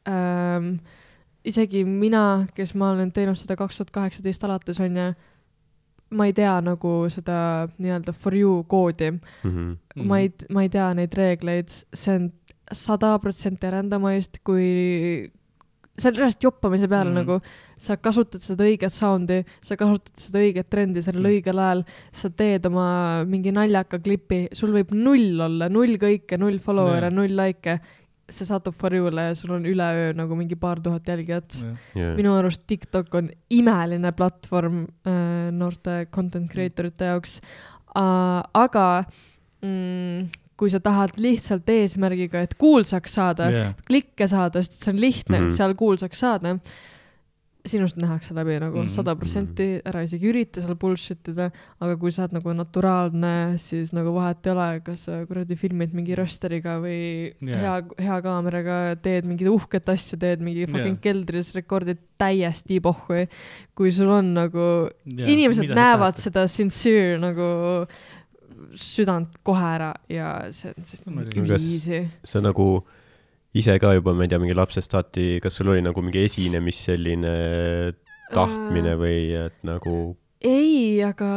ähm, 0.07 0.79
isegi 1.45 1.85
mina, 1.85 2.45
kes 2.55 2.73
ma 2.79 2.91
olen 2.95 3.11
teinud 3.15 3.37
seda 3.39 3.57
kaks 3.59 3.79
tuhat 3.79 3.93
kaheksateist 3.95 4.43
alates 4.47 4.79
onju, 4.81 5.11
ma 6.15 6.27
ei 6.29 6.33
tea 6.37 6.53
nagu 6.63 6.95
seda 7.11 7.37
nii-öelda 7.81 8.13
for 8.13 8.35
you 8.37 8.63
koodi 8.69 9.11
mm. 9.11 9.21
-hmm. 9.43 10.03
ma 10.05 10.19
ei, 10.19 10.31
ma 10.49 10.65
ei 10.65 10.69
tea 10.69 10.91
neid 10.93 11.13
reegleid, 11.17 11.71
see 11.93 12.15
on 12.15 12.29
sada 12.73 13.17
protsenti 13.21 13.69
randomized, 13.71 14.39
kui 14.43 15.31
see 15.95 16.11
on 16.11 16.17
reaalselt 16.17 16.43
joppamise 16.43 16.87
peale 16.91 17.09
mm. 17.09 17.17
nagu, 17.21 17.37
sa 17.79 17.97
kasutad 17.97 18.43
seda 18.43 18.65
õiget 18.67 18.93
sound'i, 18.93 19.41
sa 19.63 19.77
kasutad 19.79 20.15
seda 20.19 20.41
õiget 20.43 20.69
trendi 20.71 21.03
sellel 21.05 21.23
Mhm. 21.23 21.31
õigel 21.31 21.61
ajal, 21.61 21.83
sa 22.11 22.29
teed 22.29 22.65
oma 22.67 22.87
mingi 23.29 23.53
naljaka 23.55 23.99
klipi, 24.03 24.47
sul 24.51 24.73
võib 24.75 24.91
null 24.95 25.39
olla, 25.47 25.69
null 25.69 25.95
kõike, 26.01 26.39
null 26.41 26.59
follower'e 26.59 27.11
Jaa., 27.11 27.15
null 27.15 27.39
like'e, 27.39 27.79
see 28.31 28.47
satub 28.47 28.73
for 28.77 28.93
you'le 28.95 29.27
ja 29.27 29.35
sul 29.37 29.53
on 29.57 29.65
üleöö 29.69 30.13
nagu 30.17 30.37
mingi 30.37 30.57
paar 30.57 30.81
tuhat 30.81 31.07
jälgijat. 31.07 31.59
Jaa. 31.95 32.15
minu 32.17 32.33
arust 32.37 32.65
TikTok 32.67 33.13
on 33.19 33.29
imeline 33.53 34.11
platvorm 34.17 34.85
äh, 35.05 35.51
noorte 35.51 36.05
content 36.11 36.49
creator 36.51 36.89
ite 36.89 37.11
jaoks 37.11 37.37
uh,. 37.95 38.41
aga 38.53 38.87
mm, 39.61 40.27
kui 40.55 40.71
sa 40.71 40.79
tahad 40.79 41.17
lihtsalt 41.19 41.69
eesmärgiga, 41.69 42.41
et 42.45 42.55
kuulsaks 42.59 43.17
saada 43.17 43.49
yeah., 43.51 43.73
klikke 43.87 44.27
saada, 44.31 44.63
sest 44.63 44.83
see 44.83 44.93
on 44.93 45.01
lihtne 45.03 45.39
mm. 45.39 45.47
-hmm. 45.47 45.57
seal 45.57 45.75
kuulsaks 45.75 46.19
saada, 46.23 46.55
sinust 47.65 47.97
nähakse 47.97 48.33
läbi 48.37 48.55
nagu 48.61 48.77
Mhm. 48.83 48.89
sada 48.93 49.15
protsenti, 49.17 49.81
ära 49.85 50.03
isegi 50.05 50.27
ürita 50.29 50.61
seal 50.61 50.75
bullshit 50.75 51.27
ida, 51.31 51.47
aga 51.81 51.95
kui 51.97 52.11
sa 52.11 52.23
oled 52.23 52.33
nagu 52.37 52.53
naturaalne, 52.53 53.57
siis 53.59 53.91
nagu 53.93 54.13
vahet 54.13 54.45
ei 54.45 54.51
ole, 54.53 54.67
kas 54.85 55.05
sa 55.07 55.25
kuradi 55.25 55.55
filmid 55.57 55.93
mingi 55.97 56.15
rösteriga 56.15 56.77
või 56.83 57.33
yeah. 57.41 57.61
hea, 57.61 57.75
hea 58.05 58.19
kaameraga, 58.21 58.95
teed 59.01 59.25
mingit 59.25 59.47
uhket 59.49 59.89
asja, 59.89 60.17
teed 60.21 60.41
mingi 60.45 60.65
fucking 60.67 60.95
yeah. 60.99 61.01
keldris, 61.01 61.53
rekordid 61.55 61.97
täiesti 62.21 62.79
pohhui. 62.79 63.27
kui 63.75 63.91
sul 63.91 64.07
on 64.09 64.33
nagu, 64.37 64.89
inimesed 65.05 65.73
näevad 65.75 66.15
seda 66.21 66.45
sincere 66.47 67.17
nagu 67.19 67.87
südant 68.75 69.37
kohe 69.45 69.65
ära 69.75 69.93
ja 70.11 70.29
see 70.55 70.71
on 70.75 70.85
siis 70.87 71.01
No 71.05 71.21
nagu 71.21 71.45
easy. 71.55 72.05
sa 72.23 72.41
nagu 72.43 72.83
ise 73.55 73.77
ka 73.79 73.93
juba, 73.95 74.13
ma 74.15 74.25
ei 74.25 74.31
tea, 74.31 74.39
mingi 74.41 74.57
lapsest 74.57 74.95
saati, 74.95 75.39
kas 75.43 75.57
sul 75.59 75.71
oli 75.73 75.83
nagu 75.85 76.03
mingi 76.03 76.25
esinemis 76.25 76.81
selline 76.89 77.35
tahtmine 78.33 78.95
või 78.99 79.19
et 79.37 79.57
nagu 79.67 80.15
ei, 80.45 81.01
aga 81.05 81.29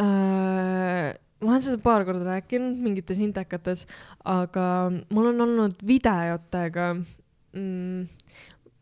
äh, 0.00 1.10
ma 1.42 1.52
olen 1.52 1.64
seda 1.64 1.80
paar 1.82 2.06
korda 2.08 2.26
rääkinud 2.26 2.78
mingites 2.82 3.20
intekates, 3.22 3.84
aga 4.28 4.66
mul 5.12 5.32
on 5.32 5.44
olnud 5.46 5.82
videotega 5.86 6.92
mm,, 6.96 8.06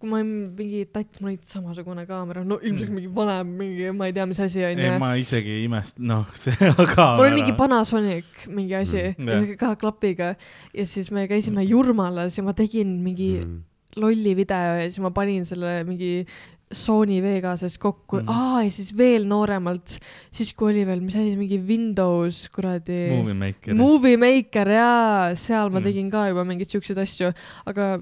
kui 0.00 0.08
ma 0.08 0.20
mingi 0.24 0.86
tatt, 0.88 1.18
mul 1.20 1.34
oli 1.34 1.38
samasugune 1.50 2.06
kaamera, 2.08 2.40
no 2.48 2.56
ilmselt 2.64 2.88
mingi 2.94 3.10
vanem, 3.12 3.50
mingi 3.58 3.90
ma 3.92 4.06
ei 4.08 4.14
tea, 4.16 4.24
mis 4.30 4.38
asi 4.40 4.62
ei, 4.64 4.70
onju. 4.74 4.92
ma 5.02 5.10
isegi 5.20 5.50
ei 5.58 5.64
imesta, 5.68 6.00
noh, 6.00 6.30
see 6.42 6.56
aga. 6.72 7.08
mul 7.18 7.26
oli 7.26 7.34
mingi 7.42 7.52
Panasonic 7.58 8.46
mingi 8.48 8.74
asi 8.78 9.02
Mm. 9.18 9.26
mm., 9.28 9.56
ka 9.60 9.74
klapiga 9.80 10.30
ja 10.72 10.84
siis 10.88 11.10
me 11.12 11.26
käisime 11.28 11.62
Jurmalas 11.68 12.38
ja 12.38 12.42
ma 12.46 12.52
tegin 12.56 12.96
mingi 13.04 13.34
mm. 13.42 13.50
mm, 13.50 14.00
lolli 14.00 14.32
video 14.38 14.78
ja 14.80 14.88
siis 14.88 15.00
ma 15.04 15.10
panin 15.12 15.44
selle 15.44 15.82
mingi 15.84 16.24
Sony 16.72 17.16
Vegases 17.20 17.74
kokku 17.82 18.20
mm., 18.22 18.28
aa 18.30 18.60
ja 18.62 18.70
siis 18.70 18.92
veel 18.96 19.24
nooremalt, 19.28 19.96
siis 20.30 20.52
kui 20.54 20.70
oli 20.72 20.84
veel, 20.86 21.00
mis 21.02 21.16
asi, 21.18 21.32
mingi 21.36 21.58
Windows 21.66 22.44
kuradi. 22.54 23.00
Movie 23.10 23.34
Maker. 23.34 23.74
Movie 23.74 24.16
Maker 24.22 24.70
jaa, 24.76 25.34
seal 25.34 25.68
ma 25.74 25.80
Mm. 25.80 25.88
tegin 25.90 26.10
ka 26.14 26.28
juba 26.30 26.44
mingeid 26.46 26.70
siukseid 26.70 27.00
asju, 27.02 27.32
aga 27.66 27.98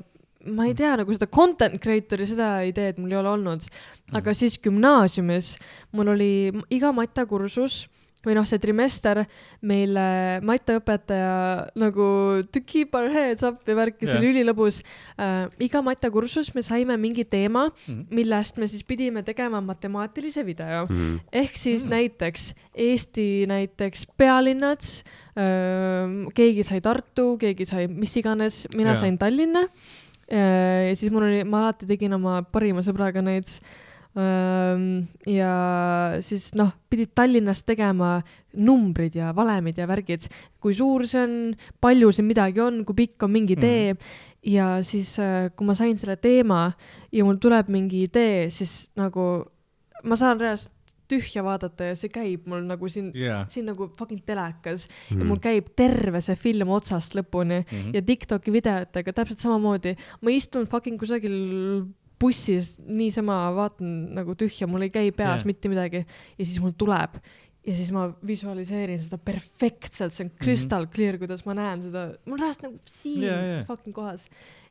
ma 0.55 0.67
ei 0.69 0.75
tea 0.75 0.97
nagu 0.97 1.13
seda 1.15 1.27
content 1.27 1.79
creator'i 1.83 2.27
seda 2.27 2.51
ideed 2.69 2.99
mul 2.99 3.13
ei 3.13 3.21
ole 3.21 3.29
olnud, 3.37 3.63
Mm. 4.09 4.17
aga 4.17 4.33
siis 4.35 4.59
gümnaasiumis 4.65 5.57
mul 5.93 6.09
oli 6.15 6.33
iga 6.71 6.93
matemakursus 6.97 7.87
või 8.27 8.35
noh, 8.35 8.45
see 8.49 8.59
trimester 8.59 9.21
meil 9.63 9.95
äh, 9.97 10.41
matemaõpetaja 10.43 11.69
nagu 11.79 12.43
to 12.51 12.61
keep 12.67 12.95
our 12.99 13.07
heads 13.15 13.45
up 13.47 13.63
ja 13.69 13.77
värki, 13.79 14.09
see 14.09 14.17
oli 14.19 14.33
ülilõbus 14.33 14.81
äh,. 15.21 15.47
iga 15.63 15.81
matemakursus 15.87 16.51
me 16.57 16.65
saime 16.67 16.97
mingi 16.99 17.25
teema, 17.25 17.69
Mhm. 17.87 18.09
millest 18.11 18.59
me 18.59 18.67
siis 18.67 18.83
pidime 18.83 19.23
tegema 19.23 19.61
matemaatilise 19.63 20.43
video 20.45 20.87
mm, 20.91 21.21
ehk 21.33 21.57
siis 21.57 21.85
Mm. 21.85 21.89
mm. 21.89 21.95
näiteks 21.95 22.55
Eesti 22.75 23.47
näiteks 23.47 24.07
pealinnad, 24.17 24.83
keegi 26.35 26.65
sai 26.67 26.81
Tartu, 26.85 27.37
keegi 27.41 27.67
sai 27.69 27.87
mis 27.89 28.15
iganes, 28.21 28.67
mina 28.75 28.93
yeah. 28.95 29.01
sain 29.01 29.19
Tallinna. 29.19 29.67
Ja 30.29 30.95
siis 30.97 31.13
mul 31.13 31.29
oli, 31.29 31.45
ma 31.49 31.65
alati 31.65 31.89
tegin 31.89 32.17
oma 32.19 32.43
parima 32.53 32.85
sõbraga 32.85 33.23
neid. 33.25 33.49
ja 35.29 35.51
siis 36.25 36.49
noh, 36.59 36.73
pidid 36.91 37.13
Tallinnas 37.15 37.61
tegema 37.63 38.17
numbrid 38.57 39.15
ja 39.15 39.31
valemid 39.37 39.79
ja 39.79 39.87
värgid, 39.87 40.27
kui 40.59 40.75
suur 40.75 41.05
see 41.07 41.23
on, 41.23 41.37
palju 41.81 42.11
siin 42.13 42.27
midagi 42.27 42.65
on, 42.65 42.81
kui 42.89 43.05
pikk 43.05 43.29
on 43.29 43.35
mingi 43.37 43.55
tee 43.61 43.93
ja 44.49 44.79
siis, 44.83 45.13
kui 45.55 45.69
ma 45.69 45.77
sain 45.79 45.95
selle 46.01 46.17
teema 46.19 46.65
ja 47.15 47.29
mul 47.29 47.39
tuleb 47.39 47.71
mingi 47.71 48.03
idee, 48.09 48.49
siis 48.51 48.89
nagu 48.99 49.29
ma 50.03 50.19
saan 50.19 50.41
reaalselt 50.41 50.75
tühja 51.09 51.43
vaadata 51.47 51.91
ja 51.91 51.95
see 51.99 52.11
käib 52.13 52.47
mul 52.51 52.67
nagu 52.69 52.89
siin, 52.93 53.11
jaa. 53.17 53.45
siin 53.49 53.67
nagu 53.71 53.89
fucking 53.99 54.21
telekas 54.29 54.87
ja 55.11 55.17
mm, 55.17 55.27
mul 55.31 55.41
käib 55.43 55.71
terve 55.79 56.21
see 56.25 56.37
film 56.37 56.69
otsast 56.77 57.17
lõpuni 57.19 57.63
Mhm. 57.65 57.95
ja 57.97 58.03
Tiktoki 58.03 58.53
videotega 58.53 59.13
täpselt 59.17 59.41
samamoodi. 59.41 59.97
ma 60.21 60.31
istun 60.31 60.67
fucking 60.67 60.99
kusagil 61.01 61.35
bussis 62.21 62.79
niisama 62.83 63.35
vaatan 63.55 64.15
nagu 64.17 64.35
tühja, 64.35 64.67
mul 64.67 64.83
ei 64.83 64.91
käi 64.91 65.11
peas 65.15 65.45
yeah. 65.45 65.47
mitte 65.47 65.69
midagi 65.71 66.01
ja 66.03 66.45
siis 66.45 66.59
mul 66.61 66.73
tuleb 66.77 67.19
ja 67.69 67.75
siis 67.77 67.91
ma 67.93 68.07
visualiseerin 68.27 68.99
seda 69.03 69.19
perfektselt, 69.21 70.15
see 70.17 70.25
on 70.27 70.31
crystal 70.41 70.87
clear, 70.91 71.19
kuidas 71.21 71.45
ma 71.47 71.55
näen 71.59 71.83
seda, 71.85 72.07
mul 72.27 72.39
on 72.39 72.43
reaalselt 72.43 72.65
nagu 72.69 72.79
siin 72.89 73.27
jaa. 73.27 73.37
yeah, 73.45 73.67
fucking 73.69 73.95
kohas. 73.95 74.25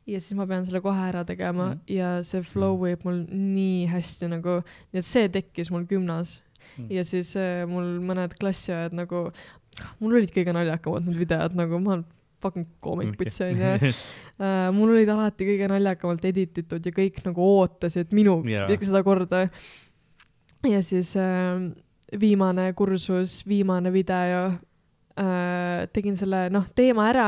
Ja 0.08 0.20
siis 0.24 0.36
ma 0.38 0.46
pean 0.48 0.64
selle 0.66 0.80
kohe 0.84 1.06
ära 1.10 1.24
tegema 1.28 1.70
mm 1.74 1.78
Mhm. 1.78 1.96
ja 1.98 2.10
see 2.24 2.42
flow 2.42 2.76
võib 2.80 3.04
mul 3.04 3.24
nii 3.30 3.86
hästi 3.92 4.28
nagu, 4.32 4.60
nii 4.92 5.02
et 5.02 5.08
see 5.08 5.28
tekkis 5.28 5.70
mul 5.74 5.84
gümnas 5.90 6.38
Mhm. 6.76 6.90
ja 6.92 7.04
siis 7.06 7.34
äh, 7.36 7.64
mul 7.70 7.98
mõned 8.02 8.34
klassiajad 8.40 8.92
nagu, 8.96 9.28
mul 10.00 10.16
olid 10.18 10.32
kõige 10.34 10.52
naljakamad 10.56 11.06
need 11.06 11.18
videod 11.20 11.54
nagu 11.58 11.78
ma 11.82 12.00
fucking 12.42 12.66
koomik 12.80 13.16
pits 13.18 13.40
onju. 13.42 13.76
Uh, 14.38 14.68
mul 14.70 14.92
olid 14.94 15.08
alati 15.10 15.42
kõige 15.42 15.66
naljakamalt 15.66 16.22
edititud 16.28 16.84
ja 16.86 16.92
kõik 16.94 17.16
nagu 17.24 17.42
ootasid 17.42 18.12
minu 18.14 18.36
yeah. 18.46 18.70
seda 18.70 19.00
korda. 19.02 19.40
ja 20.62 20.82
siis 20.86 21.10
äh, 21.18 21.58
viimane 22.20 22.68
kursus, 22.78 23.40
viimane 23.48 23.90
video 23.90 24.44
äh,, 24.46 24.60
tegin 25.92 26.16
selle 26.16 26.44
noh, 26.54 26.64
teema 26.78 27.08
ära 27.10 27.26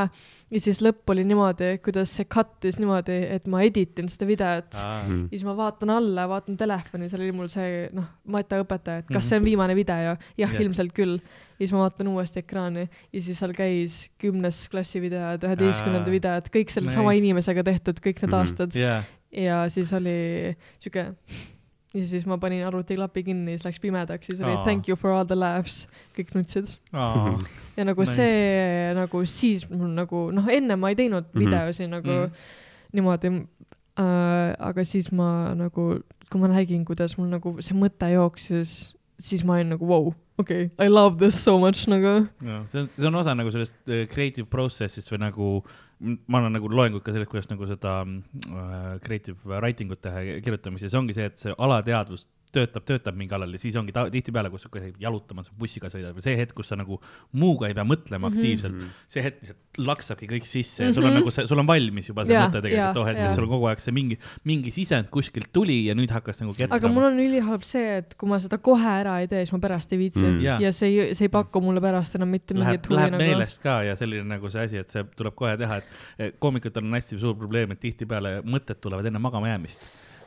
ja 0.51 0.59
siis 0.63 0.79
lõpp 0.83 1.09
oli 1.11 1.23
niimoodi, 1.27 1.73
kuidas 1.83 2.13
see 2.15 2.25
cut'is 2.31 2.77
niimoodi, 2.79 3.17
et 3.35 3.47
ma 3.51 3.61
editin 3.67 4.07
seda 4.11 4.27
videot 4.29 4.75
Ah. 4.81 5.03
mm, 5.07 5.23
ja 5.31 5.35
siis 5.37 5.43
ma 5.47 5.55
vaatan 5.57 5.89
alla, 5.95 6.27
vaatan 6.31 6.57
telefoni, 6.59 7.09
seal 7.11 7.21
oli 7.25 7.31
mul 7.35 7.47
see 7.51 7.89
noh, 7.93 8.07
matemaõpetaja, 8.31 9.03
et 9.03 9.07
kas 9.11 9.23
Mhm. 9.23 9.29
see 9.29 9.37
on 9.41 9.45
viimane 9.45 9.75
video, 9.75 10.15
jah 10.15 10.17
yeah., 10.37 10.61
ilmselt 10.61 10.93
küll. 10.93 11.17
ja 11.61 11.67
siis 11.67 11.73
ma 11.73 11.83
vaatan 11.83 12.07
uuesti 12.07 12.39
ekraani 12.41 12.87
ja 13.13 13.21
siis 13.21 13.37
seal 13.39 13.51
käis 13.53 14.09
kümnes 14.17 14.67
klassi 14.71 14.99
videod, 15.01 15.43
üheteistkümnenda 15.45 16.07
Aa. 16.09 16.15
videod, 16.15 16.47
kõik 16.49 16.69
selle 16.73 16.87
nice. 16.87 16.95
sama 16.97 17.11
inimesega 17.13 17.63
tehtud 17.63 17.99
kõik 18.01 18.21
need 18.23 18.31
Mhm. 18.31 18.39
aastad 18.39 18.73
jaa. 18.75 19.03
ja 19.31 19.69
siis 19.69 19.91
oli 19.93 20.55
siuke 20.79 21.13
ja 21.93 22.05
siis 22.07 22.25
ma 22.29 22.37
panin 22.39 22.63
arvutiklapi 22.67 23.23
kinni, 23.27 23.57
siis 23.57 23.65
läks 23.67 23.79
pimedaks, 23.83 24.29
siis 24.29 24.39
oli 24.41 24.53
Aa. 24.55 24.63
thank 24.63 24.87
you 24.87 24.95
for 24.95 25.11
all 25.11 25.25
the 25.27 25.35
laughs, 25.35 25.87
kõik 26.17 26.31
nutsid. 26.37 26.77
ja 27.77 27.83
nagu 27.87 28.05
Nice. 28.05 28.15
see 28.15 28.93
nagu 28.95 29.25
siis 29.27 29.67
mul 29.69 29.91
nagu 29.97 30.29
noh, 30.35 30.47
enne 30.51 30.75
ma 30.79 30.91
ei 30.93 30.95
teinud 30.99 31.27
Mhm. 31.33 31.43
videosi 31.45 31.87
nagu 31.91 32.07
mm. 32.27 32.31
niimoodi 32.93 33.33
äh,, 33.99 34.55
aga 34.59 34.83
siis 34.87 35.11
ma 35.11 35.53
nagu 35.57 36.01
kui 36.31 36.39
ma 36.39 36.47
nägin, 36.47 36.85
kuidas 36.87 37.17
mul 37.19 37.27
nagu 37.27 37.57
see 37.59 37.75
mõte 37.75 38.07
jooksis, 38.13 38.95
siis 39.19 39.43
ma 39.43 39.57
olin 39.59 39.73
nagu 39.75 39.87
vau 39.87 40.05
wow,, 40.05 40.13
okei 40.39 40.69
okay,, 40.69 40.85
I 40.85 40.89
love 40.89 41.17
this 41.19 41.35
so 41.43 41.57
much 41.59 41.87
nagu. 41.91 42.27
see 42.71 42.79
on, 42.79 42.87
see 42.87 43.07
on 43.07 43.15
osa 43.19 43.35
nagu 43.35 43.51
sellest 43.51 43.75
äh, 43.91 44.05
creative 44.07 44.47
process'ist 44.47 45.11
või 45.11 45.19
nagu, 45.25 45.49
ma 46.01 46.39
annan 46.39 46.55
nagu 46.57 46.69
loengut 46.71 47.03
ka 47.05 47.13
sellest, 47.13 47.29
kuidas 47.31 47.49
nagu 47.51 47.67
seda 47.69 48.01
äh, 48.03 48.93
creative 49.05 49.37
writing 49.45 49.93
ut 49.93 50.01
teha 50.01 50.23
ja 50.25 50.37
kirjutamist 50.43 50.87
ja 50.87 50.91
see 50.93 51.01
ongi 51.01 51.17
see, 51.17 51.27
et 51.29 51.41
see 51.41 51.53
alateadvus 51.57 52.25
töötab, 52.51 52.83
töötab 52.85 53.15
mingi 53.15 53.33
alal 53.37 53.51
ja 53.55 53.59
siis 53.61 53.75
ongi 53.79 53.93
tihtipeale, 54.11 54.49
kus 54.51 54.65
sa 54.65 54.69
käid 54.73 54.95
jalutamas 54.99 55.49
bussiga 55.57 55.87
sõidad 55.91 56.13
või 56.17 56.21
see 56.25 56.35
hetk, 56.39 56.53
kus 56.57 56.67
sa 56.71 56.75
nagu 56.79 56.97
muuga 57.33 57.67
ei 57.69 57.73
pea 57.77 57.83
mõtlema 57.87 58.27
Mhm. 58.29 58.37
aktiivselt, 58.37 58.73
see 59.07 59.23
hetk 59.23 59.41
lihtsalt 59.41 59.79
laksabki 59.87 60.27
kõik 60.27 60.45
sisse 60.45 60.83
ja 60.83 60.93
sul 60.93 61.05
on 61.07 61.13
nagu 61.15 61.31
see, 61.31 61.47
sul 61.47 61.59
on 61.59 61.67
valmis 61.67 62.07
juba 62.11 62.25
see 62.25 62.33
Jaa, 62.35 62.49
mõte 62.49 62.61
tegelikult 62.61 63.07
jaa. 63.15 63.27
et 63.29 63.33
sul 63.35 63.43
on 63.47 63.49
kogu 63.53 63.67
aeg 63.71 63.79
see 63.79 63.91
mingi, 63.95 64.17
mingi 64.43 64.71
sisend 64.75 65.09
kuskilt 65.09 65.47
tuli 65.55 65.85
ja 65.87 65.95
nüüd 65.95 66.11
hakkas 66.11 66.41
nagu 66.43 66.53
ketrama. 66.53 66.75
aga 66.75 66.91
mul 66.91 67.03
on 67.07 67.17
ülihalb 67.23 67.63
see, 67.63 67.97
et 68.01 68.15
kui 68.19 68.27
ma 68.29 68.37
seda 68.43 68.57
kohe 68.57 68.83
ära 68.99 69.19
ei 69.23 69.27
tee, 69.31 69.45
siis 69.45 69.53
ma 69.55 69.59
pärast 69.63 69.93
ei 69.93 69.97
viitsi 70.03 70.21
Mm. 70.21 70.35
mm. 70.35 70.41
Jaa. 70.43 70.59
ja 70.61 70.71
see 70.75 70.89
ei, 70.91 71.15
see 71.15 71.25
ei 71.25 71.29
paku 71.33 71.61
mulle 71.63 71.81
pärast 71.81 72.15
enam 72.19 72.29
mitte 72.29 72.53
mingit, 72.53 72.85
huvi 72.87 72.95
läheb 72.99 73.11
nagu. 73.15 73.23
meelest 73.23 73.61
ka 73.63 73.81
ja 73.87 73.95
selline 73.95 74.27
nagu 74.27 74.49
see 74.51 74.63
asi, 74.67 74.77
et 74.77 74.89
see 74.91 75.03
tuleb 75.15 75.33
kohe 75.35 75.55
teha, 75.57 75.77
et 76.19 76.35
koomikutel 76.39 76.83
on 76.83 76.93
hästi 76.99 77.19
suur 77.19 77.35
probleem, 77.39 77.71
et 77.71 77.79
tihtipeale 77.79 78.41
mõtted 78.43 78.75
tulevad 78.83 79.05
enne 79.07 79.19
magama 79.19 79.47
jäämist. 79.47 79.79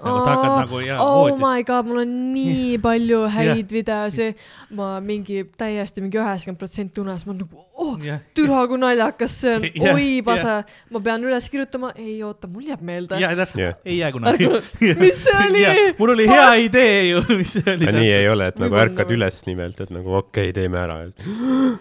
Nagu 0.04 0.22
sa 0.24 0.34
hakkad 0.34 0.56
nagu 0.62 0.80
ja 0.84 1.00
oh 1.02 1.24
voodis. 1.24 1.42
my 1.42 1.66
god, 1.68 1.90
mul 1.90 2.02
on 2.04 2.16
nii 2.34 2.78
palju 2.84 3.24
häid 3.34 3.76
videosid, 3.78 4.42
ma 4.78 4.96
mingi 5.04 5.44
täiesti 5.58 6.04
mingi 6.04 6.20
üheksakümmend 6.20 6.60
protsenti 6.60 7.02
unes, 7.04 7.26
ma 7.28 7.36
nagu 7.36 7.64
oh, 7.74 7.98
türa 8.36 8.64
kui 8.70 8.78
naljakas 8.78 9.34
see 9.42 9.54
on, 9.56 9.64
oi 9.92 10.08
pase, 10.26 10.54
ma 10.94 11.02
pean 11.04 11.24
üles 11.26 11.46
kirjutama, 11.50 11.90
ei 11.98 12.16
oota, 12.26 12.48
mul 12.50 12.68
jääb 12.68 12.82
meelde. 12.86 13.18
ja 13.22 13.32
täpselt. 13.38 13.80
Ei 13.84 13.98
jää 13.98 14.12
kunagi. 14.14 14.48
mis 15.02 15.24
see 15.24 15.38
oli? 15.48 15.64
mul 15.98 16.14
oli 16.14 16.28
hea 16.30 16.50
idee 16.66 17.00
ju, 17.10 17.24
mis 17.40 17.56
see 17.58 17.74
oli 17.74 17.90
nii 17.98 18.12
ei 18.20 18.28
ole, 18.30 18.50
et 18.52 18.60
nagu 18.62 18.78
ärkad 18.80 19.04
nagu- 19.04 19.18
üles 19.18 19.40
nimelt, 19.48 19.80
et 19.80 19.94
nagu 19.94 20.18
okei 20.20 20.50
okay,, 20.50 20.56
teeme 20.56 20.80
ära. 20.80 21.00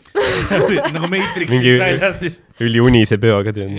nagu 0.95 1.11
Matrixist 1.11 1.83
väljas 1.83 2.17
siis. 2.23 2.39
üliunise 2.63 3.19
peaga 3.21 3.53
tead. 3.55 3.77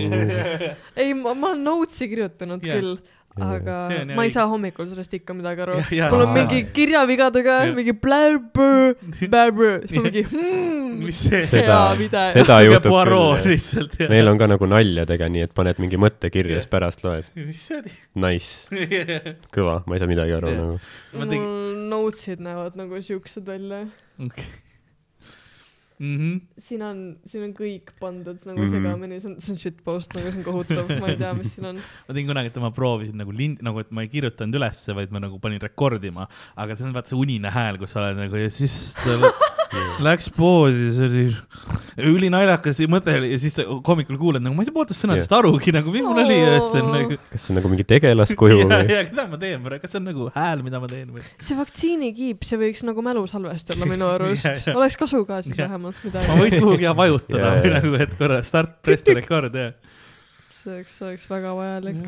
ei, 0.95 1.13
ma, 1.13 1.33
ma 1.33 1.51
olen 1.53 1.67
notes'i 1.67 2.09
kirjutanud 2.11 2.63
küll, 2.63 2.95
aga 3.35 3.77
on 3.85 3.93
jah 4.11 4.15
ma 4.15 4.23
ei 4.27 4.31
saa 4.33 4.45
hommikul 4.47 4.87
sellest 4.87 5.15
ikka 5.17 5.35
midagi 5.35 5.63
aru. 5.65 5.77
Mul 6.13 6.23
on 6.23 6.33
mingi 6.37 6.61
kirjavigadega 6.75 7.57
mingi 7.75 7.95
blabber, 8.05 8.95
blabber, 9.31 9.81
siis 9.83 9.99
ma 9.99 10.03
mingi 10.07 10.23
hmm, 10.29 11.01
hea 11.55 11.79
video. 11.99 12.25
seda 12.35 12.59
juhtub 12.63 12.95
küll, 12.95 14.09
meil 14.11 14.31
on 14.31 14.39
ka 14.41 14.49
nagu 14.51 14.69
naljadega 14.71 15.29
nii, 15.35 15.47
et 15.49 15.55
paned 15.57 15.81
mingi 15.83 15.99
mõtte 16.01 16.31
kirja, 16.33 16.61
siis 16.61 16.71
pärast 16.71 17.03
loed. 17.05 17.27
Nice, 18.25 18.69
kõva, 19.55 19.81
ma 19.85 19.97
ei 19.97 20.03
saa 20.03 20.11
midagi 20.11 20.37
aru 20.37 20.53
nagu. 20.55 20.77
mul 21.15 21.49
notes'id 21.91 22.43
näevad 22.43 22.79
nagu 22.79 23.03
siuksed 23.03 23.51
välja. 23.51 23.85
okei. 25.95 26.05
Mhm. 26.07 26.41
siin 26.59 26.81
on, 26.83 26.97
siin 27.25 27.43
on 27.47 27.53
kõik 27.55 27.93
pandud 28.01 28.41
nagu 28.45 28.59
Mhm. 28.61 28.71
segamini, 28.73 29.19
see 29.21 29.29
on, 29.31 29.39
see 29.41 29.53
on 29.53 29.57
shitpost 29.61 30.13
nagu, 30.15 30.31
see 30.31 30.37
on 30.41 30.43
kohutav, 30.43 30.89
ma 30.99 31.07
ei 31.07 31.15
tea, 31.17 31.33
mis 31.33 31.53
siin 31.55 31.65
on. 31.71 31.75
ma 32.07 32.13
tegin 32.13 32.27
kunagi, 32.33 32.51
et 32.51 32.57
ma 32.59 32.71
proovisin 32.75 33.15
nagu 33.17 33.31
lind-, 33.31 33.61
nagu, 33.63 33.79
et 33.79 33.91
ma 33.91 34.01
ei 34.03 34.09
kirjutanud 34.11 34.53
ülesse, 34.59 34.93
vaid 34.95 35.11
ma 35.15 35.19
nagu 35.23 35.39
panin 35.39 35.59
rekordima, 35.63 36.27
aga 36.57 36.75
see 36.75 36.85
on 36.85 36.93
vaata 36.93 37.07
see 37.13 37.17
unine 37.19 37.49
hääl, 37.51 37.77
kus 37.79 37.91
sa 37.95 38.01
oled 38.03 38.17
nagu 38.25 38.35
ja 38.35 38.49
siis 38.51 38.93
ta 38.99 39.15
läks 40.05 40.27
poodi, 40.35 40.89
see 40.95 41.07
oli 41.07 41.23
ülinaljakas 42.15 42.79
mõte 42.91 43.13
oli 43.19 43.29
ja 43.31 43.37
siis 43.39 43.55
hommikul 43.87 44.17
kuuled 44.19 44.43
nagu 44.43 44.55
ma 44.57 44.63
ei 44.65 44.67
saa 44.69 44.75
pooltest 44.75 45.03
sõnadest 45.05 45.31
arugi 45.37 45.71
nagu, 45.75 45.91
mis 45.93 46.03
mul 46.05 46.19
oli 46.25 46.37
ja 46.41 46.57
siis 46.59 46.75
on 46.81 46.89
nagu. 46.93 47.17
kas 47.31 47.45
see 47.45 47.53
on 47.53 47.59
nagu 47.61 47.71
mingi 47.71 47.85
tegelaskuju 47.87 48.57
ja, 48.61 48.67
või? 48.71 48.89
ja 48.91 49.01
mida 49.07 49.25
ma 49.31 49.39
teen, 49.41 49.63
kas 49.81 49.93
see 49.95 50.01
on 50.01 50.07
nagu 50.11 50.27
hääl, 50.35 50.63
mida 50.67 50.81
ma 50.83 50.89
teen 50.91 51.09
või? 51.15 51.23
see 51.39 51.57
vaktsiinikiip, 51.59 52.43
see 52.47 52.59
võiks 52.61 52.83
nagu 52.87 53.05
mälusalvesti 53.05 53.77
olla 53.77 53.89
minu 53.93 54.09
Ja, 54.09 54.17
arust 54.19 54.49
ja.. 54.67 54.75
oleks 54.77 54.99
kasu 55.01 55.23
ka 55.29 55.41
siis 55.45 55.55
Ja. 55.57 55.69
vähemalt 55.69 55.95
ma 56.03 56.09
midagi. 56.11 56.39
võiks 56.43 56.59
kuhugi 56.65 56.91
vajutada 57.01 57.41
Ja, 57.45 57.55
või 57.63 57.71
ja. 57.71 57.79
nagu, 57.79 57.95
et 58.05 58.15
korra 58.19 58.41
start, 58.43 58.77
press 58.85 59.03
the 59.07 59.15
record 59.17 59.55
ja 59.55 59.71
see 60.61 60.73
oleks, 60.75 60.95
see 60.99 61.07
oleks 61.11 61.27
väga 61.29 61.55
vajalik. 61.57 62.03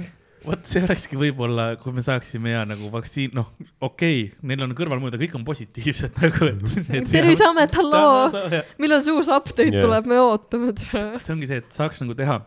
Vot 0.45 0.67
see 0.69 0.83
olekski 0.85 1.17
võib-olla, 1.19 1.69
kui 1.81 1.95
me 1.95 2.03
saaksime 2.05 2.53
ja 2.53 2.65
nagu 2.67 2.91
vaktsiin, 2.93 3.33
noh, 3.37 3.49
okei 3.79 4.27
okay,, 4.27 4.35
neil 4.47 4.65
on 4.65 4.75
kõrvalmõjud, 4.77 5.15
aga 5.17 5.23
kõik 5.25 5.39
on 5.39 5.47
positiivsed 5.47 6.19
nagu, 6.23 6.51
et, 6.51 6.67
et. 6.99 7.09
terviseamet, 7.11 7.79
halloo, 7.79 8.61
millal 8.81 9.01
see 9.05 9.15
uus 9.15 9.31
update 9.33 9.71
Jah. 9.73 9.87
tuleb, 9.87 10.11
me 10.11 10.21
ootame. 10.21 10.75
see 10.77 11.33
ongi 11.33 11.49
see, 11.49 11.63
et 11.63 11.73
saaks 11.75 12.03
nagu 12.03 12.15
teha, 12.17 12.39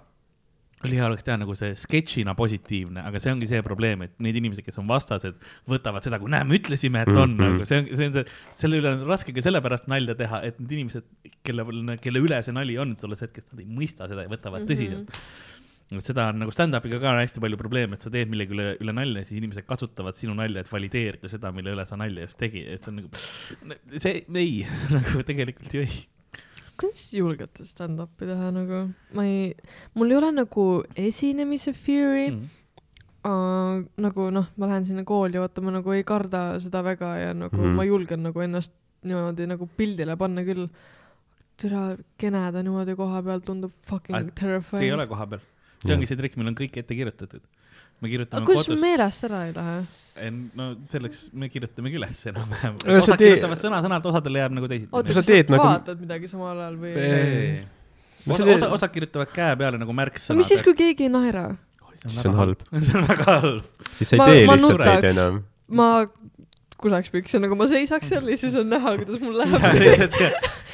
ülihea 0.87 1.11
oleks 1.11 1.27
teha 1.27 1.37
nagu 1.41 1.55
see 1.59 1.75
sketšina 1.77 2.33
positiivne, 2.39 3.03
aga 3.05 3.21
see 3.21 3.33
ongi 3.35 3.49
see 3.51 3.61
probleem, 3.65 4.07
et 4.07 4.15
need 4.23 4.39
inimesed, 4.41 4.65
kes 4.65 4.81
on 4.81 4.89
vastased, 4.89 5.37
võtavad 5.69 6.07
seda, 6.07 6.21
kui 6.23 6.33
näe, 6.33 6.47
me 6.49 6.57
ütlesime, 6.57 7.03
et 7.05 7.13
on 7.13 7.35
mm. 7.35 7.37
-hmm. 7.37 7.59
nagu 7.59 7.69
see 7.69 7.83
on, 7.83 7.91
see 7.99 8.09
on 8.09 8.17
see, 8.17 8.39
selle 8.63 8.81
üle 8.81 8.95
on 8.95 9.05
raske 9.11 9.35
ka 9.37 9.45
sellepärast 9.45 9.91
nalja 9.93 10.17
teha, 10.17 10.41
et 10.49 10.57
need 10.63 10.79
inimesed, 10.79 11.05
kelle, 11.45 11.67
kelle 12.01 12.25
üle 12.25 12.41
see 12.47 12.57
nali 12.57 12.79
on 12.81 12.97
selles 13.01 13.27
hetkes, 13.27 13.51
nad 13.53 13.61
ei 13.61 13.69
mõista 13.69 14.09
seda 14.09 14.25
ja 14.25 14.33
võtavad 14.33 14.65
Mhm. 14.65 14.71
tõsiselt. 14.73 15.13
Et 15.99 16.07
seda 16.07 16.29
on 16.31 16.39
nagu 16.45 16.53
stand-up'iga 16.55 17.01
ka 17.03 17.17
hästi 17.19 17.43
palju 17.43 17.59
probleeme, 17.59 17.99
et 17.99 18.05
sa 18.05 18.13
teed 18.15 18.31
millegi 18.31 18.55
üle, 18.55 18.69
üle 18.83 18.95
nalja, 18.95 19.25
siis 19.27 19.41
inimesed 19.41 19.67
kasutavad 19.67 20.15
sinu 20.15 20.37
nalja, 20.39 20.63
et 20.63 20.71
valideerida 20.71 21.31
seda, 21.33 21.51
mille 21.55 21.75
üle 21.75 21.87
sa 21.89 21.99
nalja 21.99 22.29
just 22.29 22.39
tegi, 22.39 22.63
et 22.63 22.87
see 22.87 22.93
on 22.93 23.01
nagu, 23.01 23.11
see 23.97 24.15
ei, 24.39 24.55
nagu 24.97 25.27
tegelikult 25.27 25.75
ju 25.75 25.83
ei. 25.83 25.99
kuidas 26.81 27.09
julgete 27.17 27.67
stand-up'i 27.67 28.31
teha 28.31 28.53
nagu, 28.55 28.85
ma 29.19 29.27
ei, 29.27 29.51
mul 29.99 30.15
ei 30.15 30.21
ole 30.21 30.33
nagu 30.39 30.71
esinemise 31.09 31.75
fear'i 31.77 32.31
Mm. 33.21 33.29
uh,. 33.29 33.83
nagu 34.01 34.31
noh, 34.33 34.47
ma 34.57 34.69
lähen 34.71 34.87
sinna 34.89 35.03
kooli, 35.05 35.37
vaata 35.43 35.61
ma 35.61 35.75
nagu 35.75 35.93
ei 35.93 36.07
karda 36.09 36.55
seda 36.65 36.81
väga 36.81 37.11
ja 37.21 37.35
nagu 37.35 37.53
mm. 37.53 37.67
-hmm. 37.67 37.77
ma 37.77 37.85
julgen 37.85 38.23
nagu 38.25 38.41
ennast 38.41 38.73
niimoodi 39.05 39.47
nagu 39.51 39.69
pildile 39.77 40.17
panna 40.17 40.45
küll. 40.47 40.69
türa, 41.61 41.97
keneda 42.17 42.63
niimoodi 42.65 42.95
koha 42.97 43.19
peal 43.23 43.43
tundub 43.45 43.73
fucking 43.85 44.31
terrifying. 44.33 44.81
see 44.81 44.87
ei 44.87 44.95
ole 44.97 45.05
kohapeal, 45.07 45.43
see 45.85 45.97
ongi 45.97 46.09
see 46.11 46.19
trikk, 46.21 46.37
meil 46.41 46.53
on 46.53 46.59
kõik 46.59 46.77
ette 46.83 46.97
kirjutatud. 46.97 47.43
me 48.01 48.09
kirjutame 48.09 48.41
aga 48.43 48.49
kuidas 48.49 48.69
kodus, 48.69 48.81
meelest 48.81 49.27
ära 49.29 49.41
ei 49.49 49.53
lähe? 49.57 49.77
no 50.57 50.69
selleks 50.93 51.27
me 51.33 51.49
kirjutamegi 51.53 51.99
üles 52.01 52.23
enam-vähem. 52.33 52.79
Osad 52.97 53.21
kirjutavad 53.21 53.61
sõna-sõnalt, 53.61 54.09
osadele 54.13 54.43
jääb 54.45 54.57
nagu 54.57 54.69
teisiti 54.73 54.91
oota, 54.93 55.07
Kui 55.09 55.17
sa 55.17 55.21
kas 55.21 55.31
teed 55.33 55.53
nagu- 55.53 55.67
vaatad 55.69 56.01
midagi 56.01 56.31
samal 56.33 56.61
ajal 56.65 56.79
või? 56.81 56.95
Osa 58.31 58.45
osa, 58.45 58.69
osad 58.77 58.93
kirjutavad 58.93 59.33
käe 59.33 59.57
peale 59.57 59.81
nagu 59.81 59.93
no 59.93 59.97
märksõnad. 59.97 60.41
mis 60.41 60.51
siis, 60.53 60.63
kui 60.65 60.77
keegi 60.77 61.09
ei 61.09 61.13
naera? 61.13 61.49
See 62.01 62.29
on 62.29 62.37
halb. 62.39 62.63
see 62.81 62.97
on 62.97 63.05
väga 63.09 63.25
halb. 63.29 63.65
siis 63.99 64.09
sa 64.09 64.17
ei 64.17 64.45
tee 64.45 64.47
lihtsalt 64.49 64.85
neid 64.87 65.09
enam. 65.11 65.43
ma 65.69 65.89
kusaks 66.83 67.13
pükse, 67.13 67.41
nagu 67.43 67.57
ma 67.59 67.69
seisaks 67.71 68.11
seal 68.13 68.29
ja 68.31 68.39
siis 68.41 68.57
on 68.59 68.71
näha, 68.71 68.97
kuidas 69.01 69.21
mul 69.23 69.39
läheb 69.43 70.17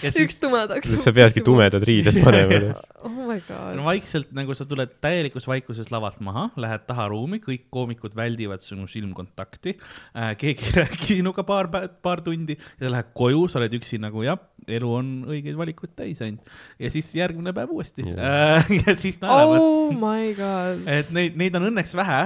ja 0.02 0.10
üks 0.10 0.16
siis 0.16 0.38
tumedaks. 0.40 0.92
sa 1.02 1.12
peadki. 1.14 1.42
tumedad 1.46 1.84
riided 1.86 2.18
panema. 2.24 2.74
oh 3.06 3.12
my 3.12 3.38
god 3.46 3.76
no. 3.78 3.86
vaikselt 3.86 4.32
nagu 4.36 4.54
sa 4.56 4.66
tuled 4.68 4.96
täielikus 5.04 5.48
vaikuses 5.48 5.90
lavalt 5.94 6.20
maha, 6.24 6.48
lähed 6.60 6.86
taha 6.88 7.08
ruumi, 7.12 7.40
kõik 7.44 7.66
koomikud 7.72 8.16
väldivad 8.18 8.64
sinu 8.64 8.88
silmkontakti 8.90 9.76
äh,. 9.76 10.34
keegi 10.40 10.70
ei 10.70 10.76
räägi 10.82 11.20
sinuga 11.20 11.46
paar, 11.48 11.70
paar 12.02 12.24
tundi 12.24 12.58
ja 12.80 12.92
lähed 12.92 13.12
koju, 13.16 13.46
sa 13.50 13.60
oled 13.60 13.78
üksi 13.78 14.00
nagu 14.02 14.24
jah, 14.26 14.40
elu 14.68 14.92
on 14.98 15.10
õigeid 15.30 15.56
valikuid 15.58 15.92
täis 15.98 16.20
ainult. 16.24 16.46
ja 16.82 16.90
siis 16.92 17.08
järgmine 17.16 17.52
päev 17.56 17.72
uuesti 17.74 18.04
äh, 18.12 18.70
ja 18.82 18.94
siis 18.98 19.18
naeravad 19.22 19.62
oh 19.62 19.92
my 19.96 20.30
god. 20.38 20.84
et 20.90 21.10
neid, 21.16 21.36
neid 21.38 21.58
on 21.58 21.68
õnneks 21.70 21.94
vähe, 21.98 22.20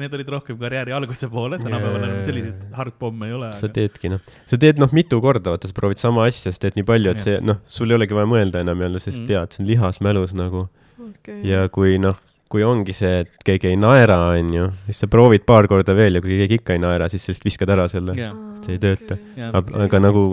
need 0.00 0.14
olid 0.18 0.32
rohkem 0.36 0.58
karjääri 0.60 0.94
alguse 0.96 1.30
poole, 1.32 1.58
tänapäeval 1.62 2.02
enam 2.02 2.16
Jaa. 2.20 2.26
selliseid 2.28 2.78
hardpomme 2.78 3.30
ei 3.30 3.36
ole. 3.38 3.52
sa 3.58 3.70
teedki 3.80 4.12
noh, 4.14 4.22
sa 4.50 4.60
teed 4.60 4.82
noh 4.82 4.94
mitu 4.96 5.20
korda, 5.24 5.54
vaata 5.54 5.70
sa 5.70 5.76
proovid 5.76 6.02
sama 6.02 6.28
asja, 6.30 6.52
sa 6.54 6.66
teed 6.66 6.78
nii 6.78 6.86
palju, 6.88 7.14
et 7.14 7.24
see 7.24 7.40
noh, 7.44 7.62
sul 7.66 7.90
ei 7.90 7.98
olegi 7.98 8.16
vaja 8.16 8.30
mõelda 8.30 8.62
enam 8.64 8.86
jälle, 8.86 9.02
sest 9.02 9.24
Mm. 9.24 9.26
tead, 9.30 9.54
see 9.54 9.62
on 9.62 9.68
lihas 9.70 10.00
mälus 10.04 10.34
nagu 10.36 10.66
okay. 11.00 11.40
ja 11.46 11.68
kui 11.72 11.96
noh, 12.02 12.18
kui 12.52 12.62
ongi 12.66 12.94
see, 12.94 13.22
et 13.24 13.46
keegi 13.46 13.72
ei 13.72 13.78
naera, 13.80 14.18
onju, 14.36 14.68
siis 14.88 15.00
sa 15.02 15.08
proovid 15.10 15.46
paar 15.48 15.66
korda 15.70 15.94
veel 15.96 16.18
ja 16.18 16.22
kui 16.24 16.36
keegi 16.38 16.60
ikka 16.60 16.76
ei 16.76 16.82
naera, 16.82 17.08
siis 17.10 17.24
sa 17.24 17.32
lihtsalt 17.32 17.48
viskad 17.48 17.72
ära 17.74 17.86
selle. 17.90 18.14
jah, 18.18 18.34
see 18.66 18.76
ei 18.76 18.82
tööta. 18.82 19.18
jah, 19.38 19.54
aga, 19.58 19.80
aga 19.86 20.02
nagu, 20.04 20.24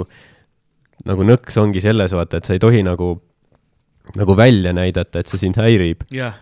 nagu 1.05 1.23
nõks 1.27 1.57
ongi 1.61 1.81
selles, 1.81 2.11
vaata, 2.13 2.37
et 2.41 2.45
sa 2.45 2.53
ei 2.53 2.59
tohi 2.59 2.83
nagu, 2.85 3.15
nagu 4.17 4.35
välja 4.37 4.73
näidata, 4.73 5.19
et 5.19 5.27
see 5.31 5.37
sind 5.37 5.55
häirib. 5.61 6.03
jah, 6.11 6.35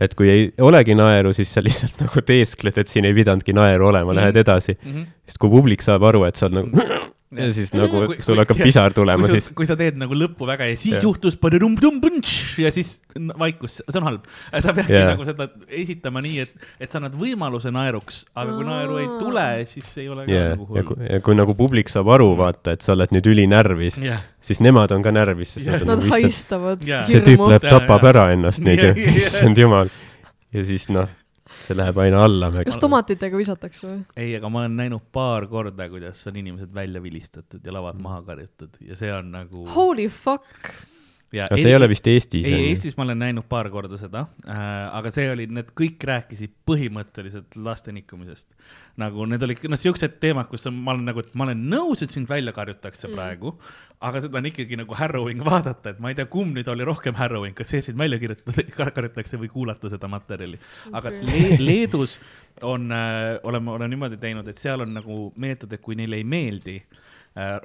et 0.00 0.14
kui 0.14 0.28
ei 0.28 0.52
olegi 0.60 0.94
naeru, 0.94 1.32
siis 1.34 1.48
sa 1.54 1.60
lihtsalt 1.64 2.00
nagu 2.04 2.20
teeskled, 2.22 2.76
et 2.78 2.88
siin 2.92 3.04
ei 3.08 3.14
pidanudki 3.16 3.54
naeru 3.56 3.88
olema, 3.88 4.12
Mhm. 4.12 4.16
lähed 4.20 4.36
edasi. 4.44 4.76
sest 5.26 5.38
kui 5.38 5.50
publik 5.50 5.82
saab 5.82 6.02
aru, 6.04 6.24
et 6.24 6.36
sa 6.36 6.46
oled 6.46 6.64
nagu 6.64 6.86
ja 7.34 7.48
siis 7.54 7.72
nagu 7.76 8.04
Kui- 8.06 8.20
sul 8.22 8.36
kui- 8.36 8.42
hakkab 8.44 8.60
pisar 8.62 8.94
tulema, 8.94 9.24
kui 9.24 9.34
siis 9.34 9.48
sa, 9.48 9.54
kui 9.58 9.66
sa 9.66 9.76
teed 9.78 9.98
nagu 9.98 10.14
lõppu 10.14 10.46
väga 10.46 10.68
ja 10.70 10.76
siis 10.78 10.94
Jah. 10.96 11.02
juhtus 11.02 11.34
ja 12.62 12.70
siis 12.70 13.00
vaikus, 13.38 13.80
see 13.82 13.98
on 13.98 14.06
halb. 14.06 14.28
sa 14.52 14.74
peadki 14.76 14.94
Jah. 14.94 15.08
nagu 15.10 15.26
seda 15.26 15.48
esitama 15.68 16.22
nii, 16.22 16.44
et, 16.44 16.66
et 16.80 16.90
sa 16.92 17.00
annad 17.00 17.16
võimaluse 17.18 17.72
naeruks, 17.74 18.24
aga 18.36 18.54
kui 18.54 18.68
naeru 18.68 18.98
ei 19.02 19.08
tule, 19.18 19.46
siis 19.66 19.90
ei 19.98 20.08
ole 20.12 20.26
ka 20.28 20.32
ja, 20.32 20.48
nagu 20.54 20.68
ja 20.70 20.82
hull. 20.84 20.88
kui, 20.92 21.10
ja 21.10 21.20
kui 21.26 21.38
nagu 21.38 21.56
publik 21.58 21.90
saab 21.92 22.12
aru, 22.14 22.30
vaata, 22.38 22.76
et 22.76 22.86
sa 22.86 22.94
oled 22.94 23.14
nüüd 23.16 23.26
ülinärvis, 23.32 23.98
jah, 24.04 24.22
siis 24.44 24.62
nemad 24.62 24.94
on 24.94 25.02
ka 25.02 25.14
närvis, 25.14 25.56
sest 25.56 25.66
nad 25.66 25.82
on 25.82 25.86
Nad 25.86 25.96
nagu 25.96 26.06
issand, 26.06 26.22
haistavad 26.30 26.86
Jaa. 26.86 27.04
see 27.10 27.24
tüüp 27.26 27.46
läheb, 27.50 27.66
tapab 27.66 28.06
ära 28.12 28.28
ennast 28.36 28.62
nüüd 28.64 28.84
ju, 28.86 28.94
issand 29.22 29.58
jumal. 29.58 29.90
ja 30.54 30.66
siis 30.68 30.86
noh, 30.94 31.10
see 31.66 31.76
läheb 31.76 31.98
aina 32.02 32.24
alla. 32.24 32.50
kas 32.66 32.78
tomatitega 32.82 33.38
visatakse 33.40 33.86
või? 33.86 34.00
ei, 34.16 34.34
aga 34.38 34.50
ma 34.52 34.64
olen 34.64 34.76
näinud 34.80 35.06
paar 35.14 35.48
korda, 35.50 35.88
kuidas 35.92 36.22
on 36.30 36.40
inimesed 36.42 36.74
välja 36.74 37.02
vilistatud 37.02 37.64
ja 37.64 37.74
lavad 37.74 37.98
maha 38.02 38.22
karjutud 38.26 38.78
ja 38.86 38.98
see 38.98 39.12
on 39.14 39.32
nagu. 39.34 39.66
Holy 39.74 40.08
fuck. 40.12 40.74
Aga 41.34 41.58
see 41.58 41.70
ei 41.72 41.76
ole 41.76 41.88
vist 41.90 42.06
Eestis. 42.06 42.46
ei, 42.46 42.68
Eestis 42.70 42.94
ma 42.98 43.04
olen 43.06 43.18
näinud 43.18 43.46
paar 43.50 43.68
korda 43.72 43.98
seda 43.98 44.26
äh,, 44.46 44.60
aga 44.94 45.10
see 45.14 45.26
oli, 45.32 45.48
need 45.50 45.72
kõik 45.78 46.04
rääkisid 46.06 46.52
põhimõtteliselt 46.68 47.56
laste 47.66 47.94
nikkumisest. 47.94 48.48
nagu 49.02 49.26
need 49.28 49.42
olid, 49.42 49.64
noh, 49.70 49.80
siuksed 49.80 50.20
teemad, 50.22 50.46
kus 50.52 50.68
on, 50.70 50.76
ma 50.78 50.94
olen 50.94 51.10
nagu, 51.10 51.24
et 51.24 51.34
ma 51.34 51.48
olen 51.48 51.66
nõus, 51.72 52.04
et 52.06 52.14
sind 52.14 52.30
välja 52.30 52.54
karjutakse 52.56 53.08
mm. 53.08 53.18
praegu, 53.18 53.52
aga 54.06 54.22
seda 54.22 54.38
on 54.38 54.50
ikkagi 54.52 54.78
nagu 54.78 54.98
harrowing 54.98 55.42
vaadata, 55.46 55.96
et 55.96 56.02
ma 56.04 56.12
ei 56.12 56.18
tea, 56.18 56.28
kumb 56.30 56.54
nüüd 56.56 56.70
oli 56.70 56.86
rohkem 56.86 57.18
harrowing, 57.18 57.56
kas 57.58 57.74
see, 57.74 57.82
sind 57.84 57.98
välja 58.00 58.20
kirjutada, 58.22 58.66
karjutakse 58.96 59.40
või 59.42 59.50
kuulata 59.52 59.90
seda 59.92 60.10
materjali. 60.12 60.60
aga. 60.92 61.10
Le 61.26 61.58
Leedus 61.58 62.20
on 62.62 62.86
äh,, 62.94 63.34
oleme, 63.42 63.74
olen 63.74 63.90
niimoodi 63.92 64.20
teinud, 64.22 64.46
et 64.48 64.62
seal 64.62 64.86
on 64.86 64.94
nagu 65.00 65.20
meetod, 65.42 65.74
et 65.74 65.82
kui 65.82 65.98
neile 65.98 66.22
ei 66.22 66.28
meeldi 66.28 66.78
äh, 66.78 67.02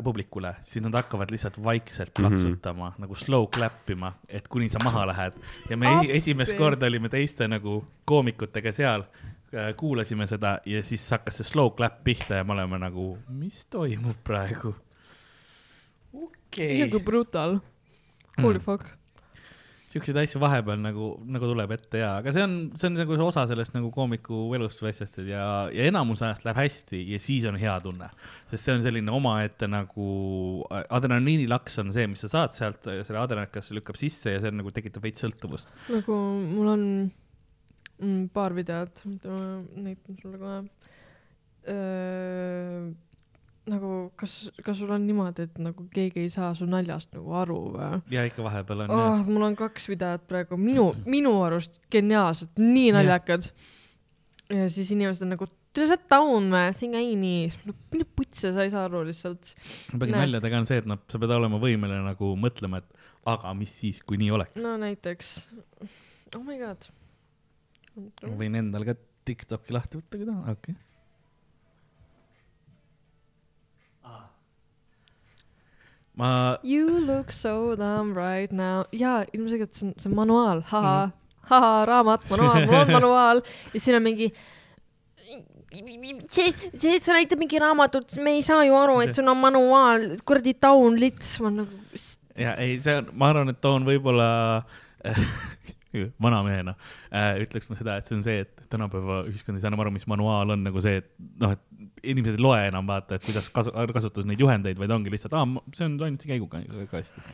publikule, 0.04 0.56
siis 0.62 0.84
nad 0.84 0.94
hakkavad 0.94 1.32
lihtsalt 1.32 1.64
vaikselt 1.64 2.12
Mhm. 2.20 2.28
plaksutama 2.28 2.90
mm, 2.90 2.96
-hmm. 2.96 3.02
nagu 3.02 3.16
slow 3.16 3.48
clap 3.48 3.90
ima, 3.90 4.14
et 4.28 4.48
kuni 4.48 4.70
sa 4.70 4.80
maha 4.84 5.06
lähed. 5.08 5.34
ja 5.70 5.78
me 5.78 5.88
esi 6.00 6.12
esimest 6.12 6.52
Appi. 6.52 6.60
korda 6.64 6.86
olime 6.86 7.10
teiste 7.10 7.48
nagu 7.48 7.86
koomikutega 8.06 8.72
seal, 8.72 9.04
kuulasime 9.78 10.28
seda 10.28 10.60
ja 10.66 10.84
siis 10.84 11.12
hakkas 11.12 11.38
see 11.38 11.44
slow 11.44 11.70
clap 11.76 12.04
pihta 12.04 12.36
ja 12.36 12.44
me 12.44 12.54
oleme 12.54 12.78
nagu, 12.80 13.18
mis 13.30 13.66
toimub 13.66 14.16
praegu? 14.24 14.76
okei 16.14 16.84
on 16.84 16.90
kui 16.90 17.00
brutal. 17.00 17.60
Holy 18.42 18.58
Mm. 18.60 18.64
fuck. 18.64 18.86
Siukseid 19.92 20.18
asju 20.22 20.40
vahepeal 20.42 20.80
nagu, 20.80 21.08
nagu 21.28 21.50
tuleb 21.50 21.74
ette 21.76 22.00
ja, 22.00 22.14
aga 22.22 22.32
see 22.36 22.44
on, 22.46 22.56
see 22.80 22.88
on 22.88 22.96
nagu 23.02 23.18
see 23.18 23.26
osa 23.28 23.44
sellest 23.50 23.76
nagu 23.76 23.90
koomiku 23.94 24.44
elust 24.56 24.84
või 24.84 24.92
asjast, 24.94 25.20
ja, 25.28 25.46
ja 25.74 25.88
enamus 25.90 26.24
ajast 26.24 26.46
läheb 26.48 26.62
hästi 26.62 27.02
ja 27.12 27.20
siis 27.22 27.48
on 27.50 27.60
hea 27.60 27.74
tunne. 27.84 28.08
sest 28.52 28.68
see 28.68 28.78
on 28.78 28.86
selline 28.86 29.12
omaette 29.16 29.68
nagu 29.72 30.08
adrenaliinilaks 30.82 31.82
on 31.84 31.92
see, 31.96 32.08
mis 32.12 32.24
sa 32.24 32.32
saad 32.38 32.56
sealt, 32.56 32.88
selle 32.88 33.20
adrenalinasse 33.20 33.76
lükkab 33.76 34.00
sisse 34.00 34.38
ja 34.38 34.44
see 34.44 34.56
nagu 34.56 34.72
tekitab 34.72 35.04
veits 35.08 35.26
sõltuvust. 35.26 35.72
nagu 35.92 36.18
mul 36.40 36.74
on 36.78 36.88
mm, 38.00 38.26
paar 38.36 38.56
videot, 38.56 39.04
näitan 39.06 40.22
sulle 40.24 40.42
kohe. 40.42 40.60
Nagu 43.70 43.92
kas, 44.18 44.34
kas 44.66 44.80
sul 44.80 44.90
on 44.94 45.04
niimoodi, 45.06 45.46
et 45.46 45.60
nagu 45.62 45.86
keegi 45.94 46.24
ei 46.24 46.32
saa 46.34 46.50
su 46.58 46.66
naljast 46.70 47.14
nagu 47.14 47.36
aru 47.44 47.60
või? 47.76 48.00
ja 48.14 48.24
ikka 48.26 48.46
vahepeal 48.46 48.88
on 48.88 48.94
oh,. 48.96 49.22
mul 49.28 49.46
on 49.52 49.58
kaks 49.60 49.86
videot 49.92 50.26
praegu 50.30 50.58
minu, 50.58 50.88
minu 51.06 51.36
arust 51.46 51.78
geniaalsed, 51.94 52.58
nii 52.58 52.90
naljakad. 52.96 53.52
ja 54.50 54.66
siis 54.74 54.90
inimesed 54.96 55.28
on 55.28 55.36
nagu, 55.36 55.50
sa 55.78 56.00
down 56.00 56.50
või, 56.54 56.74
siin 56.78 56.98
käi 56.98 57.14
nii, 57.20 57.46
nagu, 57.68 57.78
mine 57.94 58.10
putsi, 58.18 58.50
sa 58.50 58.66
ei 58.66 58.74
saa 58.74 58.88
aru 58.90 59.06
lihtsalt. 59.08 59.54
Näed. 59.94 60.16
naljadega 60.18 60.64
on 60.64 60.70
see, 60.70 60.82
et 60.82 60.90
noh, 60.90 61.04
sa 61.12 61.22
pead 61.22 61.38
olema 61.38 61.62
võimeline 61.62 62.02
nagu 62.08 62.34
mõtlema, 62.42 62.82
et 62.82 63.10
aga 63.30 63.54
mis 63.58 63.78
siis, 63.84 64.02
kui 64.02 64.18
nii 64.22 64.34
oleks. 64.40 64.58
no 64.62 64.74
näiteks, 64.82 65.36
oh 66.34 66.42
my 66.42 66.58
god. 66.62 66.90
ma 68.26 68.38
võin 68.42 68.64
endal 68.66 68.90
ka 68.90 68.98
Tiktoki 69.22 69.76
lahti 69.76 70.00
võtta, 70.00 70.18
kui 70.18 70.26
tahan, 70.26 70.48
okei 70.50 70.74
okay.. 70.74 70.91
Ma 76.22 76.32
You 76.64 77.02
look 77.02 77.34
so 77.34 77.76
dumb 77.80 78.14
right 78.18 78.54
now. 78.54 78.86
jaa, 78.94 79.26
ilmselgelt 79.34 79.74
see 79.76 79.90
on, 79.90 79.94
see 79.98 80.10
on 80.12 80.18
manuaal, 80.22 80.64
haha, 80.72 80.96
haha, 81.50 81.76
raamat, 81.90 82.30
manuaal, 82.32 82.66
mul 82.70 82.82
on 82.84 82.96
manuaal. 83.00 83.46
Ja 83.74 83.84
siin 83.84 83.98
on 83.98 84.06
mingi 84.06 84.32
see, 86.30 86.52
see, 86.74 86.96
et 86.98 87.04
sa 87.04 87.16
näitad 87.16 87.40
mingi 87.40 87.60
raamatut, 87.62 88.18
me 88.24 88.36
ei 88.38 88.44
saa 88.46 88.64
ju 88.68 88.76
aru, 88.76 89.00
et 89.06 89.16
sul 89.16 89.30
on 89.32 89.40
manuaal, 89.40 90.10
kuradi 90.28 90.54
taun 90.60 90.98
lits, 91.00 91.38
ma 91.44 91.52
nagu, 91.62 92.02
ja 92.40 92.56
ei, 92.60 92.76
see 92.84 92.98
on, 93.00 93.12
ma 93.16 93.32
arvan, 93.32 93.54
et 93.54 93.62
toon 93.64 93.88
võib-olla 93.88 94.28
vanamehena 96.22 96.76
äh, 97.12 97.42
ütleks 97.44 97.70
ma 97.70 97.78
seda, 97.80 97.98
et 98.00 98.08
see 98.08 98.18
on 98.18 98.24
see, 98.26 98.46
et 98.46 98.64
tänapäeva 98.72 99.22
ühiskond 99.30 99.58
ei 99.58 99.64
saa 99.64 99.72
enam 99.72 99.84
aru, 99.84 99.94
mis 99.96 100.08
manuaal 100.10 100.56
on 100.56 100.64
nagu 100.68 100.84
see, 100.84 101.02
et 101.02 101.10
noh, 101.42 101.56
et 101.58 102.08
inimesed 102.14 102.40
ei 102.40 102.46
loe 102.46 102.62
enam 102.70 102.88
vaata, 102.90 103.20
et 103.20 103.28
kuidas 103.28 103.52
kasu-, 103.54 103.74
kasutas 103.96 104.28
neid 104.30 104.42
juhendeid, 104.42 104.80
vaid 104.80 104.94
ongi 104.96 105.14
lihtsalt, 105.14 105.36
aa, 105.38 105.66
see 105.78 105.88
on 105.88 106.00
ainult 106.00 106.24
see 106.24 106.32
hästi. 107.02 107.26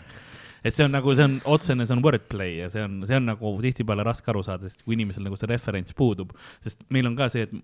Et 0.67 0.75
see 0.75 0.87
on 0.87 0.93
nagu, 0.95 1.13
see 1.17 1.27
on 1.27 1.37
otsene, 1.53 1.87
see 1.87 1.95
on 1.95 2.03
wordplay 2.05 2.57
ja 2.61 2.71
see 2.73 2.83
on, 2.85 2.99
see 3.07 3.17
on 3.19 3.29
nagu 3.31 3.53
tihtipeale 3.63 4.05
raske 4.07 4.31
aru 4.33 4.43
saada, 4.45 4.69
sest 4.69 4.83
kui 4.85 4.97
inimesel 4.97 5.25
nagu 5.27 5.39
see 5.39 5.49
referents 5.49 5.95
puudub, 5.97 6.33
sest 6.63 6.85
meil 6.93 7.09
on 7.09 7.17
ka 7.17 7.29
see, 7.33 7.47
et 7.47 7.55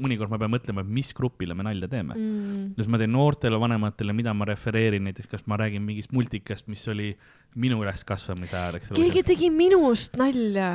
mõnikord 0.00 0.32
ma 0.32 0.38
pean 0.40 0.52
mõtlema, 0.52 0.84
et 0.84 0.94
mis 1.00 1.10
grupile 1.16 1.56
me 1.56 1.66
nalja 1.66 1.88
teeme. 1.90 2.14
Mm, 2.16 2.70
kas 2.78 2.88
ma 2.90 3.00
teen 3.00 3.12
noortele 3.14 3.58
vanematele, 3.60 4.14
mida 4.16 4.34
ma 4.36 4.48
refereerin, 4.48 5.04
näiteks 5.08 5.28
kas 5.30 5.44
ma 5.50 5.58
räägin 5.60 5.84
mingist 5.84 6.14
multikast, 6.16 6.68
mis 6.72 6.86
oli 6.90 7.10
minu 7.60 7.80
üles 7.82 8.04
kasvamise 8.06 8.56
ajal, 8.56 8.78
eks 8.78 8.92
ole. 8.92 9.02
keegi 9.02 9.24
tegi 9.32 9.50
minust 9.54 10.16
nalja 10.20 10.72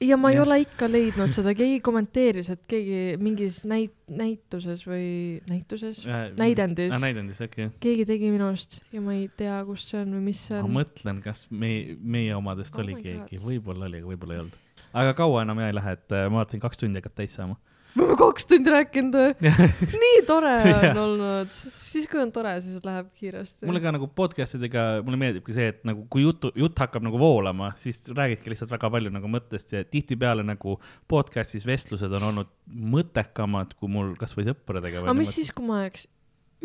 ja 0.00 0.16
ma 0.16 0.30
ei 0.30 0.36
Jah. 0.38 0.46
ole 0.46 0.58
ikka 0.64 0.88
leidnud 0.88 1.32
seda, 1.34 1.52
keegi 1.56 1.80
kommenteeris, 1.84 2.48
et 2.54 2.62
keegi 2.70 3.18
mingis 3.20 3.60
näit-, 3.68 3.96
näituses 4.08 4.84
või 4.88 5.04
näituses, 5.50 6.02
näidendis. 6.38 6.94
näidendis, 7.02 7.40
okei 7.44 7.68
okay.. 7.68 7.80
keegi 7.84 8.06
tegi 8.08 8.30
minust 8.32 8.80
ja 8.94 9.02
ma 9.04 9.16
ei 9.18 9.28
tea, 9.36 9.58
kus 9.68 9.90
see 9.90 10.00
on 10.00 10.16
või 10.16 10.24
mis 10.30 10.42
see 10.48 10.58
ma 10.58 10.68
on. 10.68 10.76
mõtlen, 10.80 11.20
kas 11.24 11.46
me, 11.52 11.72
meie 12.00 12.36
omadest 12.36 12.78
Oh 12.78 12.84
oli 12.84 12.96
keegi, 13.02 13.40
võib-olla 13.44 13.90
oli, 13.90 14.00
aga 14.00 14.12
võib-olla 14.14 14.38
ei 14.38 14.44
olnud. 14.46 14.60
aga 15.04 15.16
kaua 15.18 15.44
enam 15.44 15.60
ei 15.66 15.76
lähe, 15.76 15.96
et 15.98 16.16
äh, 16.16 16.28
ma 16.30 16.40
vaatasin, 16.40 16.64
kaks 16.64 16.80
tundi 16.80 17.02
hakkab 17.02 17.18
täis 17.20 17.36
saama. 17.36 17.60
Me 17.94 18.04
oleme 18.04 18.16
kaks 18.20 18.46
tundi 18.50 18.72
rääkinud 18.72 19.16
või? 19.16 19.50
nii 20.04 20.20
tore 20.28 20.52
on 20.90 21.00
olnud. 21.04 21.54
siis, 21.54 22.06
kui 22.10 22.20
on 22.22 22.32
tore, 22.34 22.52
siis 22.64 22.78
läheb 22.86 23.10
kiiresti. 23.16 23.66
mulle 23.68 23.82
ka 23.82 23.94
nagu 23.96 24.08
podcast 24.16 24.58
idega, 24.58 24.84
mulle 25.06 25.20
meeldibki 25.20 25.56
see, 25.56 25.70
et 25.74 25.82
nagu 25.88 26.04
kui 26.12 26.24
jutu, 26.24 26.52
jutt 26.58 26.84
hakkab 26.84 27.04
nagu 27.06 27.20
voolama, 27.20 27.72
siis 27.80 28.02
räägidki 28.14 28.52
lihtsalt 28.52 28.72
väga 28.74 28.92
palju 28.94 29.14
nagu 29.14 29.32
mõttest 29.32 29.74
ja 29.76 29.82
tihtipeale 29.86 30.46
nagu 30.46 30.78
podcast'is 31.10 31.66
vestlused 31.68 32.14
on 32.20 32.30
olnud 32.30 32.54
mõttekamad 32.94 33.74
kui 33.78 33.90
mul 33.92 34.14
kasvõi 34.20 34.48
sõpradega. 34.50 35.04
aga 35.04 35.18
mis 35.18 35.34
siis, 35.34 35.52
kui 35.54 35.66
ma 35.66 35.82
oleks 35.84 36.06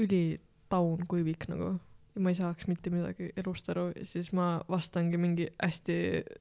ülitaun 0.02 1.06
kuivik 1.10 1.48
nagu 1.52 1.76
ja 2.16 2.24
ma 2.24 2.32
ei 2.32 2.38
saaks 2.38 2.68
mitte 2.70 2.92
midagi 2.94 3.30
elust 3.40 3.70
aru 3.74 3.88
siis 4.08 4.30
ma 4.36 4.60
vastangi 4.72 5.18
mingi 5.20 5.48
hästi 5.56 5.96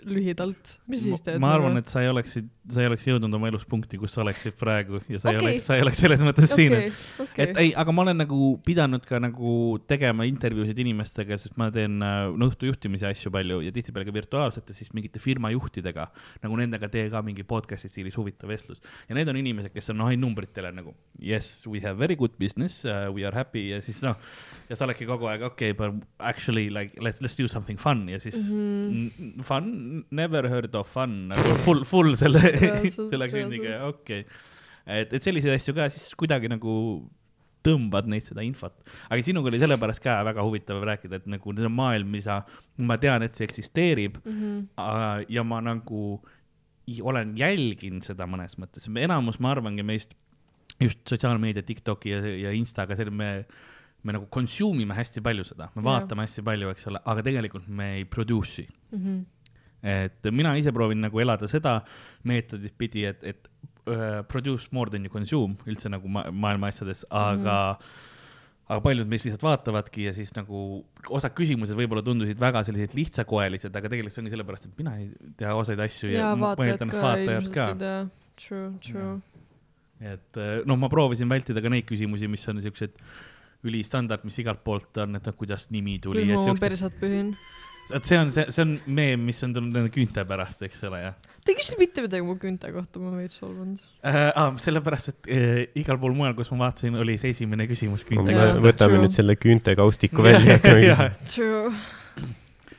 lühidalt. 0.08 0.76
mis 0.90 1.04
siis 1.06 1.24
teed? 1.24 1.40
ma 1.42 1.54
arvan, 1.56 1.78
et 1.80 1.90
sa 1.90 2.02
ei 2.04 2.10
oleks, 2.10 2.36
sa 2.70 2.82
ei 2.82 2.90
oleks 2.90 3.06
jõudnud 3.08 3.38
oma 3.38 3.50
elus 3.50 3.66
punkti, 3.68 3.98
kus 4.00 4.16
sa 4.16 4.24
oleksid 4.24 4.58
praegu 4.60 5.00
ja 5.08 5.20
sa 5.22 5.30
okay. 5.30 5.38
ei 5.38 5.42
oleks, 5.44 5.68
sa 5.68 5.78
ei 5.78 5.84
oleks 5.86 6.02
selles 6.04 6.24
mõttes 6.26 6.52
okay. 6.52 6.58
siin, 6.60 6.76
et 6.78 7.22
okei 7.26 7.46
et. 7.48 7.62
ei, 7.64 7.72
aga 7.84 7.94
ma 7.96 8.04
olen 8.06 8.20
nagu 8.24 8.50
pidanud 8.66 9.06
ka 9.08 9.22
nagu 9.22 9.54
tegema 9.90 10.26
intervjuusid 10.28 10.84
inimestega, 10.84 11.38
sest 11.40 11.56
ma 11.60 11.70
teen 11.74 11.96
äh, 12.04 12.26
no 12.34 12.50
õhtu 12.50 12.68
juhtimise 12.70 13.08
asju 13.10 13.32
palju 13.34 13.62
ja 13.64 13.74
tihtipeale 13.74 14.08
ka 14.08 14.16
virtuaalselt 14.16 14.68
ja 14.70 14.76
siis 14.76 14.92
mingite 14.96 15.22
firma 15.22 15.52
juhtidega, 15.54 16.10
nagu 16.44 16.60
nendega 16.60 16.90
tee 16.92 17.08
ka 17.12 17.22
mingi 17.26 17.46
podcast'i 17.48 17.92
stiilis 17.92 18.18
huvitav 18.20 18.52
vestlus. 18.52 18.82
ja 19.08 19.16
need 19.16 19.30
on 19.30 19.38
inimesed, 19.40 19.72
kes 19.74 19.92
on 19.94 20.02
noh, 20.02 20.10
ainult 20.10 20.24
numbritele 20.24 20.72
nagu 20.74 20.94
yes, 21.20 21.66
we 21.66 21.80
have 21.80 21.98
very 21.98 22.16
good 22.16 22.34
business 22.38 22.84
uh,, 22.84 23.10
we 23.14 23.24
are 23.26 23.34
happy 23.36 23.68
ja 23.70 23.80
siis 23.84 24.02
noh, 24.04 24.18
ja 24.68 24.78
sa 24.78 24.86
oledki 24.86 25.06
kogu 25.08 25.28
aeg 25.30 25.44
okei 25.46 25.72
okay,, 25.74 25.78
but 25.78 26.06
actually 26.18 26.68
like 26.72 26.96
let's, 27.00 27.20
let's 27.24 27.36
do 27.38 27.48
something 27.50 27.80
fun 27.80 28.06
ja 28.08 28.20
siis 28.22 28.48
mm 28.50 29.10
-hmm. 29.10 29.42
fun, 29.42 30.04
never 30.10 30.48
heard 30.48 30.74
of 30.74 30.88
fun, 30.88 31.28
nagu 31.32 31.58
full, 31.66 31.84
full 31.84 32.14
selle, 32.16 32.40
selle 32.94 33.26
reaalselt. 33.26 33.84
okei 33.88 34.20
okay.. 34.20 34.24
et, 34.86 35.12
et 35.12 35.22
selliseid 35.22 35.54
asju 35.54 35.74
ka 35.74 35.88
siis 35.88 36.14
kuidagi 36.14 36.48
nagu 36.48 36.74
tõmbad 37.64 38.08
neid 38.10 38.24
seda 38.26 38.44
infot. 38.44 38.74
aga 39.08 39.22
sinuga 39.24 39.48
oli 39.48 39.60
sellepärast 39.62 40.02
ka 40.04 40.18
väga 40.26 40.44
huvitav 40.44 40.84
rääkida, 40.84 41.20
et 41.22 41.26
nagu 41.26 41.54
see 41.56 41.68
on 41.68 41.72
maailm, 41.72 42.10
mida 42.12 42.42
ma 42.76 42.98
tean, 43.00 43.22
et 43.22 43.34
see 43.34 43.46
eksisteerib 43.48 44.20
Mhm. 44.24 44.68
äh, 44.78 45.24
ja 45.28 45.44
ma 45.44 45.60
nagu 45.60 46.20
olen 47.02 47.32
jälginud 47.36 48.04
seda 48.04 48.26
mõnes 48.28 48.58
mõttes, 48.60 48.88
enamus, 48.88 49.40
ma 49.40 49.54
arvangi 49.54 49.82
meist 49.82 50.14
just 50.80 51.00
sotsiaalmeedia, 51.08 51.62
Tiktoki 51.62 52.10
ja, 52.10 52.20
ja 52.20 52.52
Instaga, 52.52 52.96
seal 52.96 53.10
me, 53.10 53.46
me 54.04 54.14
nagu 54.18 54.28
consume 54.32 54.84
ime 54.84 54.96
hästi 54.96 55.22
palju 55.24 55.46
seda, 55.48 55.70
me 55.74 55.80
Jah. 55.80 55.86
vaatame 55.88 56.26
hästi 56.26 56.44
palju, 56.44 56.72
eks 56.74 56.90
ole, 56.90 57.00
aga 57.12 57.24
tegelikult 57.26 57.68
me 57.68 57.94
ei 58.00 58.08
produce'i. 58.08 58.66
Mhm. 58.94 59.22
et 59.84 60.26
mina 60.32 60.54
ise 60.56 60.72
proovin 60.72 61.02
nagu 61.04 61.20
elada 61.20 61.44
seda 61.44 61.74
meetodit 62.24 62.72
pidi, 62.80 63.02
et, 63.04 63.20
et 63.20 63.48
uh, 63.84 64.22
produce 64.24 64.70
more 64.72 64.88
than 64.88 65.04
you 65.04 65.12
consume 65.12 65.58
üldse 65.68 65.90
nagu 65.92 66.08
ma 66.08 66.22
maailma 66.32 66.70
asjades, 66.72 67.02
aga 67.10 67.56
mm, 67.74 67.82
-hmm. 67.82 68.70
aga 68.70 68.80
paljud 68.86 69.10
meist 69.10 69.28
lihtsalt 69.28 69.44
vaatavadki 69.44 70.06
ja 70.06 70.14
siis 70.16 70.32
nagu 70.38 70.62
osad 71.08 71.36
küsimused 71.36 71.76
võib-olla 71.76 72.00
tundusid 72.06 72.40
väga 72.40 72.64
sellised 72.64 72.96
lihtsakoelised, 72.96 73.76
aga 73.76 73.92
tegelikult 73.92 74.16
see 74.16 74.24
ongi 74.24 74.32
sellepärast, 74.32 74.70
et 74.70 74.80
mina 74.80 74.96
ei 75.02 75.10
tea 75.36 75.52
osaid 75.52 75.84
asju 75.84 76.14
ja 76.14 76.32
ma 76.32 76.54
vaatajad 76.54 76.88
eeldan, 76.88 77.44
et 77.44 77.52
ka. 77.52 77.68
True, 78.40 78.72
true. 78.82 79.20
et 80.00 80.42
noh, 80.64 80.80
ma 80.80 80.88
proovisin 80.88 81.28
vältida 81.28 81.60
ka 81.60 81.68
neid 81.68 81.84
küsimusi, 81.84 82.26
mis 82.26 82.48
on 82.48 82.64
siuksed 82.64 82.96
ülistandard, 83.68 84.24
mis 84.26 84.38
igalt 84.42 84.64
poolt 84.64 85.02
on, 85.04 85.18
et 85.18 85.28
noh, 85.28 85.36
kuidas 85.38 85.68
nimi 85.74 85.98
tuli 86.02 86.26
ja 86.28 86.38
ma 86.38 86.48
oma 86.50 86.60
persat 86.60 86.96
pühin? 87.00 87.34
et 87.92 88.08
see 88.08 88.16
on 88.16 88.30
see, 88.32 88.44
see 88.54 88.64
on 88.64 88.74
meem, 88.96 89.24
mis 89.28 89.42
on 89.44 89.52
tulnud 89.56 89.74
nende 89.76 89.92
küünte 89.92 90.24
pärast, 90.28 90.62
eks 90.64 90.84
ole, 90.88 91.02
jah 91.04 91.32
Te 91.44 91.52
ei 91.52 91.58
küsinud 91.58 91.80
mitte 91.82 92.00
midagi 92.00 92.24
mu 92.24 92.38
küünte 92.40 92.70
kohta, 92.72 93.00
ma 93.02 93.10
olen 93.10 93.18
veits 93.20 93.36
solvunud. 93.36 93.80
äh,. 94.00 94.30
Ah, 94.32 94.54
sellepärast, 94.56 95.10
et 95.12 95.28
äh, 95.28 95.58
igal 95.76 95.98
pool 96.00 96.14
mujal, 96.16 96.32
kus 96.38 96.48
ma 96.54 96.62
vaatasin, 96.62 96.96
oli 96.96 97.18
see 97.20 97.34
esimene 97.34 97.66
küsimus 97.68 98.06
küünte 98.08 98.32
kohta. 98.32 98.62
võtame 98.64 98.96
true. 98.96 99.02
nüüd 99.04 99.16
selle 99.18 99.36
küüntekaustiku 99.36 100.24
välja 100.28 100.54
ja 100.54 100.56
hakkame 100.56 100.86
Jah. 100.86 101.04
küsima. 101.04 101.28
True. 101.34 101.74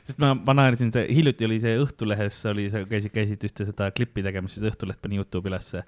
Sest 0.06 0.22
ma, 0.22 0.34
ma 0.38 0.54
naersin, 0.60 0.92
see 0.94 1.06
hiljuti 1.18 1.48
oli 1.48 1.58
see 1.64 1.78
Õhtulehes 1.82 2.38
oli 2.52 2.68
see, 2.70 2.86
käisid, 2.90 3.12
käisid 3.14 3.46
ühte 3.48 3.66
seda 3.72 3.90
klippi 3.96 4.24
tegemas, 4.26 4.54
siis 4.54 4.68
Õhtuleht 4.70 5.00
pani 5.02 5.18
Youtube'i 5.18 5.50
ülesse, 5.50 5.82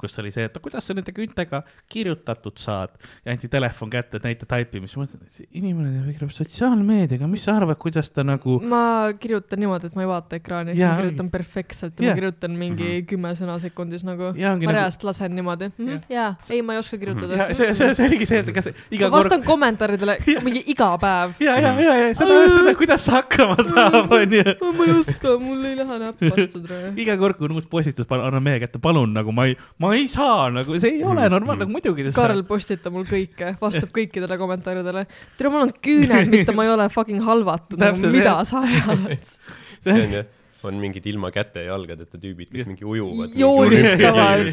kus 0.00 0.14
oli 0.22 0.30
see, 0.34 0.46
et 0.46 0.58
kuidas 0.62 0.86
sa 0.86 0.94
nende 0.94 1.14
küüntega 1.14 1.64
kirjutatud 1.90 2.60
saad 2.60 2.94
ja 3.24 3.34
anti 3.34 3.50
telefon 3.50 3.90
kätte, 3.90 4.20
et 4.20 4.28
näita 4.28 4.46
taipimist. 4.48 4.94
ma 4.96 5.04
mõtlesin, 5.04 5.26
et 5.26 5.58
inimene 5.58 6.04
tegeleb 6.06 6.34
sotsiaalmeediaga, 6.36 7.28
mis 7.30 7.46
sa 7.48 7.56
arvad, 7.58 7.78
kuidas 7.82 8.12
ta 8.14 8.22
nagu 8.26 8.60
ma 8.62 9.10
kirjutan 9.18 9.62
niimoodi, 9.64 9.90
et 9.90 9.98
ma 9.98 10.06
ei 10.06 10.10
vaata 10.12 10.38
ekraani, 10.38 10.76
ma 10.78 10.92
kirjutan 11.00 11.32
perfektselt 11.34 11.98
ja 11.98 12.08
Jaa. 12.08 12.14
ma 12.14 12.20
kirjutan 12.20 12.56
mingi 12.60 12.92
kümme 13.10 13.34
sõna 13.38 13.58
sekundis 13.62 14.06
nagu. 14.06 14.30
ja 14.38 14.54
ma 14.54 14.62
nagu 14.62 14.76
reaalselt 14.78 15.08
lasen 15.10 15.34
niimoodi. 15.34 15.72
jaa, 16.12 16.30
ei, 16.50 16.62
ma 16.62 16.78
ei 16.78 16.82
oska 16.84 17.00
kirjutada 17.02 17.42
ja. 17.42 17.50
see, 17.50 17.74
see, 17.74 17.90
see 17.98 18.06
oligi 18.06 18.30
see, 18.30 18.44
et 18.44 18.54
kas 18.54 18.70
iga 18.70 19.10
ma 19.10 19.18
kord 19.18 19.18
vastan 19.18 19.46
kommentaaridele 19.46 20.18
mingi 20.46 20.62
iga 20.70 20.94
päev. 21.02 21.34
ja, 21.42 21.58
ja, 21.58 21.74
ja, 21.82 21.98
ja 22.04 22.14
seda, 22.14 22.40
seda, 22.54 22.78
kuidas 22.78 23.10
sa 23.10 23.18
hakkama 23.18 23.63
saab, 23.68 24.12
onju. 24.14 24.42
ma 24.78 24.86
ei 24.86 24.94
oska, 24.98 25.34
mul 25.42 25.64
ei 25.68 25.76
lähe 25.78 25.98
näpp 26.02 26.22
vastu 26.24 26.60
praegu. 26.64 26.92
iga 27.04 27.16
kord, 27.20 27.38
kui 27.38 27.48
on 27.48 27.56
uus 27.58 27.66
postitus, 27.70 28.08
annan 28.16 28.44
mehe 28.44 28.60
kätte, 28.62 28.80
palun 28.82 29.14
nagu 29.16 29.34
ma 29.34 29.46
ei, 29.50 29.56
ma 29.82 29.92
ei 29.96 30.06
saa 30.10 30.50
nagu, 30.54 30.78
see 30.82 30.98
ei 30.98 31.04
ole 31.06 31.26
normaalne, 31.32 31.64
nagu 31.64 31.74
muidugi 31.74 32.10
Karl 32.16 32.44
postitab 32.48 32.96
mul 32.96 33.06
kõike, 33.08 33.54
vastab 33.60 33.92
kõikidele 33.94 34.38
kommentaaridele. 34.40 35.06
tere, 35.38 35.52
mul 35.52 35.66
on 35.66 35.74
küüned, 35.84 36.30
mitte 36.32 36.56
ma 36.56 36.66
ei 36.66 36.74
ole 36.74 36.88
fucking 36.92 37.24
halvatud, 37.24 37.80
nagu 37.80 38.12
mida 38.14 38.36
sa 38.48 38.64
ajad. 38.64 39.08
see 39.84 39.96
on 40.08 40.18
jah, 40.20 40.28
on 40.64 40.78
mingid 40.80 41.06
ilma 41.10 41.32
käte 41.34 41.64
ja 41.64 41.74
jalgadeta 41.74 42.20
tüübid, 42.20 42.52
kes 42.52 42.68
mingi 42.70 42.86
ujuvad. 42.88 43.34
Joonistavad. 43.38 44.52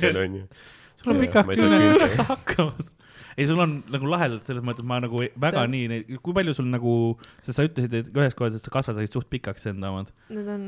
sul 1.02 1.14
on 1.14 1.22
pikad 1.22 1.54
küüned, 1.54 1.88
kuidas 1.96 2.20
sa 2.20 2.28
hakkama 2.34 2.76
saad? 2.80 2.98
ei, 3.38 3.48
sul 3.48 3.60
on 3.64 3.78
nagu 3.94 4.10
lahedalt 4.12 4.46
selles 4.48 4.64
mõttes, 4.66 4.84
ma 4.88 5.00
nagu 5.04 5.16
väga 5.22 5.64
Tead. 5.66 5.70
nii 5.74 6.20
kui 6.24 6.34
palju 6.38 6.54
sul 6.58 6.68
nagu, 6.72 6.94
sest 7.42 7.58
sa 7.60 7.66
ütlesid, 7.68 7.94
et 8.02 8.12
ühes 8.16 8.36
kohas, 8.38 8.56
et 8.58 8.62
sa 8.66 8.74
kasvatasid 8.74 9.14
suht 9.18 9.30
pikaks 9.32 9.66
enda 9.72 9.92
omad. 9.94 10.12
Need 10.30 10.48
on 10.52 10.66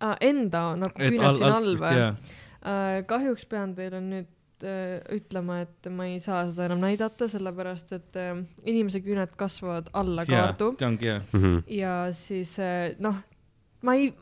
ah, 0.00 0.16
enda 0.20 0.64
nagu 0.76 0.94
küüned 0.98 1.38
siin 1.38 1.52
all 1.52 1.74
või? 1.80 2.12
kahjuks 3.08 3.44
pean 3.50 3.72
teile 3.74 3.98
nüüd 4.04 4.28
äh, 4.62 5.00
ütlema, 5.16 5.62
et 5.64 5.88
ma 5.90 6.06
ei 6.10 6.20
saa 6.22 6.44
seda 6.50 6.68
enam 6.68 6.78
näidata, 6.84 7.26
sellepärast 7.32 7.92
et 7.96 8.18
äh, 8.20 8.36
inimese 8.68 9.00
küüned 9.02 9.32
kasvavad 9.40 9.88
alla 9.98 10.22
kaardu 10.28 10.72
Mhm. 10.72 10.78
see 10.78 10.86
ongi 10.86 11.10
jah. 11.10 11.22
ja 11.66 11.94
siis 12.14 12.54
äh, 12.62 12.94
noh, 13.02 13.18
ma 13.82 13.96
ei, 13.98 14.12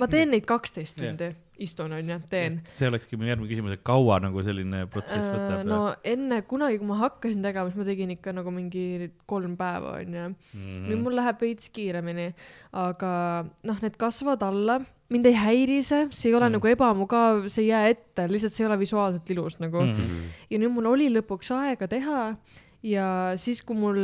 ma 0.00 0.06
teen 0.08 0.30
neid 0.32 0.46
kaksteist 0.48 0.96
tundi, 0.96 1.34
istun 1.60 1.92
onju, 1.92 2.16
teen. 2.30 2.60
see 2.76 2.88
olekski 2.88 3.18
mu 3.20 3.26
järgmine 3.28 3.50
küsimus, 3.50 3.74
et 3.76 3.82
kaua 3.84 4.16
nagu 4.24 4.42
selline 4.46 4.86
protsess 4.92 5.28
Äh, 5.28 5.34
võtab? 5.34 5.64
no 5.68 5.80
enne 6.04 6.38
kunagi, 6.48 6.78
kui 6.80 6.88
ma 6.88 6.96
hakkasin 7.02 7.42
tegema, 7.44 7.68
siis 7.68 7.76
ma 7.80 7.84
tegin 7.88 8.14
ikka 8.16 8.32
nagu 8.36 8.50
mingi 8.54 9.10
kolm 9.28 9.56
päeva 9.60 9.98
onju. 9.98 10.28
Mhm. 10.54 10.86
nüüd 10.88 11.02
mul 11.04 11.18
läheb 11.20 11.40
veits 11.44 11.68
kiiremini, 11.74 12.30
aga 12.72 13.44
noh, 13.68 13.78
need 13.84 13.96
kasvavad 14.00 14.42
alla, 14.46 14.78
mind 15.10 15.26
ei 15.26 15.34
häiri 15.36 15.82
see, 15.84 16.06
see 16.14 16.30
ei 16.30 16.34
ole 16.38 16.46
Mm. 16.48 16.54
mm. 16.54 16.58
nagu 16.60 16.72
ebamugav, 16.72 17.44
see 17.52 17.64
ei 17.66 17.70
jää 17.74 17.88
ette, 17.92 18.28
lihtsalt 18.30 18.54
see 18.56 18.64
ei 18.64 18.70
ole 18.70 18.78
visuaalselt 18.80 19.30
ilus 19.36 19.58
nagu 19.60 19.82
mm.. 19.84 19.92
Mhm. 20.00 20.26
ja 20.50 20.58
nüüd 20.58 20.72
mul 20.74 20.86
oli 20.94 21.08
lõpuks 21.12 21.50
aega 21.56 21.88
teha 21.90 22.22
ja 22.82 23.06
siis, 23.36 23.58
kui 23.60 23.76
mul 23.76 23.98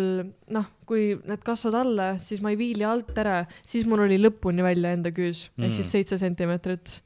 noh, 0.52 0.66
kui 0.84 1.14
need 1.24 1.40
kasvavad 1.46 1.78
alla, 1.86 2.08
siis 2.20 2.42
ma 2.44 2.50
ei 2.52 2.58
viili 2.60 2.84
alt 2.84 3.14
ära, 3.16 3.46
siis 3.64 3.86
mul 3.88 4.02
oli 4.04 4.18
lõpuni 4.20 4.60
välja 4.66 4.92
enda 4.92 5.08
küüs 5.16 5.46
ehk 5.56 5.70
Mm. 5.70 5.74
siis 5.78 5.90
seitse 5.94 6.18
sentimeetrit. 6.20 7.00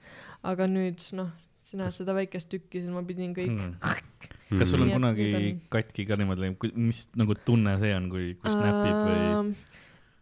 Aga 0.44 0.66
nüüd 0.70 1.02
noh, 1.18 1.30
näed 1.74 1.92
seda 1.94 2.14
väikest 2.16 2.48
tükki, 2.50 2.80
siis 2.82 2.90
ma 2.90 3.02
pidin 3.06 3.34
kõik 3.36 3.50
Mhm. 3.50 3.74
kas 4.58 4.70
sul 4.72 4.82
on 4.82 4.90
kunagi 4.90 5.28
on- 5.36 5.60
katki 5.70 6.06
ka 6.08 6.16
niimoodi 6.18 6.40
läinud, 6.46 6.72
mis 6.74 7.04
nagu 7.16 7.34
tunne 7.44 7.76
see 7.78 7.92
on, 7.94 8.08
kui, 8.10 8.34
kui 8.40 8.50
snapib 8.50 8.96
või? 9.06 9.20
Ähm, 9.38 9.52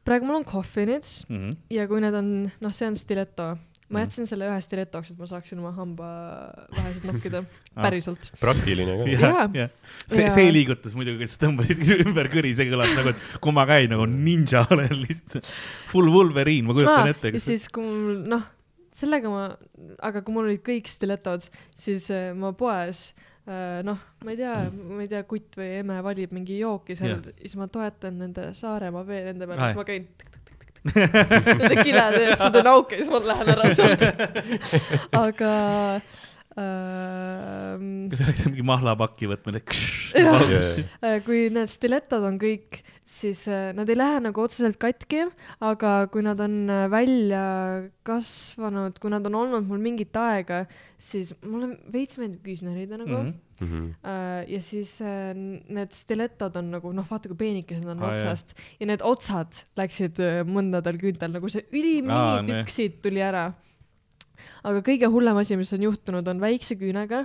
praegu 0.04 0.26
mul 0.28 0.36
on 0.42 0.44
kohvinid 0.44 1.06
Mhm. 1.28 1.50
ja 1.70 1.86
kui 1.88 2.00
need 2.04 2.14
on, 2.14 2.52
noh, 2.60 2.72
see 2.72 2.86
on 2.90 2.94
stileto. 2.96 3.56
ma 3.90 4.00
Mhm. 4.00 4.04
jätsin 4.04 4.26
selle 4.28 4.44
ühe 4.44 4.60
stiletoks, 4.60 5.10
et 5.12 5.18
ma 5.18 5.24
saaksin 5.24 5.58
oma 5.62 5.70
hambavahesid 5.72 7.04
nokkida, 7.08 7.40
Ah. 7.76 7.86
päriselt. 7.86 8.30
praktiline 8.38 8.98
ka. 8.98 9.06
jah 9.08 9.20
Jaa., 9.22 9.46
jah. 9.54 9.70
see, 10.06 10.20
Jaa. 10.26 10.34
see 10.34 10.50
liigutus 10.52 10.92
muidugi, 10.92 11.24
sa 11.26 11.38
tõmbasid 11.46 11.80
ümber 12.04 12.28
kõri, 12.28 12.52
see 12.54 12.68
kõlab 12.68 12.92
nagu, 12.98 13.08
et 13.14 13.40
kui 13.40 13.52
ma 13.56 13.64
käin 13.64 13.88
nagu 13.88 14.04
ninja 14.04 14.66
olen 14.70 14.92
lihtsalt. 15.06 15.48
Full 15.88 16.10
Wolverine, 16.12 16.66
ma 16.68 16.74
kujutan 16.76 17.08
ette. 17.14 17.32
ja 17.32 17.40
siis, 17.40 17.64
kui 17.72 17.82
mul 17.82 18.18
noh, 18.28 18.44
sellega 18.98 19.32
ma, 19.32 19.48
aga 20.04 20.22
kui 20.24 20.34
mul 20.34 20.50
olid 20.50 20.62
kõik 20.66 20.90
stiletod, 20.90 21.46
siis 21.78 22.08
äh, 22.14 22.30
ma 22.36 22.52
poes 22.58 23.10
äh, 23.46 23.80
noh, 23.86 24.00
ma 24.24 24.34
ei 24.34 24.40
tea, 24.40 24.54
ma 24.72 25.02
ei 25.04 25.10
tea, 25.10 25.22
kutt 25.28 25.58
või 25.60 25.70
emme 25.82 26.00
valib 26.04 26.34
mingi 26.36 26.58
jooki 26.60 26.98
seal 26.98 27.18
yeah., 27.18 27.38
siis 27.42 27.58
ma 27.60 27.68
toetan 27.72 28.18
nende 28.22 28.50
Saaremaa 28.58 29.06
vee 29.08 29.22
nende 29.30 29.48
peale, 29.48 29.70
siis 29.70 29.80
ma 29.80 29.88
käin 29.88 30.08
nende 31.58 31.82
kilede 31.82 32.22
ees 32.28 32.40
seda 32.40 32.62
nauke 32.66 32.96
ja 32.96 33.04
siis 33.04 33.12
ma 33.12 33.20
lähen 33.32 33.52
ära 33.54 33.70
sealt. 33.76 34.04
aga 35.24 35.52
kas 38.10 38.22
oleks 38.24 38.46
mingi 38.48 38.64
Jah. 40.16 40.42
et. 40.42 40.78
Äh, 41.04 41.18
kui 41.26 41.46
need 41.54 41.70
stiletod 41.70 42.24
on 42.26 42.38
kõik, 42.40 42.80
siis 43.08 43.44
äh, 43.50 43.70
nad 43.76 43.88
ei 43.90 43.98
lähe 43.98 44.22
nagu 44.24 44.42
otseselt 44.42 44.78
katki, 44.80 45.26
aga 45.64 45.92
kui 46.12 46.24
nad 46.26 46.40
on 46.44 46.56
äh, 46.72 46.86
välja 46.92 47.42
kasvanud, 48.08 48.98
kui 49.02 49.12
nad 49.12 49.26
on 49.28 49.38
olnud 49.42 49.68
mul 49.68 49.82
mingit 49.82 50.16
aega, 50.18 50.64
siis 50.98 51.34
mulle 51.44 51.74
veits 51.92 52.18
meeldib 52.20 52.42
küüsnärida 52.46 52.98
nagu 53.00 53.20
mm. 53.20 53.28
Mhm. 53.28 53.44
Mhm. 53.58 53.70
-hmm. 53.74 54.50
ja 54.52 54.60
siis 54.62 55.00
need 55.02 55.90
stiletod 55.90 56.56
on 56.56 56.70
nagu 56.70 56.92
noh, 56.94 57.06
vaata 57.10 57.28
kui 57.28 57.36
peenikesed 57.36 57.86
on 57.90 57.98
ah, 57.98 58.12
jah. 58.14 58.20
otsast 58.30 58.54
ja 58.78 58.86
need 58.86 59.02
otsad 59.02 59.64
läksid 59.76 60.20
mõndadel 60.46 60.98
küüntel 61.00 61.32
nagu 61.34 61.48
see 61.50 61.66
ülimini 61.72 62.62
siit 62.70 63.02
tuli 63.02 63.18
ära. 63.18 63.50
Aga 64.64 64.82
kõige 64.86 65.10
hullem 65.12 65.40
asi, 65.42 65.58
mis 65.60 65.72
on 65.76 65.86
juhtunud, 65.88 66.28
on 66.28 66.42
väikse 66.42 66.78
küünega 66.80 67.24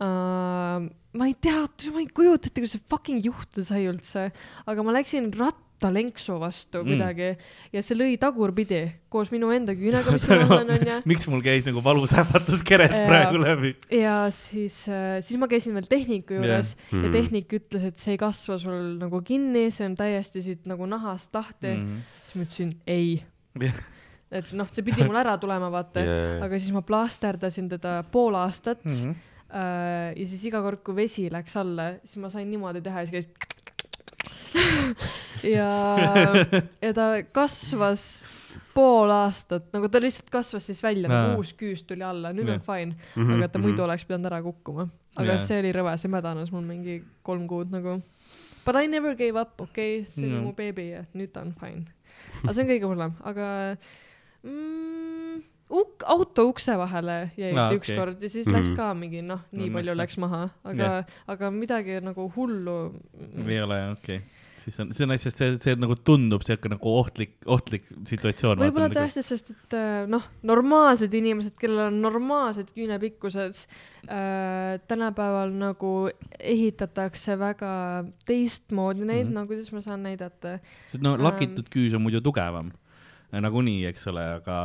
uh,. 0.00 0.88
ma 1.10 1.26
ei 1.26 1.34
tea, 1.42 1.64
ma 1.90 2.02
ei 2.02 2.06
kujuta 2.14 2.48
ette, 2.48 2.60
kuidas 2.60 2.76
see 2.76 2.86
fucking 2.90 3.24
juhtuda 3.24 3.66
sai 3.66 3.88
üldse, 3.90 4.28
aga 4.70 4.84
ma 4.86 4.94
läksin 4.94 5.32
rattalenksu 5.34 6.36
vastu 6.38 6.80
Mm. 6.80 6.86
mm. 6.86 6.92
kuidagi 6.92 7.28
ja 7.74 7.82
see 7.82 7.98
lõi 7.98 8.14
tagurpidi 8.20 8.80
koos 9.10 9.32
minu 9.34 9.50
enda 9.50 9.74
küünega, 9.74 10.14
mis 10.14 10.24
siin 10.28 10.44
all 10.44 10.54
on, 10.60 10.72
onju. 10.76 10.98
miks 11.10 11.26
mul 11.32 11.42
käis 11.44 11.66
nagu 11.66 11.82
valusähvatus 11.84 12.62
kerest 12.66 13.00
Jaa. 13.00 13.08
praegu 13.10 13.42
läbi? 13.42 13.74
ja 13.98 14.16
siis, 14.34 14.84
siis 14.86 15.40
ma 15.40 15.50
käisin 15.50 15.74
veel 15.76 15.90
tehniku 15.90 16.38
juures 16.38 16.76
yeah. 16.76 17.04
ja 17.04 17.12
tehnik 17.18 17.52
ütles, 17.58 17.88
et 17.90 17.98
see 18.02 18.14
ei 18.14 18.22
kasva 18.22 18.60
sul 18.62 18.94
nagu 19.00 19.22
kinni, 19.26 19.68
see 19.74 19.88
on 19.90 19.98
täiesti 19.98 20.44
siit 20.46 20.70
nagu 20.70 20.86
nahast 20.90 21.34
lahti 21.34 21.74
mm.. 21.74 22.04
siis 22.22 22.38
ma 22.38 22.46
ütlesin 22.46 22.76
ei. 22.86 23.16
et 24.30 24.52
noh, 24.54 24.68
see 24.70 24.86
pidi 24.86 25.04
mul 25.06 25.18
ära 25.20 25.36
tulema, 25.42 25.70
vaata 25.72 26.02
yeah., 26.04 26.44
aga 26.46 26.58
siis 26.58 26.74
ma 26.74 26.84
plaasterdasin 26.86 27.68
teda 27.72 28.00
pool 28.12 28.38
aastat 28.38 28.84
mm. 28.84 28.90
Mhm. 28.90 29.10
-hmm. 29.10 30.18
ja 30.20 30.26
siis 30.26 30.44
iga 30.46 30.62
kord, 30.62 30.84
kui 30.86 30.96
vesi 30.96 31.28
läks 31.32 31.56
alla, 31.56 31.92
siis 32.04 32.20
ma 32.22 32.30
sain 32.30 32.50
niimoodi 32.50 32.82
teha 32.82 33.02
ja 33.02 33.06
siis 33.10 33.26
käis 33.26 33.50
ja, 35.56 35.70
ja 36.84 36.92
ta 36.94 37.08
kasvas 37.32 38.24
pool 38.74 39.10
aastat, 39.12 39.68
nagu 39.74 39.88
ta 39.90 40.00
lihtsalt 40.02 40.30
kasvas 40.32 40.66
siis 40.70 40.82
välja 40.82 41.10
nagu 41.10 41.40
uus 41.40 41.52
küüs 41.58 41.82
tuli 41.86 42.04
alla, 42.06 42.32
nüüd 42.34 42.48
Jah. 42.48 42.60
on 42.60 42.64
fine. 42.66 42.96
Mhm. 43.16 43.38
aga 43.38 43.48
ta 43.48 43.62
muidu 43.62 43.84
oleks 43.84 44.06
pidanud 44.06 44.30
ära 44.30 44.42
kukkuma. 44.44 44.88
aga 45.16 45.34
Jaa. 45.34 45.46
see 45.46 45.58
oli 45.62 45.72
rõve, 45.74 45.96
see 45.98 46.12
mädanes 46.12 46.52
mul 46.54 46.66
mingi 46.66 47.00
kolm 47.26 47.48
kuud 47.50 47.72
nagu. 47.74 48.00
But 48.64 48.76
I 48.76 48.86
never 48.86 49.16
gave 49.16 49.40
up, 49.40 49.60
okei 49.60 50.00
okay?, 50.00 50.06
see 50.06 50.26
oli 50.26 50.36
Jaa. 50.36 50.44
mu 50.44 50.54
beebi 50.54 50.90
ja 50.90 51.02
nüüd 51.14 51.32
ta 51.34 51.42
on 51.46 51.54
fine. 51.58 51.84
aga 52.44 52.54
see 52.54 52.64
on 52.64 52.70
kõige 52.70 52.92
hullem, 52.92 53.16
aga 53.26 53.48
mm, 54.42 55.42
uk-, 55.70 56.04
auto 56.06 56.48
ukse 56.50 56.74
vahele 56.80 57.30
jäi 57.38 57.52
Aa, 57.54 57.68
ah, 57.68 57.76
ükskord 57.78 58.22
ja 58.22 58.28
siis 58.28 58.46
Mhm. 58.46 58.54
mm. 58.56 58.60
läks 58.60 58.76
ka 58.76 58.90
mingi 58.94 59.22
noh, 59.22 59.40
nii 59.52 59.68
No 59.70 59.78
palju 59.78 59.94
läks 59.96 60.18
maha, 60.18 60.48
aga 60.64 60.82
yeah., 60.90 61.16
aga 61.28 61.50
midagi 61.54 62.00
nagu 62.04 62.30
hullu. 62.36 62.78
ei 63.46 63.60
ole 63.62 63.78
jah, 63.78 63.92
okei 63.92 64.16
okay. 64.16 64.26
siis 64.60 64.76
on, 64.82 64.90
see 64.92 65.04
on 65.06 65.10
asjast, 65.14 65.38
see, 65.40 65.54
see 65.56 65.74
nagu 65.80 65.94
tundub 66.04 66.42
siuke 66.44 66.68
nagu 66.68 66.90
ohtlik, 66.98 67.36
ohtlik 67.46 67.86
situatsioon. 68.10 68.58
võib-olla 68.60 68.90
tõesti, 68.92 69.22
sest 69.24 69.50
et 69.54 69.76
äh, 69.78 70.02
noh, 70.10 70.26
normaalsed 70.42 71.14
inimesed, 71.16 71.54
kellel 71.60 71.86
on 71.86 72.00
normaalsed 72.02 72.74
küünepikkused 72.76 73.62
äh,, 74.08 74.76
tänapäeval 74.90 75.54
nagu 75.54 75.94
ehitatakse 76.40 77.38
väga 77.40 77.72
teistmoodi 78.28 79.04
neid 79.04 79.24
Mhm. 79.26 79.30
mm, 79.30 79.30
-hmm. 79.30 79.40
no 79.40 79.46
kuidas 79.46 79.72
ma 79.72 79.80
saan 79.80 80.02
näidata. 80.02 80.58
sest 80.86 81.02
no 81.02 81.14
Ähm. 81.14 81.22
lakitud 81.22 81.68
küüs 81.72 81.94
on 81.94 82.02
muidu 82.02 82.20
tugevam. 82.20 82.72
nagunii, 83.32 83.84
eks 83.86 84.06
ole, 84.10 84.24
aga 84.40 84.56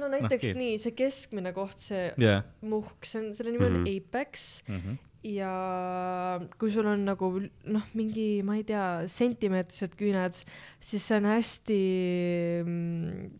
no 0.00 0.08
näiteks 0.08 0.52
no, 0.54 0.58
nii, 0.58 0.78
see 0.82 0.94
keskmine 0.96 1.52
koht, 1.56 1.78
see 1.78 2.06
jah 2.18 2.42
muhk, 2.62 3.04
see 3.06 3.20
on, 3.20 3.34
selle 3.36 3.52
nimi 3.54 3.66
on 3.68 3.76
Mhm. 3.82 3.90
Apex 3.96 4.62
mm. 4.68 4.80
-hmm. 4.80 4.96
Ja 5.24 5.50
kui 6.60 6.68
sul 6.74 6.84
on 6.90 7.04
nagu 7.08 7.30
noh, 7.40 7.84
mingi, 7.96 8.42
ma 8.44 8.58
ei 8.58 8.64
tea, 8.68 8.84
sentimeetrised 9.08 9.94
küüned, 9.96 10.36
siis 10.84 11.06
see 11.08 11.16
on 11.16 11.28
hästi, 11.30 11.78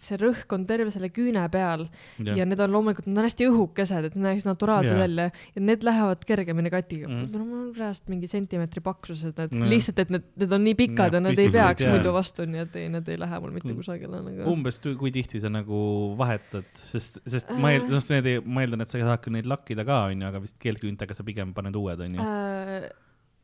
see 0.01 0.19
rõhk 0.21 0.55
on 0.57 0.65
terve 0.69 0.93
selle 0.95 1.11
küüne 1.13 1.43
peal 1.53 1.85
ja, 2.25 2.37
ja 2.41 2.47
need 2.49 2.61
on 2.65 2.73
loomulikult, 2.73 3.09
need 3.11 3.21
on 3.21 3.29
hästi 3.29 3.49
õhukesed, 3.51 4.09
et 4.09 4.17
need 4.17 4.25
näeks 4.31 4.47
naturaalsed 4.49 4.97
välja 4.97 5.27
ja 5.55 5.63
need 5.65 5.85
lähevad 5.87 6.25
kergemini 6.29 6.73
katiga 6.73 7.05
Mm. 7.05 7.27
mm.. 7.27 7.33
no 7.35 7.45
mul 7.45 7.59
on 7.67 7.75
reaalselt 7.77 8.09
mingi 8.09 8.29
sentimeetri 8.31 8.81
paksused, 8.85 9.35
need 9.37 9.53
mm. 9.53 9.69
lihtsalt, 9.69 9.99
et 10.05 10.11
need, 10.15 10.25
need 10.41 10.53
on 10.57 10.63
nii 10.65 10.77
pikad 10.79 11.13
Jah, 11.13 11.19
ja 11.19 11.23
nad 11.27 11.41
ei 11.43 11.51
peaks 11.53 11.85
jaa. 11.85 11.93
muidu 11.93 12.13
vastu, 12.15 12.47
nii 12.49 12.63
et 12.63 12.77
ei, 12.81 12.89
need 12.93 13.09
ei 13.13 13.19
lähe 13.21 13.41
mul 13.43 13.53
mitte 13.57 13.73
Mm. 13.75 13.79
kusagile 13.81 14.21
nagu. 14.25 14.47
umbes, 14.53 14.79
kui 15.01 15.11
tihti 15.13 15.41
sa 15.43 15.51
nagu 15.53 15.79
vahetad, 16.19 16.67
sest, 16.79 17.21
sest 17.29 17.51
ma 17.59 17.73
Äh. 17.73 17.77
eeldan, 17.79 18.03
need 18.15 18.29
ei, 18.31 18.41
ma 18.45 18.65
eeldan, 18.65 18.85
et 18.85 18.93
sa 18.93 19.01
saad 19.03 19.21
küll 19.25 19.35
neid 19.37 19.49
lakkida 19.51 19.85
ka, 19.89 19.99
onju, 20.13 20.27
aga 20.31 20.41
vist 20.45 20.57
keelküüntega 20.63 21.17
sa 21.17 21.27
pigem 21.27 21.53
paned 21.57 21.74
uued, 21.81 22.01
onju. 22.07 22.21
Äh, 22.21 22.87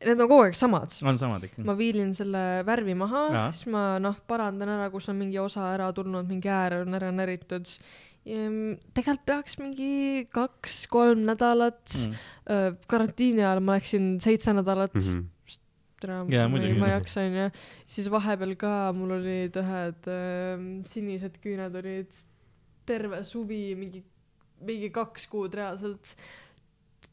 need 0.01 0.17
on 0.19 0.27
kogu 0.31 0.43
aeg 0.47 0.55
samad. 0.57 0.93
on 1.05 1.17
samad 1.19 1.43
ikka? 1.45 1.61
ma 1.67 1.75
viilin 1.77 2.13
selle 2.17 2.63
värvi 2.65 2.95
maha 2.97 3.25
siis 3.53 3.67
ma 3.69 3.99
noh, 4.01 4.15
parandan 4.27 4.69
ära, 4.77 4.87
kus 4.93 5.09
on 5.13 5.19
mingi 5.19 5.37
osa 5.41 5.67
ära 5.75 5.91
tulnud, 5.93 6.25
mingi 6.29 6.49
äär 6.49 6.79
on 6.81 6.93
ära 6.97 7.11
näritud. 7.13 7.67
tegelikult 8.25 9.25
peaks 9.25 9.57
mingi 9.57 10.25
kaks-kolm 10.33 11.23
nädalat 11.25 11.81
Mm. 11.95 12.15
mm., 12.49 12.75
karantiini 12.87 13.41
ajal 13.41 13.59
ma 13.65 13.77
läksin 13.79 14.19
seitse 14.21 14.53
nädalat 14.53 14.93
mm. 14.97 15.23
Tere, 16.01 16.15
Jaa, 16.33 16.47
ma, 16.47 16.55
muidugi. 16.55 16.73
ei- 16.73 16.79
ma 16.81 16.87
ei 16.89 16.93
jaksa 16.95 17.21
onju, 17.21 17.43
siis 17.85 18.07
vahepeal 18.09 18.55
ka 18.57 18.91
mul 18.97 19.11
olid 19.19 19.53
ühed 19.61 20.07
äh, 20.09 20.63
sinised 20.89 21.35
küüned 21.43 21.75
olid 21.77 22.09
terve 22.89 23.19
suvi 23.23 23.75
mingi, 23.77 24.01
mingi 24.65 24.89
kaks 24.89 25.27
kuud 25.29 25.53
reaalselt. 25.53 26.15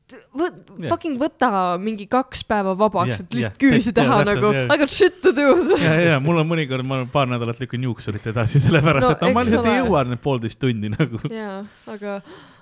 Võt- 0.09 0.71
Jah. 0.79 0.89
fucking 0.93 1.19
võta 1.21 1.49
mingi 1.83 2.07
kaks 2.09 2.41
päeva 2.49 2.73
vabaks 2.79 3.11
Jah, 3.13 3.21
et 3.25 3.35
lihtsalt 3.37 3.57
jah, 3.57 3.59
küüsi 3.61 3.93
teha 3.97 4.21
jah, 4.21 4.27
nagu 4.29 4.53
jah. 4.57 4.71
I 4.73 4.79
got 4.81 4.93
shit 4.95 5.19
to 5.25 5.33
do. 5.37 5.49
ja, 5.85 5.95
ja 6.15 6.19
mul 6.25 6.41
on 6.41 6.49
mõnikord, 6.49 6.87
ma 6.89 7.03
paar 7.13 7.29
nädalat 7.29 7.61
lükkan 7.61 7.85
juuksurit 7.89 8.25
edasi, 8.33 8.61
sellepärast 8.65 9.05
No 9.09 9.11
et 9.17 9.27
no, 9.27 9.33
ma 9.37 9.45
lihtsalt 9.45 9.69
ei 9.69 9.81
jõua 9.83 10.05
need 10.09 10.23
poolteist 10.25 10.61
tundi 10.63 10.93
nagu. 10.95 11.21
jaa, 11.41 11.59
aga 11.93 12.21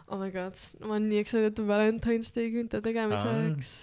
oh 0.08 0.18
my 0.18 0.30
god, 0.34 0.58
ma 0.82 0.96
olen 0.96 1.06
nii 1.12 1.22
excited 1.22 1.62
Valentine's 1.70 2.34
Day 2.34 2.50
küünte 2.54 2.82
tegemiseks. 2.82 3.74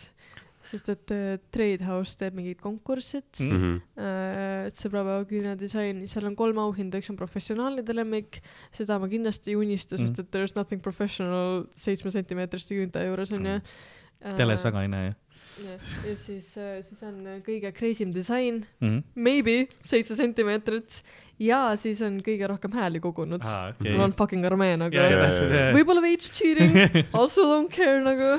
Sest 0.73 0.91
et 0.93 1.13
äh, 1.13 1.39
Trade 1.53 1.85
House 1.87 2.17
teeb 2.19 2.37
mingit 2.37 2.61
konkurssit 2.63 3.39
Mm. 3.43 3.57
mm., 3.57 3.81
äh, 3.97 4.67
et 4.69 4.79
sõbrapäeva 4.79 5.25
küünedisain, 5.29 6.03
seal 6.09 6.29
on 6.29 6.37
kolm 6.39 6.59
auhinda, 6.63 7.01
üks 7.01 7.11
on 7.13 7.19
professionaalide 7.19 7.95
lemmik, 7.95 8.41
seda 8.75 8.99
ma 9.01 9.09
kindlasti 9.11 9.53
ei 9.53 9.59
unista, 9.59 9.97
sest 9.97 10.17
Mm. 10.17 10.25
et 10.25 10.31
there 10.31 10.49
is 10.49 10.55
nothing 10.57 10.81
professional 10.81 11.65
seitsme 11.75 12.13
sentimeetriste 12.13 12.77
küünte 12.77 13.03
juures 13.05 13.31
onju. 13.31 13.59
teles 14.37 14.63
väga 14.63 14.81
ei 14.81 14.87
näe 14.87 15.07
ju 15.09 15.13
ja, 15.61 15.75
ja 16.07 16.15
siis, 16.17 16.47
siis 16.87 17.03
on 17.05 17.19
äh, 17.27 17.39
kõige 17.45 17.71
crazy 17.75 18.03
im 18.05 18.13
disain, 18.15 18.63
mm. 18.79 18.89
-hmm. 18.89 19.03
maybe 19.15 19.67
seitse 19.83 20.15
sentimeetrit 20.15 21.01
ja 21.39 21.75
siis 21.79 22.01
on 22.01 22.19
kõige 22.25 22.47
rohkem 22.49 22.73
hääli 22.73 23.01
kogunud 23.03 23.43
aa, 23.45 23.69
okay.. 23.73 23.91
mul 23.91 24.05
on. 24.07 24.13
fucking 24.17 24.45
armee 24.45 24.77
nagu 24.77 24.95
Jaa, 24.95 25.09
täpselt, 25.09 25.49
jaa, 25.49 25.65
jah. 25.67 25.73
võib-olla 25.77 26.01
veits 26.01 26.29
cheating, 26.31 26.77
also 27.19 27.47
don't 27.49 27.73
care 27.73 28.01
nagu, 28.03 28.37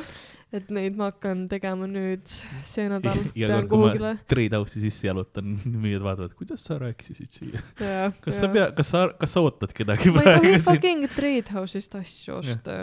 et 0.54 0.68
neid 0.74 0.98
ma 0.98 1.08
hakkan 1.10 1.46
tegema 1.50 1.88
nüüd 1.90 2.28
see 2.68 2.86
nädal, 2.90 3.22
iga 3.34 3.60
kord, 3.70 3.96
kui 3.98 4.02
ma. 4.02 4.58
House'i 4.58 4.84
sisse 4.84 5.08
jalutan, 5.08 5.54
müüjad 5.82 6.04
vaatavad, 6.04 6.36
kuidas 6.38 6.66
sa 6.66 6.78
rääkisid 6.80 7.40
siia. 7.40 7.62
ja, 7.80 8.12
kas 8.24 8.42
sa 8.42 8.50
pea, 8.52 8.68
kas 8.76 8.92
sa, 8.94 9.06
kas 9.18 9.34
sa 9.34 9.42
ootad 9.44 9.74
kedagi 9.76 10.12
ma 10.14 10.22
ei 10.22 10.30
tohi 10.30 10.38
praegu 10.38 10.52
siin? 10.52 10.68
fucking 10.68 11.10
Trade 11.16 11.56
House'ist 11.56 11.98
asju 11.98 12.38
osta, 12.40 12.78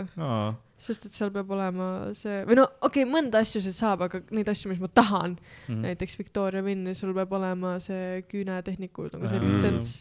sest 0.81 1.07
et 1.07 1.17
seal 1.17 1.31
peab 1.33 1.51
olema 1.53 1.89
see, 2.17 2.41
või 2.49 2.57
no 2.59 2.67
okei 2.81 3.05
okay,, 3.05 3.09
mõnda 3.09 3.43
asju 3.45 3.63
sealt 3.63 3.77
saab, 3.77 4.05
aga 4.07 4.23
neid 4.33 4.49
asju, 4.51 4.71
mis 4.73 4.81
ma 4.81 4.89
tahan 4.91 5.35
mm., 5.37 5.67
mhm. 5.67 5.83
näiteks 5.89 6.17
Victoria 6.19 6.63
Winni, 6.65 6.95
sul 6.97 7.13
peab 7.17 7.35
olema 7.37 7.77
see 7.83 8.23
küünetehniku 8.31 9.11
nagu 9.13 9.29
see 9.29 9.43
litsents. 9.45 9.99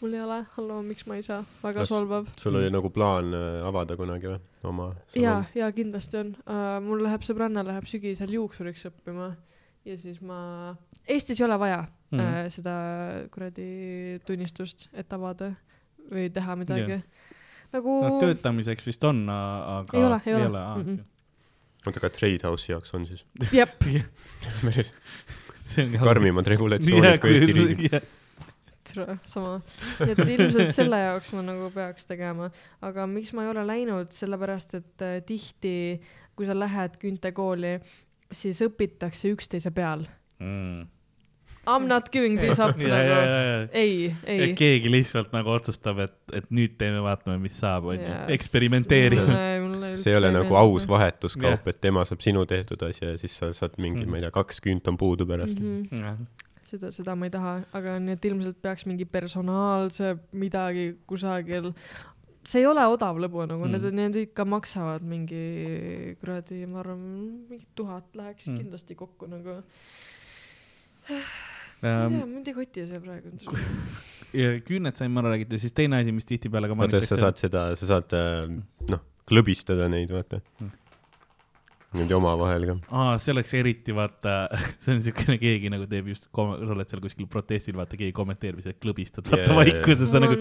Mul 0.00 0.14
ei 0.14 0.22
ole, 0.22 0.38
hallo, 0.54 0.78
miks 0.86 1.06
ma 1.08 1.18
ei 1.18 1.24
saa, 1.26 1.40
väga 1.62 1.82
Kas- 1.82 1.90
solvav. 1.90 2.28
sul 2.38 2.58
oli 2.60 2.70
nagu 2.70 2.90
plaan 2.94 3.32
äh, 3.34 3.66
avada 3.66 3.96
kunagi 3.98 4.30
või, 4.30 4.40
oma 4.70 4.88
ja, 5.18 5.40
ja 5.54 5.70
kindlasti 5.74 6.20
on 6.20 6.34
uh,. 6.44 6.78
mul 6.84 7.02
läheb 7.06 7.24
sõbranna 7.26 7.64
läheb 7.66 7.88
sügisel 7.90 8.32
juuksuriks 8.36 8.86
õppima 8.90 9.32
ja 9.88 9.96
siis 9.98 10.20
ma, 10.24 10.76
Eestis 11.08 11.40
ei 11.40 11.48
ole 11.48 11.58
vaja 11.60 11.82
mm. 11.82 12.18
Mhm. 12.18 12.28
uh, 12.28 12.52
seda 12.54 12.76
kuradi 13.34 13.68
tunnistust, 14.28 14.88
et 14.92 15.12
avada 15.12 15.52
või 16.08 16.28
teha 16.32 16.56
midagi. 16.56 17.02
nagu 17.74 17.98
no 18.06 18.16
töötamiseks 18.22 18.86
vist 18.88 19.04
on, 19.04 19.26
aga 19.28 19.98
ei 19.98 20.06
ole, 20.06 20.20
ei 20.26 20.38
ole, 20.46 20.64
oota, 21.84 21.98
aga 22.00 22.12
Trade 22.14 22.46
House'i 22.46 22.74
jaoks 22.74 22.94
on 22.96 23.06
siis 23.08 23.26
jep, 23.52 23.82
päris 24.62 24.94
karmimad 25.98 26.48
regulatsioonid 26.48 27.20
kui 27.22 27.36
Eesti 27.36 27.54
riigil. 27.56 27.92
tere, 27.92 28.06
sama. 29.28 29.60
nii 30.00 30.12
et 30.14 30.22
ilmselt 30.34 30.74
selle 30.76 30.98
jaoks 31.04 31.32
ma 31.36 31.42
nagu 31.46 31.70
peaks 31.74 32.06
tegema, 32.10 32.50
aga 32.82 33.06
miks 33.10 33.32
ma 33.36 33.44
ei 33.46 33.52
ole 33.54 33.64
läinud, 33.68 34.12
sellepärast 34.16 34.74
et 34.80 35.06
äh, 35.06 35.16
tihti, 35.26 35.74
kui 36.36 36.46
sa 36.46 36.54
lähed 36.58 36.98
küntekooli, 37.02 37.78
siis 38.32 38.60
õpitakse 38.66 39.34
üksteise 39.34 39.70
peal. 39.74 40.06
mm.. 40.38 40.86
I 41.68 41.76
m 41.76 41.84
not 41.84 42.06
giving 42.08 42.38
this 42.40 42.56
up 42.64 42.78
ja, 42.80 42.88
nagu, 42.88 43.68
ei, 43.76 44.14
ei. 44.24 44.54
keegi 44.56 44.88
lihtsalt 44.88 45.34
nagu 45.36 45.50
otsustab, 45.52 45.98
et, 46.00 46.14
et 46.32 46.46
nüüd 46.54 46.78
teeme, 46.80 47.02
vaatame, 47.04 47.36
mis 47.42 47.58
saab, 47.60 47.90
onju, 47.92 48.14
eksperimenteerime. 48.32 49.36
see 50.00 50.14
ei 50.14 50.16
ole 50.16 50.30
nagu 50.32 50.56
aus. 50.56 50.86
vahetuskaup, 50.88 51.68
et 51.68 51.80
tema 51.84 52.06
saab 52.08 52.24
sinu 52.24 52.46
tehtud 52.48 52.80
asja 52.88 53.10
ja 53.12 53.18
siis 53.20 53.36
sa 53.36 53.50
saad 53.52 53.76
mingi, 53.76 54.06
Mhm. 54.06 54.10
ma 54.10 54.16
ei 54.16 54.24
tea, 54.24 54.30
kaks 54.38 54.62
küünt 54.64 54.88
on 54.88 54.96
puudu 54.96 55.26
pärast. 55.28 55.60
Mhm. 55.60 56.24
seda, 56.68 56.90
seda 56.94 57.14
ma 57.18 57.26
ei 57.28 57.32
taha, 57.34 57.54
aga 57.78 57.96
nii 58.04 58.16
et 58.18 58.28
ilmselt 58.30 58.60
peaks 58.64 58.86
mingi 58.88 59.06
personaalse 59.08 60.14
midagi 60.38 60.90
kusagil. 61.08 61.72
see 62.48 62.62
ei 62.62 62.66
ole 62.70 62.84
odav 62.88 63.18
lõbu 63.20 63.42
nagu 63.50 63.66
mm., 63.66 63.74
need 63.76 63.96
need 63.98 64.14
ikka 64.28 64.44
maksavad 64.48 65.02
mingi 65.04 66.14
kuradi, 66.20 66.62
ma 66.70 66.80
arvan, 66.84 67.02
mingi 67.50 67.66
tuhat 67.76 68.06
läheks 68.16 68.48
Mm. 68.48 68.58
kindlasti 68.62 68.94
kokku 68.96 69.26
nagu. 69.28 69.58
ma 71.82 71.92
ei 71.92 72.16
tea, 72.16 72.26
mind 72.26 72.48
ei 72.50 72.54
koti 72.56 72.86
see 72.88 73.00
praegu. 73.04 73.32
ja 74.36 74.48
küüned 74.64 74.96
sain 74.98 75.12
ma 75.12 75.22
ära 75.22 75.34
räägitud 75.34 75.56
ja 75.58 75.62
siis 75.66 75.72
teine 75.76 76.00
asi, 76.02 76.12
mis 76.12 76.26
tihtipeale 76.28 76.68
ka 76.68 76.76
vaata, 76.78 77.00
sa 77.04 77.16
saad 77.20 77.38
seda, 77.40 77.62
sa 77.80 77.86
saad 77.94 78.16
äh, 78.18 78.50
noh, 78.92 79.04
klõbistada 79.28 79.88
neid, 79.92 80.12
vaata 80.14 80.40
Mm.. 80.60 80.72
Niimoodi 81.88 82.12
omavahel 82.18 82.64
ka. 82.68 82.74
aa, 82.92 83.12
see 83.22 83.32
oleks 83.32 83.54
eriti 83.56 83.94
vaata, 83.96 84.32
see 84.84 84.92
on 84.92 84.98
siukene, 85.06 85.38
keegi 85.40 85.70
nagu 85.72 85.86
teeb 85.88 86.10
just, 86.12 86.26
sa 86.28 86.44
oled 86.74 86.90
seal 86.90 87.00
kuskil 87.00 87.28
protestil, 87.32 87.78
vaata 87.80 87.96
keegi 87.96 88.12
kommenteerib, 88.16 88.60
sa 88.60 88.74
klõbistad 88.76 89.30
jaa. 89.32 89.46
vaikuses, 89.56 90.10
sa 90.12 90.20
nagu 90.20 90.36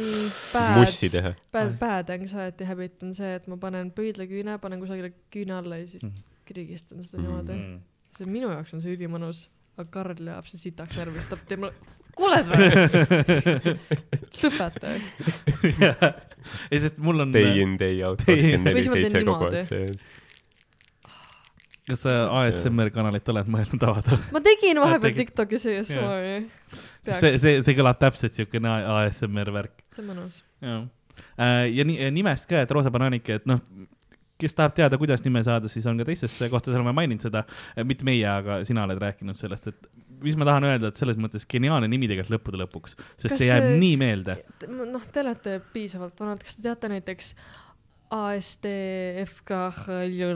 mussi 0.76 1.07
teha. 1.14 1.32
Bad, 1.56 1.78
bad 1.80 2.11
anxiety 2.18 2.68
habit 2.68 2.99
on 3.07 3.14
see, 3.15 3.32
et 3.40 3.48
ma 3.48 3.56
panen 3.64 3.94
pöidlaküüne, 3.95 4.57
panen 4.60 4.84
kusagile 4.84 5.14
küüne 5.32 5.56
alla 5.61 5.80
ja 5.80 5.88
siis 5.88 6.03
Mm. 6.03 6.18
krigistan 6.48 6.99
seda 7.03 7.18
Mm. 7.22 7.24
niimoodi. 7.30 7.56
mm. 7.56 7.80
see 8.18 8.26
minu 8.28 8.52
jaoks 8.52 8.74
on 8.76 8.82
see 8.84 8.98
ülimõnus, 8.98 9.45
aga 9.78 9.88
Karl 9.91 10.28
jääb 10.34 10.45
see 10.52 10.60
sitaks 10.68 10.99
närvist, 10.99 11.30
ta 11.32 11.40
teeb 11.48 11.60
mulle, 11.64 11.74
kuuled 12.18 12.48
või? 12.52 13.78
lõpeta. 14.44 14.94
ei, 16.72 16.80
sest 16.82 16.98
mul 17.03 17.24
on, 17.24 17.32
Day 17.36 17.60
in, 17.64 17.76
day 17.80 17.99
out, 18.03 18.19
kakskümmend 18.26 18.68
Või 18.68 18.74
neli 18.74 18.84
siis 18.84 18.91
ma 18.91 18.99
teen 18.99 19.11
seitse 19.11 19.26
kogu 19.28 19.49
niimoodi. 19.49 19.57
aeg, 19.57 19.68
see 19.72 19.86
kas 21.88 22.04
sa 22.04 22.14
ASMR 22.42 22.92
kanalit 22.96 23.30
oled 23.32 23.52
mõelnud 23.54 23.84
avada? 23.88 24.20
ma 24.36 24.42
tegin 24.44 24.80
vahepeal 24.84 25.14
tegid? 25.14 25.32
Tiktokis 25.32 25.68
ASMR-i. 25.72 26.40
see, 27.08 27.34
see, 27.40 27.54
see 27.64 27.78
kõlab 27.78 28.00
täpselt 28.02 28.36
siukene 28.36 28.74
ASMR 28.98 29.54
värk. 29.56 29.86
see 29.96 30.04
on 30.04 30.10
mõnus. 30.12 30.42
jah. 30.64 30.88
ja 31.72 31.88
ni-, 31.88 32.00
nimest 32.16 32.50
ka, 32.50 32.64
et 32.66 32.74
Roosa 32.76 32.92
Bananike, 32.94 33.40
et 33.40 33.48
noh, 33.50 33.62
kes 34.38 34.54
tahab 34.58 34.76
teada, 34.78 35.00
kuidas 35.02 35.24
nime 35.26 35.42
saada, 35.46 35.70
siis 35.72 35.86
on 35.90 35.98
ka 35.98 36.06
teistes 36.08 36.36
kohtades 36.52 36.78
oleme 36.78 36.94
maininud 36.98 37.24
seda, 37.26 37.46
mitte 37.88 38.06
meie, 38.08 38.26
aga 38.30 38.60
sina 38.68 38.84
oled 38.86 39.00
rääkinud 39.02 39.38
sellest, 39.40 39.72
et 39.72 39.88
mis 40.24 40.38
ma 40.38 40.48
tahan 40.50 40.66
öelda, 40.68 40.92
et 40.92 41.00
selles 41.00 41.18
mõttes 41.22 41.46
geniaalne 41.50 41.90
nimi 41.90 42.10
tegelikult 42.10 42.36
lõppude 42.36 42.62
lõpuks, 42.64 42.96
sest 43.16 43.32
Kas 43.32 43.40
see 43.40 43.50
jääb 43.50 43.66
see- 43.70 43.80
nii 43.82 43.98
meelde. 44.02 44.38
noh, 44.68 45.04
te 45.14 45.24
olete 45.24 45.58
piisavalt 45.74 46.20
vanad, 46.20 46.44
kas 46.44 46.58
te 46.58 46.68
teate 46.68 46.90
näiteks 46.94 47.34
ASDFK 48.14 49.52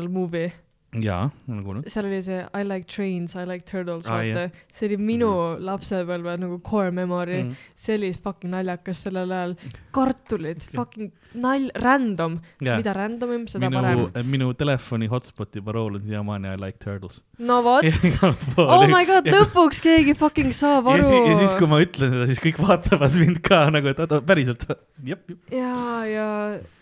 movie, 0.09 0.51
jaa, 0.99 1.29
olen 1.47 1.63
kuulnud. 1.63 1.85
seal 1.87 2.05
oli 2.09 2.17
see 2.25 2.41
I 2.57 2.63
like 2.67 2.83
trains, 2.91 3.35
I 3.39 3.45
like 3.47 3.63
turtles, 3.69 4.07
Aa, 4.07 4.17
vaata. 4.19 4.49
see 4.73 4.89
oli 4.89 4.97
minu 4.99 5.29
lapsepõlve 5.63 6.33
nagu 6.41 6.57
core 6.59 6.91
memory 6.91 7.37
Mhm. 7.43 7.49
mm., 7.53 7.55
see 7.75 7.95
oli 7.95 8.09
fucking 8.13 8.51
naljakas 8.51 9.03
sellel 9.07 9.31
ajal. 9.31 9.55
kartulid, 9.95 10.65
fucking 10.75 11.11
nal-, 11.35 11.71
random, 11.79 12.39
mida 12.59 12.93
random 12.93 13.31
im, 13.37 13.45
seda 13.47 13.69
minu 13.71 13.81
parem., 14.11 14.27
minu 14.33 14.49
telefoni 14.53 15.07
hotspoti 15.07 15.63
parool 15.63 15.95
on 15.95 16.03
siiamaani 16.03 16.51
I 16.53 16.57
like 16.59 16.77
turtles. 16.83 17.21
no 17.39 17.61
vot, 17.63 17.83
oh 18.57 18.85
my 18.91 19.05
god, 19.07 19.25
lõpuks 19.31 19.79
keegi 19.85 20.13
fucking 20.19 20.51
saab 20.53 20.87
aru 20.91 21.07
ja 21.31 21.37
siis, 21.39 21.55
kui 21.59 21.67
ma 21.71 21.79
ütlen 21.85 22.11
seda, 22.17 22.27
siis 22.33 22.43
kõik 22.43 22.59
vaatavad 22.67 23.15
mind 23.21 23.39
ka 23.47 23.63
nagu, 23.71 23.87
et 23.87 23.99
oota, 24.03 24.19
päriselt, 24.21 24.67
jep. 25.07 25.23
ja, 25.55 25.73
ja 26.11 26.27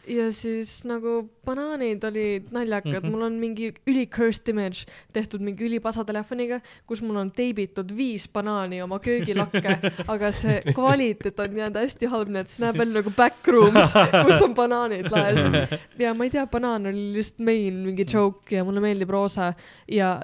ja 0.08 0.30
siis 0.34 0.80
nagu 0.88 1.30
banaanid 1.46 2.04
olid 2.04 2.48
naljakad 2.52 2.92
mm. 2.92 3.00
-hmm. 3.00 3.12
mul 3.12 3.22
on 3.28 3.34
mingi 3.42 3.74
üli 3.88 4.06
cursed 4.08 4.48
image 4.48 4.86
tehtud 5.14 5.42
mingi 5.42 5.66
ülipasa 5.66 6.06
telefoniga, 6.06 6.60
kus 6.88 7.02
mul 7.02 7.16
on 7.16 7.32
teibitud 7.32 7.92
viis 7.98 8.28
banaani 8.34 8.82
oma 8.82 9.00
köögilakke, 9.00 9.78
aga 10.14 10.32
see 10.32 10.62
kvaliteet 10.74 11.40
on 11.40 11.58
jäänud 11.58 11.80
hästi 11.82 12.06
halb, 12.06 12.30
nii 12.30 12.42
et 12.42 12.50
see 12.50 12.66
näeb 12.66 12.78
välja 12.78 13.02
nagu 13.02 13.14
backrooms, 13.18 13.94
kus 14.26 14.42
on 14.42 14.56
banaanid 14.56 15.12
laes. 15.12 15.72
ja 16.04 16.14
ma 16.14 16.24
ei 16.24 16.30
tea, 16.30 16.48
banaan 16.48 16.88
oli 16.88 17.14
lihtsalt 17.14 17.40
main 17.46 17.84
mingi 17.86 18.06
joke 18.14 18.56
ja 18.56 18.64
mulle 18.64 18.80
meeldib 18.84 19.10
roosa 19.10 19.54
ja 19.88 20.20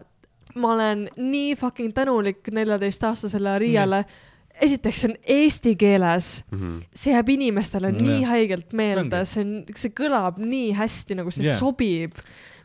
ma 0.55 0.73
olen 0.73 1.09
nii 1.17 1.55
fucking 1.55 1.93
tänulik 1.93 2.47
neljateistaastasele 2.51 3.49
Ariale 3.49 4.01
mm.. 4.01 4.34
esiteks, 4.61 4.99
see 5.01 5.09
on 5.11 5.15
eesti 5.35 5.75
keeles, 5.77 6.43
Mhm. 6.51 6.79
see 6.95 7.13
jääb 7.13 7.29
inimestele 7.29 7.91
Mm, 7.91 8.01
nii 8.05 8.19
jah. 8.21 8.29
haigelt 8.31 8.73
meelde, 8.73 9.25
see 9.25 9.41
on, 9.43 9.55
see 9.75 9.89
kõlab 9.89 10.37
nii 10.39 10.73
hästi, 10.77 11.15
nagu 11.19 11.31
see 11.31 11.43
yeah. 11.45 11.57
sobib. 11.59 12.13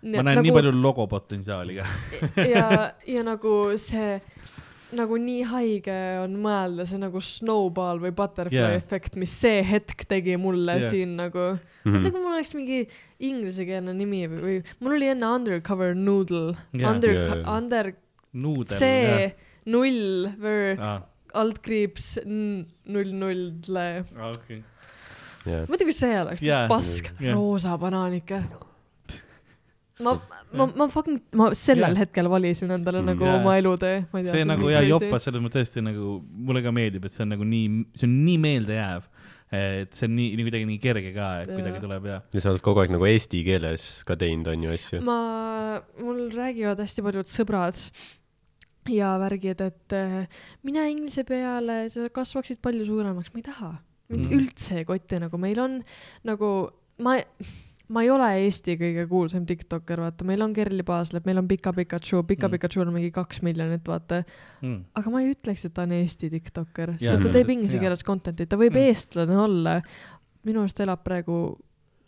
ma 0.02 0.22
näen 0.22 0.24
nagu... 0.36 0.42
nii 0.46 0.52
palju 0.56 0.72
logopotentsiaali 0.80 1.74
ka. 1.76 1.86
ja, 2.54 2.92
ja 3.06 3.22
nagu 3.26 3.76
see 3.76 4.20
nagu 4.92 5.14
nii 5.22 5.42
haige 5.46 5.96
on 6.24 6.32
mõelda, 6.42 6.86
see 6.88 6.98
nagu 6.98 7.20
snowball 7.22 8.00
või 8.02 8.10
butterfly 8.16 8.56
yeah. 8.58 8.74
efekt, 8.74 9.14
mis 9.20 9.30
see 9.30 9.60
hetk 9.62 10.06
tegi 10.10 10.34
mulle 10.40 10.78
yeah. 10.80 10.90
siin 10.90 11.16
nagu 11.16 11.58
Mhm. 11.84 11.94
mõtle, 11.96 12.10
kui 12.12 12.20
mul 12.20 12.32
oleks 12.36 12.54
mingi 12.54 12.80
inglisekeelne 13.20 13.94
nimi 13.96 14.24
või, 14.28 14.40
või 14.42 14.56
mul 14.80 14.96
oli 14.98 15.06
enne 15.12 15.26
Undercover 15.26 15.94
Noodle 15.94 16.56
Jaa. 16.74 16.90
Under 16.90 17.12
Jaa, 17.14 17.36
jaa. 17.36 17.56
Under. 17.56 17.92
C 18.70 19.34
null 19.66 20.28
või 20.40 20.76
aa, 20.78 20.98
altkriips 21.34 22.18
n- 22.24 22.66
null 22.86 23.12
null. 23.16 23.44
mõtle, 25.70 25.84
kui 25.86 25.94
see 25.96 26.16
oleks 26.20 26.42
Jaa. 26.44 26.66
pask 26.70 27.12
Jaa. 27.20 27.34
roosa 27.36 27.76
banaanike. 27.80 28.42
ma, 30.04 30.14
ma, 30.56 30.66
ma 30.76 30.86
fucking, 30.92 31.20
ma 31.36 31.50
sellel 31.56 31.94
Jaa. 31.94 32.00
hetkel 32.04 32.28
valisin 32.32 32.70
endale 32.76 33.00
Mm. 33.02 33.12
nagu 33.12 33.24
Jaa. 33.28 33.38
oma 33.40 33.56
elutee, 33.60 34.06
ma 34.12 34.18
ei 34.20 34.24
tea. 34.26 34.32
see 34.34 34.44
nagu 34.48 34.68
ja 34.72 34.82
jopas 34.86 35.24
selles 35.28 35.42
mõttes 35.44 35.68
tõesti 35.70 35.84
nagu 35.84 36.18
mulle 36.48 36.62
ka 36.64 36.72
meeldib, 36.72 37.04
et 37.04 37.12
see 37.12 37.24
on 37.26 37.32
nagu 37.36 37.44
nii, 37.44 37.86
see 37.94 38.06
on 38.08 38.14
nii 38.26 38.38
meeldejääv. 38.48 39.02
et 39.50 39.96
see 39.98 40.06
on 40.06 40.12
nii, 40.14 40.36
nii 40.38 40.44
kuidagi 40.46 40.66
nii 40.68 40.78
kerge 40.78 41.08
ka, 41.12 41.28
et 41.42 41.48
kuidagi 41.50 41.80
tuleb 41.82 42.04
ja. 42.06 42.20
ja 42.32 42.40
sa 42.40 42.52
oled 42.52 42.62
kogu 42.62 42.84
aeg 42.84 42.92
nagu 42.94 43.02
eesti 43.08 43.40
keeles 43.42 44.04
ka 44.06 44.14
teinud, 44.14 44.46
on 44.52 44.62
ju, 44.62 44.70
asju. 44.76 45.00
ma, 45.02 45.16
mul 45.98 46.28
räägivad 46.30 46.78
hästi 46.78 47.02
paljud 47.02 47.26
sõbrad 47.26 47.80
ja 48.88 49.14
värgid, 49.20 49.60
et 49.60 49.92
äh, 49.92 50.26
mine 50.64 50.86
inglise 50.90 51.24
peale, 51.28 51.88
sa 51.92 52.08
kasvaksid 52.08 52.60
palju 52.62 52.86
suuremaks, 52.88 53.32
ma 53.34 53.38
ei 53.42 53.42
taha. 53.50 53.72
mind 54.10 54.26
Mm. 54.26 54.32
üldse 54.40 54.78
ei 54.80 54.84
koti, 54.84 55.18
nagu 55.22 55.38
meil 55.38 55.58
on 55.62 55.74
nagu, 56.26 56.46
ma, 56.98 57.12
ma 57.88 58.02
ei 58.02 58.08
ole 58.10 58.26
Eesti 58.42 58.74
kõige 58.80 59.04
kuulsam 59.06 59.44
tiktokker, 59.46 60.00
vaata, 60.02 60.24
meil 60.26 60.42
on 60.42 60.52
Kerli 60.52 60.82
Paaslepp, 60.82 61.26
meil 61.26 61.38
on 61.38 61.46
Pika 61.46 61.72
Pikachu, 61.72 62.24
Pika 62.26 62.48
Mm. 62.48 62.56
Pikachu 62.56 62.80
on 62.82 62.92
mingi 62.92 63.12
kaks 63.14 63.42
miljonit, 63.46 63.84
vaata. 63.86 64.24
Mm. 64.62 64.84
aga 64.94 65.10
ma 65.10 65.20
ei 65.22 65.30
ütleks, 65.34 65.64
et 65.64 65.74
ta 65.74 65.82
on 65.86 65.92
Eesti 65.92 66.30
tiktokker, 66.30 66.96
Jaa, 66.98 67.12
sest 67.14 67.22
ta 67.22 67.32
teeb 67.38 67.50
inglise 67.54 67.78
keeles 67.78 68.02
content'i, 68.02 68.46
ta 68.46 68.56
võib 68.56 68.74
Mm. 68.74 68.88
eestlane 68.90 69.36
olla. 69.38 69.80
minu 70.44 70.60
arust 70.64 70.80
elab 70.80 71.04
praegu 71.04 71.56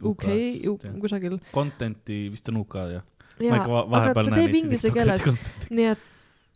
UK 0.03 0.25
jah. 0.25 0.95
kusagil. 1.01 1.39
Content'i 1.53 2.31
vist 2.31 2.49
on 2.49 2.57
UK 2.57 2.75
jah. 2.91 3.03
jaa, 3.39 3.63
aga 3.63 4.15
ta 4.25 4.31
teeb 4.35 4.55
inglise 4.55 4.91
keeles, 4.91 5.23
nii 5.71 5.87
et 5.93 5.99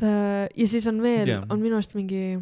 äh, 0.03 0.49
ja 0.57 0.67
siis 0.69 0.87
on 0.91 1.01
veel 1.03 1.29
yeah., 1.29 1.45
on 1.51 1.61
minu 1.63 1.79
arust 1.79 1.95
mingi, 1.95 2.39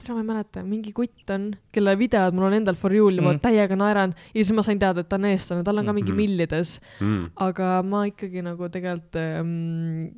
tere 0.00 0.14
ma 0.16 0.22
ei 0.24 0.28
mäleta, 0.30 0.62
mingi 0.64 0.92
kutt 0.96 1.28
on, 1.34 1.50
kelle 1.72 1.92
videod 2.00 2.34
mul 2.34 2.48
on 2.48 2.56
endal 2.56 2.74
for 2.80 2.90
you'l 2.90 3.14
juba 3.20 3.34
Mm. 3.34 3.36
mm. 3.36 3.44
täiega 3.44 3.76
naeran 3.76 4.14
ja 4.34 4.40
siis 4.42 4.52
ma 4.56 4.62
sain 4.66 4.78
teada, 4.80 5.00
et 5.04 5.08
ta 5.08 5.16
on 5.20 5.28
eestlane, 5.28 5.64
tal 5.66 5.78
on 5.78 5.86
ka 5.86 5.92
mingi 5.92 6.10
Mhm. 6.12 6.16
millides, 6.16 6.80
Mm. 7.00 7.30
aga 7.36 7.82
ma 7.82 8.04
ikkagi 8.08 8.42
nagu 8.42 8.68
tegelikult 8.68 9.16
ähm, 9.16 10.10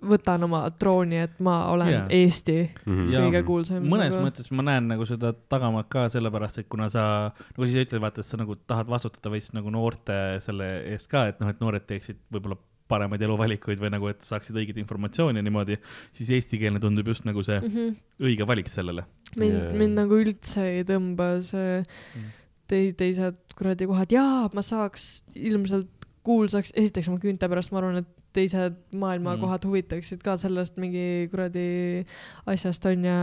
võtan 0.00 0.40
oma 0.46 0.62
trooni, 0.80 1.18
et 1.26 1.40
ma 1.44 1.66
olen 1.74 1.88
yeah. 1.92 2.06
Eesti 2.08 2.70
Mhm. 2.86 3.10
Ja 3.12 3.20
kõige 3.26 3.42
kuulsam. 3.44 3.82
mõnes 3.84 4.14
nagu... 4.14 4.24
mõttes 4.30 4.50
ma 4.50 4.62
näen 4.62 4.86
nagu 4.88 5.04
seda 5.04 5.32
tagamaad 5.52 5.88
ka 5.92 6.06
sellepärast, 6.08 6.58
et 6.62 6.68
kuna 6.72 6.88
sa, 6.88 7.32
nagu 7.56 7.66
siis 7.68 7.84
ütled, 7.86 8.00
vaata, 8.00 8.20
et 8.20 8.24
sa 8.28 8.36
nagu 8.40 8.56
tahad 8.66 8.88
vastutada 8.88 9.30
veits 9.32 9.52
nagu 9.52 9.68
noorte 9.70 10.40
selle 10.40 10.70
eest 10.88 11.08
ka, 11.12 11.26
et 11.28 11.40
noh, 11.40 11.48
et 11.52 11.60
noored 11.60 11.84
teeksid 11.86 12.16
võib-olla 12.32 12.56
paremaid 12.90 13.22
eluvalikuid 13.26 13.80
või 13.82 13.92
nagu, 13.94 14.10
et 14.10 14.26
saaksid 14.26 14.58
õiget 14.60 14.80
informatsiooni 14.82 15.40
ja 15.40 15.46
niimoodi, 15.46 15.78
siis 16.16 16.32
eestikeelne 16.36 16.82
tundub 16.82 17.08
just 17.12 17.26
nagu 17.28 17.44
see 17.46 17.60
mm. 17.60 17.72
-hmm. 17.72 17.96
õige 18.26 18.46
valik 18.50 18.68
sellele. 18.72 19.06
mind 19.36 19.56
yeah., 19.56 19.76
mind 19.78 19.98
nagu 20.02 20.18
üldse 20.18 20.66
ei 20.76 20.84
tõmba 20.88 21.32
see 21.46 21.80
Mm. 21.80 22.30
tei-, 22.70 22.94
teised 22.96 23.38
kuradi 23.58 23.88
kohad, 23.90 24.12
jaa, 24.14 24.48
ma 24.54 24.64
saaks 24.64 25.22
ilmselt 25.34 25.90
kuulsaks, 26.26 26.72
esiteks 26.76 27.08
oma 27.10 27.20
küünte 27.22 27.48
pärast, 27.50 27.72
ma 27.72 27.80
arvan, 27.80 28.02
et 28.02 28.10
teised 28.36 28.76
maailmakohad 28.94 29.64
mm. 29.64 29.70
huvitaksid 29.70 30.20
ka 30.22 30.36
sellest 30.38 30.76
mingi 30.78 31.26
kuradi 31.32 32.04
asjast 32.50 32.84
onju. 32.86 33.16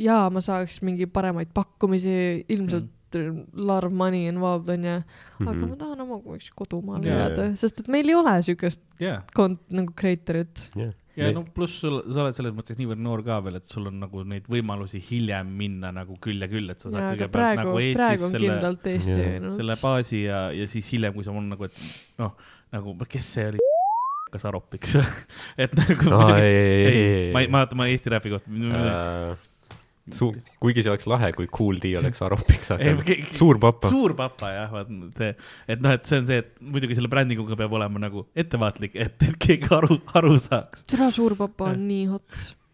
jaa, 0.00 0.24
ma 0.32 0.42
saaks 0.42 0.80
mingi 0.86 1.06
paremaid 1.06 1.52
pakkumisi, 1.54 2.46
ilmselt 2.48 2.88
mm. 2.88 2.99
Larv 3.56 3.92
money 3.92 4.26
involved 4.28 4.68
onju, 4.74 4.96
aga 5.40 5.50
Mhm. 5.52 5.68
ma 5.70 5.76
tahan 5.76 6.00
oma 6.06 6.18
kuhugi 6.22 6.50
kodumaale 6.56 7.06
Jaa, 7.06 7.18
jääda 7.28 7.44
jaa., 7.50 7.56
sest 7.56 7.80
et 7.80 7.88
meil 7.88 8.08
ei 8.08 8.14
ole 8.14 8.36
siukest 8.42 8.80
jaa, 9.00 9.22
kont-, 9.36 9.62
nagu 9.70 9.92
creator'it. 9.96 10.68
jah, 10.76 10.92
ja 11.16 11.32
no 11.36 11.42
pluss 11.44 11.80
sul, 11.82 11.98
sa 12.14 12.22
oled 12.24 12.36
selles 12.38 12.54
mõttes 12.54 12.78
niivõrd 12.78 13.00
noor 13.02 13.22
ka 13.26 13.40
veel, 13.44 13.56
et 13.60 13.64
sul 13.68 13.86
on 13.90 13.98
nagu 14.00 14.22
neid 14.24 14.46
võimalusi 14.48 15.00
hiljem 15.10 15.50
minna 15.56 15.90
nagu 15.92 16.16
küll 16.22 16.40
ja 16.40 16.48
küll, 16.48 16.70
et 16.70 16.80
sa 16.80 16.88
saad 16.90 17.16
kõigepealt 17.18 17.32
praegu 17.34 17.64
nagu, 17.64 17.78
Eestis 17.82 18.30
selle, 18.30 18.70
Eesti 18.94 19.18
ainult. 19.26 19.54
selle 19.58 19.76
baasi 19.82 20.22
ja, 20.24 20.50
ja 20.54 20.66
siis 20.70 20.88
hiljem, 20.94 21.12
kui 21.14 21.24
sa 21.26 21.32
on 21.34 21.48
nagu, 21.50 21.64
et 21.64 21.72
noh, 22.18 22.32
nagu 22.72 22.94
kes 23.08 23.24
see 23.34 23.48
oli, 23.50 23.58
kas 24.32 24.44
Arop, 24.46 24.72
eks 24.78 24.94
et 25.66 25.74
nagu 25.74 26.08
aa, 26.14 26.30
muidugi- 26.30 26.40
ei, 26.46 27.32
ma 27.34 27.40
ei, 27.44 27.48
ma, 27.48 27.66
ma 27.74 27.86
Eesti 27.90 28.10
räpi 28.14 28.30
kohta. 28.30 28.50
Äh, 28.50 29.36
Su-, 30.10 30.32
kuigi 30.62 30.82
see 30.82 30.90
oleks 30.90 31.06
lahe, 31.10 31.30
kui 31.36 31.46
Kool 31.52 31.78
D 31.82 31.92
oleks 32.00 32.22
Aropiks, 32.24 32.72
ke- 33.06 33.18
suur 33.36 33.60
papa. 33.62 33.90
suur 33.92 34.14
papa 34.18 34.52
jah, 34.54 34.72
vaat 34.72 34.90
see, 35.18 35.34
et 35.70 35.82
noh, 35.84 35.94
et 35.94 36.08
see 36.08 36.20
on 36.22 36.28
see, 36.30 36.40
et 36.42 36.52
muidugi 36.64 36.96
selle 36.98 37.10
brändinguga 37.12 37.58
peab 37.60 37.76
olema 37.78 38.02
nagu 38.02 38.24
ettevaatlik, 38.38 38.96
et, 38.96 39.16
et 39.28 39.38
keegi 39.40 39.70
aru, 39.76 40.00
aru 40.18 40.34
saaks. 40.40 40.86
türa 40.90 41.10
suurpapa 41.14 41.70
on 41.74 41.84
nii 41.86 42.08
hot, 42.10 42.26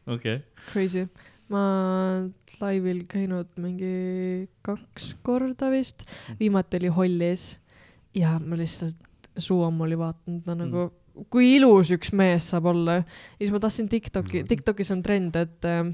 okei 0.07 0.39
okay., 0.39 0.67
crazy. 0.71 1.07
ma 1.53 1.65
laivil 2.63 3.05
käinud 3.11 3.51
mingi 3.63 4.47
kaks 4.67 5.13
korda 5.27 5.71
vist, 5.75 6.07
viimati 6.41 6.81
oli 6.81 6.95
Hollis 6.95 7.51
ja 8.17 8.39
ma 8.43 8.59
lihtsalt 8.59 9.03
suu-ammu 9.37 9.85
oli 9.85 9.99
vaadanud, 10.01 10.47
no 10.47 10.61
nagu 10.63 10.83
mm. 10.87 11.29
kui 11.33 11.57
ilus 11.59 11.91
üks 11.95 12.15
mees 12.17 12.49
saab 12.55 12.71
olla. 12.73 13.01
siis 13.37 13.53
ma 13.53 13.61
tahtsin 13.61 13.91
Tiktoki, 13.93 14.47
Tiktokis 14.49 14.95
on 14.95 15.03
trend, 15.05 15.37
et 15.37 15.69
äh, 15.69 15.91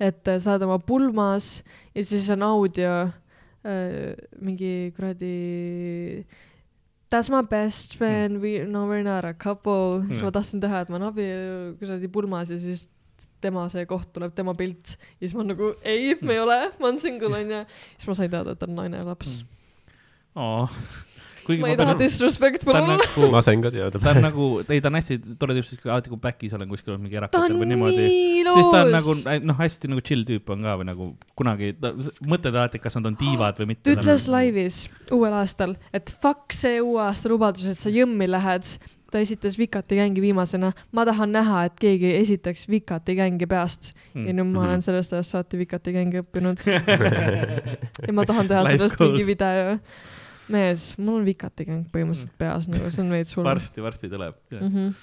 et 0.00 0.24
sa 0.40 0.52
oled 0.54 0.62
oma 0.66 0.78
pulmas 0.78 1.62
ja 1.94 2.02
siis 2.04 2.28
on 2.34 2.42
audio 2.42 3.06
äh, 3.64 4.12
mingi 4.40 4.92
kuradi 4.96 6.24
That's 7.08 7.30
my 7.30 7.42
best 7.46 7.94
friend, 7.96 8.40
we 8.42 8.64
no 8.66 8.88
we 8.90 8.96
are 8.96 9.04
not 9.06 9.24
a 9.24 9.32
couple 9.32 10.00
mm., 10.02 10.08
siis 10.10 10.20
Mm. 10.20 10.26
ma 10.26 10.30
tahtsin 10.34 10.60
teha, 10.60 10.80
et 10.82 10.88
ma 10.90 10.96
olen 10.98 11.06
abielu 11.12 11.76
kuradi 11.78 12.08
pulmas 12.10 12.50
ja 12.50 12.58
siis 12.58 12.88
tema 13.40 13.68
see 13.70 13.86
koht 13.86 14.10
tuleb, 14.12 14.34
tema 14.34 14.54
pilt 14.58 14.96
ja 15.20 15.28
siis 15.28 15.34
ma 15.38 15.44
nagu 15.46 15.70
ei, 15.86 16.16
me 16.20 16.34
ei 16.34 16.40
ole, 16.42 16.56
ma 16.80 16.88
olen 16.90 16.98
single 17.00 17.30
onju. 17.38 17.60
siis 17.94 18.08
ma 18.10 18.14
sain 18.18 18.30
teada, 18.32 18.56
et 18.56 18.62
on 18.66 18.74
naine 18.74 18.98
ja 18.98 19.06
laps 19.06 19.36
Mm. 19.38 19.46
oo. 20.42 20.66
Kuigi 21.46 21.62
ma 21.62 21.68
ei 21.72 21.76
taha 21.78 21.94
disrespectful 22.00 22.74
olla. 22.74 22.96
nagu, 23.00 23.30
ma 23.32 23.40
sain 23.46 23.62
ka 23.62 23.70
teada. 23.74 23.98
ta 24.02 24.10
on 24.16 24.20
nagu, 24.26 24.48
ei 24.68 24.80
ta 24.82 24.90
on 24.90 24.98
hästi 24.98 25.18
tore 25.38 25.54
tüüp, 25.56 25.68
siis 25.70 25.80
kui 25.82 25.90
alati 25.94 26.10
kui 26.12 26.18
back'is 26.26 26.56
olen 26.58 26.68
kuskil 26.72 26.98
mingi 26.98 27.14
ta 27.16 27.22
erakatel 27.22 27.54
on 27.54 27.62
või 27.62 27.70
niimoodi. 27.72 28.08
nii 28.08 28.42
siis 28.56 28.72
ta 28.72 28.82
on 28.82 28.92
nagu 28.96 29.14
noh, 29.52 29.60
hästi 29.62 29.92
nagu 29.92 30.02
chill 30.06 30.26
tüüp 30.28 30.50
on 30.56 30.66
ka 30.66 30.74
või 30.82 30.88
nagu 30.90 31.08
kunagi, 31.38 31.72
mõtled 32.26 32.52
alati, 32.54 32.82
kas 32.82 32.98
nad 32.98 33.06
on 33.12 33.16
tiivad 33.20 33.56
või 33.62 33.72
mitte. 33.72 33.86
ta 33.88 33.96
ütles 34.00 34.26
laivis 34.32 34.82
uuel 35.14 35.38
aastal, 35.38 35.76
et 35.94 36.10
fuck 36.22 36.52
see 36.56 36.80
uue 36.82 37.00
aasta 37.06 37.30
lubadus, 37.32 37.64
et 37.70 37.78
sa 37.78 37.90
jõmmi 37.94 38.28
lähed. 38.30 38.66
ta 39.06 39.20
esitas 39.22 39.54
Vikati 39.56 39.94
gängi 39.96 40.20
viimasena. 40.20 40.72
ma 40.92 41.04
tahan 41.06 41.30
näha, 41.32 41.60
et 41.68 41.76
keegi 41.78 42.10
esitaks 42.18 42.66
Vikati 42.68 43.14
gängi 43.14 43.46
peast 43.46 43.92
Mm. 44.14 44.26
ja 44.26 44.32
nüüd 44.34 44.50
ma 44.50 44.60
Mhm. 44.60 44.66
olen 44.68 44.82
sellest 44.82 45.12
ajast 45.14 45.30
saati 45.30 45.56
Vikati 45.60 45.92
gängi 45.94 46.18
õppinud 46.24 46.58
ja 48.06 48.12
ma 48.12 48.24
tahan 48.26 48.48
teha 48.48 48.64
sellest 48.66 48.98
mingi 49.00 49.24
video. 49.26 49.78
mees, 50.52 50.94
mul 51.00 51.20
on 51.20 51.26
Vikati 51.26 51.66
gäng 51.66 51.84
põhimõtteliselt 51.92 52.34
peas, 52.40 52.68
nagu 52.70 52.90
see 52.92 53.02
on 53.04 53.12
veits 53.14 53.36
hull. 53.36 53.46
varsti, 53.46 53.82
varsti 53.84 54.10
tuleb. 54.12 54.38
Mm 54.54 54.72
-hmm. 54.72 54.96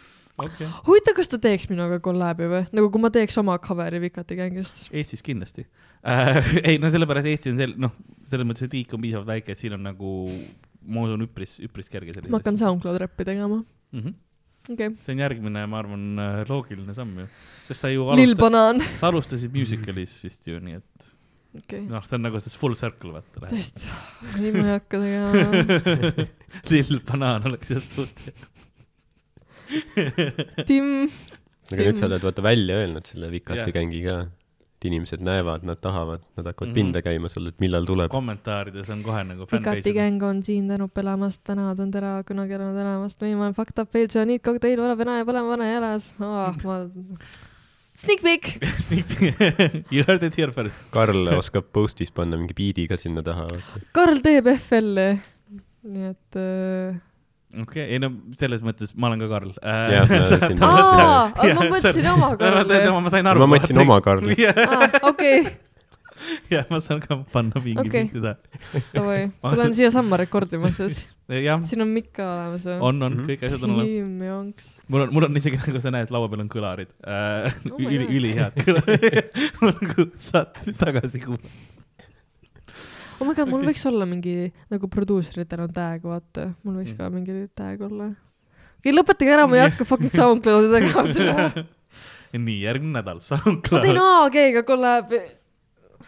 okei, 0.46 0.68
huvitav, 0.88 1.16
kas 1.20 1.32
ta 1.32 1.40
teeks 1.42 1.70
minuga 1.72 2.00
kolläbi 2.04 2.50
või, 2.52 2.64
nagu 2.72 2.92
kui 2.94 3.04
ma 3.04 3.12
teeks 3.14 3.38
oma 3.42 3.58
cover'i 3.60 4.02
Vikati 4.02 4.38
gängist. 4.40 4.86
Eestis 4.92 5.24
kindlasti 5.26 5.66
äh. 6.08 6.54
ei 6.70 6.78
no 6.82 6.90
sellepärast 6.90 7.30
Eesti 7.32 7.54
on 7.54 7.62
sel-, 7.62 7.78
noh, 7.78 7.96
selles 8.30 8.48
mõttes, 8.48 8.68
et 8.68 8.74
riik 8.74 8.94
on 8.94 9.02
piisavalt 9.04 9.28
väike, 9.28 9.56
et 9.56 9.60
siin 9.60 9.78
on 9.78 9.84
nagu, 9.84 10.12
ma 10.88 11.08
usun, 11.08 11.26
üpris, 11.28 11.58
üpris 11.64 11.90
kerge 11.92 12.16
ma 12.30 12.40
hakkan 12.40 12.60
SoundCloud 12.60 13.02
räppi 13.04 13.26
tegema, 13.26 13.64
mm. 13.92 14.00
-hmm. 14.00 14.14
okay.. 14.74 14.96
see 15.00 15.16
on 15.16 15.26
järgmine, 15.26 15.66
ma 15.68 15.80
arvan, 15.80 16.06
loogiline 16.50 16.94
samm 16.94 17.20
ju, 17.20 17.28
sest 17.68 17.82
sa 17.82 17.92
ju 17.92 18.08
Banaan. 18.40 18.82
sa 18.96 19.12
alustasid 19.12 19.52
musicalis 19.54 20.24
vist 20.24 20.48
ju, 20.48 20.60
nii 20.60 20.80
et 20.80 21.14
okei, 21.58 21.82
noh, 21.90 22.04
see 22.06 22.18
on 22.18 22.26
nagu 22.28 22.40
see 22.44 22.58
full 22.60 22.76
circle, 22.80 23.12
vaata. 23.18 23.48
tõesti, 23.52 23.90
ei 24.40 24.52
ma 24.56 24.64
ei 24.68 24.74
hakka 24.78 25.02
tegema. 25.04 25.32
lill 26.72 27.02
banaan 27.10 27.50
oleks 27.52 27.74
jah 27.76 27.84
suht. 27.94 28.24
Tim, 30.70 30.88
aga 31.72 31.84
nüüd 31.88 31.98
sa 32.00 32.08
oled 32.10 32.24
vaata 32.26 32.44
välja 32.46 32.80
öelnud 32.84 33.08
selle 33.10 33.30
Vikati 33.34 33.64
Jah. 33.64 33.76
gängi 33.76 34.02
ka. 34.06 34.18
et 34.84 34.88
inimesed 34.90 35.22
näevad, 35.24 35.62
nad 35.64 35.80
tahavad, 35.80 36.20
nad 36.36 36.50
hakkavad 36.50 36.74
Mhm. 36.74 36.76
pinda 36.76 37.02
käima 37.02 37.30
sul, 37.32 37.48
et 37.48 37.60
millal 37.64 37.86
tuleb. 37.88 38.10
kommentaarides 38.12 38.90
on 38.92 39.00
kohe 39.06 39.22
nagu 39.24 39.46
Pikati 39.48 39.94
gäng 39.96 40.22
on 40.28 40.42
siin 40.44 40.68
tänup 40.68 40.98
elamast, 41.00 41.40
tänavad 41.48 41.80
on 41.80 41.92
tera 41.92 42.18
kunagi 42.28 42.58
elanud 42.58 42.82
elamast, 42.82 43.22
viimane 43.24 43.56
fucked 43.56 43.80
up 43.80 43.90
fail, 43.94 44.10
see 44.12 44.22
on 44.22 44.30
eat 44.36 44.44
cocktail, 44.44 44.82
vana 44.84 44.98
vana 45.00 45.18
ja 45.22 45.26
põlema 45.30 45.54
vana 45.56 45.70
jälas 45.72 46.10
oh,. 46.20 46.52
ma, 46.68 46.82
sneak 48.04 48.22
peek. 48.24 48.50
You 49.94 50.04
heard 50.08 50.24
it 50.24 50.36
here 50.36 50.52
first. 50.52 50.80
Karl 50.94 51.30
oskab 51.40 51.72
post'is 51.76 52.12
panna 52.14 52.40
mingi 52.40 52.56
biidi 52.58 52.88
ka 52.90 53.00
sinna 53.00 53.24
taha. 53.26 53.48
Karl 53.96 54.22
teeb 54.26 54.52
FL-i. 54.58 55.10
nii 55.84 56.06
et 56.08 56.38
äh.... 56.40 56.94
okei, 57.60 57.90
ei 57.92 57.98
no 58.00 58.08
selles 58.40 58.62
mõttes 58.64 58.94
ma 58.96 59.10
olen 59.10 59.20
ka 59.20 59.28
Karl. 59.34 59.52
siin 59.58 60.62
aa, 60.64 61.26
ma 61.36 61.66
mõtlesin 61.74 62.08
oma 62.14 62.30
ma 62.32 62.38
Karli. 62.40 62.94
ma 63.04 63.12
sain 63.12 63.28
aru. 63.34 63.42
ma 63.44 63.50
mõtlesin 63.52 63.82
oma 63.84 63.98
Karli. 64.06 64.38
aa, 64.48 64.88
okei, 65.12 65.42
jah, 66.54 66.66
ma 66.72 66.80
saan 66.84 67.02
ka 67.04 67.18
panna 67.34 67.62
mingi 67.64 67.82
Okei. 67.84 68.08
pilti 68.12 68.22
taha. 68.24 68.84
davai, 68.94 69.20
tulen 69.54 69.74
siiasamma 69.78 70.20
rekordima 70.24 70.72
siis. 70.76 71.04
siin 71.70 71.82
on 71.86 71.92
mikk 71.96 72.10
ka 72.20 72.26
olemas 72.28 72.66
või? 72.68 72.78
on, 72.90 72.98
on, 73.08 73.14
kõik 73.28 73.44
asjad 73.48 73.62
on 73.66 73.76
olemas. 73.78 74.66
Mul 74.92 75.06
on, 75.06 75.14
mul 75.16 75.28
on 75.30 75.40
isegi 75.40 75.60
nagu 75.62 75.80
sa 75.84 75.94
näed, 75.96 76.12
laua 76.14 76.28
peal 76.32 76.44
on 76.44 76.50
kõlarid 76.52 76.92
äh,. 77.08 77.54
Oh 77.72 77.80
üli, 77.80 78.08
ülihead 78.20 78.58
kõlarid. 78.60 79.38
ma 79.62 79.72
nagu 79.72 80.08
saad 80.22 80.60
tagasi 80.82 81.22
kuulata. 81.24 81.54
oh 83.22 83.28
my 83.30 83.34
god, 83.38 83.48
mul 83.52 83.64
võiks 83.70 83.86
olla 83.88 84.08
mingi 84.10 84.50
nagu 84.74 84.90
produuseritel 84.92 85.64
on 85.68 85.72
tag, 85.76 86.04
vaata, 86.04 86.50
mul 86.68 86.82
võiks 86.82 86.92
Mm. 86.94 87.00
ka 87.00 87.10
mingi 87.14 87.48
tag 87.56 87.82
olla. 87.88 88.10
okei, 88.82 88.92
lõpetage 88.96 89.32
ära, 89.38 89.48
ma 89.48 89.60
ei 89.62 89.66
hakka 89.70 89.88
fucking 89.88 90.12
SoundCloudi 90.12 90.74
tegema. 90.76 91.64
nii, 92.34 92.60
järgmine 92.66 92.98
nädal, 93.00 93.22
ma 93.24 93.28
SoundCloud 93.32 93.86
teen. 93.88 94.02
AG-ga 94.04 94.66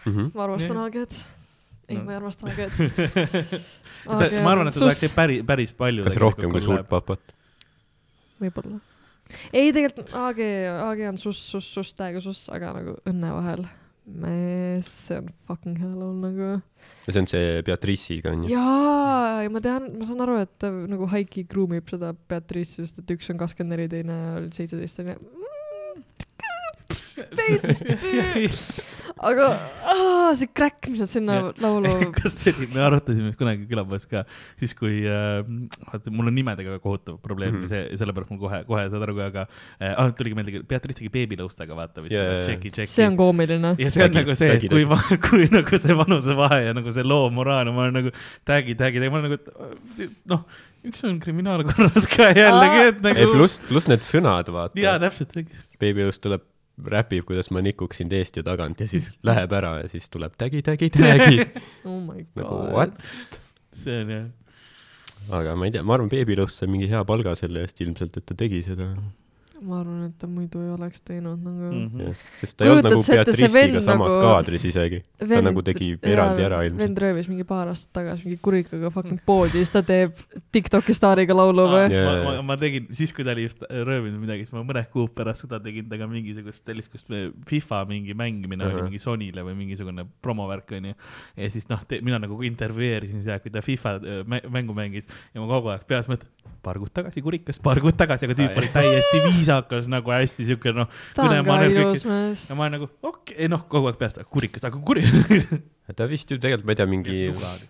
kollab. 0.05 0.15
Mhm. 0.15 0.31
ma 0.37 0.43
armastan. 0.47 0.77
AG-d. 0.85 1.23
ei, 1.89 1.97
No. 1.97 2.03
ma 2.07 2.11
ei 2.15 2.17
armasta 2.17 2.47
AG-d. 2.49 3.61
ma 4.45 4.51
arvan, 4.55 4.67
et 4.69 4.73
seda 4.77 4.89
tehakse 4.89 5.09
päris, 5.15 5.43
päris 5.45 5.71
palju. 5.77 6.03
kas 6.07 6.17
rohkem 6.21 6.49
kui 6.53 6.61
suurt? 6.65 6.87
papat? 6.89 7.21
võib-olla. 8.41 8.79
ei, 9.53 9.71
tegelikult 9.73 10.13
AG, 10.21 10.39
AG 10.89 11.01
on 11.09 11.17
sus, 11.21 11.39
sus, 11.53 11.65
sus, 11.73 11.93
täiega 11.97 12.21
sus, 12.21 12.45
aga 12.53 12.73
nagu 12.79 12.97
õnne 13.09 13.31
vahel. 13.37 13.65
mees, 14.05 14.85
see 15.07 15.17
on 15.17 15.29
fucking 15.49 15.79
hea 15.81 15.87
laul 15.97 16.17
nagu. 16.21 16.49
see 17.07 17.21
on 17.21 17.25
see 17.29 17.61
Beatrice'iga 17.65 18.33
onju. 18.35 18.49
jaa, 18.53 19.41
ja 19.45 19.49
ma 19.53 19.61
tean, 19.65 19.87
ma 19.97 20.05
saan 20.09 20.21
aru, 20.25 20.35
et 20.43 20.51
ta 20.61 20.69
nagu 20.73 21.07
Heiki 21.13 21.45
groomib 21.49 21.89
seda 21.89 22.11
Beatrice'i, 22.13 22.83
sest 22.85 23.01
et 23.01 23.15
üks 23.17 23.29
on 23.33 23.39
kakskümmend 23.41 23.73
neli, 23.77 23.87
teine 23.93 24.19
oli 24.41 24.51
seitseteist 24.53 25.01
onju. 25.05 25.17
Aga 29.15 29.45
aa, 29.87 30.33
see 30.35 30.49
crack, 30.51 30.89
mis 30.91 30.99
nad 30.99 31.09
sinna 31.11 31.37
Jah. 31.37 31.61
laulu 31.63 31.91
kas 32.17 32.35
oli, 32.51 32.67
me 32.73 32.81
arutasime 32.83 33.31
kunagi 33.39 33.67
külapoes 33.69 34.05
ka, 34.11 34.25
siis 34.59 34.75
kui 34.77 35.03
äh,, 35.07 35.39
vaata 35.87 36.13
mul 36.13 36.31
on 36.31 36.35
nimedega 36.35 36.77
kohutav 36.83 37.17
probleem 37.23 37.53
mm 37.53 37.63
-hmm., 37.63 37.71
see, 37.71 38.01
sellepärast 38.01 38.33
mul 38.33 38.41
kohe, 38.43 38.61
kohe 38.67 38.83
saad 38.91 39.07
aru, 39.07 39.17
aga 39.27 39.45
äh, 39.47 39.93
ah, 39.93 40.11
tuligi 40.17 40.35
meelde, 40.37 40.63
Beatrice 40.67 40.99
tegi 40.99 41.11
beebilõustega, 41.15 41.77
vaata 41.77 42.03
Jaa, 42.03 42.11
yeah, 42.11 42.27
jaa, 42.27 42.43
Tšeki, 42.49 42.71
Tšeki. 42.75 42.93
see 42.97 43.07
on 43.07 43.17
koomiline. 43.19 43.75
ja 43.79 43.91
see 43.91 44.03
on 44.03 44.11
Tägi- 44.11 44.21
nagu 44.21 44.35
see, 44.35 44.51
et 44.57 44.69
kui, 44.69 44.85
kui 45.29 45.49
nagu 45.53 45.81
see 45.87 45.99
vanusevahe 46.03 46.61
ja 46.67 46.77
nagu 46.77 46.91
see 46.91 47.07
loo 47.07 47.29
moraal 47.29 47.71
ja 47.71 47.75
ma 47.75 47.87
olen 47.87 47.99
nagu 48.01 48.15
tag'i, 48.45 48.75
tag'i, 48.75 48.99
tag'i, 48.99 49.11
ma 49.11 49.21
olen 49.21 49.31
nagu, 49.31 49.39
et 49.39 50.11
noh, 50.29 50.43
üks 50.85 51.05
on 51.07 51.15
kriminaalkorras 51.23 52.09
ka 52.11 52.29
jällegi, 52.35 52.83
et 52.91 52.99
nagu. 53.05 53.31
pluss, 53.33 53.61
pluss 53.69 53.89
need 53.91 54.03
sõnad, 54.05 54.51
jaa, 54.51 54.67
vaata. 54.67 54.99
täpselt. 55.07 55.39
Babylost 55.81 56.21
tuleb, 56.23 56.43
räpib, 56.91 57.25
kuidas 57.27 57.51
ma 57.55 57.63
nikuksin 57.63 58.09
teest 58.11 58.37
ja 58.39 58.43
tagant 58.43 58.81
ja 58.83 58.87
siis 58.91 59.11
läheb 59.27 59.53
ära 59.55 59.77
ja 59.83 59.91
siis 59.91 60.09
tuleb 60.11 60.35
tägi, 60.37 60.63
tägi, 60.65 60.89
tägi. 60.93 61.45
oh 61.89 61.99
my 62.01 62.25
nagu 62.35 62.49
god 62.49 62.73
what?. 62.73 63.39
see 63.83 64.01
on 64.03 64.11
jah, 64.11 64.25
aga 65.39 65.55
ma 65.55 65.69
ei 65.69 65.75
tea, 65.75 65.83
ma 65.83 65.95
arvan, 65.97 66.11
Babylost 66.11 66.61
sai 66.61 66.71
mingi 66.71 66.89
hea 66.91 67.03
palga 67.07 67.35
selle 67.39 67.63
eest 67.65 67.79
ilmselt, 67.85 68.17
et 68.19 68.27
ta 68.27 68.37
tegi 68.37 68.61
seda. 68.65 68.91
Ma 69.61 69.79
arvan, 69.79 70.03
et 70.09 70.17
ta 70.19 70.27
muidu 70.27 70.59
ei 70.59 70.69
oleks 70.73 71.01
teinud 71.07 71.39
nagu 71.39 71.69
mm. 71.71 71.85
Mhm. 71.95 72.15
sest 72.41 72.57
ta 72.57 72.65
ei 72.65 72.71
olnud 72.73 72.87
nagu 72.89 73.03
Beatrice'iga 73.07 73.81
samas 73.81 74.11
nagu- 74.11 74.21
kaadris 74.25 74.65
isegi. 74.67 75.01
ta 75.19 75.41
nagu 75.41 75.61
tegi 75.65 75.91
eraldi 76.03 76.43
ära 76.43 76.59
ilmselt. 76.65 76.81
vend 76.83 76.97
röövis 77.05 77.29
mingi 77.31 77.43
paar 77.47 77.67
aastat 77.71 77.93
tagasi 78.01 78.25
mingi 78.27 78.39
kurikaga 78.43 78.91
fucking 78.91 79.21
poodi, 79.25 79.61
siis 79.63 79.71
ta 79.71 79.81
teeb 79.83 80.11
Tiktoki 80.51 80.93
staariga 80.93 81.33
laulu 81.35 81.67
või? 81.71 81.85
Jaa, 81.91 82.03
ma, 82.05 82.15
jaa. 82.17 82.23
ma, 82.25 82.41
ma 82.51 82.57
tegin, 82.61 82.87
siis 82.91 83.13
kui 83.15 83.23
ta 83.23 83.31
oli 83.31 83.43
just 83.47 83.63
röövinud 83.69 84.19
midagi, 84.19 84.45
siis 84.45 84.53
ma 84.55 84.63
mõned 84.63 84.89
kuud 84.91 85.13
pärast 85.15 85.45
seda 85.45 85.59
tegin 85.63 85.87
temaga 85.89 86.07
mingisugust 86.11 86.65
sellist, 86.65 86.91
kus 86.91 87.05
me 87.09 87.31
FIFA 87.47 87.85
mingi 87.89 88.13
mängimine 88.13 88.63
uh 88.65 88.69
-huh. 88.69 88.75
Oli 88.75 88.89
mingi 88.91 88.99
Sonyle 88.99 89.41
või 89.43 89.55
mingisugune 89.55 90.05
promovärk 90.21 90.71
onju. 90.71 90.93
ja 91.37 91.49
siis 91.49 91.69
noh, 91.69 91.79
mina 92.01 92.19
nagu 92.19 92.41
intervjueerisin 92.43 93.23
seda, 93.23 93.39
kui 93.39 93.51
ta 93.51 93.61
FIFA 93.61 93.95
äh, 93.95 94.23
mä- 94.25 94.43
mängu 94.49 94.73
mängis 94.73 95.07
ja 95.33 95.41
ma 95.41 95.47
kogu 95.47 95.69
aeg 95.69 95.87
peas 95.87 96.07
mõtlen, 96.09 96.27
paar 96.63 96.77
kuud 96.81 96.89
tagasi 96.93 97.21
kurikas, 97.21 97.59
paar 97.59 97.79
kuud 97.79 97.93
tagasi, 97.97 98.25
aga 98.25 98.33
tüüp 98.33 98.57
oli 98.57 98.67
täiesti 98.73 99.21
viisakas 99.45 99.89
nagu 99.91 100.13
hästi 100.13 100.49
siuke 100.49 100.73
noh. 100.75 100.89
ta 101.15 101.27
on 101.27 101.45
ka 101.45 101.61
ilus 101.69 102.05
mees 102.07 102.49
ja. 102.49 102.57
ma 102.57 102.65
olen 102.65 102.77
nagu 102.79 102.89
okei 103.01 103.37
okay,, 103.37 103.47
noh, 103.51 103.63
kogu 103.69 103.91
aeg 103.91 103.99
peas, 103.99 104.17
kurikas, 104.31 104.65
aga 104.67 104.81
kuri-. 104.85 105.05
ta 105.95 106.07
vist 106.09 106.31
ju 106.31 106.39
tegelikult, 106.41 106.65
ma 106.65 106.73
ei 106.73 106.79
tea, 106.79 106.87
mingi, 106.89 107.17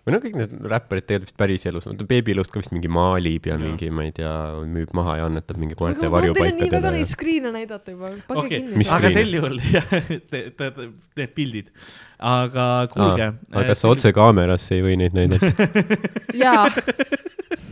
või 0.06 0.14
no 0.14 0.20
kõik 0.22 0.38
need 0.40 0.54
räpparid 0.72 1.06
tegelikult 1.06 1.28
vist 1.28 1.38
päriselus, 1.40 1.88
Babylust 2.08 2.52
ka 2.52 2.62
vist 2.62 2.72
mingi 2.72 2.90
maalib 2.92 3.48
ja 3.48 3.54
Jaa. 3.56 3.62
mingi, 3.62 3.90
ma 3.92 4.06
ei 4.08 4.14
tea, 4.16 4.32
müüb 4.72 4.94
maha 4.96 5.18
ja 5.20 5.28
annetab 5.28 5.60
mingi 5.60 5.76
koerte 5.78 6.08
aga 6.08 6.12
ma 6.12 6.22
tahan 6.22 6.38
teile 6.38 6.46
nii 6.48 6.70
väga 6.70 6.80
varjupaikadele 6.80 6.94
neid. 6.96 7.10
skriine 7.12 7.52
näidata 7.56 7.96
juba, 7.96 8.12
pange 8.28 8.46
okei 8.46 8.62
kinni 8.62 8.88
aga 8.98 9.12
sel 9.18 9.36
juhul 9.36 9.60
jah, 9.76 9.96
need 11.20 11.34
pildid, 11.36 11.74
aga 12.32 12.70
kuulge. 12.94 13.32
aga 13.52 13.66
kas 13.72 13.84
sa 13.84 13.92
otse 13.92 14.14
kaamerasse 14.16 14.78
ei 14.78 14.86
või 14.86 14.96
neid 15.02 15.16
näidata? 15.16 15.68
jaa, 16.44 16.70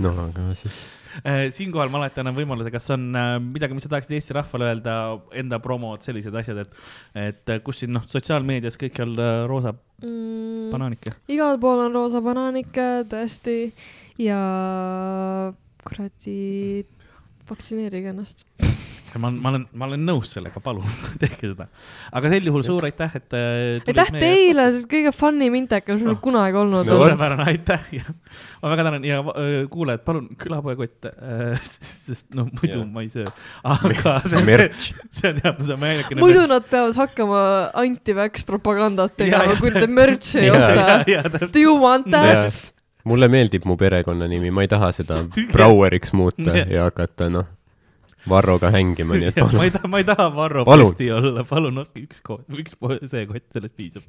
no 0.04 0.12
aga 0.28 0.50
siis, 0.60 0.76
siinkohal 1.56 1.92
ma 1.92 2.00
alati 2.02 2.22
annan 2.22 2.36
võimaluse, 2.36 2.72
kas 2.74 2.90
on 2.94 3.08
äh, 3.18 3.32
midagi, 3.42 3.76
mis 3.76 3.86
sa 3.86 3.92
tahaksid 3.94 4.16
Eesti 4.18 4.36
rahvale 4.36 4.70
öelda, 4.72 4.96
enda 5.42 5.60
promod, 5.64 6.04
sellised 6.06 6.34
asjad, 6.40 6.64
et, 6.64 6.78
et 7.26 7.54
äh, 7.54 7.62
kus 7.64 7.82
siin 7.82 7.94
noh, 7.96 8.06
sotsiaalmeedias 8.10 8.78
kõikjal 8.80 9.14
äh, 9.16 9.34
roosa 9.50 9.74
mm, 9.74 10.70
banaanike. 10.74 11.16
igal 11.32 11.60
pool 11.62 11.86
on 11.86 11.94
roosa 11.94 12.22
banaanikke 12.24 12.88
tõesti 13.10 13.58
ja 14.22 14.40
kuradi 15.84 16.38
vaktsineerige 17.48 18.14
ennast. 18.14 18.46
ma, 19.22 19.30
ma 19.30 19.50
olen, 19.52 19.64
ma 19.78 19.86
olen 19.88 20.02
nõus 20.08 20.30
sellega, 20.34 20.60
palun 20.64 20.84
tehke 21.22 21.50
seda. 21.52 21.66
aga 22.12 22.30
sel 22.32 22.48
juhul 22.50 22.64
suur 22.66 22.86
aitäh, 22.88 23.14
et 23.20 23.36
äh, 23.36 23.78
aitäh 23.84 24.10
teile, 24.16 24.66
see 24.74 24.82
on 24.84 24.88
kõige 24.94 25.12
funny 25.16 25.48
mintekas, 25.54 25.98
mis 26.00 26.06
mul 26.08 26.16
Oh. 26.16 26.20
kunagi 26.24 26.58
olnud 26.60 26.80
No 26.80 26.84
suurepärane, 26.88 27.46
aitäh 27.52 27.88
ja 27.98 28.04
ma 28.62 28.72
väga 28.74 28.86
tänan 28.88 29.04
ja 29.08 29.20
äh, 29.34 29.54
kuulajad, 29.70 30.04
palun 30.06 30.28
külapoekott 30.40 31.08
äh, 31.10 31.70
sest 32.06 32.28
noh, 32.34 32.48
muidu 32.60 32.82
Jaa. 32.82 32.90
ma 32.90 33.02
ei 33.06 33.10
söö. 33.12 33.26
aga 33.62 34.16
see, 34.28 34.36
see, 34.36 34.44
merch, 34.50 34.90
see 35.14 35.30
on 35.32 35.42
jah, 35.44 35.56
see 35.60 35.74
on 35.78 35.88
ainukene. 35.90 36.20
muidu 36.24 36.44
nad 36.50 36.66
peavad 36.70 36.96
hakkama 36.98 37.42
anti-vax 37.84 38.46
propagandat 38.48 39.16
tegema 39.20 39.56
kui 39.60 39.70
te 39.74 39.86
merch'i 39.90 40.44
ei 40.46 40.50
osta. 40.54 41.02
Do 41.54 41.60
you 41.60 41.74
want 41.80 42.10
that? 42.14 42.72
mulle 43.04 43.26
meeldib 43.28 43.66
mu 43.68 43.74
perekonnanimi, 43.76 44.48
ma 44.54 44.62
ei 44.64 44.68
taha 44.72 44.88
seda 44.96 45.18
Braueriks 45.52 46.14
muuta 46.16 46.54
Jah. 46.56 46.70
ja 46.72 46.86
hakata 46.88 47.26
noh, 47.28 47.44
Varroga 48.28 48.70
hängima, 48.72 49.18
nii 49.20 49.30
et 49.32 49.38
ma 49.42 49.48
palun. 49.48 49.64
ei 49.64 49.72
taha, 49.74 49.90
ma 49.90 50.00
ei 50.00 50.08
taha 50.08 50.28
Varro 50.34 50.64
posti 50.68 51.10
olla, 51.12 51.44
palun 51.48 51.82
ostke 51.82 52.04
üks 52.04 52.22
koot, 52.24 52.46
üks 52.52 52.78
see 53.10 53.26
kott, 53.30 53.46
sellest 53.52 53.76
piisab. 53.76 54.06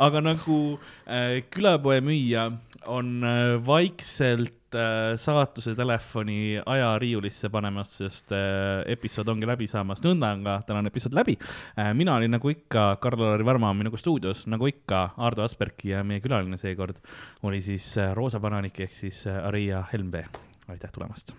aga 0.00 0.22
nagu 0.24 0.58
äh, 1.06 1.42
külapoe 1.52 2.00
müüja 2.04 2.48
on 2.86 3.24
äh, 3.24 3.66
vaikselt 3.66 4.74
äh, 4.74 5.16
saatuse 5.20 5.74
telefoni 5.74 6.60
ajariiulisse 6.66 7.50
panemas, 7.52 7.96
sest 8.00 8.32
äh, 8.32 8.84
episood 8.92 9.28
ongi 9.32 9.48
läbi 9.48 9.68
saamas, 9.70 10.02
nõnda 10.04 10.32
on 10.36 10.44
ka 10.46 10.58
tänane 10.68 10.92
episood 10.92 11.16
läbi 11.16 11.36
äh,. 11.40 11.92
mina 11.96 12.16
olin 12.18 12.36
nagu 12.36 12.52
ikka, 12.52 12.86
Karl-Lari 13.02 13.46
Varma 13.46 13.72
on 13.74 13.82
minuga 13.82 14.00
stuudios, 14.00 14.46
nagu 14.50 14.68
ikka 14.70 15.08
Ardo 15.16 15.44
Asperg 15.46 15.84
ja 15.88 16.04
meie 16.06 16.22
külaline 16.24 16.60
seekord 16.60 17.02
oli 17.42 17.60
siis 17.64 17.92
äh, 17.98 18.14
Roosa 18.16 18.40
Bananik 18.40 18.80
ehk 18.86 18.94
siis 18.94 19.26
äh, 19.26 19.42
Aria 19.46 19.84
Helmvee. 19.92 20.26
aitäh 20.68 20.92
tulemast. 20.92 21.34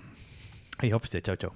ei 0.83 0.91
hopsti, 0.91 1.21
tšau, 1.21 1.55